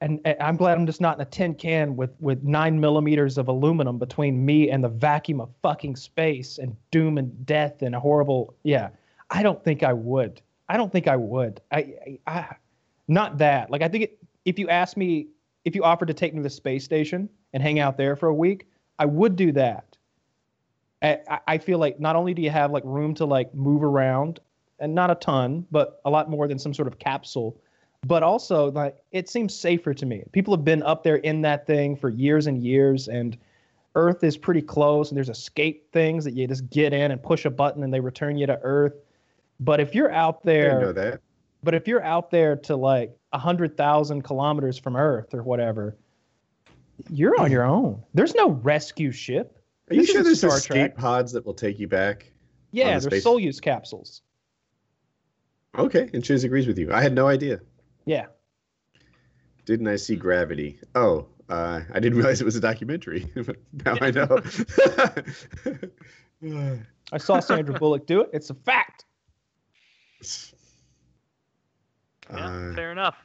And, 0.00 0.18
and 0.24 0.36
I'm 0.40 0.56
glad 0.56 0.78
I'm 0.78 0.86
just 0.86 1.00
not 1.00 1.16
in 1.18 1.20
a 1.20 1.26
tin 1.26 1.54
can 1.54 1.94
with, 1.94 2.10
with 2.20 2.42
nine 2.42 2.80
millimeters 2.80 3.36
of 3.36 3.48
aluminum 3.48 3.98
between 3.98 4.44
me 4.44 4.70
and 4.70 4.82
the 4.82 4.88
vacuum 4.88 5.42
of 5.42 5.50
fucking 5.62 5.94
space 5.96 6.56
and 6.56 6.74
doom 6.90 7.18
and 7.18 7.44
death 7.44 7.82
and 7.82 7.94
a 7.94 8.00
horrible. 8.00 8.54
Yeah, 8.62 8.88
I 9.30 9.42
don't 9.42 9.62
think 9.62 9.82
I 9.82 9.92
would. 9.92 10.42
I 10.68 10.76
don't 10.76 10.92
think 10.92 11.08
I 11.08 11.16
would. 11.16 11.60
I, 11.70 11.94
I, 12.26 12.32
I 12.32 12.56
not 13.08 13.38
that. 13.38 13.70
Like 13.70 13.82
I 13.82 13.88
think 13.88 14.04
it, 14.04 14.18
if 14.44 14.58
you 14.58 14.68
asked 14.68 14.96
me, 14.96 15.28
if 15.64 15.74
you 15.74 15.84
offered 15.84 16.06
to 16.08 16.14
take 16.14 16.32
me 16.32 16.38
to 16.38 16.42
the 16.42 16.50
space 16.50 16.84
station 16.84 17.28
and 17.52 17.62
hang 17.62 17.78
out 17.78 17.96
there 17.96 18.16
for 18.16 18.28
a 18.28 18.34
week, 18.34 18.66
I 18.98 19.06
would 19.06 19.36
do 19.36 19.52
that. 19.52 19.96
I, 21.02 21.18
I- 21.46 21.58
feel 21.58 21.78
like 21.78 21.98
not 21.98 22.16
only 22.16 22.34
do 22.34 22.42
you 22.42 22.50
have 22.50 22.70
like 22.70 22.84
room 22.84 23.14
to 23.14 23.24
like 23.24 23.54
move 23.54 23.82
around, 23.82 24.40
and 24.78 24.94
not 24.94 25.10
a 25.10 25.14
ton, 25.14 25.66
but 25.70 26.00
a 26.04 26.10
lot 26.10 26.30
more 26.30 26.48
than 26.48 26.58
some 26.58 26.72
sort 26.72 26.88
of 26.88 26.98
capsule 26.98 27.60
but 28.06 28.22
also 28.22 28.70
like 28.72 28.96
it 29.12 29.28
seems 29.28 29.54
safer 29.54 29.92
to 29.94 30.06
me. 30.06 30.24
People 30.32 30.54
have 30.54 30.64
been 30.64 30.82
up 30.82 31.02
there 31.02 31.16
in 31.16 31.42
that 31.42 31.66
thing 31.66 31.96
for 31.96 32.08
years 32.08 32.46
and 32.46 32.62
years, 32.62 33.08
and 33.08 33.36
Earth 33.94 34.24
is 34.24 34.36
pretty 34.36 34.62
close. 34.62 35.10
And 35.10 35.16
there's 35.16 35.28
escape 35.28 35.92
things 35.92 36.24
that 36.24 36.34
you 36.34 36.46
just 36.46 36.68
get 36.70 36.92
in 36.92 37.10
and 37.10 37.22
push 37.22 37.44
a 37.44 37.50
button, 37.50 37.82
and 37.82 37.92
they 37.92 38.00
return 38.00 38.36
you 38.38 38.46
to 38.46 38.58
Earth. 38.62 38.94
But 39.60 39.78
if 39.78 39.94
you're 39.94 40.10
out 40.10 40.40
I 40.46 40.52
didn't 40.52 40.80
know 40.80 40.92
there, 40.92 41.10
that. 41.12 41.20
but 41.62 41.74
if 41.74 41.86
you're 41.86 42.02
out 42.02 42.30
there 42.30 42.56
to 42.56 42.76
like 42.76 43.14
a 43.32 43.38
hundred 43.38 43.76
thousand 43.76 44.22
kilometers 44.22 44.78
from 44.78 44.96
Earth 44.96 45.34
or 45.34 45.42
whatever, 45.42 45.98
you're 47.10 47.38
on 47.40 47.52
your 47.52 47.64
own. 47.64 48.02
There's 48.14 48.34
no 48.34 48.50
rescue 48.50 49.12
ship. 49.12 49.58
Are 49.90 49.94
you 49.94 50.06
sure 50.06 50.22
there's 50.22 50.38
Star 50.38 50.56
escape 50.56 50.94
Trek. 50.94 50.96
pods 50.96 51.32
that 51.32 51.44
will 51.44 51.54
take 51.54 51.78
you 51.78 51.88
back? 51.88 52.32
Yeah, 52.72 52.98
the 52.98 53.10
there's 53.10 53.24
Soyuz 53.24 53.60
capsules. 53.60 54.22
Okay, 55.76 56.08
and 56.14 56.24
Chiz 56.24 56.42
agrees 56.44 56.66
with 56.66 56.78
you. 56.78 56.92
I 56.92 57.02
had 57.02 57.12
no 57.12 57.28
idea. 57.28 57.60
Yeah. 58.04 58.26
Didn't 59.66 59.86
I 59.86 59.96
see 59.96 60.16
Gravity? 60.16 60.80
Oh, 60.94 61.26
uh, 61.48 61.82
I 61.92 62.00
didn't 62.00 62.18
realize 62.18 62.40
it 62.40 62.44
was 62.44 62.56
a 62.56 62.60
documentary. 62.60 63.30
now 63.84 63.96
I 64.00 64.10
know. 64.10 64.40
I 67.12 67.18
saw 67.18 67.40
Sandra 67.40 67.78
Bullock 67.78 68.06
do 68.06 68.22
it. 68.22 68.30
It's 68.32 68.50
a 68.50 68.54
fact. 68.54 69.04
Yeah, 70.22 70.28
Uh, 72.36 72.74
fair 72.74 72.92
enough. 72.92 73.16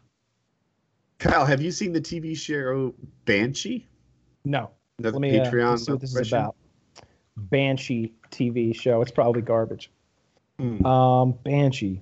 Kyle, 1.20 1.46
have 1.46 1.62
you 1.62 1.72
seen 1.72 1.94
the 1.94 2.02
TV 2.02 2.36
show 2.36 2.94
Banshee? 3.26 3.88
No. 4.44 4.72
Another 5.00 5.20
Let 5.20 5.22
me 5.22 5.40
uh, 5.40 5.46
Patreon 5.46 5.70
let's 5.72 5.86
see 5.86 5.92
what 5.92 6.02
this 6.02 6.16
is 6.16 6.32
about. 6.32 6.56
Banshee 7.38 8.14
TV 8.32 8.76
show. 8.76 9.02
It's 9.02 9.12
probably 9.12 9.42
garbage. 9.42 9.92
Hmm. 10.60 10.86
Um, 10.86 11.32
Banshee. 11.44 12.02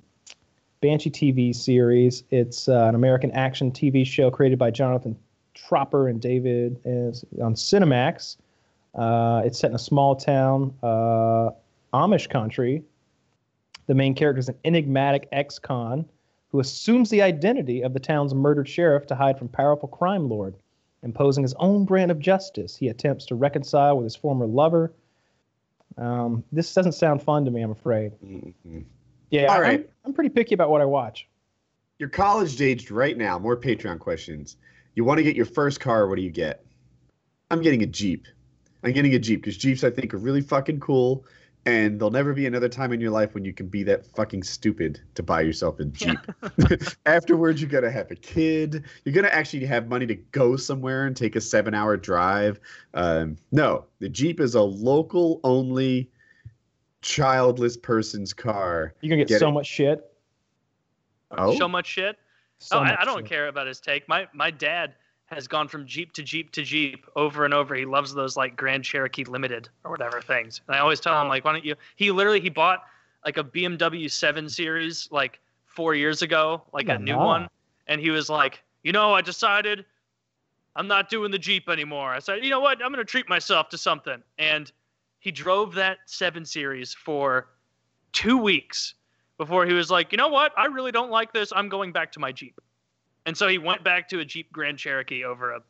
Banshee 0.81 1.09
TV 1.09 1.55
series. 1.55 2.23
It's 2.29 2.67
uh, 2.67 2.85
an 2.87 2.95
American 2.95 3.31
action 3.31 3.71
TV 3.71 4.05
show 4.05 4.29
created 4.29 4.59
by 4.59 4.71
Jonathan 4.71 5.17
Tropper 5.53 6.07
and 6.07 6.21
David 6.21 6.79
is 6.83 7.23
on 7.41 7.55
Cinemax. 7.55 8.37
Uh, 8.93 9.41
it's 9.45 9.59
set 9.59 9.71
in 9.71 9.75
a 9.75 9.79
small 9.79 10.15
town, 10.15 10.73
uh, 10.83 11.49
Amish 11.93 12.29
country. 12.29 12.83
The 13.88 13.95
main 13.95 14.14
character 14.15 14.39
is 14.39 14.49
an 14.49 14.57
enigmatic 14.65 15.27
ex-con 15.31 16.05
who 16.49 16.60
assumes 16.60 17.10
the 17.10 17.22
identity 17.22 17.81
of 17.81 17.93
the 17.93 17.99
town's 17.99 18.34
murdered 18.34 18.69
sheriff 18.69 19.07
to 19.07 19.15
hide 19.15 19.38
from 19.38 19.49
powerful 19.49 19.89
crime 19.89 20.30
lord. 20.30 20.55
Imposing 21.01 21.43
his 21.43 21.53
own 21.55 21.84
brand 21.84 22.11
of 22.11 22.19
justice, 22.19 22.77
he 22.77 22.88
attempts 22.88 23.26
to 23.26 23.35
reconcile 23.35 23.97
with 23.97 24.05
his 24.05 24.15
former 24.15 24.45
lover. 24.45 24.93
Um, 25.97 26.43
this 26.51 26.73
doesn't 26.73 26.93
sound 26.93 27.22
fun 27.22 27.43
to 27.45 27.51
me, 27.51 27.61
I'm 27.61 27.72
afraid. 27.72 28.14
Mhm. 28.23 28.85
Yeah, 29.30 29.53
all 29.53 29.61
right. 29.61 29.80
I'm- 29.81 29.89
I'm, 30.05 30.14
pretty 30.14 30.30
picky 30.30 30.53
about 30.53 30.69
what 30.69 30.81
I 30.81 30.85
watch. 30.85 31.27
You're 31.99 32.10
college 32.10 32.61
aged 32.61 32.91
right 32.91 33.18
now. 33.18 33.38
More 33.39 33.57
Patreon 33.57 33.99
questions. 33.99 34.57
You 34.95 35.03
want 35.03 35.18
to 35.18 35.23
get 35.23 35.35
your 35.35 35.45
first 35.45 35.80
car? 35.80 36.07
What 36.07 36.15
do 36.15 36.22
you 36.22 36.30
get? 36.31 36.65
I'm 37.51 37.61
getting 37.61 37.81
a 37.84 37.88
Jeep. 37.88 38.27
I'm 38.84 38.91
getting 38.91 39.14
a 39.14 39.19
Jeep 39.19 39.41
because 39.41 39.57
Jeeps 39.57 39.84
I 39.84 39.89
think 39.89 40.14
are 40.14 40.18
really 40.18 40.41
fucking 40.41 40.80
cool. 40.80 41.26
And 41.65 41.99
there'll 41.99 42.11
never 42.11 42.34
be 42.34 42.45
another 42.45 42.68
time 42.68 42.91
in 42.91 42.99
your 42.99 43.11
life 43.11 43.34
when 43.34 43.45
you 43.45 43.53
can 43.53 43.68
be 43.68 43.84
that 43.84 44.06
fucking 44.06 44.44
stupid 44.44 44.99
to 45.15 45.23
buy 45.23 45.41
yourself 45.41 45.80
a 45.80 45.85
Jeep. 45.85 46.19
Afterwards, 47.06 47.61
you're 47.61 47.69
going 47.69 47.85
to 47.85 47.91
have 47.91 48.11
a 48.11 48.15
kid. 48.15 48.84
You're 49.06 49.14
going 49.14 49.26
to 49.26 49.34
actually 49.34 49.65
have 49.65 49.88
money 49.88 50.06
to 50.07 50.15
go 50.15 50.57
somewhere 50.57 51.06
and 51.06 51.15
take 51.15 51.38
a 51.38 51.41
seven 51.41 51.73
hour 51.73 51.95
drive. 51.95 52.60
Um, 52.94 53.38
no, 53.53 53.85
the 53.99 54.10
Jeep 54.10 54.41
is 54.41 54.56
a 54.56 54.61
local 54.61 55.40
only 55.45 56.10
childless 57.03 57.77
person's 57.77 58.34
car. 58.34 58.94
You're 59.02 59.10
gonna 59.11 59.22
get, 59.22 59.27
Get 59.27 59.40
so 59.40 59.49
it. 59.49 59.52
much 59.52 59.68
shit. 59.68 60.11
Oh, 61.31 61.56
So 61.56 61.68
much 61.68 61.85
shit. 61.85 62.18
So 62.57 62.77
oh, 62.77 62.81
I, 62.81 63.02
I 63.02 63.06
don't 63.06 63.19
shit. 63.19 63.26
care 63.30 63.48
about 63.48 63.68
his 63.68 63.80
take. 63.80 64.07
My 64.07 64.27
my 64.34 64.49
dad 64.49 64.95
has 65.27 65.47
gone 65.47 65.67
from 65.67 65.85
Jeep 65.85 66.13
to 66.13 66.23
Jeep 66.23 66.51
to 66.51 66.63
Jeep 66.63 67.05
over 67.15 67.45
and 67.45 67.53
over. 67.53 67.75
He 67.75 67.85
loves 67.85 68.13
those 68.13 68.37
like 68.37 68.55
Grand 68.55 68.83
Cherokee 68.83 69.23
Limited 69.23 69.69
or 69.83 69.91
whatever 69.91 70.21
things. 70.21 70.61
And 70.67 70.75
I 70.75 70.79
always 70.79 70.99
tell 70.99 71.19
him 71.21 71.27
like, 71.27 71.45
why 71.45 71.53
don't 71.53 71.65
you? 71.65 71.75
He 71.95 72.11
literally 72.11 72.39
he 72.41 72.49
bought 72.49 72.83
like 73.25 73.37
a 73.37 73.43
BMW 73.43 74.11
7 74.11 74.49
Series 74.49 75.07
like 75.11 75.39
four 75.65 75.95
years 75.95 76.21
ago, 76.21 76.61
like 76.73 76.89
a 76.89 76.99
new 76.99 77.17
Wow. 77.17 77.25
one, 77.25 77.49
and 77.87 77.99
he 77.99 78.11
was 78.11 78.29
like, 78.29 78.61
you 78.83 78.91
know, 78.91 79.13
I 79.13 79.21
decided 79.21 79.85
I'm 80.75 80.87
not 80.87 81.09
doing 81.09 81.31
the 81.31 81.39
Jeep 81.39 81.69
anymore. 81.69 82.11
I 82.11 82.19
said, 82.19 82.43
you 82.43 82.49
know 82.49 82.59
what? 82.59 82.83
I'm 82.83 82.91
gonna 82.91 83.03
treat 83.03 83.29
myself 83.29 83.69
to 83.69 83.77
something. 83.77 84.21
And 84.37 84.71
he 85.19 85.31
drove 85.31 85.73
that 85.75 85.99
7 86.05 86.45
Series 86.45 86.93
for 86.93 87.47
two 88.11 88.37
weeks 88.37 88.95
before 89.37 89.65
he 89.65 89.73
was 89.73 89.89
like, 89.89 90.11
you 90.11 90.17
know 90.17 90.27
what? 90.27 90.51
I 90.57 90.65
really 90.65 90.91
don't 90.91 91.09
like 91.09 91.33
this. 91.33 91.51
I'm 91.55 91.69
going 91.69 91.91
back 91.91 92.11
to 92.11 92.19
my 92.19 92.31
Jeep. 92.31 92.59
And 93.25 93.37
so 93.37 93.47
he 93.47 93.57
went 93.57 93.83
back 93.83 94.09
to 94.09 94.19
a 94.19 94.25
Jeep 94.25 94.51
Grand 94.51 94.77
Cherokee 94.77 95.23
over 95.23 95.53
a 95.53 95.61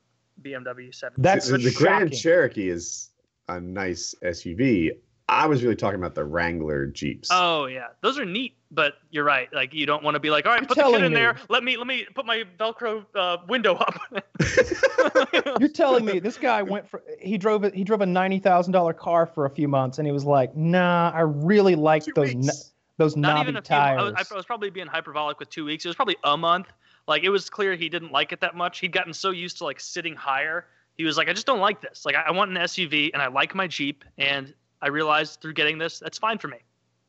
BMW 0.41 0.93
7. 0.93 1.13
That's 1.17 1.47
the, 1.49 1.57
the 1.57 1.71
Grand. 1.71 2.13
Cherokee 2.13 2.69
is 2.69 3.11
a 3.47 3.59
nice 3.59 4.15
SUV. 4.23 4.91
I 5.30 5.45
was 5.47 5.63
really 5.63 5.75
talking 5.75 5.99
about 5.99 6.15
the 6.15 6.25
Wrangler 6.25 6.85
Jeeps. 6.88 7.30
Oh 7.31 7.65
yeah, 7.65 7.88
those 8.01 8.19
are 8.19 8.25
neat, 8.25 8.57
but 8.71 8.95
you're 9.09 9.23
right. 9.23 9.47
Like 9.53 9.73
you 9.73 9.85
don't 9.85 10.03
want 10.03 10.15
to 10.15 10.19
be 10.19 10.30
like, 10.30 10.45
all 10.45 10.51
right, 10.51 10.61
You're 10.61 10.67
put 10.67 10.77
the 10.77 10.84
kid 10.84 11.03
in 11.03 11.13
me- 11.13 11.17
there. 11.17 11.38
Let 11.49 11.63
me 11.63 11.77
let 11.77 11.88
me 11.88 12.05
put 12.13 12.25
my 12.25 12.43
Velcro 12.59 13.05
uh, 13.15 13.38
window 13.47 13.75
up. 13.75 13.99
You're 15.59 15.69
telling 15.69 16.03
me 16.05 16.19
this 16.19 16.38
guy 16.38 16.61
went 16.61 16.89
for 16.89 17.03
he 17.19 17.38
drove 17.38 17.63
it 17.63 17.73
he 17.73 17.84
drove 17.85 18.01
a 18.01 18.05
ninety 18.05 18.39
thousand 18.39 18.73
dollar 18.73 18.93
car 18.93 19.25
for 19.25 19.45
a 19.45 19.49
few 19.49 19.67
months 19.67 19.97
and 19.97 20.05
he 20.05 20.11
was 20.11 20.25
like, 20.25 20.55
nah, 20.57 21.11
I 21.13 21.21
really 21.21 21.75
like 21.75 22.03
those 22.15 22.35
weeks. 22.35 22.47
n- 22.49 22.55
those 22.97 23.15
Not 23.15 23.35
knobby 23.35 23.41
even 23.49 23.57
a 23.57 23.61
few. 23.61 23.75
I 23.75 23.95
tires. 23.95 24.13
was, 24.13 24.31
I 24.31 24.35
was 24.35 24.45
probably 24.45 24.69
being 24.69 24.88
hyperbolic 24.88 25.39
with 25.39 25.49
two 25.49 25.65
weeks. 25.65 25.85
It 25.85 25.88
was 25.89 25.95
probably 25.95 26.17
a 26.23 26.38
month. 26.38 26.67
Like 27.07 27.23
it 27.23 27.30
was 27.30 27.49
clear 27.49 27.75
he 27.75 27.89
didn't 27.89 28.11
like 28.11 28.31
it 28.31 28.39
that 28.41 28.55
much. 28.55 28.80
He'd 28.80 28.91
gotten 28.93 29.13
so 29.13 29.31
used 29.31 29.57
to 29.57 29.65
like 29.65 29.80
sitting 29.80 30.15
higher. 30.15 30.67
He 30.95 31.03
was 31.03 31.17
like, 31.17 31.27
I 31.27 31.34
just 31.34 31.45
don't 31.45 31.59
like 31.59 31.81
this. 31.81 32.05
Like 32.05 32.15
I, 32.15 32.21
I 32.27 32.31
want 32.31 32.51
an 32.51 32.57
SUV 32.57 33.11
and 33.13 33.21
I 33.21 33.27
like 33.27 33.55
my 33.55 33.67
Jeep, 33.67 34.05
and 34.17 34.53
I 34.81 34.88
realized 34.88 35.41
through 35.41 35.53
getting 35.53 35.77
this, 35.77 35.99
that's 35.99 36.17
fine 36.17 36.38
for 36.38 36.47
me. 36.49 36.57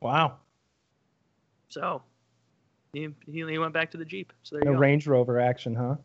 wow, 0.01 0.37
So 1.69 2.03
he, 2.93 3.09
he, 3.27 3.45
he 3.47 3.59
went 3.59 3.73
back 3.73 3.91
to 3.93 3.97
the 3.99 4.05
Jeep. 4.05 4.33
So 4.43 4.57
there 4.57 4.65
no 4.65 4.71
you 4.71 4.77
go. 4.77 4.81
Range 4.81 5.07
Rover 5.07 5.39
action, 5.39 5.75
huh? 5.75 5.97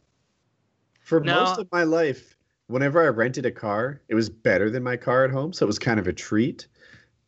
For 1.01 1.19
No. 1.21 1.43
most 1.43 1.59
of 1.59 1.67
my 1.71 1.83
life, 1.83 2.35
whenever 2.67 3.03
I 3.03 3.07
rented 3.07 3.45
a 3.45 3.51
car, 3.51 4.01
it 4.09 4.15
was 4.15 4.29
better 4.29 4.69
than 4.69 4.83
my 4.83 4.97
car 4.97 5.23
at 5.25 5.31
home, 5.31 5.53
so 5.53 5.65
it 5.65 5.67
was 5.67 5.79
kind 5.79 5.99
of 5.99 6.07
a 6.07 6.13
treat. 6.13 6.67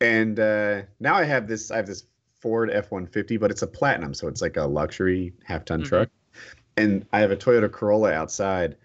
And 0.00 0.38
uh, 0.38 0.82
now 1.00 1.14
I 1.14 1.24
have 1.24 1.46
this. 1.48 1.70
I 1.70 1.76
have 1.76 1.86
this 1.86 2.04
Ford 2.40 2.70
F 2.70 2.90
one 2.90 3.06
fifty, 3.06 3.36
but 3.36 3.50
it's 3.50 3.62
a 3.62 3.66
platinum, 3.66 4.14
so 4.14 4.26
it's 4.28 4.42
like 4.42 4.56
a 4.56 4.64
luxury 4.64 5.32
half 5.44 5.64
ton 5.64 5.82
Mhm. 5.82 5.86
truck. 5.86 6.08
And 6.76 7.06
I 7.12 7.20
have 7.20 7.30
a 7.30 7.36
Toyota 7.36 7.70
Corolla 7.70 8.12
outside. 8.12 8.76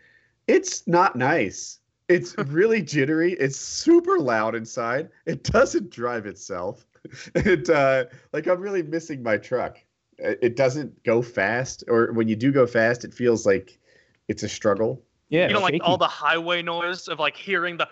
It's 0.47 0.87
not 0.87 1.15
nice. 1.15 1.79
It's 2.09 2.37
really 2.47 2.81
jittery. 2.81 3.33
It's 3.33 3.57
super 3.57 4.19
loud 4.19 4.55
inside. 4.55 5.09
It 5.25 5.43
doesn't 5.43 5.89
drive 5.89 6.25
itself. 6.25 6.85
It 7.35 7.69
uh, 7.69 8.05
like 8.33 8.47
I'm 8.47 8.59
really 8.59 8.83
missing 8.83 9.23
my 9.23 9.37
truck. 9.37 9.77
It 10.17 10.39
it 10.41 10.55
doesn't 10.57 11.03
go 11.03 11.21
fast, 11.21 11.85
or 11.87 12.11
when 12.11 12.27
you 12.27 12.35
do 12.35 12.51
go 12.51 12.67
fast, 12.67 13.05
it 13.05 13.13
feels 13.13 13.45
like 13.45 13.79
it's 14.27 14.43
a 14.43 14.49
struggle. 14.49 15.01
Yeah, 15.29 15.47
You 15.47 15.53
know, 15.53 15.61
like 15.61 15.75
shaky. 15.75 15.81
all 15.83 15.97
the 15.97 16.07
highway 16.07 16.61
noise 16.61 17.07
of 17.07 17.19
like 17.19 17.37
hearing 17.37 17.77
the. 17.77 17.87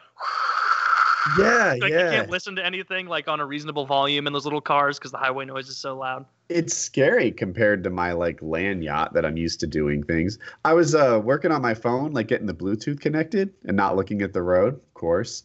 Yeah, 1.39 1.75
Like 1.81 1.91
yeah. 1.91 2.11
you 2.11 2.17
can't 2.17 2.29
listen 2.29 2.55
to 2.57 2.65
anything 2.65 3.07
like 3.07 3.27
on 3.29 3.39
a 3.39 3.45
reasonable 3.45 3.85
volume 3.85 4.27
in 4.27 4.33
those 4.33 4.43
little 4.45 4.61
cars 4.61 4.97
because 4.99 5.11
the 5.11 5.17
highway 5.17 5.45
noise 5.45 5.69
is 5.69 5.77
so 5.77 5.97
loud. 5.97 6.25
It's 6.49 6.75
scary 6.75 7.31
compared 7.31 7.83
to 7.83 7.89
my 7.89 8.11
like 8.11 8.41
land 8.41 8.83
yacht 8.83 9.13
that 9.13 9.25
I'm 9.25 9.37
used 9.37 9.59
to 9.61 9.67
doing 9.67 10.03
things. 10.03 10.37
I 10.63 10.73
was 10.73 10.93
uh, 10.93 11.19
working 11.23 11.51
on 11.51 11.61
my 11.61 11.73
phone, 11.73 12.11
like 12.11 12.27
getting 12.27 12.47
the 12.47 12.53
Bluetooth 12.53 12.99
connected 12.99 13.53
and 13.65 13.75
not 13.75 13.95
looking 13.95 14.21
at 14.21 14.33
the 14.33 14.43
road, 14.43 14.75
of 14.75 14.93
course, 14.93 15.43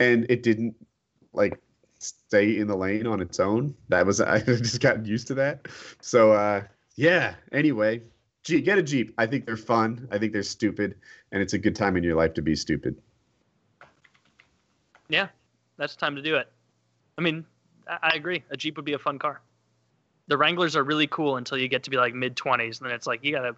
and 0.00 0.26
it 0.28 0.42
didn't 0.42 0.74
like 1.32 1.60
stay 1.98 2.58
in 2.58 2.66
the 2.66 2.76
lane 2.76 3.06
on 3.06 3.20
its 3.20 3.38
own. 3.38 3.74
That 3.88 4.06
was 4.06 4.20
I 4.20 4.40
just 4.40 4.80
gotten 4.80 5.04
used 5.04 5.28
to 5.28 5.34
that. 5.34 5.66
So 6.00 6.32
uh, 6.32 6.62
yeah. 6.96 7.34
Anyway, 7.52 8.02
Gee, 8.44 8.60
get 8.60 8.78
a 8.78 8.82
Jeep. 8.82 9.14
I 9.18 9.26
think 9.26 9.46
they're 9.46 9.56
fun. 9.56 10.08
I 10.10 10.18
think 10.18 10.32
they're 10.32 10.42
stupid, 10.42 10.96
and 11.30 11.40
it's 11.40 11.52
a 11.52 11.58
good 11.58 11.76
time 11.76 11.96
in 11.96 12.02
your 12.02 12.16
life 12.16 12.34
to 12.34 12.42
be 12.42 12.56
stupid. 12.56 12.96
Yeah, 15.08 15.28
that's 15.76 15.94
time 15.94 16.16
to 16.16 16.22
do 16.22 16.36
it. 16.36 16.50
I 17.18 17.22
mean, 17.22 17.44
I, 17.86 17.98
I 18.02 18.16
agree. 18.16 18.42
A 18.50 18.56
Jeep 18.56 18.76
would 18.76 18.84
be 18.84 18.94
a 18.94 18.98
fun 18.98 19.18
car. 19.18 19.40
The 20.32 20.38
Wranglers 20.38 20.76
are 20.76 20.82
really 20.82 21.06
cool 21.08 21.36
until 21.36 21.58
you 21.58 21.68
get 21.68 21.82
to 21.82 21.90
be 21.90 21.98
like 21.98 22.14
mid 22.14 22.36
twenties, 22.36 22.80
and 22.80 22.88
then 22.88 22.96
it's 22.96 23.06
like 23.06 23.22
you 23.22 23.32
gotta, 23.32 23.54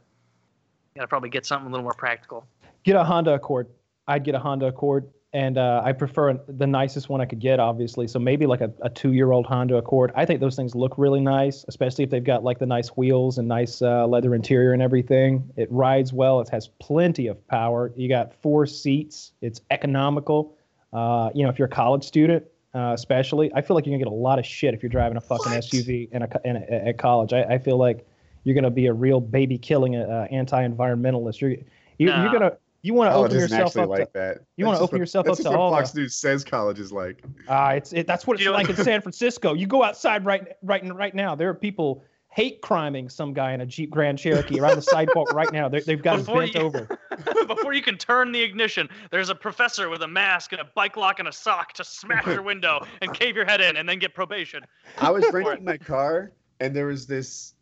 gotta 0.97 1.07
probably 1.07 1.29
get 1.29 1.47
something 1.47 1.69
a 1.69 1.71
little 1.71 1.85
more 1.85 1.95
practical. 1.95 2.49
Get 2.83 2.97
a 2.97 3.05
Honda 3.05 3.35
Accord. 3.35 3.69
I'd 4.09 4.25
get 4.25 4.35
a 4.35 4.41
Honda 4.41 4.67
Accord, 4.67 5.09
and 5.33 5.57
uh, 5.57 5.83
I 5.85 5.93
prefer 5.93 6.37
the 6.49 6.67
nicest 6.67 7.09
one 7.09 7.21
I 7.21 7.27
could 7.27 7.39
get, 7.39 7.61
obviously. 7.61 8.09
So 8.09 8.19
maybe 8.19 8.47
like 8.47 8.61
a, 8.61 8.73
a 8.83 8.91
two-year-old 8.91 9.47
Honda 9.47 9.77
Accord. 9.77 10.11
I 10.17 10.25
think 10.25 10.41
those 10.41 10.57
things 10.57 10.75
look 10.75 10.99
really 10.99 11.21
nice, 11.21 11.65
especially 11.69 12.03
if 12.03 12.11
they've 12.11 12.25
got 12.25 12.43
like 12.43 12.59
the 12.59 12.67
nice 12.67 12.89
wheels 12.89 13.39
and 13.39 13.47
nice 13.47 13.81
uh, 13.81 14.05
leather 14.09 14.35
interior 14.35 14.73
and 14.73 14.83
everything. 14.83 15.49
It 15.57 15.71
rides 15.71 16.13
well. 16.13 16.41
It 16.41 16.49
has 16.49 16.67
plenty 16.81 17.29
of 17.29 17.47
power. 17.47 17.93
You 17.95 18.09
got 18.09 18.35
four 18.43 18.67
seats. 18.67 19.31
It's 19.41 19.61
economical. 19.71 20.59
Uh, 20.93 21.31
you 21.37 21.45
know, 21.45 21.51
if 21.51 21.59
you're 21.61 21.69
a 21.69 21.71
college 21.71 22.03
student, 22.03 22.45
uh, 22.75 22.93
especially, 22.95 23.53
I 23.55 23.63
feel 23.63 23.75
like 23.77 23.87
you're 23.87 23.93
gonna 23.97 24.05
get 24.05 24.13
a 24.13 24.17
lot 24.17 24.39
of 24.39 24.47
shit 24.47 24.75
if 24.75 24.83
you're 24.83 24.91
driving 24.91 25.17
a 25.17 25.21
fucking 25.21 25.53
What? 25.53 25.63
SUV 25.65 26.11
in 26.13 26.23
a, 26.23 26.29
co- 26.29 26.41
in 26.45 26.57
a, 26.57 26.61
at 26.89 26.99
college. 26.99 27.33
I, 27.33 27.43
I 27.45 27.59
feel 27.59 27.77
like 27.77 28.07
you're 28.43 28.55
gonna 28.55 28.71
be 28.71 28.87
a 28.87 28.93
real 28.93 29.21
baby 29.21 29.57
killing 29.59 29.97
uh, 29.97 30.27
anti-environmentalist. 30.31 31.41
You're 31.41 31.51
you, 31.99 32.07
Nah. 32.07 32.23
you're 32.25 32.33
gonna 32.33 32.53
you 32.83 32.93
want 32.93 33.09
to 33.09 33.13
College 33.13 33.31
open 33.31 33.37
isn't 33.45 33.51
yourself 33.59 33.69
actually 33.69 33.83
up 33.83 33.89
like 33.89 34.13
to 34.13 34.19
that. 34.19 34.39
you 34.57 34.67
wanna 34.67 34.75
That's 34.77 34.83
just 34.83 34.89
open 34.89 34.97
what- 34.97 35.01
yourself 35.01 35.27
that's 35.27 35.41
up 35.41 35.45
to 35.45 35.51
what 35.53 35.59
all 35.61 35.71
Fox 35.71 35.91
the- 35.93 36.01
News 36.01 36.15
says 36.17 36.45
college 36.45 36.81
is 36.81 36.93
like. 36.93 37.25
uh, 37.49 37.73
it's 37.77 37.93
it, 37.93 38.07
that's 38.07 38.27
what 38.27 38.35
it's 38.35 38.45
You 38.45 38.51
know- 38.51 38.57
like 38.57 38.69
in 38.69 38.77
San 38.77 39.01
Francisco. 39.01 39.55
You 39.55 39.67
go 39.67 39.83
outside 39.83 40.25
right 40.25 40.57
right 40.63 40.85
right 40.95 41.15
now. 41.15 41.35
There 41.35 41.49
are 41.49 41.55
people 41.55 42.05
hate 42.35 42.61
criming 42.61 43.09
some 43.09 43.33
guy 43.33 43.53
in 43.53 43.61
a 43.61 43.67
Jeep 43.67 43.91
Grand 43.91 44.19
Cherokee 44.19 44.59
around 44.59 44.75
the 44.75 44.83
sidewalk 44.97 45.33
right 45.33 45.53
now. 45.53 45.69
They're, 45.69 45.83
they've 45.83 46.03
got 46.03 46.17
Before 46.19 46.43
him 46.43 46.53
bent 46.53 46.55
you- 46.57 46.61
over. 46.63 46.99
Before 47.47 47.73
you 47.73 47.81
can 47.81 47.97
turn 47.97 48.33
the 48.33 48.43
ignition, 48.43 48.89
there's 49.13 49.29
a 49.29 49.37
professor 49.37 49.89
with 49.89 50.03
a 50.03 50.09
mask 50.09 50.51
and 50.51 50.61
a 50.61 50.65
bike 50.75 50.97
lock 50.97 51.21
and 51.21 51.29
a 51.29 51.33
sock 51.33 51.75
to 51.75 51.85
smash 51.85 52.27
your 52.27 52.43
window 52.43 52.85
and 53.03 53.15
cave 53.15 53.37
your 53.37 53.45
head 53.45 53.61
in, 53.61 53.77
and 53.77 53.89
then 53.89 54.01
get 54.01 54.15
probation. 54.15 54.65
I 54.99 55.13
was 55.13 55.25
renting 55.33 55.65
my 55.65 55.79
car, 55.79 56.33
and 56.59 56.75
there 56.75 56.87
was 56.87 57.07
this 57.07 57.55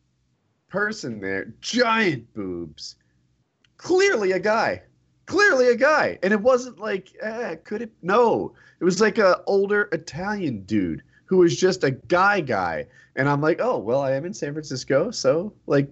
person 0.71 1.21
there, 1.21 1.53
giant 1.61 2.33
boobs, 2.33 2.97
clearly 3.77 4.33
a 4.33 4.39
guy, 4.39 4.81
clearly 5.27 5.69
a 5.69 5.77
guy, 5.77 6.19
and 6.23 6.33
it 6.33 6.41
wasn't 6.41 6.79
like, 6.79 7.13
eh, 7.21 7.57
could 7.57 7.83
it? 7.83 7.93
No, 8.01 8.55
it 8.81 8.85
was 8.85 9.03
like 9.03 9.19
a 9.19 9.43
older 9.47 9.91
Italian 9.93 10.63
dude 10.63 11.03
who 11.33 11.39
was 11.39 11.57
just 11.57 11.83
a 11.83 11.91
guy 11.91 12.43
guy, 12.43 12.87
and 13.17 13.27
I'm 13.27 13.41
like, 13.41 13.59
oh 13.59 13.79
well, 13.79 14.03
I 14.03 14.13
am 14.13 14.27
in 14.27 14.35
San 14.35 14.53
Francisco, 14.53 15.11
so 15.11 15.55
like, 15.67 15.89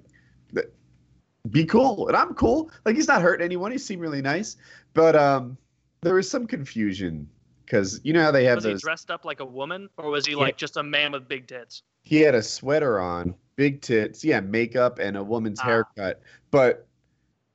be 1.50 1.64
cool, 1.64 2.08
and 2.08 2.14
I'm 2.16 2.34
cool. 2.34 2.70
Like 2.84 2.94
he's 2.94 3.08
not 3.08 3.22
hurting 3.22 3.42
anyone. 3.42 3.72
He 3.72 3.78
seemed 3.78 4.02
really 4.02 4.20
nice, 4.20 4.58
but 4.92 5.16
um, 5.16 5.56
there 6.02 6.12
was 6.12 6.30
some 6.30 6.46
confusion 6.46 7.26
because 7.64 8.02
you 8.04 8.12
know 8.12 8.20
how 8.20 8.30
they 8.30 8.44
have 8.44 8.56
Was 8.56 8.64
those. 8.64 8.80
he 8.82 8.84
dressed 8.84 9.10
up 9.10 9.24
like 9.24 9.40
a 9.40 9.44
woman, 9.46 9.88
or 9.96 10.10
was 10.10 10.26
he 10.26 10.32
Yeah. 10.32 10.40
like 10.40 10.58
just 10.58 10.76
a 10.76 10.82
man 10.82 11.12
with 11.12 11.26
big 11.26 11.46
tits? 11.46 11.82
he 12.02 12.20
had 12.20 12.34
a 12.34 12.42
sweater 12.42 13.00
on, 13.00 13.34
big 13.56 13.80
tits, 13.80 14.22
yeah, 14.22 14.40
makeup 14.40 14.98
and 14.98 15.16
a 15.16 15.24
woman's 15.24 15.60
Ah. 15.60 15.64
haircut. 15.64 16.20
But 16.50 16.86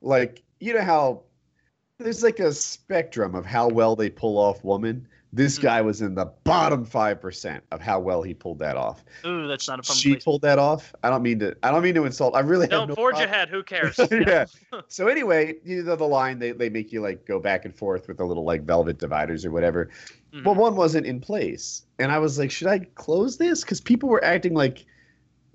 like, 0.01 0.41
you 0.59 0.73
know 0.73 0.81
how 0.81 1.21
there's 1.99 2.23
like 2.23 2.39
a 2.39 2.51
spectrum 2.51 3.35
of 3.35 3.45
how 3.45 3.67
well 3.69 3.95
they 3.95 4.09
pull 4.09 4.39
off 4.39 4.63
woman. 4.63 5.07
This 5.35 5.59
Mhm. 5.59 5.63
guy 5.63 5.81
was 5.81 6.01
in 6.01 6.15
the 6.15 6.27
bottom 6.45 6.85
five 6.85 7.19
percent 7.19 7.61
of 7.71 7.81
how 7.81 7.99
well 7.99 8.21
he 8.23 8.33
pulled 8.33 8.57
that 8.59 8.77
off. 8.77 9.03
Ooh, 9.25 9.47
that's 9.47 9.67
not 9.67 9.79
a 9.79 9.83
fun 9.83 9.97
She 9.97 10.11
place. 10.13 10.23
pulled 10.23 10.41
that 10.43 10.57
off. 10.59 10.95
I 11.03 11.09
don't 11.09 11.23
mean 11.23 11.39
to. 11.39 11.53
I 11.61 11.71
don't 11.71 11.83
mean 11.83 11.95
to 11.95 12.05
insult. 12.05 12.35
I 12.35 12.39
really 12.39 12.67
Don't 12.67 12.87
no 12.87 12.95
forge 12.95 13.15
problem. 13.15 13.33
ahead. 13.33 13.49
Who 13.49 13.61
cares? 13.73 13.99
yeah. 14.11 14.45
So 14.87 15.07
anyway, 15.07 15.55
you 15.65 15.83
know 15.83 15.97
the 15.97 16.05
line 16.07 16.39
they 16.39 16.51
they 16.53 16.69
make 16.69 16.93
you 16.93 17.01
like 17.01 17.25
go 17.25 17.39
back 17.39 17.65
and 17.65 17.75
forth 17.75 18.07
with 18.07 18.15
the 18.17 18.25
little 18.25 18.45
like 18.45 18.63
velvet 18.63 18.97
dividers 18.97 19.45
or 19.45 19.51
whatever. 19.51 19.89
Mhm. 20.33 20.45
Well, 20.45 20.55
one 20.55 20.75
wasn't 20.77 21.05
in 21.05 21.19
place, 21.19 21.83
and 21.99 22.13
I 22.13 22.17
was 22.19 22.39
like, 22.39 22.49
should 22.49 22.67
I 22.69 22.79
close 22.95 23.35
this? 23.37 23.61
Because 23.61 23.81
people 23.81 24.07
were 24.07 24.23
acting 24.23 24.53
like 24.53 24.85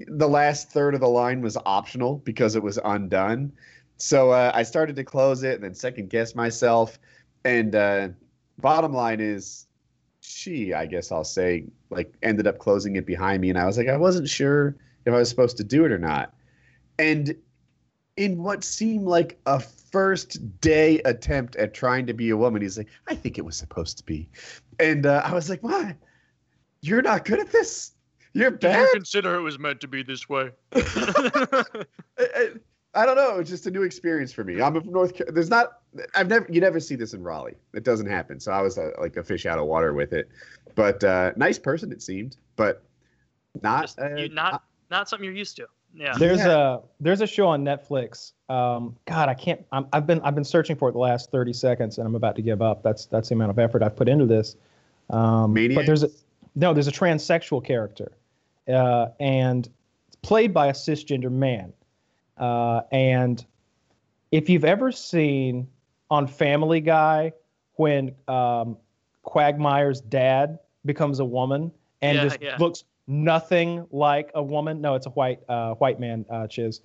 the 0.09 0.29
last 0.29 0.71
third 0.71 0.95
of 0.95 1.01
the 1.01 1.09
line 1.09 1.41
was 1.41 1.57
optional 1.65 2.19
because 2.25 2.55
it 2.55 2.63
was 2.63 2.79
undone. 2.85 3.51
So 3.97 4.31
uh, 4.31 4.51
I 4.55 4.63
started 4.63 4.95
to 4.97 5.05
close 5.05 5.43
it 5.43 5.55
and 5.55 5.65
then 5.65 5.75
second 5.75 6.11
guess 6.11 6.35
myself. 6.35 6.99
And 7.45 7.75
uh, 7.75 8.09
bottom 8.59 8.93
line 8.95 9.21
is, 9.21 9.67
she, 10.21 10.73
I 10.75 10.87
guess 10.87 11.11
I'll 11.13 11.25
say, 11.25 11.65
like 11.91 12.15
ended 12.23 12.47
up 12.47 12.59
closing 12.59 12.97
it 12.97 13.07
behind 13.07 13.41
me, 13.41 13.51
and 13.51 13.59
I 13.59 13.67
was 13.67 13.79
like, 13.79 13.89
I 13.89 13.97
wasn't 13.97 14.29
sure 14.29 14.77
if 15.05 15.15
I 15.15 15.17
was 15.17 15.29
supposed 15.29 15.57
to 15.59 15.65
do 15.65 15.85
it 15.85 15.93
or 15.93 15.99
not. 15.99 16.35
And 16.99 17.35
in 18.17 18.43
what 18.43 18.63
seemed 18.65 19.07
like 19.07 19.41
a 19.47 19.61
first 19.61 20.61
day 20.61 20.99
attempt 21.01 21.57
at 21.57 21.73
trying 21.75 22.07
to 22.07 22.13
be 22.13 22.31
a 22.31 22.37
woman, 22.37 22.63
he's 22.63 22.79
like, 22.79 22.89
I 23.07 23.15
think 23.15 23.39
it 23.39 23.45
was 23.45 23.57
supposed 23.57 23.99
to 23.99 24.05
be, 24.05 24.29
and 24.79 25.07
uh, 25.07 25.23
I 25.25 25.33
was 25.33 25.49
like, 25.49 25.63
why? 25.63 25.97
You're 26.83 27.03
not 27.03 27.25
good 27.25 27.41
at 27.41 27.53
this. 27.53 27.93
You're 28.33 28.53
bad. 28.53 28.89
consider 28.93 29.35
it 29.35 29.43
was 29.43 29.59
meant 29.59 29.81
to 29.81 29.89
be 29.89 30.03
this 30.03 30.29
way? 30.29 30.51
I, 32.95 32.99
I- 32.99 33.03
I 33.03 33.07
don't 33.07 33.17
know. 33.17 33.39
It's 33.39 33.51
just 33.51 33.67
a 33.67 33.71
new 33.71 33.83
experience 33.83 34.33
for 34.33 34.43
me. 34.45 34.61
I'm 34.61 34.75
from 34.75 34.91
North. 34.93 35.17
Ca- 35.17 35.31
There's 35.33 35.51
not. 35.51 35.79
I've 36.15 36.29
never. 36.29 36.47
You 36.51 36.61
never 36.61 36.81
see 36.81 36.97
this 36.97 37.15
in 37.15 37.23
Raleigh. 37.23 37.57
It 37.75 37.85
doesn't 37.85 38.07
happen. 38.07 38.41
So 38.41 38.53
I 38.53 38.61
was 38.63 38.79
uh, 38.79 38.91
like 39.01 39.17
a 39.17 39.23
fish 39.23 39.47
out 39.47 39.59
of 39.59 39.67
water 39.67 39.93
with 39.95 40.13
it. 40.13 40.29
But 40.75 41.03
uh, 41.05 41.33
nice 41.37 41.59
person 41.59 41.93
it 41.93 42.03
seemed. 42.03 42.37
But 42.57 42.83
not. 43.63 43.83
Just, 43.83 43.99
uh, 44.01 44.15
you, 44.17 44.29
not 44.31 44.65
not 44.91 45.09
something 45.09 45.25
you're 45.25 45.35
used 45.35 45.57
to. 45.57 45.67
Yeah. 45.95 46.15
There's 46.19 46.39
Yeah. 46.41 46.75
a 46.75 46.79
there's 47.01 47.21
a 47.21 47.27
show 47.27 47.47
on 47.49 47.65
Netflix. 47.65 48.33
Um, 48.49 48.97
God, 49.07 49.29
I 49.29 49.35
can't. 49.35 49.65
I'm, 49.73 49.87
I've 49.93 50.07
been 50.07 50.21
I've 50.23 50.35
been 50.35 50.45
searching 50.45 50.77
for 50.77 50.89
it 50.89 50.93
the 50.93 50.99
last 50.99 51.31
30 51.31 51.53
seconds, 51.53 51.99
and 51.99 52.07
I'm 52.07 52.15
about 52.17 52.35
to 52.37 52.43
give 52.43 52.61
up. 52.63 52.83
That's 52.83 53.07
that's 53.07 53.29
the 53.29 53.35
amount 53.37 53.51
of 53.51 53.59
effort 53.59 53.83
I've 53.83 53.97
put 53.97 54.09
into 54.09 54.27
this. 54.27 54.57
Um, 55.11 55.55
but 55.55 55.87
there's 55.87 56.03
a 56.03 56.11
no, 56.57 56.73
there's 56.75 56.89
a 56.89 56.93
transsexual 56.93 57.65
character, 57.65 58.13
uh, 58.69 59.07
and 59.21 59.69
it's 60.09 60.17
played 60.23 60.53
by 60.53 60.67
a 60.69 60.73
cisgender 60.73 61.31
man. 61.31 61.73
Uh, 62.41 62.81
and 62.91 63.45
if 64.33 64.49
you've 64.49 64.65
ever 64.65 64.91
seen 64.91 65.69
on 66.11 66.27
Family 66.27 66.81
Guy 66.81 67.33
when 67.75 68.15
um, 68.27 68.77
Quagmire's 69.23 70.01
dad 70.01 70.59
becomes 70.85 71.21
a 71.21 71.25
woman 71.25 71.71
and 72.03 72.17
Yeah, 72.17 72.23
just 72.25 72.43
yeah. 72.43 72.57
looks 72.59 72.85
nothing 73.07 73.87
like 73.91 74.31
a 74.35 74.43
woman. 74.43 74.81
No, 74.81 74.95
it's 74.95 75.07
a 75.07 75.11
white 75.11 75.41
uh, 75.49 75.75
white 75.75 76.01
man, 76.01 76.25
uh, 76.31 76.47
Chiz. 76.47 76.81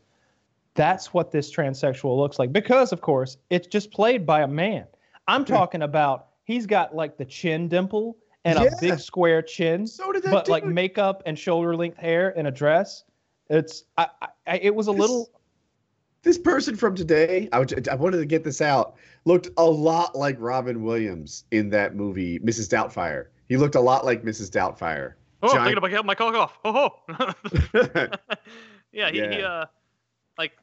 That's 0.73 1.13
what 1.13 1.31
this 1.31 1.49
transsexual 1.55 2.17
looks 2.17 2.37
like 2.37 2.51
because, 2.51 2.91
of 2.91 2.99
course, 2.99 3.37
it's 3.49 3.67
just 3.67 3.91
played 3.91 4.25
by 4.25 4.41
a 4.41 4.47
man. 4.47 4.85
I'm 5.27 5.45
talking 5.45 5.83
about 5.83 6.27
he's 6.43 6.65
got 6.65 6.93
like 6.93 7.17
the 7.17 7.23
chin 7.25 7.69
dimple 7.69 8.17
and 8.43 8.59
Yeah. 8.59 8.65
a 8.65 8.81
big 8.81 8.99
square 8.99 9.41
chin, 9.41 9.87
So 9.87 10.11
did 10.11 10.23
that 10.23 10.31
but 10.31 10.49
like 10.49 10.65
makeup 10.65 11.23
and 11.25 11.39
shoulder 11.39 11.75
length 11.77 11.97
hair 11.97 12.37
and 12.37 12.47
a 12.47 12.51
dress. 12.51 13.05
It's 13.49 13.85
I, 13.97 14.07
I, 14.21 14.27
I 14.47 14.57
it 14.57 14.75
was 14.75 14.87
a 14.89 14.91
This- 14.91 14.99
little 14.99 15.29
This 16.25 16.39
person 16.39 16.75
from 16.75 16.95
today, 16.95 17.47
I, 17.53 17.59
would, 17.59 17.87
I 17.87 17.93
wanted 17.93 18.17
to 18.17 18.25
get 18.25 18.43
this 18.43 18.59
out, 18.59 18.95
looked 19.25 19.49
a 19.57 19.63
lot 19.63 20.15
like 20.15 20.35
Robin 20.39 20.83
Williams 20.83 21.43
in 21.51 21.69
that 21.69 21.95
movie, 21.95 22.39
Mrs. 22.39 22.67
Doubtfire. 22.67 23.27
He 23.47 23.57
looked 23.57 23.75
a 23.75 23.79
lot 23.79 24.05
like 24.05 24.23
Mrs. 24.23 24.49
Doubtfire. 24.49 25.13
Oh, 25.43 25.55
I'm 25.55 25.63
thinking 25.65 25.77
about 25.77 25.91
getting 25.91 26.05
my 26.07 26.15
cock 26.15 26.33
off. 26.33 26.57
Oh, 26.65 26.89
ho. 27.07 27.31
yeah, 28.91 29.11
he, 29.11 29.19
he 29.19 29.43
uh 29.43 29.65
like 30.39 30.53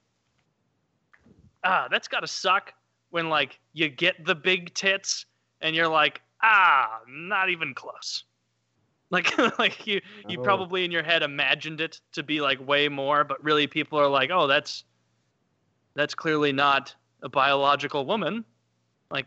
ah, 1.62 1.86
that's 1.88 2.08
gotta 2.08 2.26
suck 2.26 2.72
when 3.10 3.28
like 3.28 3.60
you 3.72 3.88
get 3.88 4.24
the 4.26 4.34
big 4.34 4.74
tits 4.74 5.26
and 5.60 5.76
you're 5.76 5.86
like, 5.86 6.22
ah, 6.42 6.98
not 7.08 7.50
even 7.50 7.72
close. 7.72 8.24
Like 9.12 9.38
like 9.60 9.86
you 9.86 10.00
you 10.26 10.40
Oh. 10.40 10.42
probably 10.42 10.84
in 10.84 10.90
your 10.90 11.04
head 11.04 11.22
imagined 11.22 11.80
it 11.80 12.00
to 12.14 12.24
be 12.24 12.40
like 12.40 12.66
way 12.66 12.88
more, 12.88 13.22
but 13.22 13.44
really 13.44 13.68
people 13.68 14.00
are 14.00 14.08
like, 14.08 14.30
oh, 14.32 14.48
that's 14.48 14.82
that's 15.94 16.14
clearly 16.14 16.52
not 16.52 16.94
a 17.22 17.28
biological 17.28 18.06
woman. 18.06 18.44
Like, 19.10 19.26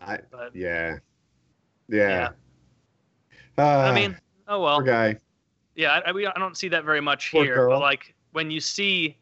I, 0.00 0.18
but 0.30 0.54
yeah. 0.54 0.98
Yeah. 1.88 2.30
Uh, 3.58 3.62
I 3.62 3.94
mean, 3.94 4.16
oh 4.48 4.60
well. 4.60 4.80
guy. 4.80 5.16
Yeah, 5.76 5.92
I, 5.92 6.10
I, 6.10 6.12
we- 6.12 6.26
I 6.26 6.32
don't 6.38 6.56
see 6.56 6.68
that 6.68 6.84
very 6.84 7.00
much 7.00 7.30
Poor 7.32 7.44
here. 7.44 7.54
girl. 7.56 7.70
But 7.76 7.80
like 7.80 8.14
when 8.32 8.50
you 8.50 8.60
see 8.60 9.16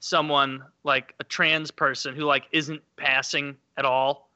someone 0.00 0.62
like 0.84 1.14
a 1.20 1.24
trans 1.24 1.70
person 1.70 2.14
who 2.14 2.22
like 2.24 2.44
isn't 2.52 2.80
passing 2.96 3.56
at 3.76 3.84
all, 3.84 4.30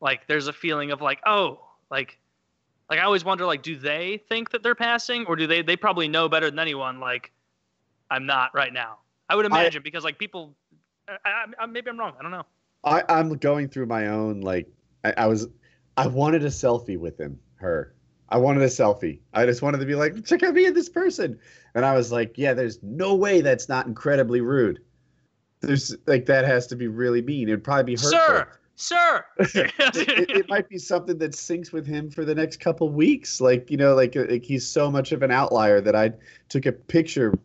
like 0.00 0.26
there's 0.26 0.48
a 0.48 0.52
feeling 0.52 0.90
of 0.90 1.00
like, 1.00 1.20
oh, 1.26 1.60
like, 1.90 2.18
like 2.90 2.98
I 2.98 3.02
always 3.02 3.24
wonder, 3.24 3.46
like, 3.46 3.62
do 3.62 3.76
they 3.76 4.22
think 4.28 4.50
that 4.50 4.62
they're 4.62 4.74
passing, 4.74 5.24
or 5.26 5.36
do 5.36 5.46
they? 5.46 5.62
They 5.62 5.76
probably 5.76 6.06
know 6.08 6.28
better 6.28 6.50
than 6.50 6.58
anyone. 6.58 7.00
Like, 7.00 7.32
I'm 8.10 8.26
not 8.26 8.54
right 8.54 8.72
now. 8.72 8.98
I 9.28 9.36
would 9.36 9.44
I- 9.46 9.48
imagine 9.60 9.82
because 9.82 10.04
like 10.04 10.18
people, 10.18 10.54
I, 11.08 11.16
I, 11.24 11.44
I, 11.60 11.66
maybe 11.66 11.90
I'm 11.90 11.98
wrong. 11.98 12.14
I 12.18 12.22
don't 12.22 12.32
know. 12.32 12.44
I, 12.84 13.02
I'm 13.08 13.36
going 13.38 13.68
through 13.68 13.86
my 13.86 14.08
own 14.08 14.40
like 14.40 14.68
I, 15.04 15.14
I 15.16 15.26
was 15.26 15.48
I 15.96 16.06
wanted 16.06 16.44
a 16.44 16.48
selfie 16.48 16.98
with 16.98 17.18
him, 17.18 17.38
her. 17.56 17.94
I 18.30 18.38
wanted 18.38 18.62
a 18.62 18.66
selfie. 18.66 19.20
I 19.32 19.46
just 19.46 19.62
wanted 19.62 19.78
to 19.78 19.86
be 19.86 19.94
like, 19.94 20.24
check 20.24 20.42
out 20.42 20.54
me 20.54 20.66
and 20.66 20.74
this 20.74 20.88
person. 20.88 21.38
And 21.74 21.84
I 21.84 21.94
was 21.94 22.10
like, 22.10 22.36
yeah, 22.36 22.54
there's 22.54 22.82
no 22.82 23.14
way 23.14 23.40
that's 23.42 23.68
not 23.68 23.86
incredibly 23.86 24.40
rude. 24.40 24.80
There's 25.60 25.96
like 26.06 26.26
that 26.26 26.44
has 26.44 26.66
to 26.68 26.76
be 26.76 26.88
really 26.88 27.22
mean. 27.22 27.48
It'd 27.48 27.64
probably 27.64 27.94
be 27.94 28.02
hurtful. 28.02 28.10
Sir, 28.10 28.48
sir. 28.76 29.24
it, 29.38 30.30
it, 30.30 30.48
might 30.48 30.68
be 30.68 30.78
something 30.78 31.16
that 31.18 31.32
syncs 31.32 31.72
with 31.72 31.86
him 31.86 32.10
for 32.10 32.24
the 32.24 32.34
next 32.34 32.58
couple 32.58 32.88
weeks. 32.90 33.40
Like 33.40 33.70
you 33.70 33.76
know, 33.76 33.94
like, 33.94 34.14
like 34.14 34.44
he's 34.44 34.66
so 34.66 34.90
much 34.90 35.12
of 35.12 35.22
an 35.22 35.30
outlier 35.30 35.80
that 35.80 35.96
I 35.96 36.12
took 36.48 36.66
a 36.66 36.72
picture 36.72 37.38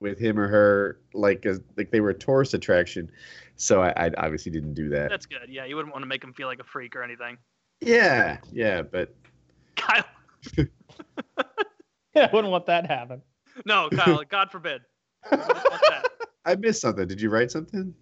with 0.00 0.18
him 0.18 0.38
or 0.38 0.48
her, 0.48 1.00
like 1.14 1.46
as 1.46 1.60
like 1.76 1.90
they 1.90 2.00
were 2.00 2.10
a 2.10 2.18
tourist 2.18 2.54
attraction. 2.54 3.10
So 3.56 3.82
I, 3.82 3.90
I 3.96 4.10
obviously 4.16 4.50
didn't 4.50 4.74
do 4.74 4.88
that. 4.90 5.10
That's 5.10 5.26
good. 5.26 5.48
Yeah, 5.48 5.66
you 5.66 5.76
wouldn't 5.76 5.92
want 5.92 6.02
to 6.02 6.08
make 6.08 6.24
him 6.24 6.32
feel 6.32 6.48
like 6.48 6.60
a 6.60 6.64
freak 6.64 6.96
or 6.96 7.02
anything. 7.02 7.36
Yeah, 7.80 8.38
yeah, 8.52 8.82
but 8.82 9.14
Kyle, 9.76 10.04
yeah, 10.56 10.64
I 12.16 12.30
wouldn't 12.32 12.50
want 12.50 12.66
that 12.66 12.82
to 12.82 12.88
happen. 12.88 13.22
no, 13.64 13.88
Kyle. 13.90 14.22
God 14.28 14.50
forbid. 14.50 14.82
What's 15.28 15.46
that? 15.46 16.06
I 16.44 16.56
missed 16.56 16.80
something. 16.80 17.06
Did 17.06 17.20
you 17.20 17.30
write 17.30 17.50
something? 17.50 17.94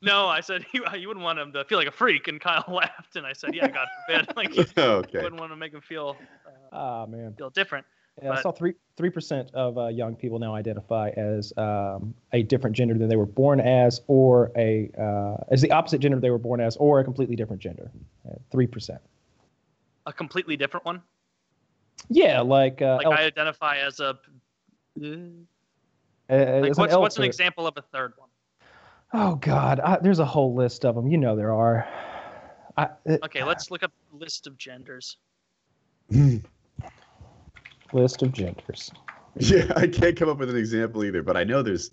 No, 0.00 0.26
I 0.26 0.40
said 0.40 0.64
you, 0.72 0.84
you 0.96 1.08
wouldn't 1.08 1.24
want 1.24 1.38
him 1.38 1.52
to 1.52 1.64
feel 1.64 1.78
like 1.78 1.88
a 1.88 1.92
freak, 1.92 2.28
and 2.28 2.40
Kyle 2.40 2.64
laughed, 2.68 3.16
and 3.16 3.26
I 3.26 3.32
said, 3.32 3.54
"Yeah, 3.54 3.68
God 3.68 3.88
forbid." 4.06 4.36
Like 4.36 4.54
you 4.54 4.64
okay. 4.76 5.22
wouldn't 5.22 5.40
want 5.40 5.52
to 5.52 5.56
make 5.56 5.72
him 5.72 5.80
feel 5.80 6.16
uh, 6.46 6.76
Ah 6.76 7.06
man. 7.06 7.34
feel 7.36 7.50
different. 7.50 7.86
Yeah, 8.22 8.32
I 8.32 8.42
saw 8.42 8.50
three 8.52 8.74
three 8.96 9.10
percent 9.10 9.50
of 9.54 9.78
uh, 9.78 9.88
young 9.88 10.16
people 10.16 10.38
now 10.38 10.54
identify 10.54 11.10
as 11.10 11.52
um, 11.56 12.14
a 12.32 12.42
different 12.42 12.74
gender 12.74 12.94
than 12.94 13.08
they 13.08 13.16
were 13.16 13.26
born 13.26 13.60
as, 13.60 14.00
or 14.06 14.50
a 14.56 14.90
uh, 14.98 15.44
as 15.50 15.60
the 15.60 15.70
opposite 15.70 15.98
gender 16.00 16.18
they 16.18 16.30
were 16.30 16.38
born 16.38 16.60
as, 16.60 16.76
or 16.76 17.00
a 17.00 17.04
completely 17.04 17.36
different 17.36 17.62
gender. 17.62 17.90
Three 18.50 18.66
percent. 18.66 19.00
A 20.06 20.12
completely 20.12 20.56
different 20.56 20.84
one. 20.86 21.02
Yeah, 22.08 22.40
like 22.40 22.80
uh, 22.82 22.96
Like 22.96 23.06
elf- 23.06 23.18
I 23.18 23.24
identify 23.24 23.76
as 23.78 24.00
a. 24.00 24.10
uh, 24.10 24.14
Like 25.00 26.70
as 26.70 26.78
an 26.78 26.82
what's 26.82 26.96
what's 26.96 27.16
an 27.18 27.24
example 27.24 27.66
of 27.66 27.76
a 27.76 27.82
third 27.82 28.14
one? 28.16 28.28
Oh 29.12 29.36
God, 29.36 29.80
I, 29.80 29.98
there's 29.98 30.18
a 30.18 30.24
whole 30.24 30.54
list 30.54 30.84
of 30.84 30.94
them. 30.94 31.06
You 31.06 31.18
know 31.18 31.36
there 31.36 31.52
are. 31.54 31.86
I, 32.76 32.88
it- 33.04 33.22
Okay, 33.24 33.42
let's 33.42 33.70
look 33.70 33.82
up 33.82 33.92
list 34.12 34.46
of 34.46 34.56
genders. 34.56 35.16
list 37.92 38.22
of 38.22 38.32
genders. 38.32 38.90
Yeah, 39.36 39.72
I 39.76 39.86
can't 39.86 40.16
come 40.16 40.28
up 40.28 40.38
with 40.38 40.50
an 40.50 40.56
example 40.56 41.04
either, 41.04 41.22
but 41.22 41.36
I 41.36 41.44
know 41.44 41.62
there's 41.62 41.92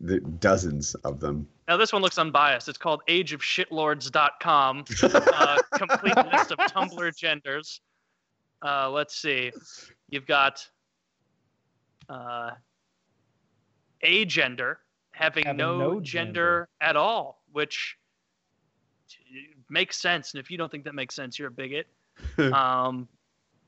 the 0.00 0.20
dozens 0.20 0.94
of 0.96 1.20
them. 1.20 1.48
Now 1.68 1.76
this 1.76 1.92
one 1.92 2.02
looks 2.02 2.18
unbiased. 2.18 2.68
It's 2.68 2.78
called 2.78 3.02
ageofshitlords.com. 3.08 4.84
Uh, 5.02 5.58
complete 5.74 6.16
list 6.16 6.52
of 6.52 6.58
Tumblr 6.58 7.16
genders. 7.16 7.80
Uh, 8.62 8.90
let's 8.90 9.16
see. 9.16 9.50
You've 10.08 10.26
got 10.26 10.66
uh, 12.08 12.50
a 14.02 14.24
gender 14.26 14.80
having, 15.12 15.44
Having 15.44 15.56
no, 15.58 15.78
no 15.78 16.00
gender, 16.00 16.32
gender. 16.32 16.68
at 16.80 16.96
all, 16.96 17.42
which 17.52 17.96
t- 19.08 19.54
makes 19.68 20.00
sense. 20.00 20.34
And 20.34 20.40
if 20.40 20.50
you 20.50 20.58
don't 20.58 20.70
think 20.70 20.84
that 20.84 20.94
makes 20.94 21.14
sense, 21.14 21.38
you're 21.38 21.48
a 21.48 21.52
bigot. 21.52 21.86
um, 22.52 23.08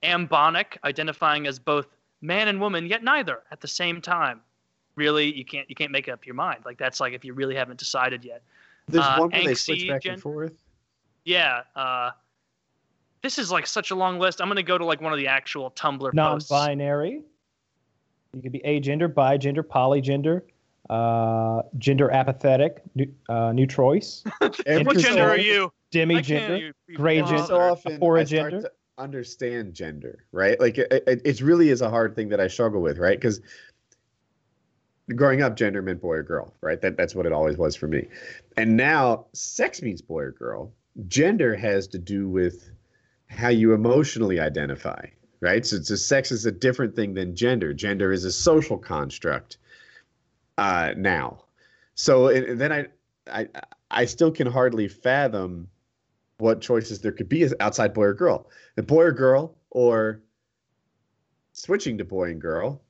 ambonic, 0.02 0.76
identifying 0.84 1.46
as 1.46 1.58
both 1.58 1.86
man 2.20 2.48
and 2.48 2.60
woman, 2.60 2.86
yet 2.86 3.02
neither 3.02 3.40
at 3.50 3.60
the 3.60 3.68
same 3.68 4.00
time. 4.00 4.40
Really, 4.94 5.34
you 5.36 5.44
can't 5.44 5.68
you 5.70 5.74
can't 5.74 5.90
make 5.90 6.08
up 6.08 6.26
your 6.26 6.34
mind. 6.34 6.60
Like 6.64 6.76
that's 6.78 7.00
like 7.00 7.14
if 7.14 7.24
you 7.24 7.32
really 7.34 7.54
haven't 7.54 7.78
decided 7.78 8.24
yet. 8.24 8.42
There's 8.88 9.04
Uh, 9.04 9.16
one 9.18 9.30
where 9.30 9.44
they 9.44 9.52
angsty 9.52 9.56
switch 9.58 9.88
back 9.88 10.02
gen- 10.02 10.14
and 10.14 10.22
forth. 10.22 10.52
Yeah. 11.24 11.62
Uh, 11.74 12.10
this 13.22 13.38
is 13.38 13.50
like 13.50 13.66
such 13.66 13.90
a 13.90 13.94
long 13.94 14.18
list. 14.18 14.42
I'm 14.42 14.48
gonna 14.48 14.62
go 14.62 14.76
to 14.76 14.84
like 14.84 15.00
one 15.00 15.12
of 15.12 15.18
the 15.18 15.28
actual 15.28 15.70
Tumblr 15.70 16.00
posts. 16.14 16.50
Non-binary. 16.50 17.22
You 18.34 18.42
could 18.42 18.52
be 18.52 18.60
agender, 18.60 19.08
bigender, 19.08 19.62
polygender, 19.62 20.42
uh, 20.90 21.62
gender 21.78 22.10
apathetic, 22.10 22.82
nu- 22.94 23.12
uh, 23.28 23.52
neutrois, 23.52 24.24
Every 24.66 24.84
What 24.84 24.98
gender 24.98 25.22
are 25.22 25.38
you? 25.38 25.66
I 25.66 25.94
can't 25.96 26.10
demigender. 26.10 26.60
you 26.60 26.72
be 26.86 26.94
gray 26.94 27.22
gender, 27.22 27.38
so 27.46 27.78
understand 28.98 29.74
gender, 29.74 30.24
right? 30.32 30.58
Like 30.60 30.78
it, 30.78 30.92
it, 31.06 31.22
it 31.24 31.40
really 31.40 31.70
is 31.70 31.80
a 31.80 31.90
hard 31.90 32.14
thing 32.14 32.28
that 32.30 32.40
I 32.40 32.48
struggle 32.48 32.80
with, 32.80 32.98
right? 32.98 33.18
Because 33.18 33.40
growing 35.14 35.42
up, 35.42 35.56
gender 35.56 35.82
meant 35.82 36.00
boy 36.00 36.16
or 36.16 36.22
girl, 36.22 36.54
right? 36.60 36.80
That 36.80 36.96
that's 36.96 37.14
what 37.14 37.26
it 37.26 37.32
always 37.32 37.56
was 37.56 37.76
for 37.76 37.88
me. 37.88 38.08
And 38.56 38.76
now, 38.76 39.26
sex 39.32 39.82
means 39.82 40.02
boy 40.02 40.22
or 40.22 40.30
girl. 40.32 40.72
Gender 41.08 41.54
has 41.56 41.86
to 41.88 41.98
do 41.98 42.28
with 42.28 42.70
how 43.26 43.48
you 43.48 43.72
emotionally 43.72 44.38
identify, 44.38 45.06
right? 45.40 45.64
So, 45.64 45.80
so 45.80 45.96
sex 45.96 46.30
is 46.30 46.44
a 46.44 46.52
different 46.52 46.94
thing 46.94 47.14
than 47.14 47.34
gender. 47.34 47.72
Gender 47.72 48.12
is 48.12 48.24
a 48.24 48.32
social 48.32 48.76
construct 48.76 49.56
uh, 50.58 50.92
now. 50.96 51.44
So 51.94 52.28
and 52.28 52.60
then 52.60 52.72
I, 52.72 52.86
I, 53.26 53.48
I 53.90 54.04
still 54.04 54.30
can 54.30 54.46
hardly 54.46 54.88
fathom 54.88 55.68
what 56.42 56.60
choices 56.60 57.00
there 57.00 57.12
could 57.12 57.28
be 57.28 57.48
outside 57.60 57.94
boy 57.94 58.04
or 58.06 58.14
girl. 58.14 58.50
The 58.74 58.82
boy 58.82 59.04
or 59.04 59.12
girl, 59.12 59.56
or 59.70 60.20
switching 61.52 61.96
to 61.98 62.04
boy 62.04 62.30
and 62.30 62.40
girl. 62.40 62.82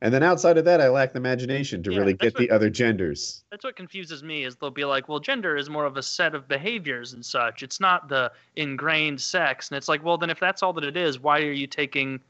And 0.00 0.12
then 0.12 0.22
outside 0.22 0.56
of 0.58 0.64
that, 0.64 0.80
I 0.80 0.88
lack 0.88 1.12
the 1.12 1.18
imagination 1.18 1.82
to 1.82 1.92
Yeah, 1.92 1.98
really 1.98 2.14
get 2.14 2.34
the 2.36 2.50
other 2.50 2.70
genders. 2.70 3.44
That's 3.50 3.64
what 3.64 3.76
confuses 3.76 4.22
me 4.22 4.44
is 4.44 4.56
they'll 4.56 4.70
be 4.70 4.84
like, 4.84 5.08
well, 5.08 5.20
gender 5.20 5.56
is 5.56 5.68
more 5.68 5.84
of 5.84 5.96
a 5.96 6.02
set 6.02 6.34
of 6.34 6.48
behaviors 6.48 7.12
and 7.12 7.24
such. 7.24 7.62
It's 7.62 7.80
not 7.80 8.08
the 8.08 8.32
ingrained 8.56 9.20
sex. 9.20 9.68
And 9.68 9.76
it's 9.76 9.88
like, 9.88 10.02
well, 10.02 10.18
then 10.18 10.30
if 10.30 10.40
that's 10.40 10.62
all 10.62 10.72
that 10.74 10.84
it 10.84 10.96
is, 10.96 11.20
why 11.20 11.40
are 11.40 11.52
you 11.52 11.66
taking 11.66 12.20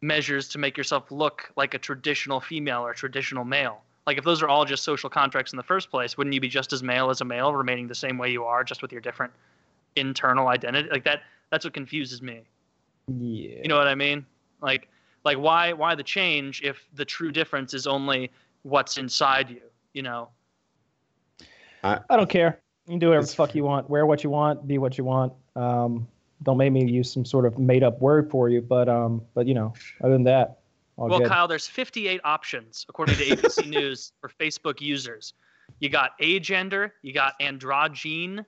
measures 0.00 0.48
to 0.50 0.58
make 0.58 0.76
yourself 0.76 1.10
look 1.10 1.50
like 1.56 1.74
a 1.74 1.78
traditional 1.78 2.40
female 2.40 2.84
or 2.84 2.92
traditional 2.94 3.44
male? 3.44 3.80
Like 4.06 4.18
if 4.18 4.24
those 4.24 4.42
are 4.42 4.48
all 4.48 4.64
just 4.64 4.84
social 4.84 5.10
contracts 5.10 5.52
in 5.52 5.56
the 5.56 5.62
first 5.62 5.90
place, 5.90 6.16
wouldn't 6.16 6.34
you 6.34 6.40
be 6.40 6.48
just 6.48 6.72
as 6.72 6.82
male 6.82 7.10
as 7.10 7.20
a 7.20 7.24
male, 7.24 7.54
remaining 7.54 7.88
the 7.88 7.94
same 7.94 8.18
way 8.18 8.30
you 8.30 8.44
are, 8.44 8.62
just 8.62 8.82
with 8.82 8.92
your 8.92 9.00
different 9.00 9.32
internal 9.96 10.48
identity? 10.48 10.88
Like 10.90 11.04
that 11.04 11.22
that's 11.50 11.64
what 11.64 11.74
confuses 11.74 12.22
me. 12.22 12.42
Yeah. 13.08 13.60
You 13.62 13.68
know 13.68 13.76
what 13.76 13.86
I 13.86 13.94
mean? 13.94 14.24
Like 14.60 14.88
like 15.24 15.38
why 15.38 15.72
why 15.72 15.94
the 15.94 16.02
change 16.02 16.62
if 16.62 16.88
the 16.94 17.04
true 17.04 17.32
difference 17.32 17.74
is 17.74 17.86
only 17.86 18.30
what's 18.62 18.98
inside 18.98 19.50
you, 19.50 19.62
you 19.92 20.02
know? 20.02 20.28
I 21.82 22.00
I 22.08 22.16
don't 22.16 22.30
care. 22.30 22.60
You 22.86 22.92
can 22.92 22.98
do 22.98 23.08
whatever 23.08 23.26
the 23.26 23.32
fuck 23.32 23.54
you 23.54 23.64
want, 23.64 23.88
wear 23.88 24.04
what 24.04 24.22
you 24.22 24.30
want, 24.30 24.66
be 24.66 24.78
what 24.78 24.98
you 24.98 25.04
want. 25.04 25.32
Um, 25.56 26.06
don't 26.42 26.58
make 26.58 26.72
me 26.72 26.84
use 26.84 27.10
some 27.10 27.24
sort 27.24 27.46
of 27.46 27.58
made 27.58 27.82
up 27.82 28.00
word 28.00 28.30
for 28.30 28.48
you, 28.48 28.60
but 28.60 28.88
um, 28.88 29.22
but 29.34 29.46
you 29.46 29.54
know, 29.54 29.72
other 30.02 30.12
than 30.12 30.24
that, 30.24 30.58
all 30.96 31.08
well, 31.08 31.18
good. 31.18 31.28
Kyle, 31.28 31.48
there's 31.48 31.66
58 31.66 32.20
options 32.24 32.86
according 32.88 33.16
to 33.16 33.24
ABC 33.24 33.66
News 33.68 34.12
for 34.20 34.28
Facebook 34.28 34.80
users. 34.80 35.34
You 35.80 35.88
got 35.88 36.18
agender, 36.20 36.92
you 37.02 37.12
got 37.12 37.38
androgyne, 37.40 38.44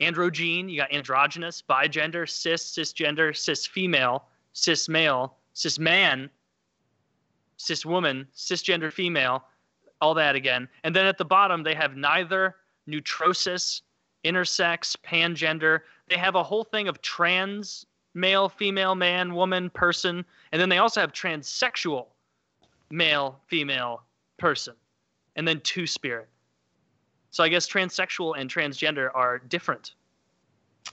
androgyne, 0.00 0.70
you 0.70 0.78
got 0.78 0.92
androgynous, 0.92 1.62
bigender, 1.68 2.28
cis, 2.28 2.64
cisgender, 2.64 3.36
cis 3.36 3.66
female, 3.66 4.24
cis 4.52 4.88
male, 4.88 5.36
cis 5.52 5.78
man, 5.78 6.30
cis 7.56 7.86
woman, 7.86 8.26
cisgender 8.34 8.92
female, 8.92 9.44
all 10.00 10.14
that 10.14 10.34
again. 10.34 10.68
And 10.82 10.94
then 10.94 11.06
at 11.06 11.18
the 11.18 11.24
bottom 11.24 11.62
they 11.62 11.74
have 11.74 11.96
neither, 11.96 12.56
neutrosis, 12.86 13.82
intersex, 14.24 14.96
pangender. 15.04 15.80
They 16.08 16.16
have 16.16 16.34
a 16.34 16.42
whole 16.42 16.64
thing 16.64 16.88
of 16.88 17.00
trans 17.02 17.86
male, 18.14 18.48
female, 18.48 18.94
man, 18.94 19.34
woman, 19.34 19.68
person, 19.70 20.24
and 20.52 20.60
then 20.60 20.68
they 20.68 20.78
also 20.78 21.00
have 21.00 21.12
transsexual 21.12 22.06
male, 22.90 23.40
female, 23.48 24.02
person, 24.38 24.74
and 25.34 25.46
then 25.46 25.60
two 25.60 25.86
spirit. 25.86 26.28
So 27.34 27.42
I 27.42 27.48
guess 27.48 27.68
transsexual 27.68 28.38
and 28.38 28.48
transgender 28.48 29.10
are 29.12 29.40
different 29.40 29.94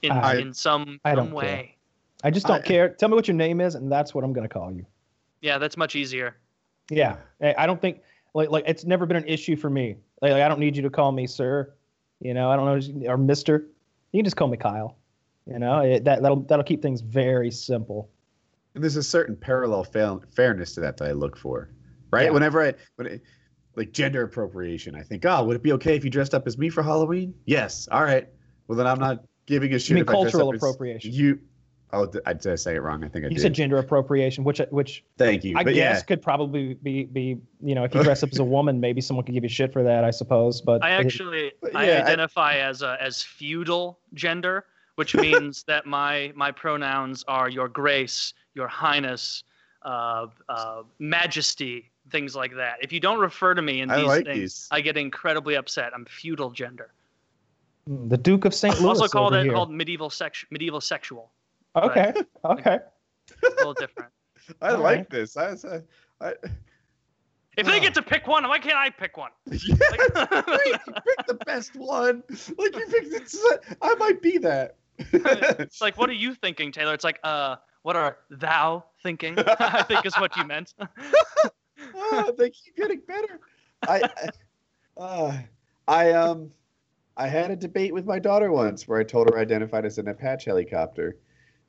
in 0.01 0.11
I- 0.11 0.39
in 0.39 0.51
some, 0.51 0.99
I 1.05 1.11
some 1.13 1.25
don't 1.25 1.35
way. 1.35 1.75
I 2.23 2.31
just 2.31 2.47
don't 2.47 2.63
I- 2.63 2.67
care. 2.67 2.89
Tell 2.89 3.09
me 3.09 3.15
what 3.15 3.27
your 3.27 3.37
name 3.37 3.61
is, 3.61 3.75
and 3.75 3.91
that's 3.91 4.15
what 4.15 4.23
I'm 4.23 4.33
gonna 4.33 4.49
call 4.49 4.71
you. 4.71 4.83
Yeah, 5.41 5.59
that's 5.59 5.77
much 5.77 5.95
easier. 5.95 6.37
Yeah, 6.89 7.17
I 7.43 7.53
I 7.59 7.67
don't 7.67 7.79
think 7.79 8.01
like 8.33 8.49
like 8.49 8.63
it's 8.65 8.85
never 8.85 9.05
been 9.05 9.17
an 9.17 9.27
issue 9.27 9.55
for 9.55 9.69
me. 9.69 9.97
Like, 10.23 10.31
like 10.31 10.41
I 10.41 10.47
don't 10.47 10.59
need 10.59 10.75
you 10.75 10.81
to 10.81 10.89
call 10.89 11.11
me 11.11 11.27
sir. 11.27 11.75
You 12.21 12.33
know, 12.33 12.49
I 12.49 12.55
don't 12.55 12.65
know 12.65 13.07
or 13.07 13.17
Mister. 13.17 13.67
You 14.11 14.17
can 14.17 14.25
just 14.25 14.35
call 14.35 14.47
me 14.47 14.57
Kyle. 14.57 14.97
You 15.45 15.59
know, 15.59 15.81
it, 15.81 16.03
that 16.05 16.23
that'll 16.23 16.41
that'll 16.41 16.65
keep 16.65 16.81
things 16.81 17.01
very 17.01 17.51
simple. 17.51 18.09
And 18.73 18.83
there's 18.83 18.95
a 18.95 19.03
certain 19.03 19.35
parallel 19.35 19.83
fa- 19.83 20.21
fairness 20.31 20.73
to 20.73 20.79
that 20.79 20.97
that 20.97 21.07
I 21.07 21.11
look 21.11 21.37
for, 21.37 21.69
right? 22.09 22.25
Yeah. 22.25 22.29
Whenever 22.31 22.63
I, 22.63 22.73
when 22.95 23.05
it, 23.05 23.21
like 23.75 23.91
gender 23.93 24.23
appropriation, 24.23 24.95
I 24.95 25.01
think, 25.03 25.25
oh, 25.25 25.43
would 25.45 25.55
it 25.55 25.63
be 25.63 25.71
okay 25.73 25.95
if 25.95 26.03
you 26.03 26.09
dressed 26.09 26.33
up 26.33 26.45
as 26.47 26.57
me 26.57 26.69
for 26.69 26.83
Halloween? 26.83 27.33
Yes. 27.45 27.87
All 27.91 28.03
right. 28.03 28.27
Well, 28.67 28.77
then 28.77 28.87
I'm 28.87 28.99
not 28.99 29.23
giving 29.45 29.73
a 29.73 29.79
shit 29.79 29.95
mean 29.95 30.03
if 30.03 30.09
I 30.09 30.13
dress 30.13 30.23
cultural 30.31 30.49
up 30.49 30.55
as 30.55 30.59
appropriation. 30.61 31.11
You. 31.13 31.39
Oh, 31.93 32.09
I 32.25 32.31
did 32.31 32.47
I 32.53 32.55
say 32.55 32.75
it 32.75 32.79
wrong? 32.81 33.03
I 33.03 33.09
think 33.09 33.25
I 33.25 33.27
You 33.27 33.35
did. 33.35 33.41
said 33.41 33.53
gender 33.53 33.77
appropriation, 33.77 34.45
which 34.45 34.61
which 34.69 35.03
Thank 35.17 35.43
you. 35.43 35.57
I 35.57 35.63
but 35.65 35.73
guess 35.73 35.97
yeah, 35.99 36.01
could 36.03 36.21
probably 36.21 36.75
be 36.75 37.03
be 37.03 37.37
you 37.61 37.75
know 37.75 37.83
if 37.83 37.93
you 37.93 38.01
dress 38.01 38.23
up 38.23 38.29
as 38.31 38.39
a 38.39 38.45
woman, 38.45 38.79
maybe 38.79 39.01
someone 39.01 39.25
could 39.25 39.33
give 39.33 39.43
you 39.43 39.49
shit 39.49 39.73
for 39.73 39.83
that, 39.83 40.05
I 40.05 40.11
suppose. 40.11 40.61
But 40.61 40.81
I 40.85 40.91
actually 40.91 41.51
But 41.61 41.75
I 41.75 41.87
yeah, 41.87 41.97
I- 41.97 42.01
identify 42.03 42.55
as 42.59 42.81
a 42.81 42.95
as 43.01 43.21
feudal 43.21 43.99
gender, 44.13 44.63
which 44.95 45.15
means 45.27 45.63
that 45.63 45.85
my 45.85 46.31
my 46.33 46.49
pronouns 46.51 47.25
are 47.27 47.49
your 47.49 47.67
grace, 47.67 48.33
your 48.55 48.69
highness, 48.69 49.43
uh, 49.81 50.27
uh, 50.47 50.83
majesty, 50.99 51.90
things 52.09 52.35
like 52.35 52.55
that. 52.55 52.77
If 52.81 52.91
you 52.91 52.99
don't 52.99 53.19
refer 53.19 53.53
to 53.53 53.61
me 53.61 53.81
in 53.81 53.89
I 53.91 53.97
these 53.97 54.07
like 54.07 54.25
things, 54.25 54.37
these. 54.39 54.67
I 54.71 54.81
get 54.81 54.97
incredibly 54.97 55.55
upset. 55.55 55.91
I'm 55.93 56.05
feudal 56.05 56.51
gender. 56.51 56.93
the 57.87 58.17
Duke 58.17 58.45
of 58.45 58.53
St. 58.53 58.75
Louis 58.81 58.89
also 58.99 59.07
called 59.07 59.33
over 59.33 59.41
it 59.41 59.45
here. 59.45 59.53
called 59.53 59.71
medieval 59.71 60.09
sex 60.09 60.45
medieval 60.49 60.81
sexual. 60.81 61.31
okay, 61.75 62.13
okay. 62.45 62.79
A 63.43 63.47
little 63.57 63.73
different. 63.73 64.11
I 64.61 64.71
all 64.71 64.79
like 64.79 64.97
right. 64.97 65.09
this. 65.09 65.37
I, 65.37 65.51
I, 65.51 65.81
I 66.29 66.33
If 67.57 67.67
they 67.67 67.79
get 67.79 67.93
to 67.93 68.01
pick 68.01 68.27
one, 68.27 68.47
why 68.47 68.59
can't 68.59 68.75
I 68.75 68.89
pick 68.89 69.17
one? 69.17 69.31
yeah, 69.51 69.75
great. 70.41 70.75
You 70.87 70.93
picked 70.93 71.27
the 71.27 71.39
best 71.45 71.75
one. 71.75 72.23
Like 72.57 72.75
you 72.75 72.85
picked 72.87 73.13
it. 73.13 73.77
I 73.81 73.93
might 73.95 74.21
be 74.21 74.37
that. 74.39 74.77
It's 74.97 75.81
like, 75.81 75.97
what 75.97 76.09
are 76.09 76.13
you 76.13 76.33
thinking, 76.33 76.71
Taylor? 76.71 76.93
It's 76.93 77.03
like, 77.03 77.19
uh, 77.23 77.55
what 77.83 77.95
are 77.95 78.17
thou 78.29 78.83
thinking? 79.03 79.35
I 79.37 79.83
think 79.83 80.05
is 80.05 80.15
what 80.15 80.35
you 80.37 80.45
meant. 80.45 80.73
Oh, 81.95 82.33
they 82.37 82.49
keep 82.49 82.75
getting 82.75 83.01
better. 83.07 83.39
I, 83.87 84.01
I, 84.97 85.01
uh, 85.01 85.37
I 85.87 86.11
um, 86.11 86.51
I 87.17 87.27
had 87.27 87.51
a 87.51 87.55
debate 87.55 87.93
with 87.93 88.05
my 88.05 88.19
daughter 88.19 88.51
once 88.51 88.87
where 88.87 88.99
I 88.99 89.03
told 89.03 89.29
her 89.29 89.37
I 89.37 89.41
identified 89.41 89.85
as 89.85 89.97
an 89.97 90.07
Apache 90.07 90.49
helicopter, 90.49 91.17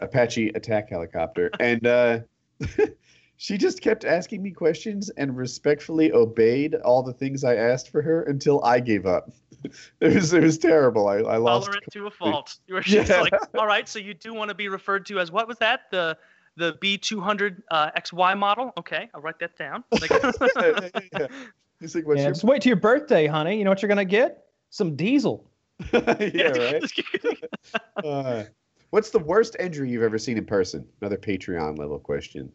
Apache 0.01 0.49
attack 0.55 0.91
helicopter, 0.91 1.51
and 1.61 1.87
uh, 1.87 2.21
she 3.37 3.59
just 3.59 3.81
kept 3.81 4.05
asking 4.05 4.43
me 4.43 4.51
questions 4.51 5.11
and 5.11 5.37
respectfully 5.37 6.13
obeyed 6.13 6.75
all 6.77 7.03
the 7.03 7.13
things 7.13 7.45
I 7.45 7.57
asked 7.57 7.91
for 7.91 8.03
her 8.03 8.23
until 8.23 8.63
I 8.65 8.81
gave 8.81 9.07
up. 9.07 9.31
It 10.01 10.17
was 10.17 10.33
it 10.33 10.43
was 10.43 10.59
terrible. 10.59 11.07
I, 11.07 11.19
I 11.19 11.37
lost. 11.37 11.67
Tolerant 11.67 11.85
to 11.93 12.07
a 12.09 12.11
fault. 12.11 12.59
You 12.67 12.75
were 12.75 12.81
just 12.81 13.09
Yeah. 13.09 13.21
like, 13.21 13.33
all 13.57 13.67
right, 13.67 13.89
so 13.89 14.01
you 14.01 14.13
do 14.13 14.35
want 14.35 14.49
to 14.49 14.57
be 14.57 14.69
referred 14.69 15.07
to 15.07 15.21
as 15.21 15.31
what 15.31 15.47
was 15.47 15.57
that? 15.59 15.83
The 15.93 16.19
the 16.57 16.75
B200 16.75 17.63
uh, 17.71 17.91
XY 17.93 18.39
model? 18.39 18.73
Okay, 18.79 19.09
I'll 19.15 19.21
write 19.21 19.39
that 19.41 19.57
down. 19.57 19.85
Like, 20.01 20.11
Yeah, 20.11 20.31
yeah, 20.95 21.01
yeah. 21.21 21.27
He's 21.81 21.95
like, 21.95 22.07
"What's 22.07 22.19
Yeah, 22.19 22.25
your?" 22.27 22.33
just 22.33 22.45
wait 22.45 22.63
till 22.63 22.71
your 22.71 22.77
birthday, 22.81 23.27
honey. 23.27 23.57
You 23.59 23.65
know 23.65 23.71
what 23.71 23.83
you're 23.83 23.89
gonna 23.89 24.05
get? 24.05 24.45
Some 24.71 24.95
diesel. 24.97 25.49
yeah, 25.93 25.99
right. 26.49 26.83
Uh, 28.05 28.45
what's 28.91 29.11
the 29.11 29.19
worst 29.19 29.57
injury 29.59 29.91
you've 29.91 30.03
ever 30.05 30.19
seen 30.19 30.39
in 30.39 30.45
person? 30.45 30.87
Another 31.01 31.17
Patreon 31.17 31.79
level 31.79 31.99
question. 31.99 32.53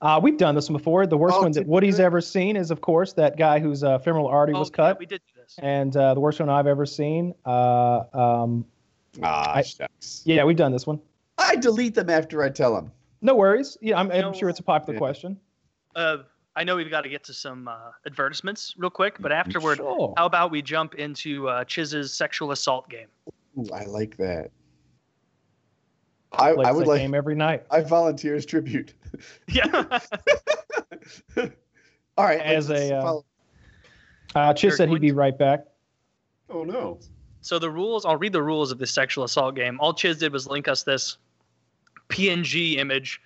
Uh, 0.00 0.20
we've 0.22 0.36
done 0.36 0.54
this 0.54 0.68
one 0.68 0.76
before. 0.76 1.06
The 1.06 1.16
worst 1.16 1.36
Oh, 1.38 1.42
one 1.42 1.52
that 1.52 1.60
did 1.60 1.68
Woody's 1.68 2.00
ever 2.00 2.20
seen 2.20 2.56
is, 2.56 2.70
of 2.70 2.80
course, 2.80 3.12
that 3.14 3.36
guy 3.38 3.58
whose 3.60 3.82
uh, 3.84 3.98
femoral 4.00 4.26
artery 4.26 4.54
oh, 4.56 4.58
was 4.58 4.68
yeah, 4.70 4.76
cut. 4.76 4.98
we 4.98 5.06
did 5.06 5.22
do 5.34 5.40
this. 5.40 5.54
and 5.62 5.96
uh, 5.96 6.12
the 6.12 6.20
worst 6.20 6.40
one 6.40 6.50
I've 6.50 6.66
ever 6.66 6.84
seen. 6.84 7.32
Uh, 7.46 8.00
um, 8.12 8.64
Ah, 9.22 9.54
I- 9.54 9.62
shucks. 9.62 10.22
yeah, 10.26 10.42
we've 10.44 10.56
done 10.56 10.72
this 10.72 10.86
one. 10.86 11.00
I 11.38 11.56
delete 11.56 11.94
them 11.94 12.10
after 12.10 12.42
I 12.42 12.48
tell 12.50 12.74
them. 12.74 12.90
No 13.24 13.34
worries. 13.34 13.76
Yeah, 13.80 13.98
I'm, 13.98 14.12
I'm 14.12 14.20
No, 14.20 14.32
sure 14.34 14.48
it's 14.50 14.60
a 14.60 14.62
popular 14.62 14.94
yeah. 14.94 14.98
question. 14.98 15.40
Uh, 15.96 16.18
I 16.54 16.62
know 16.62 16.76
we've 16.76 16.90
got 16.90 17.00
to 17.00 17.08
get 17.08 17.24
to 17.24 17.32
some 17.34 17.66
uh, 17.66 17.76
advertisements 18.06 18.74
real 18.76 18.90
quick, 18.90 19.16
but 19.18 19.32
afterward, 19.32 19.78
Sure. 19.78 20.12
how 20.18 20.26
about 20.26 20.50
we 20.50 20.60
jump 20.60 20.94
into 20.96 21.48
uh, 21.48 21.64
Chiz's 21.64 22.14
sexual 22.14 22.50
assault 22.52 22.88
game? 22.90 23.08
Ooh, 23.58 23.66
I 23.72 23.84
like 23.86 24.16
that. 24.18 24.50
I, 26.32 26.50
I 26.50 26.70
would 26.72 26.84
that 26.84 26.90
like. 26.90 27.00
game 27.00 27.14
every 27.14 27.34
night. 27.34 27.64
I 27.70 27.80
volunteer 27.80 28.34
as 28.34 28.44
tribute. 28.44 28.92
Yeah. 29.48 29.98
All 32.16 32.24
right. 32.24 32.40
As 32.40 32.68
a, 32.70 32.94
uh, 32.96 33.20
Uh, 34.34 34.52
Chiz 34.52 34.76
said 34.76 34.88
he'd 34.90 35.00
be 35.00 35.12
right 35.12 35.36
back. 35.38 35.64
Oh 36.50 36.64
no. 36.64 36.98
So 37.40 37.58
the 37.58 37.70
rules, 37.70 38.04
I'll 38.04 38.16
read 38.16 38.32
the 38.32 38.42
rules 38.42 38.72
of 38.72 38.78
this 38.78 38.90
sexual 38.90 39.24
assault 39.24 39.54
game. 39.54 39.78
All 39.80 39.94
Chiz 39.94 40.18
did 40.18 40.32
was 40.32 40.46
link 40.48 40.66
us 40.66 40.82
this 40.82 41.18
PNG 42.08 42.76
image 42.76 43.20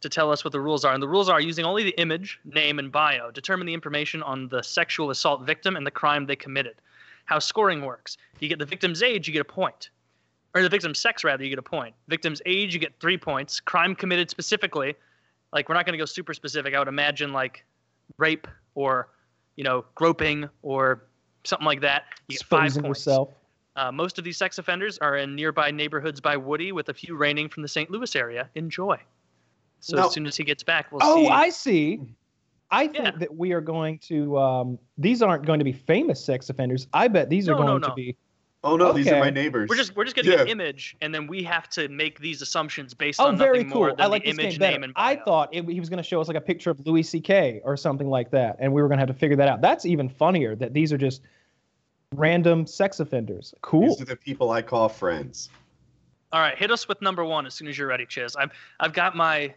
to 0.00 0.08
tell 0.08 0.30
us 0.30 0.44
what 0.44 0.52
the 0.52 0.60
rules 0.60 0.84
are. 0.84 0.92
And 0.92 1.02
the 1.02 1.08
rules 1.08 1.28
are 1.28 1.40
using 1.40 1.64
only 1.64 1.82
the 1.82 1.98
image, 1.98 2.38
name, 2.44 2.78
and 2.78 2.92
bio, 2.92 3.30
determine 3.30 3.66
the 3.66 3.74
information 3.74 4.22
on 4.22 4.48
the 4.48 4.62
sexual 4.62 5.10
assault 5.10 5.46
victim 5.46 5.76
and 5.76 5.86
the 5.86 5.90
crime 5.90 6.26
they 6.26 6.36
committed. 6.36 6.74
How 7.24 7.38
scoring 7.38 7.82
works. 7.82 8.18
You 8.38 8.48
get 8.48 8.58
the 8.58 8.66
victim's 8.66 9.02
age, 9.02 9.26
you 9.26 9.32
get 9.32 9.40
a 9.40 9.44
point. 9.44 9.90
Or 10.54 10.62
the 10.62 10.68
victim's 10.68 11.00
sex, 11.00 11.24
rather, 11.24 11.42
you 11.42 11.50
get 11.50 11.58
a 11.58 11.62
point. 11.62 11.94
Victim's 12.08 12.42
age, 12.46 12.74
you 12.74 12.80
get 12.80 13.00
three 13.00 13.16
points. 13.16 13.60
Crime 13.60 13.94
committed 13.94 14.30
specifically, 14.30 14.94
like 15.52 15.68
we're 15.68 15.74
not 15.74 15.86
going 15.86 15.94
to 15.94 15.98
go 15.98 16.04
super 16.04 16.34
specific. 16.34 16.74
I 16.74 16.78
would 16.78 16.88
imagine 16.88 17.32
like 17.32 17.64
rape 18.18 18.46
or, 18.74 19.08
you 19.56 19.64
know, 19.64 19.84
groping 19.94 20.48
or 20.62 21.04
something 21.44 21.66
like 21.66 21.80
that. 21.80 22.04
You 22.28 22.36
get 22.36 22.46
five 22.46 22.66
Exposing 22.66 22.82
points 22.82 23.00
yourself. 23.00 23.28
Uh, 23.76 23.90
most 23.90 24.18
of 24.18 24.24
these 24.24 24.36
sex 24.36 24.58
offenders 24.58 24.98
are 24.98 25.16
in 25.16 25.34
nearby 25.34 25.70
neighborhoods 25.70 26.20
by 26.20 26.36
Woody, 26.36 26.72
with 26.72 26.88
a 26.88 26.94
few 26.94 27.16
reigning 27.16 27.48
from 27.48 27.62
the 27.62 27.68
St. 27.68 27.90
Louis 27.90 28.14
area. 28.14 28.48
Enjoy. 28.54 28.96
So 29.80 29.96
No. 29.96 30.06
as 30.06 30.12
soon 30.12 30.26
as 30.26 30.36
he 30.36 30.44
gets 30.44 30.62
back, 30.62 30.90
we'll 30.92 31.00
Oh, 31.02 31.24
see. 31.24 31.28
I 31.28 31.48
see. 31.48 32.00
I 32.70 32.86
think 32.86 33.04
Yeah. 33.04 33.10
that 33.18 33.36
we 33.36 33.52
are 33.52 33.60
going 33.60 33.98
to. 34.00 34.38
Um, 34.38 34.78
these 34.96 35.22
aren't 35.22 35.44
going 35.44 35.58
to 35.58 35.64
be 35.64 35.72
famous 35.72 36.24
sex 36.24 36.50
offenders. 36.50 36.86
I 36.92 37.08
bet 37.08 37.28
these 37.30 37.48
are 37.48 37.52
No, 37.52 37.58
no, 37.58 37.66
going 37.66 37.80
no. 37.82 37.88
to 37.88 37.94
be. 37.94 38.16
Oh 38.66 38.76
no, 38.76 38.92
these 38.94 39.08
are 39.08 39.20
my 39.20 39.28
neighbors. 39.28 39.68
We're 39.68 39.76
just 39.76 39.94
we're 39.94 40.04
just 40.04 40.16
getting 40.16 40.32
Yeah. 40.32 40.40
an 40.40 40.48
image, 40.48 40.96
and 41.02 41.14
then 41.14 41.26
we 41.26 41.42
have 41.42 41.68
to 41.70 41.86
make 41.88 42.18
these 42.20 42.40
assumptions 42.40 42.94
based 42.94 43.20
Oh, 43.20 43.26
on 43.26 43.36
very 43.36 43.58
nothing 43.58 43.70
cool. 43.72 43.80
more 43.82 43.90
than 43.90 44.00
I 44.00 44.06
like 44.06 44.24
the 44.24 44.30
this 44.32 44.38
image, 44.38 44.52
game 44.54 44.58
better. 44.60 44.72
name, 44.72 44.84
and 44.84 44.92
I 44.96 45.16
thought 45.16 45.50
it, 45.52 45.68
he 45.68 45.78
was 45.80 45.90
going 45.90 45.98
to 45.98 46.02
show 46.02 46.18
us 46.22 46.28
like 46.28 46.36
a 46.38 46.40
picture 46.40 46.70
of 46.70 46.84
Louis 46.86 47.02
C.K. 47.02 47.60
or 47.62 47.76
something 47.76 48.08
like 48.08 48.30
that, 48.30 48.56
and 48.60 48.72
we 48.72 48.80
were 48.80 48.88
going 48.88 48.96
to 48.96 49.02
have 49.02 49.08
to 49.08 49.14
figure 49.14 49.36
that 49.36 49.48
out. 49.48 49.60
That's 49.60 49.84
even 49.84 50.08
funnier. 50.08 50.56
That 50.56 50.72
these 50.72 50.94
are 50.94 50.98
just 50.98 51.20
random 52.16 52.66
sex 52.66 53.00
offenders. 53.00 53.54
Cool. 53.62 53.88
These 53.88 54.02
are 54.02 54.04
the 54.06 54.16
people 54.16 54.50
I 54.50 54.62
call 54.62 54.88
friends. 54.88 55.50
All 56.32 56.40
right, 56.40 56.56
hit 56.58 56.70
us 56.70 56.88
with 56.88 57.00
number 57.00 57.24
one 57.24 57.46
as 57.46 57.54
soon 57.54 57.68
as 57.68 57.78
you're 57.78 57.86
ready, 57.88 58.06
Chiz. 58.06 58.34
I've 58.36 58.50
I've 58.80 58.92
got 58.92 59.14
my 59.16 59.54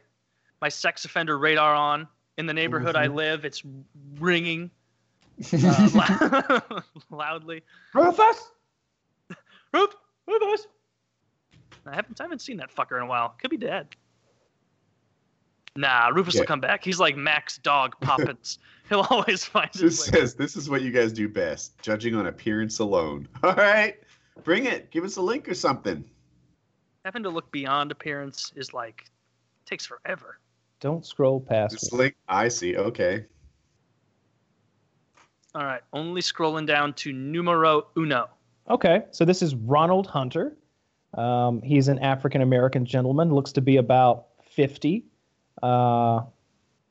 my 0.61 0.69
sex 0.69 1.05
offender 1.05 1.38
radar 1.38 1.73
on 1.73 2.07
in 2.38 2.45
the 2.45 2.53
neighborhood 2.53 2.95
I 2.95 3.07
Mm-hmm. 3.07 3.15
live. 3.15 3.45
It's 3.45 3.63
ringing 4.19 4.69
uh, 5.53 6.59
lou- 6.69 6.81
loudly. 7.17 7.63
Rufus. 7.93 8.51
Roof, 9.73 9.95
Rufus. 10.27 10.67
I 11.85 11.95
haven't 11.95 12.19
I 12.19 12.23
haven't 12.23 12.41
seen 12.41 12.57
that 12.57 12.73
fucker 12.75 12.97
in 12.97 13.03
a 13.03 13.07
while. 13.07 13.35
Could 13.41 13.49
be 13.51 13.57
dead. 13.57 13.88
Nah, 15.77 16.07
Rufus 16.09 16.33
Yeah. 16.35 16.41
will 16.41 16.47
come 16.47 16.59
back. 16.59 16.83
He's 16.83 16.99
like 16.99 17.15
Max 17.15 17.59
Dog 17.59 17.95
Poppins. 18.01 18.59
He'll 18.89 19.05
always 19.09 19.45
find 19.45 19.69
his 19.71 19.99
way. 20.11 20.17
says 20.19 20.33
this 20.35 20.55
is 20.55 20.69
what 20.69 20.81
you 20.81 20.91
guys 20.91 21.13
do 21.13 21.29
best, 21.29 21.79
judging 21.81 22.15
on 22.15 22.25
appearance 22.27 22.79
alone. 22.79 23.27
All 23.43 23.53
right, 23.53 23.95
bring 24.43 24.65
it. 24.65 24.89
Give 24.91 25.03
us 25.03 25.17
a 25.17 25.21
link 25.21 25.47
or 25.47 25.53
something. 25.53 26.03
Having 27.05 27.23
to 27.23 27.29
look 27.29 27.51
beyond 27.51 27.91
appearance 27.91 28.51
is 28.55 28.73
like 28.73 29.05
takes 29.65 29.85
forever. 29.85 30.39
Don't 30.79 31.05
scroll 31.05 31.39
past 31.39 31.73
This 31.79 31.91
me. 31.93 31.97
link. 31.99 32.15
I 32.27 32.47
see. 32.47 32.75
Okay. 32.75 33.25
All 35.55 35.63
right, 35.63 35.81
only 35.93 36.21
scrolling 36.21 36.67
down 36.67 36.93
to 36.95 37.11
numero 37.11 37.87
uno. 37.97 38.29
Okay, 38.69 39.03
so 39.11 39.25
this 39.25 39.41
is 39.41 39.55
Ronald 39.55 40.05
Hunter. 40.07 40.55
Um, 41.13 41.61
he's 41.61 41.87
an 41.87 41.99
African 41.99 42.41
American 42.41 42.85
gentleman, 42.85 43.33
looks 43.33 43.51
to 43.53 43.61
be 43.61 43.77
about 43.77 44.25
50. 44.51 45.05
Uh, 45.63 46.21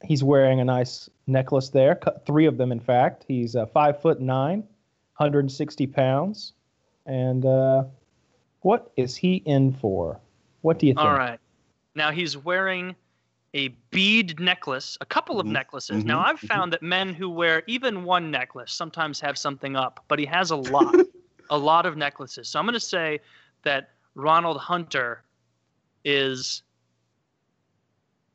he's 0.04 0.22
wearing 0.24 0.60
a 0.60 0.64
nice 0.64 1.08
necklace 1.26 1.70
there, 1.70 1.96
cu- 1.96 2.12
three 2.26 2.46
of 2.46 2.56
them, 2.58 2.72
in 2.72 2.80
fact. 2.80 3.24
He's 3.28 3.56
uh, 3.56 3.66
five 3.66 4.00
foot 4.00 4.20
nine, 4.20 4.60
160 5.16 5.86
pounds. 5.88 6.52
And 7.06 7.44
uh, 7.46 7.84
what 8.60 8.90
is 8.96 9.16
he 9.16 9.36
in 9.36 9.72
for? 9.72 10.20
What 10.62 10.78
do 10.78 10.86
you 10.86 10.94
think? 10.94 11.04
All 11.04 11.12
right. 11.12 11.38
Now 11.94 12.10
he's 12.10 12.36
wearing 12.36 12.94
a 13.54 13.68
bead 13.90 14.38
necklace, 14.40 14.98
a 15.00 15.06
couple 15.06 15.40
of 15.40 15.46
Mhm, 15.46 15.52
necklaces. 15.52 16.04
Now 16.04 16.18
mhm, 16.18 16.24
I've 16.24 16.40
mhm. 16.40 16.48
found 16.48 16.72
that 16.72 16.82
men 16.82 17.14
who 17.14 17.30
wear 17.30 17.62
even 17.66 18.04
one 18.04 18.30
necklace 18.30 18.72
sometimes 18.72 19.20
have 19.20 19.38
something 19.38 19.76
up, 19.76 20.04
but 20.08 20.18
he 20.18 20.26
has 20.26 20.50
a 20.50 20.56
lot, 20.56 20.94
a 21.50 21.56
lot 21.56 21.86
of 21.86 21.96
necklaces. 21.96 22.48
So 22.48 22.58
I'm 22.58 22.66
going 22.66 22.74
to 22.74 22.80
say 22.80 23.20
that 23.62 23.90
Ronald 24.14 24.58
Hunter 24.58 25.22
is. 26.04 26.62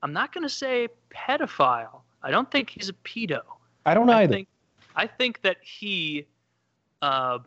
I'm 0.04 0.14
not 0.14 0.34
going 0.34 0.44
to 0.44 0.50
say 0.50 0.88
pedophile. 1.14 2.02
I 2.24 2.32
don't 2.32 2.50
think 2.52 2.70
he's 2.70 2.90
a 2.90 2.94
pedo. 2.94 3.42
I 3.86 3.94
don't 3.94 4.10
I 4.10 4.24
either. 4.24 4.34
think, 4.34 4.48
I 4.96 5.08
think 5.08 5.42
that 5.42 5.58
he 5.62 6.26
uh, 7.02 7.40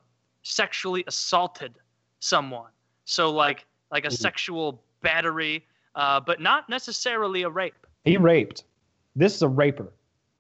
sexually 0.42 1.04
assaulted 1.06 1.74
someone. 2.20 2.70
So 3.04 3.30
like 3.30 3.66
like 3.90 4.04
a 4.04 4.08
Ooh. 4.08 4.10
sexual 4.10 4.82
battery, 5.02 5.64
uh, 5.94 6.20
but 6.20 6.40
not 6.40 6.68
necessarily 6.68 7.42
a 7.42 7.50
rape. 7.50 7.86
he 8.04 8.16
raped. 8.16 8.64
This 9.14 9.34
is 9.36 9.42
a 9.42 9.48
raper. 9.48 9.92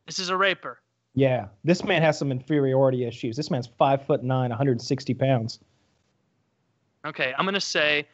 This 0.06 0.18
is 0.18 0.30
a 0.30 0.36
raper. 0.36 0.80
Yeah, 1.14 1.46
this 1.62 1.84
man 1.84 2.02
has 2.02 2.18
some 2.18 2.32
inferiority 2.32 3.04
issues. 3.04 3.36
This 3.36 3.50
man's 3.50 3.68
five 3.78 4.04
foot 4.04 4.24
nine, 4.24 4.50
160 4.50 5.14
pounds. 5.14 5.60
Okay, 7.06 7.32
I'm 7.38 7.44
gonna 7.44 7.60
say, 7.60 8.06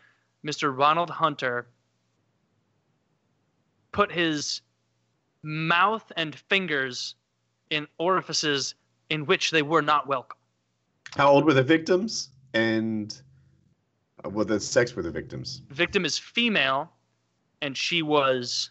Mr. 0.44 0.76
Ronald 0.76 1.08
Hunter 1.08 1.66
put 3.92 4.12
his 4.12 4.60
mouth 5.42 6.10
and 6.16 6.34
fingers 6.34 7.14
in 7.70 7.86
orifices 7.98 8.74
in 9.08 9.26
which 9.26 9.50
they 9.50 9.62
were 9.62 9.82
not 9.82 10.06
welcome. 10.06 10.38
How 11.16 11.30
old 11.30 11.44
were 11.44 11.54
the 11.54 11.62
victims? 11.62 12.30
And 12.54 13.20
uh, 14.24 14.30
well, 14.30 14.44
the 14.44 14.60
sex 14.60 14.94
were 14.94 15.02
the 15.02 15.10
victims. 15.10 15.62
Victim 15.70 16.04
is 16.04 16.18
female, 16.18 16.90
and 17.62 17.76
she 17.76 18.02
was 18.02 18.70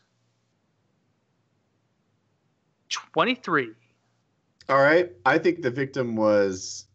23. 2.89 3.69
All 4.69 4.77
right. 4.77 5.11
I 5.25 5.37
think 5.37 5.61
the 5.61 5.71
victim 5.71 6.15
was. 6.15 6.85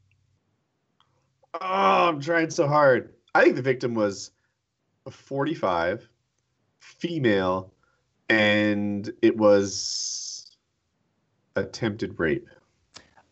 Oh, 1.61 2.09
I'm 2.09 2.21
trying 2.21 2.51
so 2.51 2.67
hard. 2.67 3.15
I 3.35 3.45
think 3.45 3.57
the 3.57 3.63
victim 3.63 3.95
was 3.95 4.31
45, 5.11 6.09
female, 6.81 7.73
and 8.29 9.13
it 9.23 9.37
was 9.37 10.57
attempted 11.57 12.19
rape. 12.19 12.49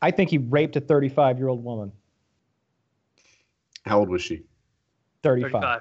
I 0.01 0.10
think 0.10 0.31
he 0.31 0.39
raped 0.39 0.77
a 0.77 0.81
35 0.81 1.39
year 1.39 1.48
old 1.48 1.62
woman. 1.62 1.93
How 3.85 4.01
old 4.01 4.09
was 4.09 4.23
she? 4.23 4.43
35. 5.23 5.52
35. 5.52 5.81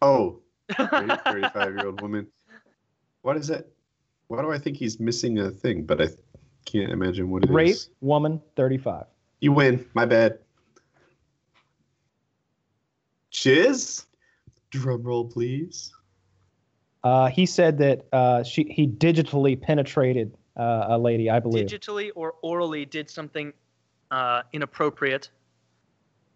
Oh, 0.00 0.40
35 0.76 1.54
year 1.54 1.86
old 1.86 2.00
woman. 2.00 2.26
What 3.22 3.36
is 3.36 3.48
that? 3.48 3.68
Why 4.28 4.42
do 4.42 4.50
I 4.50 4.58
think 4.58 4.76
he's 4.76 4.98
missing 4.98 5.38
a 5.38 5.50
thing? 5.50 5.84
But 5.84 6.00
I 6.00 6.08
can't 6.64 6.90
imagine 6.90 7.30
what 7.30 7.44
it 7.44 7.50
is. 7.50 7.54
Rape 7.54 7.76
woman 8.00 8.40
35. 8.56 9.04
You 9.40 9.52
win. 9.52 9.84
My 9.94 10.06
bad. 10.06 10.38
Chiz? 13.30 14.06
Drum 14.70 15.02
roll, 15.02 15.26
please. 15.26 15.92
Uh, 17.04 17.28
he 17.28 17.46
said 17.46 17.78
that 17.78 18.06
uh, 18.12 18.42
she 18.42 18.64
he 18.64 18.86
digitally 18.86 19.60
penetrated 19.60 20.36
uh, 20.56 20.86
a 20.88 20.98
lady, 20.98 21.28
I 21.30 21.40
believe. 21.40 21.66
digitally 21.66 22.10
or 22.14 22.34
orally 22.42 22.84
did 22.84 23.10
something 23.10 23.52
uh, 24.10 24.42
inappropriate. 24.52 25.30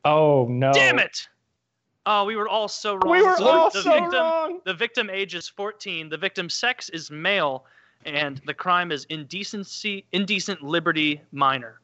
oh 0.04 0.46
no! 0.48 0.72
Damn 0.72 0.98
it! 0.98 1.28
Oh, 2.06 2.24
we 2.24 2.36
were 2.36 2.48
all 2.48 2.68
so 2.68 2.96
wrong. 2.96 3.12
We 3.12 3.22
were 3.22 3.36
So 3.36 3.46
all 3.48 3.70
the 3.70 3.82
so 3.82 3.90
victim, 3.90 4.20
wrong. 4.20 4.60
The 4.64 4.74
victim 4.74 5.10
age 5.10 5.34
is 5.34 5.48
14. 5.48 6.08
The 6.08 6.16
victim 6.16 6.48
sex 6.48 6.88
is 6.88 7.10
male, 7.10 7.64
and 8.04 8.40
the 8.46 8.54
crime 8.54 8.92
is 8.92 9.04
indecency, 9.06 10.04
indecent 10.12 10.62
liberty 10.62 11.20
minor, 11.32 11.80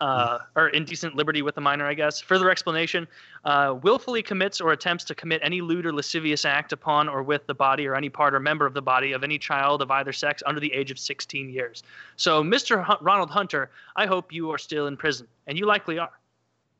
uh, 0.00 0.38
or 0.56 0.68
indecent 0.68 1.14
liberty 1.14 1.42
with 1.42 1.56
a 1.56 1.60
minor, 1.60 1.86
I 1.86 1.94
guess. 1.94 2.20
Further 2.20 2.50
explanation: 2.50 3.06
uh, 3.44 3.76
willfully 3.82 4.22
commits 4.22 4.60
or 4.60 4.72
attempts 4.72 5.04
to 5.04 5.14
commit 5.14 5.40
any 5.44 5.60
lewd 5.60 5.86
or 5.86 5.92
lascivious 5.92 6.44
act 6.44 6.72
upon 6.72 7.08
or 7.08 7.22
with 7.22 7.46
the 7.46 7.54
body 7.54 7.86
or 7.86 7.94
any 7.94 8.08
part 8.08 8.34
or 8.34 8.40
member 8.40 8.66
of 8.66 8.74
the 8.74 8.82
body 8.82 9.12
of 9.12 9.24
any 9.24 9.38
child 9.38 9.82
of 9.82 9.90
either 9.90 10.12
sex 10.12 10.42
under 10.46 10.60
the 10.60 10.72
age 10.72 10.90
of 10.90 10.98
16 10.98 11.48
years. 11.48 11.82
So, 12.16 12.42
Mr. 12.42 12.82
Hun- 12.82 12.98
Ronald 13.00 13.30
Hunter, 13.30 13.70
I 13.96 14.06
hope 14.06 14.32
you 14.32 14.50
are 14.50 14.58
still 14.58 14.86
in 14.86 14.96
prison, 14.96 15.26
and 15.46 15.58
you 15.58 15.66
likely 15.66 15.98
are. 15.98 16.12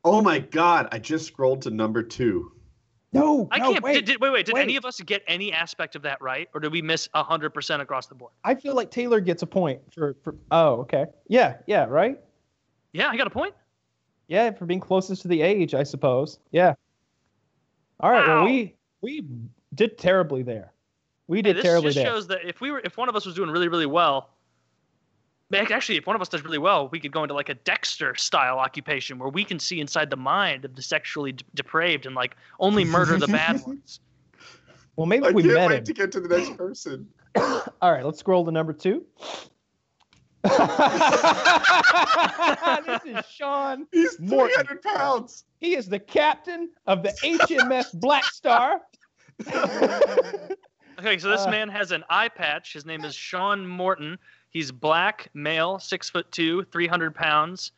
Oh 0.05 0.21
my 0.21 0.39
god, 0.39 0.89
I 0.93 0.99
just 0.99 1.27
scrolled 1.27 1.63
to 1.63 1.71
number 1.71 2.03
two. 2.03 2.53
No, 3.15 3.49
I 3.53 3.59
no, 3.59 3.73
can't. 3.73 3.85
wait. 3.85 3.95
did, 3.95 4.05
did- 4.07 4.21
wait, 4.21 4.33
wait. 4.33 4.45
Did 4.45 4.57
wait. 4.57 4.63
any 4.63 4.77
of 4.77 4.85
us 4.85 5.01
get 5.01 5.23
any 5.29 5.53
aspect 5.53 5.95
of 5.95 6.03
that 6.03 6.21
right, 6.21 6.49
or 6.53 6.61
did 6.61 6.73
we 6.73 6.83
miss 6.83 7.09
hundred 7.15 7.51
percent 7.51 7.81
across 7.81 8.07
the 8.07 8.15
board? 8.15 8.33
I 8.43 8.57
feel 8.57 8.75
like 8.75 8.91
Taylor 8.91 9.21
gets 9.21 9.43
a 9.43 9.47
point 9.47 9.81
for, 9.93 10.17
for. 10.25 10.35
Oh, 10.51 10.81
okay. 10.81 11.07
Yeah, 11.29 11.57
yeah, 11.67 11.85
right. 11.85 12.19
Yeah, 12.95 13.09
I 13.11 13.17
got 13.17 13.27
a 13.27 13.31
point. 13.31 13.55
Yeah, 14.29 14.53
for 14.53 14.65
being 14.65 14.81
closest 14.81 15.21
to 15.23 15.29
the 15.29 15.43
age, 15.43 15.75
I 15.75 15.83
suppose. 15.83 16.39
Yeah. 16.51 16.75
All 18.01 18.11
right. 18.11 18.27
Wow. 18.27 18.37
Well, 18.37 18.45
we 18.47 18.75
we 19.03 19.27
did 19.75 19.99
terribly 19.99 20.43
there. 20.43 20.73
We 21.27 21.39
Hey, 21.39 21.43
did 21.43 21.57
this 21.57 21.65
terribly 21.65 21.89
just 21.91 21.97
there. 21.97 22.07
shows 22.07 22.27
that 22.29 22.47
if 22.47 22.61
we 22.61 22.71
were, 22.71 22.81
if 22.85 22.97
one 22.97 23.09
of 23.09 23.17
us 23.17 23.27
was 23.27 23.35
doing 23.35 23.51
really, 23.51 23.69
really 23.69 23.87
well, 23.87 24.31
actually, 25.55 25.97
if 25.97 26.07
one 26.07 26.17
of 26.17 26.23
us 26.23 26.29
does 26.29 26.43
really 26.45 26.59
well, 26.59 26.89
we 26.89 27.01
could 27.01 27.13
go 27.13 27.23
into 27.25 27.35
like 27.35 27.49
a 27.49 27.55
Dexter 27.55 28.15
style 28.15 28.59
occupation 28.59 29.19
where 29.19 29.29
we 29.29 29.45
can 29.45 29.59
see 29.59 29.81
inside 29.81 30.11
the 30.11 30.17
mind 30.17 30.65
of 30.65 30.75
the 30.75 30.83
sexually 30.83 31.33
d- 31.33 31.45
depraved 31.55 32.07
and 32.07 32.15
like 32.15 32.37
only 32.61 32.85
murder 32.85 33.17
the 33.19 33.27
bad 33.27 33.61
ones. 33.67 34.01
Well, 34.97 35.07
maybe 35.07 35.27
I 35.27 35.31
we 35.33 35.43
can't 35.43 35.55
met 35.55 35.69
wait 35.71 35.79
him. 35.79 35.85
to 35.85 35.93
get 35.93 36.13
to 36.13 36.21
the 36.21 36.29
next 36.29 36.57
person. 36.57 37.09
All 37.37 37.93
right, 37.93 38.05
let's 38.05 38.19
scroll 38.21 38.45
to 38.45 38.53
number 38.53 38.73
two. 38.73 39.05
this 42.87 43.03
is 43.07 43.25
Sean. 43.31 43.87
He's 43.93 44.19
Morton. 44.21 44.55
300 44.67 44.83
pounds. 44.83 45.45
He 45.61 45.75
is 45.75 45.89
the 45.89 45.99
captain 45.99 46.71
of 46.87 47.03
the 47.03 47.11
HMS 47.23 47.99
Black 47.99 48.25
Star. 48.25 48.81
Okay, 50.97 51.19
so 51.19 51.29
this 51.29 51.45
Uh. 51.45 51.51
man 51.51 51.69
has 51.71 51.91
an 51.91 52.05
eye 52.09 52.29
patch. 52.29 52.73
His 52.73 52.87
name 52.87 53.05
is 53.05 53.17
Sean 53.17 53.67
Morton. 53.67 54.17
He's 54.51 54.71
black, 54.71 55.29
male, 55.35 55.81
six 55.81 56.09
foot 56.09 56.31
two, 56.31 56.63
300 56.71 57.13
pounds. 57.13 57.73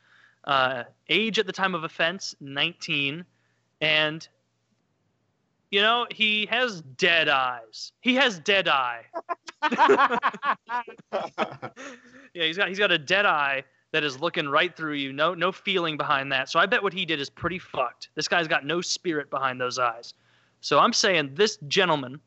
Uh, 0.45 0.83
age 1.09 1.39
at 1.39 1.47
the 1.47 1.53
time 1.53 1.75
of 1.75 1.83
offense, 1.83 2.35
19. 2.41 3.25
and 3.81 4.29
you 5.77 5.83
know 5.83 6.07
he 6.11 6.47
has 6.47 6.81
dead 6.97 7.29
eyes. 7.29 7.93
He 8.01 8.15
has 8.15 8.39
dead 8.39 8.67
eye. 8.67 9.05
Yeah, 12.35 12.45
he's 12.45 12.59
got 12.59 12.69
he's 12.69 12.79
got 12.79 12.93
a 12.93 12.99
dead 12.99 13.25
eye 13.25 13.65
that 13.93 14.05
is 14.05 14.21
looking 14.21 14.47
right 14.47 14.77
through 14.77 14.93
you. 14.95 15.11
No 15.11 15.33
no 15.33 15.51
feeling 15.53 15.97
behind 15.97 16.31
that. 16.33 16.51
So 16.51 16.59
I 16.59 16.67
bet 16.67 16.83
what 16.83 16.93
he 16.93 17.07
did 17.07 17.19
is 17.19 17.31
pretty 17.31 17.59
fucked. 17.59 18.11
This 18.15 18.29
guy's 18.29 18.47
got 18.47 18.67
no 18.67 18.83
spirit 18.83 19.31
behind 19.31 19.59
those 19.59 19.79
eyes. 19.79 20.13
So 20.61 20.79
I'm 20.79 20.93
saying 20.93 21.31
this 21.35 21.57
gentleman, 21.69 22.21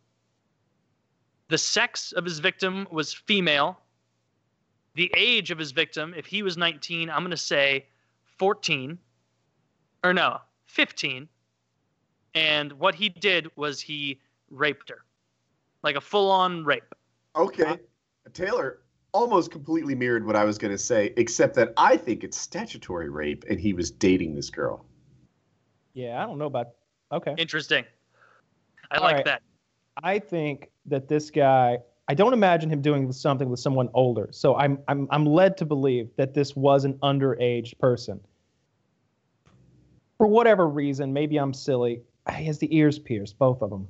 the 1.47 1.59
sex 1.59 2.11
of 2.11 2.25
his 2.25 2.39
victim 2.39 2.87
was 2.89 3.13
female. 3.13 3.79
The 4.95 5.11
age 5.15 5.51
of 5.51 5.59
his 5.59 5.71
victim, 5.71 6.15
if 6.17 6.25
he 6.25 6.41
was 6.41 6.57
19, 6.57 7.11
I'm 7.11 7.21
going 7.21 7.29
to 7.29 7.37
say 7.37 7.85
14 8.37 8.97
or 10.03 10.13
no, 10.13 10.39
15. 10.65 11.29
And 12.35 12.73
what 12.73 12.95
he 12.95 13.09
did 13.09 13.49
was 13.55 13.81
he 13.81 14.19
raped 14.49 14.89
her. 14.89 15.03
Like 15.83 15.95
a 15.95 16.01
full-on 16.01 16.65
rape. 16.65 16.83
okay. 17.35 17.77
Taylor 18.33 18.79
almost 19.11 19.49
completely 19.49 19.95
mirrored 19.95 20.25
what 20.25 20.35
I 20.35 20.43
was 20.43 20.57
going 20.57 20.71
to 20.71 20.77
say, 20.77 21.13
except 21.17 21.55
that 21.55 21.73
I 21.77 21.97
think 21.97 22.23
it's 22.23 22.37
statutory 22.37 23.09
rape 23.09 23.43
and 23.49 23.59
he 23.59 23.73
was 23.73 23.89
dating 23.89 24.35
this 24.35 24.49
girl. 24.51 24.85
yeah, 25.93 26.21
I 26.21 26.27
don't 26.27 26.37
know 26.37 26.45
about. 26.45 26.67
Okay. 27.11 27.33
Interesting. 27.37 27.85
I 28.91 28.97
All 28.97 29.03
like 29.03 29.15
right. 29.15 29.25
that. 29.25 29.41
I 30.03 30.19
think 30.19 30.69
that 30.85 31.07
this 31.07 31.31
guy. 31.31 31.79
I 32.07 32.13
don't 32.15 32.33
imagine 32.33 32.71
him 32.71 32.81
doing 32.81 33.11
something 33.11 33.49
with 33.49 33.59
someone 33.59 33.89
older. 33.93 34.29
So 34.31 34.55
I'm 34.55 34.79
I'm 34.87 35.07
I'm 35.11 35.25
led 35.25 35.57
to 35.57 35.65
believe 35.65 36.09
that 36.17 36.33
this 36.33 36.55
was 36.55 36.83
an 36.85 36.93
underage 37.03 37.77
person. 37.79 38.19
For 40.17 40.27
whatever 40.27 40.67
reason, 40.67 41.13
maybe 41.13 41.37
I'm 41.37 41.53
silly. 41.53 42.01
He 42.35 42.45
has 42.45 42.59
the 42.59 42.75
ears 42.75 42.99
pierced, 42.99 43.37
both 43.39 43.61
of 43.61 43.69
them. 43.69 43.87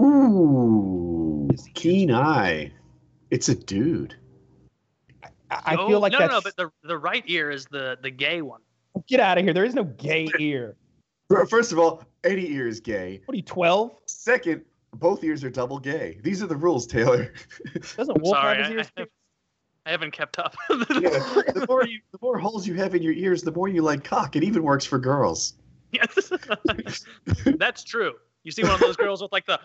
Ooh, 0.00 1.48
keen 1.74 2.12
eye. 2.12 2.72
It's 3.30 3.48
a 3.48 3.54
dude. 3.54 4.16
I, 5.22 5.28
I 5.50 5.76
Oh, 5.76 5.88
feel 5.88 6.00
like 6.00 6.12
no, 6.12 6.18
that's 6.18 6.30
no, 6.30 6.36
no, 6.38 6.40
but 6.42 6.56
the 6.56 6.70
the 6.88 6.96
right 6.98 7.24
ear 7.26 7.50
is 7.50 7.66
the 7.66 7.98
the 8.02 8.10
gay 8.10 8.42
one. 8.42 8.60
get 9.06 9.20
out 9.20 9.38
of 9.38 9.44
here. 9.44 9.52
There 9.52 9.64
is 9.64 9.74
no 9.74 9.84
gay 9.84 10.28
ear. 10.38 10.76
First 11.50 11.72
of 11.72 11.78
all, 11.78 12.02
any 12.24 12.46
ear 12.50 12.66
is 12.68 12.80
gay. 12.80 13.20
What 13.26 13.34
are 13.34 13.36
you, 13.36 13.42
12? 13.42 13.92
Second, 14.06 14.62
both 14.94 15.22
ears 15.22 15.44
are 15.44 15.50
double 15.50 15.78
gay. 15.78 16.18
These 16.22 16.42
are 16.42 16.46
the 16.46 16.56
rules, 16.56 16.86
Taylor. 16.86 17.34
Doesn't 17.96 18.22
Wolf 18.22 18.34
Sorry, 18.36 18.56
have 18.62 18.66
his 18.66 18.70
I- 18.70 18.72
ears 18.78 18.86
I- 18.86 18.90
pierced? 19.00 19.12
I 19.86 19.90
haven't 19.90 20.10
kept 20.12 20.38
up. 20.38 20.54
Yeah, 20.70 20.78
the 20.80 21.64
more 21.68 21.84
you, 21.86 22.00
the 22.12 22.18
more 22.20 22.38
holes 22.38 22.66
you 22.66 22.74
have 22.74 22.94
in 22.94 23.02
your 23.02 23.14
ears, 23.14 23.42
the 23.42 23.52
more 23.52 23.68
you 23.68 23.80
like 23.82 24.04
cock. 24.04 24.36
It 24.36 24.42
even 24.44 24.62
works 24.62 24.84
for 24.84 24.98
girls. 24.98 25.54
Yes. 25.92 26.32
That's 27.44 27.84
true. 27.84 28.14
You 28.44 28.52
see 28.52 28.62
one 28.62 28.72
of 28.72 28.80
those 28.80 28.96
girls 28.96 29.20
with 29.20 29.32
like 29.32 29.46
the 29.46 29.58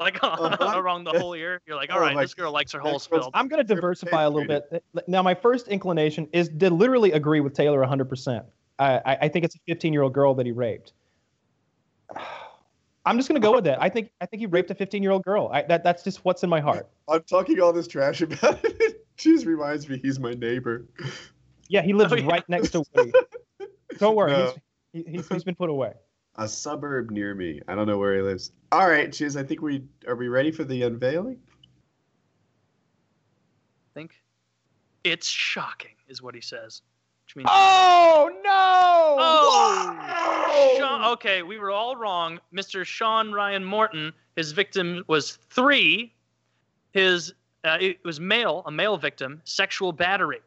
like 0.00 0.18
Uh-huh. 0.22 0.78
around 0.80 1.04
the 1.04 1.18
whole 1.18 1.34
ear. 1.34 1.60
You're 1.66 1.76
like, 1.76 1.90
all 1.92 1.98
Oh 1.98 2.02
right, 2.02 2.16
this 2.16 2.34
girl 2.34 2.52
likes 2.52 2.72
her 2.72 2.78
whole 2.80 2.92
holes 2.92 3.06
girl's- 3.06 3.24
filled. 3.24 3.32
I'm 3.34 3.48
going 3.48 3.64
to 3.64 3.74
diversify 3.74 4.22
a 4.24 4.30
little 4.30 4.48
bit. 4.48 4.82
Now, 5.06 5.22
my 5.22 5.34
first 5.34 5.68
inclination 5.68 6.28
is 6.32 6.48
to 6.58 6.70
literally 6.70 7.12
agree 7.12 7.40
with 7.40 7.54
Taylor 7.54 7.84
100%. 7.84 8.44
I, 8.78 8.94
I, 9.04 9.16
I 9.22 9.28
think 9.28 9.44
it's 9.44 9.54
a 9.54 9.58
15 9.66 9.92
year 9.92 10.02
old 10.02 10.12
girl 10.14 10.34
that 10.34 10.46
he 10.46 10.52
raped. 10.52 10.92
I'm 13.04 13.16
just 13.16 13.28
going 13.28 13.40
to 13.40 13.46
go 13.46 13.54
with 13.54 13.64
that. 13.64 13.80
I 13.80 13.88
think 13.88 14.10
I 14.20 14.26
think 14.26 14.40
he 14.40 14.46
raped 14.46 14.68
a 14.72 14.74
15 14.74 15.00
year 15.02 15.12
old 15.12 15.22
girl. 15.22 15.48
I, 15.52 15.62
that, 15.62 15.84
that's 15.84 16.02
just 16.02 16.24
what's 16.24 16.42
in 16.42 16.50
my 16.50 16.58
heart. 16.60 16.88
I'm 17.08 17.22
talking 17.22 17.60
all 17.60 17.72
this 17.72 17.86
trash 17.86 18.20
about 18.22 18.58
it. 18.64 19.02
She 19.18 19.30
just 19.32 19.46
reminds 19.46 19.88
me 19.88 19.98
he's 20.02 20.20
my 20.20 20.32
neighbor. 20.34 20.84
Yeah, 21.70 21.80
he 21.80 21.94
lives 21.94 22.12
Oh, 22.12 22.16
yeah. 22.16 22.26
right 22.26 22.46
next 22.50 22.72
to 22.72 22.84
Woody. 22.94 23.12
Don't 23.96 24.14
worry, 24.14 24.30
No. 24.32 24.44
he's, 24.50 24.54
he, 24.96 25.10
he's, 25.10 25.28
he's 25.28 25.44
been 25.44 25.54
put 25.54 25.70
away. 25.70 25.92
A 26.38 26.46
suburb 26.46 27.10
near 27.10 27.34
me. 27.34 27.60
I 27.66 27.74
don't 27.74 27.86
know 27.86 27.98
where 27.98 28.14
he 28.14 28.20
lives. 28.20 28.52
All 28.70 28.88
right, 28.88 29.10
Chiz. 29.10 29.36
I 29.38 29.42
think 29.42 29.62
we 29.62 29.82
are 30.06 30.14
we 30.14 30.28
ready 30.28 30.50
for 30.50 30.64
the 30.64 30.82
unveiling. 30.82 31.38
think 33.94 34.22
it's 35.02 35.26
shocking, 35.26 35.94
is 36.08 36.20
what 36.20 36.34
he 36.34 36.42
says. 36.42 36.82
Which 37.24 37.36
means 37.36 37.48
Oh 37.50 38.30
no! 38.44 39.16
Oh, 39.18 40.74
Sean, 40.78 41.04
okay, 41.12 41.42
we 41.42 41.58
were 41.58 41.70
all 41.70 41.96
wrong. 41.96 42.38
Mr. 42.54 42.84
Sean 42.84 43.32
Ryan 43.32 43.64
Morton, 43.64 44.12
his 44.36 44.52
victim 44.52 45.04
was 45.08 45.36
three. 45.48 46.12
His 46.92 47.32
uh, 47.64 47.78
it 47.80 48.04
was 48.04 48.20
male, 48.20 48.62
a 48.66 48.70
male 48.70 48.98
victim, 48.98 49.40
sexual 49.44 49.90
battery, 49.90 50.40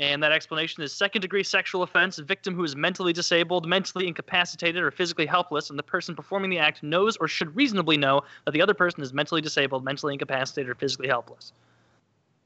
and 0.00 0.22
that 0.22 0.32
explanation 0.32 0.82
is 0.82 0.94
second 0.94 1.20
degree 1.20 1.44
sexual 1.44 1.82
offense. 1.82 2.18
Victim 2.18 2.54
who 2.54 2.64
is 2.64 2.74
mentally 2.74 3.12
disabled, 3.12 3.68
mentally 3.68 4.08
incapacitated, 4.08 4.82
or 4.82 4.90
physically 4.90 5.26
helpless, 5.26 5.68
and 5.68 5.78
the 5.78 5.82
person 5.82 6.16
performing 6.16 6.50
the 6.50 6.58
act 6.58 6.82
knows 6.82 7.18
or 7.18 7.28
should 7.28 7.54
reasonably 7.54 7.98
know 7.98 8.22
that 8.46 8.52
the 8.52 8.62
other 8.62 8.72
person 8.72 9.02
is 9.02 9.12
mentally 9.12 9.42
disabled, 9.42 9.84
mentally 9.84 10.14
incapacitated, 10.14 10.70
or 10.70 10.74
physically 10.74 11.06
helpless. 11.06 11.52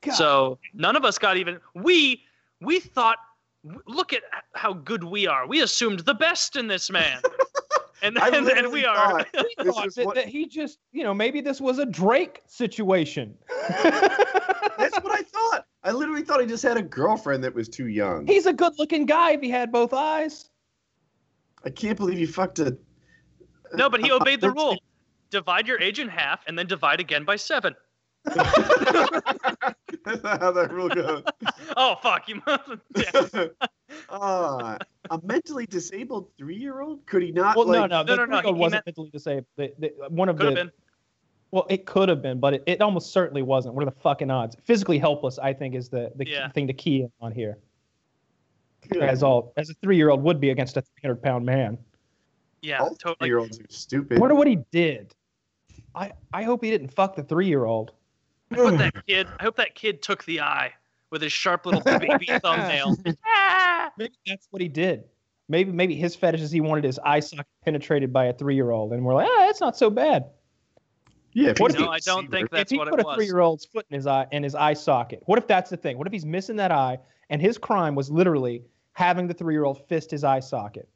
God. 0.03 0.15
So 0.15 0.59
none 0.75 0.97
of 0.97 1.05
us 1.05 1.17
got 1.17 1.37
even. 1.37 1.61
We 1.75 2.25
we 2.61 2.81
thought, 2.81 3.19
look 3.87 4.13
at 4.13 4.23
how 4.55 4.73
good 4.73 5.05
we 5.05 5.29
are. 5.29 5.47
We 5.47 5.63
assumed 5.63 6.01
the 6.01 6.15
best 6.15 6.57
in 6.57 6.67
this 6.67 6.91
man, 6.91 7.23
and 8.03 8.19
I 8.19 8.31
and, 8.31 8.73
we 8.73 8.85
are. 8.85 9.23
thought 9.23 9.27
We 9.59 9.65
thought 9.65 9.95
that, 9.95 10.07
what- 10.07 10.17
that 10.17 10.27
he 10.29 10.47
just, 10.47 10.81
you 10.91 11.05
know, 11.05 11.15
maybe 11.15 11.41
this 11.41 11.61
was 11.61 11.79
a 11.79 11.87
Drake 11.87 12.43
situation. 12.49 13.37
That's 13.73 14.97
what 15.01 15.13
I 15.13 15.23
thought. 15.23 15.67
I 15.85 15.93
literally 15.93 16.23
thought 16.23 16.41
he 16.41 16.47
just 16.47 16.63
had 16.63 16.79
a 16.79 16.83
girlfriend 16.83 17.45
that 17.45 17.55
was 17.55 17.69
too 17.69 17.89
young. 17.89 18.27
He's 18.27 18.47
a 18.47 18.53
good 18.53 18.73
looking 18.79 19.05
guy 19.05 19.33
if 19.33 19.43
he 19.43 19.51
had 19.51 19.71
both 19.71 19.93
eyes. 19.93 20.49
I 21.65 21.71
can't 21.71 21.97
believe 21.99 22.17
he 22.19 22.27
fucked 22.27 22.59
a. 22.59 22.77
No, 23.75 23.91
but 23.91 24.01
he 24.01 24.11
obeyed 24.21 24.41
the 24.41 24.51
rule. 24.51 24.79
Divide 25.31 25.69
your 25.69 25.81
age 25.81 25.99
in 25.99 26.09
half, 26.09 26.41
and 26.47 26.59
then 26.59 26.67
divide 26.67 27.01
again 27.01 27.25
by 27.25 27.37
seven. 27.37 27.75
That's 28.25 30.23
not 30.23 30.41
how 30.41 30.53
that 30.53 30.71
rule 30.73 30.89
goes. 30.89 31.23
Oh 31.77 31.97
fuck 32.03 32.29
you! 32.29 32.41
yeah. 32.95 33.47
Ah, 34.09 34.79
a 35.11 35.21
mentally 35.25 35.67
disabled 35.67 36.29
three-year-old? 36.39 37.05
Could 37.07 37.23
he 37.23 37.33
not? 37.33 37.57
Well, 37.57 37.67
no, 37.67 37.81
like, 37.81 37.91
no, 37.91 38.05
the 38.05 38.17
no, 38.17 38.25
no, 38.25 38.27
three-year-old 38.27 38.57
he 38.57 38.61
wasn't 38.61 38.73
meant- 38.73 38.87
mentally 38.87 39.11
disabled. 39.11 39.47
The, 39.57 39.73
the, 39.79 39.93
one 40.09 40.29
of 40.29 40.37
Could 40.37 40.47
have 40.47 40.55
the 40.55 40.61
been. 40.65 40.73
Well, 41.55 41.67
it 41.71 41.87
could 41.87 42.09
have 42.09 42.21
been, 42.21 42.41
but 42.41 42.55
it, 42.55 42.63
it 42.67 42.81
almost 42.83 43.13
certainly 43.13 43.41
wasn't. 43.43 43.77
What 43.77 43.83
are 43.83 43.91
the 43.91 44.01
fucking 44.01 44.29
odds? 44.29 44.57
Physically 44.65 44.99
helpless, 44.99 45.39
I 45.39 45.53
think, 45.53 45.77
is 45.77 45.89
the 45.89 46.11
the 46.17 46.27
Yeah. 46.29 46.49
key 46.49 46.53
thing 46.53 46.67
to 46.67 46.73
key 46.73 47.03
in 47.03 47.13
on 47.21 47.31
here. 47.31 47.59
Good. 48.91 49.05
As 49.05 49.23
all 49.23 49.53
as 49.57 49.71
a 49.71 49.75
three-year-old 49.75 50.21
would 50.25 50.41
be 50.41 50.51
against 50.51 50.77
a 50.77 50.83
300 50.83 51.23
pound 51.23 51.47
man. 51.47 51.79
Yeah, 52.61 52.79
All 52.81 52.91
totally. 52.97 53.17
three-year-olds 53.21 53.61
are 53.61 53.63
I 53.63 53.67
stupid. 53.69 54.19
wonder 54.19 54.35
what 54.35 54.49
he 54.49 54.59
did. 54.73 55.15
I 55.95 56.11
I 56.33 56.43
hope 56.43 56.65
he 56.65 56.71
didn't 56.73 56.89
fuck 56.93 57.15
the 57.15 57.23
three-year-old. 57.23 57.93
I 58.51 58.57
hope 58.57 58.79
that 58.79 59.07
kid. 59.07 59.29
I 59.39 59.43
hope 59.45 59.57
that 59.57 59.77
kid 59.77 60.03
took 60.03 60.25
the 60.25 60.41
eye 60.41 60.73
with 61.11 61.23
his 61.23 61.33
sharp 61.33 61.67
little 61.67 61.81
baby 61.99 62.27
thumbnail. 62.43 62.97
Ah! 63.25 63.93
Maybe 63.97 64.15
that's 64.27 64.49
what 64.51 64.61
he 64.61 64.67
did. 64.69 65.05
Maybe 65.49 65.71
maybe 65.71 65.95
his 65.95 66.17
fetish 66.17 66.41
is 66.41 66.51
he 66.51 66.61
wanted 66.61 66.83
his 66.85 66.99
eye 66.99 67.21
socket 67.21 67.47
penetrated 67.65 68.13
by 68.13 68.25
a 68.25 68.33
three-year-old, 68.33 68.93
and 68.93 69.05
we're 69.05 69.15
like, 69.15 69.29
ah, 69.31 69.45
that's 69.47 69.61
not 69.61 69.77
so 69.77 69.89
bad. 69.91 70.25
Yeah, 71.35 71.53
What 71.59 71.73
if 71.73 71.81
No, 71.81 71.87
a 71.87 71.91
I 71.91 71.99
don't 71.99 72.31
think 72.31 72.49
that's 72.51 72.71
if 72.71 72.77
he 72.77 72.79
what 72.79 72.89
put 72.89 73.01
it 73.01 73.07
a 73.07 73.15
three-year-old's 73.15 73.67
foot 73.67 73.85
in 73.91 73.97
his 73.97 74.07
eye 74.07 74.27
in 74.31 74.43
his 74.43 74.55
eye 74.55 74.73
socket, 74.73 75.23
what 75.27 75.37
if 75.39 75.47
that's 75.49 75.69
the 75.69 75.77
thing? 75.77 75.99
What 75.99 76.07
if 76.07 76.13
he's 76.13 76.25
missing 76.25 76.57
that 76.57 76.71
eye 76.71 76.99
and 77.29 77.43
his 77.43 77.59
crime 77.59 77.97
was 77.97 78.09
literally 78.11 78.63
having 78.93 79.27
the 79.27 79.35
three-year-old 79.35 79.87
fist 79.89 80.13
his 80.13 80.23
eye 80.23 80.41
socket? 80.41 80.89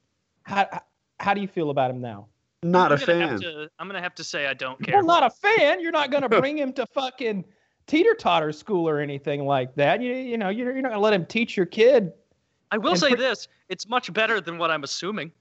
How 0.44 0.68
how, 0.70 0.82
how 1.18 1.34
do 1.34 1.40
you 1.40 1.48
feel 1.48 1.70
about 1.70 1.90
him 1.90 2.00
now? 2.00 2.28
Not 2.62 2.92
a 2.92 2.94
I'm 2.94 3.00
gonna 3.00 3.28
fan. 3.28 3.40
to- 3.40 3.70
I'm 3.80 3.88
gonna 3.88 4.00
have 4.00 4.14
to 4.14 4.24
say 4.24 4.46
I 4.46 4.54
don't 4.54 4.80
care. 4.80 4.96
Well, 4.96 5.04
not 5.04 5.24
a 5.24 5.30
fan. 5.30 5.80
You're 5.80 5.92
not 5.92 6.10
gonna 6.12 6.28
bring 6.40 6.56
him 6.56 6.72
to 6.74 6.86
fucking 6.86 7.44
teeter 7.88 8.14
totter 8.14 8.52
school 8.52 8.88
or 8.88 9.00
anything 9.00 9.44
like 9.44 9.74
that. 9.74 10.00
You 10.00 10.14
you 10.14 10.38
know 10.38 10.50
you're, 10.50 10.72
you're 10.72 10.82
not 10.82 10.90
gonna 10.90 11.00
let 11.00 11.12
him 11.14 11.26
teach 11.26 11.56
your 11.56 11.66
kid. 11.66 12.12
I 12.70 12.78
will 12.78 12.94
say 12.94 13.10
put- 13.10 13.18
this: 13.18 13.48
it's 13.68 13.88
much 13.88 14.12
better 14.12 14.40
than 14.40 14.56
what 14.56 14.70
I'm 14.70 14.84
assuming, 14.84 15.32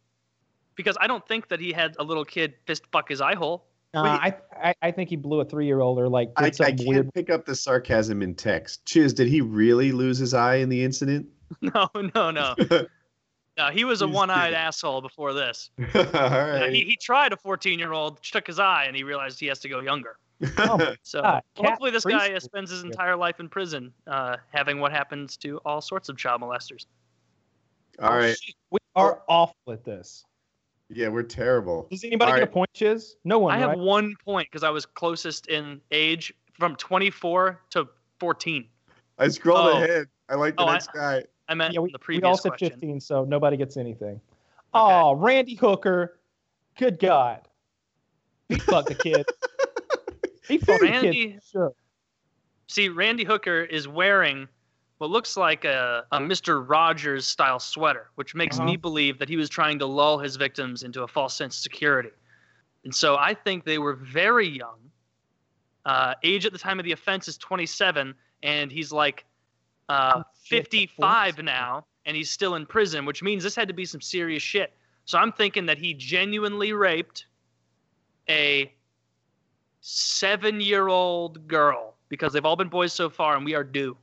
because 0.76 0.98
I 1.00 1.06
don't 1.06 1.26
think 1.28 1.50
that 1.50 1.60
he 1.60 1.72
had 1.72 1.96
a 2.00 2.04
little 2.04 2.26
kid 2.26 2.56
fist 2.66 2.84
fuck 2.92 3.10
his 3.10 3.22
eye 3.22 3.36
hole. 3.36 3.66
Uh, 3.94 4.02
I, 4.02 4.36
I 4.52 4.74
I 4.82 4.92
think 4.92 5.10
he 5.10 5.16
blew 5.16 5.40
a 5.40 5.46
three-year-old 5.46 5.98
or 5.98 6.10
like 6.10 6.36
did 6.36 6.44
I, 6.44 6.48
I 6.48 6.52
something 6.52 6.78
can't 6.78 6.88
weird. 6.90 7.14
pick 7.14 7.30
up 7.30 7.46
the 7.46 7.56
sarcasm 7.56 8.22
in 8.22 8.36
text. 8.36 8.86
Chiz, 8.86 9.14
did 9.14 9.28
he 9.28 9.42
really 9.42 9.92
lose 9.92 10.18
his 10.18 10.34
eye 10.34 10.56
in 10.56 10.70
the 10.70 10.84
incident? 10.84 11.28
No, 11.62 11.88
no, 12.14 12.30
no, 12.30 12.56
no. 13.58 13.70
He 13.72 13.86
was 13.86 14.02
a 14.02 14.08
one-eyed 14.08 14.54
asshole 14.54 15.00
before 15.02 15.34
this. 15.34 15.72
All 15.96 16.04
Yeah, 16.14 16.70
he, 16.70 16.84
he 16.84 16.98
tried 16.98 17.32
a 17.32 17.38
14-year-old, 17.38 18.22
took 18.22 18.46
his 18.46 18.60
eye, 18.60 18.84
and 18.86 18.96
he 18.98 19.04
realized 19.04 19.40
he 19.40 19.46
has 19.48 19.60
to 19.60 19.70
go 19.70 19.80
younger. 19.80 20.18
Oh, 20.58 20.94
So 21.04 21.22
God, 21.22 21.42
hopefully, 21.56 21.92
this 21.92 22.04
guy 22.04 22.30
preschool. 22.32 22.42
spends 22.42 22.70
his 22.70 22.84
entire 22.84 23.16
life 23.16 23.40
in 23.40 23.48
prison, 23.48 23.94
uh, 24.08 24.36
having 24.54 24.80
what 24.82 24.92
happens 24.92 25.38
to 25.38 25.58
all 25.66 25.80
sorts 25.80 26.10
of 26.10 26.18
child 26.18 26.42
molesters. 26.42 26.86
All 28.00 28.10
right. 28.18 28.38
Shit, 28.38 28.56
We 28.70 28.80
are 28.96 29.22
awful 29.30 29.56
at 29.72 29.86
this. 29.86 30.26
Yeah, 30.90 31.10
we're 31.10 31.24
terrible. 31.24 31.88
Does 31.92 32.04
anybody 32.04 32.32
All 32.32 32.38
get 32.38 32.48
a 32.48 32.52
point, 32.52 32.70
Chiz? 32.74 33.18
No 33.26 33.40
one, 33.40 33.54
I 33.54 33.60
have 33.60 33.78
one 33.78 34.16
point 34.24 34.48
because 34.50 34.64
I 34.64 34.70
was 34.70 34.86
closest 34.86 35.48
in 35.48 35.82
age 35.92 36.34
from 36.54 36.76
24 36.78 37.62
to 37.72 37.88
14. 38.20 38.66
I 39.20 39.28
scrolled 39.28 39.68
Oh. 39.76 39.84
ahead. 39.84 40.08
I 40.30 40.36
like 40.36 40.56
the 40.56 40.64
Oh, 40.64 40.68
I- 40.68 40.74
next 40.74 40.94
guy. 40.94 41.24
I 41.50 41.54
meant 41.56 41.74
yeah, 41.74 41.80
we, 41.80 41.90
the 41.92 41.98
we 41.98 42.04
previous 42.04 42.26
all 42.26 42.38
said 42.38 42.50
question. 42.50 42.70
15, 42.72 43.00
so 43.00 43.24
nobody 43.26 43.58
gets 43.58 43.78
anything. 43.78 44.20
Oh, 44.74 45.14
Randy 45.16 45.56
Hooker. 45.56 46.20
Good 46.78 47.00
God. 47.00 47.42
He 48.50 48.56
fucked 48.56 48.90
the 48.90 48.96
kid. 48.96 49.26
He 50.48 50.58
fucked 50.60 50.80
the 50.80 50.88
Randy- 50.88 51.32
kid. 51.34 51.42
Sure. 51.52 51.74
See, 52.68 52.88
Randy 52.88 53.26
Hooker 53.26 53.64
is 53.64 53.86
wearing 53.86 54.48
what 54.98 55.10
looks 55.10 55.38
like 55.38 55.64
a, 55.66 56.06
a 56.12 56.20
Mr. 56.20 56.64
Rogers 56.68 57.26
style 57.28 57.60
sweater, 57.60 58.10
which 58.16 58.34
makes 58.34 58.58
me 58.58 58.64
Uh-huh. 58.74 58.78
believe 58.78 59.20
that 59.20 59.30
he 59.30 59.38
was 59.38 59.50
trying 59.50 59.78
to 59.80 59.86
lull 59.86 60.18
his 60.18 60.36
victims 60.36 60.84
into 60.84 61.04
a 61.04 61.08
false 61.08 61.36
sense 61.36 61.58
of 61.58 61.62
security. 61.62 62.10
And 62.84 62.94
so 62.94 63.16
I 63.18 63.34
think 63.34 63.64
they 63.64 63.78
were 63.78 63.94
very 63.94 64.48
young. 64.48 64.80
Uh, 65.86 66.14
age 66.24 66.46
at 66.46 66.52
the 66.52 66.58
time 66.60 66.80
of 66.80 66.86
the 66.86 66.92
offense 66.92 67.28
is 67.28 67.38
27, 67.38 68.14
and 68.44 68.72
he's 68.72 68.92
like 68.92 69.24
uh, 69.90 70.14
Oh, 70.18 70.24
shit, 70.44 70.70
the 70.72 70.88
55 70.88 71.44
now, 71.44 71.86
and 72.06 72.18
he's 72.18 72.30
still 72.32 72.56
in 72.56 72.66
prison, 72.66 73.06
which 73.06 73.22
means 73.24 73.44
this 73.44 73.56
had 73.56 73.68
to 73.68 73.74
be 73.74 73.86
some 73.86 74.02
serious 74.02 74.44
shit. 74.44 74.74
So 75.06 75.18
I'm 75.18 75.32
thinking 75.32 75.66
that 75.68 75.78
he 75.78 75.94
genuinely 75.94 76.74
raped 76.74 77.28
a 78.30 78.74
seven 79.82 80.60
year 80.60 80.88
old 80.90 81.48
girl 81.48 81.94
because 82.10 82.34
they've 82.34 82.44
all 82.46 82.56
been 82.58 82.68
boys 82.68 82.92
so 82.94 83.10
far, 83.10 83.36
and 83.36 83.46
we 83.46 83.54
are 83.56 83.64
due. 83.64 83.96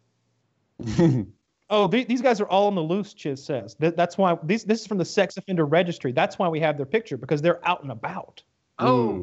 Oh, 1.71 1.87
the- 1.89 2.05
these 2.05 2.21
guys 2.21 2.41
are 2.41 2.47
all 2.49 2.67
on 2.67 2.75
the 2.75 2.83
loose, 2.83 3.15
Chiz 3.15 3.43
says. 3.43 3.75
Th- 3.75 3.95
that's 3.97 4.19
why 4.19 4.37
these, 4.43 4.65
this 4.65 4.83
is 4.83 4.87
from 4.87 4.99
the 4.99 5.05
sex 5.05 5.37
offender 5.39 5.65
registry. 5.65 6.13
That's 6.13 6.39
why 6.39 6.49
we 6.49 6.61
have 6.61 6.77
their 6.77 6.87
picture 6.87 7.17
because 7.17 7.41
they're 7.41 7.67
out 7.67 7.83
and 7.83 7.91
about 7.91 8.43
Oh, 8.79 9.13
hmm. 9.13 9.23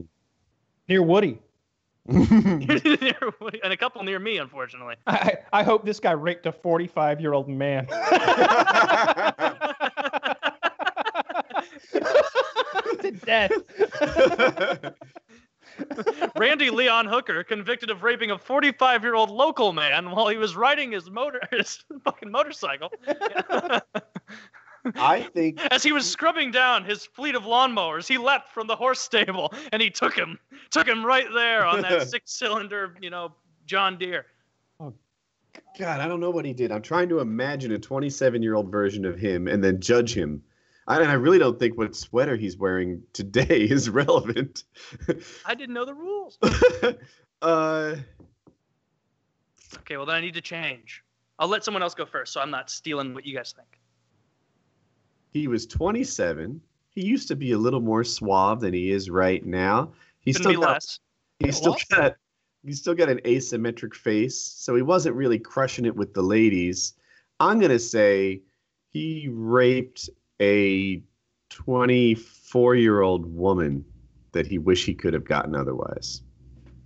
near 0.89 1.03
Woody. 1.03 1.39
and 2.07 3.71
a 3.71 3.77
couple 3.77 4.03
near 4.03 4.19
me, 4.19 4.38
unfortunately. 4.38 4.95
I, 5.05 5.35
I 5.53 5.63
hope 5.63 5.85
this 5.85 5.99
guy 5.99 6.13
raped 6.13 6.47
a 6.47 6.51
45 6.51 7.21
year 7.21 7.33
old 7.33 7.47
man. 7.47 7.88
to 13.01 13.11
death. 13.25 13.51
Randy 16.35 16.69
Leon 16.69 17.06
Hooker 17.06 17.43
convicted 17.43 17.90
of 17.90 18.03
raping 18.03 18.32
a 18.32 18.38
45 18.38 19.03
year 19.03 19.16
old 19.16 19.30
local 19.30 19.74
man 19.74 20.11
while 20.11 20.27
he 20.27 20.38
was 20.38 20.56
riding 20.56 20.91
his 20.91 21.09
motor, 21.09 21.41
his 21.51 21.83
fucking 22.03 22.32
motorcycle. 22.32 22.91
I 24.95 25.22
think 25.22 25.59
As 25.72 25.83
he 25.83 25.91
was 25.91 26.09
scrubbing 26.09 26.50
down 26.50 26.83
his 26.83 27.06
fleet 27.06 27.35
of 27.35 27.43
lawnmowers, 27.43 28.08
he 28.08 28.17
leapt 28.17 28.50
from 28.50 28.66
the 28.66 28.75
horse 28.75 29.00
stable 29.00 29.53
and 29.72 29.80
he 29.80 29.91
took 29.91 30.16
him, 30.16 30.40
took 30.72 30.88
him 30.88 31.06
right 31.06 31.27
there 31.33 31.66
on 31.66 31.82
that 31.82 32.09
six 32.09 32.33
cylinder, 32.33 32.95
you 33.00 33.11
know, 33.11 33.35
John 33.67 34.00
Deere. 34.00 34.25
Oh, 34.80 34.91
God, 35.77 36.00
I 36.00 36.08
don't 36.08 36.19
know 36.19 36.32
what 36.32 36.45
he 36.45 36.53
did. 36.53 36.72
I'm 36.72 36.82
trying 36.82 37.09
to 37.09 37.19
imagine 37.19 37.72
a 37.74 37.77
27 37.77 38.41
year 38.41 38.56
old 38.56 38.72
version 38.72 39.06
of 39.06 39.19
him 39.19 39.48
and 39.48 39.64
then 39.64 39.80
judge 39.80 40.16
him. 40.16 40.41
I, 40.88 41.00
and 41.00 41.10
I 41.11 41.14
really 41.14 41.40
don't 41.40 41.60
think 41.60 41.77
what 41.77 41.95
sweater 41.95 42.35
he's 42.35 42.58
wearing 42.58 43.03
today 43.14 43.45
is 43.69 43.90
relevant. 43.90 44.64
I 45.45 45.56
didn't 45.56 45.74
know 45.74 45.85
the 45.85 45.93
rules. 45.93 46.38
uh, 47.42 47.95
Okay, 49.77 49.95
well 49.98 50.06
then 50.06 50.16
I 50.16 50.22
need 50.22 50.34
to 50.34 50.42
change. 50.42 51.03
I'll 51.40 51.48
let 51.48 51.64
someone 51.64 51.82
else 51.82 51.95
go 51.95 52.06
first, 52.06 52.34
so 52.34 52.42
I'm 52.42 52.51
not 52.51 52.69
stealing 52.69 53.14
what 53.14 53.26
you 53.26 53.35
guys 53.35 53.53
think. 53.56 53.80
he 55.32 55.48
was 55.48 55.66
27. 55.66 56.60
He 56.90 57.06
used 57.06 57.30
to 57.30 57.35
be 57.38 57.53
a 57.53 57.58
little 57.58 57.80
more 57.80 58.03
suave 58.03 58.60
than 58.60 58.74
he 58.74 58.92
is 58.92 59.10
right 59.10 59.45
now. 59.45 59.93
He's 60.19 60.35
Couldn't 60.38 60.51
still 60.51 60.61
got, 60.61 60.74
less. 60.74 61.00
he's 61.40 61.56
still 61.58 61.77
got 61.90 62.16
he's 62.66 62.80
still 62.80 62.93
got 62.93 63.08
an 63.10 63.19
asymmetric 63.19 63.93
face, 63.95 64.38
so 64.40 64.76
he 64.76 64.82
wasn't 64.82 65.16
really 65.16 65.40
crushing 65.40 65.85
it 65.85 65.95
with 65.95 66.14
the 66.14 66.22
ladies. 66.22 66.93
I'm 67.40 67.60
gonna 67.60 67.80
say 67.80 68.42
he 68.90 69.30
raped 69.32 70.10
a 70.41 71.01
24 71.49 72.75
year 72.75 73.01
old 73.01 73.25
woman 73.33 73.85
that 74.31 74.47
he 74.47 74.57
wish 74.57 74.85
he 74.85 74.93
could 74.93 75.13
have 75.13 75.23
gotten 75.25 75.55
otherwise. 75.55 76.23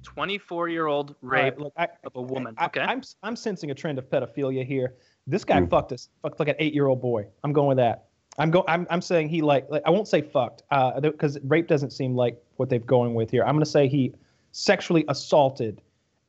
24 0.03 0.69
year 0.69 0.85
old 0.87 1.11
All 1.11 1.15
right, 1.21 1.43
rape 1.45 1.59
look, 1.59 1.73
I, 1.77 1.87
of 2.03 2.15
a 2.15 2.21
woman. 2.21 2.53
I, 2.57 2.65
Okay. 2.65 2.81
I'm 2.81 3.01
I'm 3.23 3.35
sensing 3.35 3.71
a 3.71 3.75
trend 3.75 3.97
of 3.97 4.09
pedophilia 4.09 4.65
here. 4.65 4.95
This 5.27 5.43
guy 5.43 5.59
Mm. 5.61 5.69
fucked 5.69 5.91
us 5.93 6.09
fucked 6.21 6.39
like 6.39 6.49
an 6.49 6.55
eight 6.59 6.73
year 6.73 6.87
old 6.87 7.01
boy. 7.01 7.25
I'm 7.43 7.53
going 7.53 7.69
with 7.69 7.77
that. 7.77 8.05
I'm 8.37 8.51
going. 8.51 8.65
I'm 8.67 8.85
I'm 8.89 9.01
saying 9.01 9.29
he 9.29 9.41
like, 9.41 9.67
like 9.69 9.81
I 9.85 9.89
won't 9.89 10.07
say 10.07 10.21
fucked 10.21 10.63
uh 10.71 10.99
because 10.99 11.39
rape 11.45 11.67
doesn't 11.67 11.91
seem 11.91 12.15
like 12.15 12.37
what 12.57 12.69
they've 12.69 12.85
going 12.85 13.15
with 13.15 13.31
here. 13.31 13.43
I'm 13.43 13.55
gonna 13.55 13.65
say 13.65 13.87
he 13.87 14.13
sexually 14.51 15.05
assaulted 15.07 15.81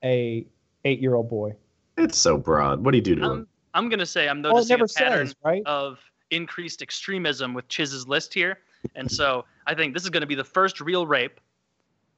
a 0.05 0.47
eight 0.85 1.01
year 1.01 1.15
old 1.15 1.29
boy. 1.29 1.55
It's 1.99 2.19
so 2.19 2.39
broad. 2.39 2.85
What 2.85 2.93
do 2.93 2.99
you 2.99 3.03
do 3.03 3.15
to 3.17 3.23
him? 3.23 3.31
I'm, 3.31 3.47
I'm 3.75 3.89
going 3.89 3.99
to 3.99 4.07
say 4.07 4.29
I'm 4.29 4.43
Well, 4.43 4.53
it 4.53 4.69
noticing 4.69 4.75
never 4.75 4.85
a 4.85 4.89
pattern 4.89 5.27
says 5.29 5.37
right. 5.43 5.63
of 5.65 5.99
increased 6.31 6.83
extremism 6.83 7.55
with 7.55 7.69
Chiz's 7.69 8.07
list 8.07 8.33
here. 8.35 8.59
And 8.95 9.11
so 9.11 9.45
I 9.67 9.75
think 9.75 9.95
this 9.95 10.05
is 10.05 10.11
going 10.11 10.21
to 10.23 10.27
be 10.27 10.35
the 10.35 10.45
first 10.45 10.81
real 10.81 11.07
rape, 11.07 11.41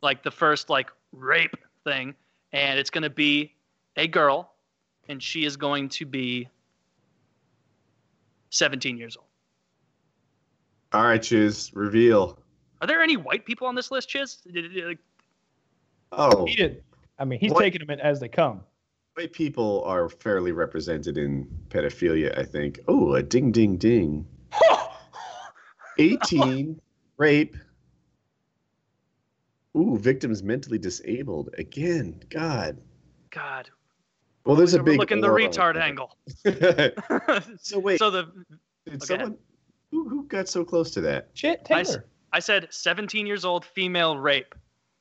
like 0.02 0.22
the 0.22 0.30
first 0.30 0.70
like 0.70 0.90
rape 1.12 1.56
thing. 1.84 2.14
And 2.52 2.78
it's 2.78 2.90
going 2.90 3.02
to 3.02 3.10
be 3.10 3.54
a 3.96 4.06
girl, 4.06 4.52
and 5.08 5.22
she 5.22 5.44
is 5.44 5.56
going 5.56 5.88
to 5.90 6.06
be 6.06 6.48
17 8.50 8.96
years 8.96 9.16
old. 9.16 9.26
All 10.92 11.04
right, 11.04 11.22
Chiz, 11.22 11.70
reveal. 11.74 12.38
Are 12.80 12.86
there 12.86 13.02
any 13.02 13.16
white 13.18 13.44
people 13.44 13.66
on 13.66 13.74
this 13.74 13.90
list, 13.90 14.08
Chiz? 14.08 14.36
Did- 14.50 14.72
did- 14.72 14.84
like, 14.86 14.98
Oh, 16.12 16.46
He 16.46 16.56
did. 16.56 16.82
I 17.18 17.26
mean, 17.26 17.38
he's 17.38 17.52
What? 17.52 17.60
taking 17.60 17.84
them 17.86 17.98
as 18.00 18.18
they 18.20 18.28
come. 18.28 18.62
White 19.18 19.32
people 19.32 19.82
are 19.84 20.08
fairly 20.08 20.52
represented 20.52 21.18
in 21.18 21.44
pedophilia, 21.70 22.38
I 22.38 22.44
think. 22.44 22.78
Oh, 22.86 23.14
a 23.14 23.22
ding, 23.22 23.50
ding, 23.50 23.76
ding. 23.76 24.24
18, 25.98 26.80
rape. 27.16 27.56
Ooh, 29.76 29.98
victims 29.98 30.44
mentally 30.44 30.78
disabled. 30.78 31.50
Again, 31.58 32.22
God. 32.30 32.80
God. 33.30 33.68
Well, 34.46 34.54
there's 34.54 34.74
a 34.74 34.78
We're 34.78 34.84
big. 34.84 34.98
looking 35.00 35.20
the 35.20 35.26
retard 35.26 35.76
angle. 35.76 36.16
so 37.60 37.80
wait, 37.80 37.98
so 37.98 38.12
the 38.12 38.32
did 38.86 39.02
okay. 39.02 39.04
someone 39.04 39.36
who, 39.90 40.08
who 40.08 40.28
got 40.28 40.48
so 40.48 40.64
close 40.64 40.92
to 40.92 41.00
that? 41.00 41.30
Shit, 41.34 41.66
I 41.72 41.80
s- 41.80 41.88
Taylor. 41.88 42.04
I 42.32 42.38
said 42.38 42.68
17 42.70 43.26
years 43.26 43.44
old 43.44 43.64
female 43.64 44.16
rape, 44.16 44.54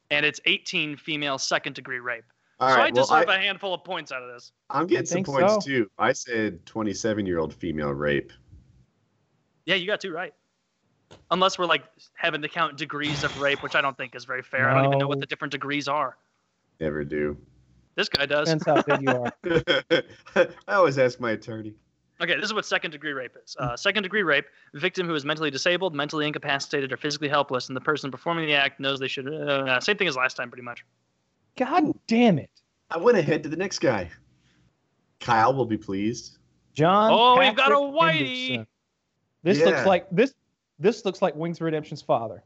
and 0.10 0.26
it's 0.26 0.42
18 0.48 0.98
female 0.98 1.38
second 1.38 1.76
degree 1.76 2.00
rape. 2.00 2.26
All 2.60 2.70
so 2.70 2.76
right, 2.76 2.92
I 2.92 2.96
well, 2.96 3.06
deserve 3.06 3.30
I, 3.30 3.36
a 3.36 3.40
handful 3.40 3.74
of 3.74 3.84
points 3.84 4.12
out 4.12 4.24
of 4.24 4.34
this. 4.34 4.52
I'm 4.70 4.88
getting 4.88 5.06
some 5.06 5.24
points 5.24 5.54
so. 5.54 5.60
too. 5.60 5.92
I 5.98 6.14
said 6.14 6.66
27 6.66 7.26
year 7.26 7.40
old 7.40 7.54
female 7.54 7.92
rape. 7.92 8.32
Yeah, 9.66 9.76
you 9.76 9.86
got 9.86 10.02
two 10.02 10.12
right. 10.12 10.34
Unless 11.30 11.60
we're 11.60 11.66
like 11.66 11.84
having 12.16 12.42
to 12.42 12.50
count 12.50 12.78
degrees 12.78 13.24
of 13.24 13.40
rape, 13.40 13.62
which 13.62 13.76
I 13.76 13.82
don't 13.82 13.96
think 13.96 14.16
is 14.16 14.26
very 14.26 14.42
fair. 14.42 14.70
I 14.70 14.76
don't 14.76 14.86
even 14.86 14.98
know 14.98 15.08
what 15.08 15.20
the 15.20 15.26
different 15.26 15.52
degrees 15.52 15.88
are. 15.88 16.18
Never 16.80 17.04
do. 17.04 17.38
This 17.96 18.10
guy 18.10 18.26
does. 18.26 18.50
Depends 18.50 18.66
how 18.66 18.82
big 18.82 19.02
you 19.02 19.10
are. 19.10 20.04
I 20.68 20.74
always 20.74 20.98
ask 20.98 21.20
my 21.20 21.32
attorney. 21.32 21.74
Okay, 22.22 22.36
this 22.36 22.46
is 22.46 22.54
what 22.54 22.66
second 22.66 22.92
degree 22.92 23.14
rape 23.14 23.36
is. 23.44 23.56
Uh, 23.60 23.78
second 23.78 24.04
degree 24.04 24.24
rape, 24.24 24.46
victim 24.74 25.08
who 25.08 25.14
is 25.14 25.24
mentally 25.24 25.52
disabled, 25.52 25.94
mentally 25.94 26.26
incapacitated, 26.26 26.92
or 26.92 26.98
physically 26.98 27.28
helpless, 27.28 27.68
and 27.68 27.76
the 27.76 27.82
person 27.82 28.10
performing 28.10 28.48
the 28.48 28.56
act 28.56 28.80
knows 28.80 29.00
they 29.00 29.08
should. 29.08 29.32
Uh, 29.32 29.80
same 29.80 29.98
thing 29.98 30.08
as 30.08 30.16
last 30.16 30.36
time, 30.36 30.50
pretty 30.50 30.64
much. 30.64 30.84
God 31.58 31.94
damn 32.08 32.40
it, 32.40 32.50
I 32.90 32.98
went 32.98 33.18
ahead 33.18 33.44
to 33.44 33.50
the 33.50 33.58
next 33.58 33.80
guy. 33.80 34.10
Kyle 35.20 35.54
will 35.54 35.66
be 35.66 35.78
pleased. 35.78 36.38
John. 36.74 37.12
Oh, 37.12 37.40
we've 37.40 37.56
got 37.56 37.72
a 37.72 37.76
whitey. 37.76 38.50
Henderson. 38.50 38.68
This 39.44 39.60
Yeah. 39.60 39.66
looks 39.66 39.86
like 39.86 40.08
this. 40.12 40.34
This 40.80 41.04
looks 41.06 41.22
like 41.22 41.36
Wings 41.36 41.58
of 41.58 41.62
Redemption's 41.62 42.02
father. 42.04 42.44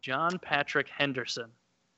John 0.00 0.38
Patrick 0.40 0.88
Henderson. 0.88 1.50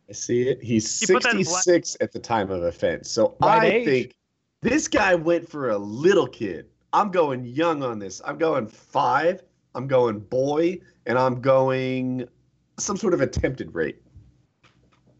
I 0.08 0.12
see 0.12 0.48
it. 0.48 0.62
He's 0.62 1.00
You 1.02 1.14
put 1.14 1.22
black- 1.22 1.32
66 1.36 1.96
at 2.00 2.12
the 2.12 2.18
time 2.20 2.50
of 2.50 2.62
offense. 2.62 3.10
So 3.10 3.36
Right 3.40 3.62
I 3.62 3.66
age. 3.66 3.84
think 3.86 4.16
this 4.62 4.88
guy 4.88 5.14
went 5.14 5.48
for 5.48 5.70
a 5.70 5.78
little 5.78 6.26
kid. 6.26 6.68
I'm 6.92 7.10
going 7.10 7.44
young 7.44 7.82
on 7.82 7.98
this. 7.98 8.20
I'm 8.24 8.38
going 8.38 8.66
five. 8.66 9.42
I'm 9.74 9.86
going 9.86 10.20
boy, 10.20 10.80
and 11.06 11.18
I'm 11.18 11.40
going 11.40 12.26
some 12.78 12.96
sort 12.96 13.12
of 13.14 13.20
attempted 13.20 13.74
rape. 13.74 14.00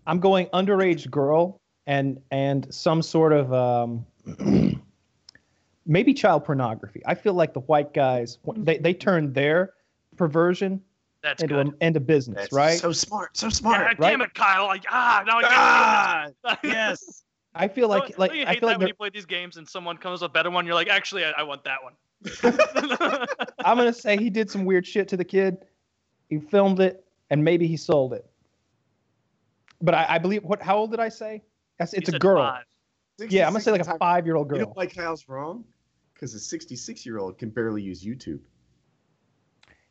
I'm 0.07 0.21
going 0.21 0.47
underage 0.49 1.11
girl 1.11 1.61
and 1.87 2.21
and 2.31 2.73
some 2.73 3.03
sort 3.03 3.33
of 3.33 3.53
um, 3.53 4.07
maybe 5.87 6.15
child 6.15 6.45
pornography. 6.45 7.03
I 7.07 7.15
feel 7.15 7.35
like 7.35 7.53
the 7.55 7.61
white 7.61 7.93
guys 7.95 8.39
they 8.57 8.79
they 8.79 8.95
turn 8.95 9.33
their 9.33 9.73
perversion 10.17 10.81
That's 11.23 11.43
into 11.43 11.55
good. 11.55 11.75
a, 11.81 11.87
into 11.87 12.01
business, 12.01 12.37
That's 12.43 12.53
right? 12.53 12.79
So 12.79 12.93
smart. 12.93 13.37
So 13.37 13.49
God 13.49 13.55
smart. 13.55 14.01
damn 14.01 14.21
it, 14.23 14.35
Kyle! 14.35 14.67
Like 14.67 14.85
ah, 14.91 15.23
now 15.27 15.39
I 15.39 15.43
can't. 15.43 16.35
Ah, 16.45 16.59
yes. 16.65 17.23
I 17.59 17.69
feel 17.69 17.89
like 17.89 18.09
Don't- 18.09 18.19
like 18.19 18.31
don't 18.33 18.39
you 18.41 18.45
I 18.47 18.53
feel 18.55 18.61
that 18.61 18.67
like 18.67 18.73
when 18.75 18.81
they're- 18.81 18.89
you 18.89 18.95
play 18.95 19.11
these 19.11 19.25
games 19.27 19.57
and 19.57 19.67
someone 19.67 19.97
comes 19.97 20.21
with 20.21 20.31
a 20.31 20.33
better 20.33 20.51
one, 20.51 20.67
you're 20.67 20.75
like, 20.75 20.89
actually, 20.89 21.25
I, 21.25 21.31
I 21.39 21.43
want 21.43 21.65
that 21.65 21.79
one. 21.83 21.95
I'm 23.65 23.77
gonna 23.79 23.93
say 23.95 24.17
he 24.19 24.29
did 24.31 24.51
some 24.51 24.65
weird 24.65 24.87
shit 24.87 25.09
to 25.09 25.17
the 25.17 25.25
kid. 25.25 25.59
He 26.29 26.39
filmed 26.39 26.81
it 26.81 27.05
and 27.31 27.43
maybe 27.43 27.67
he 27.67 27.77
sold 27.77 28.13
it. 28.13 28.27
But 29.81 29.95
I, 29.95 30.07
I 30.11 30.19
believe 30.19 30.43
what? 30.45 30.63
How 30.63 30.77
old 30.77 30.91
did 30.91 31.01
I 31.01 31.09
say? 31.09 31.43
That's, 31.79 31.93
it's 31.93 32.09
a 32.09 32.19
girl. 32.19 32.43
five. 32.43 32.65
Yeah, 33.31 33.47
I'm 33.47 33.53
gonna 33.53 33.63
say 33.63 33.73
like 33.73 33.87
a 33.87 33.99
five 33.99 34.27
year 34.27 34.37
old 34.37 34.51
You 34.51 34.59
know 34.59 34.65
girl. 34.67 34.75
why 34.75 34.87
Kyle's 34.87 35.29
wrong? 35.29 35.65
Because 36.15 36.35
a 36.35 36.41
66 36.41 37.05
year 37.05 37.19
old 37.19 37.39
can 37.39 37.51
barely 37.51 37.83
use 37.83 38.05
YouTube. 38.05 38.41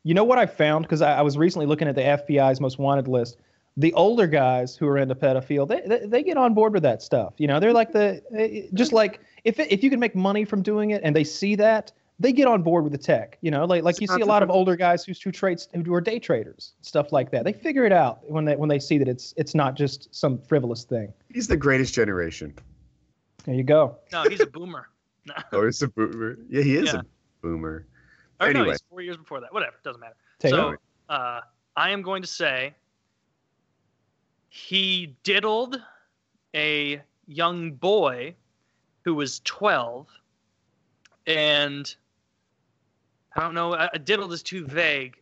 You 0.02 0.14
know 0.14 0.24
what 0.24 0.38
I 0.38 0.46
found? 0.46 0.84
Because 0.84 1.02
I, 1.02 1.18
I 1.18 1.22
was 1.22 1.36
recently 1.36 1.66
looking 1.66 1.88
at 1.88 1.94
the 1.96 2.02
FBI's 2.02 2.60
most 2.60 2.78
wanted 2.78 3.08
list. 3.08 3.38
The 3.76 3.92
older 3.94 4.26
guys 4.26 4.76
who 4.76 4.86
are 4.86 4.96
into 4.96 5.14
pedophile, 5.14 5.68
they, 5.68 5.82
they, 5.84 6.06
they 6.06 6.22
get 6.22 6.36
on 6.36 6.54
board 6.54 6.72
with 6.72 6.82
that 6.84 7.02
stuff. 7.02 7.34
You 7.38 7.46
know, 7.48 7.60
they're 7.60 7.72
like 7.72 7.92
the 7.92 8.22
eh, 8.36 8.68
just 8.74 8.92
like 8.92 9.20
if 9.44 9.58
it, 9.58 9.70
if 9.70 9.82
you 9.82 9.90
can 9.90 10.00
make 10.00 10.14
money 10.14 10.44
from 10.44 10.62
doing 10.62 10.90
it 10.90 11.02
and 11.04 11.14
they 11.14 11.24
see 11.24 11.56
that, 11.56 11.92
they 12.18 12.32
get 12.32 12.46
on 12.48 12.62
board 12.62 12.82
with 12.84 12.92
the 12.92 12.98
tech. 12.98 13.38
You 13.42 13.50
know, 13.50 13.64
like 13.64 13.82
like 13.82 14.00
you 14.00 14.06
see 14.06 14.20
a 14.20 14.26
lot 14.26 14.42
of 14.42 14.50
older 14.50 14.76
guys 14.76 15.04
who 15.04 15.12
who 15.22 15.30
trades 15.30 15.68
who 15.74 15.92
are 15.94 16.00
day 16.00 16.18
traders, 16.18 16.72
stuff 16.80 17.12
like 17.12 17.30
that. 17.32 17.44
They 17.44 17.52
figure 17.52 17.84
it 17.84 17.92
out 17.92 18.28
when 18.30 18.44
they 18.44 18.56
when 18.56 18.68
they 18.68 18.78
see 18.78 18.98
that 18.98 19.08
it's 19.08 19.34
it's 19.36 19.54
not 19.54 19.74
just 19.76 20.14
some 20.14 20.38
frivolous 20.38 20.84
thing. 20.84 21.12
He's 21.32 21.48
the 21.48 21.56
greatest 21.56 21.94
generation. 21.94 22.54
There 23.44 23.54
you 23.54 23.64
go. 23.64 23.96
No, 24.12 24.22
he's 24.24 24.40
a 24.40 24.46
boomer. 24.46 24.88
No. 25.26 25.34
Oh, 25.52 25.64
he's 25.64 25.82
a 25.82 25.88
boomer. 25.88 26.38
Yeah, 26.48 26.62
he 26.62 26.76
is 26.76 26.92
Yeah. 26.92 27.00
a 27.00 27.02
boomer. 27.42 27.86
Or 28.40 28.52
no, 28.52 28.60
Anyway. 28.60 28.74
he's 28.74 28.82
four 28.88 29.00
years 29.00 29.16
before 29.16 29.40
that. 29.40 29.52
Whatever, 29.52 29.76
doesn't 29.84 30.00
matter. 30.00 30.14
Take 30.38 30.50
so 30.52 30.76
uh, 31.08 31.40
I 31.76 31.90
am 31.90 32.02
going 32.02 32.22
to 32.22 32.28
say 32.28 32.74
he 34.48 35.14
diddled 35.22 35.80
a 36.54 37.02
young 37.26 37.72
boy 37.72 38.34
who 39.04 39.14
was 39.14 39.40
12 39.44 40.06
and 41.26 41.94
i 43.36 43.40
don't 43.40 43.54
know 43.54 43.74
A 43.92 43.98
diddled 43.98 44.32
is 44.32 44.42
too 44.42 44.64
vague 44.66 45.16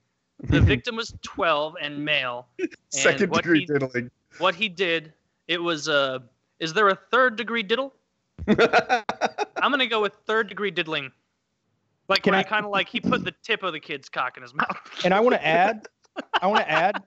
the 0.45 0.61
victim 0.73 0.97
was 0.97 1.15
12 1.23 1.75
and 1.81 2.05
male 2.05 2.47
Second 2.91 3.31
what 3.31 3.43
degree 3.43 3.61
he- 3.61 3.67
diddling. 3.67 4.11
what 4.39 4.55
he 4.55 4.69
did 4.69 5.13
it 5.49 5.63
was 5.63 5.89
uh, 5.89 6.19
is 6.61 6.73
there 6.73 6.89
a 6.89 6.95
third 7.11 7.37
degree 7.37 7.63
diddle 7.63 7.93
i'm 8.49 9.71
going 9.71 9.79
to 9.79 9.87
go 9.87 10.01
with 10.01 10.15
third 10.27 10.49
degree 10.49 10.71
diddling 10.71 11.11
like 12.09 12.23
Can 12.23 12.33
where 12.33 12.41
I- 12.41 12.45
kind 12.45 12.65
of 12.65 12.71
like 12.71 12.89
he 12.89 13.01
put 13.01 13.25
the 13.25 13.33
tip 13.43 13.63
of 13.63 13.73
the 13.73 13.81
kid's 13.81 14.09
cock 14.09 14.37
in 14.37 14.43
his 14.43 14.55
mouth 14.55 14.77
And 15.05 15.15
I 15.15 15.21
want 15.21 15.35
to 15.35 15.47
add, 15.47 15.87
I 16.43 16.47
want 16.47 16.61
to 16.61 16.71
add, 16.71 17.03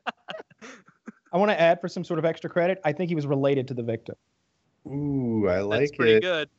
I 1.32 1.38
want 1.38 1.52
to 1.52 1.60
add 1.60 1.80
for 1.82 1.88
some 1.88 2.04
sort 2.04 2.18
of 2.20 2.26
extra 2.26 2.50
credit. 2.50 2.80
I 2.84 2.94
think 2.94 3.10
he 3.10 3.16
was 3.16 3.28
related 3.28 3.68
to 3.68 3.74
the 3.76 3.84
victim. 3.84 4.16
Ooh, 4.88 5.48
I 5.50 5.60
like 5.62 5.78
it. 5.78 5.80
That's 5.82 5.92
pretty 5.98 6.14
it. 6.16 6.22
good. 6.22 6.50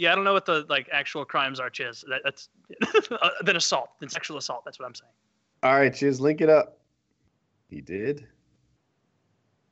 Yeah, 0.00 0.12
I 0.12 0.14
don't 0.14 0.24
know 0.24 0.32
what 0.32 0.46
the 0.46 0.64
like 0.70 0.88
actual 0.90 1.26
crimes 1.26 1.60
are, 1.60 1.68
Chiz. 1.68 2.02
That, 2.08 2.22
that's 2.24 2.48
uh, 3.10 3.28
than 3.42 3.56
assault, 3.56 3.90
than 4.00 4.08
sexual 4.08 4.38
assault. 4.38 4.64
That's 4.64 4.78
what 4.78 4.86
I'm 4.86 4.94
saying. 4.94 5.12
All 5.62 5.74
right, 5.74 5.94
Chiz, 5.94 6.22
link 6.22 6.40
it 6.40 6.48
up. 6.48 6.78
He 7.68 7.82
did. 7.82 8.26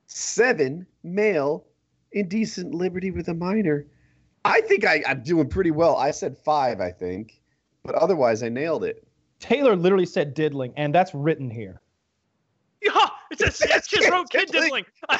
Seven 0.07 0.87
male 1.03 1.65
indecent 2.13 2.75
liberty 2.75 3.11
with 3.11 3.29
a 3.29 3.35
minor. 3.35 3.87
I 4.45 4.61
think 4.61 4.85
I, 4.85 5.03
I'm 5.09 5.23
doing 5.23 5.49
pretty 5.49 5.71
well. 5.71 5.97
I 5.97 6.11
said 6.11 6.37
five, 6.37 6.79
I 6.79 6.91
think, 6.91 7.41
but 7.83 7.95
otherwise 7.95 8.43
I 8.43 8.51
nailed 8.51 8.85
it. 8.85 9.09
Taylor 9.41 9.77
literally 9.77 10.05
said 10.05 10.35
diddling, 10.35 10.75
and 10.77 10.95
that's 10.95 11.15
written 11.15 11.49
here. 11.49 11.81
Yeah, 12.83 12.93
it 13.31 13.39
says 13.39 13.63
Yes, 13.67 13.87
Chiz 13.87 14.01
kid 14.01 14.13
wrote 14.13 14.29
kid 14.29 14.51
diddling. 14.51 14.85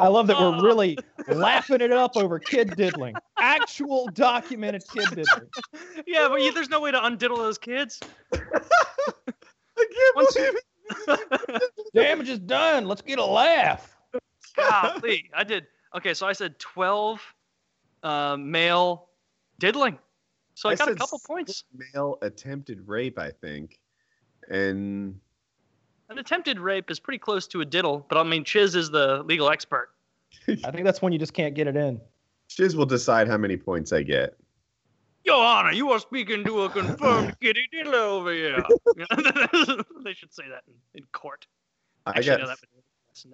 I 0.00 0.08
love 0.08 0.26
that 0.28 0.38
we're 0.40 0.62
really 0.62 0.98
laughing 1.28 1.80
it 1.80 1.92
up 1.92 2.16
over 2.16 2.38
kid 2.38 2.74
diddling. 2.76 3.14
Actual 3.38 4.08
documented 4.08 4.82
kid 4.92 5.04
diddling. 5.14 5.48
yeah, 6.06 6.28
but 6.28 6.40
you, 6.40 6.52
there's 6.52 6.70
no 6.70 6.80
way 6.80 6.90
to 6.90 6.98
undiddle 6.98 7.36
those 7.36 7.58
kids. 7.58 8.00
I 8.32 8.38
can't 9.76 10.16
Once- 10.16 10.34
believe 10.34 10.54
it. 10.54 10.64
Damage 11.94 12.28
is 12.28 12.38
done. 12.40 12.86
Let's 12.86 13.02
get 13.02 13.18
a 13.18 13.24
laugh. 13.24 13.96
Golly, 14.56 15.30
I 15.34 15.44
did. 15.44 15.66
Okay, 15.94 16.14
so 16.14 16.26
I 16.26 16.32
said 16.32 16.58
12 16.58 17.34
uh, 18.02 18.36
male 18.38 19.08
diddling. 19.58 19.98
So 20.54 20.68
I, 20.68 20.72
I 20.72 20.76
got 20.76 20.88
a 20.90 20.94
couple 20.94 21.20
points. 21.26 21.64
Male 21.94 22.18
attempted 22.22 22.86
rape, 22.88 23.18
I 23.18 23.30
think. 23.30 23.78
And 24.48 25.20
An 26.10 26.18
attempted 26.18 26.58
rape 26.58 26.90
is 26.90 26.98
pretty 26.98 27.18
close 27.18 27.46
to 27.46 27.60
a 27.60 27.64
diddle, 27.64 28.04
but 28.08 28.18
I 28.18 28.24
mean, 28.24 28.42
Chiz 28.42 28.74
is 28.74 28.90
the 28.90 29.22
legal 29.22 29.48
expert. 29.48 29.90
I 30.48 30.70
think 30.72 30.84
that's 30.84 31.00
when 31.00 31.12
you 31.12 31.20
just 31.20 31.32
can't 31.34 31.54
get 31.54 31.68
it 31.68 31.76
in. 31.76 32.00
Chiz 32.48 32.74
will 32.74 32.86
decide 32.86 33.28
how 33.28 33.36
many 33.36 33.56
points 33.56 33.92
I 33.92 34.02
get. 34.02 34.36
Your 35.24 35.40
Honor, 35.40 35.70
you 35.70 35.90
are 35.92 36.00
speaking 36.00 36.42
to 36.44 36.62
a 36.62 36.68
confirmed 36.70 37.38
kitty 37.40 37.68
diddler 37.70 37.98
over 37.98 38.32
here. 38.32 38.60
they 40.04 40.12
should 40.12 40.34
say 40.34 40.44
that 40.48 40.62
in, 40.66 40.74
in 40.94 41.04
court. 41.12 41.46
I 42.06 42.10
Actually, 42.18 42.38
got 42.38 42.58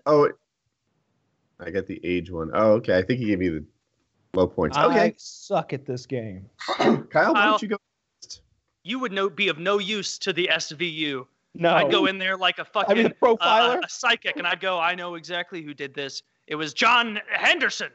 no, 0.04 0.18
would- 0.20 0.32
oh, 0.32 1.64
I 1.64 1.70
got 1.70 1.86
the 1.86 1.98
age 2.04 2.30
one. 2.30 2.50
Oh, 2.52 2.72
okay. 2.72 2.98
I 2.98 3.02
think 3.02 3.20
he 3.20 3.26
gave 3.26 3.38
me 3.38 3.48
the 3.48 3.64
low 4.34 4.46
points. 4.46 4.76
Okay. 4.76 5.00
I 5.00 5.14
suck 5.16 5.72
at 5.72 5.86
this 5.86 6.04
game. 6.04 6.50
Kyle, 6.76 7.04
why 7.06 7.06
Kyle. 7.10 7.32
don't 7.32 7.62
you 7.62 7.68
go? 7.68 7.76
you 8.82 8.98
would 8.98 9.12
no, 9.12 9.30
be 9.30 9.48
of 9.48 9.58
no 9.58 9.78
use 9.78 10.18
to 10.18 10.32
the 10.32 10.50
SVU. 10.52 11.26
No. 11.58 11.74
I'd 11.74 11.90
go 11.90 12.06
in 12.06 12.18
there 12.18 12.36
like 12.36 12.58
a 12.58 12.64
fucking 12.64 12.90
I 12.92 12.94
mean, 13.02 13.06
a 13.06 13.10
uh, 13.10 13.12
profiler. 13.36 13.84
a 13.84 13.88
psychic, 13.88 14.36
and 14.36 14.46
I'd 14.46 14.60
go, 14.60 14.78
I 14.78 14.94
know 14.94 15.14
exactly 15.14 15.62
who 15.62 15.74
did 15.74 15.94
this. 15.94 16.22
It 16.46 16.54
was 16.54 16.74
John 16.74 17.20
Henderson 17.30 17.90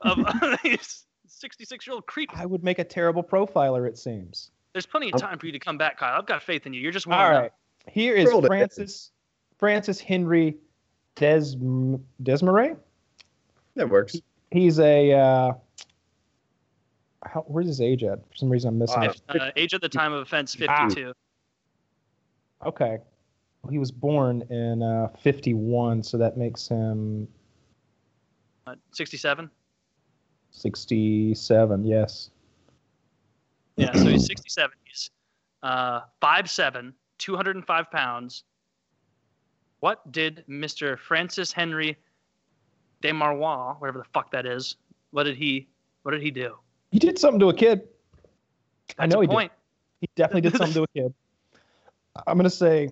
of 0.00 0.18
66 1.26 1.86
year 1.86 1.94
old 1.94 2.06
creep. 2.06 2.30
I 2.36 2.46
would 2.46 2.62
make 2.64 2.78
a 2.78 2.84
terrible 2.84 3.22
profiler, 3.22 3.86
it 3.88 3.98
seems. 3.98 4.50
There's 4.72 4.86
plenty 4.86 5.10
of 5.12 5.20
time 5.20 5.38
for 5.38 5.46
you 5.46 5.52
to 5.52 5.58
come 5.58 5.78
back, 5.78 5.98
Kyle. 5.98 6.18
I've 6.18 6.26
got 6.26 6.42
faith 6.42 6.66
in 6.66 6.72
you. 6.72 6.80
You're 6.80 6.92
just 6.92 7.06
All 7.06 7.16
warming 7.16 7.38
right. 7.38 7.46
up. 7.46 7.52
Here 7.90 8.14
is 8.14 8.28
Roll 8.28 8.44
it. 8.44 8.48
Francis 8.48 9.10
Francis 9.58 9.98
Henry 9.98 10.56
Des 11.16 11.54
Desmarais. 12.22 12.76
That 13.74 13.88
works. 13.88 14.16
He's 14.50 14.78
a 14.78 15.12
uh, 15.12 15.52
how, 17.24 17.40
where's 17.48 17.66
his 17.66 17.80
age 17.80 18.04
at? 18.04 18.18
For 18.30 18.36
some 18.36 18.48
reason 18.50 18.68
I'm 18.68 18.78
missing 18.78 19.02
Uh, 19.02 19.12
it. 19.34 19.40
Uh, 19.40 19.50
age 19.56 19.74
at 19.74 19.80
the 19.80 19.88
time 19.88 20.12
of 20.12 20.22
offense, 20.22 20.56
Ah. 20.68 20.88
52. 22.62 22.68
Okay. 22.68 22.98
Well, 23.62 23.70
he 23.70 23.78
was 23.78 23.90
born 23.90 24.42
in 24.50 24.82
uh, 24.82 25.08
51, 25.20 26.02
so 26.02 26.16
that 26.18 26.36
makes 26.36 26.68
him 26.68 27.28
Uh, 28.66 28.74
67. 28.92 29.50
67. 30.50 31.84
Yes. 31.84 32.30
Yeah, 33.76 33.92
so 33.92 34.06
he's 34.06 34.26
67. 34.26 34.76
He's 34.84 35.10
uh, 35.62 36.00
5'7", 36.20 36.92
205 37.18 37.90
pounds. 37.90 38.44
What 39.80 40.10
did 40.10 40.44
Mr. 40.48 40.98
Francis 40.98 41.52
Henry 41.52 41.96
de 43.00 43.12
Desmarois, 43.12 43.80
whatever 43.80 43.98
the 43.98 44.08
fuck 44.12 44.32
that 44.32 44.44
is, 44.44 44.76
what 45.12 45.24
did 45.24 45.36
he 45.36 45.68
what 46.02 46.12
did 46.12 46.22
he 46.22 46.30
do? 46.30 46.56
He 46.90 46.98
did 46.98 47.18
something 47.18 47.38
to 47.40 47.50
a 47.50 47.54
kid. 47.54 47.86
I 48.98 49.06
know 49.06 49.20
he 49.20 49.26
did. 49.28 49.50
He 50.00 50.08
definitely 50.16 50.40
did 50.42 50.56
something 50.56 50.74
to 50.74 50.82
a 50.82 50.88
kid. 50.88 51.14
I'm 52.26 52.36
gonna 52.36 52.50
say 52.50 52.88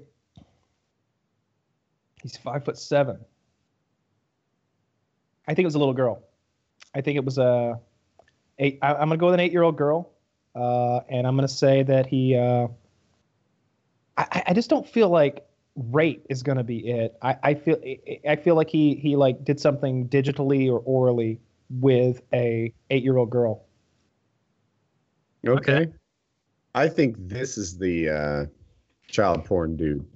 he's 2.23 2.37
five 2.37 2.65
foot 2.65 2.79
seven. 2.79 3.19
I 5.49 5.55
think 5.55 5.65
it 5.65 5.67
was 5.67 5.75
a 5.75 5.79
little 5.79 5.95
girl. 5.95 6.23
I 6.95 7.01
think 7.01 7.17
it 7.17 7.25
was 7.25 7.39
a 7.39 7.79
eight. 8.59 8.79
I, 8.83 8.93
I'm 8.95 9.09
gonna 9.09 9.17
go 9.17 9.27
with 9.27 9.35
an 9.35 9.41
eight-year-old 9.41 9.77
girl, 9.77 10.13
uh, 10.55 11.01
and 11.09 11.27
I'm 11.27 11.37
gonna 11.37 11.49
say 11.49 11.83
that 11.85 12.07
he. 12.07 12.35
Uh, 12.37 12.69
I, 14.17 14.27
I- 14.33 14.43
I 14.49 14.55
just 14.55 14.71
don't 14.71 14.89
feel 14.89 15.09
like 15.09 15.47
rape 15.77 16.25
is 16.31 16.43
gonna 16.43 16.65
be 16.65 16.89
it. 16.89 17.17
I, 17.23 17.37
I 17.43 17.55
feel 17.55 17.81
I 18.29 18.37
feel 18.37 18.55
like 18.55 18.71
he 18.71 18.95
he 18.95 19.15
like 19.17 19.45
did 19.45 19.61
something 19.61 20.09
digitally 20.09 20.71
or 20.71 20.79
orally 20.81 21.41
with 21.71 22.23
a 22.33 22.73
eight-year-old 22.91 23.31
girl. 23.31 23.65
Okay. 25.47 25.73
Okay. 25.83 25.93
I 26.75 26.89
think 26.89 27.17
this 27.19 27.57
is 27.57 27.79
the 27.79 28.09
uh, 28.11 28.47
child 29.09 29.45
porn 29.45 29.77
dude. 29.77 30.07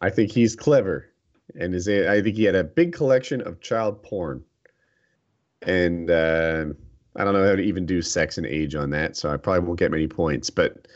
I 0.00 0.10
think 0.10 0.30
he's 0.30 0.54
clever, 0.54 1.10
and 1.58 1.74
is 1.74 1.88
I 1.88 2.20
think 2.22 2.36
he 2.36 2.44
had 2.44 2.54
a 2.54 2.64
big 2.64 2.92
collection 2.92 3.40
of 3.40 3.60
child 3.60 4.02
porn, 4.02 4.44
and 5.62 6.10
uh, 6.10 6.66
I 7.16 7.24
don't 7.24 7.34
know 7.34 7.46
how 7.46 7.56
to 7.56 7.62
even 7.62 7.86
do 7.86 8.02
sex 8.02 8.38
and 8.38 8.46
age 8.46 8.74
on 8.74 8.90
that, 8.90 9.16
so 9.16 9.30
I 9.30 9.36
probably 9.36 9.66
won't 9.66 9.78
get 9.78 9.90
many 9.90 10.08
points. 10.08 10.50
But 10.50 10.88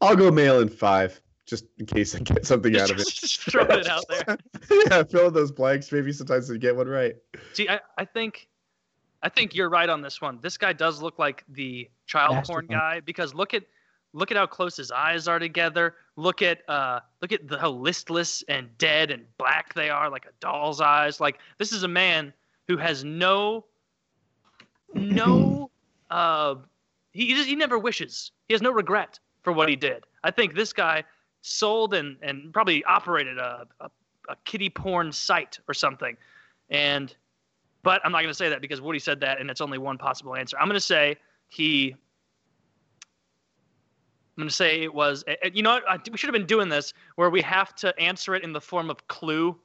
I'll 0.00 0.16
go 0.16 0.30
male 0.30 0.60
in 0.60 0.68
five, 0.68 1.20
just 1.46 1.64
in 1.78 1.86
case 1.86 2.14
I 2.14 2.18
get 2.18 2.46
something 2.46 2.76
out 2.76 2.90
of 2.90 2.98
it. 2.98 3.06
Just, 3.06 3.20
just 3.20 3.40
throwing 3.50 3.70
it 3.70 3.88
out 3.88 4.04
there. 4.08 4.36
yeah, 4.90 5.02
fill 5.04 5.28
in 5.28 5.34
those 5.34 5.52
blanks. 5.52 5.90
Maybe 5.92 6.12
sometimes 6.12 6.50
I 6.50 6.56
get 6.56 6.76
one 6.76 6.88
right. 6.88 7.16
See, 7.52 7.68
I, 7.68 7.80
I 7.96 8.04
think 8.04 8.48
I 9.22 9.28
think 9.28 9.54
you're 9.54 9.70
right 9.70 9.88
on 9.88 10.02
this 10.02 10.20
one. 10.20 10.40
This 10.42 10.58
guy 10.58 10.72
does 10.72 11.00
look 11.00 11.18
like 11.18 11.44
the 11.48 11.88
child 12.06 12.44
porn 12.44 12.66
Masterful. 12.66 12.76
guy 12.76 13.00
because 13.00 13.34
look 13.34 13.54
at 13.54 13.62
look 14.12 14.30
at 14.30 14.36
how 14.36 14.46
close 14.46 14.76
his 14.76 14.90
eyes 14.90 15.28
are 15.28 15.38
together. 15.38 15.94
Look 16.16 16.42
at 16.42 16.68
uh 16.68 17.00
look 17.20 17.32
at 17.32 17.48
the, 17.48 17.58
how 17.58 17.70
listless 17.70 18.42
and 18.48 18.68
dead 18.78 19.10
and 19.10 19.24
black 19.38 19.74
they 19.74 19.90
are, 19.90 20.10
like 20.10 20.26
a 20.26 20.32
doll's 20.40 20.80
eyes. 20.80 21.20
Like 21.20 21.38
this 21.58 21.72
is 21.72 21.82
a 21.82 21.88
man 21.88 22.32
who 22.68 22.76
has 22.76 23.04
no 23.04 23.64
no 24.94 25.70
uh 26.10 26.56
he 27.12 27.26
he, 27.26 27.34
just, 27.34 27.48
he 27.48 27.56
never 27.56 27.78
wishes. 27.78 28.32
He 28.48 28.54
has 28.54 28.62
no 28.62 28.70
regret 28.70 29.18
for 29.42 29.52
what 29.52 29.68
he 29.68 29.76
did. 29.76 30.04
I 30.24 30.30
think 30.30 30.54
this 30.54 30.72
guy 30.72 31.04
sold 31.42 31.94
and 31.94 32.16
and 32.22 32.52
probably 32.52 32.84
operated 32.84 33.38
a 33.38 33.66
a, 33.80 33.90
a 34.28 34.36
kitty 34.44 34.70
porn 34.70 35.12
site 35.12 35.58
or 35.68 35.74
something. 35.74 36.16
And 36.70 37.14
but 37.82 38.00
I'm 38.04 38.12
not 38.12 38.18
going 38.18 38.30
to 38.30 38.34
say 38.34 38.48
that 38.48 38.60
because 38.60 38.80
Woody 38.80 39.00
said 39.00 39.20
that, 39.20 39.40
and 39.40 39.50
it's 39.50 39.60
only 39.60 39.78
one 39.78 39.98
possible 39.98 40.36
answer. 40.36 40.56
I'm 40.58 40.68
going 40.68 40.74
to 40.74 40.80
say 40.80 41.16
he 41.48 41.96
I'm 44.42 44.46
gonna 44.46 44.50
say 44.50 44.82
it 44.82 44.92
was. 44.92 45.22
You 45.52 45.62
know 45.62 45.78
what? 45.86 46.10
We 46.10 46.18
should 46.18 46.26
have 46.26 46.32
been 46.32 46.46
doing 46.46 46.68
this 46.68 46.92
where 47.14 47.30
we 47.30 47.40
have 47.42 47.76
to 47.76 47.96
answer 47.96 48.34
it 48.34 48.42
in 48.42 48.52
the 48.52 48.60
form 48.60 48.90
of 48.90 49.06
clue, 49.06 49.56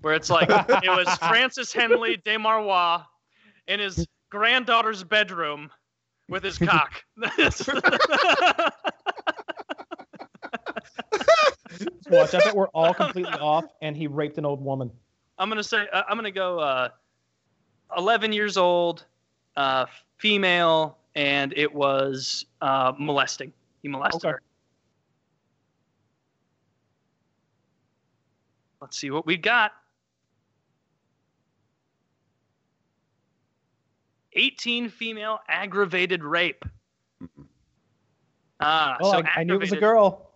where 0.00 0.12
it's 0.12 0.28
like 0.28 0.48
it 0.50 0.90
was 0.90 1.06
Francis 1.18 1.72
Henley 1.72 2.16
de 2.16 2.36
Marois 2.36 3.04
in 3.68 3.78
his 3.78 4.04
granddaughter's 4.28 5.04
bedroom 5.04 5.70
with 6.28 6.42
his 6.42 6.58
cock. 6.58 7.04
Watch, 12.10 12.34
I 12.34 12.38
bet 12.38 12.56
we're 12.56 12.66
all 12.68 12.92
completely 12.92 13.38
off, 13.38 13.66
and 13.82 13.96
he 13.96 14.08
raped 14.08 14.36
an 14.38 14.44
old 14.44 14.60
woman. 14.60 14.90
I'm 15.38 15.48
gonna 15.48 15.62
say 15.62 15.86
uh, 15.92 16.02
I'm 16.08 16.16
gonna 16.16 16.32
go 16.32 16.58
uh, 16.58 16.88
11 17.96 18.32
years 18.32 18.56
old, 18.56 19.04
uh, 19.56 19.86
female, 20.16 20.98
and 21.14 21.52
it 21.56 21.72
was 21.72 22.46
uh, 22.60 22.92
molesting. 22.98 23.52
He 23.86 23.92
molested 23.92 24.24
Okay. 24.24 24.30
her. 24.32 24.42
Let's 28.80 28.98
see 28.98 29.10
what 29.12 29.24
we 29.26 29.36
got. 29.36 29.70
18 34.32 34.88
female 34.88 35.38
aggravated 35.46 36.24
rape. 36.24 36.64
Ah, 38.58 38.96
Oh, 39.00 39.12
so 39.12 39.22
I, 39.22 39.42
I 39.42 39.44
knew 39.44 39.54
it 39.54 39.60
was 39.60 39.70
a 39.70 39.76
girl. 39.76 40.32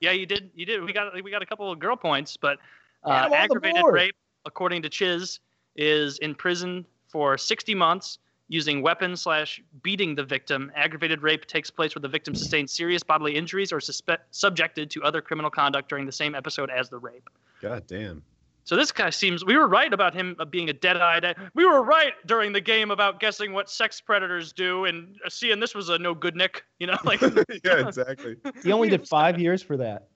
Yeah, 0.00 0.12
you 0.12 0.24
did. 0.24 0.50
You 0.54 0.64
did. 0.64 0.82
We 0.82 0.94
got 0.94 1.12
we 1.22 1.30
got 1.30 1.42
a 1.42 1.46
couple 1.46 1.70
of 1.70 1.78
girl 1.78 1.94
points, 1.94 2.38
but 2.38 2.58
uh, 3.04 3.28
aggravated 3.34 3.84
rape, 3.90 4.16
according 4.46 4.80
to 4.80 4.88
Chiz, 4.88 5.40
is 5.76 6.16
in 6.20 6.34
prison 6.34 6.86
for 7.12 7.36
60 7.36 7.74
months 7.74 8.18
using 8.48 8.82
weapons 8.82 9.22
slash 9.22 9.62
beating 9.82 10.14
the 10.14 10.24
victim. 10.24 10.72
Aggravated 10.74 11.22
rape 11.22 11.46
takes 11.46 11.70
place 11.70 11.94
where 11.94 12.00
the 12.00 12.08
victim 12.08 12.34
sustains 12.34 12.72
serious 12.72 13.02
bodily 13.02 13.36
injuries 13.36 13.72
or 13.72 13.78
suspe- 13.78 14.18
subjected 14.30 14.90
to 14.90 15.02
other 15.02 15.20
criminal 15.20 15.50
conduct 15.50 15.88
during 15.88 16.06
the 16.06 16.12
same 16.12 16.34
episode 16.34 16.70
as 16.70 16.88
the 16.88 16.98
rape. 16.98 17.28
God 17.60 17.86
damn. 17.86 18.22
So 18.64 18.76
this 18.76 18.92
guy 18.92 19.08
seems. 19.08 19.46
We 19.46 19.56
were 19.56 19.66
right 19.66 19.90
about 19.90 20.12
him 20.12 20.36
uh, 20.38 20.44
being 20.44 20.68
a 20.68 20.74
dead-eyed. 20.74 21.36
We 21.54 21.64
were 21.64 21.82
right 21.82 22.12
during 22.26 22.52
the 22.52 22.60
game 22.60 22.90
about 22.90 23.18
guessing 23.18 23.54
what 23.54 23.70
sex 23.70 23.98
predators 23.98 24.52
do, 24.52 24.84
and 24.84 25.16
uh, 25.24 25.30
seeing 25.30 25.58
this 25.58 25.74
was 25.74 25.88
a 25.88 25.98
no 25.98 26.12
good 26.14 26.36
Nick. 26.36 26.64
You 26.78 26.88
know, 26.88 26.98
like, 27.02 27.20
yeah, 27.64 27.78
exactly. 27.86 28.36
He 28.62 28.70
only 28.72 28.88
did 28.90 29.08
five 29.08 29.38
years 29.38 29.62
for 29.62 29.78
that. 29.78 30.08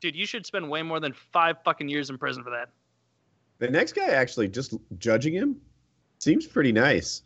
dude, 0.00 0.14
you 0.14 0.26
should 0.26 0.44
spend 0.44 0.68
way 0.68 0.82
more 0.82 1.00
than 1.00 1.14
five 1.32 1.56
fucking 1.64 1.88
years 1.88 2.10
in 2.10 2.18
prison 2.18 2.44
for 2.44 2.50
that. 2.50 2.68
The 3.60 3.68
next 3.68 3.94
guy 3.94 4.08
actually 4.08 4.48
just 4.48 4.74
judging 4.98 5.32
him 5.32 5.56
seems 6.22 6.46
pretty 6.46 6.72
nice. 6.72 7.22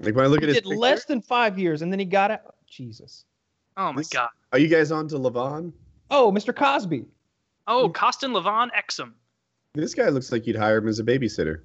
Like 0.00 0.14
when 0.14 0.24
I 0.24 0.28
look 0.28 0.40
He 0.40 0.44
at 0.44 0.48
his 0.48 0.56
did 0.58 0.64
picture- 0.64 0.78
less 0.78 1.04
than 1.04 1.20
five 1.20 1.58
years, 1.58 1.82
and 1.82 1.90
then 1.92 1.98
he 1.98 2.04
got 2.04 2.30
out. 2.30 2.54
Jesus. 2.68 3.24
Oh 3.76 3.92
my 3.92 4.00
This- 4.00 4.08
god. 4.08 4.28
Are 4.52 4.58
you 4.58 4.68
guys 4.68 4.90
on 4.92 5.08
to 5.08 5.16
Levon? 5.16 5.72
Oh, 6.10 6.30
Mr. 6.32 6.54
Cosby. 6.54 7.04
Oh, 7.66 7.88
Costin 7.88 8.30
Levon 8.32 8.68
Exum. 8.72 9.12
This 9.74 9.92
guy 9.94 10.08
looks 10.08 10.30
like 10.30 10.46
you'd 10.46 10.56
hire 10.56 10.78
him 10.78 10.88
as 10.88 11.00
a 11.00 11.02
babysitter. 11.04 11.62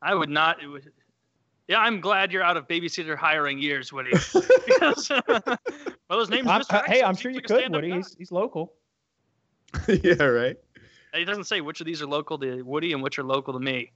I 0.00 0.14
would 0.14 0.30
not. 0.30 0.62
It 0.62 0.66
would, 0.68 0.90
yeah, 1.68 1.80
I'm 1.80 2.00
glad 2.00 2.32
you're 2.32 2.42
out 2.42 2.56
of 2.56 2.66
babysitter 2.66 3.16
hiring 3.16 3.58
years, 3.58 3.92
Woody. 3.92 4.10
Because, 4.66 5.10
well, 6.08 6.18
his 6.20 6.30
name's 6.30 6.46
I'm- 6.48 6.60
Mr. 6.62 6.74
Uh, 6.74 6.82
hey, 6.86 7.02
I'm 7.02 7.16
sure 7.16 7.30
you 7.30 7.38
like 7.38 7.46
could, 7.46 7.72
Woody. 7.72 7.90
He's, 7.92 8.14
he's 8.18 8.32
local. 8.32 8.74
yeah, 9.88 10.22
right. 10.22 10.56
He 11.14 11.24
doesn't 11.24 11.44
say 11.44 11.60
which 11.60 11.80
of 11.80 11.86
these 11.86 12.00
are 12.02 12.06
local 12.06 12.38
to 12.38 12.62
Woody 12.62 12.92
and 12.92 13.02
which 13.02 13.18
are 13.18 13.24
local 13.24 13.52
to 13.54 13.60
me. 13.60 13.92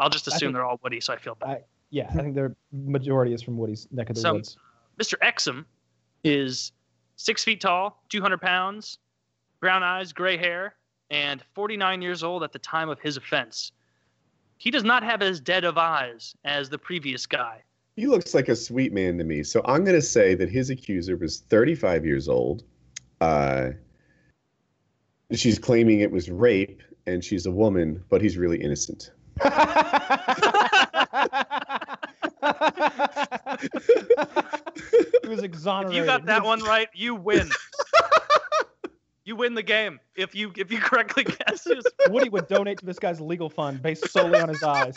I'll 0.00 0.10
just 0.10 0.26
assume 0.26 0.38
think- 0.38 0.54
they're 0.54 0.64
all 0.64 0.80
Woody, 0.82 1.00
so 1.00 1.12
I 1.12 1.16
feel 1.16 1.34
bad. 1.34 1.48
I, 1.48 1.64
Yeah, 1.90 2.06
I 2.08 2.22
think 2.22 2.34
the 2.34 2.54
majority 2.72 3.32
is 3.34 3.42
from 3.42 3.56
Woody's 3.58 3.86
neck 3.90 4.10
of 4.10 4.16
the 4.16 4.20
Some- 4.20 4.36
woods. 4.36 4.56
Mr. 4.98 5.14
Exum 5.22 5.64
is 6.24 6.72
six 7.16 7.44
feet 7.44 7.60
tall, 7.60 8.02
200 8.08 8.40
pounds, 8.40 8.98
brown 9.60 9.82
eyes, 9.82 10.12
gray 10.12 10.36
hair, 10.36 10.74
and 11.10 11.42
49 11.54 12.00
years 12.02 12.22
old 12.22 12.42
at 12.42 12.52
the 12.52 12.58
time 12.58 12.88
of 12.88 13.00
his 13.00 13.16
offense. 13.16 13.72
He 14.58 14.70
does 14.70 14.84
not 14.84 15.02
have 15.02 15.22
as 15.22 15.40
dead 15.40 15.64
of 15.64 15.78
eyes 15.78 16.34
as 16.44 16.68
the 16.68 16.78
previous 16.78 17.26
guy. 17.26 17.62
He 17.96 18.06
looks 18.06 18.34
like 18.34 18.48
a 18.48 18.56
sweet 18.56 18.92
man 18.92 19.18
to 19.18 19.24
me. 19.24 19.42
So 19.42 19.62
I'm 19.64 19.84
going 19.84 19.96
to 19.96 20.02
say 20.02 20.34
that 20.34 20.48
his 20.48 20.70
accuser 20.70 21.16
was 21.16 21.40
35 21.40 22.04
years 22.04 22.28
old. 22.28 22.62
Uh, 23.20 23.70
she's 25.32 25.58
claiming 25.58 26.00
it 26.00 26.10
was 26.10 26.30
rape, 26.30 26.82
and 27.06 27.24
she's 27.24 27.46
a 27.46 27.50
woman, 27.50 28.02
but 28.08 28.22
he's 28.22 28.36
really 28.36 28.62
innocent. 28.62 29.12
He 35.22 35.28
was 35.28 35.38
If 35.38 35.44
exonerated. 35.44 35.96
you 35.96 36.04
got 36.04 36.26
that 36.26 36.44
one 36.44 36.60
right, 36.62 36.88
you 36.94 37.14
win. 37.14 37.48
you 39.24 39.36
win 39.36 39.54
the 39.54 39.62
game 39.62 40.00
if 40.16 40.34
you 40.34 40.52
if 40.56 40.72
you 40.72 40.78
correctly 40.80 41.24
guess. 41.24 41.64
his- 41.64 41.84
Woody 42.08 42.28
would 42.28 42.48
donate 42.48 42.78
to 42.78 42.86
this 42.86 42.98
guy's 42.98 43.20
legal 43.20 43.48
fund 43.50 43.82
based 43.82 44.08
solely 44.10 44.38
on 44.40 44.48
his 44.48 44.62
eyes. 44.62 44.94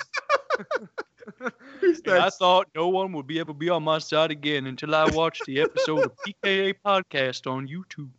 And 2.05 2.15
I 2.15 2.30
thought 2.30 2.67
no 2.75 2.89
one 2.89 3.13
would 3.13 3.27
be 3.27 3.39
able 3.39 3.53
to 3.53 3.57
be 3.59 3.69
on 3.69 3.83
my 3.83 3.99
side 3.99 4.31
again 4.31 4.65
until 4.67 4.93
I 4.93 5.09
watched 5.11 5.45
the 5.45 5.61
episode 5.61 6.05
of 6.05 6.11
PKA 6.27 6.73
podcast 6.85 7.49
on 7.49 7.67
YouTube 7.67 8.09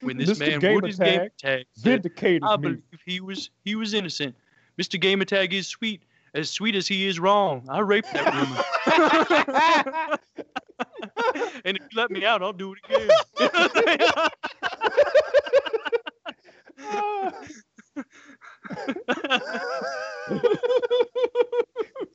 when 0.00 0.16
this 0.16 0.30
Mr. 0.30 0.38
man 0.38 0.58
Gamer 0.60 0.74
Woody's 0.74 0.98
game 0.98 1.20
Tag 1.20 1.30
tag 1.38 1.66
said, 1.74 1.84
Vindicated 1.84 2.42
I 2.44 2.56
me. 2.56 2.62
believe 2.62 2.82
he 3.06 3.20
was 3.20 3.50
he 3.64 3.74
was 3.74 3.94
innocent. 3.94 4.34
Mr. 4.80 5.00
Gamertag 5.00 5.52
is 5.52 5.66
sweet, 5.66 6.02
as 6.34 6.50
sweet 6.50 6.74
as 6.74 6.88
he 6.88 7.06
is 7.06 7.20
wrong. 7.20 7.66
I 7.68 7.80
raped 7.80 8.12
that 8.12 8.34
woman, 8.34 8.58
and 11.64 11.76
if 11.76 11.82
you 11.82 11.96
let 11.96 12.10
me 12.10 12.24
out, 12.24 12.42
I'll 12.42 12.52
do 12.52 12.74
it 12.74 12.78
again. 12.88 13.08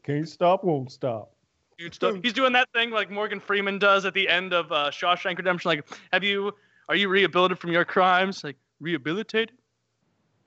Can't 0.03 0.27
stop, 0.27 0.63
won't 0.63 0.91
stop. 0.91 1.33
Dude. 1.77 2.23
He's 2.23 2.33
doing 2.33 2.53
that 2.53 2.69
thing 2.73 2.89
like 2.89 3.11
Morgan 3.11 3.39
Freeman 3.39 3.77
does 3.77 4.05
at 4.05 4.15
the 4.15 4.27
end 4.27 4.51
of 4.51 4.71
uh, 4.71 4.89
Shawshank 4.89 5.37
Redemption. 5.37 5.69
Like, 5.69 5.85
have 6.11 6.23
you 6.23 6.53
are 6.89 6.95
you 6.95 7.07
rehabilitated 7.07 7.59
from 7.59 7.71
your 7.71 7.85
crimes? 7.85 8.43
Like, 8.43 8.57
rehabilitated? 8.79 9.51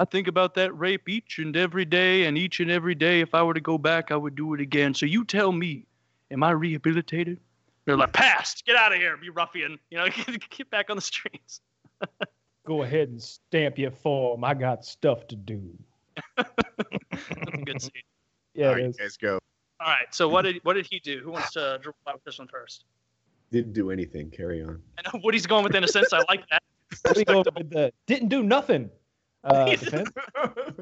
I 0.00 0.06
think 0.06 0.28
about 0.28 0.54
that 0.54 0.72
rape 0.78 1.10
each 1.10 1.38
and 1.38 1.54
every 1.54 1.84
day, 1.84 2.24
and 2.24 2.38
each 2.38 2.58
and 2.60 2.70
every 2.70 2.94
day, 2.94 3.20
if 3.20 3.34
I 3.34 3.42
were 3.42 3.52
to 3.52 3.60
go 3.60 3.76
back, 3.76 4.10
I 4.10 4.16
would 4.16 4.34
do 4.34 4.54
it 4.54 4.60
again. 4.60 4.94
So 4.94 5.04
you 5.04 5.26
tell 5.26 5.52
me, 5.52 5.84
am 6.30 6.42
I 6.42 6.52
rehabilitated? 6.52 7.38
They're 7.84 7.98
like, 7.98 8.14
passed. 8.14 8.64
Get 8.64 8.76
out 8.76 8.92
of 8.92 8.98
here, 8.98 9.18
you 9.22 9.30
ruffian. 9.32 9.78
You 9.90 9.98
know, 9.98 10.06
get 10.56 10.70
back 10.70 10.88
on 10.88 10.96
the 10.96 11.02
streets. 11.02 11.60
Go 12.66 12.82
ahead 12.82 13.10
and 13.10 13.22
stamp 13.22 13.78
your 13.78 13.90
form. 13.90 14.42
I 14.42 14.54
got 14.54 14.86
stuff 14.86 15.26
to 15.28 15.36
do. 15.36 15.62
That's 16.36 16.50
a 17.52 17.58
good 17.64 17.82
scene. 17.82 17.92
Yeah, 18.52 18.66
All 18.66 18.72
it 18.72 18.76
right, 18.76 18.84
is. 18.86 18.98
you 18.98 19.04
guys 19.04 19.16
go. 19.16 19.38
All 19.78 19.86
right. 19.86 20.12
So 20.12 20.28
what 20.28 20.42
did 20.42 20.56
what 20.64 20.74
did 20.74 20.84
he 20.90 20.98
do? 20.98 21.20
Who 21.22 21.30
wants 21.30 21.52
to 21.52 21.78
drop 21.80 21.94
out 22.08 22.14
with 22.14 22.24
this 22.24 22.40
one 22.40 22.48
first? 22.48 22.84
Didn't 23.52 23.74
do 23.74 23.92
anything. 23.92 24.28
Carry 24.28 24.60
on. 24.60 24.82
I 24.98 25.02
know 25.08 25.20
Woody's 25.22 25.46
going 25.46 25.62
with 25.62 25.76
innocence. 25.76 26.12
I 26.12 26.24
like 26.28 26.42
that. 26.50 26.60
Let 27.04 27.16
me 27.16 27.24
go 27.24 27.44
with 27.46 27.70
the 27.70 27.92
didn't 28.08 28.28
do 28.28 28.42
nothing. 28.42 28.90
Uh, 29.44 29.70
defense. 29.76 30.10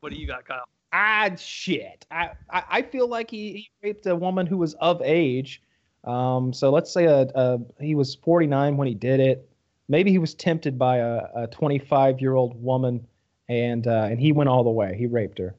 What 0.00 0.12
do 0.12 0.16
you 0.20 0.28
got, 0.28 0.44
Kyle? 0.44 0.64
ah, 0.92 1.30
shit. 1.36 2.06
I, 2.10 2.30
I, 2.50 2.62
I 2.70 2.82
feel 2.82 3.08
like 3.08 3.30
he, 3.30 3.52
he 3.52 3.70
raped 3.82 4.06
a 4.06 4.16
woman 4.16 4.46
who 4.46 4.58
was 4.58 4.74
of 4.74 5.02
age. 5.02 5.62
Um, 6.04 6.52
so 6.52 6.70
let's 6.70 6.92
say 6.92 7.06
a, 7.06 7.22
a, 7.34 7.58
he 7.80 7.94
was 7.94 8.14
49 8.14 8.76
when 8.76 8.88
he 8.88 8.94
did 8.94 9.20
it. 9.20 9.48
Maybe 9.88 10.10
he 10.10 10.18
was 10.18 10.34
tempted 10.34 10.78
by 10.78 10.98
a, 10.98 11.22
a 11.34 11.46
25 11.48 12.20
year 12.20 12.34
old 12.34 12.62
woman, 12.62 13.06
and 13.48 13.86
uh, 13.86 14.08
and 14.10 14.20
he 14.20 14.32
went 14.32 14.48
all 14.50 14.62
the 14.62 14.70
way. 14.70 14.94
He 14.98 15.06
raped 15.06 15.38
her. 15.38 15.54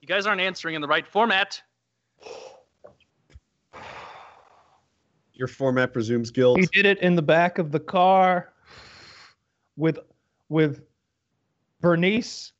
You 0.00 0.08
guys 0.08 0.26
aren't 0.26 0.40
answering 0.40 0.74
in 0.74 0.80
the 0.80 0.88
right 0.88 1.06
format. 1.06 1.62
Your 5.32 5.48
format 5.48 5.92
presumes 5.92 6.30
guilt. 6.30 6.58
He 6.58 6.66
did 6.66 6.86
it 6.86 6.98
in 7.00 7.14
the 7.14 7.22
back 7.22 7.58
of 7.58 7.70
the 7.70 7.80
car 7.80 8.52
with 9.76 9.98
with 10.48 10.82
Bernice, 11.80 12.52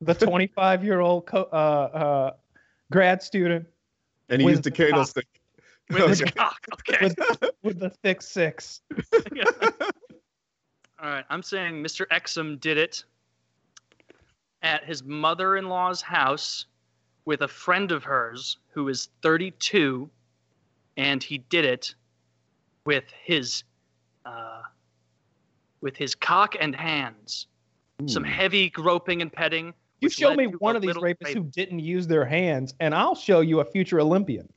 the 0.00 0.14
25 0.26 0.84
year 0.84 1.00
old 1.00 1.26
co- 1.26 1.48
uh, 1.52 1.56
uh, 1.56 2.30
grad 2.90 3.22
student 3.22 3.66
and 4.28 4.40
he 4.40 4.44
with 4.46 4.54
used 4.56 4.64
the 4.64 4.70
cock. 4.70 4.78
candlestick. 4.78 5.26
With 5.90 6.08
his 6.08 6.22
Okay. 6.22 6.30
cock. 6.32 6.66
Okay. 6.72 6.98
with, 7.00 7.16
with 7.62 7.78
the 7.78 7.90
thick 7.90 8.20
six. 8.20 8.80
All 11.00 11.08
right. 11.08 11.24
I'm 11.30 11.44
saying 11.44 11.80
Mr. 11.80 12.06
Exum 12.08 12.58
did 12.60 12.76
it 12.76 13.04
at 14.62 14.82
his 14.84 15.04
mother 15.04 15.56
in 15.58 15.68
law's 15.68 16.02
house 16.02 16.66
with 17.24 17.42
a 17.42 17.48
friend 17.48 17.92
of 17.92 18.02
hers 18.02 18.58
who 18.70 18.88
is 18.88 19.10
32, 19.22 20.10
and 20.96 21.22
he 21.22 21.38
did 21.38 21.64
it 21.64 21.94
with 22.84 23.04
his. 23.22 23.62
Uh, 24.24 24.62
with 25.86 25.96
his 25.96 26.16
cock 26.16 26.56
and 26.58 26.74
hands, 26.74 27.46
some 28.06 28.24
hmm. 28.24 28.28
heavy 28.28 28.68
groping 28.70 29.22
and 29.22 29.32
petting. 29.32 29.72
You 30.00 30.08
show 30.08 30.34
me 30.34 30.46
one 30.46 30.74
of 30.74 30.82
these 30.82 30.96
rapists 30.96 31.32
who 31.32 31.44
didn't 31.44 31.78
use 31.78 32.08
their 32.08 32.24
hands, 32.24 32.74
and 32.80 32.92
I'll 32.92 33.14
show 33.14 33.40
you 33.40 33.60
a 33.60 33.64
future 33.64 34.00
Olympian. 34.00 34.52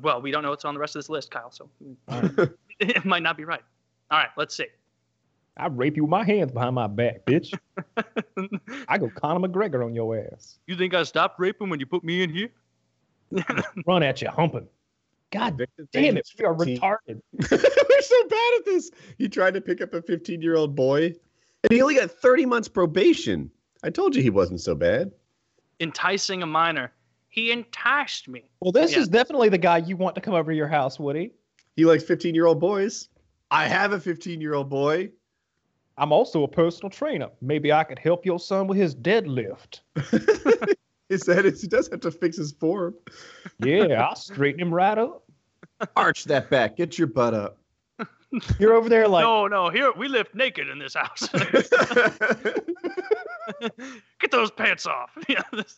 Well, 0.00 0.22
we 0.22 0.30
don't 0.30 0.44
know 0.44 0.50
what's 0.50 0.64
on 0.64 0.74
the 0.74 0.78
rest 0.78 0.94
of 0.94 1.00
this 1.00 1.08
list, 1.08 1.32
Kyle. 1.32 1.50
So 1.50 1.68
it 2.78 3.04
might 3.04 3.24
not 3.24 3.36
be 3.36 3.44
right. 3.44 3.62
All 4.12 4.18
right, 4.18 4.28
let's 4.36 4.56
see. 4.56 4.66
I 5.56 5.66
rape 5.66 5.96
you 5.96 6.04
with 6.04 6.10
my 6.10 6.24
hands 6.24 6.52
behind 6.52 6.76
my 6.76 6.86
back, 6.86 7.26
bitch. 7.26 7.52
I 8.88 8.98
go 8.98 9.10
Conor 9.16 9.48
McGregor 9.48 9.84
on 9.84 9.96
your 9.96 10.16
ass. 10.16 10.60
you 10.68 10.76
think 10.76 10.94
I 10.94 11.02
stopped 11.02 11.40
raping 11.40 11.70
when 11.70 11.80
you 11.80 11.86
put 11.86 12.04
me 12.04 12.22
in 12.22 12.30
here? 12.30 12.50
Run 13.84 14.04
at 14.04 14.22
you, 14.22 14.28
humping. 14.28 14.68
God 15.30 15.60
damn 15.92 16.16
it, 16.16 16.28
we 16.38 16.44
are 16.44 16.56
15. 16.56 16.78
retarded. 16.78 17.20
We're 17.50 18.02
so 18.02 18.28
bad 18.28 18.52
at 18.58 18.64
this. 18.64 18.90
He 19.18 19.28
tried 19.28 19.54
to 19.54 19.60
pick 19.60 19.80
up 19.80 19.92
a 19.94 20.02
15 20.02 20.40
year 20.40 20.56
old 20.56 20.74
boy, 20.76 21.06
and 21.06 21.72
he 21.72 21.82
only 21.82 21.96
got 21.96 22.10
30 22.10 22.46
months 22.46 22.68
probation. 22.68 23.50
I 23.82 23.90
told 23.90 24.14
you 24.14 24.22
he 24.22 24.30
wasn't 24.30 24.60
so 24.60 24.74
bad. 24.74 25.10
Enticing 25.80 26.42
a 26.42 26.46
minor. 26.46 26.92
He 27.28 27.50
enticed 27.50 28.28
me. 28.28 28.48
Well, 28.60 28.70
this 28.70 28.92
Yeah. 28.92 29.00
is 29.00 29.08
definitely 29.08 29.48
the 29.48 29.58
guy 29.58 29.78
you 29.78 29.96
want 29.96 30.14
to 30.14 30.20
come 30.20 30.34
over 30.34 30.52
to 30.52 30.56
your 30.56 30.68
house, 30.68 31.00
Woody. 31.00 31.32
He 31.76 31.84
likes 31.84 32.04
15 32.04 32.32
year 32.34 32.46
old 32.46 32.60
boys. 32.60 33.08
I 33.50 33.66
have 33.66 33.92
a 33.92 33.98
15 34.00 34.40
year 34.40 34.54
old 34.54 34.70
boy. 34.70 35.10
I'm 35.98 36.12
also 36.12 36.42
a 36.44 36.48
personal 36.48 36.90
trainer. 36.90 37.28
Maybe 37.40 37.72
I 37.72 37.82
could 37.84 37.98
help 37.98 38.24
your 38.24 38.38
son 38.38 38.66
with 38.68 38.78
his 38.78 38.94
deadlift. 38.94 39.80
He 41.08 41.18
said 41.18 41.44
it. 41.46 41.60
He 41.60 41.66
does 41.66 41.88
have 41.90 42.00
to 42.00 42.10
fix 42.10 42.36
his 42.36 42.52
form. 42.52 42.94
Yeah, 43.58 44.02
I'll 44.02 44.16
straighten 44.16 44.60
him 44.60 44.72
right 44.72 44.96
up. 44.98 45.22
Arch 45.96 46.24
that 46.24 46.48
back. 46.50 46.76
Get 46.76 46.96
your 46.98 47.06
butt 47.08 47.34
up. 47.34 47.58
You're 48.58 48.72
over 48.74 48.88
there 48.88 49.06
like, 49.06 49.22
no, 49.22 49.46
no, 49.46 49.68
here 49.70 49.92
we 49.96 50.08
lift 50.08 50.34
naked 50.34 50.68
in 50.68 50.78
this 50.78 50.94
house. 50.94 51.28
Get 54.20 54.30
those 54.30 54.50
pants 54.50 54.86
off. 54.86 55.16
Yeah. 55.28 55.42
This, 55.52 55.76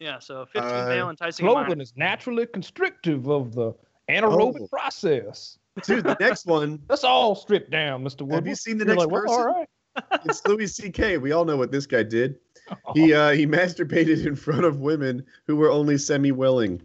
yeah. 0.00 0.18
So 0.20 0.46
15 0.46 0.62
Uh, 0.62 0.86
male 0.88 1.10
enticing 1.10 1.46
a 1.46 1.50
clothing 1.50 1.80
is 1.80 1.92
naturally 1.96 2.46
constrictive 2.46 3.28
of 3.28 3.52
the 3.54 3.74
anaerobic 4.08 4.60
Oh. 4.62 4.68
process. 4.68 5.58
Dude, 5.84 6.04
the 6.04 6.16
next 6.18 6.46
one, 6.46 6.80
Let's 6.88 7.04
all 7.04 7.34
strip 7.34 7.70
down, 7.70 8.02
Mr. 8.04 8.22
Woodward. 8.22 8.34
Have 8.36 8.46
you 8.48 8.54
seen 8.54 8.78
the 8.78 8.84
You're 8.86 8.94
next 8.96 9.06
like, 9.06 9.10
well, 9.26 9.30
all 9.30 9.66
person? 9.96 10.20
it's 10.24 10.44
Louis 10.46 10.66
C.K. 10.66 11.18
We 11.18 11.32
all 11.32 11.44
know 11.44 11.56
what 11.56 11.70
this 11.70 11.86
guy 11.86 12.02
did. 12.04 12.36
He 12.94 13.12
uh, 13.14 13.30
he 13.30 13.46
masturbated 13.46 14.26
in 14.26 14.34
front 14.36 14.64
of 14.64 14.80
women 14.80 15.24
who 15.46 15.56
were 15.56 15.70
only 15.70 15.98
semi 15.98 16.32
willing. 16.32 16.80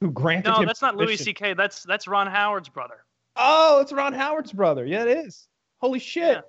Who 0.00 0.10
granted 0.10 0.50
No, 0.50 0.56
him 0.56 0.66
that's 0.66 0.82
not 0.82 0.96
Louis 0.96 1.06
permission. 1.06 1.24
C.K. 1.26 1.54
That's 1.54 1.82
that's 1.82 2.06
Ron 2.06 2.26
Howard's 2.26 2.68
brother. 2.68 3.04
Oh, 3.36 3.80
it's 3.80 3.92
Ron 3.92 4.12
Howard's 4.12 4.52
brother. 4.52 4.84
Yeah, 4.86 5.02
it 5.04 5.26
is. 5.26 5.48
Holy 5.78 5.98
shit. 5.98 6.36
Yeah. 6.36 6.40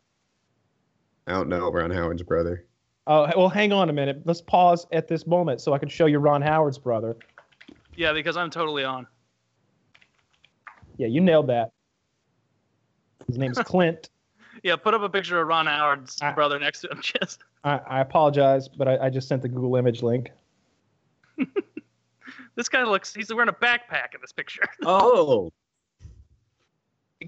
I 1.27 1.31
don't 1.31 1.49
know 1.49 1.71
Ron 1.71 1.89
Howard's 1.91 2.21
brother. 2.23 2.65
Oh, 3.07 3.29
well, 3.35 3.49
hang 3.49 3.71
on 3.71 3.89
a 3.89 3.93
minute. 3.93 4.21
Let's 4.25 4.41
pause 4.41 4.85
at 4.91 5.07
this 5.07 5.25
moment 5.27 5.61
so 5.61 5.73
I 5.73 5.77
can 5.77 5.89
show 5.89 6.05
you 6.05 6.19
Ron 6.19 6.41
Howard's 6.41 6.77
brother. 6.77 7.15
Yeah, 7.95 8.13
because 8.13 8.35
I'm 8.37 8.49
totally 8.49 8.83
on. 8.83 9.07
Yeah, 10.97 11.07
you 11.07 11.21
nailed 11.21 11.47
that. 11.47 11.71
His 13.27 13.37
name 13.37 13.51
is 13.51 13.57
Clint. 13.65 14.09
Yeah, 14.63 14.75
put 14.75 14.93
up 14.93 15.01
a 15.01 15.09
picture 15.09 15.39
of 15.41 15.47
Ron 15.47 15.65
Howard's 15.67 16.21
I- 16.21 16.31
brother 16.31 16.59
next 16.59 16.81
to 16.81 16.89
him. 16.89 16.99
Just 17.01 17.41
I, 17.65 17.77
I 17.87 17.99
apologize, 18.01 18.67
but 18.69 18.87
I, 18.87 19.07
I 19.07 19.09
just 19.09 19.27
sent 19.27 19.41
the 19.41 19.49
Google 19.49 19.75
image 19.75 20.01
link. 20.03 20.29
this 22.55 22.69
guy 22.69 22.83
looks. 22.83 23.13
He's 23.13 23.33
wearing 23.33 23.49
a 23.49 23.53
backpack 23.53 24.13
in 24.13 24.21
this 24.21 24.31
picture. 24.31 24.61
Oh, 24.85 25.51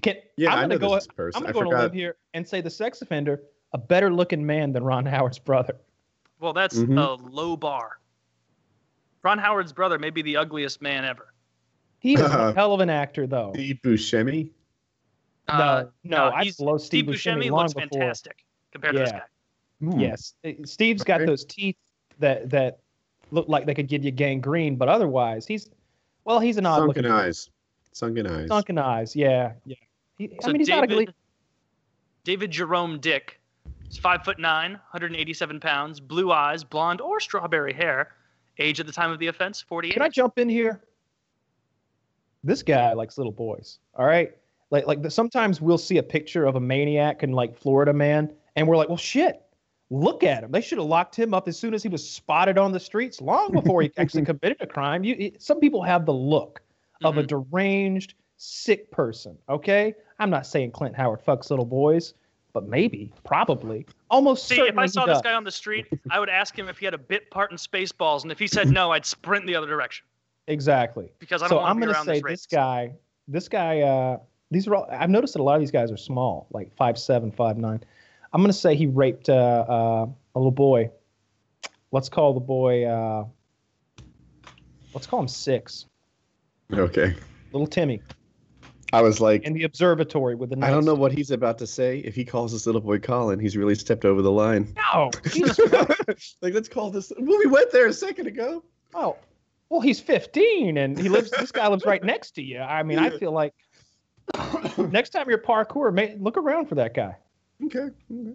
Can, 0.02 0.14
yeah, 0.36 0.54
I'm 0.54 0.68
gonna 0.68 0.78
know 0.78 0.88
go. 0.88 0.94
this 0.94 1.06
person. 1.08 1.42
I'm 1.42 1.48
I 1.48 1.52
gonna 1.52 1.70
go 1.70 1.76
on 1.76 1.90
a 1.90 1.92
here 1.92 2.16
and 2.34 2.46
say 2.46 2.60
the 2.60 2.70
sex 2.70 3.02
offender 3.02 3.42
a 3.72 3.78
better 3.78 4.10
looking 4.12 4.46
man 4.46 4.72
than 4.72 4.84
Ron 4.84 5.04
Howard's 5.04 5.38
brother. 5.38 5.76
Well, 6.40 6.52
that's 6.52 6.78
Mhm. 6.78 6.96
a 6.98 7.22
low 7.28 7.56
bar. 7.56 7.98
Ron 9.24 9.38
Howard's 9.38 9.72
brother 9.72 9.98
may 9.98 10.10
be 10.10 10.22
the 10.22 10.36
ugliest 10.36 10.80
man 10.80 11.04
ever. 11.04 11.34
He's 11.98 12.20
is 12.20 12.30
a 12.32 12.52
hell 12.56 12.72
of 12.74 12.80
an 12.80 12.88
actor, 12.90 13.26
though. 13.26 13.50
Steve 13.54 13.80
Buscemi. 13.82 14.50
Uh, 15.48 15.86
no, 16.04 16.16
no, 16.28 16.32
I 16.32 16.44
he's- 16.44 16.56
blow 16.56 16.78
Steve 16.78 17.06
Steve 17.06 17.14
Buscemi 17.34 17.46
Buscemi 17.46 17.50
long 17.50 17.60
looks 17.62 17.74
before. 17.74 17.88
fantastic 17.90 18.44
compared 18.70 18.94
to 18.94 19.00
this 19.00 19.10
guy. 19.12 19.22
Hmm. 19.80 19.98
Yes, 19.98 20.34
Steve's 20.64 21.04
got 21.04 21.24
those 21.24 21.44
teeth 21.44 21.76
that 22.18 22.50
that 22.50 22.80
look 23.30 23.48
like 23.48 23.66
they 23.66 23.74
could 23.74 23.88
give 23.88 24.04
you 24.04 24.10
gangrene, 24.10 24.76
but 24.76 24.88
otherwise, 24.88 25.46
he's 25.46 25.70
well, 26.24 26.40
he's 26.40 26.56
an 26.56 26.66
odd 26.66 26.78
Sunken 26.78 26.88
looking 26.88 27.10
eyes. 27.10 27.50
Sunken 27.92 28.26
eyes. 28.26 28.48
sunken 28.48 28.78
eyes. 28.78 29.16
Yeah, 29.16 29.52
yeah. 29.64 29.76
He, 30.18 30.28
So 30.40 30.48
I 30.48 30.52
mean, 30.52 30.60
he's 30.60 30.68
David, 30.68 30.90
not 30.90 30.98
ugly. 30.98 31.08
David 32.24 32.50
Jerome 32.50 32.98
Dick 33.00 33.40
is 33.88 33.98
five 33.98 34.24
foot 34.24 34.38
nine, 34.38 34.72
187 34.72 35.60
pounds, 35.60 36.00
blue 36.00 36.32
eyes, 36.32 36.64
blonde 36.64 37.00
or 37.00 37.20
strawberry 37.20 37.72
hair. 37.72 38.14
Age 38.58 38.80
at 38.80 38.86
the 38.86 38.92
time 38.92 39.12
of 39.12 39.20
the 39.20 39.28
offense, 39.28 39.60
48. 39.60 39.92
Can 39.92 40.02
I 40.02 40.08
jump 40.08 40.36
in 40.38 40.48
here? 40.48 40.82
This 42.42 42.62
guy 42.62 42.92
likes 42.92 43.16
little 43.16 43.32
boys. 43.32 43.78
All 43.94 44.04
right, 44.04 44.36
like 44.70 44.86
like 44.86 45.02
the, 45.02 45.10
sometimes 45.10 45.60
we'll 45.60 45.78
see 45.78 45.98
a 45.98 46.02
picture 46.02 46.44
of 46.44 46.56
a 46.56 46.60
maniac 46.60 47.22
in 47.22 47.32
like 47.32 47.56
Florida 47.56 47.92
man, 47.92 48.32
and 48.56 48.66
we're 48.66 48.76
like, 48.76 48.88
well, 48.88 48.96
shit. 48.96 49.42
Look 49.90 50.22
at 50.22 50.44
him. 50.44 50.50
They 50.50 50.60
should 50.60 50.78
have 50.78 50.86
locked 50.86 51.16
him 51.16 51.32
up 51.32 51.48
as 51.48 51.58
soon 51.58 51.72
as 51.72 51.82
he 51.82 51.88
was 51.88 52.06
spotted 52.08 52.58
on 52.58 52.72
the 52.72 52.80
streets, 52.80 53.20
long 53.22 53.52
before 53.52 53.80
he 53.82 53.90
actually 53.96 54.24
committed 54.24 54.58
a 54.60 54.66
crime. 54.66 55.02
You, 55.04 55.16
it- 55.18 55.42
some 55.42 55.60
people 55.60 55.82
have 55.82 56.04
the 56.06 56.12
look 56.12 56.60
of 57.04 57.16
a 57.16 57.22
Mm-hmm. 57.22 57.26
deranged, 57.50 58.14
sick 58.36 58.90
person. 58.90 59.36
Okay, 59.48 59.94
I'm 60.18 60.30
not 60.30 60.46
saying 60.46 60.72
Clint 60.72 60.94
Howard 60.96 61.24
fucks 61.24 61.48
little 61.50 61.64
boys, 61.64 62.12
but 62.52 62.68
maybe, 62.68 63.12
probably, 63.24 63.86
almost 64.10 64.46
See, 64.48 64.56
certainly 64.56 64.70
if 64.70 64.78
I 64.78 64.86
saw 64.86 65.06
this 65.06 65.20
guy 65.22 65.32
on 65.34 65.44
the 65.44 65.50
street, 65.50 65.86
I 66.10 66.18
would 66.20 66.28
ask 66.28 66.58
him 66.58 66.68
if 66.68 66.78
he 66.78 66.84
had 66.84 66.94
a 66.94 66.98
bit 66.98 67.30
part 67.30 67.50
in 67.52 67.56
Spaceballs, 67.56 68.22
and 68.24 68.32
if 68.32 68.38
he 68.38 68.46
said 68.48 68.68
no, 68.68 68.90
I'd 68.90 69.06
sprint 69.06 69.46
the 69.46 69.54
other 69.54 69.66
direction 69.68 70.04
exactly. 70.48 71.08
because 71.18 71.42
I 71.42 71.48
don't 71.48 71.58
so 71.60 71.64
I'm 71.64 71.78
gonna 71.78 71.94
say 72.04 72.14
this 72.20 72.22
this, 72.22 72.46
guy, 72.46 72.92
this 73.28 73.48
guy, 73.48 73.80
uh, 73.82 74.18
these 74.50 74.66
are 74.66 74.74
all. 74.74 74.88
I've 74.90 75.10
noticed 75.10 75.34
that 75.34 75.40
a 75.40 75.42
lot 75.44 75.54
of 75.54 75.60
these 75.60 75.70
guys 75.70 75.90
are 75.92 75.96
small, 75.96 76.46
like 76.50 76.74
five 76.76 76.98
seven, 76.98 77.30
five 77.30 77.58
nine. 77.58 77.80
I'm 78.32 78.42
gonna 78.42 78.52
say 78.52 78.74
he 78.74 78.86
raped 78.86 79.28
uh, 79.28 79.32
uh, 79.32 80.06
a 80.34 80.38
little 80.38 80.50
boy. 80.50 80.90
Let's 81.92 82.08
call 82.08 82.34
the 82.34 82.40
boy. 82.40 82.84
Uh, 82.84 83.24
let's 84.94 85.06
call 85.06 85.20
him 85.20 85.28
six. 85.28 85.86
Okay. 86.72 87.14
Little 87.52 87.66
Timmy 87.66 88.02
I 88.92 89.02
was 89.02 89.20
like, 89.20 89.42
in 89.42 89.52
the 89.52 89.64
observatory 89.64 90.34
with 90.34 90.50
the. 90.50 90.64
I 90.64 90.70
don't 90.70 90.84
know 90.84 90.94
what 90.94 91.12
he's 91.12 91.30
about 91.30 91.58
to 91.58 91.66
say. 91.66 91.98
If 91.98 92.14
he 92.14 92.24
calls 92.24 92.52
this 92.52 92.64
little 92.64 92.80
boy 92.80 92.98
Colin, 92.98 93.38
he's 93.38 93.56
really 93.56 93.74
stepped 93.74 94.04
over 94.04 94.22
the 94.22 94.32
line. 94.32 94.74
No, 94.94 95.10
like, 96.42 96.54
let's 96.54 96.68
call 96.68 96.90
this. 96.90 97.12
Well, 97.18 97.38
we 97.38 97.46
went 97.46 97.70
there 97.70 97.86
a 97.86 97.92
second 97.92 98.28
ago. 98.28 98.64
Oh, 98.94 99.16
well, 99.68 99.82
he's 99.82 100.00
15 100.00 100.78
and 100.78 100.98
he 100.98 101.10
lives. 101.10 101.30
this 101.30 101.52
guy 101.52 101.68
lives 101.68 101.84
right 101.84 102.02
next 102.02 102.32
to 102.36 102.42
you. 102.42 102.60
I 102.60 102.82
mean, 102.82 102.98
I 102.98 103.10
feel 103.10 103.32
like 103.32 103.52
next 104.78 105.10
time 105.10 105.28
you're 105.28 105.38
parkour, 105.38 105.92
may, 105.92 106.16
look 106.18 106.38
around 106.38 106.66
for 106.66 106.76
that 106.76 106.94
guy. 106.94 107.16
Okay. 107.64 107.78
okay. 107.78 108.34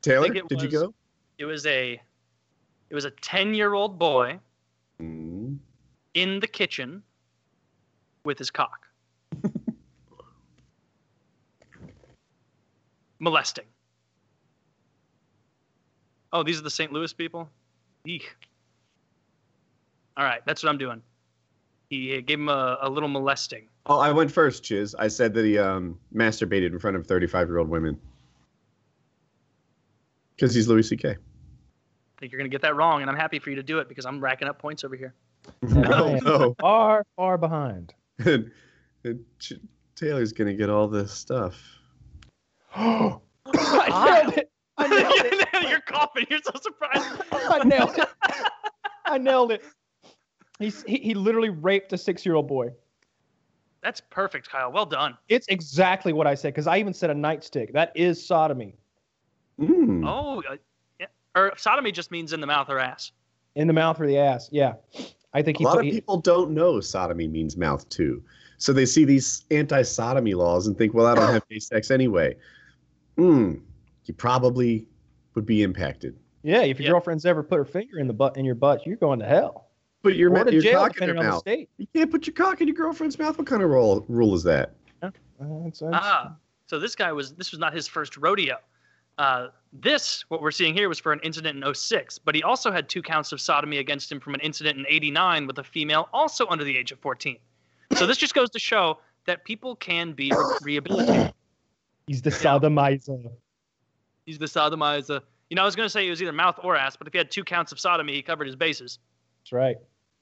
Taylor, 0.00 0.28
did 0.28 0.62
you 0.62 0.68
go? 0.68 0.94
It 1.38 1.44
was 1.44 1.66
a, 1.66 2.00
it 2.90 2.94
was 2.94 3.04
a 3.04 3.10
10 3.10 3.54
year 3.54 3.74
old 3.74 3.98
boy 3.98 4.38
Mm. 5.00 5.58
in 6.14 6.38
the 6.38 6.46
kitchen 6.46 7.02
with 8.24 8.38
his 8.38 8.50
cock. 8.50 8.86
Molesting. 13.18 13.64
Oh, 16.32 16.42
these 16.42 16.58
are 16.58 16.62
the 16.62 16.70
St. 16.70 16.92
Louis 16.92 17.12
people? 17.12 17.48
Eek. 18.06 18.34
All 20.16 20.24
right, 20.24 20.40
that's 20.46 20.62
what 20.62 20.70
I'm 20.70 20.78
doing. 20.78 21.02
He 21.90 22.20
gave 22.22 22.38
him 22.38 22.48
a, 22.48 22.78
a 22.82 22.88
little 22.88 23.08
molesting. 23.08 23.68
Oh, 23.86 23.98
I 23.98 24.12
went 24.12 24.30
first, 24.30 24.62
Chiz. 24.62 24.94
I 24.98 25.08
said 25.08 25.34
that 25.34 25.44
he 25.44 25.58
um, 25.58 25.98
masturbated 26.14 26.66
in 26.72 26.78
front 26.78 26.96
of 26.96 27.06
35 27.06 27.48
year 27.48 27.58
old 27.58 27.68
women. 27.68 28.00
Because 30.42 30.56
he's 30.56 30.66
Louis 30.66 30.82
C.K. 30.82 31.08
I 31.08 31.14
think 32.18 32.32
you're 32.32 32.38
going 32.40 32.50
to 32.50 32.52
get 32.52 32.62
that 32.62 32.74
wrong, 32.74 33.00
and 33.00 33.08
I'm 33.08 33.16
happy 33.16 33.38
for 33.38 33.50
you 33.50 33.54
to 33.54 33.62
do 33.62 33.78
it 33.78 33.88
because 33.88 34.04
I'm 34.04 34.18
racking 34.18 34.48
up 34.48 34.58
points 34.58 34.82
over 34.82 34.96
here. 34.96 35.14
And 35.60 35.72
No, 35.88 36.16
no. 36.16 36.56
Far, 36.60 37.06
far 37.14 37.38
behind. 37.38 37.94
And, 38.24 38.50
and 39.04 39.20
Ch- 39.38 39.60
Taylor's 39.94 40.32
going 40.32 40.48
to 40.48 40.54
get 40.54 40.68
all 40.68 40.88
this 40.88 41.12
stuff. 41.12 41.62
I 42.74 43.20
nailed 44.04 44.36
it. 44.36 44.50
I 44.78 44.88
nailed 44.88 45.12
it. 45.14 45.68
you're 45.70 45.80
coughing. 45.80 46.26
You're 46.28 46.40
so 46.42 46.58
surprised. 46.60 47.22
I 47.30 47.62
nailed 47.64 47.96
it. 47.96 48.08
I 49.06 49.18
nailed 49.18 49.52
it. 49.52 49.62
He's, 50.58 50.82
he, 50.88 50.96
he 50.98 51.14
literally 51.14 51.50
raped 51.50 51.92
a 51.92 51.98
six 51.98 52.26
year 52.26 52.34
old 52.34 52.48
boy. 52.48 52.70
That's 53.80 54.00
perfect, 54.10 54.50
Kyle. 54.50 54.72
Well 54.72 54.86
done. 54.86 55.16
It's 55.28 55.46
exactly 55.46 56.12
what 56.12 56.26
I 56.26 56.34
said 56.34 56.52
because 56.52 56.66
I 56.66 56.78
even 56.78 56.94
said 56.94 57.10
a 57.10 57.14
nightstick. 57.14 57.72
That 57.72 57.92
is 57.94 58.24
sodomy 58.24 58.76
Mm. 59.60 60.06
Oh, 60.08 60.42
uh, 60.50 60.56
yeah. 61.00 61.06
Or 61.36 61.52
sodomy 61.56 61.92
just 61.92 62.10
means 62.10 62.32
in 62.32 62.40
the 62.40 62.46
mouth 62.46 62.68
or 62.70 62.78
ass. 62.78 63.12
in 63.54 63.66
the 63.66 63.72
mouth 63.72 64.00
or 64.00 64.06
the 64.06 64.16
ass. 64.18 64.48
Yeah. 64.52 64.74
I 65.34 65.42
think 65.42 65.60
A 65.60 65.62
lot 65.62 65.72
put, 65.74 65.80
of 65.80 65.84
he- 65.86 65.92
people 65.92 66.18
don't 66.18 66.52
know 66.52 66.80
sodomy 66.80 67.28
means 67.28 67.56
mouth 67.56 67.88
too. 67.88 68.22
So 68.58 68.72
they 68.72 68.86
see 68.86 69.04
these 69.04 69.44
anti 69.50 69.82
sodomy 69.82 70.34
laws 70.34 70.66
and 70.68 70.76
think, 70.78 70.94
well, 70.94 71.06
I 71.06 71.14
don't 71.14 71.32
have 71.32 71.46
gay 71.48 71.58
sex 71.58 71.90
anyway. 71.90 72.36
Hmm. 73.16 73.54
You 74.04 74.14
probably 74.14 74.86
would 75.34 75.46
be 75.46 75.62
impacted. 75.62 76.16
Yeah, 76.42 76.62
if 76.62 76.78
your 76.78 76.86
Yeah. 76.86 76.92
girlfriend's 76.92 77.24
ever 77.26 77.42
put 77.42 77.56
her 77.58 77.64
finger 77.64 77.98
in 77.98 78.06
the 78.06 78.12
butt 78.12 78.36
in 78.36 78.44
your 78.44 78.54
butt, 78.54 78.86
you're 78.86 78.96
going 78.96 79.18
to 79.20 79.26
hell. 79.26 79.68
But 80.02 80.16
you're, 80.16 80.30
or 80.30 80.34
ma- 80.38 80.44
to 80.44 80.52
you're 80.52 80.62
jail, 80.62 80.80
cock 80.80 80.88
in 80.88 80.94
depending 80.94 81.16
your 81.16 81.24
on 81.24 81.24
the 81.26 81.30
mouth. 81.32 81.40
state. 81.40 81.68
You 81.78 81.86
can't 81.94 82.10
put 82.10 82.26
your 82.26 82.34
cock 82.34 82.60
in 82.60 82.66
your 82.68 82.74
girlfriend's 82.76 83.18
mouth. 83.18 83.38
What 83.38 83.46
kind 83.46 83.62
of 83.62 83.70
rule 83.70 84.04
rule 84.08 84.34
is 84.34 84.42
that? 84.44 84.74
Uh, 85.02 85.08
it's- 85.66 85.82
it's- 85.82 85.90
Ah, 85.92 86.36
so 86.66 86.78
this 86.78 86.94
guy 86.96 87.12
was 87.12 87.34
this 87.34 87.50
was 87.52 87.58
not 87.60 87.72
his 87.74 87.86
first 87.88 88.16
rodeo. 88.16 88.56
Uh, 89.18 89.48
this 89.72 90.24
what 90.28 90.42
we're 90.42 90.50
seeing 90.50 90.74
here 90.74 90.88
was 90.88 90.98
for 90.98 91.12
an 91.12 91.20
incident 91.22 91.62
in 91.62 91.74
06, 91.74 92.18
but 92.18 92.34
he 92.34 92.42
also 92.42 92.70
had 92.70 92.88
two 92.88 93.02
counts 93.02 93.32
of 93.32 93.40
sodomy 93.40 93.78
against 93.78 94.10
him 94.10 94.20
from 94.20 94.34
an 94.34 94.40
incident 94.40 94.78
in 94.78 94.86
89 94.88 95.46
with 95.46 95.58
a 95.58 95.64
female 95.64 96.08
also 96.12 96.46
under 96.48 96.64
the 96.64 96.76
age 96.76 96.92
of 96.92 96.98
14. 97.00 97.38
So 97.94 98.06
this 98.06 98.16
just 98.16 98.34
goes 98.34 98.50
to 98.50 98.58
show 98.58 98.98
that 99.26 99.44
people 99.44 99.76
can 99.76 100.12
be 100.12 100.30
re- 100.30 100.58
rehabilitated. 100.62 101.32
He's 102.06 102.22
the 102.22 102.30
sodomizer. 102.30 103.30
He's 104.26 104.38
the 104.38 104.46
sodomizer. 104.46 105.20
You 105.50 105.56
know, 105.56 105.62
I 105.62 105.64
was 105.64 105.76
going 105.76 105.86
to 105.86 105.90
say 105.90 106.04
he 106.04 106.10
was 106.10 106.22
either 106.22 106.32
mouth 106.32 106.58
or 106.62 106.76
ass, 106.76 106.96
but 106.96 107.06
if 107.06 107.12
he 107.12 107.18
had 107.18 107.30
two 107.30 107.44
counts 107.44 107.72
of 107.72 107.78
sodomy, 107.78 108.14
he 108.14 108.22
covered 108.22 108.46
his 108.46 108.56
bases. 108.56 108.98
That's 109.42 109.52
right. 109.52 109.76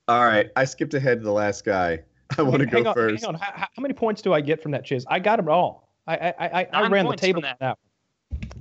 All 0.09 0.25
right, 0.25 0.51
I 0.57 0.65
skipped 0.65 0.95
ahead 0.95 1.21
to 1.21 1.25
the 1.25 1.33
last 1.33 1.65
guy. 1.65 2.01
I 2.39 2.43
want 2.43 2.61
to 2.61 2.67
go 2.67 2.85
on, 2.85 2.95
first. 2.95 3.25
Hang 3.25 3.35
on. 3.35 3.41
How, 3.41 3.53
how 3.57 3.69
many 3.81 3.95
points 3.95 4.23
do 4.23 4.33
I 4.33 4.41
get 4.41 4.63
from 4.63 4.73
that, 4.73 4.85
Chiz? 4.85 5.05
I 5.09 5.21
got 5.21 5.37
them 5.37 5.49
all. 5.49 5.89
I 6.07 6.17
I 6.17 6.35
I, 6.39 6.69
I 6.73 6.89
ran 6.89 7.05
the 7.05 7.11
points 7.11 7.23
from 7.23 7.27
table 7.27 7.43
that. 7.43 7.59
that. 7.61 7.79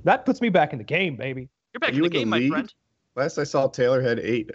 That 0.03 0.25
puts 0.25 0.41
me 0.41 0.49
back 0.49 0.71
in 0.73 0.77
the 0.77 0.83
game, 0.85 1.15
baby. 1.15 1.49
You're 1.73 1.79
back 1.79 1.93
You 1.93 2.03
in 2.05 2.09
the 2.11 2.19
in 2.21 2.29
game, 2.29 2.29
the 2.29 2.49
my 2.49 2.55
friend. 2.55 2.73
Last 3.15 3.37
I 3.37 3.43
saw, 3.43 3.67
Taylor 3.67 4.01
had 4.01 4.19
eight. 4.19 4.49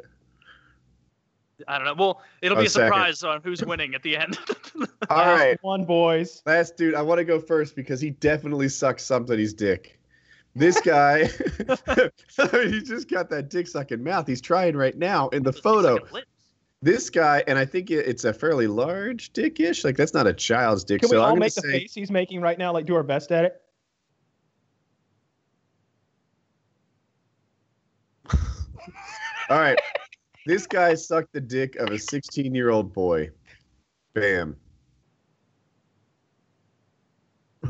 I 1.68 1.78
don't 1.78 1.86
know. 1.86 1.94
Well, 1.94 2.22
it'll 2.42 2.58
Oh, 2.58 2.60
be 2.60 2.66
a 2.66 2.70
second. 2.70 2.88
surprise 2.88 3.22
on 3.22 3.40
who's 3.42 3.64
winning 3.64 3.94
at 3.94 4.02
the 4.02 4.16
end. 4.16 4.38
All 5.08 5.16
Last 5.18 5.38
right, 5.40 5.58
one, 5.62 5.84
boys. 5.84 6.42
last 6.46 6.76
dude. 6.76 6.94
I 6.94 7.02
want 7.02 7.18
to 7.18 7.24
go 7.24 7.38
first 7.38 7.76
because 7.76 8.00
he 8.00 8.10
definitely 8.10 8.68
sucks 8.68 9.04
somebody's 9.04 9.54
dick. 9.54 10.00
This 10.56 10.80
guy, 10.80 11.24
he 12.68 12.80
just 12.82 13.08
got 13.08 13.30
that 13.30 13.46
dick 13.50 13.68
sucking 13.68 14.02
mouth. 14.02 14.26
He's 14.26 14.40
trying 14.40 14.76
right 14.76 14.96
now 14.96 15.28
in 15.28 15.42
the 15.42 15.52
photo. 15.52 15.98
This 16.82 17.08
guy, 17.08 17.42
and 17.46 17.58
I 17.58 17.64
think 17.64 17.90
it- 17.90 18.06
it's 18.06 18.24
a 18.24 18.32
fairly 18.32 18.66
large 18.66 19.32
dickish. 19.32 19.84
Like 19.84 19.96
that's 19.96 20.12
not 20.14 20.26
a 20.26 20.32
child's 20.34 20.84
dick. 20.84 21.00
Can 21.00 21.08
so 21.08 21.16
we 21.16 21.22
I'm 21.22 21.30
all 21.30 21.36
make 21.36 21.54
the 21.54 21.60
say, 21.62 21.70
face 21.70 21.94
he's 21.94 22.10
making 22.10 22.40
right 22.40 22.58
now? 22.58 22.72
Like 22.72 22.84
do 22.86 22.94
our 22.96 23.02
best 23.04 23.30
at 23.32 23.44
it. 23.44 23.60
All 29.50 29.58
right, 29.58 29.78
this 30.46 30.66
guy 30.66 30.94
sucked 30.94 31.32
the 31.32 31.40
dick 31.40 31.76
of 31.76 31.88
a 31.88 31.94
16-year-old 31.94 32.92
boy. 32.92 33.30
Bam. 34.14 34.56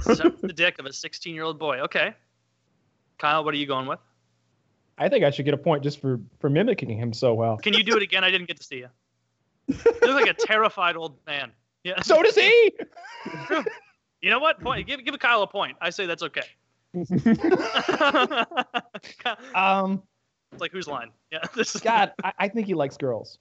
Sucked 0.01 0.43
the 0.43 0.53
dick 0.53 0.79
of 0.79 0.87
a 0.87 0.93
16 0.93 1.35
year 1.35 1.45
old 1.45 1.59
boy. 1.59 1.81
Okay. 1.81 2.15
Kyle, 3.19 3.45
what 3.45 3.55
are 3.55 3.57
you 3.57 3.67
going 3.67 3.87
with? 3.87 4.01
I 4.99 5.09
think 5.09 5.25
I 5.25 5.31
should 5.31 5.45
get 5.45 5.55
a 5.55 5.59
point 5.59 5.83
just 5.83 6.01
for 6.01 6.21
for 6.39 6.49
mimicking 6.49 6.91
him 6.91 7.13
so 7.13 7.35
well. 7.35 7.57
Can 7.57 7.75
you 7.75 7.83
do 7.83 7.97
it 7.97 8.03
again? 8.03 8.23
I 8.23 8.31
didn't 8.31 8.47
get 8.47 8.59
to 8.59 8.63
see 8.65 8.77
you. 8.77 8.89
You 9.69 9.77
look 10.03 10.21
like 10.21 10.29
a 10.29 10.35
terrified 10.35 10.97
old 10.97 11.17
man. 11.27 11.53
Yeah. 11.83 12.01
So 12.03 12.23
does 12.23 12.37
he. 12.37 12.73
You 14.25 14.31
know 14.31 14.39
what? 14.39 14.59
Point. 14.59 14.87
Give 14.87 15.05
give 15.05 15.19
Kyle 15.19 15.43
a 15.43 15.47
point. 15.47 15.77
I 15.83 15.91
say 15.91 16.07
that's 16.07 16.23
okay. 16.23 16.41
Um, 19.55 20.03
it's 20.55 20.61
like 20.61 20.73
whose 20.73 20.89
line? 20.89 21.11
Yeah. 21.31 21.41
This 21.55 21.75
is 21.75 21.81
God, 21.81 22.13
I, 22.23 22.33
I 22.39 22.49
think 22.49 22.67
he 22.67 22.75
likes 22.75 22.97
girls. 22.97 23.39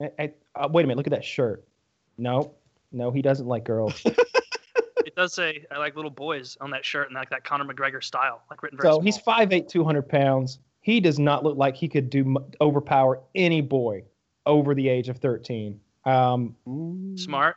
I, 0.00 0.10
I, 0.18 0.32
uh, 0.54 0.68
wait 0.70 0.84
a 0.84 0.86
minute. 0.86 0.96
Look 0.96 1.06
at 1.06 1.12
that 1.12 1.24
shirt. 1.24 1.64
No, 2.18 2.54
no, 2.92 3.10
he 3.10 3.22
doesn't 3.22 3.46
like 3.46 3.64
girls. 3.64 4.02
It 5.04 5.16
does 5.16 5.34
say 5.34 5.66
I 5.70 5.76
like 5.78 5.94
little 5.94 6.10
boys 6.10 6.56
on 6.60 6.70
that 6.70 6.86
shirt 6.86 7.08
and 7.08 7.14
like 7.14 7.28
that 7.30 7.44
Conor 7.44 7.64
McGregor 7.70 8.02
style, 8.02 8.40
like 8.48 8.62
written 8.62 8.78
very 8.78 8.88
So 8.88 8.94
small. 8.94 9.02
he's 9.02 9.18
5'8", 9.18 9.68
200 9.68 10.08
pounds. 10.08 10.60
He 10.80 11.00
does 11.00 11.18
not 11.18 11.44
look 11.44 11.58
like 11.58 11.76
he 11.76 11.86
could 11.86 12.08
do 12.08 12.36
overpower 12.62 13.20
any 13.34 13.60
boy 13.60 14.04
over 14.46 14.74
the 14.74 14.88
age 14.88 15.10
of 15.10 15.18
13. 15.18 15.78
Um, 16.06 16.56
smart. 17.16 17.56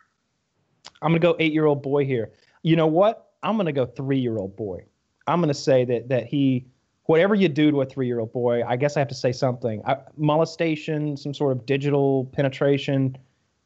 I'm 1.02 1.12
gonna 1.12 1.20
go 1.20 1.36
eight 1.40 1.54
year 1.54 1.66
old 1.66 1.82
boy 1.82 2.04
here. 2.04 2.32
You 2.64 2.76
know 2.76 2.88
what? 2.88 3.32
I'm 3.42 3.56
gonna 3.58 3.72
go 3.72 3.86
three 3.86 4.20
year 4.20 4.38
old 4.38 4.56
boy. 4.58 4.84
I'm 5.28 5.40
gonna 5.40 5.54
say 5.54 5.86
that 5.86 6.10
that 6.10 6.26
he, 6.26 6.66
whatever 7.06 7.36
you 7.36 7.48
do 7.48 7.72
to 7.72 7.82
a 7.82 7.86
three 7.86 8.08
year 8.08 8.20
old 8.20 8.34
boy, 8.34 8.64
I 8.64 8.76
guess 8.76 8.98
I 8.98 9.00
have 9.00 9.08
to 9.10 9.16
say 9.16 9.32
something. 9.32 9.82
I, 9.86 9.98
molestation, 10.18 11.18
some 11.18 11.34
sort 11.34 11.52
of 11.54 11.66
digital 11.66 12.26
penetration. 12.34 13.18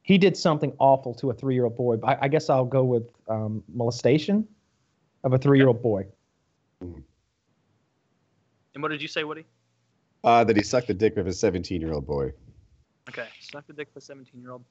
He 0.03 0.18
did 0.18 0.35
something 0.35 0.74
awful 0.80 1.14
to 1.16 1.30
a 1.30 1.34
three 1.34 1.56
year 1.56 1.66
old 1.66 1.76
boy. 1.77 1.98
I, 2.03 2.18
I 2.22 2.27
guess 2.27 2.50
I'll 2.50 2.66
go 2.66 2.84
with 2.84 3.09
um, 3.27 3.64
molestation 3.74 4.48
of 5.24 5.34
a 5.34 5.38
three 5.38 5.58
year 5.58 5.68
old 5.68 5.82
boy. 5.82 6.06
And 6.82 7.03
what 8.84 8.90
did 8.90 9.01
you 9.01 9.08
say, 9.08 9.24
Woody? 9.24 9.45
Uh, 10.24 10.43
that 10.43 10.56
he 10.56 10.64
sucked 10.64 10.88
the 10.88 10.93
dick 10.93 11.18
of 11.18 11.27
a 11.27 11.32
17-year-old 11.32 12.06
boy. 12.06 12.32
Okay, 13.08 13.27
sucked 13.40 13.68
the 13.68 13.74
dick 13.74 13.88
of 13.90 13.98
a 13.98 14.01
17 14.01 14.40
year 14.42 14.51
old. 14.51 14.64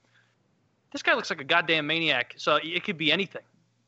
This 0.92 1.02
guy 1.02 1.14
looks 1.14 1.30
like 1.30 1.40
a 1.40 1.44
goddamn 1.44 1.86
maniac. 1.86 2.34
So 2.36 2.58
it 2.62 2.84
could 2.84 2.98
be 2.98 3.10
anything. 3.10 3.42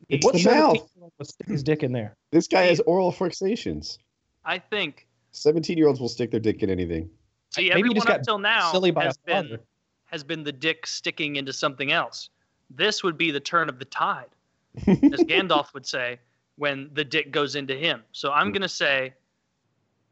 It's 0.08 0.24
What 0.24 0.34
the 0.34 0.44
mouth. 0.44 0.88
stick 1.22 1.46
his 1.46 1.62
dick 1.62 1.82
in 1.82 1.92
there? 1.92 2.16
This 2.32 2.48
guy 2.48 2.62
has 2.62 2.80
oral 2.80 3.12
fixations. 3.12 3.98
I 4.44 4.58
think. 4.58 5.06
17-year-olds 5.32 6.00
will 6.00 6.08
stick 6.08 6.30
their 6.30 6.40
dick 6.40 6.62
in 6.62 6.70
anything. 6.70 7.08
See, 7.50 7.62
Maybe 7.68 7.72
everyone 7.80 7.96
just 7.96 8.08
up 8.08 8.22
till 8.22 8.38
now 8.38 8.72
silly 8.72 8.90
by 8.90 9.04
has 9.04 9.16
been 9.18 9.58
has 10.06 10.24
been 10.24 10.42
the 10.42 10.52
dick 10.52 10.86
sticking 10.86 11.36
into 11.36 11.52
something 11.52 11.92
else. 11.92 12.30
This 12.70 13.02
would 13.04 13.16
be 13.16 13.30
the 13.30 13.40
turn 13.40 13.68
of 13.68 13.78
the 13.78 13.84
tide, 13.84 14.28
as 14.86 15.20
Gandalf 15.24 15.72
would 15.74 15.86
say, 15.86 16.18
when 16.56 16.90
the 16.94 17.04
dick 17.04 17.30
goes 17.32 17.54
into 17.56 17.76
him. 17.76 18.02
So 18.12 18.32
I'm 18.32 18.50
gonna 18.52 18.68
say 18.68 19.12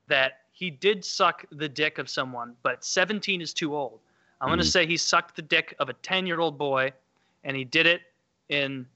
that 0.08 0.40
he 0.52 0.70
did 0.70 1.05
suck 1.05 1.44
the 1.52 1.68
dick 1.68 1.98
of 1.98 2.08
someone, 2.08 2.55
but 2.62 2.84
17 2.84 3.40
is 3.40 3.52
too 3.52 3.76
old. 3.76 4.00
I'm 4.40 4.48
gonna 4.48 4.62
Mhm. 4.62 4.70
say 4.70 4.86
he 4.86 4.97
sucked 4.97 5.34
the 5.36 5.42
dick 5.42 5.74
of 5.78 5.89
a 5.89 5.92
10 5.94 6.26
year 6.26 6.40
old 6.40 6.57
boy, 6.58 6.92
and 7.44 7.57
he 7.57 7.65
did 7.65 7.86
it 7.86 8.02
in, 8.48 8.86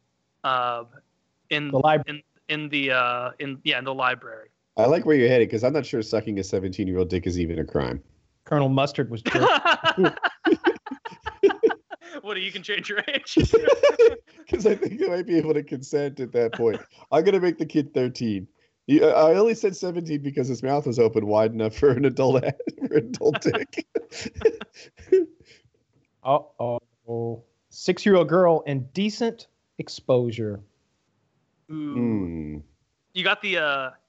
uh, 0.45 0.85
in 1.51 1.71
The 1.71 1.79
library. 1.79 2.25
in 2.49 2.63
in 2.63 2.69
the 2.69 2.91
uh, 2.91 3.31
in 3.39 3.61
yeah 3.65 3.79
in 3.79 3.85
the 3.85 3.95
library. 3.95 4.49
I 4.77 4.87
like 4.87 5.05
where 5.05 5.17
you're 5.17 5.29
headed 5.29 5.49
because 5.49 5.65
I'm 5.65 5.73
not 5.73 5.85
sure 5.85 6.03
sucking 6.03 6.39
a 6.39 6.43
17-year-old 6.43 7.11
dick 7.11 7.27
is 7.27 7.39
even 7.39 7.59
a 7.59 7.65
crime. 7.65 8.03
Colonel 8.45 8.69
Mustard 8.69 9.11
was 9.11 9.23
jerk. 9.23 9.49
what 12.23 12.35
do 12.35 12.41
you 12.41 12.51
can 12.53 12.63
change 12.63 12.89
your 12.89 13.03
age? 13.09 13.37
Because 14.39 14.67
I 14.67 14.75
think 14.75 15.01
I 15.03 15.07
might 15.07 15.27
be 15.27 15.39
able 15.39 15.55
to 15.55 15.63
consent 15.63 16.21
at 16.21 16.33
that 16.33 16.53
point. 16.53 16.79
I'm 17.11 17.25
gonna 17.25 17.41
make 17.41 17.59
the 17.59 17.65
kid 17.65 17.95
13. 17.95 18.47
I 18.91 19.35
only 19.35 19.55
said 19.55 19.75
17 19.75 20.21
because 20.21 20.49
his 20.49 20.63
mouth 20.63 20.87
was 20.87 20.99
open 20.99 21.27
wide 21.27 21.53
enough 21.53 21.75
for 21.75 21.91
an 21.91 22.05
adult 22.05 22.43
for 22.43 22.95
an 22.95 23.15
adult 23.15 23.41
dick. 23.41 23.87
Uh 26.23 26.39
oh. 26.61 27.43
Six 27.71 28.05
year 28.05 28.17
old 28.17 28.29
girl 28.29 28.63
and 28.67 28.93
decent 28.93 29.47
exposure. 29.79 30.61
Ooh. 31.71 31.95
Hmm. 31.95 32.59
You 33.15 33.25
got 33.25 33.41
the 33.41 33.59
uh 33.59 33.91
He 33.91 34.02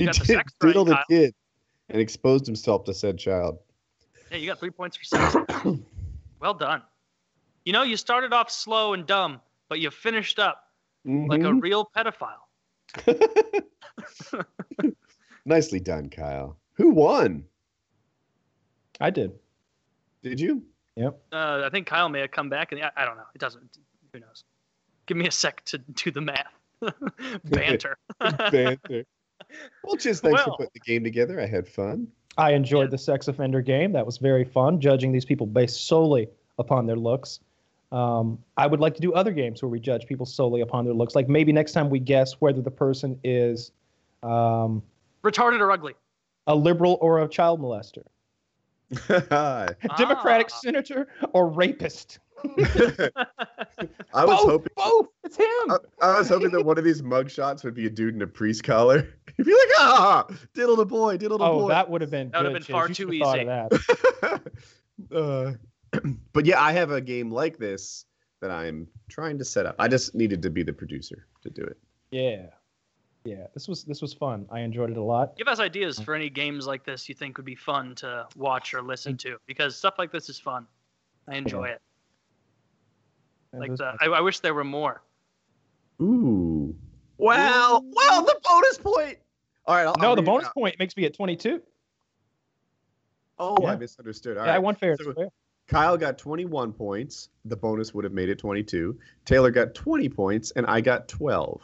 You 0.00 0.06
got 0.06 0.14
the 0.14 0.20
did 0.24 0.26
sex 0.36 0.52
right, 0.62 0.68
diddle 0.68 0.84
the 0.84 0.94
Kyle. 0.94 1.04
kid 1.08 1.34
and 1.88 2.00
exposed 2.00 2.46
himself 2.46 2.84
to 2.84 2.94
said 2.94 3.18
child. 3.18 3.58
yeah, 4.30 4.36
you 4.38 4.46
got 4.46 4.58
three 4.58 4.70
points 4.70 4.96
for 4.96 5.04
sex. 5.04 5.36
well 6.40 6.54
done. 6.54 6.82
You 7.64 7.72
know, 7.72 7.82
you 7.82 7.96
started 7.96 8.32
off 8.32 8.50
slow 8.50 8.94
and 8.94 9.06
dumb, 9.06 9.40
but 9.68 9.80
you 9.80 9.90
finished 9.90 10.38
up 10.38 10.64
like 11.04 11.40
a 11.42 11.44
Mhm. 11.44 11.62
real 11.62 11.90
pedophile. 11.96 12.46
Nicely 15.44 15.80
done, 15.80 16.10
Kyle. 16.10 16.56
Who 16.74 16.90
won? 16.90 17.44
I 19.00 19.10
did. 19.10 19.32
Did 20.22 20.38
you? 20.40 20.62
Yep. 20.96 21.18
Uh, 21.32 21.62
I 21.64 21.70
think 21.70 21.86
Kyle 21.86 22.08
may 22.08 22.20
have 22.20 22.30
come 22.30 22.48
back, 22.50 22.72
and 22.72 22.82
I, 22.82 22.90
I 22.96 23.04
don't 23.04 23.16
know. 23.16 23.24
It 23.34 23.40
doesn't. 23.40 23.78
Who 24.12 24.20
knows? 24.20 24.44
Give 25.06 25.16
me 25.16 25.26
a 25.26 25.30
sec 25.30 25.64
to 25.66 25.78
do 25.78 26.10
the 26.10 26.20
math. 26.20 26.52
Banter. 27.44 27.96
Banter. 28.20 29.04
Well, 29.84 29.96
just 29.96 30.22
thanks 30.22 30.42
for 30.42 30.50
putting 30.56 30.70
the 30.74 30.80
game 30.80 31.04
together. 31.04 31.40
I 31.40 31.46
had 31.46 31.66
fun. 31.68 32.08
I 32.38 32.52
enjoyed 32.52 32.84
Yeah. 32.88 32.90
the 32.90 32.98
sex 32.98 33.28
offender 33.28 33.60
game. 33.60 33.92
That 33.92 34.06
was 34.06 34.18
very 34.18 34.44
fun, 34.44 34.80
judging 34.80 35.12
these 35.12 35.24
people 35.24 35.46
based 35.46 35.86
solely 35.86 36.28
upon 36.58 36.86
their 36.86 36.96
looks. 36.96 37.40
Um, 37.92 38.38
I 38.56 38.66
would 38.68 38.78
like 38.80 38.94
to 38.94 39.00
do 39.00 39.12
other 39.14 39.32
games 39.32 39.62
where 39.62 39.68
we 39.68 39.80
judge 39.80 40.06
people 40.06 40.24
solely 40.24 40.60
upon 40.60 40.84
their 40.84 40.94
looks. 40.94 41.14
Like 41.16 41.28
maybe 41.28 41.52
next 41.52 41.72
time 41.72 41.90
we 41.90 41.98
guess 41.98 42.34
whether 42.34 42.62
the 42.62 42.70
person 42.70 43.18
is 43.24 43.72
um, 44.22 44.82
Retarded 45.24 45.60
or 45.60 45.72
ugly? 45.72 45.94
a 46.46 46.54
liberal 46.54 46.98
or 47.00 47.22
a 47.22 47.28
child 47.28 47.60
molester, 47.60 48.04
Democratic 49.98 50.48
Ah. 50.52 50.58
senator 50.62 51.08
or 51.32 51.48
rapist. 51.48 52.18
was 54.12 54.26
both, 54.26 54.50
hoping. 54.50 54.72
both. 54.76 55.06
It's 55.24 55.36
him. 55.36 55.46
I, 55.70 55.76
I 56.02 56.18
was 56.18 56.28
hoping 56.28 56.50
that 56.50 56.64
one 56.64 56.78
of 56.78 56.84
these 56.84 57.02
mug 57.02 57.30
shots 57.30 57.64
would 57.64 57.74
be 57.74 57.86
a 57.86 57.90
dude 57.90 58.14
in 58.14 58.22
a 58.22 58.26
priest 58.26 58.64
collar. 58.64 59.08
He'd 59.36 59.44
be 59.44 59.52
like, 59.52 59.68
ah, 59.78 60.26
diddle 60.54 60.76
the 60.76 60.86
boy, 60.86 61.16
diddle 61.16 61.38
the 61.38 61.44
oh, 61.44 61.60
boy. 61.60 61.68
that 61.68 61.88
would 61.88 62.00
have 62.00 62.10
been. 62.10 62.30
That 62.30 62.42
would've 62.42 62.52
good, 62.52 62.66
been 62.66 62.74
far 62.74 62.88
You 62.88 62.94
too 62.94 63.12
should've 63.12 63.20
thought 63.20 63.38
of 63.40 63.46
that. 64.20 64.42
uh, 65.14 65.52
but 66.32 66.46
yeah, 66.46 66.62
I 66.62 66.72
have 66.72 66.90
a 66.90 67.00
game 67.00 67.30
like 67.30 67.58
this 67.58 68.04
that 68.40 68.50
I'm 68.50 68.86
trying 69.08 69.38
to 69.38 69.44
set 69.44 69.66
up. 69.66 69.76
I 69.78 69.88
just 69.88 70.14
needed 70.14 70.42
to 70.42 70.50
be 70.50 70.62
the 70.62 70.72
producer 70.72 71.26
to 71.42 71.50
do 71.50 71.62
it. 71.62 71.76
Yeah, 72.10 72.46
yeah. 73.24 73.46
This 73.54 73.68
was 73.68 73.84
this 73.84 74.02
was 74.02 74.14
fun. 74.14 74.46
I 74.50 74.60
enjoyed 74.60 74.90
it 74.90 74.96
a 74.96 75.02
lot. 75.02 75.36
Give 75.36 75.48
us 75.48 75.60
ideas 75.60 76.00
for 76.00 76.14
any 76.14 76.30
games 76.30 76.66
like 76.66 76.84
this 76.84 77.08
you 77.08 77.14
think 77.14 77.36
would 77.36 77.46
be 77.46 77.54
fun 77.54 77.94
to 77.96 78.26
watch 78.36 78.74
or 78.74 78.82
listen 78.82 79.16
to, 79.18 79.36
because 79.46 79.76
stuff 79.76 79.94
like 79.98 80.10
this 80.10 80.28
is 80.28 80.38
fun. 80.38 80.66
I 81.28 81.36
enjoy 81.36 81.68
it. 81.68 81.80
That 83.52 83.60
Like 83.60 83.72
is 83.72 83.78
the. 83.78 83.94
I, 84.00 84.06
I 84.06 84.20
wish 84.20 84.40
there 84.40 84.54
were 84.54 84.64
more. 84.64 85.02
Ooh. 86.00 86.74
Well, 87.18 87.84
well, 87.92 88.24
the 88.24 88.38
bonus 88.42 88.78
point. 88.78 89.18
All 89.66 89.74
right. 89.74 89.86
I'll, 89.86 89.94
no, 89.98 90.10
I'll 90.10 90.16
the 90.16 90.22
bonus 90.22 90.48
point 90.48 90.78
makes 90.78 90.96
me 90.96 91.04
at 91.04 91.14
22. 91.14 91.60
Oh, 93.38 93.66
I 93.66 93.76
misunderstood. 93.76 94.36
All 94.36 94.44
yeah, 94.44 94.52
I 94.52 94.54
right. 94.54 94.62
won 94.62 94.74
fair. 94.74 94.96
So 94.96 95.04
and 95.04 95.12
square. 95.12 95.28
Kyle 95.66 95.96
got 95.96 96.18
21 96.18 96.72
points. 96.72 97.28
The 97.44 97.56
bonus 97.56 97.94
would 97.94 98.04
have 98.04 98.12
made 98.12 98.28
it 98.28 98.38
22. 98.38 98.98
Taylor 99.24 99.50
got 99.50 99.74
20 99.74 100.08
points, 100.08 100.50
and 100.52 100.66
I 100.66 100.80
got 100.80 101.08
12. 101.08 101.60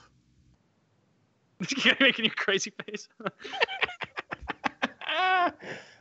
You're 1.85 1.97
making 2.01 2.27
your 2.27 2.35
crazy 2.35 2.73
face. 2.85 3.09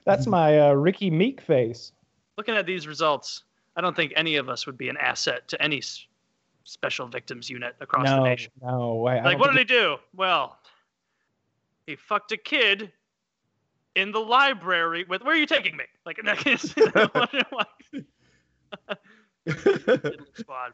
That's 0.06 0.28
my 0.28 0.60
uh, 0.60 0.74
Ricky 0.74 1.10
Meek 1.10 1.42
face. 1.42 1.92
Looking 2.38 2.56
at 2.56 2.66
these 2.66 2.88
results, 2.88 3.44
I 3.76 3.82
don't 3.82 3.96
think 3.96 4.14
any 4.16 4.36
of 4.38 4.48
us 4.50 4.66
would 4.66 4.78
be 4.78 4.90
an 4.90 4.98
asset 4.98 5.48
to 5.50 5.62
any 5.62 5.80
s- 5.80 6.06
special 6.64 7.08
victims 7.08 7.50
unit 7.50 7.76
across 7.82 8.08
the 8.10 8.24
nation. 8.24 8.52
no. 8.62 9.06
I, 9.06 9.18
I 9.18 9.24
Like, 9.24 9.40
what 9.40 9.52
did 9.52 9.58
he 9.60 9.66
do? 9.66 9.98
Well, 10.16 10.58
he 11.86 11.96
fucked 11.96 12.32
a 12.32 12.38
kid 12.38 12.92
in 13.96 14.12
the 14.12 14.20
library 14.20 15.06
with. 15.08 15.24
Where 15.24 15.34
are 15.34 15.38
you 15.38 15.46
taking 15.46 15.76
me? 15.76 15.84
Like, 16.06 16.18
in 16.20 16.26
that 16.26 16.38
case, 16.38 16.74
squad. 20.36 20.74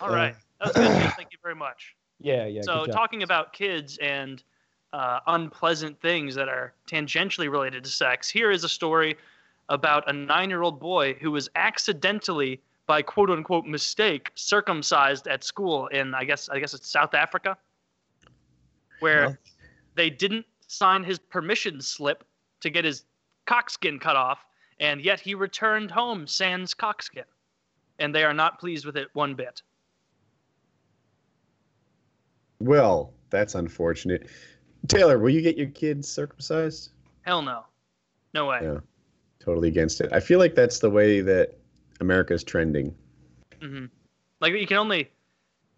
All 0.00 0.10
Uh, 0.10 0.14
right, 0.14 0.34
that 0.60 0.66
was 0.68 0.76
good. 0.76 1.12
Thank 1.16 1.32
you 1.32 1.38
very 1.42 1.54
much. 1.54 1.94
Yeah, 2.24 2.46
yeah. 2.46 2.62
so, 2.62 2.86
talking 2.86 3.24
about 3.24 3.52
kids 3.52 3.98
and 4.00 4.44
uh, 4.92 5.18
unpleasant 5.26 6.00
things 6.00 6.36
that 6.36 6.48
are 6.48 6.72
tangentially 6.86 7.50
related 7.50 7.82
to 7.82 7.90
sex, 7.90 8.30
here 8.30 8.52
is 8.52 8.62
a 8.62 8.68
story 8.68 9.16
about 9.68 10.08
a 10.08 10.12
nine-year-old 10.12 10.80
boy 10.80 11.14
who 11.14 11.30
was 11.30 11.48
accidentally, 11.54 12.60
by 12.86 13.02
quote 13.02 13.30
unquote 13.30 13.64
mistake, 13.64 14.30
circumcised 14.34 15.26
at 15.28 15.44
school 15.44 15.86
in 15.88 16.14
I 16.14 16.24
guess 16.24 16.48
I 16.48 16.58
guess 16.58 16.74
it's 16.74 16.88
South 16.88 17.14
Africa, 17.14 17.56
where 19.00 19.38
they 19.94 20.10
didn't 20.10 20.46
sign 20.66 21.04
his 21.04 21.18
permission 21.18 21.80
slip 21.80 22.24
to 22.60 22.70
get 22.70 22.84
his 22.84 23.04
cockskin 23.46 24.00
cut 24.00 24.16
off, 24.16 24.44
and 24.80 25.00
yet 25.00 25.20
he 25.20 25.34
returned 25.34 25.90
home 25.90 26.26
sans 26.26 26.74
cockskin, 26.74 27.24
and 27.98 28.14
they 28.14 28.24
are 28.24 28.34
not 28.34 28.58
pleased 28.58 28.86
with 28.86 28.96
it 28.96 29.08
one 29.12 29.34
bit. 29.34 29.62
well, 32.62 33.12
that's 33.30 33.54
unfortunate. 33.54 34.28
Taylor, 34.88 35.18
will 35.18 35.30
you 35.30 35.42
get 35.42 35.56
your 35.56 35.68
kids 35.68 36.08
circumcised? 36.08 36.90
Hell 37.22 37.42
no, 37.42 37.64
no 38.34 38.46
way. 38.46 38.60
Yeah. 38.62 38.78
Totally 39.44 39.68
against 39.68 40.00
it. 40.00 40.12
I 40.12 40.20
feel 40.20 40.38
like 40.38 40.54
that's 40.54 40.78
the 40.78 40.90
way 40.90 41.20
that 41.20 41.54
America's 42.00 42.44
trending. 42.44 42.94
hmm 43.60 43.86
Like 44.40 44.52
you 44.52 44.66
can 44.66 44.76
only, 44.76 45.10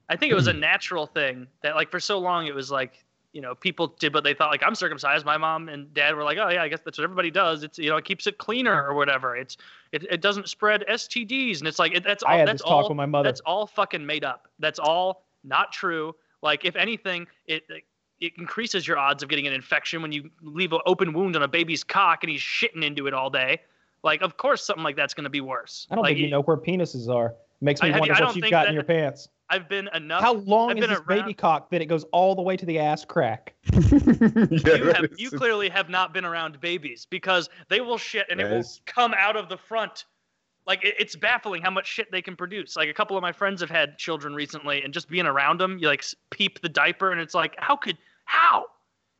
I 0.09 0.17
think 0.17 0.33
it 0.33 0.35
was 0.35 0.49
a 0.49 0.53
natural 0.53 1.07
thing 1.07 1.47
that 1.63 1.75
like 1.75 1.91
for 1.91 1.99
so 2.01 2.19
long 2.19 2.47
it 2.47 2.55
was 2.55 2.71
like 2.71 3.05
you 3.33 3.41
know 3.41 3.55
people 3.55 3.89
did 3.99 4.13
what 4.15 4.23
they 4.23 4.35
thought 4.35 4.51
like 4.51 4.63
I'm 4.65 4.75
circumcised. 4.75 5.25
My 5.25 5.39
mom 5.39 5.69
and 5.71 5.93
dad 5.95 6.15
were 6.15 6.25
like, 6.25 6.37
oh 6.39 6.49
yeah, 6.51 6.63
I 6.63 6.69
guess 6.69 6.81
that's 6.85 6.99
what 6.99 7.05
everybody 7.05 7.31
does. 7.31 7.63
It's 7.63 7.79
you 7.79 7.89
know 7.89 7.97
it 7.97 8.05
keeps 8.05 8.27
it 8.27 8.37
cleaner 8.37 8.87
or 8.87 8.95
whatever. 8.95 9.35
It's 9.35 9.57
it, 9.93 10.05
it 10.11 10.21
doesn't 10.21 10.49
spread 10.49 10.85
STDs 10.89 11.59
and 11.61 11.67
it's 11.67 11.79
like 11.79 11.95
it, 11.95 12.05
that's 12.05 12.23
all 12.23 12.33
I 12.33 12.37
had 12.37 12.49
that's 12.49 12.63
this 12.63 12.69
talk 12.69 12.85
all 12.85 12.89
with 12.91 12.97
my 12.97 13.07
mother. 13.07 13.29
that's 13.29 13.41
all 13.41 13.67
fucking 13.67 14.05
made 14.05 14.25
up. 14.25 14.49
That's 14.59 14.79
all 14.79 15.25
not 15.43 15.73
true. 15.73 16.15
Like 16.43 16.65
if 16.65 16.77
anything, 16.77 17.27
it 17.47 17.65
it 17.71 17.85
increases 18.21 18.87
your 18.87 18.99
odds 18.99 19.23
of 19.23 19.29
getting 19.29 19.47
an 19.47 19.53
infection 19.53 20.03
when 20.03 20.13
you 20.13 20.31
leave 20.43 20.73
an 20.73 20.81
open 20.87 21.13
wound 21.13 21.37
on 21.37 21.43
a 21.43 21.49
baby's 21.49 21.85
cock 21.85 22.23
and 22.23 22.31
he's 22.31 22.41
shitting 22.41 22.85
into 22.85 23.07
it 23.07 23.15
all 23.15 23.31
day. 23.31 23.61
Like 24.03 24.23
of 24.23 24.37
course 24.37 24.65
something 24.65 24.85
like 24.85 24.97
that's 24.97 25.15
going 25.15 25.25
to 25.25 25.31
be 25.31 25.41
worse. 25.41 25.87
I 25.91 25.95
don't 25.95 26.03
like, 26.03 26.11
think 26.17 26.21
you 26.21 26.31
know 26.31 26.43
where 26.43 26.57
penises 26.57 27.09
are. 27.09 27.35
Makes 27.61 27.83
me 27.83 27.89
I- 27.89 27.93
have 27.93 28.05
you- 28.05 28.11
wonder 28.11 28.25
what 28.25 28.37
you've 28.37 28.43
think 28.43 28.51
got 28.51 28.69
in 28.69 28.75
your 28.75 28.85
pants. 28.85 29.29
I've 29.51 29.69
been 29.69 29.89
enough. 29.95 30.23
How 30.23 30.35
long 30.35 30.71
I've 30.71 30.79
is 30.79 30.81
been 30.81 30.91
this 30.91 30.99
around- 31.01 31.21
baby 31.21 31.35
cock 31.35 31.71
that 31.71 31.83
it 31.83 31.87
goes 31.87 32.05
all 32.13 32.35
the 32.35 32.43
way 32.43 32.57
to 32.57 32.65
the 32.65 32.79
ass 32.79 33.05
crack? 33.05 33.55
Yeah, 33.73 33.81
you 34.51 34.93
have 34.93 35.07
you 35.17 35.31
clearly 35.31 35.69
have 35.69 35.89
not 35.91 36.15
been 36.15 36.25
around 36.25 36.61
babies 36.61 37.07
because 37.09 37.51
they 37.69 37.81
will 37.81 37.99
shit 37.99 38.27
and 38.31 38.41
it 38.41 38.45
will 38.45 38.57
Yes. 38.57 38.81
come 38.87 39.15
out 39.17 39.37
of 39.37 39.49
the 39.51 39.57
front. 39.59 40.07
Like 40.67 40.85
it, 40.85 40.95
it's 40.99 41.17
baffling 41.17 41.63
how 41.63 41.71
much 41.71 41.87
shit 41.87 42.11
they 42.11 42.23
can 42.23 42.37
produce. 42.37 42.77
Like 42.77 42.89
a 42.89 42.95
couple 42.95 43.17
of 43.17 43.23
my 43.23 43.33
friends 43.33 43.61
have 43.61 43.71
had 43.71 43.99
children 43.99 44.35
recently, 44.35 44.83
and 44.83 44.93
just 44.93 45.09
being 45.09 45.27
around 45.27 45.61
them, 45.61 45.79
you 45.79 45.89
like 45.89 46.05
peep 46.31 46.61
the 46.61 46.69
diaper, 46.69 47.13
and 47.13 47.21
it's 47.21 47.35
like, 47.35 47.55
how 47.59 47.77
could 47.77 47.99
how 48.25 48.67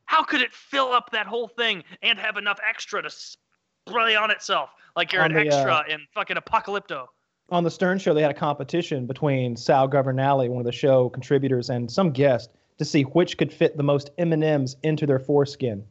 how 0.05 0.23
could 0.23 0.41
it 0.41 0.53
fill 0.53 0.91
up 0.91 1.11
that 1.11 1.27
whole 1.27 1.47
thing 1.47 1.83
and 2.01 2.19
have 2.19 2.37
enough 2.37 2.59
extra 2.67 3.01
to 3.01 3.09
spray 3.09 4.15
on 4.15 4.31
itself 4.31 4.69
like 4.95 5.11
you're 5.11 5.21
On 5.21 5.31
an 5.31 5.37
the, 5.37 5.51
uh, 5.51 5.55
extra 5.55 5.93
in 5.93 6.01
fucking 6.13 6.37
Apocalypto? 6.37 7.07
On 7.49 7.63
the 7.63 7.71
Stern 7.71 7.99
Show, 7.99 8.13
they 8.13 8.23
had 8.23 8.31
a 8.31 8.35
competition 8.35 9.05
between 9.05 9.55
Sal 9.55 9.87
Governale, 9.87 10.49
one 10.49 10.59
of 10.59 10.65
the 10.65 10.71
show 10.71 11.09
contributors, 11.09 11.69
and 11.69 11.91
some 11.91 12.11
guest 12.11 12.49
to 12.79 12.85
see 12.85 13.03
which 13.03 13.37
could 13.37 13.53
fit 13.53 13.77
the 13.77 13.83
most 13.83 14.09
M 14.17 14.33
and 14.33 14.43
M's 14.43 14.75
into 14.83 15.05
their 15.05 15.19
foreskin. 15.19 15.83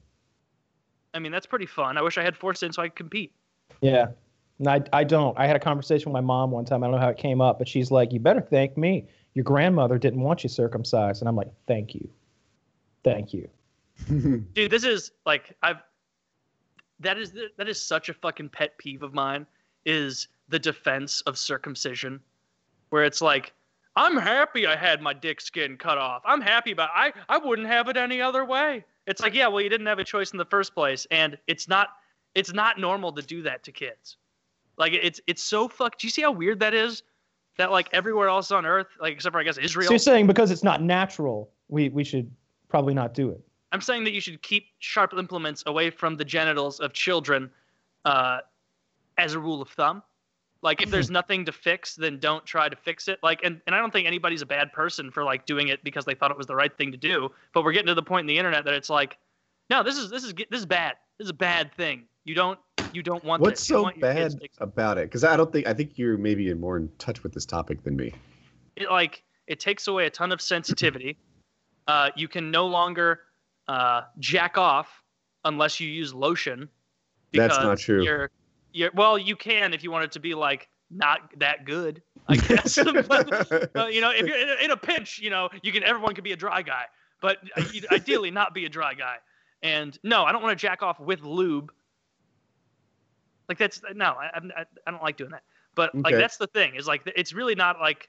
I 1.15 1.21
mean, 1.21 1.31
that's 1.31 1.47
pretty 1.47 1.67
fun. 1.67 1.97
I 1.97 2.03
wish 2.03 2.19
I 2.19 2.23
had 2.23 2.37
foreskin 2.37 2.73
so 2.73 2.83
I 2.83 2.89
could 2.89 2.97
compete. 2.97 3.33
Yeah. 3.81 4.09
And 4.59 4.69
I, 4.69 4.83
I 4.93 5.05
don't. 5.05 5.37
I 5.39 5.47
had 5.47 5.57
a 5.57 5.61
conversation 5.61 6.13
with 6.13 6.15
my 6.15 6.27
mom 6.27 6.51
one 6.51 6.65
time. 6.65 6.83
I 6.83 6.87
don't 6.87 6.95
know 6.95 7.01
how 7.01 7.11
it 7.11 7.19
came 7.19 7.41
up, 7.41 7.59
but 7.59 7.67
she's 7.69 7.91
like, 7.91 8.13
You 8.13 8.21
better 8.21 8.41
thank 8.41 8.77
me. 8.77 9.09
Your 9.35 9.45
grandmother 9.45 9.99
didn't 9.99 10.21
want 10.21 10.45
you 10.45 10.49
circumcised. 10.49 11.23
And 11.23 11.29
I'm 11.29 11.37
like, 11.37 11.51
Thank 11.67 11.95
you. 11.95 12.09
Thank 13.03 13.35
you. 13.35 13.49
dude 14.09 14.71
this 14.71 14.85
is 14.85 15.13
like 15.25 15.57
i've 15.63 15.77
that 16.99 17.17
is 17.17 17.33
that 17.57 17.69
is 17.69 17.81
such 17.81 18.09
a 18.09 18.15
fucking 18.15 18.49
pet 18.49 18.77
peeve 18.79 19.03
of 19.03 19.15
mine 19.15 19.47
is 19.85 20.29
the 20.49 20.59
defense 20.59 21.21
of 21.23 21.39
circumcision 21.39 22.19
where 22.91 23.05
it's 23.05 23.23
like 23.23 23.53
i'm 23.95 24.17
happy 24.17 24.67
i 24.67 24.75
had 24.75 25.01
my 25.01 25.13
dick 25.13 25.41
skin 25.41 25.77
cut 25.77 25.97
off 25.97 26.23
i'm 26.25 26.41
happy 26.41 26.73
about 26.73 26.91
i 26.93 27.13
i 27.29 27.39
wouldn't 27.39 27.69
have 27.69 27.89
it 27.89 27.97
any 27.97 28.21
other 28.21 28.45
way 28.45 28.85
it's 29.07 29.23
like 29.23 29.33
yeah 29.33 29.47
well 29.47 29.61
you 29.61 29.69
didn't 29.69 29.87
have 29.87 30.01
a 30.01 30.05
choice 30.05 30.33
in 30.33 30.39
the 30.39 30.45
first 30.47 30.75
place 30.75 31.07
and 31.13 31.39
it's 31.47 31.69
not 31.69 31.91
it's 32.35 32.53
not 32.53 32.79
normal 32.79 33.13
to 33.13 33.23
do 33.23 33.43
that 33.43 33.63
to 33.63 33.71
kids 33.71 34.17
like 34.77 34.93
it's 34.93 35.21
it's 35.27 35.43
so 35.43 35.69
fucked 35.69 36.01
do 36.01 36.07
you 36.07 36.11
see 36.11 36.23
how 36.23 36.33
weird 36.33 36.61
that 36.61 36.75
is 36.75 37.03
that 37.57 37.71
like 37.71 37.89
everywhere 37.93 38.29
else 38.29 38.51
on 38.51 38.67
earth 38.67 38.89
like 39.01 39.13
except 39.13 39.33
for 39.33 39.41
i 39.41 39.43
guess 39.45 39.59
israel 39.59 39.87
So 39.87 39.93
you're 39.93 39.99
saying 39.99 40.27
because 40.27 40.51
it's 40.51 40.65
not 40.65 40.83
natural, 40.83 41.51
we, 41.69 41.89
we 41.89 42.05
should 42.05 42.31
probably 42.69 42.95
not 42.95 43.15
do 43.15 43.31
it. 43.31 43.41
I'm 43.73 43.81
saying 43.81 44.05
that 44.05 44.13
you 44.13 44.21
should 44.21 44.41
keep 44.43 44.67
sharp 44.79 45.15
implements 45.15 45.63
away 45.67 45.91
from 45.91 46.17
the 46.17 46.25
genitals 46.25 46.81
of 46.81 46.93
children 46.93 47.51
uh, 48.05 48.39
as 49.19 49.35
a 49.35 49.39
rule 49.39 49.61
of 49.63 49.69
thumb. 49.69 50.03
Like 50.63 50.83
if 50.83 50.91
there's 50.91 51.11
nothing 51.21 51.45
to 51.45 51.53
fix, 51.53 51.95
then 51.95 52.19
don't 52.19 52.45
try 52.45 52.69
to 52.69 52.77
fix 52.77 53.09
it. 53.09 53.19
Like 53.23 53.41
and, 53.45 53.61
and 53.67 53.75
I 53.75 53.79
don't 53.79 53.93
think 53.93 54.07
anybody's 54.07 54.43
a 54.43 54.47
bad 54.47 54.73
person 54.73 55.11
for 55.11 55.25
like 55.25 55.47
doing 55.47 55.69
it 55.69 55.83
because 55.85 56.05
they 56.05 56.15
thought 56.15 56.31
it 56.31 56.37
was 56.37 56.47
the 56.47 56.57
right 56.57 56.77
thing 56.77 56.91
to 56.93 56.99
do. 56.99 57.31
But 57.53 57.65
we're 57.65 57.73
getting 57.73 57.89
to 57.89 57.95
the 57.95 58.03
point 58.03 58.25
in 58.25 58.27
the 58.27 58.39
internet 58.39 58.65
that 58.65 58.75
it's 58.75 58.91
like, 58.91 59.19
no, 59.71 59.83
this 59.83 59.97
is 59.97 60.11
this 60.11 60.25
is 60.25 60.35
this 60.51 60.61
is 60.61 60.67
bad. 60.67 60.95
This 61.19 61.27
is 61.27 61.31
a 61.31 61.35
bad 61.35 61.73
thing. 61.75 62.05
You 62.25 62.35
don't 62.35 62.59
you 62.95 63.03
don't 63.03 63.25
want 63.25 63.43
What's 63.43 63.61
this. 63.61 63.69
So 63.69 63.91
bad 64.01 64.33
to- 64.41 64.49
about 64.61 64.99
it? 64.99 65.09
Because 65.09 65.25
I 65.25 65.37
don't 65.37 65.53
think 65.53 65.67
I 65.67 65.75
think 65.75 65.99
you're 65.99 66.17
maybe 66.17 66.53
more 66.55 66.77
in 66.77 66.91
touch 66.99 67.23
with 67.23 67.33
this 67.33 67.45
topic 67.45 67.83
than 67.83 67.97
me. 67.97 68.13
it 68.77 68.91
like 68.91 69.23
it 69.47 69.61
takes 69.61 69.87
away 69.87 70.07
a 70.07 70.11
ton 70.11 70.33
of 70.33 70.41
sensitivity. 70.41 71.17
Uh, 71.87 72.11
you 72.17 72.29
can 72.29 72.51
no 72.51 72.67
longer 72.67 73.21
uh, 73.69 74.03
jack 74.19 74.57
off 74.57 75.03
unless 75.45 75.81
you 75.81 75.89
use 75.89 76.15
lotion. 76.15 76.69
That's 77.33 77.59
not 77.59 77.79
true. 77.79 78.03
You're, 78.03 78.31
you're, 78.73 78.91
well, 78.95 79.19
you 79.19 79.37
can 79.37 79.75
if 79.75 79.83
you 79.83 79.91
want 79.91 80.05
it 80.05 80.13
to 80.13 80.21
be 80.21 80.35
like 80.35 80.69
not 80.91 81.31
that 81.39 81.65
good, 81.65 82.03
I 82.29 82.37
guess. 82.37 82.79
but, 83.09 83.77
uh, 83.77 83.87
you 83.87 84.01
know, 84.01 84.11
if 84.11 84.27
you're 84.27 84.39
in 84.39 84.49
a, 84.49 84.65
in 84.65 84.71
a 84.71 84.77
pinch, 84.77 85.19
you 85.19 85.31
know, 85.31 85.49
you 85.63 85.73
can 85.73 85.83
everyone 85.83 86.15
can 86.15 86.25
be 86.25 86.33
a 86.33 86.37
dry 86.37 86.63
guy, 86.63 86.85
but 87.21 87.39
ideally 87.91 88.31
not 88.31 88.55
be 88.55 88.65
a 88.65 88.69
dry 88.69 88.95
guy. 88.95 89.17
And 89.63 89.99
no, 90.03 90.25
I 90.25 90.33
don't 90.33 90.43
want 90.43 90.57
to 90.59 90.63
jack 90.63 90.83
off 90.83 91.01
with 91.01 91.23
lube. 91.23 91.73
Like 93.49 93.59
that's 93.59 93.81
no, 93.95 94.15
I, 94.19 94.31
I, 94.57 94.65
I 94.87 94.91
don't 94.91 95.03
like 95.03 95.17
doing 95.17 95.31
that. 95.31 95.43
But 95.75 95.95
like 95.95 96.15
that's 96.15 96.37
the 96.37 96.47
thing 96.47 96.75
is 96.77 96.87
like 96.87 97.03
it's 97.17 97.33
really 97.33 97.55
not 97.55 97.81
like 97.81 98.09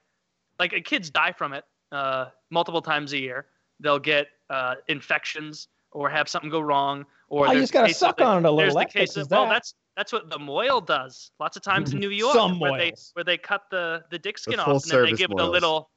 like 0.59 0.73
uh, 0.73 0.77
kids 0.83 1.09
die 1.09 1.31
from 1.31 1.53
it 1.53 1.63
uh, 1.91 2.27
multiple 2.51 2.81
times 2.81 3.13
a 3.13 3.17
year. 3.19 3.47
They'll 3.79 3.99
get 3.99 4.27
uh, 4.49 4.75
infections 4.87 5.67
or 5.91 6.09
have 6.09 6.29
something 6.29 6.49
go 6.49 6.59
wrong. 6.61 7.05
Or 7.27 7.47
Oh, 7.47 7.51
you 7.51 7.59
just 7.61 7.73
gotta 7.73 7.93
suck 7.93 8.17
the- 8.17 8.23
on 8.23 8.45
it 8.45 8.47
a 8.47 8.51
little. 8.51 8.75
There's 8.75 8.85
the 8.93 8.99
case 8.99 9.17
of 9.17 9.29
well, 9.31 9.49
that's 9.49 9.73
that's 9.97 10.13
what 10.13 10.29
the 10.29 10.37
mohel 10.37 10.85
does. 10.85 11.31
Lots 11.39 11.57
of 11.57 11.63
times 11.63 11.91
in 11.93 11.99
New 12.05 12.11
York, 12.11 12.33
Some 12.35 12.59
where 12.59 12.77
they 12.77 12.91
mohels. 12.91 13.09
where 13.13 13.23
they 13.25 13.37
cut 13.37 13.63
the 13.71 14.03
the 14.11 14.19
dick 14.19 14.37
skin 14.37 14.59
off 14.59 14.67
and 14.67 14.81
then 14.83 15.03
they 15.05 15.11
give 15.13 15.31
it 15.31 15.39
a 15.39 15.45
little. 15.49 15.89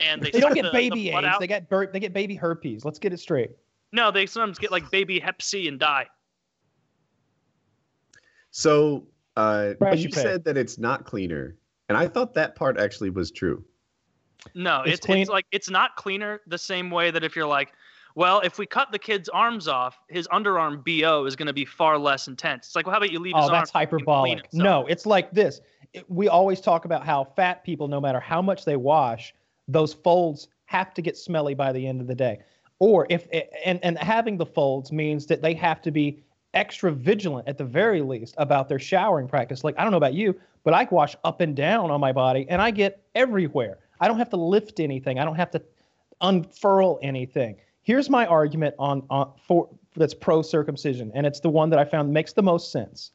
And 0.00 0.20
they, 0.20 0.30
They 0.32 0.40
don't 0.40 0.54
get 0.54 0.64
the- 0.64 0.72
baby 0.72 1.10
the 1.10 1.16
AIDS. 1.16 1.36
They 1.38 1.46
get 1.46 1.68
bur- 1.68 1.86
they 1.92 2.00
get 2.00 2.12
baby 2.12 2.34
herpes. 2.34 2.84
Let's 2.84 2.98
get 2.98 3.12
it 3.12 3.20
straight. 3.20 3.50
No, 3.92 4.10
they 4.10 4.26
sometimes 4.26 4.58
get 4.58 4.72
like 4.72 4.90
baby 4.90 5.20
Hep 5.20 5.40
C 5.40 5.68
and 5.68 5.78
die. 5.78 6.06
So, 8.52 9.06
uh, 9.36 9.72
but 9.80 9.98
you 9.98 10.04
you 10.04 10.10
pay. 10.10 10.22
said 10.22 10.44
that 10.44 10.56
it's 10.56 10.78
not 10.78 11.04
cleaner, 11.04 11.56
and 11.88 11.98
I 11.98 12.06
thought 12.06 12.34
that 12.34 12.54
part 12.54 12.78
actually 12.78 13.10
was 13.10 13.30
true. 13.30 13.64
No, 14.54 14.82
It's 14.82 14.98
it's 15.00 15.08
it's, 15.08 15.30
like 15.30 15.46
it's 15.52 15.70
not 15.70 15.96
cleaner 15.96 16.40
the 16.46 16.58
same 16.58 16.90
way 16.90 17.10
that 17.10 17.24
if 17.24 17.34
you're 17.34 17.46
like, 17.46 17.72
well, 18.14 18.40
if 18.40 18.58
we 18.58 18.66
cut 18.66 18.92
the 18.92 18.98
kid's 18.98 19.28
arms 19.28 19.68
off, 19.68 19.98
his 20.08 20.28
underarm 20.28 20.84
BO 20.84 21.24
is 21.24 21.36
going 21.36 21.46
to 21.46 21.52
be 21.52 21.64
far 21.64 21.96
less 21.98 22.28
intense. 22.28 22.66
It's 22.66 22.76
like, 22.76 22.86
well, 22.86 22.92
how 22.92 22.98
about 22.98 23.10
you 23.10 23.20
leave 23.20 23.36
his 23.36 23.44
Oh, 23.46 23.50
that's 23.50 23.70
arm 23.70 23.86
fucking 23.86 24.04
clean 24.04 24.38
hyperbolic. 24.38 24.52
No, 24.52 24.86
it's 24.86 25.06
like 25.06 25.30
this. 25.32 25.60
it- 25.92 26.04
we 26.10 26.28
always 26.28 26.60
talk 26.60 26.84
about 26.84 27.04
how 27.04 27.24
fat 27.24 27.64
people, 27.64 27.88
no 27.88 28.00
matter 28.00 28.20
how 28.20 28.42
much 28.42 28.64
they 28.64 28.76
wash, 28.76 29.34
those 29.68 29.94
folds 29.94 30.48
have 30.66 30.92
to 30.94 31.02
get 31.02 31.16
smelly 31.16 31.54
by 31.54 31.72
the 31.72 31.86
end 31.86 32.00
of 32.00 32.06
the 32.06 32.14
day. 32.14 32.40
Or 32.80 33.06
if 33.10 33.28
and 33.64 33.78
and 33.84 33.96
having 33.98 34.36
the 34.36 34.46
folds 34.46 34.90
means 34.90 35.26
that 35.26 35.40
they 35.40 35.54
have 35.54 35.80
to 35.82 35.90
be 35.90 36.22
extra 36.54 36.92
vigilant 36.92 37.48
at 37.48 37.58
the 37.58 37.64
very 37.64 38.02
least 38.02 38.34
about 38.38 38.68
their 38.68 38.78
showering 38.78 39.28
practice. 39.28 39.64
Like 39.64 39.74
I 39.78 39.82
don't 39.82 39.90
know 39.90 39.96
about 39.96 40.14
you, 40.14 40.38
but 40.64 40.74
I 40.74 40.86
wash 40.90 41.16
up 41.24 41.40
and 41.40 41.56
down 41.56 41.90
on 41.90 42.00
my 42.00 42.12
body 42.12 42.46
and 42.48 42.60
I 42.60 42.70
get 42.70 43.02
everywhere. 43.14 43.78
I 44.00 44.08
don't 44.08 44.18
have 44.18 44.30
to 44.30 44.36
lift 44.36 44.80
anything. 44.80 45.18
I 45.18 45.24
don't 45.24 45.36
have 45.36 45.50
to 45.52 45.62
unfurl 46.20 46.98
anything. 47.02 47.56
Here's 47.82 48.08
my 48.08 48.26
argument 48.26 48.74
on, 48.78 49.02
on 49.10 49.32
for 49.46 49.68
that's 49.96 50.14
pro 50.14 50.40
circumcision, 50.42 51.10
and 51.14 51.26
it's 51.26 51.40
the 51.40 51.50
one 51.50 51.68
that 51.70 51.78
I 51.78 51.84
found 51.84 52.12
makes 52.12 52.32
the 52.32 52.42
most 52.42 52.70
sense 52.72 53.10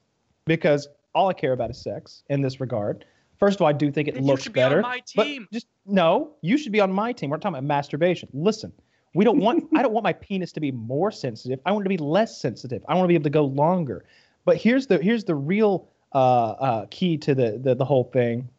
because 0.45 0.87
all 1.15 1.29
I 1.29 1.33
care 1.33 1.53
about 1.53 1.69
is 1.69 1.77
sex 1.81 2.23
in 2.29 2.41
this 2.41 2.59
regard. 2.59 3.05
First 3.39 3.55
of 3.55 3.61
all, 3.61 3.67
I 3.67 3.73
do 3.73 3.91
think 3.91 4.07
it 4.07 4.15
Then 4.15 4.23
you 4.23 4.29
looks 4.29 4.43
be 4.47 4.49
on 4.49 4.53
better. 4.53 4.81
my 4.81 5.01
but 5.15 5.23
team. 5.23 5.47
just 5.53 5.67
no, 5.85 6.31
you 6.41 6.57
should 6.57 6.71
be 6.71 6.81
on 6.81 6.91
my 6.91 7.11
team. 7.13 7.29
We're 7.29 7.37
talking 7.37 7.55
about 7.57 7.63
masturbation. 7.63 8.29
Listen, 8.33 8.73
we 9.13 9.25
don't 9.25 9.39
want 9.39 9.67
I 9.75 9.81
don't 9.81 9.93
want 9.93 10.03
my 10.03 10.13
penis 10.13 10.51
to 10.53 10.59
be 10.59 10.71
more 10.71 11.11
sensitive. 11.11 11.59
I 11.65 11.71
want 11.71 11.83
it 11.83 11.89
to 11.89 11.89
be 11.89 11.97
less 11.97 12.39
sensitive. 12.39 12.83
I 12.87 12.95
want 12.95 13.05
to 13.05 13.07
be 13.07 13.15
able 13.15 13.23
to 13.23 13.29
go 13.29 13.45
longer. 13.45 14.05
But 14.45 14.57
here's 14.57 14.87
the 14.87 15.01
here's 15.01 15.23
the 15.23 15.35
real 15.35 15.89
uh, 16.13 16.51
uh, 16.51 16.85
key 16.89 17.17
to 17.17 17.35
the, 17.35 17.59
the 17.61 17.75
the 17.75 17.85
whole 17.85 18.05
thing. 18.05 18.49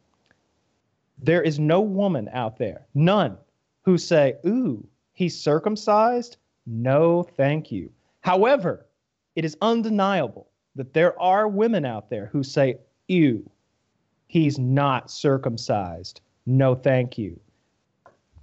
There 1.21 1.41
is 1.41 1.59
no 1.59 1.81
woman 1.81 2.29
out 2.31 2.57
there, 2.57 2.85
none, 2.93 3.37
who 3.83 3.97
say, 3.97 4.35
"Ooh, 4.45 4.85
he's 5.13 5.39
circumcised." 5.39 6.37
No, 6.65 7.23
thank 7.23 7.71
you. 7.71 7.91
However, 8.21 8.85
it 9.35 9.43
is 9.43 9.57
undeniable 9.61 10.49
that 10.75 10.93
there 10.93 11.19
are 11.19 11.47
women 11.47 11.85
out 11.85 12.09
there 12.09 12.27
who 12.27 12.43
say, 12.43 12.77
"Ew, 13.07 13.49
he's 14.27 14.59
not 14.59 15.09
circumcised." 15.09 16.21
No, 16.45 16.75
thank 16.75 17.17
you. 17.17 17.39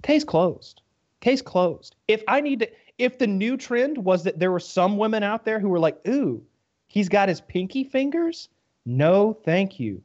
Case 0.01 0.23
closed. 0.23 0.81
Case 1.19 1.41
closed. 1.41 1.95
If 2.07 2.23
I 2.27 2.41
need 2.41 2.59
to, 2.59 2.69
if 2.97 3.17
the 3.17 3.27
new 3.27 3.57
trend 3.57 3.97
was 3.97 4.23
that 4.23 4.39
there 4.39 4.51
were 4.51 4.59
some 4.59 4.97
women 4.97 5.23
out 5.23 5.45
there 5.45 5.59
who 5.59 5.69
were 5.69 5.79
like, 5.79 5.99
"Ooh, 6.07 6.43
he's 6.87 7.09
got 7.09 7.29
his 7.29 7.41
pinky 7.41 7.83
fingers," 7.83 8.49
no, 8.85 9.33
thank 9.33 9.79
you. 9.79 10.01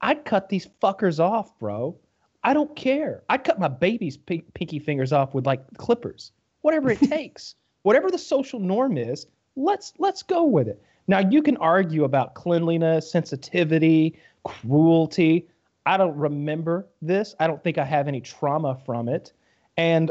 I'd 0.00 0.24
cut 0.24 0.48
these 0.48 0.68
fuckers 0.82 1.20
off, 1.20 1.58
bro. 1.58 1.96
I 2.42 2.52
don't 2.52 2.74
care. 2.76 3.22
I'd 3.28 3.44
cut 3.44 3.58
my 3.58 3.68
baby's 3.68 4.16
pink, 4.16 4.52
pinky 4.54 4.78
fingers 4.78 5.12
off 5.12 5.34
with 5.34 5.46
like 5.46 5.64
clippers, 5.78 6.32
whatever 6.60 6.90
it 6.90 6.98
takes. 7.10 7.54
Whatever 7.82 8.10
the 8.10 8.18
social 8.18 8.60
norm 8.60 8.98
is, 8.98 9.26
let's 9.56 9.92
let's 9.98 10.22
go 10.22 10.44
with 10.44 10.68
it. 10.68 10.82
Now 11.06 11.18
you 11.18 11.42
can 11.42 11.56
argue 11.58 12.04
about 12.04 12.34
cleanliness, 12.34 13.10
sensitivity, 13.10 14.18
cruelty. 14.44 15.48
I 15.86 15.96
don't 15.96 16.16
remember 16.16 16.86
this. 17.02 17.34
I 17.38 17.46
don't 17.46 17.62
think 17.62 17.78
I 17.78 17.84
have 17.84 18.08
any 18.08 18.20
trauma 18.20 18.78
from 18.86 19.08
it. 19.08 19.32
And 19.76 20.10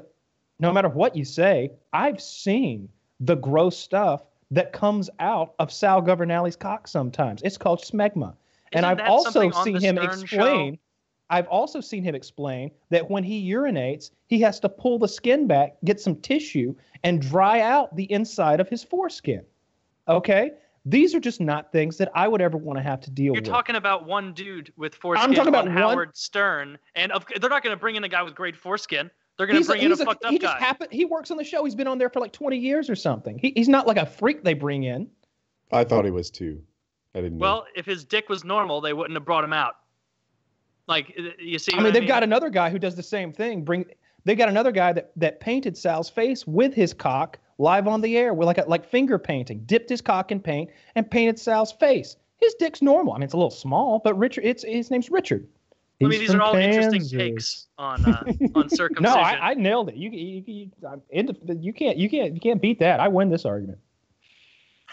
no 0.59 0.71
matter 0.71 0.89
what 0.89 1.15
you 1.15 1.25
say, 1.25 1.71
I've 1.91 2.21
seen 2.21 2.89
the 3.19 3.35
gross 3.35 3.77
stuff 3.77 4.23
that 4.51 4.73
comes 4.73 5.09
out 5.19 5.53
of 5.59 5.71
Sal 5.71 6.01
Governale's 6.01 6.55
cock 6.55 6.87
sometimes. 6.87 7.41
It's 7.43 7.57
called 7.57 7.81
smegma. 7.81 8.35
and 8.71 8.85
Isn't 8.85 8.85
I've 8.85 9.09
also 9.09 9.49
seen 9.63 9.79
him 9.81 9.95
Stern 9.97 10.21
explain 10.21 10.75
show? 10.75 10.79
I've 11.29 11.47
also 11.47 11.81
seen 11.81 12.03
him 12.03 12.13
explain 12.13 12.69
that 12.91 13.09
when 13.09 13.23
he 13.23 13.49
urinates, 13.51 14.11
he 14.27 14.39
has 14.41 14.59
to 14.59 14.69
pull 14.69 14.99
the 14.99 15.07
skin 15.07 15.47
back, 15.47 15.77
get 15.83 15.99
some 15.99 16.15
tissue, 16.17 16.75
and 17.03 17.21
dry 17.21 17.61
out 17.61 17.95
the 17.95 18.11
inside 18.11 18.59
of 18.59 18.69
his 18.69 18.83
foreskin. 18.83 19.43
Okay? 20.07 20.51
These 20.85 21.15
are 21.15 21.19
just 21.19 21.39
not 21.39 21.71
things 21.71 21.97
that 21.97 22.11
I 22.13 22.27
would 22.27 22.41
ever 22.41 22.57
want 22.57 22.77
to 22.77 22.83
have 22.83 22.99
to 23.01 23.09
deal 23.09 23.33
with. 23.33 23.45
You're 23.45 23.53
talking 23.53 23.77
about 23.77 24.05
one 24.05 24.33
dude 24.33 24.73
with 24.75 24.93
foreskin 24.93 25.29
I'm 25.29 25.33
talking 25.33 25.49
about 25.49 25.67
on 25.67 25.73
one- 25.73 25.81
Howard 25.81 26.15
Stern, 26.17 26.77
and 26.93 27.11
of, 27.13 27.25
they're 27.39 27.49
not 27.49 27.63
going 27.63 27.75
to 27.75 27.79
bring 27.79 27.95
in 27.95 28.03
a 28.03 28.09
guy 28.09 28.21
with 28.21 28.35
great 28.35 28.55
foreskin. 28.55 29.09
They're 29.37 29.47
going 29.47 29.55
to 29.55 29.59
He's, 29.59 29.67
bring 29.67 29.81
in 29.81 29.87
a 29.87 29.89
he's 29.89 29.99
a, 30.01 30.05
fucked 30.05 30.25
up 30.25 30.31
he 30.31 30.37
guy. 30.37 30.47
just 30.47 30.59
happened. 30.59 30.91
He 30.91 31.05
works 31.05 31.31
on 31.31 31.37
the 31.37 31.43
show. 31.43 31.63
He's 31.65 31.75
been 31.75 31.87
on 31.87 31.97
there 31.97 32.09
for 32.09 32.19
like 32.19 32.33
20 32.33 32.57
years 32.57 32.89
or 32.89 32.95
something. 32.95 33.37
He, 33.39 33.51
he's 33.55 33.69
not 33.69 33.87
like 33.87 33.97
a 33.97 34.05
freak 34.05 34.43
they 34.43 34.53
bring 34.53 34.83
in. 34.83 35.09
I 35.71 35.83
thought 35.83 36.05
he 36.05 36.11
was 36.11 36.29
too. 36.29 36.61
I 37.15 37.21
didn't 37.21 37.37
know. 37.39 37.43
well, 37.43 37.65
if 37.75 37.85
his 37.85 38.05
dick 38.05 38.29
was 38.29 38.43
normal, 38.43 38.81
they 38.81 38.93
wouldn't 38.93 39.15
have 39.15 39.25
brought 39.25 39.43
him 39.43 39.53
out. 39.53 39.75
Like 40.87 41.13
uh, 41.17 41.29
you 41.39 41.59
see, 41.59 41.73
I 41.73 41.77
what 41.77 41.83
mean, 41.85 41.93
they've 41.93 42.07
got 42.07 42.23
another 42.23 42.49
guy 42.49 42.69
who 42.69 42.77
does 42.79 42.95
the 42.95 43.03
same 43.03 43.31
thing. 43.31 43.63
Bring 43.63 43.85
they 44.25 44.35
got 44.35 44.49
another 44.49 44.71
guy 44.71 44.93
that 44.93 45.11
that 45.15 45.39
painted 45.39 45.77
Sal's 45.77 46.09
face 46.09 46.45
with 46.45 46.73
his 46.73 46.93
cock 46.93 47.39
live 47.57 47.87
on 47.87 48.01
the 48.01 48.17
air 48.17 48.33
with 48.33 48.47
like 48.47 48.57
a, 48.57 48.65
like 48.67 48.85
finger 48.85 49.17
painting. 49.17 49.63
Dipped 49.65 49.89
his 49.89 50.01
cock 50.01 50.31
in 50.31 50.39
paint 50.39 50.69
and 50.95 51.09
painted 51.09 51.39
Sal's 51.39 51.71
face. 51.71 52.17
His 52.37 52.53
dick's 52.55 52.81
normal. 52.81 53.13
I 53.13 53.17
mean, 53.17 53.23
it's 53.23 53.33
a 53.33 53.37
little 53.37 53.49
small, 53.49 53.99
but 54.03 54.17
Richard, 54.17 54.43
it's 54.43 54.63
his 54.63 54.91
name's 54.91 55.09
Richard. 55.09 55.47
I 56.05 56.09
mean, 56.09 56.19
these 56.19 56.33
are 56.33 56.41
all 56.41 56.55
interesting 56.55 57.01
Kansas. 57.01 57.11
takes 57.11 57.67
on 57.77 58.05
uh, 58.05 58.23
on 58.55 58.69
circumcision. 58.69 59.03
No, 59.03 59.15
I, 59.15 59.51
I 59.51 59.53
nailed 59.53 59.89
it. 59.89 59.95
You 59.95 60.09
you, 60.11 60.43
you, 60.45 60.71
I'm 60.89 61.01
into, 61.09 61.35
you 61.59 61.73
can't 61.73 61.97
you 61.97 62.09
can't 62.09 62.33
you 62.33 62.39
can't 62.39 62.61
beat 62.61 62.79
that. 62.79 62.99
I 62.99 63.07
win 63.07 63.29
this 63.29 63.45
argument. 63.45 63.79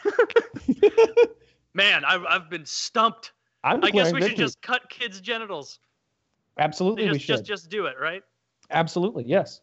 Man, 1.74 2.05
I've, 2.05 2.24
I've 2.28 2.50
been 2.50 2.66
stumped. 2.66 3.32
I'm 3.62 3.84
I 3.84 3.90
guess 3.90 4.12
we 4.12 4.22
should 4.22 4.36
just 4.36 4.60
cut 4.62 4.89
kids' 4.89 5.20
genitals. 5.20 5.78
absolutely 6.58 7.05
we 7.05 7.10
Just, 7.12 7.24
should 7.24 7.36
just, 7.36 7.44
just 7.44 7.70
do 7.70 7.86
it, 7.86 7.97
right? 8.00 8.22
absolutely 8.70 9.24
yes. 9.24 9.60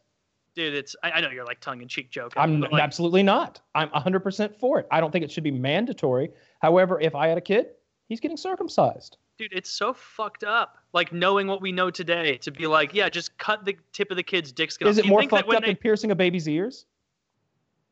Dude, 0.56 0.74
it's. 0.74 0.96
I, 1.04 1.12
I 1.12 1.22
know 1.22 1.30
you're 1.30 1.46
like 1.46 1.60
tongue 1.60 1.82
in 1.82 1.88
cheek 1.88 2.10
joking. 2.10 2.42
I'm 2.42 2.62
like, 2.62 2.82
absolutely 2.82 3.22
not. 3.22 3.62
I'm 3.76 3.90
100% 3.90 4.60
for 4.60 4.80
it. 4.80 4.88
I 4.90 5.00
don't 5.00 5.12
think 5.12 5.24
it 5.24 5.32
should 5.32 5.44
be 5.44 5.52
mandatory. 5.52 6.32
However, 6.62 7.00
if 7.00 7.14
I 7.14 7.28
had 7.28 7.38
a 7.38 7.42
kid, 7.42 7.68
he's 8.10 8.20
getting 8.20 8.38
circumcised. 8.38 9.18
Dude, 9.38 9.54
it's 9.54 9.70
so 9.70 9.94
fucked 9.94 10.44
up. 10.44 10.78
Like 10.94 11.14
knowing 11.14 11.48
what 11.48 11.62
we 11.62 11.72
know 11.72 11.90
today 11.92 12.38
to 12.38 12.52
be 12.52 12.68
like, 12.68 12.94
yeah, 12.94 13.10
just 13.10 13.38
cut 13.38 13.66
the 13.66 13.76
tip 13.94 14.10
of 14.12 14.18
the 14.18 14.24
kid's 14.24 14.52
dick 14.52 14.72
skin. 14.72 14.88
Is 14.88 14.98
off. 14.98 15.00
it 15.00 15.06
You 15.06 15.12
more 15.12 15.20
think 15.22 15.32
fucked 15.32 15.48
when 15.48 15.58
up 15.58 15.64
they- 15.64 15.70
than 15.70 15.76
piercing 15.78 16.12
a 16.12 16.16
baby's 16.16 16.48
ears? 16.48 16.86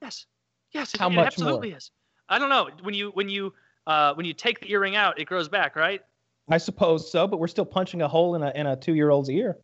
Yes, 0.01 0.25
yes, 0.72 0.93
How 0.98 1.07
it 1.07 1.14
much 1.14 1.27
absolutely 1.27 1.72
is. 1.72 1.91
I 2.30 2.38
don't 2.40 2.49
know. 2.49 2.69
When 2.83 2.93
you 2.93 3.11
when 3.11 3.30
you 3.30 3.53
uh, 3.88 4.14
when 4.15 4.25
you 4.25 4.33
take 4.33 4.59
the 4.59 4.72
earring 4.72 4.95
out, 4.95 5.19
it 5.19 5.25
grows 5.25 5.48
back, 5.48 5.75
right? 5.75 6.01
I 6.49 6.57
suppose 6.57 7.09
so, 7.11 7.27
but 7.27 7.38
we're 7.38 7.48
still 7.48 7.65
punching 7.65 8.01
a 8.01 8.07
hole 8.07 8.35
in 8.35 8.43
a 8.43 8.51
in 8.56 8.67
a 8.67 8.75
two 8.75 8.93
year 8.93 9.09
old's 9.09 9.30
ear 9.30 9.57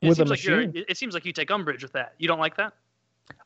It 0.00 0.08
with 0.08 0.18
a 0.18 0.20
seems 0.20 0.30
like 0.30 0.44
you're. 0.44 0.56
machine. 0.58 0.72
It 0.76 0.86
it 0.90 0.96
seems 0.96 1.14
like 1.14 1.24
you 1.24 1.32
take 1.32 1.50
umbrage 1.50 1.82
with 1.82 1.92
that. 1.92 2.14
You 2.18 2.28
don't 2.28 2.40
like 2.40 2.56
that, 2.56 2.74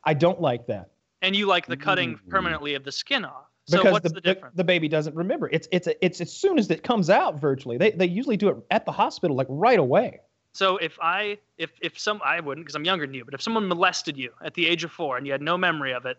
I 0.05 0.15
don't 0.15 0.41
like 0.41 0.67
that 0.67 0.91
and 1.23 1.35
you 1.37 1.47
like 1.47 1.67
the 1.67 1.77
cutting 1.77 2.13
Ooh. 2.15 2.31
permanently 2.31 2.75
of 2.75 2.85
the 2.85 2.93
skin 2.93 3.25
off. 3.25 3.47
So 3.67 3.79
because 3.79 3.93
what's 3.93 4.03
the, 4.05 4.09
the, 4.11 4.15
the, 4.15 4.21
difference? 4.21 4.57
the 4.57 4.65
baby 4.65 4.89
doesn't 4.89 5.17
remember. 5.17 5.49
It's 5.51 5.67
it's 5.73 5.89
a, 5.89 6.05
it's 6.05 6.21
as 6.21 6.33
soon 6.33 6.59
as 6.59 6.71
it 6.71 6.85
comes 6.85 7.11
out 7.11 7.41
virtually. 7.41 7.77
They 7.77 7.91
they 7.91 8.07
usually 8.07 8.37
do 8.37 8.49
it 8.49 8.57
at 8.71 8.85
the 8.85 8.93
hospital 8.93 9.37
like 9.37 9.49
right 9.51 9.79
away. 9.79 10.21
So 10.53 10.77
if 10.77 10.99
I 11.03 11.39
if 11.59 11.73
if 11.81 11.99
some 11.99 12.21
I 12.25 12.41
wouldn't 12.41 12.65
because 12.65 12.77
I'm 12.77 12.85
younger 12.85 13.07
than 13.07 13.15
you, 13.15 13.25
but 13.25 13.35
if 13.35 13.43
someone 13.43 13.67
molested 13.67 14.17
you 14.17 14.31
at 14.45 14.55
the 14.55 14.67
age 14.67 14.85
of 14.85 14.93
four 14.93 15.17
and 15.17 15.27
you 15.27 15.33
had 15.33 15.43
no 15.43 15.59
memory 15.59 15.93
of 15.93 16.07
it, 16.07 16.17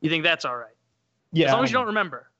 you 0.00 0.08
think 0.08 0.24
that's 0.24 0.44
all 0.44 0.56
right? 0.56 0.74
Yeah, 1.32 1.48
as 1.48 1.52
long 1.52 1.64
as 1.64 1.70
you 1.70 1.78
um, 1.78 1.82
don't 1.82 1.88
remember. 1.88 2.30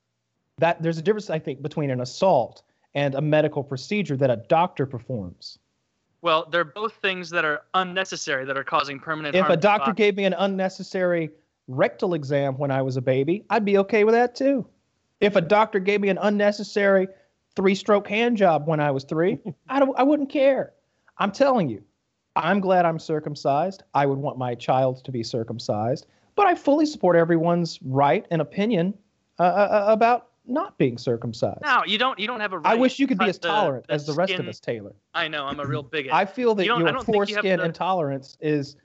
that 0.59 0.83
there's 0.83 0.99
a 0.99 1.03
difference 1.03 1.29
I 1.29 1.39
think 1.39 1.61
between 1.61 1.91
an 1.91 2.01
assault 2.01 2.63
and 2.95 3.15
a 3.15 3.21
medical 3.21 3.63
procedure 3.63 4.17
that 4.17 4.31
a 4.31 4.37
doctor 4.37 4.87
performs. 4.87 5.59
Well, 6.23 6.49
they're 6.51 6.65
both 6.65 6.95
things 6.95 7.31
that 7.31 7.45
are 7.45 7.63
unnecessary 7.75 8.45
that 8.45 8.57
are 8.57 8.65
causing 8.65 8.99
permanent 8.99 9.35
If 9.35 9.43
harm. 9.43 9.53
a 9.53 9.57
to 9.57 9.59
the 9.59 9.63
doctor 9.63 9.93
gave 9.93 10.17
me 10.17 10.25
an 10.25 10.35
unnecessary 10.35 11.31
rectal 11.71 12.15
exam 12.15 12.59
when 12.59 12.71
I 12.71 12.83
was 12.83 12.97
a 12.97 13.01
baby, 13.01 13.45
I'd 13.49 13.65
be 13.65 13.79
okay 13.79 14.05
with 14.05 14.15
that 14.15 14.35
too. 14.35 14.67
If 15.21 15.37
a 15.37 15.41
doctor 15.41 15.79
gave 15.79 16.01
me 16.01 16.09
an 16.09 16.19
unnecessary 16.21 17.09
three 17.57 17.75
stroke 17.75 18.09
hand 18.09 18.37
job 18.37 18.67
when 18.67 18.81
I 18.81 18.91
was 18.91 19.05
three, 19.05 19.39
I, 19.69 19.79
don't, 19.79 19.99
I 19.99 20.03
wouldn't 20.03 20.31
care. 20.31 20.73
I'm 21.19 21.33
telling 21.33 21.69
you, 21.69 21.83
I'm 22.37 22.61
glad 22.61 22.85
I'm 22.85 22.99
circumcised. 22.99 23.83
I 23.95 24.07
would 24.07 24.19
want 24.19 24.39
my 24.39 24.55
child 24.55 25.05
to 25.05 25.13
be 25.13 25.23
circumcised, 25.23 26.07
but 26.35 26.47
I 26.47 26.55
fully 26.55 26.87
support 26.87 27.17
everyone's 27.17 27.79
right 27.83 28.27
and 28.31 28.41
opinion 28.41 28.95
uh, 29.39 29.43
uh, 29.43 29.85
about 29.89 30.29
not 30.47 30.79
being 30.79 30.99
circumcised. 30.99 31.61
No, 31.63 31.83
you 31.87 31.99
don't. 31.99 32.19
You 32.19 32.27
don't 32.27 32.41
have 32.41 32.53
a 32.53 32.59
right. 32.59 32.73
I 32.73 32.75
wish 32.75 32.99
you 32.99 33.07
could 33.07 33.19
be 33.19 33.29
as 33.29 33.39
tolerant 33.39 33.87
the 33.87 33.95
as 33.95 34.07
the 34.07 34.13
rest 34.15 34.33
of 34.33 34.49
us, 34.49 34.59
Taylor. 34.59 34.95
I 35.15 35.29
know. 35.29 35.45
I'm 35.45 35.61
a 35.61 35.67
real 35.67 35.83
bigot. 35.83 36.13
I 36.13 36.25
feel 36.25 36.55
that 36.57 36.65
You 36.65 36.79
your 36.79 36.93
don't 36.93 37.07
you 37.07 37.15
foreskin 37.15 37.61
intolerance 37.61 38.37
is 38.41 38.77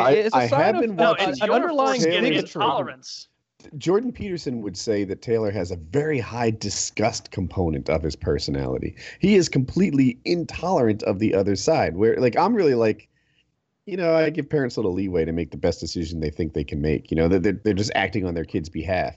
I- 0.00 0.12
is 0.14 0.32
a 0.32 0.36
I 0.36 0.48
sign 0.48 0.60
have 0.60 0.74
of 0.76 0.80
been 0.82 1.00
uh, 1.00 1.12
no, 1.12 1.12
it's 1.18 1.40
an 1.40 1.50
underlying 1.50 2.00
foreskin 2.00 2.24
Taylor- 2.24 2.38
intolerance. 2.38 3.28
Jordan 3.78 4.10
Peterson 4.10 4.60
would 4.62 4.76
say 4.76 5.04
that 5.04 5.22
Taylor 5.22 5.52
has 5.52 5.70
a 5.70 5.76
very 5.76 6.18
high 6.18 6.50
disgust 6.50 7.30
component 7.30 7.88
of 7.88 8.02
his 8.02 8.16
personality. 8.16 8.96
He 9.20 9.36
is 9.36 9.48
completely 9.48 10.18
intolerant 10.24 11.04
of 11.04 11.20
the 11.20 11.32
other 11.34 11.54
side. 11.54 11.96
Where 11.96 12.16
like 12.16 12.36
I'm 12.36 12.54
really 12.54 12.74
like, 12.74 13.08
you 13.86 13.96
know, 13.96 14.16
I 14.16 14.30
give 14.30 14.48
parents 14.50 14.76
a 14.76 14.80
little 14.80 14.94
leeway 14.94 15.24
to 15.24 15.32
make 15.32 15.52
the 15.52 15.56
best 15.56 15.78
decision 15.78 16.18
they 16.18 16.30
think 16.30 16.54
they 16.54 16.64
can 16.64 16.80
make. 16.80 17.10
You 17.12 17.16
know, 17.16 17.28
they're 17.28 17.52
they're 17.52 17.74
just 17.74 17.92
acting 17.94 18.26
on 18.26 18.34
their 18.34 18.44
kids' 18.44 18.68
behalf. 18.68 19.16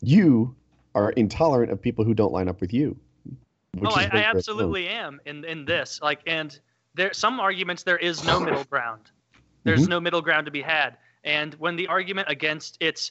You 0.00 0.54
are 0.94 1.10
intolerant 1.12 1.72
of 1.72 1.80
people 1.82 2.04
who 2.04 2.14
don't 2.14 2.32
line 2.32 2.48
up 2.48 2.60
with 2.60 2.72
you. 2.72 2.96
which 3.74 3.90
Oh, 3.90 3.94
I, 3.96 4.08
I 4.12 4.22
absolutely 4.22 4.88
am 4.88 5.20
in 5.26 5.44
in 5.44 5.64
this. 5.64 6.00
Like, 6.00 6.20
and 6.26 6.56
there 6.94 7.12
some 7.12 7.40
arguments 7.40 7.82
there 7.82 7.98
is 7.98 8.24
no 8.24 8.38
middle 8.38 8.64
ground. 8.64 9.10
There's 9.66 9.82
Mm-hmm. 9.82 9.90
no 9.90 10.00
middle 10.00 10.22
ground 10.22 10.46
to 10.46 10.50
be 10.52 10.62
had. 10.62 10.96
And 11.24 11.54
when 11.54 11.76
the 11.76 11.88
argument 11.88 12.28
against 12.30 12.78
it's 12.80 13.10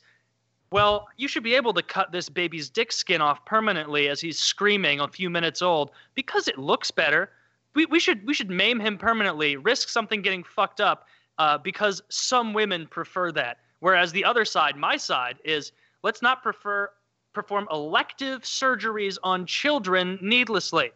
Well, 0.71 1.07
you 1.17 1.27
should 1.27 1.43
be 1.43 1.53
able 1.55 1.73
to 1.73 1.83
cut 1.83 2.11
this 2.11 2.27
baby's 2.27 2.69
dick 2.69 2.91
skin 2.91 3.21
off 3.21 3.45
permanently 3.45 4.09
as 4.09 4.19
he's 4.19 4.39
screaming 4.39 4.99
a 4.99 5.07
few 5.07 5.29
minutes 5.29 5.61
old 5.61 5.91
because 6.15 6.47
it 6.47 6.57
looks 6.57 6.89
better. 6.91 7.29
We, 7.75 7.85
we 7.85 7.99
should 7.99 8.25
we 8.25 8.33
should 8.33 8.49
maim 8.49 8.79
him 8.79 8.97
permanently, 8.97 9.57
risk 9.57 9.89
something 9.89 10.21
getting 10.21 10.43
fucked 10.43 10.81
up, 10.81 11.07
uh, 11.37 11.57
because 11.59 12.01
some 12.09 12.53
women 12.53 12.87
prefer 12.87 13.31
that. 13.33 13.57
Whereas 13.79 14.11
the 14.11 14.25
other 14.25 14.45
side, 14.45 14.75
my 14.77 14.97
side, 14.97 15.37
is 15.43 15.71
let's 16.03 16.21
not 16.21 16.41
prefer 16.41 16.89
perform 17.33 17.67
elective 17.71 18.41
surgeries 18.43 19.17
on 19.23 19.45
children 19.45 20.17
needlessly. 20.21 20.91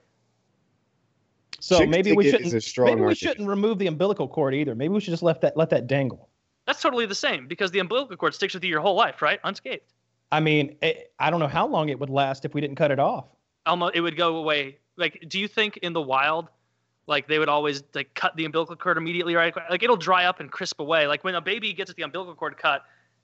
So 1.59 1.79
Chick 1.79 1.89
maybe 1.89 2.13
we 2.13 2.29
shouldn't. 2.29 2.53
a 2.53 2.61
strong 2.61 2.87
Maybe 2.87 3.01
we 3.01 3.15
shouldn't 3.15 3.47
remove 3.47 3.79
the 3.79 3.87
umbilical 3.87 4.27
cord 4.27 4.53
either. 4.53 4.75
Maybe 4.75 4.93
we 4.93 4.99
should 4.99 5.11
just 5.11 5.23
let 5.23 5.41
that 5.41 5.57
let 5.57 5.69
that 5.71 5.87
dangle. 5.87 6.29
That's 6.65 6.81
totally 6.81 7.05
the 7.05 7.15
same 7.15 7.47
because 7.47 7.71
the 7.71 7.79
umbilical 7.79 8.15
cord 8.15 8.33
sticks 8.33 8.53
with 8.53 8.63
you 8.63 8.69
your 8.69 8.81
whole 8.81 8.95
life, 8.95 9.21
right? 9.21 9.39
Unscathed. 9.43 9.93
I 10.31 10.39
mean, 10.39 10.77
it, 10.81 11.11
I 11.19 11.31
don't 11.31 11.39
know 11.39 11.47
how 11.47 11.67
long 11.67 11.89
it 11.89 11.99
would 11.99 12.09
last 12.11 12.45
if 12.45 12.53
we 12.53 12.61
didn't 12.61 12.75
cut 12.75 12.91
it 12.91 12.99
off. 12.99 13.25
almost 13.65 13.95
it 13.95 14.01
would 14.01 14.15
go 14.15 14.35
away. 14.37 14.77
Like, 14.95 15.25
do 15.27 15.39
you 15.39 15.47
think 15.47 15.77
in 15.77 15.93
the 15.93 16.01
wild, 16.01 16.49
like 17.07 17.27
they 17.27 17.39
would 17.39 17.49
always 17.49 17.83
like 17.95 18.13
cut 18.13 18.35
the 18.35 18.45
umbilical 18.45 18.75
cord 18.75 18.97
immediately, 18.97 19.35
right? 19.35 19.53
Like 19.69 19.81
it'll 19.81 19.97
dry 19.97 20.25
up 20.25 20.39
and 20.39 20.51
crisp 20.51 20.79
away. 20.79 21.07
Like 21.07 21.23
when 21.23 21.35
a 21.35 21.41
baby 21.41 21.73
gets 21.73 21.91
the 21.93 22.03
umbilical 22.03 22.35
cord 22.35 22.57
cut, 22.57 22.83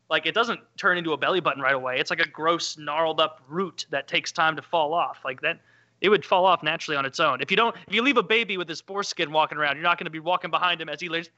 like 0.09 0.25
it 0.25 0.33
doesn't 0.33 0.59
turn 0.77 0.97
into 0.97 1.13
a 1.13 1.17
belly 1.17 1.39
button 1.39 1.61
right 1.61 1.75
away. 1.75 1.99
It's 1.99 2.09
like 2.09 2.19
a 2.19 2.27
gross 2.27 2.77
gnarled 2.77 3.19
up 3.19 3.41
root 3.47 3.85
that 3.91 4.07
takes 4.07 4.31
time 4.31 4.55
to 4.55 4.61
fall 4.61 4.93
off. 4.93 5.19
Like 5.23 5.41
that, 5.41 5.59
it 6.01 6.09
would 6.09 6.25
fall 6.25 6.45
off 6.45 6.61
naturally 6.61 6.97
on 6.97 7.05
its 7.05 7.19
own. 7.19 7.41
If 7.41 7.49
you 7.51 7.57
don't, 7.57 7.75
if 7.87 7.93
you 7.93 8.01
leave 8.01 8.17
a 8.17 8.23
baby 8.23 8.57
with 8.57 8.67
his 8.67 8.81
foreskin 8.81 9.31
walking 9.31 9.57
around, 9.57 9.75
you're 9.75 9.83
not 9.83 9.97
going 9.97 10.05
to 10.05 10.11
be 10.11 10.19
walking 10.19 10.51
behind 10.51 10.81
him 10.81 10.89
as 10.89 10.99
he 10.99 11.09
lays 11.09 11.29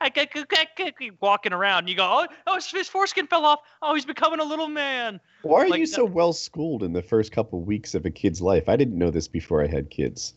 walking 1.21 1.53
around. 1.53 1.79
And 1.79 1.89
you 1.89 1.95
go, 1.95 2.03
oh, 2.05 2.27
oh, 2.47 2.55
his, 2.55 2.89
foreskin 2.89 3.27
fell 3.27 3.45
off. 3.45 3.59
Oh, 3.81 3.93
he's 3.93 4.05
becoming 4.05 4.39
a 4.39 4.43
little 4.43 4.67
man. 4.67 5.19
Why 5.43 5.63
are 5.65 5.69
Like 5.69 5.79
you 5.79 5.85
so 5.85 6.05
well 6.05 6.33
schooled 6.33 6.83
in 6.83 6.93
the 6.93 7.01
first 7.03 7.31
couple 7.31 7.61
weeks 7.61 7.95
of 7.95 8.05
a 8.05 8.09
kid's 8.09 8.41
life? 8.41 8.67
I 8.67 8.75
didn't 8.75 8.97
know 8.97 9.11
this 9.11 9.27
before 9.27 9.63
I 9.63 9.67
had 9.67 9.89
kids. 9.89 10.33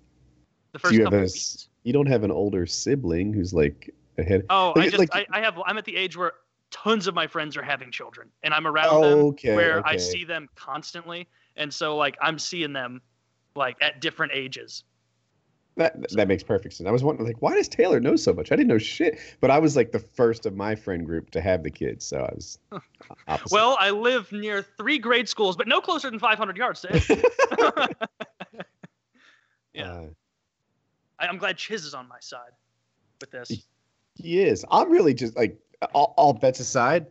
The 0.72 0.78
Do 0.78 0.82
first 0.82 0.94
you 0.94 1.00
have 1.00 1.06
couple 1.06 1.18
a 1.18 1.22
of 1.22 1.26
s- 1.26 1.32
weeks. 1.34 1.68
You 1.82 1.92
don't 1.92 2.06
have 2.06 2.22
an 2.22 2.30
older 2.30 2.66
sibling 2.66 3.32
who's 3.32 3.54
like 3.54 3.92
ahead. 4.18 4.44
Oh, 4.50 4.74
Like- 4.76 4.84
I 4.86 4.88
just 4.90 4.98
like- 4.98 5.08
I, 5.14 5.26
I 5.32 5.40
have 5.40 5.58
I'm 5.66 5.78
at 5.78 5.84
the 5.84 5.96
age 5.96 6.16
where 6.16 6.32
tons 6.70 7.06
of 7.08 7.14
my 7.14 7.26
friends 7.26 7.56
are 7.56 7.62
having 7.62 7.90
children, 7.90 8.28
and 8.44 8.54
I'm 8.54 8.66
around 8.66 9.00
them 9.00 9.18
Okay, 9.18 9.56
where 9.56 9.84
I 9.86 9.94
okay. 9.94 9.98
see 9.98 10.24
them 10.24 10.48
constantly, 10.54 11.26
and 11.56 11.72
so 11.72 11.96
like 11.96 12.16
I'm 12.20 12.38
seeing 12.38 12.72
them 12.72 13.00
like 13.54 13.76
at 13.80 14.00
different 14.00 14.32
ages. 14.34 14.84
That 15.76 16.10
that 16.12 16.28
makes 16.28 16.42
perfect 16.42 16.74
sense. 16.74 16.88
I 16.88 16.90
was 16.90 17.04
wondering, 17.04 17.26
like, 17.26 17.40
why 17.40 17.54
does 17.54 17.68
Taylor 17.68 18.00
know 18.00 18.16
so 18.16 18.32
much? 18.32 18.50
I 18.52 18.56
didn't 18.56 18.68
know 18.68 18.78
shit. 18.78 19.18
But 19.40 19.50
I 19.50 19.58
was 19.58 19.76
like 19.76 19.92
the 19.92 19.98
first 19.98 20.44
of 20.44 20.54
my 20.54 20.74
friend 20.74 21.06
group 21.06 21.30
to 21.30 21.40
have 21.40 21.62
the 21.62 21.70
kids, 21.70 22.04
so 22.04 22.18
I 22.18 22.34
was. 22.34 22.58
Well, 23.50 23.76
I 23.80 23.90
live 23.90 24.30
near 24.32 24.62
three 24.62 24.98
grade 24.98 25.28
schools, 25.28 25.56
but 25.56 25.68
no 25.68 25.80
closer 25.80 26.10
than 26.10 26.18
500 26.18 26.56
yards 26.56 26.80
to 26.82 26.88
it. 26.92 27.96
yeah. 29.72 29.92
Uh, 29.92 30.06
I, 31.18 31.26
I'm 31.28 31.38
glad 31.38 31.56
Chiz 31.56 31.84
is 31.84 31.94
on 31.94 32.08
my 32.08 32.18
side 32.20 32.52
with 33.20 33.30
this. 33.30 33.50
he 34.16 34.42
is. 34.42 34.64
I'm 34.70 34.90
really 34.90 35.14
just 35.14 35.36
like 35.36 35.58
all, 35.94 36.14
all 36.16 36.32
bets 36.32 36.60
aside. 36.60 37.06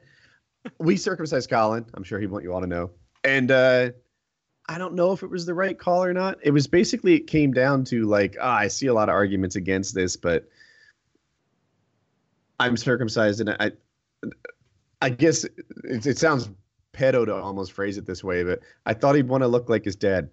We 0.80 0.98
circumcised 0.98 1.50
Colin. 1.50 1.85
I'm 1.93 2.03
sure 2.03 2.19
he'd 2.19 2.30
want 2.30 2.43
you 2.43 2.53
all 2.53 2.61
to 2.61 2.68
know. 2.68 2.92
And 3.24 3.51
uh, 3.51 3.92
I 4.69 4.77
don't 4.77 4.93
know 4.93 5.11
if 5.11 5.23
it 5.23 5.30
was 5.31 5.48
the 5.48 5.56
right 5.56 5.77
call 5.77 6.03
or 6.03 6.14
not. 6.14 6.38
It 6.43 6.51
was 6.51 6.67
basically 6.67 7.15
it 7.15 7.25
came 7.25 7.51
down 7.51 7.83
to 7.85 8.06
like 8.06 8.38
ah, 8.39 8.56
I 8.56 8.67
see 8.67 8.85
a 8.85 8.93
lot 8.93 9.09
of 9.09 9.14
arguments 9.14 9.56
against 9.56 9.95
this, 9.95 10.15
but 10.15 10.48
I'm 12.59 12.77
circumcised, 12.77 13.41
and 13.41 13.49
I, 13.59 13.72
I 15.01 15.09
guess 15.09 15.43
it, 15.43 16.06
it 16.06 16.19
sounds 16.19 16.51
pedo 16.93 17.25
to 17.25 17.33
almost 17.33 17.72
phrase 17.72 17.98
it 17.98 18.06
this 18.06 18.23
way, 18.23 18.43
but 18.43 18.59
I 18.85 18.93
thought 18.93 19.15
he'd 19.15 19.27
want 19.27 19.41
to 19.41 19.48
look 19.48 19.69
like 19.69 19.85
his 19.85 19.95
dad. 19.95 20.30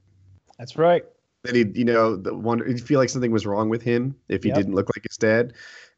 That's 0.59 0.77
right. 0.77 1.05
That 1.45 1.55
he, 1.55 1.65
you 1.75 1.85
know, 1.85 2.17
the 2.17 2.35
one 2.35 2.67
he'd 2.67 2.83
feel 2.83 3.01
like 3.01 3.09
something 3.09 3.31
was 3.31 3.47
wrong 3.47 3.71
with 3.71 3.81
him 3.81 4.15
if 4.29 4.43
he 4.43 4.51
Yep. 4.51 4.57
didn't 4.57 4.75
look 4.75 4.91
like 4.95 5.07
his 5.09 5.17
dad, 5.17 5.55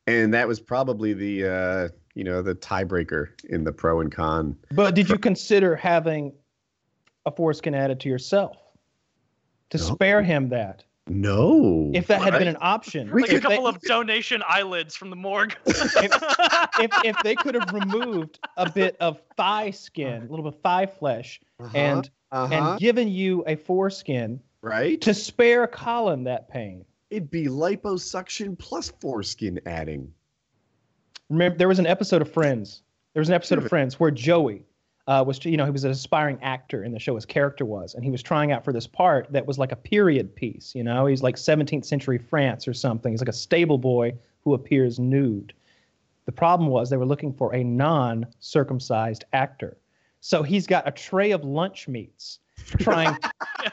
and 0.07 0.33
that 0.33 0.47
was 0.47 0.60
probably 0.60 1.12
the, 1.12 1.44
uh, 1.44 1.89
you 2.15 2.23
know, 2.23 2.41
the 2.41 2.55
tiebreaker 2.55 3.31
in 3.49 3.65
the 3.65 3.73
pro 3.73 4.00
and 4.00 4.12
con. 4.12 4.57
But 4.70 4.94
did 4.94 5.08
you 5.08 5.18
consider 5.18 5.75
having 5.75 6.33
a 7.28 7.31
foreskin 7.31 7.74
added 7.74 8.00
to 8.00 8.08
yourself 8.08 8.57
to 9.70 9.78
No. 9.78 9.84
spare 9.84 10.23
him 10.23 10.48
that? 10.48 10.84
No, 11.10 11.90
If 11.94 12.08
that 12.08 12.20
had 12.20 12.34
Right? 12.34 12.40
been 12.40 12.48
an 12.48 12.58
option, 12.60 13.10
We 13.10 13.23
like 13.23 13.31
a 13.32 13.36
if, 13.36 13.42
they, 13.42 13.48
couple 13.48 13.66
of 13.66 13.81
donation 13.81 14.42
eyelids 14.47 14.94
from 14.94 15.08
the 15.08 15.16
morgue. 15.16 15.57
if, 15.66 16.90
if 17.05 17.16
they 17.23 17.34
could 17.34 17.55
have 17.55 17.73
removed 17.73 18.39
a 18.58 18.68
bit 18.70 18.94
of 19.00 19.20
thigh 19.36 19.70
skin, 19.70 20.23
a 20.23 20.26
little 20.26 20.42
bit 20.42 20.55
of 20.57 20.60
thigh 20.60 20.84
flesh, 20.86 21.40
Uh-huh, 21.60 21.70
and 21.74 22.10
uh-huh, 22.31 22.55
and 22.55 22.78
given 22.81 23.08
you 23.08 23.42
a 23.47 23.57
foreskin 23.57 24.39
right, 24.60 25.00
to 25.00 25.15
spare 25.15 25.66
Colin 25.66 26.24
that 26.24 26.48
pain. 26.50 26.84
it'd 27.10 27.31
be 27.31 27.47
liposuction 27.47 28.58
plus 28.58 28.90
foreskin 29.00 29.58
adding. 29.65 30.12
Remember, 31.31 31.57
there 31.57 31.68
was 31.68 31.78
an 31.78 31.86
episode 31.86 32.20
of 32.20 32.31
Friends. 32.31 32.82
There 33.15 33.20
was 33.23 33.28
an 33.31 33.34
episode 33.34 33.58
of 33.58 33.68
Friends 33.68 33.98
where 33.98 34.10
Joey 34.10 34.66
uh, 35.09 35.25
was, 35.27 35.43
you 35.45 35.57
know, 35.57 35.65
he 35.65 35.70
was 35.70 35.85
an 35.85 35.91
aspiring 35.91 36.39
actor 36.43 36.85
in 36.85 36.93
the 36.93 36.99
show. 36.99 37.15
His 37.15 37.25
character 37.25 37.65
was, 37.65 37.95
and 37.95 38.05
he 38.05 38.11
was 38.11 38.23
trying 38.23 38.53
out 38.53 38.62
for 38.62 38.75
this 38.75 38.87
part 38.87 39.27
that 39.33 39.47
was 39.47 39.59
like 39.59 39.73
a 39.73 39.77
period 39.77 40.37
piece. 40.37 40.75
You 40.75 40.85
know, 40.85 41.07
he's 41.07 41.23
like 41.23 41.37
17th 41.37 41.87
century 41.87 42.19
France 42.19 42.69
or 42.69 42.75
something. 42.75 43.11
He's 43.11 43.23
like 43.23 43.28
a 43.28 43.33
stable 43.33 43.78
boy 43.78 44.12
who 44.45 44.53
appears 44.53 44.99
nude. 44.99 45.55
The 46.27 46.33
problem 46.33 46.69
was 46.69 46.91
they 46.91 46.99
were 46.99 47.07
looking 47.07 47.33
for 47.33 47.55
a 47.55 47.65
non-circumcised 47.65 49.25
actor. 49.33 49.78
So 50.20 50.43
he's 50.43 50.67
got 50.67 50.87
a 50.87 50.91
tray 50.91 51.31
of 51.31 51.43
lunch 51.43 51.89
meats, 51.89 52.41
trying, 52.78 53.17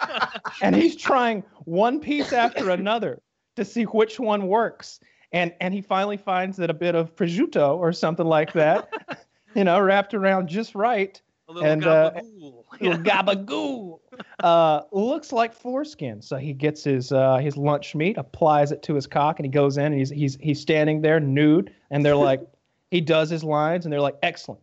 and 0.62 0.74
he's 0.74 0.96
trying 0.96 1.44
one 1.66 2.00
piece 2.00 2.32
after 2.32 2.70
another 2.70 3.22
to 3.58 3.66
see 3.66 3.84
which 3.84 4.22
one 4.22 4.48
works. 4.48 5.02
And 5.34 5.54
and 5.60 5.74
he 5.74 5.82
finally 5.82 6.16
finds 6.16 6.56
that 6.58 6.70
a 6.70 6.74
bit 6.74 6.96
of 6.96 7.14
prosciutto 7.18 7.76
or 7.76 7.92
something 7.92 8.26
like 8.26 8.54
that, 8.54 8.90
you 9.56 9.66
know, 9.66 9.78
wrapped 9.82 10.14
around 10.14 10.48
just 10.48 10.76
right, 10.76 11.22
a 11.48 11.52
little 11.52 11.70
And, 11.70 11.86
uh, 11.86 12.12
gabagool. 12.80 14.00
uh, 14.40 14.82
looks 14.92 15.32
like 15.32 15.54
foreskin. 15.54 16.22
So 16.22 16.38
he 16.38 16.54
gets 16.54 16.84
his 16.84 17.12
uh, 17.12 17.38
his 17.38 17.58
lunch 17.58 17.96
meat, 17.96 18.18
applies 18.18 18.72
it 18.72 18.82
to 18.84 18.96
his 18.96 19.08
cock, 19.08 19.40
and 19.40 19.46
he 19.46 19.52
goes 19.52 19.78
in 19.78 19.86
and 19.86 19.96
he's 19.96 20.10
he's 20.10 20.38
he's 20.42 20.60
standing 20.60 21.02
there 21.02 21.20
nude, 21.20 21.74
and 21.92 22.06
they're 22.06 22.16
like, 22.16 22.42
he 22.92 23.02
does 23.02 23.30
his 23.30 23.44
lines, 23.44 23.86
and 23.86 23.94
they're 23.94 24.02
like, 24.02 24.18
excellent, 24.24 24.62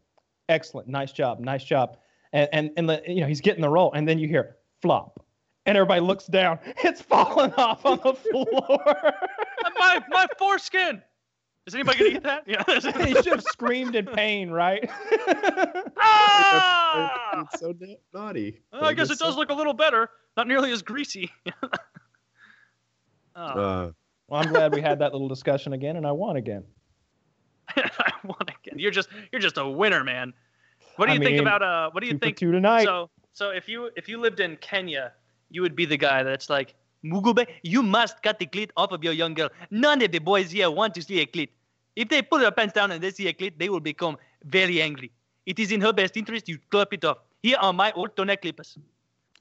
excellent, 0.49 0.89
nice 0.89 1.13
job, 1.13 1.39
nice 1.41 1.65
job, 1.65 1.97
and 2.33 2.49
and 2.53 2.71
and 2.77 2.89
the, 2.89 3.03
you 3.07 3.21
know 3.21 3.27
he's 3.27 3.41
getting 3.41 3.63
the 3.63 3.71
role, 3.71 3.93
and 3.93 4.09
then 4.09 4.19
you 4.19 4.27
hear 4.29 4.57
flop, 4.81 5.25
and 5.67 5.77
everybody 5.77 6.01
looks 6.01 6.27
down, 6.27 6.59
it's 6.85 7.01
falling 7.01 7.53
off 7.55 7.85
on 7.87 8.01
the 8.03 8.15
floor. 8.15 9.15
my 9.79 10.03
my 10.09 10.27
foreskin. 10.39 11.03
Is 11.67 11.75
anybody 11.75 11.99
gonna 11.99 12.11
eat 12.17 12.23
that? 12.25 12.43
Yeah. 12.47 12.65
he 13.07 13.15
should 13.15 13.27
have 13.27 13.43
screamed 13.45 13.95
in 13.95 14.07
pain, 14.07 14.51
right? 14.51 14.89
ah! 16.01 17.45
It's 17.53 17.61
so 17.61 17.75
na- 17.79 17.95
naughty. 18.13 18.61
Well, 18.73 18.85
I 18.85 18.95
guess 18.95 19.09
it 19.09 19.13
It's 19.13 19.21
does 19.21 19.35
so- 19.35 19.39
look 19.41 19.51
a 19.51 19.55
little 19.55 19.73
better. 19.75 20.11
Not 20.37 20.49
nearly 20.49 20.73
as 20.73 20.83
greasy. 20.83 21.31
oh, 23.37 23.43
Uh, 23.43 23.91
well, 24.29 24.41
I'm 24.43 24.49
glad 24.53 24.75
we 24.75 24.81
had 24.81 24.99
that 25.01 25.13
little 25.13 25.29
discussion 25.29 25.73
again, 25.75 25.97
and 25.97 26.07
I 26.07 26.13
won 26.13 26.37
again. 26.37 26.65
I 27.77 28.13
won 28.25 28.37
again. 28.49 28.79
You're 28.79 28.91
just 28.91 29.09
you're 29.31 29.41
just 29.41 29.59
a 29.59 29.69
winner, 29.69 30.03
man. 30.05 30.33
What 30.97 31.07
do 31.07 31.13
I 31.13 31.15
you 31.15 31.21
think 31.21 31.33
mean, 31.33 31.41
about 31.47 31.63
uh? 31.63 31.91
What 31.93 32.01
do 32.01 32.07
you 32.07 32.15
Two 32.15 32.19
think? 32.19 32.37
two 32.39 32.51
tonight. 32.53 32.85
So 32.85 33.09
so 33.33 33.51
if 33.51 33.69
you 33.69 33.91
if 33.97 34.09
you 34.09 34.19
lived 34.19 34.41
in 34.41 34.57
Kenya, 34.57 35.13
you 35.51 35.63
would 35.63 35.77
be 35.77 35.85
the 35.87 35.97
guy 35.97 36.23
that's 36.23 36.51
like 36.51 36.75
Mugube, 37.05 37.47
you 37.63 37.83
must 37.83 38.23
cut 38.23 38.39
the 38.39 38.47
clit 38.47 38.71
off 38.77 38.93
of 38.93 39.03
your 39.03 39.13
young 39.13 39.35
girl. 39.35 39.49
None 39.71 40.03
of 40.03 40.13
the 40.13 40.19
boys 40.19 40.51
here 40.51 40.71
want 40.71 40.95
to 40.95 41.03
see 41.03 41.21
a 41.21 41.27
clit. 41.27 41.49
If 41.97 42.09
they 42.09 42.23
put 42.23 42.41
their 42.41 42.51
pants 42.53 42.73
down 42.75 42.91
and 42.91 43.03
they 43.03 43.11
see 43.11 43.29
a 43.29 43.33
clit, 43.33 43.55
they 43.59 43.69
will 43.69 43.81
become 43.81 44.17
very 44.45 44.81
angry. 44.81 45.11
It 45.45 45.59
is 45.59 45.73
in 45.73 45.81
her 45.81 45.93
best 45.93 46.17
interest 46.17 46.49
you 46.49 46.59
clip 46.71 46.93
it 46.93 47.05
off. 47.05 47.19
Here 47.43 47.57
are 47.61 47.73
my 47.73 47.93
old 47.93 48.17
toenail 48.17 48.37
clippers. 48.37 48.79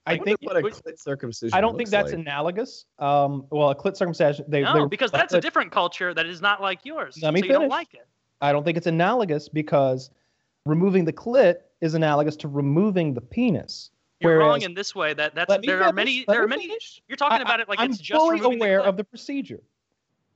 I 0.08 0.14
Like, 0.14 0.24
think 0.24 0.38
what 0.42 0.58
a 0.58 0.62
Which- 0.62 0.74
clit 0.74 1.00
circumcision. 1.00 1.56
I 1.56 1.62
don't 1.62 1.78
think 1.78 1.90
that's 1.90 2.12
like. 2.12 2.20
analogous. 2.20 2.86
Um, 2.98 3.46
well, 3.52 3.70
a 3.70 3.76
clit 3.76 3.96
circumcision. 3.96 4.46
They, 4.48 4.62
No, 4.64 4.74
they- 4.74 4.86
because 4.88 5.12
that's 5.12 5.34
a 5.36 5.40
different 5.40 5.72
culture 5.72 6.14
that 6.16 6.26
is 6.26 6.42
not 6.42 6.60
like 6.62 6.84
yours. 6.84 7.20
Let 7.22 7.34
me 7.36 7.42
so 7.42 7.46
you 7.46 7.52
don't 7.54 7.70
like 7.70 7.94
it. 7.94 8.08
I 8.42 8.52
don't 8.52 8.64
think 8.64 8.78
it's 8.78 8.88
analogous 8.88 9.48
because 9.48 10.10
removing 10.66 11.06
the 11.06 11.14
clit 11.14 11.58
is 11.82 11.94
analogous 11.94 12.36
to 12.38 12.48
removing 12.48 13.14
the 13.14 13.22
penis. 13.22 13.92
You're 14.22 14.38
wrong 14.38 14.62
in 14.62 14.74
this 14.74 14.94
way. 14.96 15.14
That 15.14 15.36
that's 15.36 15.54
there 15.66 15.84
are 15.84 15.94
many 15.94 16.26
there 16.28 16.44
are 16.44 16.48
many. 16.48 16.68
finish. 16.68 17.02
You're 17.08 17.16
talking 17.18 17.40
I- 17.40 17.42
about 17.42 17.60
it 17.60 17.68
like 17.70 17.80
I'm 17.80 17.92
it's 17.92 18.00
just 18.00 18.20
fully 18.20 18.40
aware 18.40 18.82
of 18.82 18.98
the 18.98 19.04
procedure. 19.04 19.62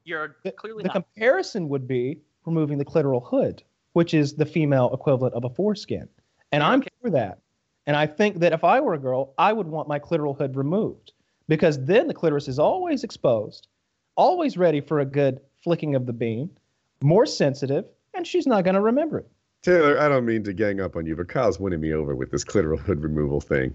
You're 0.04 0.38
The, 0.44 0.52
clearly 0.52 0.84
the 0.84 0.88
not. 0.88 0.94
comparison 0.94 1.68
would 1.70 1.88
be 1.88 2.20
removing 2.46 2.78
the 2.78 2.86
clitoral 2.86 3.24
hood, 3.28 3.64
which 3.94 4.14
is 4.14 4.36
the 4.36 4.46
female 4.46 4.92
equivalent 4.94 5.34
of 5.34 5.44
a 5.46 5.50
foreskin. 5.50 6.08
And 6.52 6.62
I'm 6.62 6.80
Okay. 6.80 6.90
for 7.02 7.10
that. 7.12 7.40
And 7.88 7.96
I 7.96 8.06
think 8.08 8.40
that 8.40 8.54
if 8.54 8.64
I 8.64 8.80
were 8.80 8.94
a 8.94 9.00
girl, 9.00 9.34
I 9.38 9.52
would 9.54 9.68
want 9.68 9.88
my 9.88 10.00
clitoral 10.00 10.38
hood 10.38 10.56
removed 10.56 11.14
because 11.48 11.84
then 11.86 12.08
the 12.08 12.14
clitoris 12.14 12.48
is 12.48 12.60
always 12.60 13.04
exposed, 13.04 13.68
always 14.16 14.58
ready 14.58 14.82
for 14.82 15.00
a 15.00 15.06
good 15.06 15.40
flicking 15.64 15.96
of 15.96 16.06
the 16.06 16.14
bean, 16.14 16.50
more 17.02 17.26
sensitive, 17.26 17.86
and 18.14 18.26
she's 18.26 18.48
not 18.48 18.64
going 18.64 18.76
to 18.76 18.82
remember 18.82 19.20
it. 19.20 19.28
Taylor, 19.66 20.00
I 20.00 20.08
don't 20.08 20.26
mean 20.28 20.44
to 20.44 20.54
gang 20.54 20.80
up 20.80 20.96
on 20.96 21.08
you, 21.08 21.16
but 21.16 21.28
Kyle's 21.28 21.60
winning 21.60 21.82
me 21.82 21.92
over 21.92 22.14
with 22.14 22.30
this 22.30 22.46
clitoral 22.46 22.78
hood 22.86 23.02
removal 23.02 23.42
thing. 23.42 23.74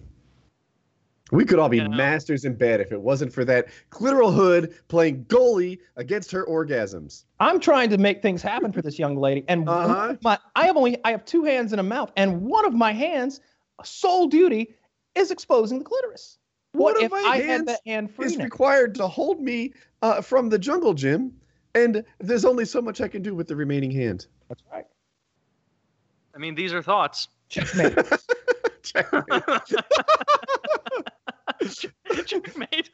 We 1.33 1.45
could 1.45 1.59
all 1.59 1.69
be 1.69 1.79
Yeah. 1.79 1.89
masters 1.89 2.45
in 2.45 2.55
bed 2.55 2.81
if 2.81 2.93
it 2.93 3.01
wasn't 3.01 3.33
for 3.33 3.45
that 3.47 3.67
clitoral 3.91 4.33
hood 4.33 4.73
playing 4.87 5.25
goalie 5.25 5.79
against 5.97 6.31
her 6.31 6.45
orgasms. 6.47 7.25
I'm 7.41 7.59
trying 7.59 7.91
to 7.91 7.99
make 7.99 8.23
things 8.23 8.41
happen 8.41 8.73
for 8.73 8.83
this 8.83 9.01
young 9.01 9.17
lady, 9.17 9.45
and 9.49 9.69
Uh-huh. 9.69 10.15
my 10.23 10.39
I 10.55 10.67
have 10.67 10.77
only 10.77 10.97
I 11.05 11.11
have 11.11 11.25
two 11.25 11.43
hands 11.43 11.73
and 11.73 11.81
a 11.81 11.85
mouth, 11.85 12.13
and 12.17 12.43
one 12.43 12.65
of 12.65 12.73
my 12.73 12.93
hands, 12.93 13.41
sole 13.83 14.29
duty, 14.29 14.75
is 15.17 15.33
exposing 15.33 15.81
the 15.81 15.85
clitoris. 15.85 16.39
One 16.73 16.95
what 16.95 16.97
of 16.99 17.03
if 17.03 17.13
I 17.13 17.39
had 17.39 17.67
that 17.67 17.81
hand 17.85 18.15
free 18.15 18.27
is 18.27 18.39
now? 18.39 18.45
required 18.45 18.95
to 18.97 19.09
hold 19.09 19.41
me 19.41 19.73
uh, 20.03 20.21
from 20.21 20.49
the 20.51 20.59
jungle 20.59 20.95
gym, 20.95 21.33
and 21.75 22.05
there's 22.21 22.45
only 22.45 22.65
so 22.65 22.81
much 22.81 23.01
I 23.01 23.09
can 23.09 23.23
do 23.23 23.35
with 23.35 23.49
the 23.49 23.57
remaining 23.57 23.91
hand. 23.91 24.27
That's 24.49 24.63
right. 24.73 24.85
I 26.41 26.43
mean, 26.43 26.55
these 26.55 26.73
are 26.73 26.83
thoughts. 26.83 27.29
Checkmate. 27.51 27.95
Checkmate. 28.83 29.25
Checkmate. 32.25 32.89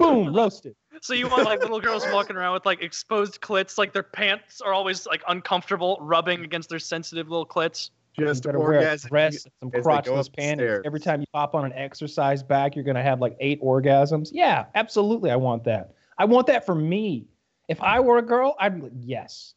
Boom, 0.00 0.34
roasted. 0.34 0.74
so 1.00 1.14
you 1.14 1.28
want 1.28 1.44
like 1.44 1.60
little 1.60 1.80
girls 1.80 2.04
walking 2.12 2.34
around 2.34 2.54
with 2.54 2.66
like 2.66 2.82
exposed 2.82 3.40
clits, 3.40 3.78
like 3.78 3.92
their 3.92 4.02
pants 4.02 4.60
are 4.60 4.74
always 4.74 5.06
like 5.06 5.22
uncomfortable, 5.28 5.96
rubbing 6.00 6.42
against 6.42 6.68
their 6.68 6.80
sensitive 6.80 7.28
little 7.28 7.46
clits. 7.46 7.90
Just 8.18 8.44
you 8.44 8.48
better 8.48 8.58
wear 8.58 8.72
a 8.72 8.76
orgasm 8.78 9.10
dress, 9.10 9.46
some 9.60 9.70
as 9.72 9.84
they 9.84 9.88
go 9.88 9.88
crotchless 9.88 10.36
panties. 10.36 10.80
Every 10.84 10.98
time 10.98 11.20
you 11.20 11.26
pop 11.32 11.54
on 11.54 11.66
an 11.66 11.72
exercise 11.74 12.42
bag, 12.42 12.74
you're 12.74 12.84
gonna 12.84 13.00
have 13.00 13.20
like 13.20 13.36
eight 13.38 13.62
orgasms. 13.62 14.30
Yeah, 14.32 14.64
absolutely. 14.74 15.30
I 15.30 15.36
want 15.36 15.62
that. 15.64 15.94
I 16.18 16.24
want 16.24 16.48
that 16.48 16.66
for 16.66 16.74
me. 16.74 17.28
If 17.68 17.80
I 17.80 18.00
were 18.00 18.18
a 18.18 18.22
girl, 18.22 18.56
I'd 18.58 18.74
be 18.74 18.82
like, 18.82 18.92
yes. 18.98 19.54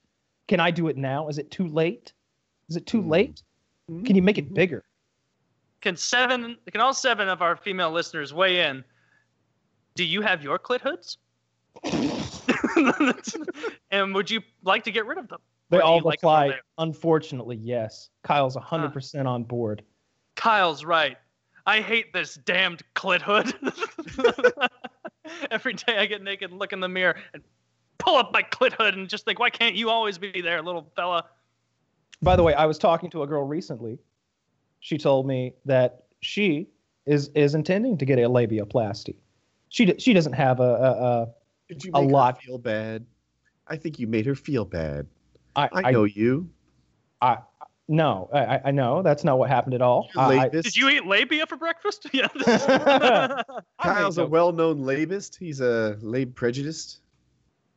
Can 0.52 0.60
I 0.60 0.70
do 0.70 0.90
it 0.90 0.98
now? 0.98 1.30
Is 1.30 1.38
it 1.38 1.50
too 1.50 1.66
late? 1.66 2.12
Is 2.68 2.76
it 2.76 2.86
too 2.86 3.02
Mm. 3.02 3.10
late? 3.10 3.42
Can 3.88 4.18
you 4.18 4.22
make 4.22 4.38
it 4.38 4.54
bigger? 4.54 4.84
Can 5.80 5.96
seven? 5.96 6.58
Can 6.70 6.82
all 6.82 6.94
seven 6.94 7.30
of 7.30 7.42
our 7.42 7.56
female 7.56 7.90
listeners 7.90 8.34
weigh 8.34 8.60
in? 8.68 8.84
Do 9.96 10.04
you 10.04 10.20
have 10.22 10.44
your 10.44 10.60
clit 10.60 10.82
hoods? 10.82 11.20
and 13.92 14.14
would 14.14 14.30
you 14.30 14.42
like 14.64 14.84
to 14.84 14.92
get 14.92 15.06
rid 15.06 15.18
of 15.18 15.30
them? 15.30 15.40
They 15.70 15.78
Or 15.78 15.84
all 15.84 15.98
you 16.00 16.04
like 16.04 16.20
them 16.20 16.28
apply. 16.28 16.48
there? 16.50 16.60
Unfortunately, 16.80 17.56
yes. 17.56 18.10
Kyle's 18.24 18.58
100% 18.58 19.26
on 19.26 19.46
board. 19.46 19.84
Kyle's 20.36 20.84
right. 20.84 21.18
I 21.66 21.80
hate 21.80 22.12
this 22.12 22.36
damned 22.36 22.82
clit 22.94 23.22
hood. 23.22 23.54
Every 25.52 25.76
day 25.76 25.98
I 25.98 26.08
get 26.08 26.22
naked 26.22 26.52
and 26.52 26.60
look 26.60 26.74
in 26.74 26.82
the 26.82 26.90
mirror 26.90 27.16
and 27.34 27.42
pull 28.02 28.16
up 28.18 28.32
my 28.34 28.44
clit 28.44 28.74
hood 28.74 28.96
and 28.96 29.08
just 29.10 29.26
think, 29.26 29.40
why 29.40 29.50
can't 29.50 29.76
you 29.76 29.90
always 29.90 30.18
be 30.18 30.42
there, 30.42 30.62
little 30.62 30.92
fella? 30.96 31.26
By 32.22 32.36
the 32.36 32.44
way, 32.44 32.54
I 32.54 32.66
was 32.66 32.78
talking 32.78 33.10
to 33.12 33.24
a 33.24 33.28
girl 33.28 33.44
recently. 33.44 33.98
She 34.80 34.98
told 34.98 35.28
me 35.28 35.54
that 35.66 36.04
she 36.22 36.68
is 37.06 37.30
is 37.36 37.56
intending 37.56 37.98
to 37.98 38.06
get 38.06 38.20
a 38.20 38.24
labiaplasty. 38.30 39.16
She 39.70 39.86
d- 39.86 39.96
she 40.00 40.14
doesn't 40.14 40.34
have 40.34 40.60
a, 40.60 40.64
a, 40.64 40.92
a 41.24 41.28
Did 41.70 41.84
you 41.84 41.92
A 41.96 42.02
make 42.02 42.10
her 42.10 42.14
lot. 42.14 42.42
feel 42.42 42.58
bad? 42.58 43.06
I 43.68 43.78
think 43.78 44.00
you 44.00 44.08
made 44.08 44.26
her 44.26 44.36
feel 44.36 44.66
bad. 44.66 45.08
I, 45.56 45.70
I 45.72 45.92
know 45.92 46.04
you. 46.04 46.50
I, 47.22 47.38
no, 47.88 48.30
I, 48.34 48.40
I- 48.56 48.62
I 48.66 48.72
know 48.72 49.02
that's 49.02 49.24
not 49.24 49.38
what 49.40 49.50
happened 49.50 49.74
at 49.76 49.82
all. 49.82 50.10
You're 50.14 50.24
I- 50.24 50.28
I- 50.46 50.50
labist. 50.50 50.64
Did 50.64 50.76
you 50.78 50.90
eat 50.90 51.06
labia 51.06 51.46
for 51.48 51.56
breakfast? 51.58 52.08
Yeah. 52.14 52.28
I 52.36 53.44
Kyle's 53.84 54.18
a 54.18 54.26
well-known 54.26 54.82
labist. 54.82 55.38
He's 55.40 55.62
a 55.62 55.98
lab 56.02 56.36
prejudiced. 56.36 57.00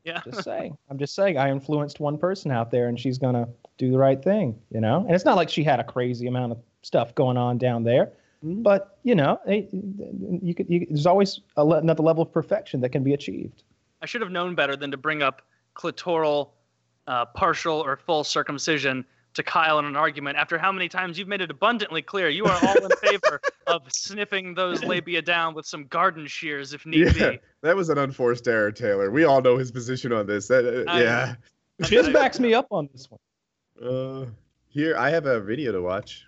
Yeah. 0.04 0.20
just 0.24 0.44
saying. 0.44 0.76
I'm 0.90 0.98
just 0.98 1.14
saying. 1.14 1.38
I 1.38 1.50
influenced 1.50 2.00
one 2.00 2.18
person 2.18 2.50
out 2.50 2.70
there, 2.70 2.88
and 2.88 2.98
she's 2.98 3.18
gonna 3.18 3.48
do 3.78 3.90
the 3.90 3.98
right 3.98 4.22
thing, 4.22 4.58
you 4.70 4.80
know. 4.80 5.00
And 5.06 5.14
it's 5.14 5.24
not 5.24 5.36
like 5.36 5.48
she 5.48 5.64
had 5.64 5.80
a 5.80 5.84
crazy 5.84 6.26
amount 6.26 6.52
of 6.52 6.58
stuff 6.82 7.14
going 7.14 7.36
on 7.36 7.58
down 7.58 7.82
there, 7.84 8.12
Mhm. 8.44 8.62
but 8.62 8.98
you 9.02 9.14
know, 9.14 9.40
eh, 9.46 9.62
you 9.72 10.54
could. 10.54 10.68
You, 10.68 10.86
there's 10.88 11.06
always 11.06 11.40
a 11.56 11.64
le- 11.64 11.78
another 11.78 12.02
level 12.02 12.22
of 12.22 12.32
perfection 12.32 12.80
that 12.82 12.90
can 12.90 13.02
be 13.02 13.14
achieved. 13.14 13.62
I 14.02 14.06
should 14.06 14.20
have 14.20 14.30
known 14.30 14.54
better 14.54 14.76
than 14.76 14.90
to 14.90 14.96
bring 14.96 15.22
up 15.22 15.42
clitoral, 15.74 16.50
uh, 17.06 17.24
partial, 17.26 17.80
or 17.80 17.96
full 17.96 18.22
circumcision 18.22 19.04
to 19.34 19.42
Kyle 19.42 19.78
in 19.78 19.84
an 19.84 19.96
argument 19.96 20.38
after 20.38 20.56
how 20.58 20.72
many 20.72 20.88
times 20.88 21.18
you've 21.18 21.28
made 21.28 21.40
it 21.40 21.50
abundantly 21.50 22.02
clear 22.02 22.28
you 22.28 22.44
are 22.44 22.58
all 22.66 22.76
in 22.84 22.90
favor 23.02 23.40
of 23.66 23.82
snipping 23.92 24.54
those 24.54 24.82
labia 24.84 25.20
down 25.22 25.54
with 25.54 25.66
some 25.66 25.86
garden 25.86 26.26
shears 26.26 26.72
if 26.72 26.86
need 26.86 27.14
Yeah, 27.16 27.30
be. 27.32 27.40
that 27.62 27.76
was 27.76 27.88
an 27.88 27.98
unforced 27.98 28.46
error, 28.48 28.70
Taylor. 28.72 29.10
We 29.10 29.24
all 29.24 29.40
know 29.42 29.56
his 29.58 29.70
position 29.72 30.12
on 30.12 30.26
this. 30.26 30.48
That, 30.48 30.86
uh, 30.86 30.90
I- 30.90 31.02
yeah. 31.02 31.34
Chiz 31.84 32.08
backs 32.12 32.38
me 32.38 32.54
up 32.54 32.68
on 32.70 32.88
this 32.92 33.08
one. 33.10 33.20
Uh, 33.84 34.26
here, 34.68 34.96
I 34.96 35.10
have 35.10 35.26
a 35.26 35.40
video 35.40 35.72
to 35.72 35.82
watch. 35.82 36.24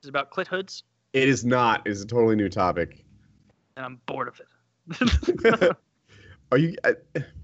It's 0.00 0.08
about 0.08 0.30
clit 0.32 0.46
hoods, 0.48 0.82
It 1.12 1.28
is 1.28 1.44
not. 1.44 1.86
It's 1.86 2.02
a 2.02 2.06
totally 2.06 2.34
new 2.36 2.48
topic. 2.48 3.04
and 3.76 3.84
I'm 3.86 4.00
bored 4.06 4.28
of 4.28 4.40
it. 4.40 5.76
Are 6.52 6.58
you? 6.58 6.74
uh, 6.84 6.92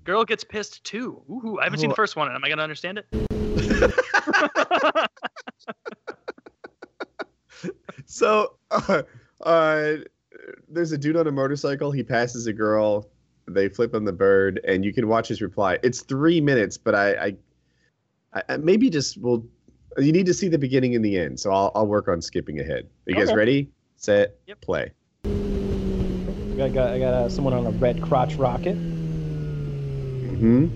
Girl 0.05 0.25
gets 0.25 0.45
pissed 0.45 0.83
too. 0.85 1.23
Ooh, 1.31 1.59
I 1.61 1.65
haven't 1.65 1.79
seen 1.81 1.91
the 1.91 1.97
first 1.97 2.17
one. 2.17 2.31
Am 2.33 2.45
I 2.45 2.49
gonna 2.49 2.63
understand 2.63 2.99
it? 2.99 3.07
So, 8.09 8.57
uh, 8.71 9.03
uh, 9.43 9.93
there's 10.69 10.93
a 10.93 10.99
dude 10.99 11.17
on 11.17 11.27
a 11.27 11.33
motorcycle. 11.33 11.91
He 11.91 12.03
passes 12.03 12.47
a 12.47 12.53
girl. 12.53 13.09
They 13.49 13.69
flip 13.69 13.95
on 13.95 14.05
the 14.05 14.13
bird, 14.13 14.61
and 14.65 14.85
you 14.85 14.93
can 14.93 15.09
watch 15.09 15.29
his 15.29 15.41
reply. 15.43 15.79
It's 15.83 16.03
three 16.03 16.41
minutes, 16.41 16.77
but 16.79 16.95
I, 16.95 17.11
I, 17.15 17.37
I- 18.35 18.43
I 18.51 18.57
maybe 18.59 18.91
just 18.91 19.19
will. 19.21 19.45
You 19.99 20.13
need 20.13 20.27
to 20.27 20.35
see 20.35 20.49
the 20.49 20.59
beginning 20.59 20.95
and 20.95 21.03
the 21.05 21.19
end, 21.19 21.41
so 21.41 21.51
I'll, 21.53 21.73
I'll 21.75 21.87
work 21.87 22.07
on 22.09 22.21
skipping 22.21 22.61
ahead. 22.61 22.87
Are 23.07 23.11
you 23.13 23.17
guys 23.17 23.35
ready? 23.35 23.71
Set. 23.97 24.37
Yep. 24.47 24.61
Play. 24.61 24.93
I 25.25 26.69
got, 26.69 26.93
I 26.93 26.99
got 26.99 27.15
uh, 27.15 27.29
someone 27.31 27.55
on 27.55 27.67
a 27.67 27.71
red 27.71 28.03
crotch 28.03 28.37
rocket. 28.37 28.77
Hmm 30.39 30.67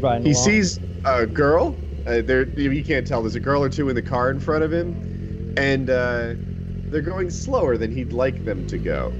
riding 0.00 0.26
He 0.26 0.30
along. 0.30 0.34
sees 0.34 0.80
a 1.04 1.26
girl. 1.26 1.80
Uh, 2.06 2.22
there, 2.22 2.48
you 2.58 2.84
can't 2.84 3.06
tell. 3.06 3.22
There's 3.22 3.34
a 3.34 3.40
girl 3.40 3.62
or 3.62 3.68
two 3.68 3.88
in 3.88 3.94
the 3.94 4.02
car 4.02 4.30
in 4.30 4.40
front 4.40 4.64
of 4.64 4.72
him, 4.72 4.98
and 5.56 5.90
uh, 5.90 6.34
they're 6.90 7.02
going 7.02 7.30
slower 7.30 7.76
than 7.78 7.92
he'd 7.92 8.12
like 8.12 8.44
them 8.44 8.66
to 8.66 8.78
go. 8.78 9.18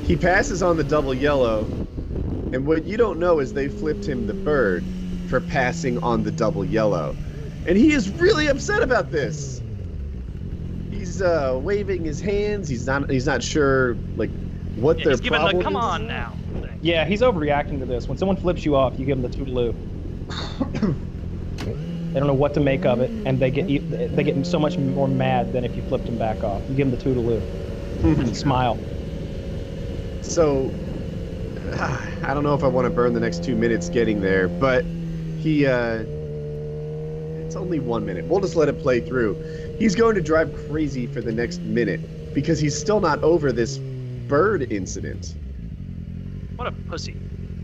He 0.00 0.16
passes 0.16 0.62
on 0.62 0.76
the 0.76 0.84
double 0.84 1.14
yellow, 1.14 1.72
and 2.52 2.66
what 2.66 2.86
you 2.86 2.96
don't 2.96 3.18
know 3.18 3.40
is 3.40 3.52
they 3.52 3.68
flipped 3.68 4.08
him 4.08 4.26
the 4.26 4.34
bird 4.34 4.90
for 5.26 5.40
passing 5.40 5.98
on 6.00 6.22
the 6.22 6.32
double 6.32 6.64
yellow. 6.64 7.18
And 7.68 7.76
he 7.78 7.92
is 7.92 8.10
really 8.18 8.48
upset 8.48 8.82
about 8.82 9.12
this. 9.12 9.62
He's 10.90 11.20
uh, 11.20 11.58
waving 11.62 12.04
his 12.04 12.20
hands. 12.20 12.68
He's 12.68 12.86
not. 12.86 13.10
He's 13.10 13.26
not 13.26 13.42
sure 13.42 14.00
like 14.16 14.32
what 14.74 14.96
Yeah, 14.98 15.04
their 15.04 15.12
he's 15.12 15.20
giving 15.20 15.40
problem 15.40 15.58
the 15.58 15.62
come 15.62 15.76
is. 15.76 15.76
on 15.76 16.06
now. 16.06 16.38
thing. 16.60 16.78
Yeah, 16.80 17.04
he's 17.04 17.20
overreacting 17.20 17.80
to 17.80 17.86
this. 17.86 18.08
When 18.08 18.16
someone 18.16 18.36
flips 18.38 18.64
you 18.64 18.74
off, 18.74 18.98
you 18.98 19.06
give 19.06 19.20
them 19.20 19.22
the 19.22 19.28
toodaloo. 19.30 19.74
they 22.14 22.20
don't 22.20 22.26
know 22.26 22.34
what 22.34 22.54
to 22.54 22.60
make 22.60 22.86
of 22.86 23.00
it, 23.00 23.14
and 23.24 23.40
they 23.40 23.50
get 23.50 23.66
they 24.14 24.24
get 24.24 24.46
so 24.46 24.58
much 24.58 24.78
more 24.78 25.08
mad 25.08 25.52
than 25.52 25.64
if 25.64 25.76
you 25.76 25.82
flipped 25.82 26.06
them 26.06 26.18
back 26.18 26.42
off. 26.42 26.64
You 26.68 26.74
give 26.74 26.90
them 26.90 26.96
the 26.96 27.04
toodaloo 27.04 27.44
and 28.02 28.36
smile. 28.36 28.82
So 30.20 30.74
I 31.72 32.32
don't 32.34 32.44
know 32.44 32.54
if 32.54 32.62
I 32.64 32.68
want 32.68 32.86
to 32.86 32.90
burn 32.90 33.12
the 33.12 33.20
next 33.20 33.44
two 33.44 33.56
minutes 33.56 33.88
getting 33.88 34.20
there, 34.20 34.48
but 34.48 34.84
he. 35.36 35.66
uh 35.66 36.04
It's 37.48 37.56
only 37.56 37.78
one 37.80 38.04
minute. 38.04 38.26
We'll 38.26 38.42
just 38.42 38.56
let 38.56 38.68
it 38.68 38.78
play 38.78 39.00
through. 39.00 39.34
He's 39.78 39.94
going 39.94 40.14
to 40.16 40.20
drive 40.20 40.52
crazy 40.68 41.06
for 41.06 41.22
the 41.22 41.32
next 41.32 41.62
minute 41.62 42.34
because 42.34 42.60
he's 42.60 42.76
still 42.76 43.00
not 43.00 43.24
over 43.24 43.52
this 43.52 43.78
bird 44.28 44.70
incident. 44.70 45.34
What 46.56 46.68
a 46.68 46.72
pussy. 46.90 47.16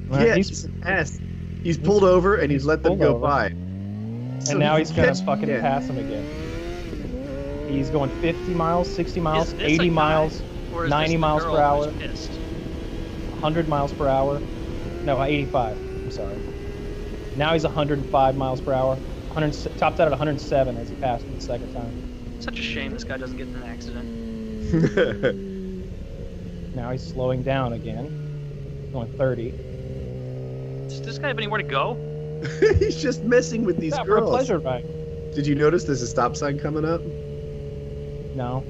Well, 0.08 0.26
yeah, 0.26 0.36
he's- 0.36 0.48
he's, 0.48 0.64
an 0.64 0.82
ass. 0.86 1.20
He's 1.62 1.76
pulled 1.76 2.02
over 2.02 2.36
and 2.36 2.50
he's 2.50 2.64
let 2.64 2.82
them 2.82 2.96
go 2.96 3.16
over. 3.16 3.18
by. 3.18 3.46
and 4.48 4.58
now 4.58 4.78
he's 4.78 4.90
gonna 4.90 5.14
fucking 5.14 5.50
pass 5.60 5.86
him 5.86 5.98
again. 5.98 6.24
He's 7.68 7.90
going 7.90 8.08
50 8.08 8.54
miles, 8.54 8.88
60 8.90 9.20
miles, 9.20 9.48
Is 9.48 9.54
this 9.54 9.62
a 9.64 9.82
80 9.82 9.90
miles, 9.90 10.42
90 10.72 11.16
miles 11.18 11.44
per 11.44 11.60
hour? 11.60 11.92
100 13.28 13.68
miles 13.68 13.92
per 13.92 14.08
hour. 14.08 14.40
No, 15.02 15.22
85. 15.22 15.76
I'm 16.04 16.10
sorry. 16.10 16.38
Now 17.36 17.52
he's 17.52 17.64
105 17.64 18.36
miles 18.36 18.62
per 18.62 18.72
hour. 18.72 18.98
100, 19.34 19.78
topped 19.78 20.00
out 20.00 20.06
at 20.06 20.10
107 20.10 20.76
as 20.76 20.88
he 20.88 20.94
passed 20.96 21.24
him 21.24 21.34
the 21.34 21.40
second 21.40 21.72
time. 21.72 22.40
Such 22.40 22.58
a 22.58 22.62
shame 22.62 22.92
this 22.92 23.04
guy 23.04 23.16
doesn't 23.16 23.36
get 23.36 23.48
in 23.48 23.56
an 23.56 23.62
accident. 23.64 25.54
Now 26.74 26.90
he's 26.90 27.02
slowing 27.02 27.42
down 27.42 27.72
again. 27.72 28.90
Going 28.92 29.16
30. 29.16 29.50
Does 30.88 31.02
this 31.02 31.18
guy 31.18 31.28
have 31.28 31.38
anywhere 31.38 31.62
to 31.62 31.68
go? 31.68 31.96
he's 32.80 33.00
just 33.00 33.22
messing 33.22 33.64
with 33.64 33.78
these 33.78 33.96
yeah, 33.96 34.02
for 34.04 34.16
a 34.16 34.20
girls. 34.20 34.30
pleasure 34.30 34.58
ride. 34.58 34.84
Did 35.34 35.46
you 35.46 35.54
notice 35.54 35.84
there's 35.84 36.02
a 36.02 36.06
stop 36.06 36.36
sign 36.36 36.58
coming 36.58 36.84
up? 36.84 37.00
No. 38.34 38.64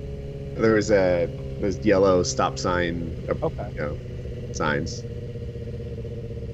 There 0.56 0.74
was 0.74 0.90
a 0.90 1.28
those 1.60 1.84
yellow 1.84 2.22
stop 2.22 2.58
sign, 2.58 3.16
uh, 3.28 3.46
Okay. 3.46 3.64
you 3.74 3.80
know, 3.82 3.98
signs. 4.52 5.02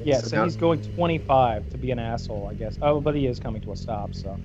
Yeah, 0.05 0.19
So 0.19 0.29
so 0.29 0.37
now- 0.37 0.45
he's 0.45 0.57
going 0.57 0.81
25 0.81 1.69
to 1.71 1.79
be 1.79 1.91
an 1.91 1.99
asshole, 1.99 2.49
I 2.49 2.55
guess. 2.55 2.79
Oh, 2.83 3.01
but 3.01 3.15
he 3.15 3.27
is 3.27 3.39
coming 3.39 3.63
to 3.63 3.73
a 3.73 3.77
stop, 3.77 4.15
so. 4.15 4.37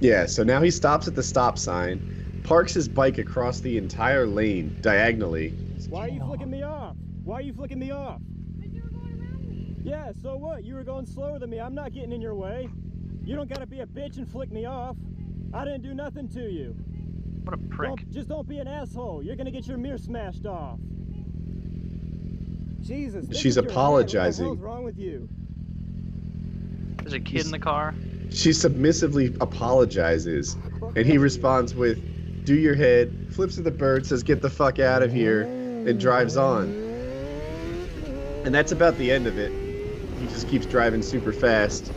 Yeah, 0.00 0.26
so 0.26 0.42
now 0.42 0.60
he 0.62 0.70
stops 0.70 1.08
at 1.08 1.14
the 1.14 1.22
stop 1.22 1.58
sign, 1.58 2.40
parks 2.44 2.72
his 2.74 2.88
bike 2.88 3.18
across 3.18 3.60
the 3.60 3.76
entire 3.76 4.26
lane 4.26 4.76
diagonally. 4.80 5.50
Why 5.88 6.06
are 6.06 6.10
you 6.10 6.20
flicking 6.24 6.50
me 6.50 6.62
off? 6.62 6.96
Why 7.24 7.38
are 7.38 7.42
you 7.42 7.52
flicking 7.52 7.78
me 7.78 7.90
off? 7.90 8.20
Yeah, 9.82 10.12
so 10.22 10.36
what? 10.36 10.64
You 10.64 10.74
were 10.74 10.84
going 10.84 11.06
slower 11.06 11.38
than 11.38 11.50
me. 11.50 11.58
I'm 11.60 11.74
not 11.74 11.92
getting 11.92 12.12
in 12.12 12.20
your 12.20 12.34
way. 12.34 12.68
You 13.24 13.34
don't 13.36 13.48
gotta 13.48 13.66
be 13.66 13.80
a 13.80 13.86
bitch 13.86 14.18
and 14.18 14.28
flick 14.30 14.50
me 14.50 14.66
off. 14.66 14.96
I 15.52 15.64
didn't 15.64 15.82
do 15.82 15.94
nothing 15.94 16.28
to 16.30 16.50
you. 16.50 16.74
What 17.44 17.54
a 17.54 17.58
prick. 17.58 17.88
Don't, 17.88 18.10
just 18.10 18.28
don't 18.28 18.46
be 18.46 18.58
an 18.58 18.68
asshole. 18.68 19.22
You're 19.22 19.36
gonna 19.36 19.50
get 19.50 19.66
your 19.66 19.78
mirror 19.78 19.98
smashed 19.98 20.46
off. 20.46 20.78
Jesus. 22.82 23.26
She's 23.36 23.56
with 23.56 23.64
your 23.64 23.64
head. 23.64 23.70
apologizing. 23.70 24.48
What's 24.48 24.60
wrong 24.60 24.84
with 24.84 24.98
you? 24.98 25.28
There's 27.02 27.12
a 27.12 27.20
kid 27.20 27.44
in 27.44 27.50
the 27.50 27.58
car. 27.58 27.94
She 28.30 28.52
submissively 28.52 29.34
apologizes, 29.40 30.56
and 30.94 31.06
he 31.06 31.18
responds 31.18 31.74
with, 31.74 31.98
"Do 32.44 32.54
your 32.54 32.74
head." 32.74 33.12
Flips 33.30 33.56
to 33.56 33.62
the 33.62 33.70
bird, 33.70 34.06
says, 34.06 34.22
"Get 34.22 34.42
the 34.42 34.50
fuck 34.50 34.78
out 34.78 35.02
of 35.02 35.12
here," 35.12 35.42
and 35.42 35.98
drives 35.98 36.36
on. 36.36 36.68
And 38.44 38.54
that's 38.54 38.72
about 38.72 38.96
the 38.98 39.10
end 39.10 39.26
of 39.26 39.38
it. 39.38 39.52
He 40.18 40.26
just 40.26 40.48
keeps 40.48 40.66
driving 40.66 41.02
super 41.02 41.32
fast. 41.32 41.92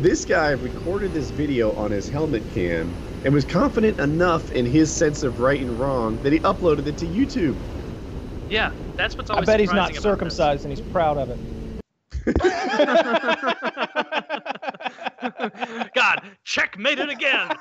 This 0.00 0.24
guy 0.24 0.50
recorded 0.50 1.12
this 1.12 1.30
video 1.30 1.72
on 1.72 1.90
his 1.90 2.08
helmet 2.08 2.48
cam 2.52 2.94
and 3.24 3.34
was 3.34 3.44
confident 3.44 4.00
enough 4.00 4.50
in 4.52 4.64
his 4.66 4.92
sense 4.92 5.22
of 5.22 5.40
right 5.40 5.60
and 5.60 5.78
wrong 5.78 6.18
that 6.22 6.32
he 6.32 6.40
uploaded 6.40 6.86
it 6.86 6.96
to 6.98 7.06
YouTube. 7.06 7.56
Yeah, 8.48 8.72
that's 9.00 9.16
what's 9.16 9.30
I 9.30 9.40
bet 9.40 9.60
he's 9.60 9.72
not 9.72 9.94
surprising 9.94 9.94
about 9.94 9.94
this. 9.94 10.02
circumcised 10.02 10.64
and 10.64 10.72
he's 10.72 10.80
proud 10.92 11.18
of 11.18 11.30
it. 11.30 11.38
God, 15.94 16.22
checkmate 16.44 16.98
it 16.98 17.08
again. 17.08 17.48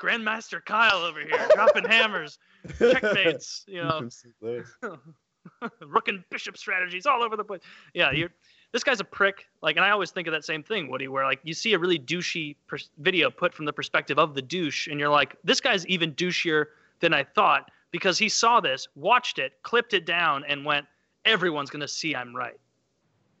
Grandmaster 0.00 0.64
Kyle 0.64 0.98
over 0.98 1.20
here 1.20 1.48
dropping 1.54 1.84
hammers, 1.84 2.38
checkmates. 2.78 3.64
You 3.66 3.84
know, 3.84 4.08
rook 5.86 6.08
and 6.08 6.24
bishop 6.30 6.56
strategies 6.56 7.06
all 7.06 7.22
over 7.22 7.36
the 7.36 7.44
place. 7.44 7.60
Yeah, 7.94 8.10
you're. 8.10 8.30
This 8.72 8.82
guy's 8.82 9.00
a 9.00 9.04
prick. 9.04 9.46
Like, 9.62 9.76
and 9.76 9.84
I 9.84 9.90
always 9.90 10.10
think 10.10 10.26
of 10.26 10.32
that 10.32 10.44
same 10.44 10.62
thing, 10.62 10.90
Woody, 10.90 11.08
where 11.08 11.24
like 11.24 11.40
you 11.44 11.54
see 11.54 11.72
a 11.72 11.78
really 11.78 11.98
douchey 11.98 12.56
pers- 12.66 12.90
video 12.98 13.30
put 13.30 13.54
from 13.54 13.64
the 13.64 13.72
perspective 13.72 14.18
of 14.18 14.34
the 14.34 14.42
douche, 14.42 14.88
and 14.88 15.00
you're 15.00 15.08
like, 15.08 15.36
this 15.44 15.60
guy's 15.60 15.86
even 15.86 16.12
douchier 16.12 16.66
than 17.00 17.14
I 17.14 17.24
thought 17.24 17.70
because 17.96 18.18
he 18.18 18.28
saw 18.28 18.60
this, 18.60 18.86
watched 18.94 19.38
it, 19.38 19.54
clipped 19.62 19.94
it 19.94 20.04
down, 20.04 20.44
and 20.46 20.66
went, 20.66 20.84
everyone's 21.24 21.70
gonna 21.70 21.88
see 21.88 22.14
I'm 22.14 22.36
right. 22.36 22.60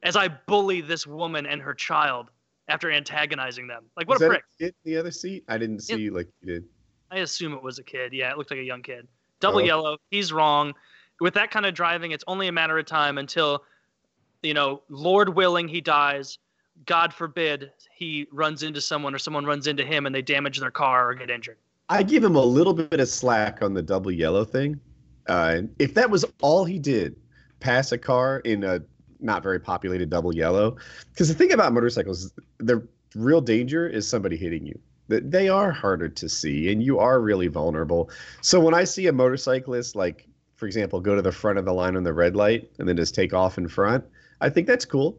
As 0.02 0.16
I 0.16 0.28
bully 0.28 0.80
this 0.80 1.06
woman 1.06 1.44
and 1.44 1.60
her 1.60 1.74
child 1.74 2.30
after 2.68 2.90
antagonizing 2.90 3.66
them. 3.66 3.84
Like, 3.98 4.08
what 4.08 4.14
Was 4.18 4.22
a 4.22 4.28
prick. 4.28 4.44
kid 4.58 4.74
the 4.84 4.96
other 4.96 5.10
seat? 5.10 5.44
I 5.46 5.58
didn't 5.58 5.80
see 5.80 6.08
like 6.08 6.26
you 6.40 6.54
did. 6.54 6.64
I 7.10 7.18
assume 7.18 7.52
it 7.52 7.62
was 7.62 7.78
a 7.78 7.82
kid. 7.82 8.14
Yeah, 8.14 8.30
it 8.30 8.38
looked 8.38 8.50
like 8.50 8.60
a 8.60 8.64
young 8.64 8.80
kid. 8.80 9.06
Oh. 9.06 9.14
Double 9.40 9.58
Oh. 9.58 9.64
yellow. 9.64 9.98
He's 10.10 10.32
wrong. 10.32 10.72
With 11.20 11.34
that 11.34 11.50
kind 11.50 11.66
of 11.66 11.74
driving, 11.74 12.12
it's 12.12 12.24
only 12.26 12.48
a 12.48 12.52
matter 12.52 12.78
of 12.78 12.86
time 12.86 13.18
until, 13.18 13.62
you 14.42 14.54
know, 14.54 14.82
Lord 14.88 15.28
willing, 15.36 15.68
he 15.68 15.82
dies. 15.82 16.38
God 16.86 17.12
forbid 17.12 17.72
he 17.94 18.26
runs 18.32 18.62
into 18.62 18.80
someone 18.80 19.14
or 19.14 19.18
someone 19.18 19.44
runs 19.44 19.66
into 19.66 19.84
him 19.84 20.06
and 20.06 20.14
they 20.14 20.22
damage 20.22 20.58
their 20.58 20.70
car 20.70 21.10
or 21.10 21.14
get 21.14 21.28
injured. 21.30 21.58
I 21.88 22.02
give 22.02 22.24
him 22.24 22.36
a 22.36 22.44
little 22.44 22.74
bit 22.74 23.00
of 23.00 23.08
slack 23.08 23.62
on 23.62 23.74
the 23.74 23.82
double 23.82 24.10
yellow 24.10 24.44
thing. 24.44 24.80
Uh, 25.28 25.62
if 25.78 25.94
that 25.94 26.10
was 26.10 26.24
all 26.40 26.64
he 26.64 26.78
did, 26.78 27.16
pass 27.60 27.92
a 27.92 27.98
car 27.98 28.40
in 28.40 28.64
a 28.64 28.80
not 29.20 29.42
very 29.42 29.58
populated 29.58 30.10
double 30.10 30.34
yellow, 30.34 30.76
because 31.12 31.28
the 31.28 31.34
thing 31.34 31.52
about 31.52 31.72
motorcycles, 31.72 32.32
the 32.58 32.86
real 33.14 33.40
danger 33.40 33.88
is 33.88 34.06
somebody 34.06 34.36
hitting 34.36 34.66
you. 34.66 34.78
That 35.08 35.30
they 35.30 35.48
are 35.48 35.70
harder 35.70 36.08
to 36.08 36.28
see, 36.28 36.72
and 36.72 36.82
you 36.82 36.98
are 36.98 37.20
really 37.20 37.46
vulnerable. 37.46 38.10
So 38.40 38.58
when 38.58 38.74
I 38.74 38.82
see 38.82 39.06
a 39.06 39.12
motorcyclist, 39.12 39.94
like 39.94 40.26
for 40.56 40.66
example, 40.66 41.00
go 41.00 41.14
to 41.14 41.22
the 41.22 41.32
front 41.32 41.58
of 41.58 41.64
the 41.64 41.72
line 41.72 41.96
on 41.96 42.02
the 42.02 42.12
red 42.12 42.34
light 42.34 42.70
and 42.78 42.88
then 42.88 42.96
just 42.96 43.14
take 43.14 43.32
off 43.32 43.58
in 43.58 43.68
front, 43.68 44.04
I 44.40 44.48
think 44.50 44.66
that's 44.66 44.84
cool. 44.84 45.18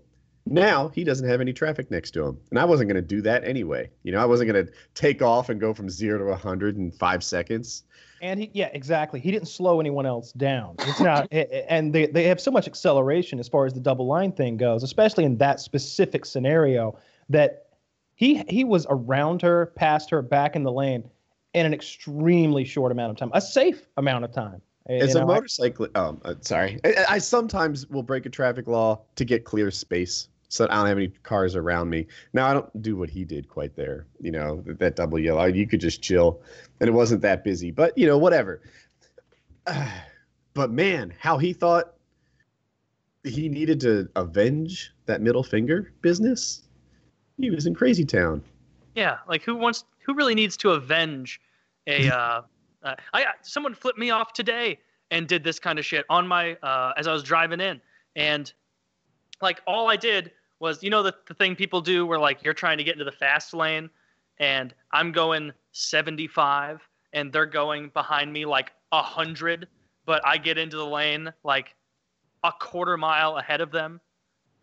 Now 0.52 0.90
he 0.90 1.04
doesn't 1.04 1.28
have 1.28 1.42
any 1.42 1.54
traffic 1.54 1.90
next 1.92 2.12
to 2.12 2.26
him, 2.26 2.38
and 2.52 2.60
I 2.60 2.66
wasn't 2.66 2.90
going 2.90 3.02
to 3.02 3.08
do 3.08 3.22
that 3.22 3.44
anyway. 3.44 3.90
You 4.04 4.12
know, 4.12 4.20
I 4.20 4.26
wasn't 4.26 4.52
going 4.52 4.66
to 4.66 4.72
take 4.94 5.22
off 5.22 5.50
and 5.50 5.60
go 5.60 5.74
from 5.74 5.90
zero 5.90 6.18
to 6.20 6.26
a 6.26 6.36
hundred 6.36 6.78
in 6.78 6.92
five 6.92 7.24
seconds. 7.24 7.84
And 8.22 8.40
he, 8.40 8.50
yeah, 8.54 8.70
exactly. 8.74 9.20
He 9.20 9.30
didn't 9.32 9.48
slow 9.48 9.80
anyone 9.80 10.06
else 10.08 10.32
down. 10.32 10.76
It's 10.80 11.00
not, 11.00 11.28
a- 11.32 11.38
a- 11.56 11.72
and 11.72 11.94
they, 11.94 12.08
they 12.08 12.24
have 12.24 12.42
so 12.42 12.50
much 12.50 12.68
acceleration 12.68 13.40
as 13.40 13.48
far 13.48 13.66
as 13.68 13.74
the 13.74 13.80
double 13.80 14.08
line 14.08 14.32
thing 14.32 14.58
goes, 14.58 14.82
especially 14.84 15.24
in 15.24 15.38
that 15.38 15.60
specific 15.60 16.26
scenario 16.26 16.98
that 17.30 17.68
he 18.16 18.44
he 18.50 18.64
was 18.64 18.88
around 18.90 19.44
her, 19.44 19.68
past 19.76 20.10
her, 20.10 20.22
back 20.24 20.56
in 20.56 20.64
the 20.64 20.72
lane 20.72 21.08
in 21.54 21.66
an 21.66 21.74
extremely 21.74 22.66
short 22.66 22.92
amount 22.92 23.12
of 23.12 23.18
time, 23.18 23.30
a 23.34 23.42
safe 23.42 23.88
amount 23.98 24.26
of 24.26 24.32
time. 24.32 24.62
As 24.90 25.14
a 25.16 25.20
know, 25.20 25.26
I- 25.26 25.36
motorcyclist, 25.36 25.96
um, 25.96 26.20
uh, 26.26 26.34
sorry, 26.42 26.80
I, 26.86 27.06
I 27.10 27.18
sometimes 27.20 27.88
will 27.88 28.04
break 28.04 28.26
a 28.26 28.30
traffic 28.30 28.66
law 28.68 29.02
to 29.18 29.26
get 29.26 29.44
clear 29.44 29.70
space 29.70 30.30
so 30.50 30.64
that 30.64 30.72
I 30.72 30.78
don't 30.78 30.88
have 30.88 30.98
any 30.98 31.10
cars 31.24 31.56
around 31.56 31.90
me. 31.90 32.08
Now 32.34 32.48
I 32.48 32.54
don't 32.54 32.82
do 32.82 32.96
what 32.96 33.10
he 33.10 33.26
did 33.26 33.50
quite 33.50 33.76
there. 33.76 34.08
You 34.20 34.32
know 34.32 34.64
that, 34.66 34.80
that 34.80 34.96
double 34.96 35.20
yellow. 35.20 35.46
You 35.46 35.68
could 35.68 35.82
just 35.82 36.02
chill, 36.02 36.42
and 36.80 36.88
it 36.88 36.94
wasn't 36.94 37.22
that 37.22 37.44
busy. 37.44 37.72
But 37.72 37.98
you 37.98 38.08
know 38.08 38.18
whatever. 38.18 38.62
but 40.54 40.72
man, 40.72 41.14
how 41.20 41.38
he 41.38 41.54
thought 41.54 41.94
he 43.24 43.50
needed 43.50 43.80
to 43.82 44.10
avenge 44.16 44.94
that 45.06 45.22
middle 45.22 45.44
finger 45.44 45.92
business. 46.02 46.64
He 47.38 47.50
was 47.50 47.66
in 47.66 47.76
crazy 47.76 48.06
town. 48.06 48.44
Yeah, 48.96 49.18
like 49.28 49.44
who 49.44 49.56
wants 49.56 49.86
who 50.06 50.14
really 50.14 50.36
needs 50.36 50.58
to 50.58 50.72
avenge 50.72 51.42
a 51.88 52.08
uh, 52.10 52.42
uh 52.84 52.96
I 53.14 53.24
I- 53.24 53.34
someone 53.42 53.76
flipped 53.76 54.00
me 54.00 54.12
off 54.12 54.34
today 54.34 54.80
and 55.12 55.28
did 55.28 55.44
this 55.44 55.60
kind 55.60 55.80
of 55.80 55.86
shit 55.86 56.06
on 56.10 56.28
my 56.28 56.54
uh 56.64 56.94
as 56.98 57.08
I 57.08 57.14
was 57.14 57.24
driving 57.24 57.60
in 57.60 57.82
and 58.16 58.52
like 59.42 59.62
all 59.68 59.90
I 59.90 59.96
did 59.96 60.32
was 60.60 60.82
you 60.84 60.90
know 60.90 61.04
the, 61.04 61.14
the 61.28 61.34
thing 61.34 61.56
people 61.56 61.82
do 61.82 62.06
where 62.06 62.20
like 62.20 62.44
you're 62.44 62.54
trying 62.54 62.78
to 62.78 62.84
get 62.84 62.94
into 62.94 63.06
the 63.06 63.12
fast 63.12 63.54
lane 63.54 63.90
and 64.40 64.74
I'm 64.92 65.12
going 65.12 65.52
75 65.72 66.82
and 67.14 67.32
they're 67.32 67.46
going 67.46 67.90
behind 67.90 68.32
me 68.32 68.46
like 68.46 68.72
100 68.90 69.68
but 70.06 70.22
I 70.26 70.38
get 70.38 70.58
into 70.58 70.78
the 70.78 70.86
lane 70.86 71.32
like 71.44 71.76
a 72.44 72.52
quarter 72.52 72.98
mile 72.98 73.38
ahead 73.38 73.62
of 73.62 73.72
them 73.72 74.00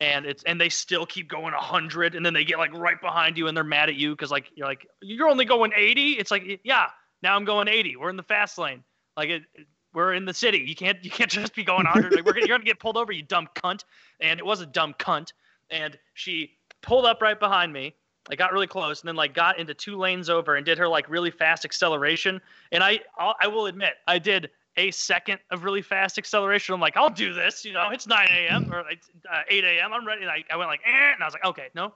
and 0.01 0.27
it's 0.27 0.43
and 0.45 0.61
they 0.61 0.69
still 0.69 1.07
keep 1.07 1.29
going 1.29 1.53
100 1.53 2.15
and 2.15 2.25
then 2.25 2.35
they 2.35 2.45
get 2.45 2.59
like 2.59 2.73
right 2.75 3.01
behind 3.01 3.39
you 3.39 3.47
and 3.49 3.57
they're 3.57 3.65
mad 3.65 3.89
at 3.89 3.95
you 3.95 4.11
because 4.11 4.31
like 4.31 4.51
you're 4.55 4.67
like 4.67 4.87
you're 5.03 5.29
only 5.29 5.45
going 5.45 5.73
80 5.77 6.13
it's 6.13 6.31
like 6.31 6.61
yeah 6.65 6.87
now 7.23 7.37
i'm 7.37 7.45
going 7.45 7.69
80 7.69 7.97
we're 7.97 8.11
in 8.11 8.17
the 8.17 8.23
fast 8.23 8.59
lane. 8.59 8.83
Like 9.17 9.29
it, 9.29 9.43
it- 9.55 9.67
we're 9.95 10.15
in 10.15 10.25
the 10.25 10.35
city 10.35 10.59
you 10.59 10.75
can't 10.75 11.03
you 11.05 11.11
can't 11.11 11.31
just 11.41 11.55
be 11.55 11.65
going 11.65 11.85
100 11.85 12.13
like 12.13 12.25
we're 12.25 12.33
gonna, 12.33 12.47
you're 12.47 12.59
gonna 12.59 12.65
get 12.65 12.79
pulled 12.79 12.97
over 12.97 13.13
you 13.13 13.23
dumb 13.23 13.49
cunt 13.55 13.85
and 14.21 14.39
it 14.39 14.47
was 14.47 14.61
a 14.61 14.67
dumb 14.67 14.95
cunt 14.99 15.33
and 15.71 15.99
she 16.15 16.53
pulled 16.83 17.07
up 17.07 17.23
right 17.23 17.41
behind 17.41 17.73
me 17.73 17.95
I 18.31 18.37
got 18.37 18.53
really 18.53 18.67
close 18.67 19.01
and 19.01 19.09
then 19.09 19.17
like 19.17 19.35
got 19.35 19.59
into 19.59 19.75
two 19.75 19.97
lanes 19.97 20.31
over 20.31 20.57
and 20.57 20.65
did 20.65 20.79
her 20.79 20.89
like 20.89 21.09
really 21.09 21.31
fast 21.31 21.65
acceleration 21.65 22.41
and 22.73 22.83
I 22.83 23.01
I'll, 23.19 23.35
I 23.41 23.47
will 23.47 23.67
admit 23.67 23.95
I 24.07 24.19
did 24.19 24.51
a 24.77 24.91
second 24.91 25.39
of 25.51 25.65
really 25.65 25.83
fast 25.83 26.19
acceleration. 26.19 26.75
I'm 26.75 26.81
like, 26.81 26.97
I'll 26.97 27.11
do 27.11 27.33
this. 27.33 27.65
You 27.65 27.73
know, 27.73 27.91
it's 27.91 28.07
9 28.07 28.29
a.m. 28.29 28.73
or 28.73 28.83
like, 28.83 29.03
uh, 29.33 29.43
8 29.49 29.65
a.m. 29.65 29.93
I'm 29.93 30.07
ready. 30.07 30.23
And 30.23 30.31
I, 30.31 30.43
I 30.51 30.57
went 30.57 30.69
like, 30.69 30.81
eh, 30.85 31.13
and 31.13 31.23
I 31.23 31.27
was 31.27 31.35
like, 31.35 31.45
okay, 31.45 31.69
no, 31.75 31.95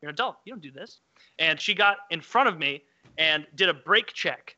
you're 0.00 0.10
an 0.10 0.14
adult. 0.14 0.36
You 0.44 0.52
don't 0.52 0.62
do 0.62 0.70
this. 0.70 1.00
And 1.38 1.60
she 1.60 1.74
got 1.74 1.98
in 2.10 2.20
front 2.20 2.48
of 2.48 2.58
me 2.58 2.82
and 3.16 3.46
did 3.54 3.68
a 3.68 3.74
brake 3.74 4.12
check, 4.12 4.56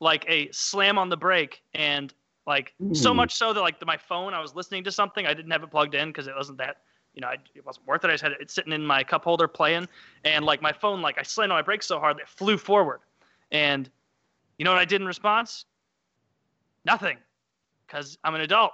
like 0.00 0.24
a 0.28 0.50
slam 0.52 0.98
on 0.98 1.08
the 1.08 1.16
brake, 1.16 1.62
and 1.74 2.12
like 2.46 2.74
so 2.92 3.10
hmm. 3.10 3.16
much 3.16 3.34
so 3.34 3.52
that 3.52 3.60
like 3.60 3.78
the, 3.78 3.86
my 3.86 3.96
phone, 3.96 4.34
I 4.34 4.40
was 4.40 4.54
listening 4.54 4.84
to 4.84 4.92
something. 4.92 5.26
I 5.26 5.34
didn't 5.34 5.50
have 5.50 5.62
it 5.62 5.70
plugged 5.70 5.94
in 5.94 6.08
because 6.08 6.26
it 6.26 6.34
wasn't 6.36 6.58
that. 6.58 6.78
You 7.14 7.22
know, 7.22 7.28
I, 7.28 7.36
it 7.54 7.66
wasn't 7.66 7.86
worth 7.86 8.04
it. 8.04 8.08
I 8.08 8.12
just 8.12 8.22
had 8.22 8.32
it 8.32 8.50
sitting 8.50 8.72
in 8.72 8.84
my 8.84 9.02
cup 9.02 9.24
holder 9.24 9.48
playing, 9.48 9.88
and 10.24 10.44
like 10.44 10.62
my 10.62 10.72
phone, 10.72 11.02
like 11.02 11.18
I 11.18 11.22
slammed 11.22 11.52
on 11.52 11.58
my 11.58 11.62
brakes 11.62 11.86
so 11.86 11.98
hard 11.98 12.16
that 12.16 12.22
it 12.22 12.28
flew 12.28 12.56
forward. 12.56 13.00
And 13.50 13.90
you 14.58 14.64
know 14.64 14.70
what 14.70 14.80
I 14.80 14.84
did 14.84 15.00
in 15.00 15.06
response? 15.06 15.64
Nothing, 16.84 17.18
because 17.86 18.18
I'm 18.24 18.34
an 18.34 18.40
adult, 18.40 18.72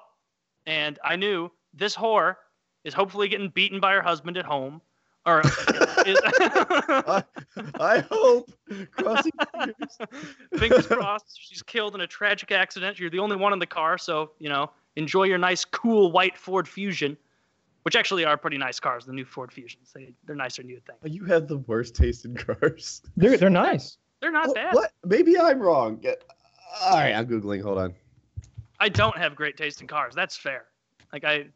and 0.67 0.99
I 1.03 1.17
knew 1.17 1.51
this 1.73 1.97
whore 1.97 2.37
is 2.85 2.95
hopefully 2.95 3.29
getting 3.29 3.49
beaten 3.49 3.81
by 3.81 3.93
her 3.93 4.03
husband 4.03 4.37
at 4.37 4.45
home, 4.45 4.81
or 5.27 5.41
is, 5.41 5.51
I, 6.27 7.23
I 7.81 8.05
hope. 8.11 8.53
Crossing 8.93 9.33
fingers. 9.53 9.99
fingers 10.59 10.87
crossed, 10.87 11.39
she's 11.41 11.63
killed 11.63 11.95
in 11.95 12.01
a 12.03 12.07
tragic 12.07 12.53
accident. 12.53 12.99
You're 12.99 13.11
the 13.11 13.19
only 13.21 13.37
one 13.37 13.53
in 13.53 13.59
the 13.59 13.67
car, 13.67 13.97
so 13.99 14.33
you 14.39 14.49
know 14.49 14.71
enjoy 14.97 15.25
your 15.25 15.39
nice, 15.39 15.65
cool 15.65 16.13
white 16.13 16.37
Ford 16.37 16.69
Fusion. 16.69 17.17
which 17.83 17.97
actually 17.97 18.25
are 18.25 18.37
pretty 18.37 18.59
nice 18.59 18.79
cars. 18.79 19.05
The 19.07 19.13
new 19.13 19.25
Ford 19.25 19.53
Fusions, 19.53 19.93
they 19.95 20.13
they're 20.27 20.37
nicer 20.37 20.63
than 20.63 20.69
oh, 20.69 20.71
you 20.71 20.77
would 20.77 20.87
think. 21.03 21.15
You 21.15 21.25
have 21.25 21.49
the 21.49 21.59
worst 21.59 21.95
taste 21.95 22.25
in 22.25 22.35
cars. 22.37 23.03
They're 23.17 23.37
they're 23.37 23.51
nice. 23.51 23.99
They're 24.21 24.33
not 24.33 24.49
What- 24.49 24.55
bad. 24.57 24.75
What? 24.75 24.93
Maybe 25.05 25.39
I'm 25.39 25.59
wrong. 25.61 26.03
All 26.83 26.97
right, 26.99 27.13
I'm 27.13 27.27
googling. 27.27 27.63
Hold 27.63 27.79
on. 27.79 27.95
I 28.81 28.89
don't 28.89 29.17
have 29.17 29.35
great 29.37 29.57
taste 29.57 29.81
in 29.81 29.87
cars. 29.87 30.15
That's 30.15 30.37
fair. 30.37 30.65
Like 31.13 31.25
I, 31.25 31.47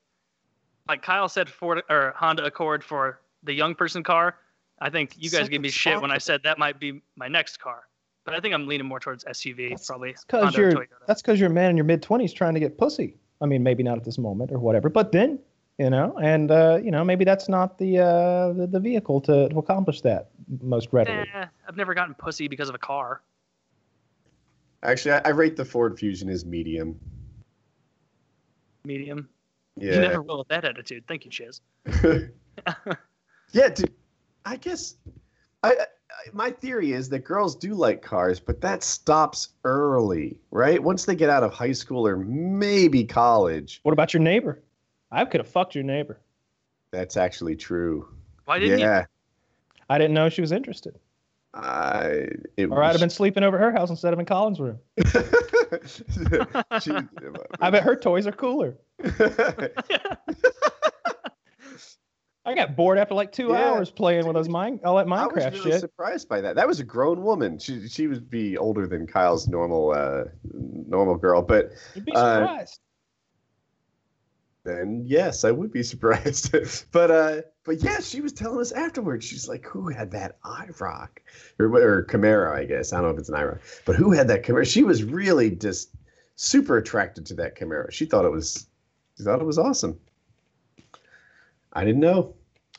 like 0.88 1.02
Kyle 1.02 1.28
said, 1.28 1.48
Ford 1.48 1.82
or 1.90 2.14
Honda 2.16 2.44
Accord 2.44 2.84
for 2.84 3.20
the 3.42 3.52
young 3.52 3.74
person 3.74 4.02
car. 4.02 4.36
I 4.80 4.90
think 4.90 5.14
you 5.16 5.30
guys 5.30 5.42
So 5.42 5.48
gave 5.48 5.60
me 5.60 5.70
shit 5.70 6.00
when 6.00 6.10
I 6.10 6.18
said 6.18 6.42
that 6.44 6.58
might 6.58 6.78
be 6.78 7.00
my 7.16 7.28
next 7.28 7.58
car. 7.58 7.82
But 8.24 8.34
I 8.34 8.40
think 8.40 8.54
I'm 8.54 8.66
leaning 8.66 8.86
more 8.86 9.00
towards 9.00 9.24
SUV, 9.24 9.70
That's- 9.70 9.86
probably 9.86 10.14
Because 10.26 10.56
you're 10.56 10.72
Toyota. 10.72 10.86
that's 11.06 11.22
because 11.22 11.40
you're 11.40 11.50
a 11.50 11.52
man 11.52 11.70
in 11.70 11.76
your 11.76 11.84
mid 11.84 12.02
twenties 12.02 12.32
trying 12.32 12.54
to 12.54 12.60
get 12.60 12.78
pussy. 12.78 13.16
I 13.40 13.46
mean, 13.46 13.62
maybe 13.62 13.82
not 13.82 13.96
at 13.96 14.04
this 14.04 14.18
moment 14.18 14.52
or 14.52 14.58
whatever, 14.58 14.88
but 14.88 15.12
then 15.12 15.38
you 15.78 15.90
know, 15.90 16.16
and 16.20 16.50
uh, 16.50 16.80
you 16.82 16.90
know, 16.90 17.04
maybe 17.04 17.24
that's 17.24 17.48
not 17.48 17.78
the 17.78 18.00
uh, 18.00 18.52
the, 18.52 18.66
the 18.66 18.80
vehicle 18.80 19.20
to, 19.22 19.48
to 19.48 19.58
accomplish 19.58 20.00
that 20.02 20.30
most 20.60 20.88
readily. 20.92 21.24
Eh, 21.32 21.46
I've 21.68 21.76
never 21.76 21.94
gotten 21.94 22.14
pussy 22.14 22.48
because 22.48 22.68
of 22.68 22.74
a 22.74 22.78
car. 22.78 23.22
Actually, 24.82 25.12
I, 25.12 25.20
I 25.26 25.28
rate 25.30 25.56
the 25.56 25.64
Ford 25.64 25.98
Fusion 25.98 26.28
as 26.28 26.44
medium. 26.44 26.98
Medium. 28.84 29.28
Yeah. 29.76 29.94
You 29.94 30.00
never 30.00 30.22
will 30.22 30.38
with 30.38 30.48
that 30.48 30.64
attitude. 30.64 31.04
Thank 31.06 31.24
you, 31.24 31.30
Chiz. 31.30 31.60
yeah, 33.52 33.68
dude. 33.68 33.92
I 34.44 34.56
guess 34.56 34.96
I, 35.62 35.70
I 35.72 35.86
my 36.32 36.50
theory 36.50 36.92
is 36.92 37.08
that 37.10 37.20
girls 37.20 37.54
do 37.56 37.74
like 37.74 38.02
cars, 38.02 38.40
but 38.40 38.60
that 38.60 38.82
stops 38.82 39.48
early, 39.64 40.40
right? 40.50 40.82
Once 40.82 41.04
they 41.04 41.14
get 41.14 41.30
out 41.30 41.42
of 41.42 41.52
high 41.52 41.72
school 41.72 42.06
or 42.06 42.16
maybe 42.16 43.04
college. 43.04 43.80
What 43.82 43.92
about 43.92 44.14
your 44.14 44.22
neighbor? 44.22 44.62
I 45.10 45.24
could 45.24 45.40
have 45.40 45.48
fucked 45.48 45.74
your 45.74 45.84
neighbor. 45.84 46.20
That's 46.90 47.16
actually 47.16 47.56
true. 47.56 48.08
Why 48.44 48.58
didn't 48.58 48.78
you? 48.78 48.84
yeah. 48.84 49.04
I 49.90 49.98
didn't 49.98 50.14
know 50.14 50.28
she 50.28 50.40
was 50.40 50.52
interested. 50.52 50.98
I 51.54 52.28
it 52.56 52.66
Or 52.66 52.82
I'd 52.82 52.92
have 52.92 53.00
been 53.00 53.08
sleeping 53.10 53.42
over 53.42 53.58
her 53.58 53.72
house 53.72 53.88
instead 53.90 54.12
of 54.12 54.18
in 54.18 54.26
Colin's 54.26 54.60
room. 54.60 54.78
She- 55.86 56.92
I 57.60 57.70
bet 57.70 57.82
her 57.82 57.94
toys 57.94 58.26
are 58.26 58.32
cooler. 58.32 58.76
I 62.48 62.54
got 62.54 62.74
bored 62.76 62.96
after 62.98 63.14
like 63.14 63.30
two 63.30 63.48
Yeah, 63.48 63.72
hours 63.72 63.90
playing 63.90 64.26
with 64.26 64.34
those 64.34 64.48
mine 64.48 64.80
all 64.82 64.96
that 64.96 65.06
Minecraft 65.06 65.34
shit. 65.34 65.42
I 65.44 65.50
was 65.50 65.58
really 65.60 65.70
shit. 65.72 65.80
surprised 65.80 66.28
by 66.30 66.40
that. 66.40 66.56
That 66.56 66.66
was 66.66 66.80
a 66.80 66.84
grown 66.84 67.22
woman. 67.22 67.58
She 67.58 67.86
she 67.88 68.06
would 68.06 68.30
be 68.30 68.56
older 68.56 68.86
than 68.86 69.06
Kyle's 69.06 69.46
normal 69.48 69.90
uh 69.92 70.24
normal 70.54 71.16
girl, 71.16 71.42
but 71.42 71.72
You'd 71.94 72.06
be 72.06 72.12
uh, 72.14 72.40
surprised. 72.40 72.80
then 74.64 75.02
yes, 75.04 75.44
I 75.44 75.50
would 75.50 75.70
be 75.70 75.82
surprised. 75.92 76.54
but 76.90 77.10
uh, 77.10 77.42
but 77.64 77.82
yeah, 77.82 78.00
she 78.00 78.22
was 78.22 78.32
telling 78.32 78.60
us 78.60 78.72
afterwards. 78.72 79.26
She's 79.26 79.46
like, 79.46 79.66
"Who 79.66 79.90
had 79.90 80.10
that 80.12 80.40
IROC 80.42 81.08
or 81.58 81.66
or 81.76 82.04
Camaro? 82.06 82.52
I 82.56 82.64
guess 82.64 82.94
I 82.94 82.96
don't 82.96 83.08
know 83.08 83.12
if 83.12 83.18
it's 83.18 83.28
an 83.28 83.34
IROC, 83.34 83.60
but 83.84 83.94
who 83.96 84.10
had 84.12 84.26
that 84.28 84.42
Camaro?" 84.42 84.66
She 84.66 84.84
was 84.84 85.04
really 85.04 85.50
just 85.50 85.90
super 86.36 86.78
attracted 86.78 87.26
to 87.26 87.34
that 87.34 87.56
Camaro. 87.58 87.90
She 87.92 88.06
thought 88.06 88.24
it 88.24 88.32
was, 88.32 88.68
she 89.18 89.24
thought 89.24 89.40
it 89.42 89.44
was 89.44 89.58
awesome. 89.58 89.98
I 91.74 91.84
didn't 91.84 92.00
know. 92.00 92.34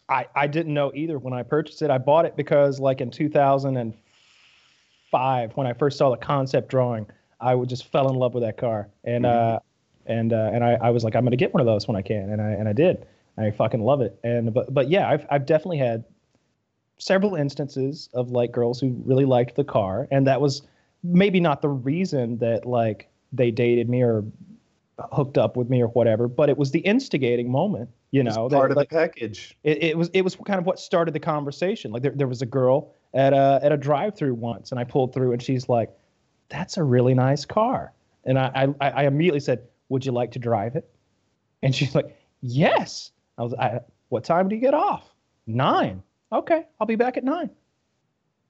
I, 0.09 0.25
I 0.35 0.47
didn't 0.47 0.73
know 0.73 0.91
either 0.95 1.19
when 1.19 1.33
I 1.33 1.43
purchased 1.43 1.81
it. 1.81 1.91
I 1.91 1.99
bought 1.99 2.25
it 2.25 2.35
because 2.35 2.79
like 2.79 2.99
in 2.99 3.11
2005, 3.11 5.51
when 5.55 5.67
I 5.67 5.73
first 5.73 5.97
saw 5.97 6.09
the 6.09 6.17
concept 6.17 6.69
drawing, 6.69 7.05
I 7.39 7.55
would 7.55 7.69
just 7.69 7.89
fell 7.91 8.09
in 8.09 8.15
love 8.15 8.33
with 8.33 8.43
that 8.43 8.57
car. 8.57 8.89
And 9.03 9.25
uh, 9.25 9.59
and 10.07 10.33
uh, 10.33 10.49
and 10.53 10.63
I, 10.63 10.73
I 10.73 10.89
was 10.89 11.03
like, 11.03 11.15
I'm 11.15 11.23
gonna 11.23 11.35
get 11.35 11.53
one 11.53 11.61
of 11.61 11.67
those 11.67 11.87
when 11.87 11.95
I 11.95 12.01
can, 12.01 12.31
and 12.31 12.41
I 12.41 12.51
and 12.51 12.67
I 12.67 12.73
did. 12.73 13.05
I 13.37 13.51
fucking 13.51 13.81
love 13.81 14.01
it. 14.01 14.19
And 14.23 14.53
but 14.53 14.73
but 14.73 14.89
yeah, 14.89 15.09
I've 15.09 15.25
I've 15.29 15.45
definitely 15.45 15.77
had 15.77 16.03
several 16.97 17.35
instances 17.35 18.09
of 18.13 18.31
like 18.31 18.51
girls 18.51 18.79
who 18.79 19.01
really 19.05 19.25
liked 19.25 19.55
the 19.55 19.63
car, 19.63 20.07
and 20.11 20.27
that 20.27 20.41
was 20.41 20.63
maybe 21.03 21.39
not 21.39 21.61
the 21.61 21.69
reason 21.69 22.39
that 22.39 22.65
like 22.65 23.07
they 23.31 23.51
dated 23.51 23.87
me 23.87 24.03
or 24.03 24.25
hooked 25.13 25.37
up 25.37 25.55
with 25.55 25.69
me 25.69 25.81
or 25.81 25.87
whatever, 25.87 26.27
but 26.27 26.49
it 26.49 26.57
was 26.57 26.71
the 26.71 26.79
instigating 26.79 27.49
moment. 27.49 27.89
You 28.11 28.23
know, 28.23 28.49
part 28.49 28.49
that, 28.49 28.71
of 28.71 28.77
like, 28.77 28.89
the 28.89 28.95
package. 28.95 29.55
it, 29.63 29.83
it 29.83 29.97
was 29.97 30.09
it 30.13 30.23
was 30.23 30.35
kind 30.35 30.57
of 30.57 30.65
what 30.65 30.79
started 30.79 31.13
the 31.13 31.19
conversation. 31.19 31.91
Like 31.91 32.01
there, 32.01 32.13
there 32.15 32.27
was 32.27 32.41
a 32.41 32.45
girl 32.45 32.95
at 33.13 33.33
a 33.33 33.59
at 33.61 33.71
a 33.71 33.77
drive 33.77 34.15
through 34.15 34.33
once, 34.33 34.71
and 34.71 34.79
I 34.79 34.83
pulled 34.83 35.13
through, 35.13 35.33
and 35.33 35.41
she's 35.41 35.69
like, 35.69 35.91
"That's 36.49 36.77
a 36.77 36.83
really 36.83 37.13
nice 37.13 37.45
car," 37.45 37.93
and 38.25 38.39
I 38.39 38.73
I, 38.81 38.89
I 38.89 39.03
immediately 39.05 39.39
said, 39.39 39.61
"Would 39.89 40.05
you 40.05 40.11
like 40.11 40.31
to 40.31 40.39
drive 40.39 40.75
it?" 40.75 40.89
And 41.61 41.75
she's 41.75 41.93
like, 41.93 42.17
"Yes." 42.41 43.11
I 43.37 43.43
was, 43.43 43.53
I, 43.53 43.81
"What 44.09 44.23
time 44.23 44.49
do 44.49 44.55
you 44.55 44.61
get 44.61 44.73
off?" 44.73 45.13
Nine. 45.45 46.01
Okay, 46.31 46.65
I'll 46.79 46.87
be 46.87 46.95
back 46.95 47.15
at 47.15 47.23
nine. 47.23 47.51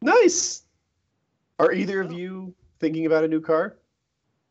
Nice. 0.01 0.63
Are 1.59 1.73
either 1.73 1.99
of 1.99 2.13
you 2.13 2.53
thinking 2.79 3.05
about 3.05 3.25
a 3.25 3.27
new 3.27 3.41
car? 3.41 3.75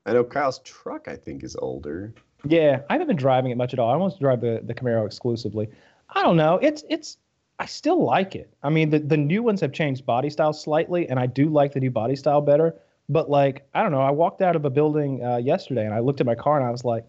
I 0.05 0.13
know 0.13 0.25
Kyle's 0.25 0.59
truck. 0.61 1.09
I 1.09 1.17
think 1.17 1.45
is 1.45 1.57
older. 1.57 2.13
Yeah, 2.45 2.83
I 2.89 2.93
haven't 2.95 3.09
been 3.09 3.17
driving 3.17 3.51
it 3.51 3.57
much 3.57 3.73
at 3.73 3.79
all. 3.79 3.91
I 3.91 3.95
almost 3.95 4.21
drive 4.21 4.41
the, 4.41 4.61
the 4.65 4.75
Camaro 4.75 5.05
exclusively. 5.07 5.69
I 6.11 6.23
don't 6.23 6.37
know. 6.37 6.55
It's 6.63 6.85
it's 6.89 7.19
I 7.59 7.67
still 7.67 8.05
like 8.05 8.37
it. 8.37 8.49
I 8.63 8.71
mean, 8.71 8.91
the, 8.91 9.01
the 9.01 9.17
new 9.17 9.43
ones 9.43 9.61
have 9.61 9.73
changed 9.73 10.07
body 10.07 10.31
style 10.31 10.53
slightly, 10.53 11.09
and 11.09 11.19
I 11.19 11.27
do 11.27 11.49
like 11.49 11.73
the 11.73 11.81
new 11.81 11.91
body 11.91 12.15
style 12.17 12.41
better. 12.41 12.75
But 13.09 13.29
like, 13.29 13.67
I 13.75 13.83
don't 13.83 13.91
know. 13.91 14.01
I 14.03 14.11
walked 14.11 14.43
out 14.43 14.55
of 14.55 14.65
a 14.65 14.71
building 14.71 15.25
uh, 15.25 15.39
yesterday, 15.39 15.85
and 15.85 15.93
I 15.95 15.99
looked 15.99 16.21
at 16.21 16.27
my 16.27 16.35
car, 16.37 16.59
and 16.59 16.67
I 16.67 16.71
was 16.71 16.85
like, 16.85 17.05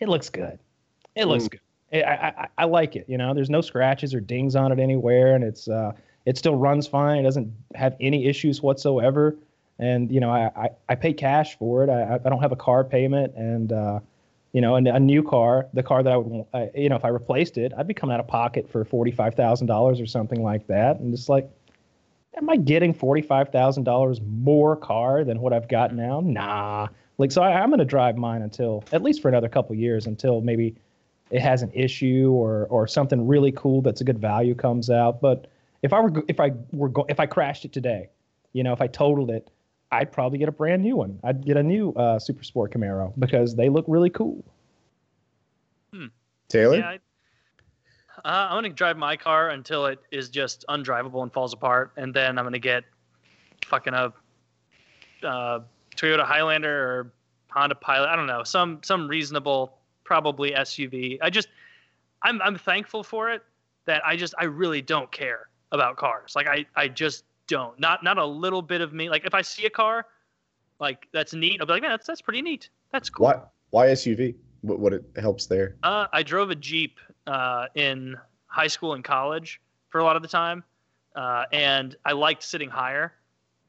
it 0.00 0.08
looks 0.08 0.28
good. 0.30 0.58
It 1.14 1.26
looks 1.26 1.44
Mm. 1.44 1.50
good. 1.50 1.60
I, 1.92 2.02
I, 2.02 2.42
I- 2.44 2.48
I 2.58 2.64
like 2.64 2.96
it. 2.96 3.04
You 3.08 3.18
know, 3.18 3.32
there's 3.34 3.50
no 3.50 3.60
scratches 3.60 4.12
or 4.14 4.20
dings 4.20 4.56
on 4.56 4.72
it 4.72 4.80
anywhere, 4.80 5.36
and 5.36 5.44
it's 5.44 5.68
uh, 5.68 5.92
it 6.26 6.36
still 6.36 6.56
runs 6.56 6.88
fine. 6.88 7.20
It 7.20 7.22
doesn't 7.22 7.52
have 7.76 7.94
any 8.00 8.26
issues 8.26 8.60
whatsoever. 8.62 9.36
And 9.78 10.10
you 10.10 10.18
know, 10.18 10.30
I, 10.30 10.50
I, 10.56 10.68
I 10.88 10.94
pay 10.96 11.12
cash 11.12 11.56
for 11.58 11.84
it. 11.84 11.90
I, 11.90 12.14
I 12.14 12.28
don't 12.28 12.40
have 12.40 12.52
a 12.52 12.56
car 12.56 12.82
payment, 12.82 13.34
and 13.36 13.72
uh, 13.72 14.00
you 14.54 14.60
know, 14.60 14.76
and 14.76 14.86
a 14.86 15.00
new 15.00 15.20
car, 15.20 15.66
the 15.74 15.82
car 15.82 16.04
that 16.04 16.12
I 16.12 16.16
would, 16.16 16.46
uh, 16.54 16.66
you 16.76 16.88
know, 16.88 16.94
if 16.94 17.04
I 17.04 17.08
replaced 17.08 17.58
it, 17.58 17.72
I'd 17.76 17.88
be 17.88 17.92
coming 17.92 18.14
out 18.14 18.20
of 18.20 18.28
pocket 18.28 18.70
for 18.70 18.84
forty-five 18.84 19.34
thousand 19.34 19.66
dollars 19.66 20.00
or 20.00 20.06
something 20.06 20.44
like 20.44 20.68
that. 20.68 21.00
And 21.00 21.12
it's 21.12 21.28
like, 21.28 21.50
am 22.36 22.48
I 22.48 22.56
getting 22.56 22.94
forty-five 22.94 23.48
thousand 23.48 23.82
dollars 23.82 24.20
more 24.22 24.76
car 24.76 25.24
than 25.24 25.40
what 25.40 25.52
I've 25.52 25.66
got 25.66 25.92
now? 25.92 26.20
Nah. 26.20 26.86
Like, 27.18 27.32
so 27.32 27.42
I, 27.42 27.60
I'm 27.60 27.68
going 27.68 27.80
to 27.80 27.84
drive 27.84 28.16
mine 28.16 28.42
until 28.42 28.84
at 28.92 29.02
least 29.02 29.20
for 29.22 29.28
another 29.28 29.48
couple 29.48 29.74
years 29.74 30.06
until 30.06 30.40
maybe 30.40 30.76
it 31.32 31.40
has 31.40 31.62
an 31.62 31.72
issue 31.74 32.30
or 32.32 32.66
or 32.66 32.86
something 32.86 33.26
really 33.26 33.50
cool 33.50 33.82
that's 33.82 34.02
a 34.02 34.04
good 34.04 34.20
value 34.20 34.54
comes 34.54 34.88
out. 34.88 35.20
But 35.20 35.48
if 35.82 35.92
I 35.92 35.98
were 35.98 36.22
if 36.28 36.38
I 36.38 36.52
were 36.70 36.90
go- 36.90 37.06
if 37.08 37.18
I 37.18 37.26
crashed 37.26 37.64
it 37.64 37.72
today, 37.72 38.08
you 38.52 38.62
know, 38.62 38.72
if 38.72 38.80
I 38.80 38.86
totaled 38.86 39.30
it, 39.32 39.50
I'd 40.00 40.12
probably 40.12 40.38
get 40.38 40.48
a 40.48 40.52
brand 40.52 40.82
new 40.82 40.96
one. 40.96 41.18
I'd 41.24 41.44
get 41.44 41.56
a 41.56 41.62
new 41.62 41.92
uh, 41.92 42.18
Super 42.18 42.44
Sport 42.44 42.72
Camaro 42.72 43.12
because 43.18 43.54
they 43.54 43.68
look 43.68 43.84
really 43.88 44.10
cool. 44.10 44.44
Taylor. 46.48 46.76
Yeah, 46.76 46.88
I, 46.90 46.94
uh, 48.24 48.48
I'm 48.50 48.56
gonna 48.56 48.70
drive 48.70 48.96
my 48.96 49.16
car 49.16 49.50
until 49.50 49.86
it 49.86 49.98
is 50.10 50.28
just 50.28 50.64
undrivable 50.68 51.22
and 51.22 51.32
falls 51.32 51.52
apart, 51.52 51.92
and 51.96 52.14
then 52.14 52.38
I'm 52.38 52.44
gonna 52.44 52.58
get 52.58 52.84
fucking 53.66 53.94
a 53.94 54.12
uh, 55.22 55.60
Toyota 55.96 56.24
Highlander 56.24 56.70
or 56.70 57.12
Honda 57.50 57.74
Pilot. 57.74 58.08
I 58.08 58.16
don't 58.16 58.26
know, 58.26 58.44
some 58.44 58.80
some 58.82 59.08
reasonable, 59.08 59.78
probably 60.04 60.52
SUV. 60.52 61.18
I 61.22 61.30
just, 61.30 61.48
I'm 62.22 62.40
I'm 62.42 62.56
thankful 62.56 63.02
for 63.02 63.30
it 63.30 63.42
that 63.86 64.04
I 64.06 64.16
just 64.16 64.34
I 64.38 64.44
really 64.44 64.82
don't 64.82 65.10
care 65.10 65.48
about 65.72 65.96
cars. 65.96 66.34
Like 66.36 66.46
I 66.46 66.66
I 66.76 66.88
just 66.88 67.24
don't. 67.46 67.78
Not 67.78 68.02
not 68.02 68.18
a 68.18 68.24
little 68.24 68.62
bit 68.62 68.80
of 68.80 68.92
me. 68.92 69.08
Like 69.10 69.24
if 69.24 69.34
I 69.34 69.42
see 69.42 69.66
a 69.66 69.70
car, 69.70 70.06
like 70.80 71.08
that's 71.12 71.34
neat, 71.34 71.60
I'll 71.60 71.66
be 71.66 71.72
like, 71.74 71.82
man, 71.82 71.90
that's 71.90 72.06
that's 72.06 72.22
pretty 72.22 72.42
neat. 72.42 72.68
That's 72.92 73.10
cool. 73.10 73.26
Why 73.26 73.40
why 73.70 73.86
SUV? 73.88 74.34
What 74.62 74.78
what 74.80 74.92
it 74.92 75.04
helps 75.18 75.46
there? 75.46 75.76
Uh, 75.82 76.06
I 76.12 76.22
drove 76.22 76.50
a 76.50 76.54
Jeep 76.54 76.98
uh, 77.26 77.66
in 77.74 78.16
high 78.46 78.66
school 78.66 78.94
and 78.94 79.04
college 79.04 79.60
for 79.90 79.98
a 80.00 80.04
lot 80.04 80.16
of 80.16 80.22
the 80.22 80.28
time, 80.28 80.64
uh, 81.14 81.44
and 81.52 81.96
I 82.04 82.12
liked 82.12 82.42
sitting 82.42 82.70
higher, 82.70 83.12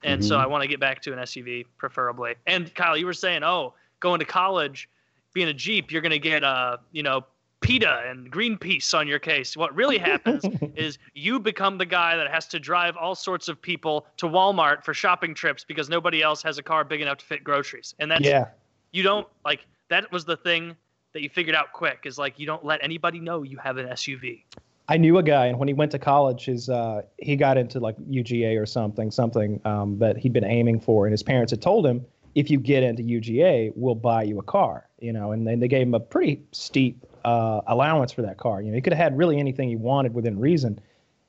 and 0.04 0.24
so 0.24 0.38
Mhm. 0.38 0.42
I 0.42 0.46
want 0.46 0.62
to 0.62 0.68
get 0.68 0.80
back 0.80 1.02
to 1.02 1.14
an 1.14 1.20
SUV 1.20 1.66
preferably. 1.78 2.36
And 2.48 2.74
Kyle, 2.76 2.96
you 2.96 3.06
were 3.06 3.14
saying, 3.14 3.44
oh, 3.44 3.74
going 4.00 4.20
to 4.20 4.26
college, 4.26 4.90
being 5.34 5.50
a 5.50 5.54
Jeep, 5.54 5.92
you're 5.92 6.02
gonna 6.02 6.18
get 6.18 6.44
uh, 6.44 6.78
you 6.92 7.04
know, 7.04 7.26
PETA 7.66 8.04
and 8.08 8.32
Greenpeace 8.32 8.94
on 8.94 9.08
your 9.08 9.20
case. 9.20 9.58
What 9.58 9.74
really 9.76 9.98
happens 9.98 10.46
is 10.76 11.00
you 11.14 11.40
become 11.40 11.78
the 11.78 11.86
guy 11.86 12.16
that 12.16 12.30
has 12.30 12.48
to 12.48 12.60
drive 12.60 12.96
all 12.96 13.16
sorts 13.16 13.48
of 13.48 13.62
people 13.62 14.06
to 14.18 14.28
Walmart 14.28 14.84
for 14.84 14.94
shopping 14.94 15.34
trips 15.34 15.64
because 15.64 15.90
nobody 15.90 16.22
else 16.22 16.44
has 16.44 16.58
a 16.58 16.64
car 16.64 16.84
big 16.84 17.02
enough 17.02 17.18
to 17.18 17.26
fit 17.26 17.44
groceries, 17.44 17.96
and 18.00 18.12
that's 18.12 18.24
yeah. 18.24 18.48
you 18.92 19.04
don't 19.04 19.28
like 19.44 19.66
that 19.90 20.12
was 20.12 20.26
the 20.26 20.38
thing 20.38 20.76
that 21.14 21.22
you 21.22 21.30
figured 21.30 21.56
out 21.56 21.72
quick 21.74 22.02
is 22.06 22.18
like 22.18 22.38
you 22.38 22.46
don't 22.46 22.64
let 22.64 22.84
anybody 22.84 23.20
know 23.20 23.44
you 23.44 23.58
have 23.58 23.78
an 23.78 23.88
SUV. 23.88 24.44
I 24.88 24.98
knew 24.98 25.18
a 25.18 25.24
guy, 25.24 25.48
and 25.48 25.58
when 25.58 25.68
he 25.68 25.74
went 25.74 25.92
to 25.94 26.00
college, 26.00 26.46
his 26.46 26.70
uh, 26.70 27.02
he 27.18 27.36
got 27.36 27.58
into 27.58 27.80
like 27.80 27.98
UGA 27.98 28.62
or 28.62 28.68
something, 28.68 29.10
something 29.10 29.60
um, 29.66 29.98
that 29.98 30.18
he'd 30.18 30.34
been 30.34 30.46
aiming 30.46 30.80
for, 30.82 31.08
and 31.08 31.14
his 31.14 31.24
parents 31.24 31.52
had 31.52 31.62
told 31.62 31.88
him, 31.88 32.06
if 32.36 32.52
you 32.52 32.60
get 32.60 32.84
into 32.84 33.02
UGA, 33.02 33.72
we'll 33.76 33.96
buy 33.96 34.22
you 34.24 34.38
a 34.38 34.44
car, 34.44 34.88
you 35.00 35.12
know, 35.12 35.32
and 35.32 35.48
then 35.48 35.60
they 35.60 35.68
gave 35.68 35.88
him 35.88 35.96
a 35.96 36.00
pretty 36.00 36.44
steep 36.52 37.04
uh, 37.26 37.62
allowance 37.68 38.12
for 38.14 38.22
that 38.22 38.38
car. 38.38 38.62
You 38.62 38.70
know, 38.72 38.76
he 38.76 38.82
could 38.82 38.94
have 38.94 39.04
had 39.04 39.18
really 39.18 39.38
anything 39.40 39.68
he 39.68 39.76
wanted 39.76 40.14
within 40.14 40.40
reason, 40.40 40.80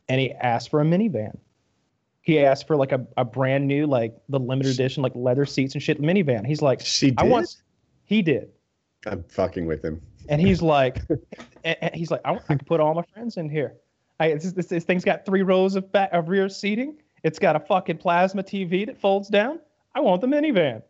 and 0.08 0.20
he 0.20 0.30
asked 0.32 0.70
for 0.70 0.80
a 0.80 0.84
minivan. 0.84 1.36
He 2.20 2.38
asked 2.40 2.66
for 2.66 2.76
like 2.76 2.92
a, 2.92 3.06
a 3.16 3.24
brand 3.24 3.66
new, 3.66 3.86
like 3.86 4.14
the 4.28 4.38
limited 4.38 4.72
edition, 4.72 5.02
like 5.02 5.12
leather 5.14 5.46
seats 5.46 5.74
and 5.74 5.82
shit 5.82 6.00
minivan. 6.00 6.44
He's 6.46 6.60
like, 6.62 6.80
She 6.80 7.10
did. 7.10 7.18
I 7.20 7.24
want. 7.24 7.56
He 8.04 8.22
did, 8.22 8.50
I'm 9.06 9.24
fucking 9.24 9.66
with 9.66 9.84
him. 9.84 10.00
and 10.28 10.40
he's 10.40 10.62
like, 10.76 10.98
and, 11.64 11.94
he's 11.94 12.10
like, 12.10 12.20
I, 12.24 12.32
want- 12.32 12.44
I 12.48 12.54
can 12.56 12.66
put 12.66 12.78
all 12.80 12.94
my 12.94 13.02
friends 13.14 13.36
in 13.36 13.48
here. 13.48 13.74
I, 14.20 14.34
this, 14.34 14.52
this, 14.52 14.66
this 14.66 14.84
thing's 14.84 15.04
got 15.04 15.24
three 15.26 15.42
rows 15.42 15.74
of 15.76 15.90
back, 15.92 16.10
of 16.12 16.28
rear 16.28 16.48
seating. 16.48 16.98
It's 17.22 17.38
got 17.38 17.56
a 17.56 17.60
fucking 17.60 17.98
plasma 17.98 18.42
TV 18.42 18.86
that 18.86 18.96
folds 18.98 19.28
down. 19.28 19.58
I 19.94 20.00
want 20.00 20.20
the 20.20 20.26
minivan. 20.26 20.82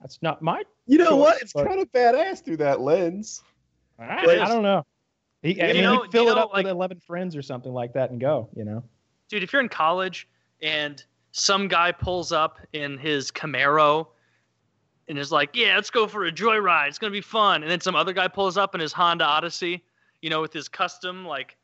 That's 0.00 0.20
not 0.22 0.40
my. 0.42 0.62
You 0.86 0.98
know 0.98 1.04
Sure, 1.06 1.16
what? 1.16 1.42
It's 1.42 1.52
but- 1.52 1.66
kind 1.66 1.80
of 1.80 1.90
badass 1.92 2.44
through 2.44 2.58
that 2.58 2.80
lens. 2.80 3.42
I, 3.98 4.22
It 4.24 4.40
I 4.40 4.48
don't 4.48 4.62
know. 4.62 4.86
He, 5.42 5.60
I 5.60 5.68
You 5.68 5.74
mean, 5.74 5.82
know- 5.82 6.02
he'd 6.02 6.12
fill 6.12 6.24
you 6.24 6.30
it 6.32 6.34
know, 6.34 6.42
up 6.42 6.52
like- 6.52 6.64
with 6.64 6.70
11 6.72 7.00
friends 7.00 7.36
or 7.36 7.42
something 7.42 7.72
like 7.72 7.92
that 7.94 8.10
and 8.10 8.20
go, 8.20 8.48
you 8.54 8.64
know? 8.64 8.82
dude, 9.28 9.42
if 9.42 9.52
you're 9.52 9.60
in 9.60 9.68
college 9.68 10.26
and 10.62 11.04
some 11.32 11.68
guy 11.68 11.92
pulls 11.92 12.32
up 12.32 12.58
in 12.72 12.96
his 12.96 13.30
Camaro 13.30 14.06
and 15.06 15.18
is 15.18 15.30
like, 15.30 15.50
"Yeah, 15.54 15.74
let's 15.76 15.90
go 15.90 16.06
for 16.06 16.24
a 16.24 16.32
joyride. 16.32 16.88
It's 16.88 16.98
gonna 16.98 17.10
be 17.12 17.20
fun," 17.20 17.62
and 17.62 17.70
then 17.70 17.80
some 17.80 17.94
other 17.94 18.14
guy 18.14 18.26
pulls 18.26 18.56
up 18.56 18.74
in 18.74 18.80
his 18.80 18.92
Honda 18.94 19.24
Odyssey, 19.26 19.84
you 20.22 20.30
know, 20.30 20.40
with 20.40 20.52
his 20.54 20.66
custom 20.68 21.26
like, 21.26 21.57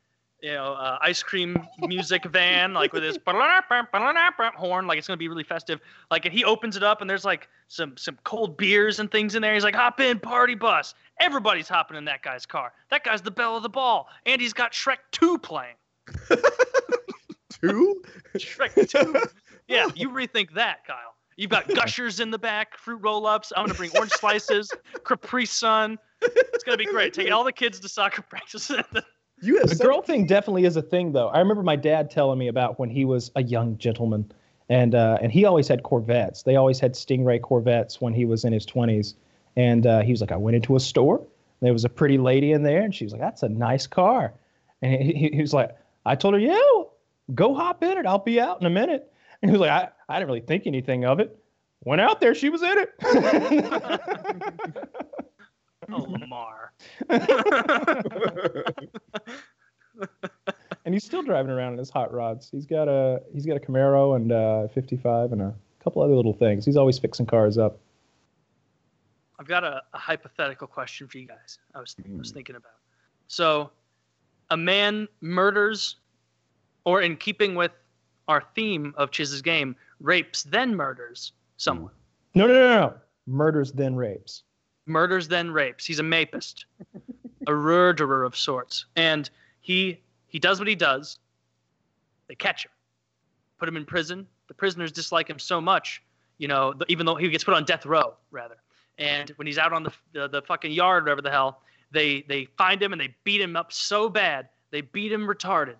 you 0.44 0.52
know, 0.52 0.74
uh, 0.74 0.98
ice 1.00 1.22
cream 1.22 1.66
music 1.78 2.26
van, 2.26 2.74
like 2.74 2.92
with 2.92 3.02
his 3.02 3.18
horn, 3.26 4.86
like 4.86 4.98
it's 4.98 5.06
gonna 5.06 5.16
be 5.16 5.28
really 5.28 5.42
festive. 5.42 5.80
Like, 6.10 6.26
and 6.26 6.34
he 6.34 6.44
opens 6.44 6.76
it 6.76 6.82
up 6.82 7.00
and 7.00 7.08
there's 7.08 7.24
like 7.24 7.48
some 7.68 7.96
some 7.96 8.18
cold 8.24 8.58
beers 8.58 9.00
and 9.00 9.10
things 9.10 9.34
in 9.34 9.40
there. 9.40 9.54
He's 9.54 9.64
like, 9.64 9.74
"Hop 9.74 10.00
in, 10.00 10.20
party 10.20 10.54
bus." 10.54 10.94
Everybody's 11.18 11.66
hopping 11.66 11.96
in 11.96 12.04
that 12.04 12.20
guy's 12.20 12.44
car. 12.44 12.74
That 12.90 13.04
guy's 13.04 13.22
the 13.22 13.30
belle 13.30 13.56
of 13.56 13.62
the 13.62 13.70
ball, 13.70 14.08
and 14.26 14.38
he's 14.38 14.52
got 14.52 14.72
Shrek 14.72 14.98
2 15.12 15.38
playing. 15.38 15.76
Two? 17.62 18.02
Shrek 18.36 18.88
2. 18.88 19.14
Yeah, 19.66 19.86
you 19.94 20.10
rethink 20.10 20.52
that, 20.56 20.86
Kyle. 20.86 21.14
You've 21.38 21.50
got 21.50 21.66
gushers 21.74 22.20
in 22.20 22.30
the 22.30 22.38
back, 22.38 22.76
fruit 22.76 23.00
roll-ups. 23.02 23.50
I'm 23.56 23.64
gonna 23.64 23.72
bring 23.72 23.90
orange 23.96 24.12
slices, 24.12 24.70
Capri 25.06 25.46
Sun. 25.46 25.98
It's 26.20 26.64
gonna 26.64 26.76
be 26.76 26.84
great. 26.84 27.14
Taking 27.14 27.32
all 27.32 27.44
the 27.44 27.52
kids 27.52 27.80
to 27.80 27.88
soccer 27.88 28.20
practice. 28.20 28.70
You 29.40 29.58
have 29.58 29.68
The 29.68 29.76
girl 29.76 30.00
thing 30.00 30.26
definitely 30.26 30.64
is 30.64 30.76
a 30.76 30.82
thing, 30.82 31.12
though. 31.12 31.28
I 31.28 31.38
remember 31.38 31.62
my 31.62 31.76
dad 31.76 32.10
telling 32.10 32.38
me 32.38 32.48
about 32.48 32.78
when 32.78 32.88
he 32.88 33.04
was 33.04 33.30
a 33.36 33.42
young 33.42 33.76
gentleman, 33.78 34.32
and 34.68 34.94
uh, 34.94 35.18
and 35.20 35.30
he 35.30 35.44
always 35.44 35.68
had 35.68 35.82
Corvettes. 35.82 36.42
They 36.42 36.56
always 36.56 36.80
had 36.80 36.94
Stingray 36.94 37.42
Corvettes 37.42 38.00
when 38.00 38.14
he 38.14 38.24
was 38.24 38.44
in 38.44 38.52
his 38.52 38.64
20s. 38.64 39.14
And 39.56 39.86
uh, 39.86 40.00
he 40.00 40.10
was 40.10 40.20
like, 40.20 40.32
I 40.32 40.36
went 40.36 40.56
into 40.56 40.76
a 40.76 40.80
store. 40.80 41.24
There 41.60 41.72
was 41.72 41.84
a 41.84 41.88
pretty 41.88 42.18
lady 42.18 42.52
in 42.52 42.62
there, 42.62 42.82
and 42.82 42.94
she 42.94 43.04
was 43.04 43.12
like, 43.12 43.22
"That's 43.22 43.42
a 43.42 43.48
nice 43.48 43.86
car." 43.86 44.34
And 44.82 45.02
he, 45.02 45.12
he, 45.12 45.28
he 45.28 45.40
was 45.40 45.54
like, 45.54 45.74
"I 46.04 46.14
told 46.14 46.34
her, 46.34 46.40
yeah, 46.40 46.58
go 47.34 47.54
hop 47.54 47.82
in 47.82 47.96
it. 47.96 48.06
I'll 48.06 48.18
be 48.18 48.40
out 48.40 48.60
in 48.60 48.66
a 48.66 48.70
minute." 48.70 49.10
And 49.40 49.50
he 49.50 49.56
was 49.56 49.60
like, 49.60 49.70
"I, 49.70 49.88
I 50.08 50.18
didn't 50.18 50.28
really 50.28 50.40
think 50.40 50.66
anything 50.66 51.04
of 51.04 51.20
it. 51.20 51.38
Went 51.84 52.00
out 52.00 52.20
there, 52.20 52.34
she 52.34 52.50
was 52.50 52.62
in 52.62 52.76
it." 52.76 52.90
oh, 55.92 56.06
Lamar. 56.20 56.72
and 60.84 60.94
he's 60.94 61.04
still 61.04 61.22
driving 61.22 61.50
around 61.50 61.72
in 61.72 61.78
his 61.78 61.90
hot 61.90 62.12
rods. 62.12 62.48
He's 62.50 62.66
got 62.66 62.88
a 62.88 63.22
he's 63.32 63.46
got 63.46 63.56
a 63.56 63.60
Camaro 63.60 64.16
and 64.16 64.32
uh 64.32 64.68
55 64.68 65.32
and 65.32 65.42
a 65.42 65.54
couple 65.82 66.02
other 66.02 66.14
little 66.14 66.32
things. 66.32 66.64
He's 66.64 66.76
always 66.76 66.98
fixing 66.98 67.26
cars 67.26 67.58
up. 67.58 67.78
I've 69.38 69.48
got 69.48 69.64
a, 69.64 69.82
a 69.92 69.98
hypothetical 69.98 70.66
question 70.66 71.08
for 71.08 71.18
you 71.18 71.26
guys. 71.26 71.58
I 71.74 71.80
was 71.80 71.96
I 71.98 72.16
was 72.16 72.30
thinking 72.30 72.56
about. 72.56 72.72
So, 73.26 73.70
a 74.50 74.56
man 74.56 75.08
murders, 75.20 75.96
or 76.84 77.02
in 77.02 77.16
keeping 77.16 77.54
with 77.54 77.72
our 78.28 78.42
theme 78.54 78.94
of 78.96 79.10
Chiz's 79.10 79.42
game, 79.42 79.74
rapes 80.00 80.44
then 80.44 80.74
murders 80.74 81.32
someone. 81.56 81.92
No, 82.34 82.46
no, 82.46 82.54
no, 82.54 82.80
no. 82.80 82.94
Murders 83.26 83.72
then 83.72 83.96
rapes. 83.96 84.44
Murders 84.86 85.28
then 85.28 85.50
rapes. 85.50 85.84
He's 85.86 85.98
a 85.98 86.02
mapist, 86.02 86.66
a 87.46 87.52
murderer 87.52 88.24
of 88.24 88.36
sorts, 88.36 88.86
and 88.96 89.28
he 89.60 90.00
he 90.26 90.38
does 90.38 90.58
what 90.58 90.68
he 90.68 90.74
does. 90.74 91.18
They 92.28 92.34
catch 92.34 92.64
him, 92.64 92.72
put 93.58 93.68
him 93.68 93.76
in 93.76 93.84
prison. 93.84 94.26
The 94.48 94.54
prisoners 94.54 94.92
dislike 94.92 95.28
him 95.28 95.38
so 95.38 95.60
much, 95.60 96.02
you 96.38 96.48
know, 96.48 96.74
even 96.88 97.06
though 97.06 97.14
he 97.14 97.28
gets 97.28 97.44
put 97.44 97.54
on 97.54 97.64
death 97.64 97.86
row 97.86 98.14
rather. 98.30 98.56
And 98.98 99.30
when 99.36 99.46
he's 99.46 99.58
out 99.58 99.72
on 99.72 99.82
the 99.82 99.92
the, 100.12 100.28
the 100.28 100.42
fucking 100.42 100.72
yard, 100.72 101.04
whatever 101.04 101.22
the 101.22 101.30
hell, 101.30 101.62
they 101.90 102.24
they 102.28 102.46
find 102.56 102.82
him 102.82 102.92
and 102.92 103.00
they 103.00 103.14
beat 103.24 103.40
him 103.40 103.56
up 103.56 103.72
so 103.72 104.08
bad 104.08 104.48
they 104.74 104.80
beat 104.80 105.12
him 105.12 105.24
retarded, 105.28 105.76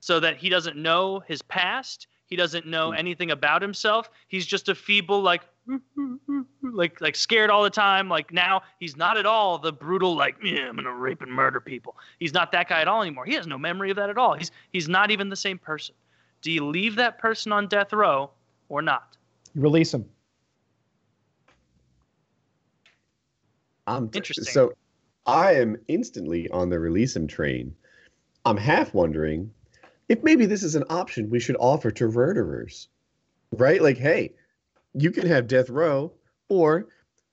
so 0.00 0.18
that 0.18 0.36
he 0.38 0.48
doesn't 0.48 0.76
know 0.76 1.20
his 1.28 1.40
past. 1.40 2.08
He 2.26 2.34
doesn't 2.34 2.66
know 2.66 2.90
hmm. 2.90 2.98
anything 2.98 3.30
about 3.30 3.62
himself. 3.62 4.10
He's 4.26 4.44
just 4.44 4.68
a 4.68 4.74
feeble 4.74 5.22
like 5.22 5.42
like 6.62 7.00
like 7.00 7.16
scared 7.16 7.50
all 7.50 7.62
the 7.62 7.70
time. 7.70 8.08
Like 8.08 8.32
now 8.32 8.62
he's 8.80 8.96
not 8.96 9.16
at 9.18 9.26
all 9.26 9.58
the 9.58 9.72
brutal 9.72 10.16
like 10.16 10.36
yeah 10.42 10.68
I'm 10.68 10.76
gonna 10.76 10.92
rape 10.92 11.22
and 11.22 11.30
murder 11.30 11.60
people. 11.60 11.96
He's 12.18 12.32
not 12.32 12.52
that 12.52 12.68
guy 12.68 12.80
at 12.80 12.88
all 12.88 13.02
anymore. 13.02 13.24
He 13.24 13.34
has 13.34 13.46
no 13.46 13.58
memory 13.58 13.90
of 13.90 13.96
that 13.96 14.10
at 14.10 14.18
all. 14.18 14.34
He's 14.34 14.50
he's 14.72 14.88
not 14.88 15.10
even 15.10 15.28
the 15.28 15.36
same 15.36 15.58
person. 15.58 15.94
Do 16.40 16.50
you 16.50 16.66
leave 16.66 16.96
that 16.96 17.18
person 17.18 17.52
on 17.52 17.68
death 17.68 17.92
row 17.92 18.30
or 18.68 18.82
not? 18.82 19.16
You 19.54 19.62
release 19.62 19.92
him. 19.92 20.04
I'm 23.86 24.10
Interesting. 24.12 24.52
So 24.52 24.72
I 25.26 25.54
am 25.54 25.76
instantly 25.88 26.48
on 26.50 26.68
the 26.68 26.78
release 26.78 27.16
him 27.16 27.26
train. 27.26 27.74
I'm 28.44 28.56
half 28.56 28.94
wondering 28.94 29.50
if 30.08 30.22
maybe 30.22 30.46
this 30.46 30.62
is 30.62 30.74
an 30.74 30.84
option 30.88 31.28
we 31.28 31.40
should 31.40 31.56
offer 31.58 31.90
to 31.90 32.08
murderers. 32.10 32.88
Right? 33.52 33.80
Like, 33.82 33.96
hey, 33.96 34.34
you 34.94 35.10
can 35.10 35.26
have 35.26 35.46
death 35.46 35.70
row 35.70 36.12
or 36.48 36.88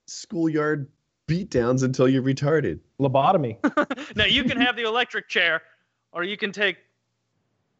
schoolyard 0.08 0.90
beatdowns 1.27 1.84
until 1.84 2.08
you're 2.08 2.22
retarded. 2.22 2.80
Lobotomy. 3.00 3.58
now 4.16 4.25
you 4.25 4.43
can 4.43 4.59
have 4.59 4.75
the 4.75 4.84
electric 4.84 5.27
chair, 5.27 5.61
or 6.11 6.24
you 6.24 6.38
can 6.38 6.51
take 6.51 6.77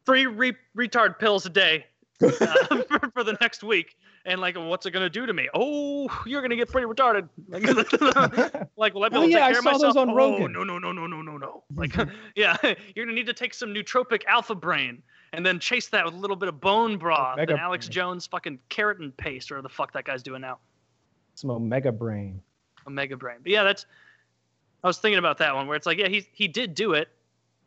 three 0.06 0.26
re- 0.26 0.54
retard 0.78 1.20
pills 1.20 1.46
a 1.46 1.50
day 1.50 1.86
uh, 2.22 2.30
for, 2.90 3.12
for 3.14 3.24
the 3.24 3.38
next 3.42 3.64
week. 3.64 3.96
And 4.28 4.42
like, 4.42 4.56
what's 4.58 4.86
it 4.88 4.92
gonna 4.92 5.10
do 5.10 5.26
to 5.28 5.34
me? 5.34 5.48
Oh, 5.54 6.10
you're 6.26 6.42
gonna 6.42 6.56
get 6.56 6.70
pretty 6.70 6.88
retarded. 6.88 7.30
Like, 7.48 7.64
like 8.78 8.94
will 8.96 9.04
I 9.04 9.10
be 9.10 9.18
Oh, 9.18 9.20
able 9.20 9.28
to 9.28 9.32
yeah, 9.32 9.48
take 9.48 9.52
care 9.52 9.60
of 9.60 9.64
saw 9.64 9.72
myself? 9.74 9.82
those 9.82 9.96
on 9.98 10.10
oh, 10.10 10.16
Rogan. 10.16 10.52
no, 10.52 10.64
no, 10.64 10.80
no, 10.80 10.92
no, 10.92 11.06
no, 11.08 11.22
no, 11.22 11.38
no. 11.38 11.64
Like, 11.76 11.96
yeah, 12.36 12.58
you're 12.96 13.06
gonna 13.06 13.16
need 13.16 13.28
to 13.28 13.34
take 13.34 13.54
some 13.54 13.70
nootropic 13.74 14.26
alpha 14.26 14.56
brain 14.56 15.04
and 15.34 15.46
then 15.46 15.60
chase 15.60 15.90
that 15.90 16.06
with 16.06 16.14
a 16.14 16.18
little 16.18 16.36
bit 16.36 16.50
of 16.50 16.60
bone 16.60 16.98
broth 16.98 17.38
and 17.40 17.52
Alex 17.52 17.86
Brain. 17.88 17.94
Jones 17.94 18.26
fucking 18.28 18.58
keratin 18.70 19.16
paste 19.18 19.52
or 19.52 19.62
the 19.62 19.70
fuck 19.70 19.92
that 19.94 20.06
guy's 20.06 20.24
doing 20.24 20.42
now. 20.42 20.58
Some 21.36 21.52
omega 21.52 21.92
brain. 21.92 22.42
Omega 22.88 23.18
brain. 23.18 23.38
But 23.44 23.52
yeah, 23.52 23.64
that's. 23.64 23.86
I 24.84 24.88
was 24.88 24.98
thinking 25.00 25.18
about 25.20 25.38
that 25.40 25.54
one 25.54 25.68
where 25.68 25.76
it's 25.76 25.86
like, 25.86 25.98
yeah, 25.98 26.08
he 26.08 26.28
he 26.32 26.48
did 26.48 26.74
do 26.74 26.94
it, 26.94 27.10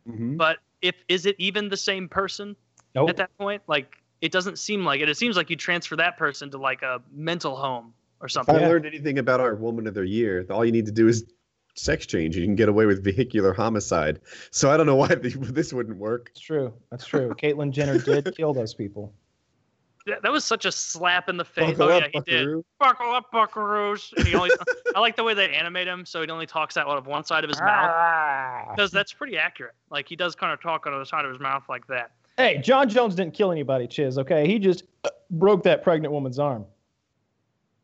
Mm-hmm. 0.08 0.36
but 0.36 0.58
if 0.82 0.94
is 1.08 1.26
it 1.26 1.36
even 1.38 1.68
the 1.68 1.76
same 1.76 2.08
person 2.08 2.56
Nope. 2.94 3.10
at 3.10 3.16
that 3.18 3.36
point? 3.38 3.62
Like 3.66 3.94
it 4.20 4.32
doesn't 4.32 4.58
seem 4.58 4.84
like 4.84 5.00
it. 5.00 5.08
It 5.08 5.16
seems 5.16 5.36
like 5.36 5.50
you 5.50 5.56
transfer 5.56 5.96
that 5.96 6.16
person 6.16 6.50
to 6.50 6.58
like 6.58 6.82
a 6.82 7.00
mental 7.12 7.56
home 7.56 7.94
or 8.20 8.28
something. 8.28 8.54
If 8.54 8.60
something. 8.60 8.64
I 8.64 8.66
Yeah. 8.66 8.72
learned 8.72 8.86
anything 8.86 9.18
about 9.18 9.40
our 9.40 9.54
woman 9.54 9.86
of 9.86 9.94
the 9.94 10.06
year, 10.06 10.44
all 10.50 10.64
you 10.64 10.72
need 10.72 10.86
to 10.86 10.92
do 10.92 11.08
is 11.08 11.24
sex 11.76 12.06
change. 12.06 12.36
You 12.36 12.44
can 12.44 12.56
get 12.56 12.68
away 12.68 12.86
with 12.86 13.04
vehicular 13.04 13.52
homicide. 13.52 14.20
So 14.50 14.70
I 14.70 14.76
don't 14.76 14.86
know 14.86 14.96
why 14.96 15.08
the, 15.14 15.30
this 15.52 15.72
wouldn't 15.72 15.96
work. 15.98 16.30
It's 16.32 16.40
true. 16.40 16.72
That's 16.90 17.06
true. 17.06 17.30
Caitlyn 17.40 17.70
Jenner 17.70 17.98
did 17.98 18.34
kill 18.36 18.52
those 18.52 18.74
people. 18.74 19.12
That, 20.06 20.22
that 20.22 20.32
was 20.32 20.42
such 20.44 20.64
a 20.64 20.72
slap 20.72 21.28
in 21.28 21.36
the 21.36 21.44
face. 21.44 21.76
Buckle 21.76 21.92
oh 21.94 21.98
up, 21.98 22.04
yeah, 22.14 22.20
he 22.24 22.30
did. 22.30 22.64
Buckle 22.80 23.12
up, 23.12 23.30
buckaroos. 23.30 24.10
And 24.16 24.26
he 24.26 24.34
only. 24.34 24.50
I 24.96 25.00
like 25.00 25.16
the 25.16 25.22
way 25.22 25.34
they 25.34 25.50
animate 25.50 25.86
him, 25.86 26.06
so 26.06 26.22
he 26.22 26.28
only 26.30 26.46
talks 26.46 26.78
out 26.78 26.88
of 26.88 27.06
one 27.06 27.24
side 27.24 27.44
of 27.44 27.50
his 27.50 27.60
mouth. 27.60 27.90
Ah. 27.92 28.64
Because 28.74 28.90
that's 28.90 29.12
pretty 29.12 29.36
accurate. 29.36 29.74
Like 29.90 30.08
he 30.08 30.16
does 30.16 30.34
kind 30.34 30.52
of 30.52 30.62
talk 30.62 30.84
out 30.86 30.94
of 30.94 30.98
the 31.00 31.04
side 31.04 31.26
of 31.26 31.30
his 31.30 31.38
mouth 31.40 31.64
like 31.68 31.86
that. 31.88 32.12
Hey, 32.38 32.58
Jon 32.58 32.88
Jones 32.88 33.16
didn't 33.16 33.34
kill 33.34 33.50
anybody, 33.50 33.88
Chiz, 33.88 34.16
okay? 34.16 34.46
He 34.46 34.60
just 34.60 34.84
uh, 35.04 35.10
broke 35.28 35.64
that 35.64 35.82
pregnant 35.82 36.12
woman's 36.12 36.38
arm. 36.38 36.64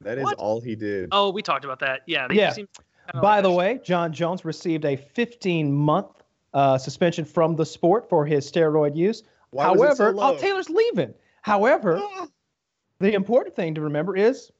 That 0.01 0.17
is 0.17 0.25
What? 0.25 0.39
all 0.39 0.61
he 0.61 0.77
did. 0.77 1.09
Oh, 1.11 1.31
we 1.31 1.43
talked 1.43 1.65
about 1.65 1.81
that. 1.81 2.03
Yeah. 2.07 2.29
Yeah. 2.31 2.53
seems 2.53 2.69
By 3.21 3.41
the 3.41 3.51
way, 3.51 3.81
Jon 3.83 4.13
Jones 4.13 4.45
received 4.45 4.85
a 4.85 4.95
15 4.97 5.73
month 5.73 6.07
uh, 6.55 6.79
suspension 6.79 7.25
from 7.25 7.57
the 7.57 7.67
sport 7.67 8.09
for 8.09 8.25
his 8.25 8.51
steroid 8.51 8.95
use. 8.97 9.25
Why 9.51 9.71
was 9.73 9.95
it 9.95 9.97
so 9.97 10.05
However, 10.05 10.17
low? 10.17 10.35
oh, 10.35 10.39
Taylor's 10.39 10.71
leaving. 10.71 11.15
However, 11.43 12.01
the 13.01 13.13
important 13.13 13.57
thing 13.57 13.75
to 13.75 13.81
remember 13.81 14.17
is 14.17 14.53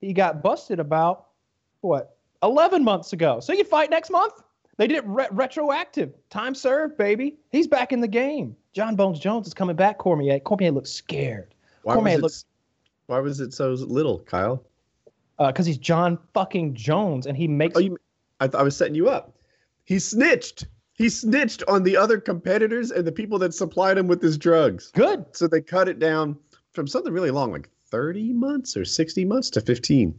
he 0.00 0.12
got 0.12 0.40
busted 0.42 0.78
about 0.78 1.26
what 1.80 2.16
11 2.44 2.84
months 2.84 3.12
ago. 3.12 3.40
So 3.40 3.52
you 3.52 3.64
fight 3.64 3.90
next 3.90 4.10
month. 4.10 4.34
They 4.78 4.86
did 4.86 4.98
it 4.98 5.04
re- 5.06 5.28
retroactive. 5.30 6.12
Time 6.30 6.54
served, 6.54 6.96
baby. 6.96 7.36
He's 7.50 7.66
back 7.66 7.92
in 7.92 8.00
the 8.00 8.08
game. 8.08 8.56
Jon 8.72 8.96
Bones 8.96 9.20
Jones 9.20 9.46
is 9.46 9.54
coming 9.54 9.76
back. 9.76 9.98
Cormier. 9.98 10.40
Cormier 10.40 10.70
looks 10.70 10.90
scared 10.90 11.54
why, 11.82 11.94
Cormier 11.94 12.12
was 12.14 12.18
it, 12.18 12.22
looks- 12.22 12.44
why 13.06 13.18
was 13.20 13.40
it 13.40 13.52
so 13.52 13.72
little, 13.72 14.20
Kyle? 14.20 14.64
Uh, 15.38 15.48
because 15.48 15.66
he's 15.66 15.78
Jon 15.78 16.18
fucking 16.34 16.74
Jones 16.74 17.26
and 17.26 17.36
he 17.36 17.48
makes. 17.48 17.76
Oh, 17.76 17.80
you, 17.80 17.98
I, 18.40 18.46
th- 18.46 18.54
I 18.58 18.62
was 18.62 18.76
setting 18.76 18.94
you 18.94 19.08
up. 19.08 19.36
He 19.84 19.98
snitched. 19.98 20.66
He 20.94 21.08
snitched 21.08 21.64
on 21.68 21.82
the 21.82 21.96
other 21.96 22.20
competitors 22.20 22.90
and 22.90 23.04
the 23.06 23.12
people 23.12 23.38
that 23.40 23.52
supplied 23.54 23.98
him 23.98 24.06
with 24.06 24.22
his 24.22 24.38
drugs. 24.38 24.90
Good. 24.94 25.24
So 25.32 25.48
they 25.48 25.60
cut 25.60 25.88
it 25.88 25.98
down 25.98 26.36
from 26.72 26.86
something 26.86 27.12
really 27.12 27.30
long, 27.30 27.50
like 27.50 27.68
30 27.86 28.32
months 28.34 28.76
or 28.76 28.84
60 28.84 29.24
months 29.24 29.50
to 29.50 29.60
15. 29.60 30.18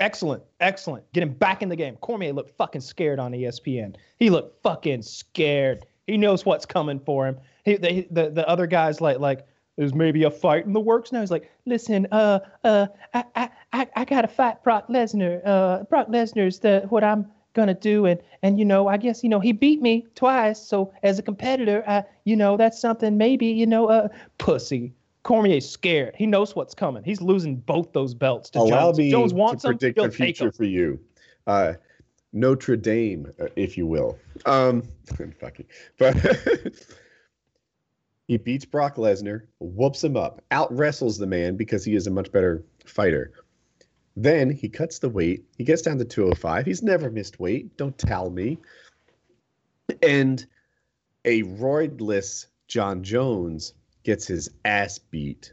Excellent, 0.00 0.42
excellent. 0.60 1.10
Get 1.12 1.22
him 1.22 1.32
back 1.32 1.62
in 1.62 1.68
the 1.68 1.76
game. 1.76 1.96
Cormier 1.96 2.32
looked 2.32 2.56
fucking 2.56 2.80
scared 2.80 3.18
on 3.18 3.32
ESPN. 3.32 3.94
He 4.18 4.30
looked 4.30 4.62
fucking 4.62 5.02
scared. 5.02 5.86
He 6.06 6.16
knows 6.16 6.44
what's 6.44 6.66
coming 6.66 6.98
for 6.98 7.26
him. 7.26 7.38
He, 7.64 7.76
the, 7.76 8.06
the 8.10 8.30
the 8.30 8.48
other 8.48 8.66
guys 8.66 9.00
like 9.00 9.20
like 9.20 9.46
there's 9.76 9.94
maybe 9.94 10.24
a 10.24 10.30
fight 10.30 10.66
in 10.66 10.72
the 10.72 10.80
works 10.80 11.12
now. 11.12 11.20
He's 11.20 11.30
like, 11.30 11.50
listen, 11.66 12.06
uh, 12.10 12.40
uh, 12.64 12.88
I 13.14 13.24
I 13.34 13.50
I, 13.72 13.88
I 13.96 14.04
gotta 14.04 14.28
fight 14.28 14.62
Brock 14.62 14.88
Lesnar. 14.88 15.40
Uh, 15.44 15.84
Brock 15.84 16.08
Lesnar's 16.08 16.58
the 16.58 16.84
what 16.88 17.04
I'm 17.04 17.30
gonna 17.54 17.74
do, 17.74 18.06
and 18.06 18.20
and 18.42 18.58
you 18.58 18.64
know, 18.64 18.88
I 18.88 18.96
guess 18.96 19.22
you 19.22 19.28
know 19.28 19.40
he 19.40 19.52
beat 19.52 19.80
me 19.80 20.06
twice. 20.14 20.60
So 20.60 20.92
as 21.02 21.18
a 21.18 21.22
competitor, 21.22 21.84
I 21.86 22.04
you 22.24 22.36
know 22.36 22.56
that's 22.56 22.80
something 22.80 23.16
maybe 23.16 23.46
you 23.46 23.66
know, 23.66 23.88
uh, 23.88 24.08
pussy. 24.38 24.92
Cormier's 25.24 25.68
scared. 25.68 26.14
He 26.16 26.26
knows 26.26 26.56
what's 26.56 26.74
coming. 26.74 27.04
He's 27.04 27.20
losing 27.20 27.56
both 27.56 27.92
those 27.92 28.14
belts 28.14 28.50
to 28.50 28.60
Allow 28.60 28.88
Jones. 28.88 28.98
me 28.98 29.10
Jones 29.10 29.32
to 29.32 29.38
wants 29.38 29.62
them. 29.62 29.78
predict 29.78 29.98
the 29.98 30.10
future 30.10 30.50
for 30.50 30.64
you. 30.64 30.98
Uh, 31.46 31.74
Notre 32.32 32.76
Dame, 32.76 33.30
uh, 33.40 33.46
if 33.56 33.76
you 33.76 33.86
will. 33.86 34.18
Um, 34.46 34.82
fucking, 35.40 35.66
but 35.98 36.16
he 38.28 38.36
beats 38.36 38.64
Brock 38.64 38.96
Lesnar, 38.96 39.42
whoops 39.60 40.02
him 40.02 40.16
up, 40.16 40.42
out 40.50 40.74
wrestles 40.76 41.18
the 41.18 41.26
man 41.26 41.56
because 41.56 41.84
he 41.84 41.94
is 41.94 42.06
a 42.06 42.10
much 42.10 42.32
better 42.32 42.64
fighter. 42.84 43.32
Then 44.16 44.50
he 44.50 44.68
cuts 44.68 44.98
the 44.98 45.08
weight. 45.08 45.44
He 45.56 45.64
gets 45.64 45.82
down 45.82 45.98
to 45.98 46.04
205. 46.04 46.66
He's 46.66 46.82
never 46.82 47.10
missed 47.10 47.40
weight. 47.40 47.76
Don't 47.76 47.96
tell 47.96 48.28
me. 48.30 48.58
And 50.02 50.44
a 51.24 51.42
roidless 51.44 52.46
Jon 52.68 53.02
Jones 53.02 53.74
gets 54.02 54.26
his 54.26 54.50
ass 54.64 54.98
beat. 54.98 55.52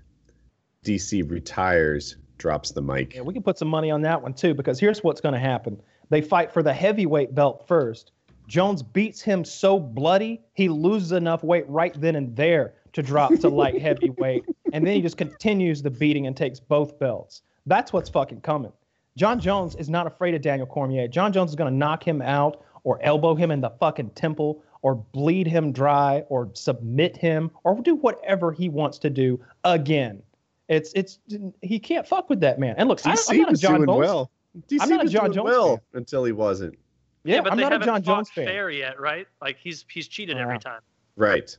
DC 0.85 1.29
retires, 1.29 2.17
drops 2.37 2.71
the 2.71 2.81
mic. 2.81 3.15
Yeah, 3.15 3.21
we 3.21 3.33
can 3.33 3.43
put 3.43 3.57
some 3.57 3.67
money 3.67 3.91
on 3.91 4.01
that 4.01 4.21
one 4.21 4.33
too, 4.33 4.53
because 4.53 4.79
here's 4.79 5.03
what's 5.03 5.21
going 5.21 5.33
to 5.33 5.39
happen. 5.39 5.81
They 6.09 6.21
fight 6.21 6.51
for 6.51 6.63
the 6.63 6.73
heavyweight 6.73 7.35
belt 7.35 7.67
first. 7.67 8.11
Jones 8.47 8.81
beats 8.81 9.21
him 9.21 9.45
so 9.45 9.79
bloody, 9.79 10.41
he 10.53 10.69
loses 10.69 11.11
enough 11.11 11.43
weight 11.43 11.69
right 11.69 11.93
then 12.01 12.15
and 12.15 12.35
there 12.35 12.73
to 12.93 13.03
drop 13.03 13.31
to 13.35 13.49
light 13.49 13.79
heavyweight. 13.81 14.43
And 14.73 14.85
then 14.85 14.95
he 14.95 15.01
just 15.01 15.17
continues 15.17 15.83
the 15.83 15.91
beating 15.91 16.25
and 16.25 16.35
takes 16.35 16.59
both 16.59 16.97
belts. 16.97 17.43
That's 17.67 17.93
what's 17.93 18.09
fucking 18.09 18.41
coming. 18.41 18.73
Jon 19.17 19.39
Jones 19.39 19.75
is 19.75 19.89
not 19.89 20.07
afraid 20.07 20.33
of 20.33 20.41
Daniel 20.41 20.65
Cormier. 20.65 21.07
Jon 21.07 21.31
Jones 21.31 21.51
is 21.51 21.55
going 21.55 21.71
to 21.71 21.77
knock 21.77 22.07
him 22.07 22.21
out 22.21 22.63
or 22.83 22.99
elbow 23.03 23.35
him 23.35 23.51
in 23.51 23.61
the 23.61 23.69
fucking 23.69 24.11
temple 24.11 24.63
or 24.81 24.95
bleed 24.95 25.45
him 25.47 25.71
dry 25.71 26.23
or 26.29 26.49
submit 26.53 27.17
him 27.17 27.51
or 27.63 27.79
do 27.81 27.95
whatever 27.95 28.51
he 28.51 28.69
wants 28.69 28.97
to 28.99 29.09
do 29.09 29.39
again. 29.63 30.21
It's 30.67 30.93
it's 30.93 31.19
he 31.61 31.79
can't 31.79 32.07
fuck 32.07 32.29
with 32.29 32.39
that 32.41 32.59
man. 32.59 32.75
And 32.77 32.87
look, 32.87 33.05
I, 33.05 33.13
DC 33.15 33.25
I'm 33.31 33.37
not 33.41 33.53
a 33.53 33.57
Jon 33.57 33.75
doing 33.75 33.87
Jones. 33.87 33.97
well. 33.99 34.31
DC 34.69 34.77
I'm 34.81 34.89
not 34.89 35.05
a 35.05 35.09
Jon 35.09 35.33
Jones 35.33 35.45
well 35.45 35.75
fan. 35.77 35.81
until 35.93 36.23
he 36.23 36.31
wasn't. 36.31 36.75
Yeah, 37.23 37.41
but 37.41 37.51
I'm 37.51 37.57
they 37.57 37.63
not 37.63 37.71
a 37.73 37.75
haven't 37.75 37.87
Jon 37.87 38.03
Jones 38.03 38.29
fan. 38.29 38.45
fair 38.45 38.69
yet, 38.69 38.99
right? 38.99 39.27
Like 39.41 39.57
he's 39.57 39.85
he's 39.91 40.07
cheated 40.07 40.37
every 40.37 40.59
time. 40.59 40.81
Right. 41.15 41.55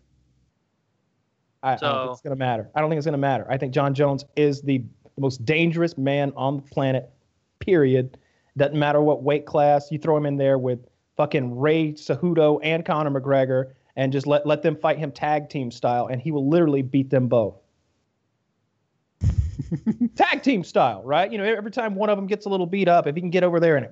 I, 1.62 1.72
I 1.72 1.76
don't 1.76 1.80
So- 1.80 2.02
think 2.04 2.12
it's 2.12 2.20
gonna 2.22 2.36
matter. 2.36 2.70
I 2.74 2.80
don't 2.80 2.88
think 2.88 2.98
it's 2.98 3.06
gonna 3.06 3.18
matter. 3.18 3.46
I 3.50 3.58
think 3.58 3.74
Jon 3.74 3.94
Jones 3.94 4.24
is 4.36 4.62
the 4.62 4.82
most 5.18 5.44
dangerous 5.44 5.98
man 5.98 6.32
on 6.36 6.56
the 6.56 6.62
planet. 6.62 7.10
Period. 7.58 8.16
Doesn't 8.56 8.78
matter 8.78 9.00
what 9.02 9.22
weight 9.22 9.44
class 9.46 9.90
you 9.92 9.98
throw 9.98 10.16
him 10.16 10.24
in 10.26 10.36
there 10.36 10.58
with 10.58 10.80
fucking 11.20 11.58
Ray 11.58 11.92
Cejudo 11.92 12.60
and 12.62 12.82
Conor 12.82 13.10
McGregor, 13.20 13.72
and 13.94 14.10
just 14.10 14.26
let 14.26 14.46
let 14.46 14.62
them 14.62 14.74
fight 14.74 14.96
him 14.96 15.12
tag 15.12 15.50
team 15.50 15.70
style, 15.70 16.06
and 16.06 16.18
he 16.18 16.30
will 16.30 16.48
literally 16.48 16.80
beat 16.80 17.10
them 17.10 17.28
both. 17.28 17.56
tag 20.16 20.42
team 20.42 20.64
style, 20.64 21.02
right? 21.04 21.30
You 21.30 21.36
know, 21.36 21.44
every 21.44 21.72
time 21.72 21.94
one 21.94 22.08
of 22.08 22.16
them 22.16 22.26
gets 22.26 22.46
a 22.46 22.48
little 22.48 22.64
beat 22.64 22.88
up, 22.88 23.06
if 23.06 23.14
he 23.14 23.20
can 23.20 23.28
get 23.28 23.44
over 23.44 23.60
there 23.60 23.76
and 23.76 23.88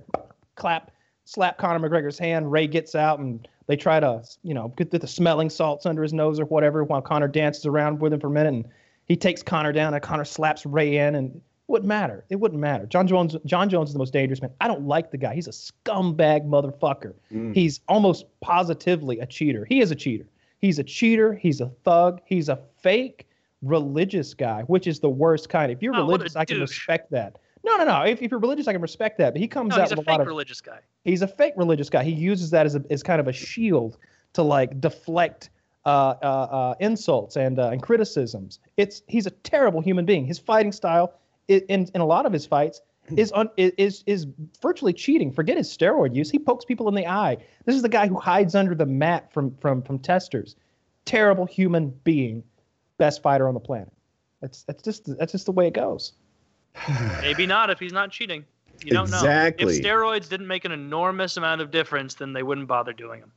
clap, 0.55 0.91
slap 1.27 1.59
Conor 1.59 1.87
McGregor's 1.87 2.19
hand, 2.19 2.51
Ray 2.51 2.67
gets 2.67 2.95
out 2.95 3.19
and 3.19 3.47
they 3.67 3.77
try 3.77 4.01
to, 4.01 4.23
you 4.43 4.55
know, 4.55 4.69
get 4.79 4.91
the 4.91 5.07
smelling 5.07 5.51
salts 5.51 5.85
under 5.85 6.03
his 6.03 6.15
nose 6.15 6.41
or 6.41 6.47
whatever 6.47 6.83
while 6.83 7.03
Conor 7.03 7.29
dances 7.29 7.67
around 7.67 8.01
with 8.01 8.15
him 8.15 8.21
for 8.21 8.29
a 8.29 8.31
minute 8.31 8.55
and 8.55 8.65
he 9.05 9.17
takes 9.17 9.43
Conor 9.43 9.73
down 9.73 9.93
and 9.93 10.03
Conor 10.03 10.25
slaps 10.25 10.65
Ray 10.65 10.97
in 10.97 11.15
and 11.15 11.43
wouldn't 11.69 11.89
matter. 11.89 12.25
It 12.31 12.37
wouldn't 12.37 12.61
matter. 12.61 12.87
Jon 12.87 13.07
Jones 13.07 13.37
Jon 13.45 13.69
Jones 13.69 13.91
is 13.91 13.93
the 13.93 13.99
most 13.99 14.13
dangerous 14.13 14.41
man. 14.43 14.51
I 14.61 14.67
don't 14.69 14.87
like 14.87 15.11
the 15.11 15.19
guy. 15.19 15.35
He's 15.35 15.47
a 15.49 15.51
scumbag 15.53 16.47
motherfucker. 16.47 17.15
Mm. 17.33 17.55
He's 17.55 17.81
almost 17.89 18.25
positively 18.41 19.21
a 19.21 19.27
cheater. 19.27 19.65
He 19.65 19.81
is 19.81 19.91
a 19.91 19.95
cheater. 19.95 20.27
He's 20.61 20.79
a 20.79 20.85
cheater. 20.85 21.35
He's 21.35 21.61
a 21.61 21.67
thug. 21.85 22.21
He's 22.25 22.49
a 22.49 22.59
fake 22.83 23.29
religious 23.63 24.35
guy, 24.35 24.63
which 24.63 24.87
is 24.87 25.01
the 25.01 25.09
worst 25.11 25.49
kind. 25.49 25.71
If 25.71 25.83
you're 25.83 25.95
Oh, 25.95 25.99
religious, 25.99 26.37
I 26.37 26.45
can 26.45 26.61
respect 26.61 27.11
that. 27.13 27.39
No, 27.65 27.77
no, 27.77 27.85
no. 27.85 28.03
If, 28.03 28.23
if 28.23 28.31
you're 28.31 28.41
religious, 28.41 28.67
I 28.69 28.73
can 28.73 28.81
respect 28.83 29.19
that. 29.19 29.35
But 29.35 29.41
he 29.41 29.49
comes 29.49 29.71
No, 29.71 29.77
out 29.77 29.83
he's 29.83 29.93
a 29.93 29.97
with 29.97 30.07
a 30.09 30.11
lot 30.11 30.21
of 30.21 30.27
religious 30.27 30.61
guy. 30.61 30.79
he's 31.05 31.23
a 31.23 31.29
fake 31.29 31.55
religious 31.57 31.91
guy. 31.91 32.03
He 32.05 32.13
uses 32.13 32.51
that 32.51 32.67
as 32.67 32.77
a, 32.77 32.85
as 32.91 33.03
kind 33.03 33.21
of 33.21 33.29
a 33.29 33.33
shield 33.33 33.99
to 34.35 34.43
like 34.43 34.81
deflect 34.81 35.51
uh, 35.85 36.15
uh, 36.23 36.25
uh, 36.27 36.75
insults 36.81 37.37
and 37.37 37.59
uh, 37.59 37.71
and 37.71 37.83
criticisms. 37.83 38.59
It's 38.77 39.03
he's 39.09 39.27
a 39.27 39.31
terrible 39.31 39.81
human 39.81 40.05
being. 40.05 40.25
His 40.25 40.39
fighting 40.39 40.71
style, 40.73 41.15
i- 41.15 41.19
in 41.49 41.89
in 41.95 42.01
a 42.01 42.07
lot 42.07 42.27
of 42.27 42.33
his 42.33 42.47
fights, 42.47 42.81
hmm. 43.09 43.19
is 43.19 43.33
un, 43.35 43.49
is 43.57 44.05
is 44.07 44.27
virtually 44.63 44.93
cheating. 44.93 45.33
Forget 45.33 45.57
his 45.57 45.69
steroid 45.69 46.15
use. 46.15 46.31
He 46.31 46.39
pokes 46.39 46.65
people 46.65 46.89
in 46.89 46.95
the 46.95 47.07
eye. 47.07 47.39
This 47.65 47.75
is 47.75 47.83
the 47.83 47.89
guy 47.89 48.07
who 48.07 48.19
hides 48.19 48.55
under 48.55 48.75
the 48.75 48.87
mat 48.87 49.33
from 49.33 49.57
from 49.57 49.83
from 49.83 49.99
testers. 49.99 50.57
Terrible 51.05 51.47
human 51.47 51.91
being, 52.05 52.45
best 52.99 53.23
fighter 53.23 53.49
on 53.49 53.55
the 53.55 53.61
planet. 53.61 53.93
That's 54.41 54.63
that's 54.65 54.83
just 54.83 55.19
that's 55.19 55.33
just 55.33 55.47
the 55.47 55.53
way 55.53 55.67
it 55.67 55.75
goes. 55.75 56.13
Maybe 57.23 57.47
not 57.47 57.71
if 57.71 57.79
he's 57.79 57.93
not 57.93 58.11
cheating. 58.11 58.45
You 58.85 58.93
don't 58.93 59.11
know. 59.11 59.17
Exactly. 59.17 59.77
If 59.77 59.83
steroids 59.83 60.29
didn't 60.29 60.47
make 60.47 60.65
an 60.65 60.73
enormous 60.73 61.37
amount 61.37 61.61
of 61.61 61.71
difference, 61.71 62.15
then 62.15 62.33
they 62.33 62.43
wouldn't 62.43 62.69
bother 62.69 62.93
doing 62.93 63.21
them. 63.21 63.33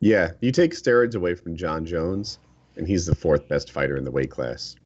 Yeah, 0.00 0.32
you 0.40 0.52
take 0.52 0.72
steroids 0.74 1.14
away 1.14 1.34
from 1.34 1.56
Jon 1.56 1.86
Jones, 1.86 2.38
and 2.76 2.86
he's 2.86 3.06
the 3.06 3.14
fourth 3.14 3.48
best 3.48 3.70
fighter 3.70 3.96
in 3.96 4.04
the 4.04 4.10
weight 4.10 4.30
class. 4.30 4.76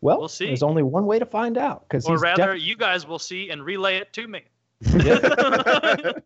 Well, 0.00 0.18
We'll 0.18 0.28
see. 0.28 0.46
there's 0.46 0.62
only 0.62 0.82
one 0.82 1.06
way 1.06 1.18
to 1.18 1.26
find 1.26 1.58
out 1.58 1.88
because 1.88 2.06
Or 2.06 2.12
he's 2.14 2.22
rather, 2.22 2.54
def- 2.54 2.62
you 2.62 2.76
guys 2.76 3.06
will 3.06 3.18
see 3.18 3.50
and 3.50 3.64
relay 3.64 3.96
it 3.96 4.12
to 4.14 4.28
me. 4.28 4.42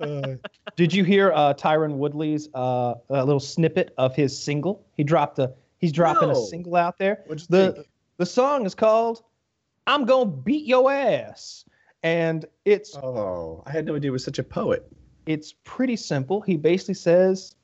Uh, 0.00 0.34
Did 0.76 0.92
you 0.94 1.02
hear 1.02 1.32
uh, 1.32 1.54
Tyron 1.54 1.94
Woodley's 1.94 2.48
uh, 2.54 2.94
a 3.10 3.24
little 3.24 3.40
snippet 3.40 3.92
of 3.98 4.14
his 4.14 4.38
single? 4.38 4.86
He 4.96 5.02
dropped 5.02 5.40
a 5.40 5.52
he's 5.78 5.90
dropping 5.90 6.30
a 6.30 6.36
single 6.36 6.76
out 6.76 6.98
there. 6.98 7.24
What'd 7.26 7.48
The 7.48 7.72
think? 7.72 7.88
the 8.18 8.26
song 8.26 8.64
is 8.64 8.76
called 8.76 9.24
"I'm 9.88 10.04
Gonna 10.04 10.30
Beat 10.30 10.66
Your 10.66 10.92
Ass," 10.92 11.64
and 12.04 12.44
it's 12.64 12.96
oh, 12.96 13.64
I 13.66 13.72
had 13.72 13.86
no 13.86 13.96
idea 13.96 14.06
he 14.08 14.10
was 14.10 14.22
such 14.22 14.38
a 14.38 14.44
poet. 14.44 14.86
it's 15.26 15.52
pretty 15.64 15.96
simple. 15.96 16.40
He 16.42 16.56
basically 16.56 16.94
says, 16.94 17.56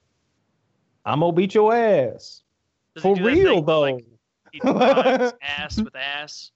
"I'm 1.04 1.20
gonna 1.20 1.32
beat 1.32 1.54
your 1.54 1.72
ass." 1.72 2.42
Does 2.96 3.02
For 3.04 3.14
real 3.14 3.54
thing, 3.54 3.64
though, 3.64 3.80
Like, 3.82 4.04
he 4.54 4.60
ass 4.68 5.76
with 5.76 5.96
ass. 5.96 6.52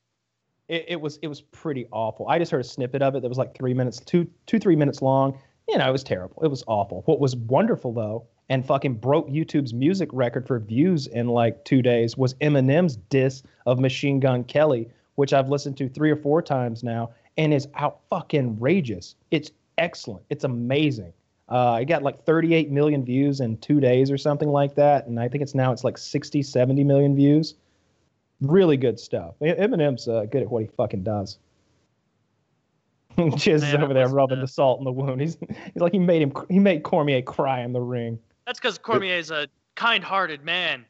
it, 0.69 0.85
it 0.89 1.01
was 1.01 1.19
it 1.21 1.29
was 1.29 1.41
pretty 1.41 1.87
awful. 1.91 2.29
I 2.29 2.39
just 2.39 2.53
heard 2.53 2.61
a 2.61 2.65
snippet 2.65 3.03
of 3.03 3.17
it 3.17 3.23
that 3.23 3.29
was 3.29 3.39
like 3.39 3.57
three 3.57 3.75
minutes, 3.75 3.99
two 4.01 4.29
two 4.47 4.59
three 4.59 4.77
minutes 4.77 5.03
long. 5.03 5.39
You 5.69 5.79
know, 5.79 5.89
it 5.89 5.93
was 5.93 6.05
terrible. 6.05 6.43
It 6.43 6.49
was 6.49 6.63
awful. 6.67 7.03
What 7.07 7.21
was 7.21 7.35
wonderful 7.35 7.93
though, 7.93 8.27
and 8.49 8.65
fucking 8.65 8.95
broke 8.95 9.29
YouTube's 9.29 9.75
music 9.75 10.09
record 10.13 10.47
for 10.47 10.59
views 10.61 11.09
in 11.09 11.29
like 11.29 11.65
two 11.65 11.83
days, 11.83 12.17
was 12.17 12.35
Eminem's 12.35 12.97
diss 12.97 13.43
of 13.67 13.81
Machine 13.81 14.21
Gun 14.21 14.45
Kelly, 14.45 14.89
which 15.17 15.33
I've 15.33 15.49
listened 15.49 15.77
to 15.79 15.89
three 15.89 16.11
or 16.11 16.17
four 16.17 16.41
times 16.41 16.85
now, 16.85 17.11
and 17.37 17.53
is 17.53 17.67
out 17.75 18.01
fucking 18.09 18.59
rageous. 18.61 19.17
It's 19.31 19.51
excellent. 19.77 20.25
It's 20.31 20.45
amazing. 20.45 21.13
Uh, 21.49 21.79
it 21.81 21.87
got 21.87 22.03
like 22.03 22.25
38 22.25 22.71
million 22.71 23.05
views 23.05 23.41
in 23.41 23.57
two 23.59 23.81
days 23.81 24.11
or 24.11 24.19
something 24.19 24.51
like 24.51 24.75
that, 24.77 25.07
and 25.07 25.19
I 25.19 25.29
think 25.29 25.43
it's 25.43 25.55
now 25.55 25.73
it's 25.73 25.83
like 25.83 25.99
60, 25.99 26.43
70 26.43 26.85
million 26.85 27.17
views 27.17 27.55
really 28.41 28.77
good 28.77 28.99
stuff. 29.01 29.35
Eminem's 29.41 30.07
uh, 30.09 30.25
good 30.31 30.43
at 30.43 30.51
what 30.51 30.63
he 30.63 30.69
fucking 30.77 31.03
does. 31.03 31.39
Chiz 33.37 33.63
is 33.65 33.75
over 33.75 33.93
there 33.95 34.09
rubbing 34.09 34.37
to- 34.37 34.43
the 34.43 34.49
salt 34.49 34.79
in 34.79 34.85
the 34.85 34.93
wound. 34.93 35.21
He's 35.21 35.37
he's 35.73 35.81
like 35.83 35.93
he 35.93 35.99
made 35.99 36.23
him 36.23 36.33
he 36.49 36.59
made 36.59 36.85
Cormier 36.85 37.23
cry 37.23 37.63
in 37.63 37.73
the 37.73 37.81
ring. 37.81 38.19
That's 38.47 38.61
because 38.61 38.79
Cormier's 38.79 39.31
a 39.31 39.49
kind-hearted 39.75 40.45
man. 40.45 40.85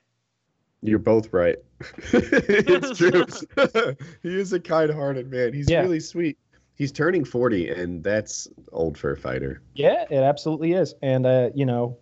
You're 0.83 0.99
both 1.01 1.33
right. 1.33 1.57
it's 2.13 2.99
true. 2.99 3.25
he 4.23 4.39
is 4.39 4.53
a 4.53 4.61
kind-hearted 4.61 5.31
man. 5.31 5.53
He's 5.53 5.69
Yeah. 5.69 5.81
really 5.81 5.99
sweet. 6.01 6.39
He's 6.77 6.93
turning 6.93 7.25
40, 7.25 7.71
and 7.71 8.05
that's 8.05 8.47
old 8.73 8.97
for 8.97 9.11
a 9.11 9.17
fighter. 9.17 9.61
Yeah, 9.75 10.05
it 10.09 10.19
absolutely 10.23 10.75
is. 10.75 10.95
And 11.03 11.27
uh, 11.27 11.51
you 11.55 11.67
know, 11.67 11.97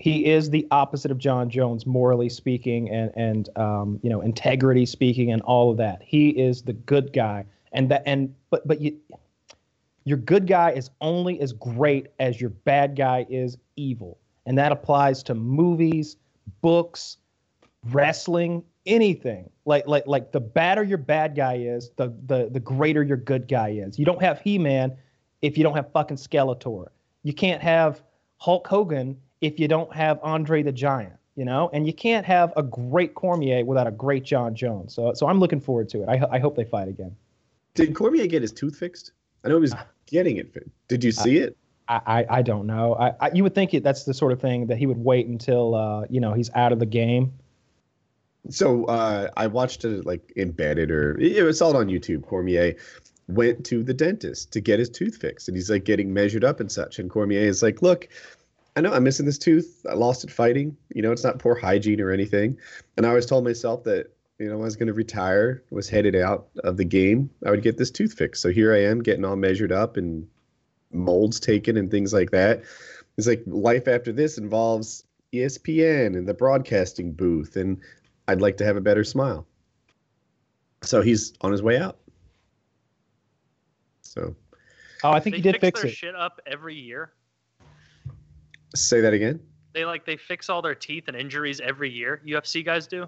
he 0.00 0.24
is 0.24 0.48
the 0.48 0.66
opposite 0.70 1.10
of 1.10 1.18
Jon 1.18 1.50
Jones, 1.50 1.86
morally 1.86 2.28
speaking, 2.28 2.88
and 2.90 3.12
and 3.14 3.48
um, 3.56 4.00
you 4.02 4.10
know, 4.10 4.22
integrity 4.22 4.86
speaking, 4.86 5.30
and 5.30 5.42
all 5.42 5.70
of 5.70 5.76
that. 5.76 6.02
He 6.02 6.30
is 6.30 6.62
the 6.62 6.72
good 6.72 7.12
guy, 7.12 7.44
and 7.72 7.90
that 7.90 8.02
and 8.06 8.34
but 8.50 8.66
but 8.66 8.80
you. 8.80 8.98
Your 10.04 10.16
good 10.16 10.46
guy 10.46 10.70
is 10.72 10.90
only 11.02 11.40
as 11.42 11.52
great 11.52 12.08
as 12.18 12.40
your 12.40 12.50
bad 12.50 12.96
guy 12.96 13.26
is 13.28 13.58
evil. 13.76 14.18
And 14.46 14.56
that 14.56 14.72
applies 14.72 15.22
to 15.24 15.34
movies, 15.34 16.16
books, 16.62 17.18
wrestling, 17.90 18.64
anything. 18.86 19.50
Like 19.66 19.86
like 19.86 20.06
like 20.06 20.32
the 20.32 20.40
badder 20.40 20.82
your 20.82 20.98
bad 20.98 21.36
guy 21.36 21.56
is, 21.58 21.90
the 21.96 22.14
the 22.26 22.48
the 22.50 22.60
greater 22.60 23.02
your 23.02 23.18
good 23.18 23.46
guy 23.46 23.70
is. 23.70 23.98
You 23.98 24.06
don't 24.06 24.22
have 24.22 24.40
He-Man 24.40 24.96
if 25.42 25.58
you 25.58 25.62
don't 25.62 25.76
have 25.76 25.92
fucking 25.92 26.16
Skeletor. 26.16 26.86
You 27.22 27.34
can't 27.34 27.62
have 27.62 28.02
Hulk 28.38 28.66
Hogan 28.66 29.18
if 29.40 29.58
you 29.58 29.68
don't 29.68 29.92
have 29.94 30.18
Andre 30.22 30.62
the 30.62 30.72
Giant, 30.72 31.14
you 31.36 31.44
know? 31.44 31.70
And 31.72 31.86
you 31.86 31.92
can't 31.92 32.26
have 32.26 32.52
a 32.56 32.62
great 32.62 33.14
Cormier 33.14 33.64
without 33.64 33.86
a 33.86 33.90
great 33.90 34.24
Jon 34.24 34.54
Jones. 34.54 34.94
So 34.94 35.14
so 35.14 35.26
I'm 35.28 35.40
looking 35.40 35.60
forward 35.60 35.88
to 35.90 36.02
it. 36.02 36.08
I 36.08 36.20
I 36.30 36.38
hope 36.38 36.56
they 36.56 36.64
fight 36.64 36.88
again. 36.88 37.14
Did 37.74 37.94
Cormier 37.94 38.26
get 38.26 38.42
his 38.42 38.52
tooth 38.52 38.76
fixed? 38.76 39.12
I 39.44 39.48
know 39.48 39.56
he 39.56 39.60
was 39.62 39.74
getting 40.06 40.36
it. 40.36 40.52
fi- 40.52 40.60
Did 40.88 41.04
you 41.04 41.12
see 41.12 41.38
it? 41.38 41.56
I, 41.88 42.00
I, 42.06 42.26
I 42.38 42.42
don't 42.42 42.66
know. 42.66 42.94
I, 42.94 43.14
I 43.20 43.30
you 43.32 43.42
would 43.42 43.54
think 43.54 43.74
it, 43.74 43.82
that's 43.82 44.04
the 44.04 44.14
sort 44.14 44.32
of 44.32 44.40
thing 44.40 44.66
that 44.68 44.78
he 44.78 44.86
would 44.86 44.98
wait 44.98 45.26
until 45.26 45.74
uh, 45.74 46.04
you 46.08 46.20
know 46.20 46.32
he's 46.32 46.50
out 46.54 46.72
of 46.72 46.78
the 46.78 46.86
game. 46.86 47.32
So 48.48 48.84
uh, 48.86 49.28
I 49.36 49.46
watched 49.48 49.84
it 49.84 50.06
like 50.06 50.32
embedded 50.36 50.90
or 50.90 51.18
it 51.20 51.42
was 51.42 51.60
all 51.60 51.76
on 51.76 51.88
YouTube. 51.88 52.22
Cormier 52.26 52.74
went 53.28 53.64
to 53.66 53.82
the 53.82 53.94
dentist 53.94 54.52
to 54.52 54.60
get 54.60 54.78
his 54.78 54.88
tooth 54.88 55.16
fixed, 55.16 55.48
and 55.48 55.56
he's 55.56 55.70
like 55.70 55.84
getting 55.84 56.12
measured 56.12 56.44
up 56.44 56.58
and 56.60 56.70
such. 56.70 56.98
And 56.98 57.10
Cormier 57.10 57.40
is 57.40 57.62
like, 57.62 57.82
"Look, 57.82 58.08
I 58.76 58.80
know 58.80 58.92
I'm 58.92 59.04
missing 59.04 59.26
this 59.26 59.38
tooth. 59.38 59.84
I 59.88 59.94
lost 59.94 60.24
it 60.24 60.30
fighting. 60.30 60.76
You 60.94 61.02
know, 61.02 61.12
it's 61.12 61.24
not 61.24 61.38
poor 61.38 61.54
hygiene 61.54 62.00
or 62.00 62.10
anything." 62.10 62.58
And 62.96 63.06
I 63.06 63.08
always 63.08 63.26
told 63.26 63.44
myself 63.44 63.84
that 63.84 64.10
you 64.38 64.48
know 64.48 64.54
I 64.54 64.64
was 64.64 64.76
going 64.76 64.86
to 64.86 64.94
retire, 64.94 65.62
was 65.70 65.88
headed 65.88 66.14
out 66.16 66.48
of 66.64 66.76
the 66.76 66.84
game. 66.84 67.30
I 67.44 67.50
would 67.50 67.62
get 67.62 67.78
this 67.78 67.90
tooth 67.90 68.12
fixed. 68.12 68.42
So 68.42 68.50
here 68.50 68.74
I 68.74 68.82
am 68.82 69.02
getting 69.02 69.24
all 69.24 69.36
measured 69.36 69.72
up 69.72 69.96
and 69.96 70.26
molds 70.92 71.40
taken 71.40 71.76
and 71.76 71.90
things 71.90 72.12
like 72.12 72.30
that. 72.30 72.62
It's 73.16 73.26
like 73.26 73.42
life 73.46 73.88
after 73.88 74.12
this 74.12 74.38
involves 74.38 75.04
ESPN 75.32 76.16
and 76.16 76.26
the 76.26 76.34
broadcasting 76.34 77.12
booth, 77.12 77.56
and 77.56 77.80
I'd 78.28 78.40
like 78.40 78.56
to 78.58 78.64
have 78.64 78.76
a 78.76 78.80
better 78.80 79.04
smile. 79.04 79.46
So 80.82 81.02
he's 81.02 81.34
on 81.42 81.52
his 81.52 81.62
way 81.62 81.78
out. 81.78 81.98
So 84.02 84.34
Oh, 85.02 85.12
I 85.12 85.20
think 85.20 85.34
they 85.34 85.38
he 85.38 85.42
did 85.42 85.54
fix, 85.60 85.62
fix 85.62 85.82
their 85.82 85.90
it. 85.90 85.94
shit 85.94 86.14
up 86.14 86.40
every 86.46 86.74
year. 86.74 87.12
Say 88.74 89.00
that 89.00 89.12
again. 89.12 89.40
They 89.72 89.84
like 89.84 90.04
they 90.04 90.16
fix 90.16 90.48
all 90.48 90.62
their 90.62 90.74
teeth 90.74 91.04
and 91.08 91.16
injuries 91.16 91.60
every 91.60 91.90
year. 91.90 92.20
UFC 92.26 92.64
guys 92.64 92.86
do. 92.86 93.06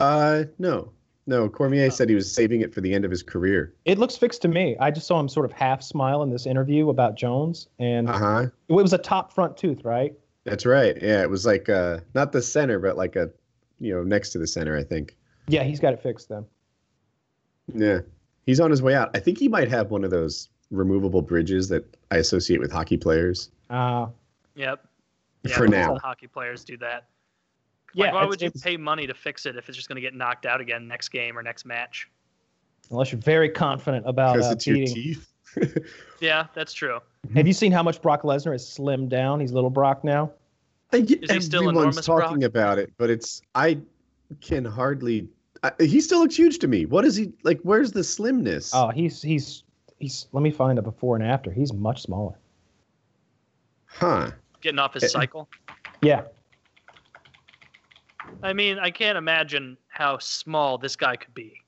Uh, 0.00 0.44
no, 0.58 0.90
no. 1.26 1.48
Cormier 1.48 1.86
Oh. 1.86 1.88
said 1.90 2.08
he 2.08 2.14
was 2.14 2.32
saving 2.32 2.62
it 2.62 2.72
for 2.74 2.80
the 2.80 2.92
end 2.92 3.04
of 3.04 3.10
his 3.10 3.22
career. 3.22 3.74
It 3.84 3.98
looks 3.98 4.16
fixed 4.16 4.42
to 4.42 4.48
me. 4.48 4.76
I 4.80 4.90
just 4.90 5.06
saw 5.06 5.20
him 5.20 5.28
sort 5.28 5.44
of 5.46 5.52
half 5.52 5.82
smile 5.82 6.22
in 6.22 6.30
this 6.30 6.46
interview 6.46 6.88
about 6.88 7.16
Jones, 7.16 7.68
and 7.78 8.08
Uh 8.08 8.18
huh. 8.18 8.46
it 8.68 8.72
was 8.72 8.92
a 8.92 8.98
top 8.98 9.32
front 9.32 9.56
tooth, 9.56 9.84
right? 9.84 10.14
That's 10.44 10.66
right. 10.66 10.96
Yeah, 11.00 11.22
it 11.22 11.30
was 11.30 11.46
like 11.46 11.68
uh, 11.68 12.00
not 12.14 12.32
the 12.32 12.42
center, 12.42 12.78
but 12.78 12.96
like 12.96 13.16
a, 13.16 13.30
you 13.78 13.94
know, 13.94 14.02
next 14.02 14.30
to 14.30 14.38
the 14.38 14.46
center. 14.46 14.76
I 14.76 14.82
think. 14.84 15.16
Yeah, 15.48 15.62
he's 15.62 15.80
got 15.80 15.92
it 15.92 16.02
fixed 16.02 16.28
then. 16.30 16.44
Yeah, 17.74 18.00
he's 18.46 18.60
on 18.60 18.70
his 18.70 18.82
way 18.82 18.94
out. 18.94 19.10
I 19.14 19.20
think 19.20 19.38
he 19.38 19.48
might 19.48 19.68
have 19.68 19.90
one 19.90 20.04
of 20.04 20.10
those 20.10 20.48
removable 20.70 21.22
bridges 21.22 21.68
that 21.68 21.84
I 22.10 22.16
associate 22.16 22.60
with 22.60 22.72
hockey 22.72 22.96
players. 22.96 23.50
Uh, 23.70 24.06
Yep. 24.54 24.86
Yeah, 25.44 25.56
For 25.56 25.68
now. 25.68 25.96
hockey 26.02 26.26
players 26.26 26.64
do 26.64 26.76
that. 26.78 27.08
Yeah, 27.94 28.12
why 28.12 28.24
would 28.24 28.40
you 28.42 28.50
pay 28.50 28.76
money 28.76 29.06
to 29.06 29.14
fix 29.14 29.46
it 29.46 29.56
if 29.56 29.68
it's 29.68 29.76
just 29.76 29.88
going 29.88 29.96
to 29.96 30.02
get 30.02 30.14
knocked 30.14 30.46
out 30.46 30.60
again 30.60 30.88
next 30.88 31.10
game 31.10 31.38
or 31.38 31.42
next 31.42 31.64
match? 31.64 32.08
unless 32.90 33.10
you're 33.12 33.20
very 33.20 33.48
confident 33.48 34.06
about 34.06 34.34
Because 34.34 34.50
uh, 34.50 34.52
it's 34.52 34.66
your 34.66 34.76
beating. 34.76 34.94
teeth. 34.94 35.30
Yeah, 36.20 36.46
that's 36.54 36.72
true. 36.74 36.98
Have 37.34 37.46
you 37.46 37.52
seen 37.52 37.70
how 37.72 37.82
much 37.82 38.02
Brock 38.02 38.22
Lesnar 38.22 38.52
has 38.52 38.66
slimmed 38.66 39.08
down? 39.10 39.40
He's 39.40 39.52
little 39.52 39.70
Brock 39.70 40.02
now. 40.04 40.32
I 40.92 41.00
get- 41.00 41.22
Is 41.24 41.30
he 41.30 41.40
still 41.40 41.60
everyone's 41.68 41.96
enormous, 41.96 42.06
talking 42.06 42.40
Brock? 42.40 42.48
about 42.48 42.78
it, 42.78 42.92
but 42.98 43.08
it's 43.10 43.40
I 43.54 43.78
can 44.40 44.64
hardly. 44.64 45.28
I, 45.62 45.72
he 45.80 46.00
still 46.00 46.18
looks 46.20 46.36
huge 46.36 46.58
to 46.60 46.68
me. 46.68 46.84
What 46.86 47.04
is 47.04 47.14
he 47.16 47.32
like? 47.42 47.60
Where's 47.62 47.92
the 47.92 48.02
slimness? 48.02 48.70
Oh, 48.74 48.88
he's 48.88 49.22
he's 49.22 49.62
he's. 49.98 50.26
Let 50.32 50.42
me 50.42 50.50
find 50.50 50.78
a 50.78 50.82
before 50.82 51.16
and 51.16 51.24
after. 51.24 51.50
He's 51.52 51.72
much 51.72 52.02
smaller. 52.02 52.34
Huh. 53.86 54.30
Getting 54.64 54.78
off 54.78 54.96
Eh. 54.96 55.00
his 55.00 55.12
cycle. 55.12 55.46
Yeah, 56.00 56.22
I 58.42 58.54
mean, 58.54 58.78
I 58.78 58.90
can't 58.90 59.18
imagine 59.18 59.76
how 59.88 60.16
small 60.18 60.78
this 60.78 60.96
guy 60.96 61.16
could 61.16 61.34
be. 61.34 61.60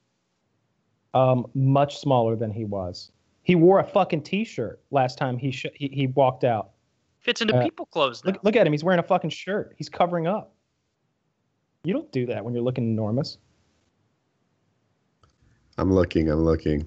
um, 1.15 1.47
much 1.55 1.99
smaller 1.99 2.37
than 2.37 2.51
he 2.51 2.65
was. 2.67 3.11
He 3.43 3.55
wore 3.55 3.79
a 3.81 3.85
fucking 3.85 4.23
t-shirt 4.23 4.81
last 4.91 5.17
time 5.17 5.39
he 5.39 5.51
sh- 5.51 5.65
he, 5.75 5.89
he 5.89 6.07
walked 6.09 6.45
out. 6.45 6.71
Fits 7.21 7.41
into 7.41 7.57
Uh, 7.57 7.63
people 7.63 7.87
clothes 7.87 8.23
now. 8.25 8.33
Look 8.33 8.45
look 8.45 8.57
at 8.57 8.67
him. 8.67 8.73
He's 8.75 8.85
wearing 8.85 8.99
a 8.99 9.03
fucking 9.03 9.31
shirt. 9.31 9.75
He's 9.79 9.89
covering 9.89 10.27
up. 10.27 10.55
You 11.85 11.93
don't 11.95 12.11
do 12.13 12.27
that 12.27 12.45
when 12.45 12.53
you're 12.55 12.63
looking 12.65 12.85
enormous. 12.85 13.39
I'm 15.79 15.93
looking. 15.93 16.31
I'm 16.31 16.45
looking. 16.45 16.85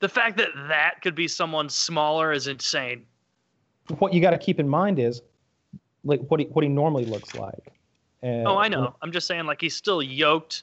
the 0.00 0.08
fact 0.08 0.36
that 0.38 0.48
that 0.68 1.00
could 1.02 1.14
be 1.14 1.28
someone 1.28 1.68
smaller 1.68 2.32
is 2.32 2.46
insane. 2.48 3.04
What 3.98 4.12
you 4.14 4.20
got 4.20 4.30
to 4.30 4.38
keep 4.38 4.60
in 4.60 4.68
mind 4.68 4.98
is, 4.98 5.22
like 6.04 6.20
what 6.28 6.40
he 6.40 6.46
what 6.46 6.62
he 6.62 6.68
normally 6.68 7.04
looks 7.04 7.34
like. 7.34 7.72
And, 8.22 8.46
Oh, 8.46 8.56
I 8.56 8.68
know. 8.68 8.94
I'm 9.02 9.12
just 9.12 9.26
saying, 9.26 9.46
like 9.46 9.60
he's 9.60 9.76
still 9.76 10.02
yoked. 10.02 10.62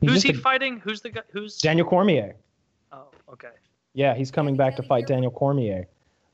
He's 0.00 0.10
Who's 0.10 0.22
he 0.22 0.30
a- 0.30 0.34
fighting? 0.34 0.80
Who's 0.80 1.00
the 1.00 1.10
guy? 1.10 1.22
Who's? 1.30 1.58
Daniel 1.58 1.86
Cormier. 1.86 2.34
Oh, 2.92 3.08
okay. 3.32 3.48
Yeah, 3.94 4.14
he's 4.14 4.30
coming 4.30 4.56
back 4.56 4.76
to 4.76 4.82
fight 4.82 5.06
Daniel 5.06 5.30
Cormier. 5.30 5.86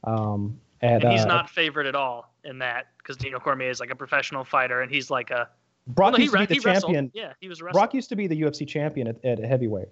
Um, 0.04 0.58
at, 0.82 1.04
And 1.04 1.12
he's 1.12 1.22
uh, 1.22 1.28
not 1.28 1.50
favored 1.50 1.86
at 1.86 1.94
all 1.94 2.32
in 2.44 2.58
that 2.58 2.86
because 2.98 3.16
Daniel 3.16 3.40
Cormier 3.40 3.68
is 3.68 3.80
like 3.80 3.90
a 3.90 3.94
professional 3.96 4.44
fighter, 4.44 4.80
and 4.80 4.90
he's 4.90 5.10
like 5.10 5.30
a. 5.30 5.48
Brock 5.88 6.12
well, 6.12 6.12
no, 6.12 6.16
he, 6.18 6.22
used 6.24 6.34
to 6.34 6.40
be 6.40 6.46
the 6.46 6.54
he 6.54 6.60
wrestled. 6.60 7.10
Yeah, 7.14 7.32
he 7.40 7.48
was 7.48 7.60
a 7.60 7.64
wrestler. 7.64 7.78
Brock 7.80 7.94
used 7.94 8.08
to 8.10 8.16
be 8.16 8.26
the 8.26 8.40
UFC 8.40 8.66
champion 8.66 9.08
at, 9.08 9.24
at 9.24 9.38
heavyweight. 9.38 9.88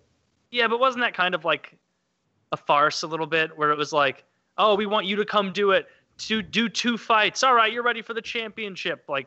Yeah, 0.51 0.69
but 0.69 0.81
wasn't 0.81 1.03
that 1.05 1.15
kind 1.15 1.35
of 1.35 1.45
like 1.45 1.77
a 2.53 2.57
farce 2.57 3.03
a 3.03 3.07
little 3.07 3.27
bit, 3.27 3.57
where 3.57 3.71
it 3.71 3.79
was 3.79 3.93
like, 3.93 4.25
oh, 4.57 4.75
we 4.75 4.87
want 4.87 5.07
you 5.07 5.17
to 5.17 5.25
come 5.25 5.53
do 5.53 5.73
it, 5.73 5.87
to 6.19 6.43
do 6.43 6.69
two 6.69 6.97
fights. 6.97 7.43
All 7.43 7.55
right, 7.55 7.73
you're 7.73 7.83
ready 7.83 8.03
for 8.03 8.15
the 8.15 8.23
championship. 8.23 9.05
Like, 9.09 9.27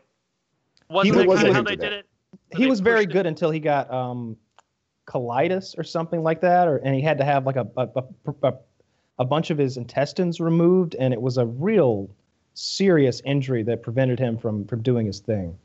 wasn't 0.90 1.16
was- 1.16 1.22
that 1.24 1.28
wasn't 1.28 1.54
kind 1.54 1.58
of 1.58 1.66
how 1.66 1.76
they 1.76 1.76
did 1.76 1.94
it? 1.94 2.06
he 2.56 2.68
was 2.68 2.80
very 2.80 3.06
pushed 3.06 3.10
it? 3.10 3.14
good 3.14 3.26
until 3.28 3.52
he 3.52 3.60
got 3.60 3.92
um, 3.92 4.38
colitis 5.06 5.78
or 5.78 5.84
something 5.84 6.24
like 6.24 6.42
that, 6.42 6.68
or 6.68 6.78
and 6.78 6.96
he 6.96 7.02
had 7.02 7.18
to 7.18 7.26
have 7.26 7.46
like 7.46 7.56
a 7.58 7.68
a, 7.78 7.88
a, 7.96 8.04
a 8.44 8.54
a 9.20 9.26
bunch 9.26 9.50
of 9.50 9.58
his 9.58 9.78
intestines 9.78 10.40
removed, 10.40 10.96
and 10.96 11.14
it 11.14 11.22
was 11.22 11.38
a 11.38 11.46
real 11.46 12.10
serious 12.54 13.22
injury 13.24 13.64
that 13.64 13.84
prevented 13.84 14.20
him 14.20 14.38
from 14.38 14.66
from 14.66 14.82
doing 14.82 15.06
his 15.06 15.20
thing. 15.20 15.58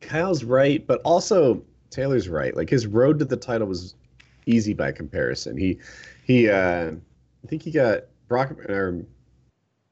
Kyle's 0.00 0.44
right, 0.44 0.86
but 0.86 1.00
also 1.04 1.62
Taylor's 1.90 2.28
right. 2.28 2.54
Like 2.56 2.68
his 2.68 2.86
road 2.86 3.18
to 3.20 3.24
the 3.24 3.36
title 3.36 3.66
was 3.66 3.94
easy 4.46 4.74
by 4.74 4.92
comparison. 4.92 5.56
He 5.56 5.78
he 6.26 6.50
uh 6.50 6.90
I 6.90 7.46
think 7.48 7.62
he 7.62 7.70
got 7.70 8.04
Brock 8.26 8.50
or 8.68 9.04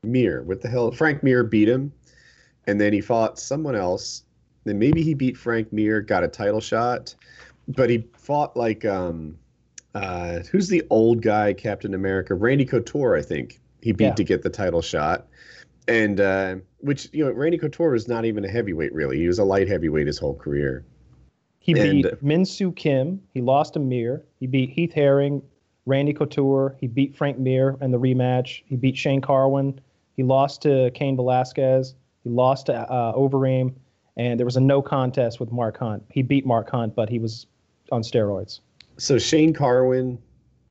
Mir. 0.03 0.43
What 0.43 0.61
the 0.61 0.69
hell? 0.69 0.91
Frank 0.91 1.23
Mir 1.23 1.45
beat 1.45 1.69
him, 1.69 1.93
and 2.67 2.81
then 2.81 2.93
he 2.93 3.01
fought 3.01 3.39
someone 3.39 3.77
else. 3.77 4.25
Then 4.65 4.79
maybe 4.79 5.03
he 5.03 5.15
beat 5.15 5.37
Frank 5.37 5.73
Mir, 5.73 6.01
got 6.01 6.25
a 6.25 6.29
title 6.29 6.61
shot, 6.61 7.15
but 7.69 7.89
he 7.89 8.05
fought 8.19 8.57
like 8.57 8.85
um 8.85 9.39
uh 9.95 10.41
who's 10.51 10.69
the 10.69 10.83
old 10.91 11.23
guy 11.23 11.53
Captain 11.53 11.95
America? 11.95 12.35
Randy 12.35 12.65
Couture, 12.65 13.15
I 13.17 13.23
think. 13.23 13.61
He 13.81 13.93
beat 13.93 14.05
Yeah. 14.07 14.15
to 14.15 14.25
get 14.25 14.43
the 14.43 14.51
title 14.51 14.83
shot. 14.83 15.29
And 15.87 16.19
uh 16.21 16.57
which 16.81 17.09
you 17.13 17.25
know, 17.25 17.31
Randy 17.31 17.59
Couture 17.59 17.91
was 17.91 18.09
not 18.09 18.25
even 18.25 18.45
a 18.45 18.49
heavyweight 18.49 18.93
really. 18.93 19.19
He 19.19 19.29
was 19.29 19.39
a 19.39 19.45
light 19.45 19.69
heavyweight 19.69 20.09
his 20.09 20.19
whole 20.19 20.35
career. 20.35 20.85
He 21.61 21.73
And- 21.79 22.03
beat 22.03 22.23
Min 22.23 22.45
Soo 22.45 22.73
Kim. 22.73 23.21
He 23.33 23.41
lost 23.41 23.75
to 23.75 23.79
Mir. 23.79 24.25
He 24.41 24.49
beat 24.49 24.71
Heath 24.71 24.93
Herring, 24.93 25.41
Randy 25.87 26.13
Couture. 26.13 26.77
He 26.81 26.87
beat 26.87 27.17
Frank 27.17 27.39
Mir 27.39 27.77
in 27.81 27.91
the 27.91 27.99
rematch. 27.99 28.63
He 28.67 28.77
beat 28.77 28.97
Shane 28.97 29.21
Carwin. 29.21 29.81
He 30.17 30.23
lost 30.23 30.63
to 30.63 30.91
Cain 30.95 31.17
Velasquez. 31.17 31.95
He 32.23 32.31
lost 32.31 32.67
to 32.67 32.75
uh, 32.75 33.13
Overeem. 33.15 33.75
And 34.17 34.39
there 34.39 34.47
was 34.47 34.57
a 34.57 34.61
no 34.61 34.81
contest 34.81 35.41
with 35.41 35.51
Mark 35.51 35.77
Hunt. 35.79 36.05
He 36.11 36.23
beat 36.23 36.47
Mark 36.47 36.71
Hunt, 36.71 36.95
but 36.95 37.09
he 37.09 37.19
was 37.19 37.47
on 37.91 38.03
steroids. 38.03 38.61
So 38.97 39.19
Shane 39.19 39.53
Carwin, 39.53 40.19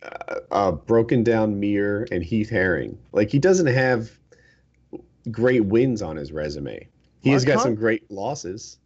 uh, 0.02 0.36
uh, 0.52 0.72
broken 0.72 1.24
down 1.24 1.60
Mir, 1.60 2.08
and 2.10 2.24
Heath 2.24 2.50
Herring. 2.50 2.98
Like 3.12 3.30
he 3.30 3.40
doesn't 3.40 3.68
have 3.68 4.18
great 5.30 5.66
wins 5.66 6.02
on 6.02 6.16
his 6.16 6.32
resume. 6.32 6.88
He 7.22 7.32
has 7.32 7.44
got 7.46 7.56
Hunt? 7.56 7.64
some 7.64 7.76
great 7.76 8.10
losses. 8.10 8.78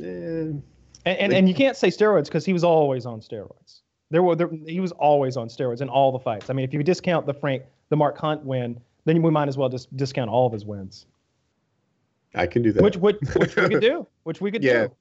Eh, 0.00 0.02
And 0.04 0.62
and, 1.04 1.32
and 1.32 1.48
you 1.48 1.54
can't 1.54 1.76
say 1.76 1.88
steroids 1.88 2.26
because 2.26 2.44
he 2.44 2.52
was 2.52 2.62
always 2.62 3.06
on 3.06 3.20
steroids. 3.20 3.80
There 4.12 4.22
were 4.22 4.36
there, 4.36 4.50
he 4.66 4.78
was 4.78 4.92
always 4.92 5.38
on 5.38 5.48
steroids 5.48 5.80
in 5.80 5.88
all 5.88 6.12
the 6.12 6.18
fights. 6.18 6.50
I 6.50 6.52
mean, 6.52 6.64
if 6.64 6.74
you 6.74 6.82
discount 6.82 7.24
the 7.26 7.32
Frank 7.32 7.62
the 7.88 7.96
Mark 7.96 8.18
Hunt 8.18 8.44
win, 8.44 8.78
then 9.06 9.22
we 9.22 9.30
might 9.30 9.48
as 9.48 9.56
well 9.56 9.70
just 9.70 9.94
discount 9.96 10.30
all 10.30 10.46
of 10.46 10.52
his 10.52 10.66
wins. 10.66 11.06
I 12.34 12.46
can 12.46 12.62
do 12.62 12.72
that. 12.72 12.82
Which 12.82 12.96
which 12.98 13.16
which 13.34 13.56
we 13.56 13.68
could 13.70 13.80
do. 13.92 14.06
Which 14.24 14.42
we 14.42 14.50
could 14.52 14.62
Yeah. 14.62 14.88
do. 14.88 14.96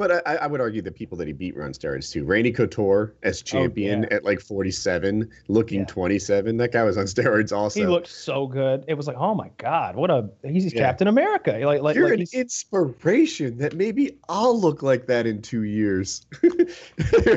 But 0.00 0.26
I, 0.26 0.36
I 0.36 0.46
would 0.46 0.62
argue 0.62 0.80
the 0.80 0.90
people 0.90 1.18
that 1.18 1.26
he 1.26 1.34
beat 1.34 1.54
were 1.54 1.62
on 1.62 1.72
steroids 1.72 2.10
too. 2.10 2.24
Randy 2.24 2.50
Couture 2.50 3.14
as 3.22 3.42
champion 3.42 4.04
yeah. 4.04 4.14
at 4.16 4.24
like 4.24 4.40
47, 4.40 5.28
looking 5.48 5.80
Yeah. 5.80 5.84
27. 5.86 6.56
That 6.56 6.72
guy 6.72 6.84
was 6.84 6.96
on 6.96 7.04
steroids 7.14 7.54
also. 7.54 7.80
He 7.80 7.86
looked 7.86 8.06
so 8.06 8.46
good. 8.46 8.82
It 8.88 8.94
was 8.94 9.06
like, 9.06 9.16
oh 9.18 9.34
my 9.34 9.50
god, 9.58 9.96
what 9.96 10.10
a 10.10 10.30
he's 10.42 10.72
Yeah. 10.72 10.80
Captain 10.80 11.06
America. 11.06 11.52
Like 11.62 11.82
like, 11.82 11.96
You're 11.96 12.06
like 12.06 12.14
an 12.14 12.18
he's- 12.20 12.32
inspiration 12.32 13.58
that 13.58 13.74
maybe 13.74 14.16
I'll 14.30 14.58
look 14.58 14.82
like 14.82 15.06
that 15.08 15.26
in 15.26 15.42
two 15.42 15.64
years. 15.64 16.26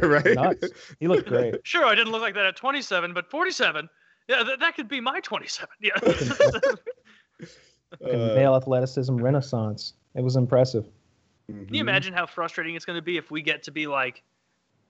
right? 0.01 0.33
nuts. 0.33 0.69
He 1.01 1.09
looked 1.09 1.27
great. 1.27 1.55
Sure, 1.65 1.85
I 1.85 1.95
didn't 1.95 2.13
look 2.13 2.21
like 2.21 2.35
that 2.35 2.45
at 2.45 2.55
27, 2.55 3.13
but 3.13 3.29
47, 3.29 3.89
yeah, 4.29 4.43
th- 4.43 4.59
that 4.59 4.75
could 4.75 4.87
be 4.87 5.01
my 5.01 5.19
27. 5.19 5.67
Yeah. 5.81 5.91
Uh, 8.01 8.07
male 8.35 8.55
athleticism 8.55 9.15
renaissance. 9.17 9.93
It 10.15 10.23
was 10.23 10.35
impressive. 10.35 10.87
Can 11.47 11.67
you 11.69 11.79
mhm. 11.79 11.79
imagine 11.81 12.13
how 12.13 12.25
frustrating 12.25 12.75
it's 12.75 12.85
going 12.85 12.97
to 12.97 13.01
be 13.01 13.17
if 13.17 13.31
we 13.31 13.41
get 13.41 13.63
to 13.63 13.71
be 13.71 13.87
like 13.87 14.23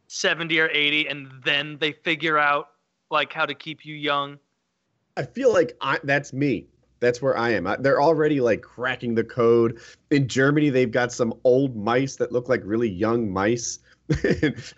70 0.07 0.59
or 0.59 0.69
80 0.69 1.07
and 1.07 1.31
then 1.43 1.77
they 1.79 1.91
figure 1.91 2.37
out 2.37 2.69
like 3.09 3.33
how 3.33 3.45
to 3.45 3.53
keep 3.53 3.85
you 3.85 3.95
young? 3.95 4.37
I 5.17 5.23
feel 5.23 5.51
like 5.51 5.75
I, 5.81 5.99
that's 6.03 6.33
me. 6.33 6.67
That's 6.99 7.21
where 7.21 7.37
I 7.37 7.49
am. 7.49 7.67
I, 7.67 7.75
they're 7.77 8.01
already 8.01 8.39
like 8.39 8.61
cracking 8.61 9.15
the 9.15 9.23
code. 9.23 9.79
In 10.11 10.27
Germany, 10.27 10.69
they've 10.69 10.91
got 10.91 11.11
some 11.11 11.33
old 11.43 11.75
mice 11.75 12.15
that 12.15 12.31
look 12.31 12.47
like 12.49 12.61
really 12.63 12.89
young 12.89 13.31
mice. 13.31 13.79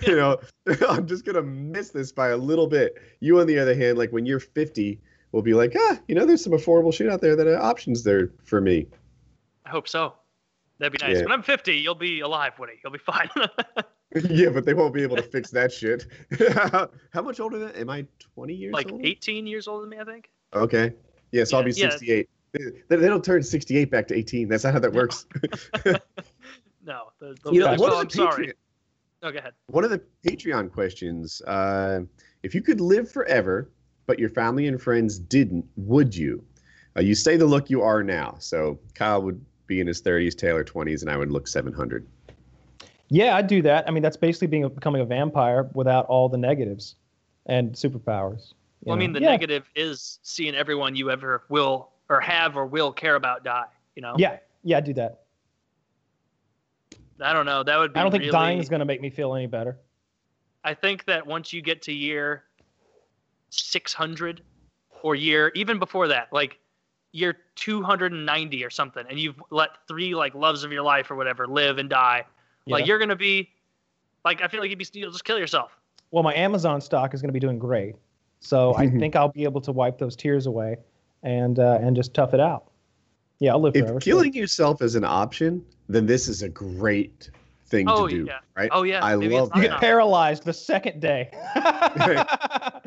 You 0.05 0.15
know, 0.15 0.37
I'm 0.87 1.07
just 1.07 1.25
gonna 1.25 1.41
miss 1.41 1.89
this 1.89 2.11
by 2.11 2.29
a 2.29 2.37
little 2.37 2.67
bit. 2.67 2.95
You, 3.19 3.39
on 3.39 3.47
the 3.47 3.59
other 3.59 3.75
hand, 3.75 3.97
like 3.97 4.11
when 4.11 4.25
you're 4.25 4.39
50, 4.39 4.99
will 5.31 5.41
be 5.41 5.53
like, 5.53 5.73
ah, 5.77 5.99
you 6.07 6.15
know, 6.15 6.25
there's 6.25 6.43
some 6.43 6.53
affordable 6.53 6.93
shit 6.93 7.09
out 7.09 7.21
there 7.21 7.35
that 7.35 7.45
are 7.45 7.59
options 7.59 8.03
there 8.03 8.31
for 8.43 8.61
me. 8.61 8.87
I 9.65 9.69
hope 9.69 9.87
so. 9.87 10.13
That'd 10.79 10.99
be 10.99 11.05
nice. 11.05 11.17
Yeah. 11.17 11.23
When 11.23 11.31
I'm 11.31 11.43
50, 11.43 11.73
you'll 11.73 11.95
be 11.95 12.19
alive, 12.19 12.53
Woody. 12.59 12.73
You'll 12.83 12.93
be 12.93 12.99
fine. 12.99 13.29
yeah, 14.29 14.49
but 14.49 14.65
they 14.65 14.73
won't 14.73 14.93
be 14.93 15.03
able 15.03 15.15
to 15.17 15.23
fix 15.23 15.49
that 15.51 15.71
shit. 15.71 16.07
How 17.11 17.21
much 17.21 17.39
older 17.39 17.57
than 17.59 17.71
am 17.75 17.89
I? 17.89 18.05
20 18.35 18.53
years 18.53 18.73
like 18.73 18.91
old? 18.91 19.05
18 19.05 19.47
years 19.47 19.67
older 19.67 19.81
than 19.81 19.89
me, 19.89 19.99
I 19.99 20.03
think. 20.03 20.29
Okay. 20.53 20.93
Yeah, 21.31 21.43
so 21.43 21.57
I'll 21.57 21.63
be 21.63 21.71
Yeah, 21.71 21.85
yeah. 21.85 21.91
68. 21.91 22.29
They, 22.53 22.95
they 22.95 23.07
don't 23.07 23.23
turn 23.23 23.43
68 23.43 23.91
back 23.91 24.07
to 24.07 24.15
18. 24.15 24.47
That's 24.47 24.63
not 24.63 24.73
how 24.73 24.79
that 24.79 24.93
works. 24.93 25.25
No. 26.85 27.11
You 27.51 27.59
know, 27.59 27.65
Gotcha. 27.65 27.81
one 27.81 27.89
well, 27.89 27.93
of 27.93 27.99
I'm 27.99 28.07
the 28.07 28.13
sorry. 28.13 28.47
Patreon, 28.47 28.53
Oh, 29.23 29.31
go 29.31 29.39
ahead. 29.39 29.53
one 29.67 29.83
of 29.83 29.89
the 29.89 30.03
Patreon 30.23 30.71
questions: 30.71 31.41
uh, 31.47 32.01
If 32.43 32.53
you 32.53 32.61
could 32.61 32.79
live 32.79 33.11
forever, 33.11 33.71
but 34.05 34.19
your 34.19 34.29
family 34.29 34.67
and 34.67 34.79
friends 34.79 35.17
didn't, 35.17 35.65
would 35.77 36.15
you? 36.15 36.43
Uh, 36.95 37.01
you 37.01 37.15
stay 37.15 37.35
the 37.35 37.45
look 37.45 37.69
you 37.69 37.81
are 37.81 38.03
now. 38.03 38.35
So 38.39 38.77
Kyle 38.93 39.21
would 39.23 39.43
be 39.67 39.79
in 39.79 39.87
his 39.87 40.01
30s, 40.01 40.35
Taylor 40.35 40.63
20s, 40.63 41.01
and 41.01 41.09
I 41.09 41.17
would 41.17 41.31
look 41.31 41.47
700. 41.47 42.05
Yeah, 43.09 43.35
I'd 43.35 43.47
do 43.47 43.61
that. 43.61 43.87
I 43.87 43.91
mean, 43.91 44.01
that's 44.01 44.17
basically 44.17 44.47
being 44.47 44.67
becoming 44.69 45.01
a 45.01 45.05
vampire 45.05 45.69
without 45.73 46.05
all 46.07 46.27
the 46.27 46.37
negatives 46.37 46.95
and 47.45 47.73
superpowers. 47.73 48.49
you 48.49 48.87
Well, 48.87 48.95
I 48.95 48.99
mean, 48.99 49.13
the 49.13 49.21
yeah. 49.21 49.29
negative 49.29 49.69
is 49.75 50.19
seeing 50.23 50.55
everyone 50.55 50.95
you 50.95 51.11
ever 51.11 51.43
will 51.49 51.89
or 52.09 52.19
have 52.19 52.57
or 52.57 52.65
will 52.65 52.91
care 52.91 53.15
about 53.15 53.43
die. 53.43 53.65
You 53.95 54.01
know. 54.01 54.15
Yeah, 54.17 54.37
yeah, 54.63 54.77
I'd 54.77 54.85
do 54.85 54.93
that. 54.93 55.21
I 57.21 57.33
don't 57.33 57.45
know. 57.45 57.63
That 57.63 57.77
would 57.77 57.93
be. 57.93 57.99
I 57.99 58.03
don't 58.03 58.11
think 58.11 58.21
really, 58.21 58.31
dying 58.31 58.59
is 58.59 58.69
going 58.69 58.79
to 58.79 58.85
make 58.85 59.01
me 59.01 59.09
feel 59.09 59.35
any 59.35 59.47
better. 59.47 59.77
I 60.63 60.73
think 60.73 61.05
that 61.05 61.25
once 61.25 61.53
you 61.53 61.61
get 61.61 61.83
to 61.83 61.93
year 61.93 62.43
600 63.49 64.41
or 65.03 65.15
year 65.15 65.51
even 65.55 65.79
before 65.79 66.07
that, 66.07 66.33
like 66.33 66.59
year 67.15 67.37
290 67.55 68.63
or 68.65 68.69
something, 68.69 69.05
and 69.09 69.17
you've 69.17 69.41
let 69.49 69.69
three 69.87 70.13
like 70.13 70.35
loves 70.35 70.63
of 70.63 70.71
your 70.71 70.83
life 70.83 71.09
or 71.09 71.15
whatever 71.15 71.47
live 71.47 71.77
and 71.77 71.89
die, 71.89 72.25
like 72.67 72.81
Yeah. 72.81 72.87
you're 72.87 72.99
gonna 72.99 73.15
be, 73.15 73.49
like 74.25 74.41
I 74.41 74.47
feel 74.47 74.59
like 74.59 74.69
you'd 74.69 74.79
be 74.79 74.87
you'll 74.93 75.11
just 75.11 75.23
kill 75.25 75.39
yourself. 75.39 75.71
Well, 76.11 76.23
my 76.23 76.33
Amazon 76.33 76.81
stock 76.81 77.13
is 77.13 77.21
going 77.21 77.29
to 77.29 77.33
be 77.33 77.39
doing 77.39 77.57
great, 77.57 77.95
so 78.39 78.75
I 78.75 78.87
think 78.99 79.15
I'll 79.15 79.31
be 79.31 79.43
able 79.43 79.61
to 79.61 79.71
wipe 79.71 79.97
those 79.97 80.15
tears 80.15 80.45
away 80.45 80.77
and 81.23 81.57
uh, 81.59 81.79
and 81.81 81.95
just 81.95 82.13
tough 82.13 82.33
it 82.33 82.39
out. 82.39 82.65
Yeah, 83.39 83.51
I'll 83.51 83.59
live 83.61 83.73
forever. 83.73 83.97
If 83.97 84.03
killing 84.03 84.33
yourself 84.33 84.81
is 84.81 84.95
an 84.95 85.03
option, 85.03 85.65
then 85.89 86.05
this 86.05 86.27
is 86.27 86.41
a 86.41 86.49
great 86.49 87.29
thing 87.67 87.87
Oh, 87.89 88.07
to 88.07 88.13
do. 88.13 88.25
yeah. 88.27 88.39
Right? 88.55 88.69
Oh 88.71 88.83
yeah, 88.83 89.03
I 89.03 89.15
maybe 89.15 89.33
love 89.35 89.51
you 89.55 89.63
get 89.63 89.79
paralyzed 89.79 90.43
the 90.43 90.53
second 90.53 91.01
day. 91.01 91.29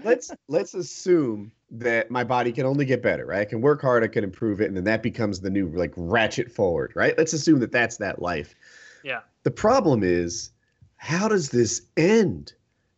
let's 0.04 0.30
let's 0.48 0.74
assume 0.74 1.50
that 1.70 2.10
my 2.10 2.24
body 2.24 2.52
can 2.52 2.64
only 2.64 2.84
get 2.84 3.02
better 3.02 3.26
right 3.26 3.40
i 3.40 3.44
can 3.44 3.60
work 3.60 3.82
hard 3.82 4.02
i 4.02 4.08
can 4.08 4.24
improve 4.24 4.60
it 4.60 4.66
and 4.68 4.76
then 4.76 4.84
that 4.84 5.02
becomes 5.02 5.40
the 5.40 5.50
new 5.50 5.68
like 5.70 5.92
ratchet 5.96 6.50
forward 6.50 6.92
right 6.94 7.16
let's 7.18 7.32
assume 7.32 7.58
that 7.60 7.72
that's 7.72 7.96
that 7.98 8.22
life 8.22 8.54
Yeah. 9.04 9.20
the 9.42 9.50
problem 9.50 10.02
is 10.02 10.50
how 10.96 11.28
does 11.28 11.50
this 11.50 11.82
end 11.96 12.52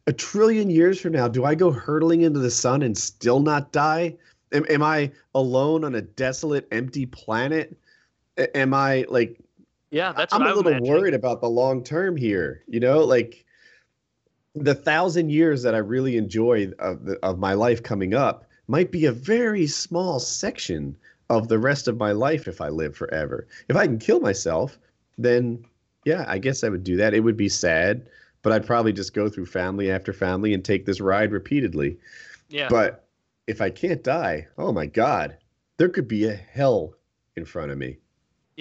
a 0.06 0.12
trillion 0.12 0.70
years 0.70 1.00
from 1.00 1.12
now 1.12 1.26
do 1.26 1.44
i 1.44 1.54
go 1.54 1.70
hurtling 1.72 2.20
into 2.20 2.38
the 2.38 2.50
sun 2.50 2.82
and 2.82 2.96
still 2.96 3.40
not 3.40 3.72
die 3.72 4.16
am, 4.52 4.64
am 4.68 4.82
i 4.82 5.10
alone 5.34 5.84
on 5.84 5.94
a 5.96 6.02
desolate 6.02 6.68
empty 6.70 7.06
planet 7.06 7.76
A- 8.38 8.54
am 8.56 8.72
i 8.74 9.04
like 9.08 9.40
Yeah, 9.90 10.12
that's 10.12 10.32
I'm 10.32 10.40
what 10.40 10.46
a 10.48 10.50
I'm 10.50 10.56
little 10.56 10.72
imagining. 10.72 10.92
worried 10.92 11.14
about 11.14 11.40
the 11.40 11.48
long 11.50 11.82
term 11.82 12.16
here. 12.16 12.62
You 12.68 12.80
know, 12.80 13.00
like 13.00 13.44
the 14.54 14.74
thousand 14.74 15.30
years 15.30 15.62
that 15.62 15.74
I 15.74 15.78
really 15.78 16.16
enjoy 16.16 16.70
of 16.78 17.04
the, 17.04 17.18
of 17.24 17.38
my 17.38 17.54
life 17.54 17.82
coming 17.82 18.14
up 18.14 18.46
might 18.68 18.90
be 18.90 19.06
a 19.06 19.12
very 19.12 19.66
small 19.66 20.18
section 20.20 20.96
of 21.28 21.48
the 21.48 21.58
rest 21.58 21.86
of 21.88 21.96
my 21.96 22.12
life 22.12 22.48
if 22.48 22.60
I 22.60 22.68
live 22.68 22.96
forever. 22.96 23.46
If 23.68 23.76
I 23.76 23.86
can 23.86 23.98
kill 23.98 24.20
myself, 24.20 24.78
then 25.18 25.64
yeah, 26.04 26.24
I 26.26 26.38
guess 26.38 26.64
I 26.64 26.68
would 26.68 26.84
do 26.84 26.96
that. 26.96 27.14
It 27.14 27.20
would 27.20 27.36
be 27.36 27.48
sad, 27.48 28.06
but 28.42 28.52
I'd 28.52 28.66
probably 28.66 28.92
just 28.92 29.14
go 29.14 29.28
through 29.28 29.46
family 29.46 29.90
after 29.90 30.12
family 30.12 30.54
and 30.54 30.64
take 30.64 30.86
this 30.86 31.00
ride 31.00 31.30
repeatedly. 31.30 31.98
Yeah. 32.48 32.68
But 32.68 33.06
if 33.46 33.60
I 33.60 33.70
can't 33.70 34.02
die, 34.02 34.48
oh 34.58 34.72
my 34.72 34.86
god, 34.86 35.36
there 35.76 35.88
could 35.88 36.08
be 36.08 36.26
a 36.26 36.34
hell 36.34 36.94
in 37.36 37.44
front 37.44 37.70
of 37.70 37.78
me. 37.78 37.98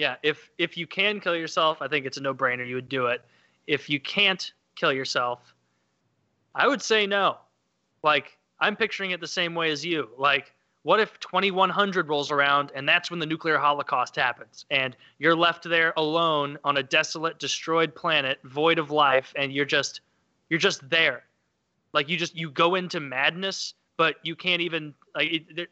Yeah, 0.00 0.16
if 0.22 0.50
if 0.56 0.78
you 0.78 0.86
can 0.86 1.20
kill 1.20 1.36
yourself, 1.36 1.82
I 1.82 1.88
think 1.88 2.06
it's 2.06 2.16
a 2.16 2.22
no-brainer. 2.22 2.66
You 2.66 2.76
would 2.76 2.88
do 2.88 3.08
it. 3.08 3.22
If 3.66 3.90
you 3.90 4.00
can't 4.00 4.50
kill 4.74 4.94
yourself, 4.94 5.54
I 6.54 6.66
would 6.66 6.80
say 6.80 7.06
no. 7.06 7.36
Like 8.02 8.38
I'm 8.60 8.76
picturing 8.76 9.10
it 9.10 9.20
the 9.20 9.28
same 9.28 9.54
way 9.54 9.70
as 9.70 9.84
you. 9.84 10.08
Like, 10.16 10.54
what 10.84 11.00
if 11.00 11.20
2100 11.20 12.08
rolls 12.08 12.30
around 12.30 12.72
and 12.74 12.88
that's 12.88 13.10
when 13.10 13.20
the 13.20 13.26
nuclear 13.26 13.58
holocaust 13.58 14.16
happens, 14.16 14.64
and 14.70 14.96
you're 15.18 15.36
left 15.36 15.68
there 15.68 15.92
alone 15.98 16.56
on 16.64 16.78
a 16.78 16.82
desolate, 16.82 17.38
destroyed 17.38 17.94
planet, 17.94 18.38
void 18.44 18.78
of 18.78 18.90
life, 18.90 19.34
and 19.36 19.52
you're 19.52 19.66
just 19.66 20.00
you're 20.48 20.58
just 20.58 20.88
there. 20.88 21.24
Like 21.92 22.08
you 22.08 22.16
just 22.16 22.34
you 22.34 22.50
go 22.50 22.74
into 22.74 23.00
madness, 23.00 23.74
but 23.98 24.16
you 24.22 24.34
can't 24.34 24.62
even 24.62 24.94
like 25.14 25.30
it, 25.30 25.56
there, 25.56 25.66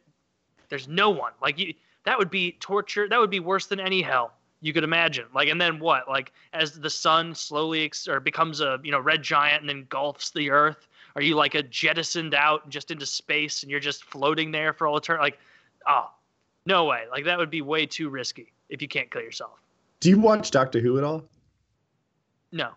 there's 0.68 0.86
no 0.86 1.08
one. 1.08 1.32
Like 1.40 1.58
you 1.58 1.72
that 2.08 2.16
would 2.16 2.30
be 2.30 2.52
torture. 2.52 3.06
That 3.06 3.20
would 3.20 3.28
be 3.28 3.38
worse 3.38 3.66
than 3.66 3.78
any 3.78 4.00
hell 4.00 4.32
you 4.62 4.72
could 4.72 4.82
imagine. 4.82 5.26
Like, 5.34 5.48
and 5.48 5.60
then 5.60 5.78
what? 5.78 6.08
Like, 6.08 6.32
as 6.54 6.72
the 6.72 6.88
sun 6.88 7.34
slowly 7.34 7.84
ex- 7.84 8.08
or 8.08 8.18
becomes 8.18 8.62
a 8.62 8.80
you 8.82 8.90
know 8.90 8.98
red 8.98 9.22
giant 9.22 9.60
and 9.60 9.70
engulfs 9.70 10.30
the 10.30 10.48
earth, 10.48 10.88
are 11.16 11.20
you 11.20 11.34
like 11.34 11.54
a 11.54 11.62
jettisoned 11.62 12.32
out 12.32 12.66
just 12.70 12.90
into 12.90 13.04
space 13.04 13.62
and 13.62 13.70
you're 13.70 13.78
just 13.78 14.04
floating 14.04 14.50
there 14.50 14.72
for 14.72 14.86
all 14.86 14.96
eternity? 14.96 15.22
Like, 15.22 15.38
oh, 15.86 16.10
no 16.64 16.86
way. 16.86 17.04
Like 17.10 17.26
that 17.26 17.36
would 17.36 17.50
be 17.50 17.60
way 17.60 17.84
too 17.84 18.08
risky 18.08 18.54
if 18.70 18.80
you 18.80 18.88
can't 18.88 19.10
kill 19.10 19.20
yourself. 19.20 19.60
Do 20.00 20.08
you 20.08 20.18
watch 20.18 20.50
Doctor 20.50 20.80
Who 20.80 20.96
at 20.96 21.04
all? 21.04 21.24
No. 22.52 22.70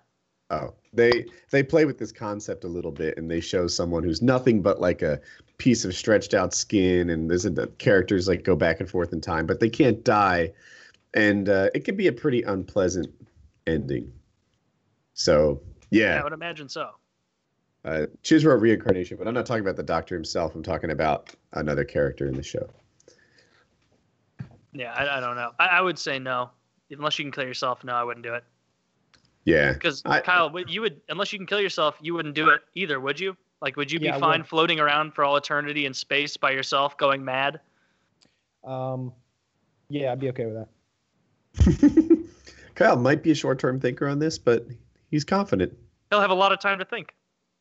Oh, 0.50 0.74
they 0.92 1.26
they 1.52 1.64
play 1.64 1.86
with 1.86 1.98
this 1.98 2.12
concept 2.12 2.66
a 2.66 2.68
little 2.68 2.92
bit, 2.92 3.18
and 3.18 3.32
they 3.32 3.40
show 3.40 3.68
someone 3.68 4.04
who's 4.04 4.22
nothing 4.22 4.62
but 4.62 4.82
like 4.82 5.02
a 5.02 5.22
piece 5.62 5.86
of 5.86 5.94
stretched 5.94 6.34
out 6.34 6.56
skin, 6.56 7.12
and 7.12 7.30
there's 7.30 7.44
the 7.44 7.68
characters 7.78 8.28
like 8.28 8.44
go 8.44 8.56
back 8.56 8.80
and 8.80 8.90
forth 8.90 9.14
in 9.14 9.22
time, 9.22 9.46
but 9.46 9.60
they 9.60 9.70
can't 9.70 10.04
die, 10.04 10.52
and 11.14 11.48
uh, 11.48 11.70
it 11.76 11.86
can 11.86 11.96
be 11.96 12.08
a 12.08 12.12
pretty 12.12 12.42
unpleasant 12.42 13.08
ending. 13.68 14.12
So 15.14 15.62
I 15.64 15.86
yeah, 15.92 16.20
I 16.20 16.24
would 16.24 16.34
imagine 16.34 16.68
so. 16.68 16.90
uh, 17.86 18.08
Chizro 18.24 18.60
reincarnation, 18.60 19.18
but 19.18 19.28
I'm 19.28 19.36
not 19.36 19.46
talking 19.46 19.62
about 19.62 19.76
the 19.76 19.84
Doctor 19.84 20.16
himself. 20.16 20.56
I'm 20.56 20.64
talking 20.64 20.90
about 20.90 21.30
another 21.54 21.84
character 21.84 22.28
in 22.28 22.34
the 22.34 22.42
show. 22.42 22.68
Yeah, 24.74 24.94
I, 24.94 25.18
I 25.18 25.20
don't 25.20 25.36
know. 25.36 25.52
I, 25.60 25.68
I 25.68 25.82
would 25.82 26.00
say 26.00 26.18
no. 26.18 26.50
Unless 26.90 27.20
you 27.20 27.26
can 27.26 27.32
kill 27.32 27.46
yourself, 27.46 27.84
no, 27.84 27.94
I 27.94 28.04
wouldn't 28.04 28.26
do 28.26 28.34
it. 28.34 28.44
Yeah, 29.46 29.74
Because 29.74 30.02
Kyle, 30.02 30.52
you 30.68 30.82
would 30.82 31.02
unless 31.10 31.32
you 31.32 31.38
can 31.40 31.46
kill 31.46 31.62
yourself, 31.62 31.96
you 32.02 32.16
wouldn't 32.16 32.34
do 32.36 32.50
it 32.50 32.62
either, 32.74 33.00
would 33.00 33.20
you? 33.20 33.38
Like, 33.62 33.78
would 33.78 33.92
you 33.92 34.00
be 34.00 34.06
Yeah, 34.06 34.18
I 34.18 34.20
fine 34.20 34.44
floating 34.44 34.80
around 34.80 35.14
for 35.14 35.24
all 35.24 35.38
eternity 35.38 35.86
in 35.86 35.94
space 35.94 36.36
by 36.38 36.52
yourself, 36.52 36.98
going 36.98 37.24
mad? 37.24 37.60
um, 38.64 39.14
yeah, 39.90 40.12
I'd 40.12 40.20
be 40.20 40.30
okay 40.30 40.46
with 40.46 40.68
that. 41.56 42.28
Kyle 42.76 42.96
might 42.96 43.22
be 43.24 43.32
a 43.32 43.36
short-term 43.36 43.80
thinker 43.80 44.08
on 44.08 44.20
this, 44.20 44.38
but 44.38 44.66
he's 45.10 45.26
confident. 45.26 45.74
He'll 46.10 46.22
have 46.22 46.30
a 46.30 46.36
lot 46.36 46.52
of 46.54 46.60
time 46.60 46.80
to 46.80 46.86
think. 46.86 47.14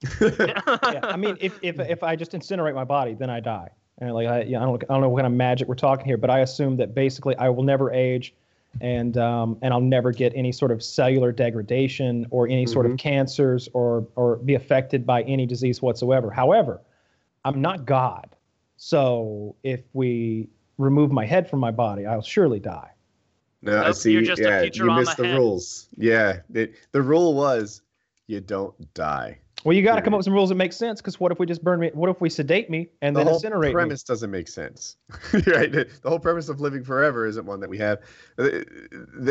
yeah, 0.21 1.01
I 1.03 1.17
mean, 1.17 1.37
if, 1.41 1.59
if 1.63 1.79
if 1.81 2.03
I 2.03 2.17
just 2.17 2.33
incinerate 2.33 2.75
my 2.75 2.85
body, 2.85 3.15
then 3.15 3.29
I 3.29 3.41
die. 3.41 3.71
And 3.99 4.15
like, 4.15 4.29
I, 4.29 4.43
yeah, 4.43 4.63
I 4.63 4.65
don't, 4.65 4.83
I 4.85 4.93
don't 4.95 5.01
know 5.03 5.09
what 5.09 5.19
kind 5.23 5.27
of 5.27 5.37
magic 5.37 5.69
we're 5.69 5.75
talking 5.75 6.07
here, 6.07 6.17
but 6.17 6.31
I 6.31 6.41
assume 6.41 6.77
that 6.77 6.95
basically 6.95 7.37
I 7.37 7.49
will 7.51 7.65
never 7.65 7.93
age, 7.93 8.33
and 8.81 9.17
um, 9.17 9.59
and 9.63 9.75
I'll 9.75 9.81
never 9.81 10.13
get 10.13 10.33
any 10.35 10.53
sort 10.53 10.71
of 10.71 10.83
cellular 10.83 11.33
degradation 11.33 12.27
or 12.31 12.47
any 12.49 12.67
sort 12.67 12.87
of 12.87 12.97
cancers 12.97 13.69
or 13.73 14.07
or 14.17 14.37
be 14.37 14.55
affected 14.55 15.07
by 15.07 15.23
any 15.23 15.47
disease 15.47 15.83
whatsoever. 15.83 16.31
However, 16.31 16.81
I'm 17.45 17.61
not 17.61 17.85
God, 17.85 18.37
so 18.77 19.57
if 19.63 19.83
we 19.93 20.49
remove 20.79 21.11
my 21.13 21.27
head 21.27 21.49
from 21.49 21.61
my 21.61 21.71
body, 21.71 22.07
I'll 22.07 22.23
surely 22.23 22.61
die. 22.61 22.91
No, 23.63 23.83
I 23.83 23.91
see. 23.93 24.13
you're 24.13 24.23
just 24.23 24.41
a 24.41 24.45
yeah, 24.45 24.63
you 24.73 24.91
missed 24.93 25.17
the 25.17 25.27
head. 25.27 25.37
rules. 25.37 25.89
Yeah, 25.97 26.39
the, 26.49 26.73
the 26.93 27.03
rule 27.03 27.35
was 27.35 27.83
you 28.27 28.41
don't 28.41 28.95
die. 28.95 29.39
Well, 29.65 29.77
you 29.77 29.83
got 29.83 29.97
to 29.97 30.03
come 30.03 30.15
up 30.15 30.19
with 30.19 30.25
some 30.25 30.33
rules 30.33 30.49
that 30.49 30.55
make 30.55 30.73
sense. 30.73 31.01
Because 31.01 31.21
what 31.21 31.33
if 31.33 31.39
we 31.39 31.47
just 31.47 31.63
burn 31.63 31.81
me? 31.81 31.91
What 31.93 32.09
if 32.09 32.21
we 32.21 32.31
sedate 32.31 32.71
me 32.71 32.89
and 33.03 33.15
the 33.15 33.21
then 33.21 33.27
whole 33.27 33.41
incinerate 33.41 33.69
me? 33.69 33.73
premise 33.73 34.03
doesn't 34.03 34.31
make 34.31 34.49
sense, 34.49 34.97
right? 35.33 35.71
The 35.71 35.89
the 36.03 36.09
whole 36.09 36.19
premise 36.19 36.49
of 36.49 36.61
living 36.61 36.85
forever 36.85 37.27
isn't 37.27 37.45
one 37.45 37.61
that 37.61 37.69
we 37.69 37.79
have, 37.79 37.99
uh, 38.39 38.61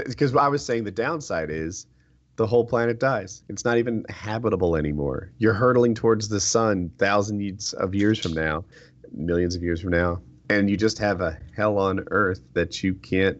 because 0.05 0.35
I 0.35 0.47
was 0.47 0.63
saying 0.63 0.83
the 0.83 0.91
downside 0.91 1.49
is 1.49 1.87
the 2.35 2.45
whole 2.45 2.65
planet 2.65 2.99
dies. 2.99 3.43
It's 3.49 3.65
not 3.65 3.77
even 3.77 4.05
habitable 4.09 4.75
anymore. 4.75 5.31
You're 5.39 5.53
hurtling 5.53 5.95
towards 5.95 6.29
the 6.29 6.39
sun 6.39 6.91
thousands 6.97 7.73
of 7.73 7.95
years 7.95 8.19
from 8.19 8.33
now, 8.33 8.63
millions 9.11 9.55
of 9.55 9.63
years 9.63 9.81
from 9.81 9.91
now, 9.91 10.21
and 10.49 10.69
you 10.69 10.77
just 10.77 10.99
have 10.99 11.21
a 11.21 11.37
hell 11.55 11.77
on 11.77 12.05
Earth 12.11 12.41
that 12.53 12.83
you 12.83 12.93
can't 12.93 13.37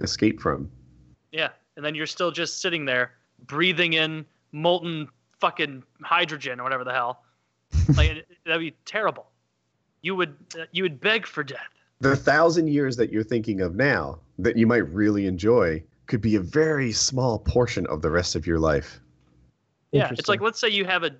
escape 0.00 0.40
from. 0.40 0.70
Yeah, 1.32 1.48
and 1.76 1.84
then 1.84 1.94
you're 1.94 2.06
still 2.06 2.30
just 2.30 2.60
sitting 2.60 2.84
there 2.84 3.12
breathing 3.46 3.94
in 3.94 4.24
molten 4.52 5.08
fucking 5.40 5.82
hydrogen 6.02 6.60
or 6.60 6.62
whatever 6.64 6.84
the 6.84 6.92
hell. 6.92 7.22
Like 7.96 8.26
that'd 8.44 8.60
be 8.60 8.74
terrible. 8.84 9.26
You 10.02 10.14
would 10.16 10.36
uh, 10.58 10.64
you 10.72 10.82
would 10.82 11.00
beg 11.00 11.26
for 11.26 11.42
death. 11.42 11.68
the 12.00 12.16
thousand 12.16 12.68
years 12.68 12.96
that 12.96 13.10
you're 13.10 13.24
thinking 13.24 13.60
of 13.60 13.74
now 13.74 14.18
that 14.38 14.56
you 14.56 14.66
might 14.66 14.88
really 14.92 15.26
enjoy 15.26 15.82
could 16.06 16.20
be 16.20 16.36
a 16.36 16.40
very 16.40 16.92
small 16.92 17.38
portion 17.38 17.86
of 17.88 18.02
the 18.02 18.10
rest 18.10 18.36
of 18.36 18.46
your 18.46 18.58
life. 18.58 19.00
Yeah, 19.92 20.10
it's 20.12 20.28
like 20.28 20.40
let's 20.40 20.60
say 20.60 20.68
you 20.68 20.84
have 20.84 21.02
a 21.02 21.10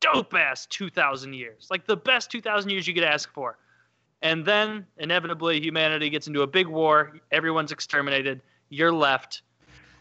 dope 0.00 0.34
ass 0.34 0.66
2,000 0.66 1.32
years, 1.32 1.68
like 1.70 1.86
the 1.86 1.96
best 1.96 2.30
2,000 2.30 2.70
years 2.70 2.86
you 2.86 2.94
could 2.94 3.04
ask 3.04 3.32
for, 3.32 3.58
and 4.22 4.44
then 4.44 4.86
inevitably 4.98 5.60
humanity 5.60 6.10
gets 6.10 6.26
into 6.26 6.42
a 6.42 6.46
big 6.46 6.66
war, 6.66 7.18
everyone's 7.30 7.72
exterminated, 7.72 8.42
you're 8.68 8.92
left, 8.92 9.42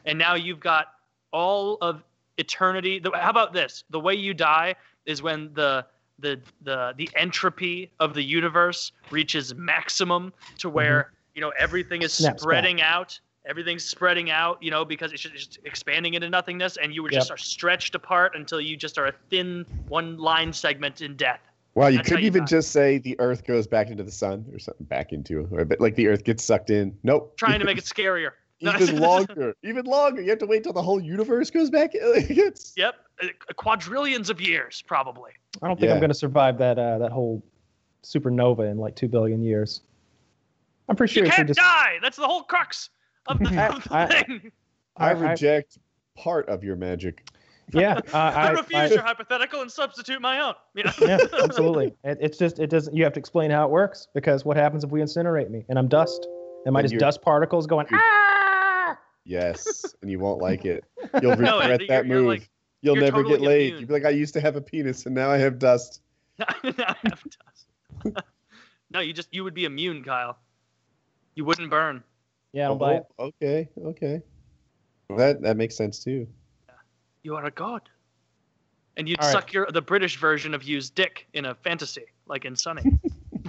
and 0.06 0.18
now 0.18 0.36
you've 0.36 0.60
got 0.60 0.88
all 1.32 1.78
of 1.82 2.04
eternity. 2.38 3.00
The- 3.00 3.12
How 3.16 3.30
about 3.30 3.54
this? 3.54 3.84
The 3.90 4.00
way 4.00 4.14
you 4.14 4.34
die 4.34 4.76
is 5.06 5.22
when 5.22 5.54
the 5.54 5.86
the 6.20 6.40
the 6.62 6.94
the 6.98 7.10
entropy 7.16 7.92
of 8.00 8.14
the 8.14 8.22
universe 8.22 8.92
reaches 9.12 9.54
maximum 9.56 10.32
to 10.60 10.68
mm-hmm. 10.68 10.76
where 10.76 11.12
you 11.34 11.42
know 11.42 11.52
everything 11.58 12.02
is 12.04 12.14
Snaps 12.14 12.36
back. 12.36 12.40
spreading 12.40 12.82
out 12.82 13.20
everything's 13.46 13.84
spreading 13.84 14.30
out 14.30 14.62
you 14.62 14.70
know 14.70 14.86
because 14.86 15.12
it's 15.12 15.24
just, 15.24 15.60
expanding 15.66 16.14
into 16.14 16.30
nothingness 16.30 16.78
and 16.78 16.94
you 16.94 17.02
would 17.04 17.12
just 17.12 17.32
are 17.32 17.38
stretched 17.38 17.96
apart 17.96 18.34
until 18.36 18.62
you 18.62 18.78
just 18.78 18.98
are 19.00 19.08
a 19.08 19.14
thin 19.30 19.66
one 19.88 20.18
line 20.18 20.54
segment 20.54 21.02
in 21.02 21.16
death 21.16 21.42
Wow, 21.76 21.88
you 21.88 21.98
That's 21.98 22.10
couldn't 22.10 22.22
you 22.24 22.28
even 22.28 22.42
die. 22.42 22.48
just 22.48 22.72
say 22.72 23.00
the 23.00 23.20
Earth 23.20 23.46
goes 23.46 23.66
back 23.66 23.90
into 23.90 24.04
the 24.04 24.12
sun 24.12 24.46
or 24.54 24.60
something 24.60 24.86
back 24.86 25.12
into, 25.12 25.48
or 25.52 25.66
but 25.66 25.80
like 25.82 25.96
the 25.96 26.08
Earth 26.08 26.24
gets 26.24 26.44
sucked 26.44 26.70
in. 26.70 26.96
Nope. 27.02 27.36
trying 27.36 27.60
to 27.60 27.66
make 27.70 27.80
it 27.80 27.86
scarier 27.86 28.30
No, 28.30 28.32
even 28.64 29.00
longer, 29.00 29.56
even 29.64 29.86
longer. 29.86 30.22
You 30.22 30.30
have 30.32 30.40
to 30.40 30.46
wait 30.46 30.64
till 30.64 30.74
the 30.74 30.82
whole 30.82 31.00
universe 31.02 31.50
goes 31.50 31.70
back. 31.70 31.92
It's, 31.96 32.74
yep 32.78 32.96
uh, 33.22 33.28
quadrillions 33.56 34.30
of 34.30 34.42
years 34.42 34.82
probably 34.88 35.32
I 35.62 35.68
don't 35.68 35.80
think 35.80 35.88
Yeah. 35.90 35.94
I'm 35.94 36.00
going 36.00 36.10
to 36.10 36.16
survive 36.16 36.58
that 36.58 36.80
uh, 36.80 36.98
that 37.00 37.12
whole 37.12 37.44
supernova 38.04 38.70
in 38.72 38.78
like 38.78 38.96
two 38.96 39.08
billion 39.08 39.42
years. 39.44 39.82
I'm 40.90 40.96
pretty 40.96 41.14
sure 41.14 41.26
you 41.26 41.32
can't 41.32 41.48
just 41.48 41.60
die 41.60 42.00
that's 42.02 42.18
the 42.18 42.26
whole 42.28 42.44
crux 42.44 42.90
of 43.28 43.40
the, 43.40 43.50
I- 43.50 43.68
of 43.76 43.84
the 43.84 43.94
I- 43.96 44.06
thing 44.08 44.52
I, 44.98 45.06
I- 45.06 45.10
I- 45.10 45.32
reject 45.32 45.78
part 46.16 46.48
of 46.50 46.64
your 46.64 46.76
magic. 46.76 47.28
yeah, 47.74 48.00
uh, 48.14 48.18
I, 48.18 48.48
I, 48.48 48.52
refuse 48.52 48.80
I- 48.80 48.88
your 48.88 49.02
hypothetical 49.04 49.62
and 49.62 49.72
substitute 49.72 50.22
my 50.22 50.40
own 50.40 50.54
you 50.76 50.84
know? 50.84 50.92
yeah, 51.02 51.18
absolutely. 51.44 51.94
It, 52.04 52.18
it's 52.22 52.38
just 52.38 52.60
it 52.60 52.70
doesn't. 52.70 52.96
You 52.96 53.04
have 53.04 53.14
to 53.14 53.20
explain 53.20 53.50
how 53.52 53.66
it 53.66 53.72
works 53.72 54.08
because 54.14 54.44
what 54.46 54.58
happens 54.58 54.84
if 54.84 54.90
we 54.92 55.02
incinerate 55.02 55.50
me 55.50 55.66
and 55.70 55.78
I'm 55.80 55.88
dust? 55.88 56.28
Am 56.66 56.76
I 56.76 56.82
Then 56.82 56.92
just 56.92 57.00
dust 57.00 57.22
particles 57.22 57.68
going? 57.68 57.88
Ah! 57.92 58.40
Yes, 59.26 59.96
and 60.02 60.12
you 60.12 60.20
won't 60.20 60.42
like 60.42 60.66
it. 60.66 60.84
You'll 61.22 61.36
No, 61.38 61.60
regret 61.60 61.80
you're- 61.82 61.88
that 61.88 62.06
you're 62.06 62.18
move. 62.18 62.28
like- 62.28 62.50
You'll 62.82 62.96
you're 62.96 63.06
never 63.06 63.24
get 63.24 63.40
laid. 63.40 63.68
immune. 63.68 63.80
You'll 63.80 63.88
be 63.88 63.94
like, 63.94 64.04
I 64.06 64.10
used 64.10 64.34
to 64.34 64.42
have 64.42 64.58
a 64.58 64.62
penis, 64.62 65.06
and 65.06 65.16
now 65.16 65.30
I 65.32 65.38
have 65.38 65.58
dust. 65.58 66.02
I 66.40 66.54
have 66.62 67.24
dust. 68.04 68.26
no, 68.92 69.00
you 69.00 69.14
just 69.14 69.34
you 69.34 69.46
would 69.46 69.54
be 69.54 69.64
immune, 69.64 70.04
Kyle. 70.04 70.38
You 71.36 71.46
wouldn't 71.46 71.70
burn. 71.70 72.04
Yeah, 72.52 72.66
I 72.66 72.68
don't 72.68 72.78
buy 72.80 72.94
it. 72.96 73.04
Oh, 73.18 73.26
okay, 73.42 73.70
okay. 73.86 74.22
That 75.16 75.42
that 75.44 75.56
makes 75.56 75.78
sense 75.78 76.04
too. 76.04 76.28
You 77.24 77.38
are 77.38 77.46
a 77.46 77.52
god. 77.52 77.84
And 78.98 79.08
you'd 79.08 79.22
All 79.22 79.28
right. 79.28 79.32
suck 79.32 79.54
your 79.54 79.66
the 79.72 79.82
British 79.82 80.18
version 80.18 80.54
of 80.54 80.64
you's 80.64 80.90
dick 80.90 81.26
in 81.34 81.46
a 81.46 81.56
fantasy, 81.56 82.04
like 82.28 82.44
in 82.44 82.54
Sunny. 82.54 83.00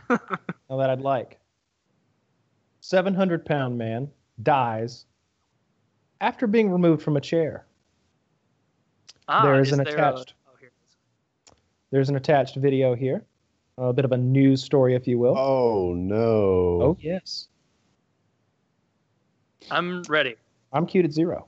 Now 0.08 0.76
that 0.78 0.90
I'd 0.90 1.00
like. 1.00 1.40
700 2.82 3.44
pound 3.44 3.76
man 3.78 4.08
dies 4.42 5.06
after 6.24 6.46
being 6.46 6.70
removed 6.72 7.02
from 7.02 7.16
a 7.18 7.20
chair. 7.20 7.66
ah, 9.28 9.42
There 9.42 9.60
is 9.60 9.72
an 9.72 9.84
there 9.84 9.94
a- 9.94 10.10
attached- 10.10 10.34
oh, 10.48 10.52
here 10.58 10.68
it 10.68 10.84
is. 10.88 10.96
There's 11.90 12.08
an 12.08 12.16
attached 12.16 12.56
video 12.56 12.94
here, 12.94 13.24
a 13.76 13.92
bit 13.92 14.06
of 14.06 14.12
a 14.12 14.16
news 14.16 14.62
story, 14.64 14.94
if 14.94 15.06
you 15.06 15.18
will. 15.18 15.36
Oh 15.36 15.92
no. 15.94 16.22
oh 16.82 16.96
yes. 16.98 17.48
I'm 19.70 20.02
ready. 20.08 20.36
I'm 20.72 20.86
cute 20.86 21.04
at 21.04 21.12
zero. 21.12 21.46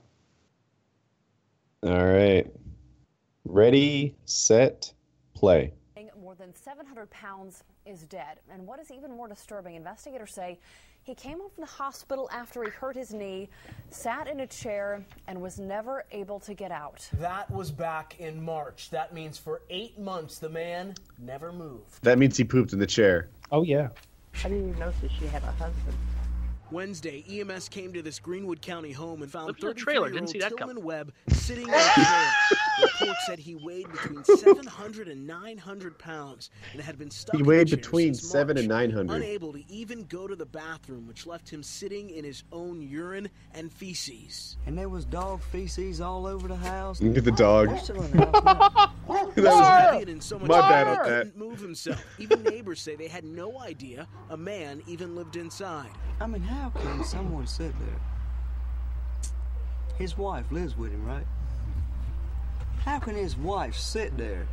All 1.83 2.05
right. 2.05 2.45
Ready, 3.45 4.15
set, 4.25 4.93
play. 5.33 5.73
More 6.21 6.35
than 6.35 6.53
700 6.53 7.09
pounds 7.09 7.63
is 7.85 8.01
dead. 8.03 8.39
And 8.51 8.67
what 8.67 8.79
is 8.81 8.91
even 8.91 9.11
more 9.15 9.29
disturbing, 9.29 9.75
investigators 9.75 10.33
say 10.33 10.59
he 11.07 11.15
came 11.15 11.39
home 11.39 11.49
from 11.55 11.61
the 11.61 11.71
hospital 11.71 12.29
after 12.33 12.61
he 12.63 12.69
hurt 12.69 12.97
his 12.97 13.13
knee, 13.13 13.47
sat 13.89 14.27
in 14.27 14.41
a 14.41 14.47
chair, 14.47 15.05
and 15.27 15.41
was 15.41 15.57
never 15.57 16.03
able 16.11 16.37
to 16.41 16.53
get 16.53 16.69
out. 16.69 17.07
That 17.13 17.49
was 17.49 17.71
back 17.71 18.17
in 18.19 18.43
March. 18.43 18.89
That 18.89 19.13
means 19.13 19.37
for 19.37 19.61
eight 19.69 19.97
months, 19.97 20.37
the 20.37 20.49
man 20.49 20.95
never 21.17 21.53
moved. 21.53 22.03
That 22.03 22.19
means 22.19 22.35
he 22.35 22.43
pooped 22.43 22.73
in 22.73 22.79
the 22.79 22.85
chair. 22.85 23.29
Oh 23.53 23.63
yeah. 23.63 23.87
I 24.43 24.49
didn't 24.49 24.67
even 24.69 24.79
notice 24.79 25.11
she 25.17 25.27
had 25.27 25.43
a 25.43 25.51
husband. 25.53 25.95
Wednesday, 26.71 27.23
EMS 27.29 27.69
came 27.69 27.93
to 27.93 28.01
this 28.01 28.19
Greenwood 28.19 28.61
County 28.61 28.91
home 28.91 29.21
and 29.21 29.31
found 29.31 29.47
Looked 29.47 29.63
at 29.63 29.75
the 29.75 29.81
trailer, 29.81 30.09
didn't 30.09 30.25
33-year-old 30.25 30.29
see 30.29 30.39
that 30.39 30.57
Tillman. 30.57 30.83
Webb 30.83 31.13
sitting 31.29 31.69
in 31.69 31.73
a 31.73 31.77
chair. 31.95 32.31
Reports 32.81 33.25
said 33.25 33.39
he 33.39 33.55
weighed 33.55 33.91
between 33.91 34.23
700 34.23 35.07
and 35.07 35.25
900 35.25 35.97
pounds 35.97 36.49
and 36.73 36.81
had 36.81 36.97
been 36.97 37.09
stuck 37.09 37.35
He 37.35 37.41
in 37.41 37.47
weighed 37.47 37.67
chair 37.69 37.77
between 37.77 38.13
since 38.13 38.29
seven 38.29 38.57
and 38.57 38.67
nine 38.67 38.89
hundred. 38.91 39.15
Unable 39.15 39.53
to 39.53 39.63
even 39.71 40.03
go 40.05 40.27
to 40.27 40.35
the 40.35 40.45
bathroom, 40.45 41.07
which 41.07 41.25
left 41.25 41.49
him 41.49 41.63
sitting 41.63 42.09
in 42.11 42.23
his 42.23 42.43
own 42.51 42.81
urine 42.81 43.29
and 43.53 43.71
feces. 43.71 44.57
And 44.65 44.77
there 44.77 44.89
was 44.89 45.05
dog 45.05 45.41
feces 45.41 46.01
all 46.01 46.25
over 46.27 46.47
the 46.47 46.55
house. 46.55 47.01
Look 47.01 47.17
at 47.17 47.25
the 47.25 47.31
dog. 47.31 47.69
We're 47.69 47.77
still 47.79 48.01
in 48.03 48.11
the 48.11 48.25
house 48.25 48.43
now. 48.43 48.93
That 49.07 49.35
was- 49.37 49.67
Heavy 49.67 50.01
and 50.01 50.09
in 50.09 50.21
so 50.21 50.37
much 50.37 50.49
My 50.49 50.59
pain 50.61 50.69
bad 50.69 50.87
he 50.87 50.91
on 50.91 50.97
that. 50.97 51.05
couldn't 51.25 51.37
move 51.37 51.59
himself. 51.59 52.03
Even 52.19 52.43
neighbors 52.43 52.81
say 52.81 52.95
they 52.97 53.07
had 53.07 53.23
no 53.23 53.59
idea 53.61 54.05
a 54.29 54.35
man 54.37 54.81
even 54.85 55.15
lived 55.15 55.37
inside. 55.37 55.89
I 56.19 56.27
mean, 56.27 56.41
how 56.41 56.69
can 56.71 57.03
someone 57.05 57.47
sit 57.47 57.73
there? 57.79 59.31
His 59.97 60.17
wife 60.17 60.51
lives 60.51 60.77
with 60.77 60.91
him, 60.91 61.05
right? 61.05 61.25
How 62.79 62.99
can 62.99 63.15
his 63.15 63.37
wife 63.37 63.75
sit 63.75 64.17
there 64.17 64.47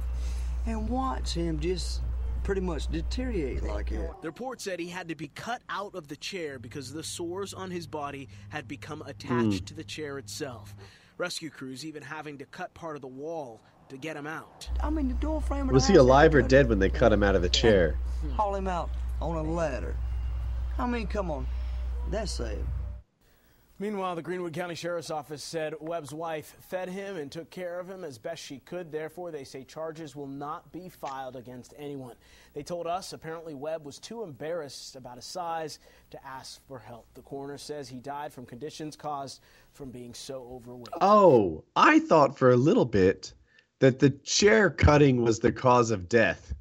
and 0.66 0.88
watch 0.88 1.34
him 1.34 1.60
just 1.60 2.02
pretty 2.42 2.60
much 2.60 2.88
deteriorate 2.88 3.62
like 3.62 3.90
that? 3.90 4.22
The 4.22 4.28
report 4.28 4.60
said 4.60 4.80
he 4.80 4.88
had 4.88 5.08
to 5.08 5.14
be 5.14 5.28
cut 5.28 5.62
out 5.68 5.94
of 5.94 6.08
the 6.08 6.16
chair 6.16 6.58
because 6.58 6.92
the 6.92 7.02
sores 7.02 7.54
on 7.54 7.70
his 7.70 7.86
body 7.86 8.28
had 8.48 8.68
become 8.68 9.02
attached 9.02 9.60
hmm. 9.60 9.64
to 9.66 9.74
the 9.74 9.84
chair 9.84 10.18
itself. 10.18 10.74
Rescue 11.16 11.50
crews 11.50 11.84
even 11.86 12.02
having 12.02 12.38
to 12.38 12.44
cut 12.46 12.74
part 12.74 12.96
of 12.96 13.02
the 13.02 13.08
wall 13.08 13.60
to 13.88 13.96
get 13.96 14.16
him 14.16 14.26
out. 14.26 14.68
I 14.82 14.90
mean, 14.90 15.08
the 15.08 15.14
door 15.14 15.40
frame 15.40 15.68
Was 15.68 15.86
he 15.86 15.96
alive 15.96 16.34
or 16.34 16.42
dead 16.42 16.68
when 16.68 16.78
they 16.78 16.90
cut 16.90 17.12
him 17.12 17.22
out 17.22 17.36
of 17.36 17.42
the 17.42 17.48
chair? 17.48 17.98
Haul 18.36 18.54
him 18.54 18.66
out 18.66 18.90
on 19.20 19.36
a 19.36 19.42
ladder. 19.42 19.94
I 20.78 20.86
mean, 20.86 21.06
come 21.06 21.30
on. 21.30 21.46
That's 22.10 22.32
sad. 22.32 22.58
Meanwhile, 23.84 24.14
the 24.14 24.22
Greenwood 24.22 24.54
County 24.54 24.74
Sheriff's 24.74 25.10
Office 25.10 25.44
said 25.44 25.74
Webb's 25.78 26.14
wife 26.14 26.56
fed 26.58 26.88
him 26.88 27.18
and 27.18 27.30
took 27.30 27.50
care 27.50 27.78
of 27.78 27.86
him 27.86 28.02
as 28.02 28.16
best 28.16 28.42
she 28.42 28.60
could. 28.60 28.90
Therefore, 28.90 29.30
they 29.30 29.44
say 29.44 29.62
charges 29.62 30.16
will 30.16 30.26
not 30.26 30.72
be 30.72 30.88
filed 30.88 31.36
against 31.36 31.74
anyone. 31.76 32.16
They 32.54 32.62
told 32.62 32.86
us 32.86 33.12
apparently 33.12 33.52
Webb 33.52 33.84
was 33.84 33.98
too 33.98 34.22
embarrassed 34.22 34.96
about 34.96 35.16
his 35.16 35.26
size 35.26 35.80
to 36.08 36.26
ask 36.26 36.66
for 36.66 36.78
help. 36.78 37.08
The 37.12 37.20
coroner 37.20 37.58
says 37.58 37.86
he 37.86 37.98
died 37.98 38.32
from 38.32 38.46
conditions 38.46 38.96
caused 38.96 39.42
from 39.74 39.90
being 39.90 40.14
so 40.14 40.48
overweight. 40.50 40.88
Oh, 41.02 41.62
I 41.76 41.98
thought 41.98 42.38
for 42.38 42.52
a 42.52 42.56
little 42.56 42.86
bit 42.86 43.34
that 43.80 43.98
the 43.98 44.08
chair 44.08 44.70
cutting 44.70 45.20
was 45.20 45.40
the 45.40 45.52
cause 45.52 45.90
of 45.90 46.08
death. 46.08 46.54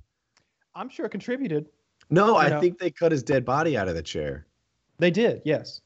I'm 0.75 0.89
sure 0.89 1.05
it 1.05 1.11
contributed. 1.11 1.67
No, 2.09 2.35
I 2.35 2.49
know. 2.49 2.59
think 2.59 2.79
they 2.79 2.91
cut 2.91 3.13
his 3.13 3.23
dead 3.23 3.45
body 3.45 3.77
out 3.77 3.87
of 3.87 3.95
the 3.95 4.03
chair. 4.03 4.45
They 4.99 5.09
did, 5.09 5.41
yes. 5.45 5.79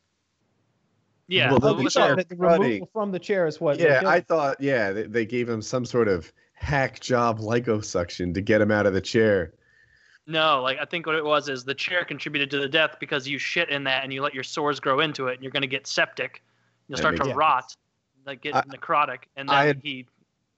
Yeah. 1.27 1.51
Well, 1.51 1.59
Oh, 1.63 1.73
the 1.73 1.89
chair 1.89 2.15
the 2.15 2.25
removal 2.35 2.89
from 2.93 3.11
the 3.11 3.19
chair 3.19 3.47
is 3.47 3.59
what? 3.59 3.79
Yeah, 3.79 4.01
I 4.05 4.19
thought. 4.21 4.57
Yeah, 4.61 4.91
they, 4.91 5.03
they 5.03 5.25
gave 5.25 5.47
him 5.49 5.61
some 5.61 5.85
sort 5.85 6.07
of 6.07 6.31
hack 6.53 6.99
job 6.99 7.39
liposuction 7.39 8.33
to 8.33 8.41
get 8.41 8.61
him 8.61 8.71
out 8.71 8.85
of 8.85 8.93
the 8.93 9.01
chair. 9.01 9.53
No, 10.25 10.61
like 10.61 10.77
I 10.81 10.85
think 10.85 11.05
what 11.05 11.15
it 11.15 11.23
was 11.23 11.47
is 11.49 11.63
the 11.63 11.73
chair 11.73 12.03
contributed 12.03 12.51
to 12.51 12.59
the 12.59 12.67
death 12.67 12.97
because 12.99 13.27
you 13.27 13.37
shit 13.37 13.69
in 13.69 13.83
that 13.85 14.03
and 14.03 14.11
you 14.11 14.21
let 14.21 14.33
your 14.33 14.43
sores 14.43 14.79
grow 14.79 14.99
into 14.99 15.27
it 15.27 15.35
and 15.35 15.43
you're 15.43 15.51
going 15.51 15.61
to 15.61 15.67
get 15.67 15.87
septic. 15.87 16.43
You'll 16.87 16.95
That 16.97 17.01
start 17.01 17.17
to 17.17 17.23
sense. 17.25 17.35
rot, 17.35 17.75
like 18.25 18.41
get 18.41 18.55
I- 18.55 18.61
necrotic, 18.63 19.19
and 19.35 19.49
I 19.49 19.67
then 19.67 19.75
had- 19.75 19.83
he. 19.83 20.07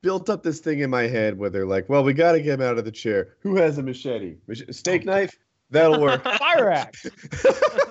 Built 0.02 0.30
up 0.30 0.44
this 0.44 0.62
thing 0.62 0.80
in 0.80 0.90
my 0.90 1.04
head 1.08 1.38
where 1.38 1.50
they're 1.50 1.66
like, 1.66 1.90
"Well, 1.90 2.06
we 2.06 2.14
got 2.14 2.32
to 2.32 2.40
get 2.40 2.54
him 2.58 2.66
out 2.66 2.78
of 2.78 2.86
the 2.86 2.92
chair. 2.92 3.36
Who 3.42 3.58
has 3.58 3.78
a 3.80 3.84
machete? 3.84 4.38
Mach- 4.48 4.72
steak 4.72 5.02
oh, 5.02 5.12
knife? 5.12 5.38
That'll 5.72 6.00
work. 6.00 6.24
fire 6.38 6.72
axe. 6.72 7.06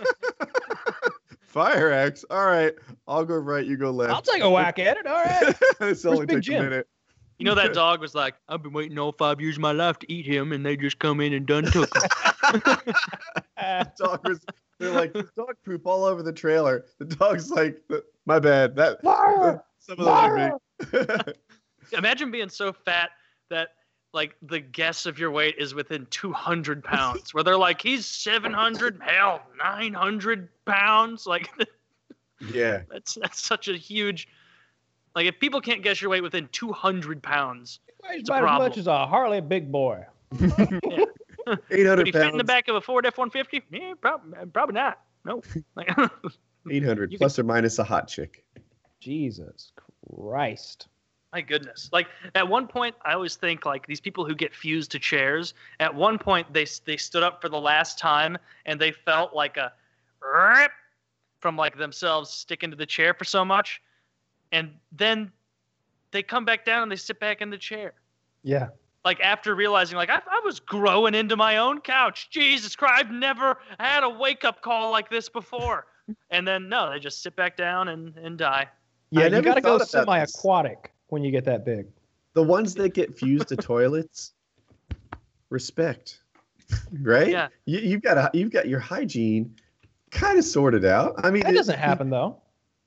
Fire 1.49 1.91
axe. 1.91 2.27
All 2.29 2.45
right, 2.45 2.75
I'll 3.07 3.25
go 3.25 3.35
right. 3.37 3.65
You 3.65 3.79
go 3.79 3.91
left. 3.91 4.13
I'll 4.13 4.21
take 4.21 4.43
a 4.43 4.51
whack 4.51 4.79
at 4.79 4.99
it. 4.99 5.07
All 5.07 5.25
right. 5.25 5.57
this 5.81 6.05
only 6.05 6.27
Big 6.27 6.43
took 6.43 6.55
a 6.55 6.63
minute. 6.63 6.87
You 7.39 7.47
know 7.47 7.55
that 7.55 7.73
dog 7.75 8.03
was 8.03 8.15
like, 8.15 8.35
I've 8.51 8.63
been 8.63 8.75
waiting 8.75 8.99
all 8.99 9.13
five 9.13 9.41
years 9.41 9.57
of 9.57 9.63
my 9.63 9.73
life 9.73 9.99
to 10.01 10.13
eat 10.13 10.27
him, 10.27 10.53
and 10.53 10.65
they 10.65 10.77
just 10.77 10.99
come 10.99 11.23
in 11.23 11.33
and 11.33 11.47
done 11.47 11.65
took 11.65 11.89
him. 11.97 12.03
dog 13.99 14.29
was. 14.29 14.41
They're 14.79 14.93
like 14.93 15.15
dog 15.15 15.57
poop 15.65 15.87
all 15.87 16.05
over 16.05 16.23
the 16.23 16.33
trailer. 16.35 16.85
The 16.99 17.07
dog's 17.07 17.51
like, 17.51 17.83
"My 18.27 18.39
bad. 18.39 18.77
That 18.77 19.03
Fire! 19.03 19.65
some 19.79 19.99
of 19.99 20.05
those 20.05 20.09
are 20.09 21.17
me." 21.27 21.33
Imagine 21.97 22.31
being 22.31 22.51
so 22.51 22.75
fat 22.75 23.11
that 23.49 23.71
like 24.13 24.37
the 24.43 24.61
guess 24.61 25.07
of 25.07 25.19
your 25.19 25.31
weight 25.31 25.57
is 25.59 25.75
within 25.75 26.07
200 26.11 26.83
pounds, 26.85 27.35
where 27.35 27.45
they're 27.45 27.57
like, 27.57 27.81
he's 27.81 28.07
700, 28.07 29.01
hell, 29.03 29.43
900 29.59 30.49
pounds. 30.65 31.27
Like 31.27 31.51
yeah. 32.53 32.83
that's 32.91 33.15
that's 33.15 33.41
such 33.41 33.69
a 33.69 33.77
huge. 33.77 34.29
Like 35.15 35.27
if 35.27 35.39
people 35.39 35.61
can't 35.61 35.83
guess 35.83 36.01
your 36.01 36.11
weight 36.11 36.23
within 36.23 36.49
200 36.53 37.23
pounds, 37.23 37.81
Weighs 38.09 38.21
It's 38.21 38.31
a 38.31 38.35
about 38.35 38.63
as 38.63 38.69
much 38.71 38.79
as 38.79 38.87
a 38.87 39.07
Harley 39.07 39.41
big 39.41 39.73
boy. 39.73 40.05
Eight 40.41 41.87
would 41.87 41.87
hundred 41.87 42.07
he 42.07 42.13
fit 42.13 42.29
in 42.29 42.39
the 42.39 42.45
back 42.45 42.69
of 42.69 42.77
a 42.77 42.81
Ford 42.81 43.07
F-150? 43.07 43.63
Yeah, 43.71 43.95
probably, 44.01 44.39
probably 44.53 44.75
not. 44.75 45.01
No. 45.25 45.43
Like, 45.75 45.89
Eight 46.71 46.85
hundred 46.85 47.13
You 47.13 47.19
plus 47.19 47.39
or 47.39 47.45
minus 47.45 47.79
a 47.79 47.85
hot 47.85 48.09
chick. 48.09 48.45
Jesus 49.01 49.73
Christ. 49.77 50.89
My 51.33 51.43
goodness! 51.43 51.91
Like 51.93 52.09
at 52.35 52.49
one 52.49 52.67
point, 52.67 52.95
I 53.05 53.13
always 53.13 53.37
think 53.37 53.67
like 53.67 53.87
these 53.87 54.01
people 54.01 54.25
who 54.25 54.35
get 54.35 54.55
fused 54.55 54.91
to 54.93 54.99
chairs. 54.99 55.53
At 55.79 55.95
one 55.95 56.19
point, 56.19 56.51
they 56.55 56.67
they 56.87 56.97
stood 56.97 57.23
up 57.23 57.43
for 57.43 57.51
the 57.51 57.61
last 57.61 57.99
time, 57.99 58.39
and 58.65 58.81
they 58.81 58.93
felt 58.93 59.35
like 59.35 59.59
a 59.59 59.73
rip 60.23 60.71
from 61.41 61.57
like 61.57 61.77
themselves 61.77 62.31
sticking 62.31 62.71
to 62.71 62.77
the 62.77 62.87
chair 62.87 63.13
for 63.13 63.25
so 63.25 63.45
much, 63.45 63.83
and 64.53 64.71
then 64.91 65.31
they 66.13 66.23
come 66.23 66.47
back 66.47 66.65
down 66.65 66.83
and 66.85 66.91
they 66.91 66.97
sit 66.97 67.21
back 67.21 67.43
in 67.43 67.51
the 67.51 67.59
chair. 67.59 67.93
Yeah. 68.43 68.69
Like 69.05 69.21
after 69.21 69.55
realizing, 69.55 69.99
like 69.99 70.11
I, 70.11 70.23
I 70.31 70.41
was 70.47 70.61
growing 70.61 71.15
into 71.15 71.37
my 71.37 71.59
own 71.59 71.83
couch. 71.83 72.31
Jesus 72.31 72.75
Christ! 72.75 72.95
I've 73.05 73.13
never 73.13 73.59
had 73.79 74.03
a 74.03 74.09
wake 74.09 74.45
up 74.45 74.63
call 74.63 74.91
like 74.91 75.11
this 75.11 75.29
before. 75.29 75.89
and 76.31 76.49
then 76.49 76.71
no, 76.71 76.91
they 76.91 76.99
just 76.99 77.23
sit 77.23 77.37
back 77.37 77.55
down 77.55 77.89
and 77.89 78.17
and 78.17 78.39
die. 78.39 78.67
Yeah, 79.11 79.25
I 79.25 79.27
you 79.27 79.43
got 79.43 79.55
to 79.57 79.61
go 79.61 79.79
thought 79.79 79.93
about 79.95 80.25
this. 80.25 80.33
semi-aquatic 80.33 80.93
when 81.09 81.25
you 81.25 81.31
get 81.31 81.45
that 81.45 81.65
big. 81.65 81.87
The 82.35 82.43
ones 82.43 82.75
that 82.75 82.95
get 82.95 83.19
fused 83.19 83.49
to 83.49 83.57
toilets, 83.57 84.33
respect, 85.51 86.21
right? 87.01 87.29
Yeah. 87.29 87.49
You, 87.65 87.81
you've 87.81 88.03
got 88.03 88.17
a, 88.19 88.31
you've 88.33 88.51
got 88.53 88.69
your 88.69 88.81
hygiene 88.81 89.57
kind 90.11 90.39
of 90.39 90.45
sorted 90.45 90.85
out. 90.85 91.15
I 91.25 91.31
mean, 91.31 91.43
That 91.43 91.53
it- 91.53 91.57
doesn't 91.57 91.79
happen 91.79 92.11
though. 92.11 92.41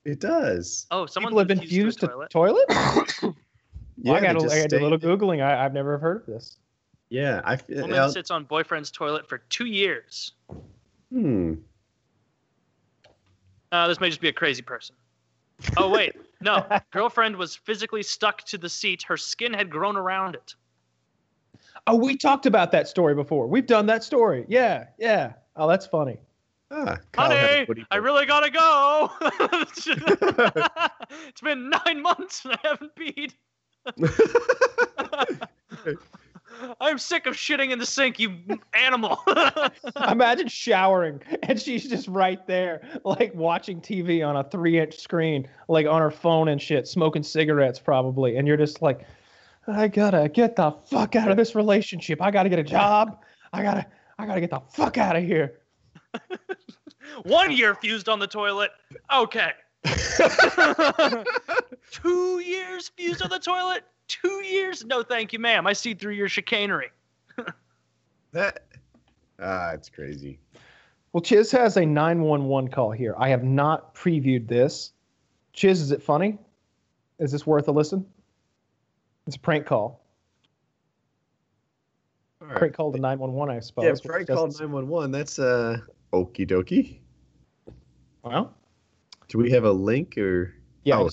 It 0.04 0.20
does. 0.20 0.88
Oh, 0.90 1.06
someone 1.06 1.32
People 1.32 1.40
have 1.40 1.48
been 1.48 1.60
fused 1.62 2.00
to 2.00 2.28
toilet. 2.30 2.66
Yeah, 4.04 4.14
I 4.14 4.20
they 4.20 4.28
got 4.28 4.40
just 4.40 4.56
I 4.56 4.62
got 4.62 4.70
to 4.72 4.80
do 4.80 4.84
a 4.84 4.88
little 4.88 4.98
googling. 4.98 5.44
I, 5.44 5.64
I've 5.64 5.74
never 5.74 6.00
heard 6.00 6.22
of 6.22 6.26
this. 6.26 6.58
Yeah, 7.10 7.42
I 7.44 7.56
feel. 7.58 7.82
Woman 7.82 8.10
sits 8.10 8.32
on 8.32 8.46
boyfriend's 8.46 8.90
toilet 8.90 9.30
for 9.30 9.40
two 9.50 9.66
years. 9.66 10.32
hmm. 11.12 11.54
Uh, 13.72 13.88
this 13.88 14.00
may 14.00 14.10
just 14.10 14.22
be 14.22 14.28
a 14.30 14.34
crazy 14.34 14.64
person. 14.64 14.96
Oh 15.78 15.90
wait, 15.90 16.16
no. 16.42 16.66
Girlfriend 16.92 17.36
was 17.36 17.56
physically 17.56 18.04
stuck 18.04 18.44
to 18.46 18.58
the 18.58 18.70
seat. 18.70 19.04
Her 19.04 19.18
skin 19.18 19.54
had 19.54 19.70
grown 19.70 19.98
around 19.98 20.36
it. 20.36 20.56
Oh, 21.88 21.96
we 21.96 22.18
talked 22.18 22.46
about 22.46 22.72
that 22.72 22.88
story 22.88 23.16
before. 23.16 23.48
We've 23.48 23.66
done 23.66 23.88
that 23.88 24.04
story. 24.04 24.46
Yeah, 24.48 24.86
yeah. 25.00 25.34
Oh, 25.56 25.68
that's 25.68 25.86
funny. 25.86 26.20
Ah, 26.70 26.98
Kyle 27.12 27.32
had 27.32 27.38
a 27.38 27.66
Honey, 27.66 27.86
I 27.92 27.98
really 27.98 28.26
gotta 28.26 28.50
go. 28.50 29.12
it's 31.28 31.42
been 31.42 31.70
nine 31.70 32.02
months 32.02 32.46
and 32.46 32.54
I 32.54 32.60
haven't 32.64 32.96
peed. 32.96 33.34
I'm 36.80 36.98
sick 36.98 37.26
of 37.26 37.36
shitting 37.36 37.72
in 37.72 37.80
the 37.80 37.86
sink, 37.86 38.20
you 38.20 38.38
animal. 38.74 39.20
Imagine 40.10 40.48
showering 40.48 41.22
and 41.44 41.60
she's 41.60 41.88
just 41.88 42.08
right 42.08 42.46
there, 42.48 42.82
like 43.04 43.34
watching 43.36 43.82
TV 43.82 44.26
on 44.26 44.38
a 44.38 44.44
three-inch 44.44 44.98
screen, 44.98 45.48
like 45.68 45.86
on 45.88 46.02
her 46.02 46.12
phone 46.12 46.48
and 46.48 46.62
shit, 46.62 46.88
smoking 46.88 47.24
cigarettes 47.24 47.80
probably, 47.80 48.38
and 48.38 48.48
you're 48.48 48.58
just 48.58 48.82
like, 48.82 49.06
I 49.68 49.88
gotta 49.88 50.30
get 50.30 50.56
the 50.56 50.72
fuck 50.72 51.16
out 51.16 51.30
of 51.30 51.38
this 51.38 51.56
relationship. 51.56 52.22
I 52.22 52.32
gotta 52.32 52.50
get 52.50 52.60
a 52.60 52.64
job. 52.64 53.22
I 53.54 53.64
gotta, 53.64 53.86
I 54.18 54.26
gotta 54.26 54.42
get 54.42 54.50
the 54.50 54.62
fuck 54.74 54.98
out 54.98 55.16
of 55.16 55.24
here. 55.24 55.60
One 57.24 57.52
year 57.52 57.76
fused 57.76 58.10
on 58.10 58.20
the 58.20 58.28
toilet. 58.28 58.72
Okay. 59.14 59.52
Two 61.92 62.40
years 62.40 62.90
fused 62.90 63.22
on 63.22 63.30
the 63.30 63.40
toilet. 63.40 63.84
Two 64.22 64.44
years? 64.44 64.84
No, 64.84 65.04
thank 65.04 65.32
you, 65.32 65.40
ma'am. 65.40 65.66
I 65.66 65.74
see 65.74 65.94
through 65.94 66.14
your 66.14 66.28
chicanery. 66.30 66.90
That 68.34 68.64
ah, 69.42 69.72
it's 69.72 69.90
crazy. 69.90 70.40
Well, 71.12 71.20
Chiz 71.22 71.52
has 71.52 71.76
a 71.76 71.86
911 71.86 72.72
call 72.72 72.92
here. 72.92 73.14
I 73.18 73.28
have 73.28 73.44
not 73.44 73.94
previewed 73.94 74.48
this. 74.48 74.94
Chiz, 75.52 75.82
is 75.82 75.92
it 75.92 76.02
funny? 76.02 76.38
Is 77.20 77.34
this 77.34 77.46
worth 77.46 77.68
a 77.68 77.74
listen? 77.74 78.06
It's 79.28 79.36
a 79.36 79.40
prank 79.40 79.66
call. 79.66 80.02
All 82.42 82.48
right. 82.48 82.56
Prank 82.58 82.74
call 82.74 82.94
to 82.94 83.00
911, 83.00 83.54
I 83.54 83.60
suppose. 83.60 83.84
Yeah, 83.84 83.92
which 83.92 84.02
Frank 84.04 84.28
doesn't- 84.28 84.38
called 84.38 84.60
nine 84.62 84.72
one 84.72 84.88
one. 84.88 85.12
That's 85.12 85.38
uh, 85.38 85.80
okie 86.14 86.50
dokie. 86.50 87.00
Well, 88.24 88.54
Do 89.28 89.38
we 89.40 89.52
have 89.52 89.66
a 89.66 89.72
link 89.74 90.18
or? 90.18 90.54
yeah. 90.86 91.00
Oh, 91.00 91.10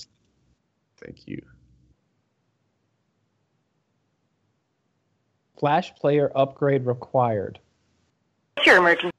thank 1.03 1.27
you. 1.27 1.41
Flash 5.59 5.93
player 5.95 6.31
upgrade 6.35 6.85
required. 6.85 7.59
What's 8.55 8.67
your 8.67 8.77
emergency? 8.77 9.11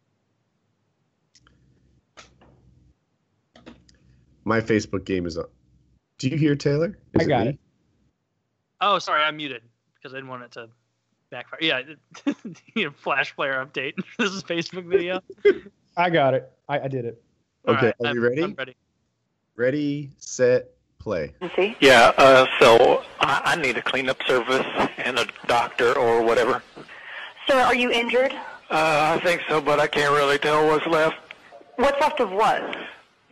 My 4.44 4.60
Facebook 4.60 5.04
game 5.04 5.26
is 5.26 5.36
up. 5.36 5.50
Do 6.18 6.28
you 6.28 6.38
hear 6.38 6.56
Taylor? 6.56 6.98
I 7.18 7.24
got 7.24 7.44
me? 7.44 7.50
it. 7.50 7.58
Oh, 8.80 8.98
sorry, 8.98 9.22
I'm 9.22 9.36
muted 9.36 9.62
because 9.94 10.14
I 10.14 10.16
didn't 10.16 10.30
want 10.30 10.44
it 10.44 10.52
to 10.52 10.68
backfire. 11.30 11.58
Yeah, 11.62 11.82
you 12.74 12.86
know, 12.86 12.90
flash 12.96 13.36
player 13.36 13.64
update. 13.64 13.94
this 14.18 14.32
is 14.32 14.42
Facebook 14.42 14.86
video. 14.86 15.20
I 15.96 16.08
got 16.08 16.32
it. 16.34 16.50
I, 16.68 16.80
I 16.80 16.88
did 16.88 17.04
it. 17.04 17.22
All 17.68 17.74
Okay, 17.74 17.86
right, 17.86 17.94
are 18.00 18.06
I'm- 18.06 18.16
you 18.16 18.22
ready? 18.22 18.42
I'm 18.42 18.54
ready. 18.54 18.76
Ready, 19.56 20.10
set, 20.16 20.70
play. 21.00 21.32
See? 21.56 21.76
Yeah, 21.80 22.12
uh, 22.16 22.46
so 22.60 23.02
I, 23.20 23.42
I 23.44 23.56
need 23.56 23.76
a 23.76 23.82
cleanup 23.82 24.22
service 24.22 24.66
and 24.98 25.18
a 25.18 25.26
doctor 25.46 25.98
or 25.98 26.22
whatever. 26.22 26.62
Sir, 27.48 27.58
are 27.58 27.74
you 27.74 27.90
injured? 27.90 28.32
Uh, 28.70 29.18
I 29.18 29.20
think 29.24 29.42
so, 29.48 29.60
but 29.60 29.80
I 29.80 29.88
can't 29.88 30.12
really 30.12 30.38
tell 30.38 30.64
what's 30.66 30.86
left. 30.86 31.16
What's 31.76 32.00
left 32.00 32.20
of 32.20 32.30
what? 32.30 32.76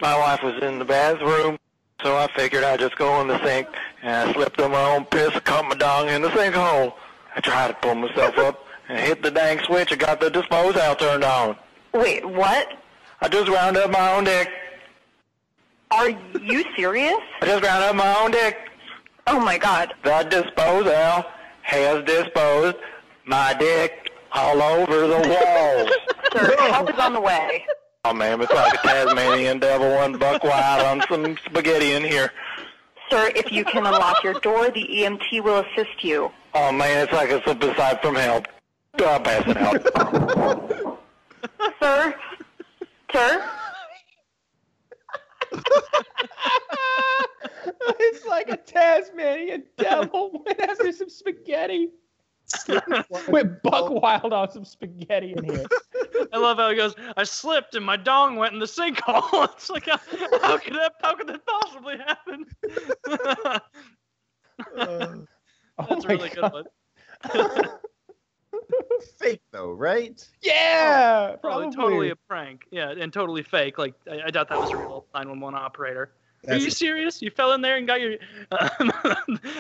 My 0.00 0.18
wife 0.18 0.42
was 0.42 0.60
in 0.62 0.78
the 0.78 0.84
bathroom, 0.84 1.58
so 2.02 2.16
I 2.16 2.26
figured 2.34 2.64
I'd 2.64 2.80
just 2.80 2.96
go 2.96 3.20
in 3.20 3.28
the 3.28 3.42
sink, 3.44 3.68
and 4.02 4.30
I 4.30 4.32
slipped 4.32 4.60
on 4.60 4.72
my 4.72 4.94
own 4.94 5.04
piss, 5.04 5.30
I 5.34 5.40
caught 5.40 5.68
my 5.68 5.74
dong 5.74 6.08
in 6.08 6.22
the 6.22 6.28
sinkhole. 6.28 6.94
I 7.36 7.40
tried 7.40 7.68
to 7.68 7.74
pull 7.74 7.94
myself 7.94 8.36
up 8.38 8.64
and 8.88 8.98
hit 8.98 9.22
the 9.22 9.30
dang 9.30 9.60
switch 9.60 9.92
and 9.92 10.00
got 10.00 10.20
the 10.20 10.30
disposal 10.30 10.94
turned 10.96 11.24
on. 11.24 11.56
Wait, 11.92 12.24
what? 12.24 12.72
I 13.20 13.28
just 13.28 13.50
wound 13.50 13.76
up 13.76 13.90
my 13.90 14.14
own 14.14 14.24
dick. 14.24 14.48
Are 15.90 16.10
you 16.10 16.64
serious? 16.76 17.18
I 17.42 17.46
just 17.46 17.62
ground 17.62 17.84
up 17.84 17.96
my 17.96 18.18
own 18.20 18.30
dick. 18.30 18.58
Oh 19.26 19.40
my 19.40 19.58
god. 19.58 19.94
The 20.04 20.22
disposal 20.24 21.24
has 21.62 22.04
disposed 22.04 22.76
my 23.26 23.54
dick 23.58 24.10
all 24.32 24.62
over 24.62 25.06
the 25.06 25.16
walls. 25.16 25.90
Sir, 26.32 26.56
help 26.70 26.90
is 26.90 26.98
on 26.98 27.12
the 27.12 27.20
way. 27.20 27.64
Oh 28.04 28.12
man, 28.14 28.40
it's 28.40 28.52
like 28.52 28.74
a 28.74 28.76
Tasmanian 28.78 29.58
devil 29.58 29.94
one 29.94 30.16
buck 30.18 30.42
wild 30.44 30.86
on 30.86 31.06
some 31.08 31.36
spaghetti 31.44 31.92
in 31.92 32.04
here. 32.04 32.32
Sir, 33.10 33.32
if 33.34 33.50
you 33.50 33.64
can 33.64 33.86
unlock 33.86 34.22
your 34.22 34.34
door, 34.40 34.70
the 34.70 34.86
EMT 34.86 35.42
will 35.42 35.58
assist 35.58 36.04
you. 36.04 36.30
Oh 36.54 36.72
man, 36.72 37.04
it's 37.04 37.12
like 37.12 37.30
a 37.30 37.42
slip 37.42 37.62
aside 37.62 38.00
from. 38.00 38.16
I'm 38.16 38.42
passing 39.22 39.56
out. 39.56 40.98
Sir? 41.80 42.14
Sir? 43.12 43.50
it's 48.00 48.26
like 48.26 48.50
a 48.50 48.56
Tasmanian 48.56 49.64
devil 49.76 50.42
went 50.46 50.60
after 50.60 50.92
some 50.92 51.08
spaghetti. 51.08 51.90
went 53.28 53.62
buck 53.62 53.90
wild 53.90 54.32
on 54.32 54.50
some 54.50 54.64
spaghetti 54.64 55.34
in 55.36 55.44
here. 55.44 55.66
I 56.32 56.38
love 56.38 56.56
how 56.56 56.70
he 56.70 56.76
goes. 56.76 56.94
I 57.16 57.24
slipped 57.24 57.74
and 57.74 57.84
my 57.84 57.96
dong 57.96 58.36
went 58.36 58.54
in 58.54 58.58
the 58.58 58.66
sinkhole. 58.66 59.52
It's 59.52 59.68
like, 59.68 59.86
how, 59.86 59.98
how 60.40 60.56
could 60.56 60.74
that? 60.74 60.94
How 61.02 61.14
could 61.14 61.26
that 61.26 61.42
possibly 61.46 61.98
happen? 61.98 62.46
Uh, 64.76 65.14
That's 65.88 66.04
a 66.04 66.08
my 66.08 66.08
really 66.08 66.30
good 66.30 66.52
one. 66.52 66.64
fake 69.18 69.42
though, 69.52 69.72
right? 69.72 70.26
Yeah, 70.42 71.32
oh, 71.34 71.36
Probably 71.38 71.64
probably. 71.72 71.76
totally 71.76 72.10
a 72.10 72.16
prank. 72.16 72.64
Yeah, 72.70 72.90
and 72.90 73.12
totally 73.12 73.42
fake. 73.42 73.78
Like 73.78 73.94
I, 74.10 74.22
I 74.26 74.30
doubt 74.30 74.48
that 74.48 74.60
was 74.60 74.70
a 74.70 74.76
real 74.76 75.06
911 75.14 75.58
operator. 75.58 76.02
Are 76.02 76.46
That's- 76.50 76.64
you 76.64 76.70
serious? 76.70 77.20
You 77.20 77.30
fell 77.30 77.52
in 77.52 77.60
there 77.62 77.76
and 77.76 77.86
got 77.86 78.00
your. 78.00 78.12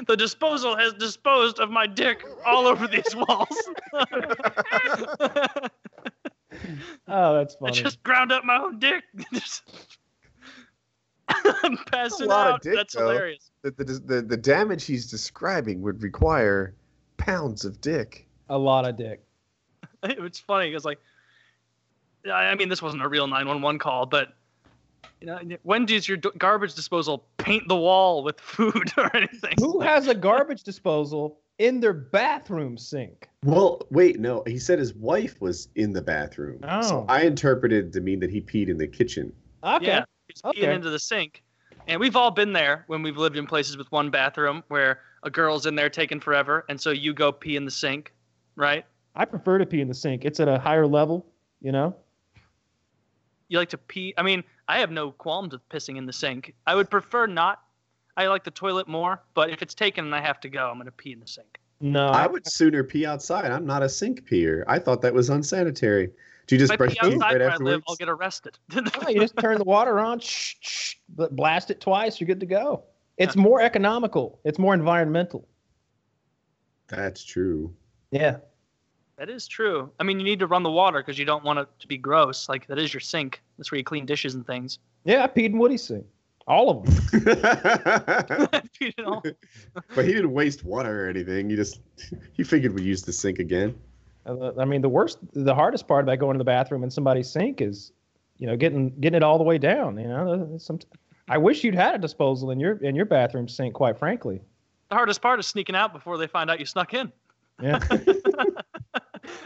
the 0.06 0.14
disposal 0.16 0.76
has 0.76 0.92
disposed 0.94 1.58
of 1.58 1.70
my 1.70 1.86
dick 1.88 2.24
all 2.46 2.66
over 2.68 2.86
these 2.86 3.14
walls. 3.16 3.48
Oh, 7.06 7.34
that's 7.36 7.54
funny. 7.56 7.70
I 7.70 7.74
just 7.82 8.02
ground 8.02 8.32
up 8.32 8.44
my 8.44 8.56
own 8.56 8.78
dick. 8.78 9.04
I'm 11.28 11.74
a 11.74 11.84
passing 11.90 12.26
lot 12.28 12.48
of 12.48 12.54
out. 12.54 12.62
dick, 12.62 12.74
That's 12.74 12.94
though. 12.94 13.10
hilarious. 13.10 13.50
The, 13.62 13.70
the, 13.72 13.84
the, 13.84 14.22
the 14.22 14.36
damage 14.36 14.84
he's 14.84 15.10
describing 15.10 15.82
would 15.82 16.02
require 16.02 16.74
pounds 17.16 17.64
of 17.64 17.80
dick. 17.80 18.26
A 18.48 18.58
lot 18.58 18.86
of 18.86 18.96
dick. 18.96 19.22
It's 20.02 20.38
funny 20.38 20.68
because 20.70 20.84
like, 20.84 21.00
I 22.26 22.46
I 22.50 22.54
mean, 22.54 22.68
this 22.68 22.80
wasn't 22.80 23.02
a 23.02 23.08
real 23.08 23.26
911 23.26 23.78
call, 23.80 24.06
but 24.06 24.28
you 25.20 25.26
know, 25.26 25.40
when 25.62 25.86
does 25.86 26.06
your 26.08 26.16
garbage 26.16 26.74
disposal 26.74 27.24
paint 27.38 27.66
the 27.66 27.76
wall 27.76 28.22
with 28.22 28.38
food 28.40 28.92
or 28.96 29.14
anything? 29.16 29.54
Who 29.58 29.80
has 29.80 30.06
a 30.06 30.14
garbage 30.14 30.62
disposal 30.62 31.40
in 31.58 31.80
their 31.80 31.92
bathroom 31.92 32.78
sink? 32.78 33.28
Well, 33.44 33.82
wait, 33.90 34.20
no. 34.20 34.44
He 34.46 34.58
said 34.58 34.78
his 34.78 34.94
wife 34.94 35.40
was 35.40 35.68
in 35.74 35.92
the 35.92 36.02
bathroom. 36.02 36.60
So 36.82 36.98
Oh. 36.98 37.06
I 37.08 37.22
interpreted 37.22 37.92
to 37.94 38.00
mean 38.00 38.20
that 38.20 38.30
he 38.30 38.40
peed 38.40 38.68
in 38.68 38.78
the 38.78 38.86
kitchen. 38.86 39.32
Okay. 39.64 39.86
Yeah, 39.86 40.04
he's 40.28 40.42
peeing 40.42 40.74
into 40.74 40.90
the 40.90 40.98
sink. 41.00 41.42
And 41.88 41.98
we've 41.98 42.14
all 42.16 42.30
been 42.30 42.52
there 42.52 42.84
when 42.86 43.02
we've 43.02 43.16
lived 43.16 43.36
in 43.36 43.46
places 43.46 43.76
with 43.76 43.90
one 43.90 44.10
bathroom 44.10 44.62
where 44.68 45.00
a 45.24 45.30
girl's 45.30 45.66
in 45.66 45.74
there 45.74 45.90
taking 45.90 46.20
forever, 46.20 46.64
and 46.68 46.80
so 46.80 46.90
you 46.90 47.12
go 47.12 47.32
pee 47.32 47.56
in 47.56 47.64
the 47.64 47.70
sink, 47.70 48.12
right? 48.58 48.84
I 49.14 49.24
prefer 49.24 49.58
to 49.58 49.66
pee 49.66 49.80
in 49.80 49.88
the 49.88 49.94
sink. 49.94 50.24
It's 50.24 50.40
at 50.40 50.48
a 50.48 50.58
higher 50.58 50.86
level, 50.86 51.26
you 51.62 51.72
know? 51.72 51.96
You 53.48 53.58
like 53.58 53.70
to 53.70 53.78
pee. 53.78 54.12
I 54.18 54.22
mean, 54.22 54.44
I 54.66 54.80
have 54.80 54.90
no 54.90 55.12
qualms 55.12 55.52
with 55.52 55.66
pissing 55.70 55.96
in 55.96 56.04
the 56.04 56.12
sink. 56.12 56.54
I 56.66 56.74
would 56.74 56.90
prefer 56.90 57.26
not. 57.26 57.62
I 58.16 58.26
like 58.26 58.44
the 58.44 58.50
toilet 58.50 58.88
more, 58.88 59.22
but 59.34 59.48
if 59.50 59.62
it's 59.62 59.74
taken 59.74 60.04
and 60.04 60.14
I 60.14 60.20
have 60.20 60.40
to 60.40 60.48
go, 60.48 60.68
I'm 60.68 60.76
gonna 60.76 60.90
pee 60.90 61.12
in 61.12 61.20
the 61.20 61.26
sink. 61.26 61.58
No. 61.80 62.08
I 62.08 62.26
would 62.26 62.46
sooner 62.46 62.82
pee 62.82 63.06
outside. 63.06 63.50
I'm 63.50 63.64
not 63.64 63.82
a 63.82 63.88
sink 63.88 64.26
peer. 64.26 64.64
I 64.66 64.80
thought 64.80 65.00
that 65.02 65.14
was 65.14 65.30
unsanitary. 65.30 66.10
Do 66.46 66.54
you 66.56 66.58
just 66.58 66.72
if 66.72 66.78
brush 66.78 66.96
your 67.00 67.10
teeth 67.10 67.22
outside 67.22 67.26
right 67.26 67.38
where 67.38 67.50
I 67.50 67.52
afterwards? 67.52 67.74
live, 67.76 67.82
I'll 67.88 67.96
get 67.96 68.08
arrested. 68.08 68.58
No, 68.74 68.82
oh, 69.06 69.08
you 69.08 69.20
just 69.20 69.36
turn 69.36 69.58
the 69.58 69.64
water 69.64 70.00
on, 70.00 70.18
shh, 70.18 70.56
shh, 70.60 70.94
blast 71.08 71.70
it 71.70 71.80
twice, 71.80 72.20
you're 72.20 72.26
good 72.26 72.40
to 72.40 72.46
go. 72.46 72.84
It's 73.18 73.36
more 73.36 73.60
economical. 73.60 74.40
It's 74.44 74.58
more 74.58 74.74
environmental. 74.74 75.46
That's 76.88 77.22
true. 77.22 77.74
Yeah. 78.10 78.38
That 79.18 79.28
is 79.28 79.48
true. 79.48 79.90
I 79.98 80.04
mean, 80.04 80.18
you 80.20 80.24
need 80.24 80.38
to 80.38 80.46
run 80.46 80.62
the 80.62 80.70
water 80.70 81.00
because 81.00 81.18
you 81.18 81.24
don't 81.24 81.44
want 81.44 81.58
it 81.58 81.68
to 81.80 81.88
be 81.88 81.98
gross. 81.98 82.48
Like 82.48 82.66
that 82.68 82.78
is 82.78 82.94
your 82.94 83.00
sink. 83.00 83.42
That's 83.56 83.70
where 83.70 83.78
you 83.78 83.84
clean 83.84 84.06
dishes 84.06 84.34
and 84.34 84.46
things. 84.46 84.78
Yeah, 85.04 85.24
I 85.24 85.26
peed 85.26 85.46
in 85.46 85.58
Woody's 85.58 85.82
sink. 85.82 86.06
All 86.46 86.70
of 86.70 86.84
them. 86.84 88.60
You 88.80 88.92
but 89.94 90.04
he 90.04 90.12
didn't 90.12 90.32
waste 90.32 90.64
water 90.64 91.06
or 91.06 91.08
anything. 91.08 91.50
He 91.50 91.56
just 91.56 91.80
he 92.32 92.44
figured 92.44 92.74
we'd 92.74 92.84
use 92.84 93.02
the 93.02 93.12
sink 93.12 93.40
again. 93.40 93.76
I 94.24 94.64
mean, 94.64 94.82
the 94.82 94.88
worst, 94.88 95.18
the 95.32 95.54
hardest 95.54 95.88
part 95.88 96.04
about 96.04 96.18
going 96.18 96.34
to 96.34 96.38
the 96.38 96.44
bathroom 96.44 96.84
in 96.84 96.90
somebody's 96.90 97.30
sink 97.30 97.60
is, 97.60 97.92
you 98.36 98.46
know, 98.46 98.56
getting 98.56 98.90
getting 99.00 99.16
it 99.16 99.22
all 99.24 99.38
the 99.38 99.44
way 99.44 99.58
down. 99.58 99.98
You 99.98 100.06
know, 100.06 100.56
some. 100.58 100.78
I 101.28 101.38
wish 101.38 101.64
you'd 101.64 101.74
had 101.74 101.96
a 101.96 101.98
disposal 101.98 102.52
in 102.52 102.60
your 102.60 102.76
in 102.76 102.94
your 102.94 103.06
bathroom 103.06 103.48
sink. 103.48 103.74
Quite 103.74 103.98
frankly. 103.98 104.40
The 104.90 104.94
hardest 104.94 105.20
part 105.20 105.40
is 105.40 105.46
sneaking 105.46 105.74
out 105.74 105.92
before 105.92 106.18
they 106.18 106.28
find 106.28 106.50
out 106.50 106.60
you 106.60 106.66
snuck 106.66 106.94
in. 106.94 107.12
Yeah. 107.60 107.80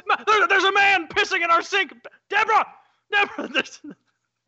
Ma- 0.07 0.17
there's 0.49 0.65
a 0.65 0.73
man 0.73 1.09
pissing 1.09 1.45
in 1.45 1.51
our 1.51 1.63
sink. 1.63 1.93
Deborah, 2.29 2.67
Deborah. 3.11 3.49
There's... 3.49 3.81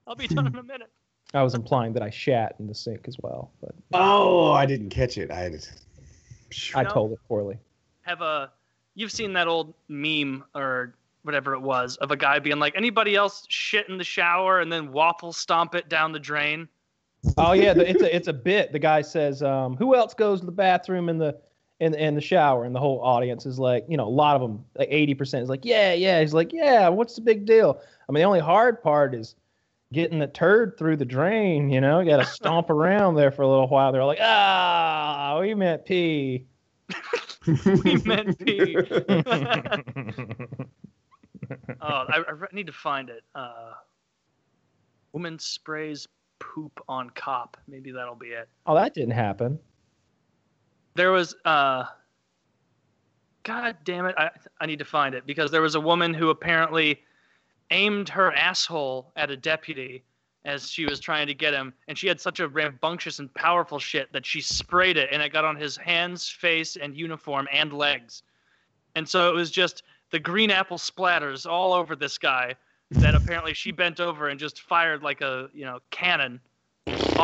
I'll 0.07 0.15
be 0.15 0.27
done 0.27 0.47
in 0.47 0.57
a 0.57 0.63
minute. 0.63 0.91
I 1.33 1.43
was 1.43 1.55
implying 1.55 1.93
that 1.95 2.03
I 2.03 2.11
shat 2.11 2.55
in 2.59 2.67
the 2.67 2.75
sink 2.75 3.09
as 3.09 3.17
well, 3.21 3.51
but 3.61 3.75
Oh, 3.93 4.53
I 4.53 4.67
didn't 4.67 4.91
catch 4.91 5.19
it. 5.19 5.31
I 5.31 5.37
had 5.41 5.55
I 6.75 6.83
No. 6.85 6.91
told 6.91 7.13
it 7.13 7.19
poorly. 7.27 7.59
Have 8.03 8.21
a. 8.21 8.53
You've 8.95 9.11
seen 9.11 9.33
that 9.33 9.49
old 9.49 9.75
meme 9.89 10.45
or 10.55 10.95
whatever 11.23 11.55
it 11.55 11.61
was 11.61 11.97
of 11.97 12.11
a 12.11 12.17
guy 12.17 12.39
being 12.39 12.59
like, 12.59 12.77
anybody 12.77 13.17
else 13.17 13.45
shit 13.49 13.89
in 13.89 13.99
the 13.99 14.05
shower 14.05 14.61
and 14.61 14.71
then 14.71 14.93
waffle 14.93 15.33
stomp 15.33 15.75
it 15.75 15.89
down 15.89 16.13
the 16.13 16.21
drain. 16.21 16.69
Oh 17.39 17.53
yeah, 17.53 17.73
the, 17.73 17.89
it's 17.89 18.03
a 18.03 18.15
it's 18.15 18.29
a 18.29 18.33
bit. 18.33 18.71
The 18.71 18.79
guy 18.79 19.01
says, 19.01 19.43
um, 19.43 19.77
"Who 19.77 19.95
else 19.95 20.13
goes 20.13 20.41
to 20.41 20.47
the 20.47 20.53
bathroom 20.53 21.09
in 21.09 21.17
the 21.19 21.41
in 21.81 21.94
in 21.94 22.15
the 22.15 22.20
shower?" 22.20 22.65
And 22.65 22.75
the 22.75 22.81
whole 22.81 23.01
audience 23.01 23.47
is 23.47 23.59
like, 23.59 23.85
you 23.89 23.97
know, 23.97 24.07
a 24.07 24.11
lot 24.11 24.36
of 24.36 24.43
them, 24.43 24.65
like 24.77 24.89
eighty 24.91 25.15
percent, 25.15 25.43
is 25.43 25.49
like, 25.49 25.65
"Yeah, 25.65 25.93
yeah." 25.93 26.20
He's 26.20 26.35
like, 26.35 26.53
"Yeah, 26.53 26.89
what's 26.89 27.15
the 27.15 27.23
big 27.23 27.47
deal?" 27.47 27.81
I 28.09 28.12
mean, 28.12 28.20
the 28.20 28.27
only 28.27 28.41
hard 28.41 28.83
part 28.83 29.15
is 29.15 29.35
getting 29.93 30.19
the 30.19 30.27
turd 30.27 30.77
through 30.77 30.97
the 30.97 31.05
drain. 31.05 31.70
You 31.70 31.81
know, 31.81 32.01
you 32.01 32.11
got 32.11 32.19
to 32.19 32.27
stomp 32.27 32.70
around 32.77 33.15
there 33.15 33.31
for 33.31 33.43
a 33.43 33.49
little 33.49 33.69
while. 33.69 33.93
They're 33.93 34.05
like, 34.05 34.19
"Ah, 34.20 35.39
we 35.41 35.55
meant 35.55 35.85
pee." 35.85 36.47
we 37.47 37.97
meant 38.05 38.39
pee. 38.39 38.77
oh, 41.81 42.05
I, 42.09 42.23
I 42.27 42.33
need 42.53 42.67
to 42.67 42.73
find 42.73 43.09
it. 43.11 43.23
Uh, 43.35 43.73
woman 45.12 45.39
sprays 45.39 46.07
poop 46.39 46.81
on 46.89 47.11
cop. 47.11 47.57
Maybe 47.69 47.91
that'll 47.91 48.15
be 48.15 48.28
it. 48.28 48.49
oh, 48.67 48.75
that 48.75 48.94
didn't 48.94 49.12
happen. 49.12 49.59
There 50.95 51.13
was 51.13 51.35
uh 51.45 51.85
God 53.43 53.77
damn 53.85 54.07
it, 54.07 54.15
I 54.17 54.31
I 54.61 54.67
need 54.67 54.79
to 54.79 54.85
find 54.85 55.15
it 55.15 55.27
because 55.27 55.51
there 55.51 55.63
was 55.63 55.75
a 55.75 55.81
woman 55.81 56.15
who 56.15 56.31
apparently 56.31 57.03
aimed 57.71 58.09
her 58.09 58.33
asshole 58.33 59.13
at 59.17 59.31
a 59.31 59.37
deputy 59.37 60.05
as 60.45 60.71
she 60.71 60.85
was 60.85 61.01
trying 61.01 61.27
to 61.27 61.35
get 61.35 61.55
him 61.55 61.73
and 61.89 61.97
she 61.97 62.07
had 62.07 62.21
such 62.21 62.39
a 62.41 62.49
rambunctious 62.49 63.19
and 63.19 63.33
powerful 63.35 63.79
shit 63.79 64.13
that 64.13 64.27
she 64.27 64.41
sprayed 64.41 64.97
it 64.97 65.09
and 65.11 65.23
it 65.23 65.33
got 65.33 65.45
on 65.45 65.57
his 65.57 65.77
hands, 65.77 66.29
face 66.29 66.77
and 66.77 66.97
uniform 66.97 67.49
and 67.51 67.73
legs. 67.73 68.23
And 68.95 69.09
so 69.09 69.29
it 69.29 69.35
was 69.35 69.51
just 69.51 69.83
the 70.11 70.19
green 70.19 70.51
apple 70.51 70.77
splatters 70.79 71.51
all 71.51 71.73
over 71.73 71.97
this 71.97 72.19
guy 72.19 72.55
that 72.91 73.15
apparently 73.15 73.55
she 73.55 73.73
bent 73.73 73.99
over 73.99 74.29
and 74.29 74.39
just 74.39 74.61
fired 74.61 75.03
like 75.03 75.23
a, 75.23 75.49
you 75.53 75.65
know, 75.65 75.81
cannon 75.91 76.41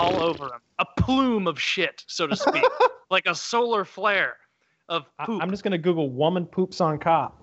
all 0.01 0.23
over 0.23 0.47
him. 0.47 0.61
A 0.79 0.87
plume 1.01 1.47
of 1.47 1.61
shit, 1.61 2.05
so 2.07 2.27
to 2.27 2.35
speak. 2.37 2.65
like 3.11 3.27
a 3.27 3.35
solar 3.35 3.85
flare 3.85 4.37
of 4.89 5.05
I, 5.19 5.27
poop. 5.27 5.43
I'm 5.43 5.51
just 5.51 5.63
gonna 5.63 5.79
Google 5.79 6.11
"woman 6.11 6.47
poops 6.47 6.81
on 6.81 6.99
cop." 6.99 7.39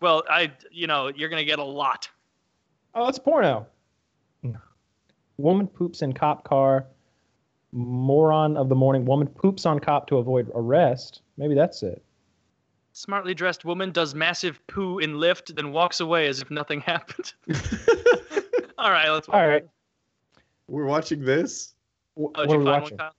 well, 0.00 0.22
I, 0.28 0.52
you 0.70 0.86
know, 0.86 1.08
you're 1.08 1.28
gonna 1.28 1.44
get 1.44 1.58
a 1.58 1.64
lot. 1.64 2.08
Oh, 2.94 3.08
it's 3.08 3.18
porno. 3.18 3.66
Woman 5.36 5.66
poops 5.66 6.02
in 6.02 6.12
cop 6.12 6.44
car. 6.44 6.86
Moron 7.72 8.56
of 8.56 8.68
the 8.68 8.76
morning. 8.76 9.04
Woman 9.04 9.26
poops 9.26 9.66
on 9.66 9.80
cop 9.80 10.06
to 10.06 10.18
avoid 10.18 10.48
arrest. 10.54 11.22
Maybe 11.36 11.56
that's 11.56 11.82
it. 11.82 12.04
Smartly 12.92 13.34
dressed 13.34 13.64
woman 13.64 13.90
does 13.90 14.14
massive 14.14 14.64
poo 14.68 15.00
in 15.00 15.18
lift, 15.18 15.56
then 15.56 15.72
walks 15.72 15.98
away 15.98 16.28
as 16.28 16.40
if 16.40 16.52
nothing 16.52 16.80
happened. 16.92 17.32
All 18.78 18.92
right, 18.92 19.08
let's. 19.10 19.28
All 19.28 19.48
right. 19.48 19.66
We're 20.68 20.86
watching 20.86 21.24
this. 21.24 21.74
Oh, 22.16 22.22
what 22.22 22.34
did 22.34 22.50
are 22.50 22.52
you 22.52 22.58
we 22.58 22.64
find 22.64 22.82
watching? 22.82 22.98
one, 22.98 23.10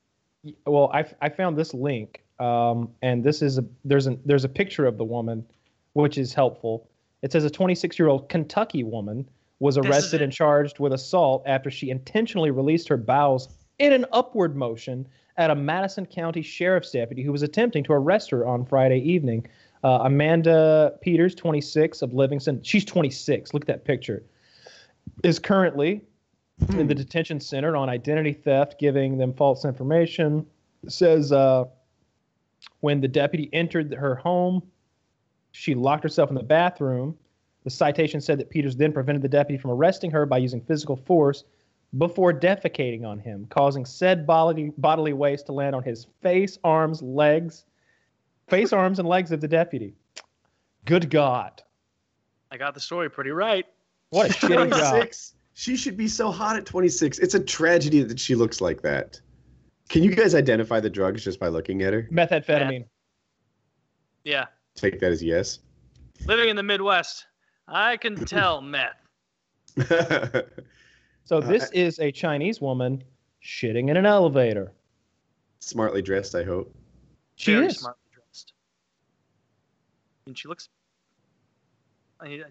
Kyle? 0.64 0.74
Well, 0.74 0.92
I, 0.94 1.06
I 1.22 1.30
found 1.30 1.58
this 1.58 1.74
link, 1.74 2.24
um, 2.40 2.90
and 3.02 3.24
this 3.24 3.42
is 3.42 3.58
a 3.58 3.66
there's 3.84 4.08
a 4.08 4.18
there's 4.26 4.44
a 4.44 4.50
picture 4.50 4.86
of 4.86 4.98
the 4.98 5.04
woman, 5.04 5.46
which 5.94 6.18
is 6.18 6.34
helpful. 6.34 6.88
It 7.22 7.32
says 7.32 7.44
a 7.44 7.50
26 7.50 7.98
year 7.98 8.08
old 8.08 8.30
Kentucky 8.30 8.84
woman 8.84 9.28
was 9.60 9.78
arrested 9.78 10.22
and 10.22 10.32
charged 10.32 10.80
with 10.80 10.94
assault 10.94 11.44
after 11.46 11.72
she 11.72 11.90
intentionally 11.90 12.52
released 12.52 12.88
her 12.90 12.98
bowels 12.98 13.50
in 13.80 13.94
an 13.94 14.06
upward 14.12 14.56
motion 14.56 15.08
at 15.38 15.50
a 15.50 15.56
Madison 15.56 16.06
County 16.06 16.42
sheriff's 16.42 16.92
deputy 16.92 17.24
who 17.24 17.32
was 17.32 17.42
attempting 17.42 17.84
to 17.86 17.94
arrest 17.94 18.30
her 18.30 18.46
on 18.46 18.66
Friday 18.66 19.00
evening. 19.00 19.48
Uh, 19.84 20.00
Amanda 20.04 20.94
Peters, 21.02 21.36
26 21.36 22.02
of 22.02 22.14
Livingston, 22.14 22.62
she's 22.64 22.86
26. 22.86 23.54
Look 23.54 23.64
at 23.64 23.68
that 23.68 23.86
picture. 23.86 24.24
Is 25.24 25.40
currently 25.40 26.02
in 26.70 26.88
the 26.88 26.96
detention 26.96 27.40
center 27.40 27.76
on 27.76 27.90
identity 27.90 28.34
theft, 28.34 28.80
giving 28.80 29.18
them 29.18 29.34
false 29.34 29.66
information. 29.66 30.46
It 30.84 30.92
says 30.92 31.32
uh, 31.32 31.66
when 32.80 33.02
the 33.02 33.08
deputy 33.08 33.50
entered 33.54 33.94
her 33.94 34.16
home, 34.16 34.64
she 35.52 35.76
locked 35.76 36.04
herself 36.04 36.30
in 36.30 36.36
the 36.36 36.44
bathroom. 36.44 37.18
The 37.64 37.70
citation 37.70 38.22
said 38.22 38.40
that 38.40 38.50
Peters 38.50 38.76
then 38.76 38.94
prevented 38.94 39.22
the 39.22 39.30
deputy 39.30 39.60
from 39.60 39.72
arresting 39.72 40.12
her 40.12 40.26
by 40.26 40.38
using 40.38 40.62
physical 40.62 40.96
force, 40.96 41.44
before 41.98 42.34
defecating 42.34 43.06
on 43.06 43.20
him, 43.20 43.48
causing 43.50 43.86
said 43.86 44.28
bodily, 44.28 44.72
bodily 44.78 45.14
waste 45.14 45.46
to 45.46 45.54
land 45.54 45.76
on 45.76 45.84
his 45.84 46.08
face, 46.22 46.60
arms, 46.64 47.02
legs, 47.02 47.66
face, 48.50 48.74
arms, 48.74 49.00
and 49.00 49.08
legs 49.08 49.32
of 49.32 49.42
the 49.42 49.48
deputy. 49.48 49.96
Good 50.86 51.10
God. 51.10 51.64
I 52.52 52.58
got 52.58 52.74
the 52.74 52.80
story 52.80 53.10
pretty 53.10 53.32
right. 53.32 53.66
What 54.10 54.30
a 54.30 54.34
shitty 54.34 54.70
job. 54.78 54.92
26. 54.92 55.34
She 55.56 55.76
should 55.76 55.98
be 55.98 56.08
so 56.08 56.32
hot 56.32 56.58
at 56.58 56.66
26. 56.66 57.20
It's 57.20 57.34
a 57.34 57.40
tragedy 57.40 58.04
that 58.04 58.20
she 58.20 58.36
looks 58.36 58.62
like 58.62 58.82
that. 58.82 59.20
Can 59.90 60.04
you 60.04 60.14
guys 60.14 60.36
identify 60.36 60.80
the 60.80 60.90
drugs 60.90 61.24
just 61.24 61.40
by 61.40 61.48
looking 61.48 61.82
at 61.82 61.94
her? 61.94 62.08
Methamphetamine. 62.12 62.86
Yeah. 64.24 64.46
Take 64.76 65.00
that 65.00 65.12
as 65.12 65.24
yes. 65.24 65.60
Living 66.26 66.50
in 66.50 66.56
the 66.56 66.64
Midwest, 66.64 67.26
I 67.68 67.98
can 67.98 68.16
tell 68.26 68.62
meth. 68.62 69.02
So 71.26 71.38
uh, 71.38 71.42
this 71.42 71.72
is 71.72 72.00
a 72.00 72.12
Chinese 72.12 72.62
woman 72.62 73.04
shitting 73.44 73.90
in 73.90 73.98
an 73.98 74.06
elevator. 74.06 74.72
Smartly 75.60 76.04
dressed, 76.04 76.36
I 76.36 76.44
hope. 76.44 76.74
She 77.36 77.54
Very 77.54 77.66
is. 77.66 77.80
smartly 77.80 78.04
dressed. 78.14 78.54
And 80.28 80.38
she 80.38 80.48
looks. 80.48 80.70
I 82.20 82.28
mean, 82.28 82.44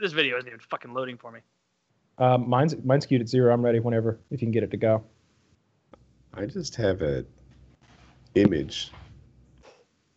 this 0.00 0.12
video 0.12 0.38
isn't 0.38 0.46
even 0.46 0.60
fucking 0.60 0.94
loading 0.94 1.18
for 1.18 1.32
me. 1.32 1.40
Um, 2.20 2.48
mine's 2.48 2.76
mine's 2.84 3.06
queued 3.06 3.22
at 3.22 3.28
zero. 3.28 3.52
I'm 3.52 3.64
ready 3.64 3.80
whenever 3.80 4.20
if 4.30 4.40
you 4.42 4.46
can 4.46 4.50
get 4.52 4.62
it 4.62 4.70
to 4.72 4.76
go. 4.76 5.02
I 6.34 6.44
just 6.46 6.76
have 6.76 7.00
a 7.02 7.24
image. 8.34 8.92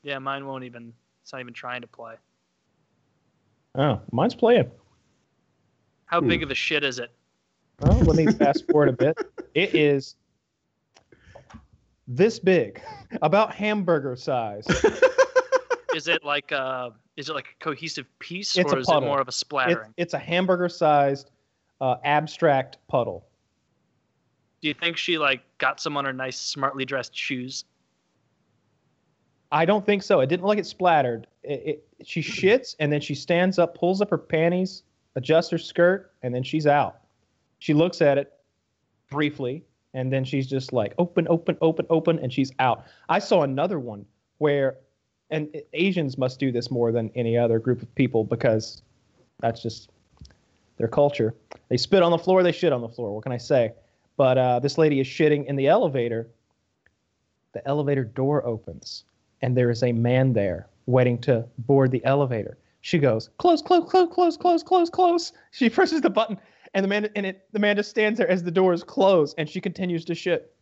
Yeah, 0.04 0.20
mine 0.20 0.46
won't 0.46 0.66
even. 0.66 0.94
It's 1.24 1.32
not 1.32 1.40
even 1.40 1.54
trying 1.54 1.82
to 1.82 1.88
play. 1.88 2.16
Oh, 3.76 4.02
mine's 4.12 4.36
playing. 4.36 4.70
How 6.06 6.20
Hmm. 6.20 6.28
big 6.28 6.44
of 6.44 6.52
a 6.52 6.56
shit 6.56 6.84
is 6.84 7.00
it? 7.00 7.10
Oh, 7.82 7.98
let 8.00 8.18
me 8.18 8.28
fast 8.28 8.68
forward 8.70 8.90
a 8.90 8.94
bit. 8.94 9.18
It 9.56 9.74
is 9.74 10.16
this 12.08 12.38
big, 12.38 12.82
about 13.22 13.54
hamburger 13.56 14.16
size. 14.16 14.68
Is 15.96 16.08
it 16.08 16.24
like 16.24 16.52
a? 16.52 16.92
Is 17.18 17.30
it 17.30 17.34
like 17.34 17.56
a 17.62 17.64
cohesive 17.64 18.08
piece, 18.18 18.58
It's 18.58 18.74
or 18.74 18.78
a 18.78 18.82
is 18.82 18.90
it 18.90 19.00
more 19.02 19.22
of 19.22 19.28
a 19.28 19.30
It's, 19.30 19.38
splattering? 19.38 19.94
it's 19.96 20.14
a 20.16 20.18
hamburger 20.20 20.68
sized 20.68 21.30
uh, 21.84 21.98
abstract 22.06 22.78
puddle. 22.88 23.26
Do 24.62 24.70
you 24.70 24.74
think 24.74 24.96
she 24.96 25.18
like 25.18 25.42
got 25.58 25.82
some 25.82 25.98
on 25.98 26.06
her 26.06 26.14
nice, 26.14 26.40
smartly 26.40 26.86
dressed 26.86 27.14
shoes? 27.14 27.66
I 29.52 29.66
don't 29.66 29.86
think 29.86 30.02
so. 30.02 30.22
It 30.22 30.28
didn't 30.28 30.44
look 30.44 30.50
like 30.50 30.60
it 30.60 30.66
splattered. 30.66 31.28
It, 31.44 31.84
it, 32.00 32.08
she 32.08 32.22
shits 32.22 32.78
and 32.80 32.92
then 32.92 33.02
she 33.02 33.14
stands 33.14 33.60
up, 33.60 33.78
pulls 33.78 34.02
up 34.02 34.10
her 34.12 34.18
panties, 34.18 34.84
adjusts 35.16 35.50
her 35.50 35.58
skirt, 35.58 36.14
and 36.24 36.34
then 36.34 36.42
she's 36.42 36.66
out. 36.66 37.02
She 37.60 37.74
looks 37.74 38.02
at 38.02 38.18
it 38.18 38.32
briefly, 39.12 39.66
and 39.94 40.12
then 40.12 40.24
she's 40.24 40.48
just 40.48 40.72
like, 40.72 40.94
open, 40.98 41.28
open, 41.30 41.58
open, 41.62 41.86
open, 41.90 42.18
and 42.20 42.32
she's 42.32 42.54
out. 42.60 42.86
I 43.10 43.20
saw 43.20 43.44
another 43.44 43.80
one 43.80 44.06
where, 44.38 44.78
and 45.30 45.54
Asians 45.74 46.18
must 46.18 46.40
do 46.40 46.50
this 46.50 46.72
more 46.72 46.94
than 46.94 47.12
any 47.14 47.38
other 47.38 47.60
group 47.60 47.82
of 47.82 47.94
people 47.94 48.24
because 48.24 48.82
that's 49.42 49.62
just 49.62 49.92
their 50.78 50.88
culture. 50.88 51.36
They 51.70 51.78
spit 51.78 52.04
on 52.04 52.12
the 52.12 52.18
floor, 52.18 52.44
they 52.44 52.52
shit 52.52 52.74
on 52.74 52.82
the 52.82 52.90
floor. 52.90 53.14
What 53.14 53.24
can 53.24 53.32
I 53.32 53.38
say? 53.38 53.74
But 54.18 54.38
uh, 54.38 54.60
this 54.60 54.78
lady 54.78 55.00
is 55.00 55.08
shitting 55.08 55.46
in 55.46 55.56
the 55.56 55.68
elevator. 55.68 56.30
The 57.54 57.68
elevator 57.68 58.04
door 58.04 58.46
opens, 58.46 59.06
and 59.42 59.56
there 59.56 59.70
is 59.70 59.84
a 59.84 59.92
man 59.92 60.34
there 60.34 60.68
waiting 60.86 61.20
to 61.22 61.46
board 61.60 61.92
the 61.92 62.04
elevator. 62.06 62.58
She 62.82 63.00
goes, 63.00 63.30
close, 63.38 63.62
close, 63.62 63.90
close, 63.90 64.10
close, 64.12 64.38
close, 64.38 64.64
close, 64.64 64.90
close. 64.90 65.32
She 65.52 65.70
presses 65.72 66.02
the 66.02 66.10
button, 66.10 66.40
and 66.74 66.84
the 66.84 66.88
man 66.88 67.10
and 67.16 67.26
it 67.26 67.48
the 67.52 67.60
man 67.60 67.76
just 67.76 67.90
stands 67.90 68.18
there 68.18 68.30
as 68.30 68.44
the 68.44 68.52
doors 68.52 68.84
close, 68.84 69.34
and 69.38 69.48
she 69.48 69.62
continues 69.62 70.04
to 70.06 70.16
shit. 70.16 70.54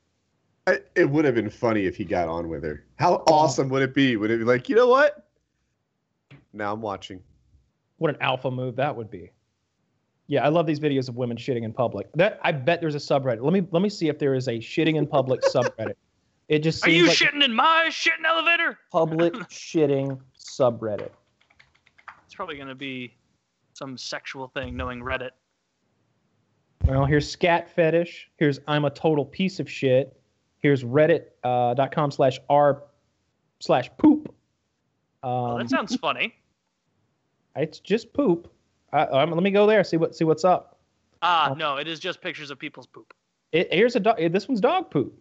I, 0.67 0.79
it 0.95 1.09
would 1.09 1.25
have 1.25 1.33
been 1.33 1.49
funny 1.49 1.85
if 1.85 1.95
he 1.95 2.05
got 2.05 2.27
on 2.27 2.47
with 2.47 2.63
her. 2.63 2.85
How 2.97 3.23
awesome 3.27 3.69
would 3.69 3.81
it 3.81 3.95
be? 3.95 4.15
Would 4.15 4.29
it 4.29 4.37
be 4.37 4.43
like, 4.43 4.69
you 4.69 4.75
know 4.75 4.87
what? 4.87 5.27
Now 6.53 6.73
I'm 6.73 6.81
watching. 6.81 7.23
What 7.97 8.11
an 8.11 8.21
alpha 8.21 8.51
move 8.51 8.75
that 8.75 8.95
would 8.95 9.09
be. 9.09 9.31
Yeah, 10.31 10.45
I 10.45 10.47
love 10.47 10.65
these 10.65 10.79
videos 10.79 11.09
of 11.09 11.17
women 11.17 11.35
shitting 11.35 11.63
in 11.63 11.73
public. 11.73 12.07
That 12.13 12.39
I 12.41 12.53
bet 12.53 12.79
there's 12.79 12.95
a 12.95 12.99
subreddit. 12.99 13.43
Let 13.43 13.51
me 13.51 13.67
let 13.71 13.81
me 13.81 13.89
see 13.89 14.07
if 14.07 14.17
there 14.17 14.33
is 14.33 14.47
a 14.47 14.59
shitting 14.59 14.95
in 14.95 15.05
public 15.05 15.41
subreddit. 15.53 15.95
It 16.47 16.59
just 16.59 16.87
Are 16.87 16.89
you 16.89 17.07
like 17.07 17.17
shitting 17.17 17.43
in 17.43 17.53
my 17.53 17.87
shitting 17.89 18.23
elevator? 18.25 18.79
public 18.93 19.33
shitting 19.49 20.17
subreddit. 20.39 21.09
It's 22.25 22.33
probably 22.33 22.57
gonna 22.57 22.73
be 22.73 23.13
some 23.73 23.97
sexual 23.97 24.47
thing, 24.47 24.77
knowing 24.77 25.01
Reddit. 25.01 25.31
Well, 26.85 27.03
here's 27.03 27.29
scat 27.29 27.69
fetish. 27.69 28.31
Here's 28.37 28.61
I'm 28.69 28.85
a 28.85 28.89
total 28.89 29.25
piece 29.25 29.59
of 29.59 29.69
shit. 29.69 30.17
Here's 30.59 30.85
reddit.com 30.85 32.09
slash 32.09 32.39
r 32.49 32.83
slash 33.59 33.89
poop. 33.97 34.33
Oh, 35.23 35.47
Um, 35.47 35.57
that 35.59 35.69
sounds 35.69 35.97
funny. 35.97 36.35
it's 37.57 37.79
just 37.79 38.13
poop. 38.13 38.49
I, 38.93 39.03
um, 39.03 39.31
let 39.31 39.43
me 39.43 39.51
go 39.51 39.65
there. 39.65 39.83
See 39.83 39.97
what 39.97 40.15
see 40.15 40.25
what's 40.25 40.43
up. 40.43 40.79
Ah, 41.21 41.53
no, 41.57 41.77
it 41.77 41.87
is 41.87 41.99
just 41.99 42.21
pictures 42.21 42.51
of 42.51 42.59
people's 42.59 42.87
poop. 42.87 43.13
It, 43.51 43.71
here's 43.71 43.95
a 43.95 43.99
dog. 43.99 44.17
This 44.31 44.47
one's 44.47 44.61
dog 44.61 44.89
poop. 44.89 45.13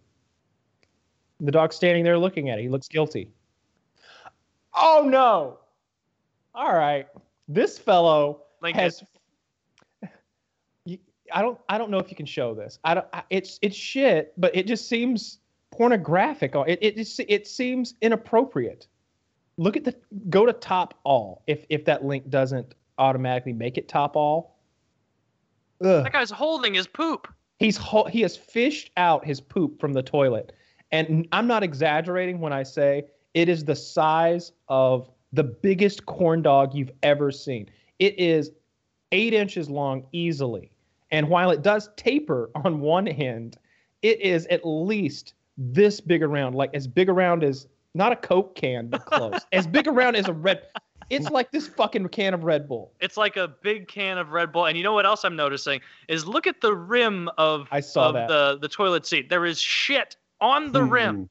The 1.40 1.52
dog's 1.52 1.76
standing 1.76 2.04
there 2.04 2.18
looking 2.18 2.50
at 2.50 2.58
it. 2.58 2.62
He 2.62 2.68
looks 2.68 2.88
guilty. 2.88 3.30
Oh 4.74 5.06
no! 5.06 5.58
All 6.54 6.74
right, 6.74 7.06
this 7.48 7.78
fellow 7.78 8.42
Link 8.62 8.76
has. 8.76 9.02
I 11.32 11.42
don't. 11.42 11.58
I 11.68 11.78
don't 11.78 11.90
know 11.90 11.98
if 11.98 12.10
you 12.10 12.16
can 12.16 12.26
show 12.26 12.54
this. 12.54 12.78
I 12.84 12.94
don't. 12.94 13.06
I, 13.12 13.22
it's 13.30 13.58
it's 13.62 13.76
shit, 13.76 14.32
but 14.36 14.54
it 14.54 14.66
just 14.66 14.88
seems 14.88 15.38
pornographic. 15.70 16.54
It 16.54 16.78
it 16.82 16.96
just, 16.96 17.20
it 17.20 17.46
seems 17.46 17.94
inappropriate. 18.00 18.86
Look 19.56 19.76
at 19.76 19.84
the 19.84 19.94
go 20.28 20.46
to 20.46 20.52
top 20.52 20.94
all. 21.04 21.42
If 21.46 21.64
if 21.68 21.84
that 21.84 22.04
link 22.04 22.30
doesn't 22.30 22.74
automatically 23.00 23.52
make 23.52 23.78
it 23.78 23.88
top 23.88 24.14
all. 24.14 24.58
Ugh. 25.82 26.04
That 26.04 26.12
guy's 26.12 26.30
holding 26.30 26.74
his 26.74 26.86
poop. 26.86 27.26
He's 27.58 27.76
ho- 27.76 28.04
he 28.04 28.20
has 28.20 28.36
fished 28.36 28.90
out 28.96 29.24
his 29.24 29.40
poop 29.40 29.80
from 29.80 29.92
the 29.92 30.02
toilet, 30.02 30.52
and 30.92 31.26
I'm 31.32 31.46
not 31.46 31.62
exaggerating 31.62 32.40
when 32.40 32.52
I 32.52 32.62
say 32.62 33.04
it 33.34 33.48
is 33.48 33.64
the 33.64 33.76
size 33.76 34.52
of 34.68 35.10
the 35.32 35.44
biggest 35.44 36.06
corn 36.06 36.42
dog 36.42 36.74
you've 36.74 36.92
ever 37.02 37.30
seen. 37.30 37.68
It 37.98 38.18
is 38.18 38.50
eight 39.12 39.34
inches 39.34 39.68
long 39.68 40.06
easily, 40.12 40.70
and 41.10 41.28
while 41.28 41.50
it 41.50 41.62
does 41.62 41.90
taper 41.96 42.50
on 42.64 42.80
one 42.80 43.08
end, 43.08 43.56
it 44.02 44.20
is 44.20 44.46
at 44.46 44.60
least 44.64 45.34
this 45.56 46.00
big 46.00 46.22
around, 46.22 46.54
like 46.54 46.74
as 46.74 46.86
big 46.86 47.08
around 47.08 47.44
as 47.44 47.66
not 47.94 48.12
a 48.12 48.16
Coke 48.16 48.54
can, 48.54 48.88
but 48.88 49.04
close, 49.04 49.40
as 49.52 49.66
big 49.66 49.86
around 49.86 50.16
as 50.16 50.28
a 50.28 50.32
red. 50.32 50.62
It's 51.10 51.28
like 51.30 51.50
this 51.50 51.66
fucking 51.68 52.08
can 52.08 52.34
of 52.34 52.44
Red 52.44 52.68
Bull. 52.68 52.92
It's 53.00 53.16
like 53.16 53.36
a 53.36 53.48
big 53.62 53.88
can 53.88 54.16
of 54.16 54.30
Red 54.30 54.52
Bull. 54.52 54.66
And 54.66 54.76
you 54.76 54.84
know 54.84 54.92
what 54.92 55.04
else 55.06 55.24
I'm 55.24 55.36
noticing 55.36 55.80
is 56.08 56.26
look 56.26 56.46
at 56.46 56.60
the 56.60 56.74
rim 56.74 57.28
of, 57.36 57.66
I 57.72 57.80
saw 57.80 58.08
of 58.08 58.14
that. 58.14 58.28
the 58.28 58.58
the 58.60 58.68
toilet 58.68 59.04
seat. 59.06 59.28
There 59.28 59.44
is 59.44 59.60
shit 59.60 60.16
on 60.40 60.72
the 60.72 60.82
rim. 60.84 61.16
Hmm. 61.16 61.22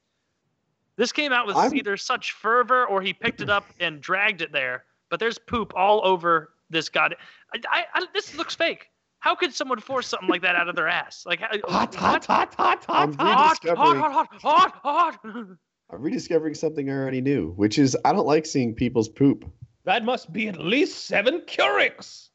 This 0.97 1.11
came 1.13 1.31
out 1.31 1.47
with 1.47 1.55
I'm- 1.55 1.73
either 1.75 1.95
such 1.97 2.33
fervor 2.33 2.85
or 2.85 3.01
he 3.01 3.13
picked 3.13 3.39
it 3.41 3.49
up 3.49 3.65
and 3.79 4.01
dragged 4.01 4.41
it 4.41 4.51
there. 4.51 4.83
But 5.09 5.19
there's 5.19 5.37
poop 5.39 5.71
all 5.75 6.01
over 6.05 6.51
this 6.69 6.89
god. 6.89 7.15
I, 7.55 7.59
I, 7.71 7.83
I, 7.95 8.05
this 8.13 8.35
looks 8.35 8.53
fake. 8.55 8.89
How 9.21 9.33
could 9.33 9.53
someone 9.53 9.79
force 9.79 10.07
something 10.07 10.29
like 10.29 10.41
that 10.43 10.55
out 10.55 10.69
of 10.69 10.75
their 10.75 10.87
ass? 10.87 11.23
Like 11.25 11.39
how- 11.39 11.47
Hot, 11.69 11.95
hot, 11.95 12.25
hot, 12.25 12.53
hot, 12.53 12.85
I'm 12.89 13.13
hot, 13.13 13.57
hot. 13.65 13.77
hot, 13.77 13.77
hot, 13.77 13.97
hot, 13.97 14.27
hot, 14.41 14.75
hot, 14.83 15.19
hot. 15.23 15.47
I'm 15.91 16.01
rediscovering 16.01 16.53
something 16.53 16.89
I 16.89 16.93
already 16.93 17.21
knew, 17.21 17.53
which 17.55 17.79
is 17.79 17.97
I 18.05 18.11
don't 18.13 18.27
like 18.27 18.45
seeing 18.45 18.75
people's 18.75 19.09
poop. 19.09 19.49
That 19.89 20.05
must 20.05 20.31
be 20.31 20.47
at 20.47 20.59
least 20.59 21.07
seven 21.07 21.41
Keurigs. 21.47 22.29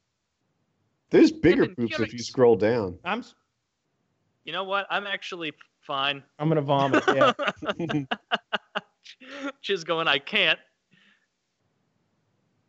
There's 1.11 1.31
bigger 1.31 1.63
Seven 1.63 1.77
poops 1.77 2.01
if 2.01 2.13
you 2.13 2.19
scroll 2.19 2.57
down. 2.57 2.99
I'm 3.05 3.23
You 4.45 4.53
know 4.53 4.65
what? 4.65 4.89
I'm 4.91 5.07
actually 5.07 5.53
fine. 5.81 6.25
I'm 6.41 6.49
gonna 6.49 6.63
vomit. 6.63 7.05
Yeah. 7.07 7.33
She's 9.61 9.85
going, 9.85 10.09
I 10.09 10.19
can't. 10.19 10.59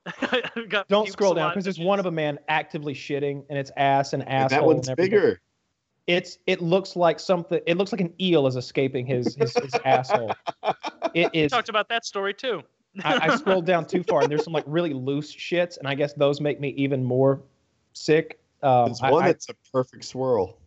I've 0.06 0.52
got 0.70 0.88
Don't 0.88 1.10
scroll 1.10 1.34
down 1.34 1.50
because 1.50 1.64
there's 1.64 1.80
one 1.80 2.00
of 2.00 2.06
a 2.06 2.12
man 2.12 2.38
actively 2.48 2.94
shitting 2.94 3.44
and 3.50 3.58
it's 3.58 3.72
ass 3.78 4.14
and 4.14 4.22
And 4.22 4.32
asshole. 4.32 4.50
that 4.60 4.66
one's 4.68 4.88
and 4.88 4.98
bigger. 4.98 5.42
It's 6.06 6.38
it 6.46 6.62
looks 6.62 6.96
like 6.96 7.20
something. 7.20 7.60
It 7.66 7.78
looks 7.78 7.92
like 7.92 8.02
an 8.02 8.14
eel 8.22 8.46
is 8.46 8.56
escaping 8.56 9.08
his 9.08 9.34
his, 9.34 9.52
his 9.56 9.74
asshole. 9.84 10.36
It 11.16 11.32
We 11.34 11.48
talked 11.48 11.70
about 11.70 11.90
that 11.90 12.06
story 12.06 12.36
too. 12.36 12.62
I, 13.04 13.30
I 13.30 13.36
scrolled 13.36 13.66
down 13.66 13.86
too 13.86 14.04
far 14.04 14.22
and 14.22 14.32
there's 14.32 14.44
some 14.44 14.54
like 14.54 14.64
really 14.68 14.94
loose 14.94 15.34
shits 15.36 15.78
and 15.78 15.88
I 15.88 15.96
guess 15.96 16.14
those 16.14 16.40
make 16.42 16.60
me 16.60 16.70
even 16.78 17.04
more 17.04 17.42
sick. 17.94 18.40
Um, 18.64 18.86
There's 18.88 19.02
one 19.02 19.24
I- 19.24 19.28
that's 19.28 19.50
a 19.50 19.54
perfect 19.72 20.06
swirl. 20.06 20.58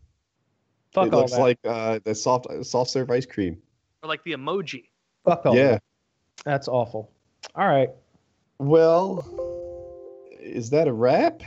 fuck 0.93 1.09
it 1.09 1.15
all 1.15 1.21
looks 1.21 1.33
that. 1.33 1.41
like 1.41 1.59
uh, 1.65 1.99
the 2.05 2.15
soft 2.15 2.47
soft 2.65 2.91
serve 2.91 3.11
ice 3.11 3.27
cream. 3.27 3.57
Or 4.03 4.09
like 4.09 4.23
the 4.25 4.33
emoji. 4.33 4.85
fuck 5.25 5.45
all 5.47 5.57
yeah. 5.57 5.71
that. 5.73 5.83
That's 6.45 6.69
awful. 6.69 7.11
All 7.55 7.67
right. 7.67 7.91
Well, 8.59 9.25
is 10.41 10.71
that 10.71 10.87
a 10.89 10.93
wrap? 10.93 11.43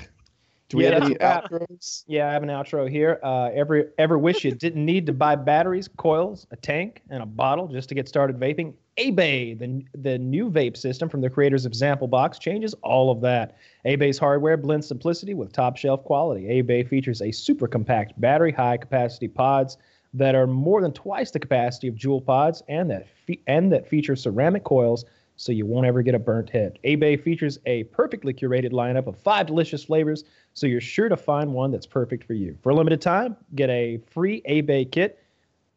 Do 0.70 0.78
we 0.78 0.86
Yeah, 0.86 0.92
have 0.94 1.04
any 1.04 1.16
that's 1.16 1.48
outros? 1.48 2.04
Yeah, 2.08 2.30
I 2.30 2.34
have 2.34 2.44
an 2.44 2.50
outro 2.50 2.90
here. 2.90 3.20
Uh, 3.24 3.50
ever 3.54 3.94
ever 3.98 4.18
wish 4.18 4.44
you 4.46 4.52
didn't 4.52 4.86
need 4.86 5.06
to 5.06 5.14
buy 5.14 5.36
batteries, 5.36 5.88
coils, 5.98 6.48
a 6.52 6.56
tank, 6.56 7.02
and 7.10 7.22
a 7.22 7.26
bottle 7.26 7.68
just 7.68 7.90
to 7.90 7.96
get 7.96 8.08
started 8.08 8.38
vaping? 8.38 8.74
Abay, 8.98 9.58
the 9.58 9.84
the 9.98 10.18
new 10.18 10.50
vape 10.50 10.76
system 10.76 11.08
from 11.08 11.22
the 11.22 11.30
creators 11.30 11.66
of 11.66 11.74
Sample 11.74 12.08
Box, 12.08 12.38
changes 12.38 12.74
all 12.84 13.10
of 13.10 13.22
that. 13.22 13.58
Abay's 13.86 14.18
hardware 14.18 14.58
blends 14.58 14.88
simplicity 14.88 15.34
with 15.34 15.54
top 15.54 15.78
shelf 15.78 16.04
quality. 16.04 16.62
Abay 16.62 16.88
features 16.88 17.22
a 17.22 17.32
super 17.32 17.68
compact 17.68 18.20
battery, 18.20 18.52
high 18.52 18.78
capacity 18.78 19.30
pods 19.30 19.78
that 20.14 20.36
are 20.36 20.46
more 20.48 20.82
than 20.82 20.92
twice 20.92 21.32
the 21.32 21.40
capacity 21.40 21.88
of 21.88 21.96
Juul 21.96 22.26
pods, 22.26 22.64
and 22.68 22.90
that 22.92 23.08
fe- 23.08 23.42
and 23.48 23.72
that 23.72 23.88
feature 23.88 24.16
ceramic 24.16 24.66
coils 24.66 25.06
so 25.38 25.52
you 25.52 25.66
won't 25.66 25.88
ever 25.88 26.02
get 26.02 26.14
a 26.14 26.20
burnt 26.20 26.50
head. 26.50 26.78
Abay 26.84 27.20
features 27.20 27.60
a 27.66 27.86
perfectly 27.86 28.34
curated 28.34 28.72
lineup 28.72 29.08
of 29.08 29.18
five 29.18 29.48
delicious 29.48 29.84
flavors, 29.86 30.26
so 30.54 30.68
you're 30.68 30.82
sure 30.82 31.08
to 31.08 31.18
find 31.18 31.54
one 31.54 31.72
that's 31.72 31.88
perfect 31.88 32.26
for 32.26 32.34
you. 32.34 32.58
For 32.62 32.70
a 32.72 32.76
limited 32.76 33.02
time, 33.02 33.38
get 33.56 33.70
a 33.70 34.02
free 34.06 34.42
Abay 34.42 34.92
kit 34.92 35.21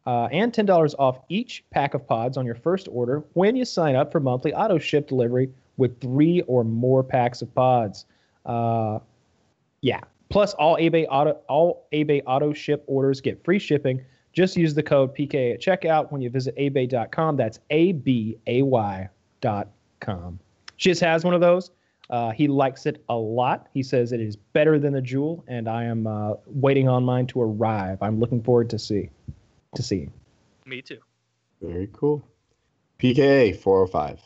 uh, 0.05 0.27
and 0.31 0.53
$10 0.53 0.95
off 0.99 1.19
each 1.29 1.63
pack 1.71 1.93
of 1.93 2.07
pods 2.07 2.37
on 2.37 2.45
your 2.45 2.55
first 2.55 2.87
order 2.91 3.23
when 3.33 3.55
you 3.55 3.65
sign 3.65 3.95
up 3.95 4.11
for 4.11 4.19
monthly 4.19 4.53
auto 4.53 4.77
ship 4.77 5.07
delivery 5.07 5.49
with 5.77 5.99
three 5.99 6.41
or 6.41 6.63
more 6.63 7.03
packs 7.03 7.41
of 7.41 7.53
pods. 7.55 8.05
Uh, 8.45 8.99
yeah. 9.81 10.01
Plus, 10.29 10.53
all 10.55 10.77
Abay 10.77 11.05
auto 11.09 11.39
all 11.47 11.87
Abay 11.93 12.21
auto 12.25 12.53
ship 12.53 12.83
orders 12.87 13.21
get 13.21 13.43
free 13.43 13.59
shipping. 13.59 14.03
Just 14.33 14.57
use 14.57 14.73
the 14.73 14.83
code 14.83 15.15
PK 15.15 15.53
at 15.53 15.61
checkout 15.61 16.11
when 16.11 16.21
you 16.21 16.29
visit 16.29 16.55
abay.com. 16.57 17.37
That's 17.37 17.59
A 17.69 17.93
B 17.93 18.37
A 18.47 18.63
Y 18.63 19.09
dot 19.41 19.69
com. 19.99 20.39
Chiz 20.77 20.99
has 20.99 21.23
one 21.23 21.33
of 21.33 21.41
those. 21.41 21.71
Uh, 22.09 22.31
he 22.31 22.47
likes 22.47 22.85
it 22.85 23.03
a 23.09 23.15
lot. 23.15 23.67
He 23.73 23.81
says 23.81 24.11
it 24.11 24.19
is 24.19 24.35
better 24.35 24.77
than 24.77 24.93
the 24.93 25.01
Juul, 25.01 25.43
and 25.47 25.67
I 25.67 25.85
am 25.85 26.05
uh, 26.05 26.33
waiting 26.45 26.87
on 26.87 27.03
mine 27.03 27.27
to 27.27 27.41
arrive. 27.41 27.97
I'm 28.01 28.19
looking 28.19 28.43
forward 28.43 28.69
to 28.71 28.79
see 28.79 29.09
to 29.75 29.83
see. 29.83 30.09
Me 30.65 30.81
too. 30.81 30.99
Very 31.61 31.89
cool. 31.93 32.27
PKA 32.99 33.55
405. 33.57 34.19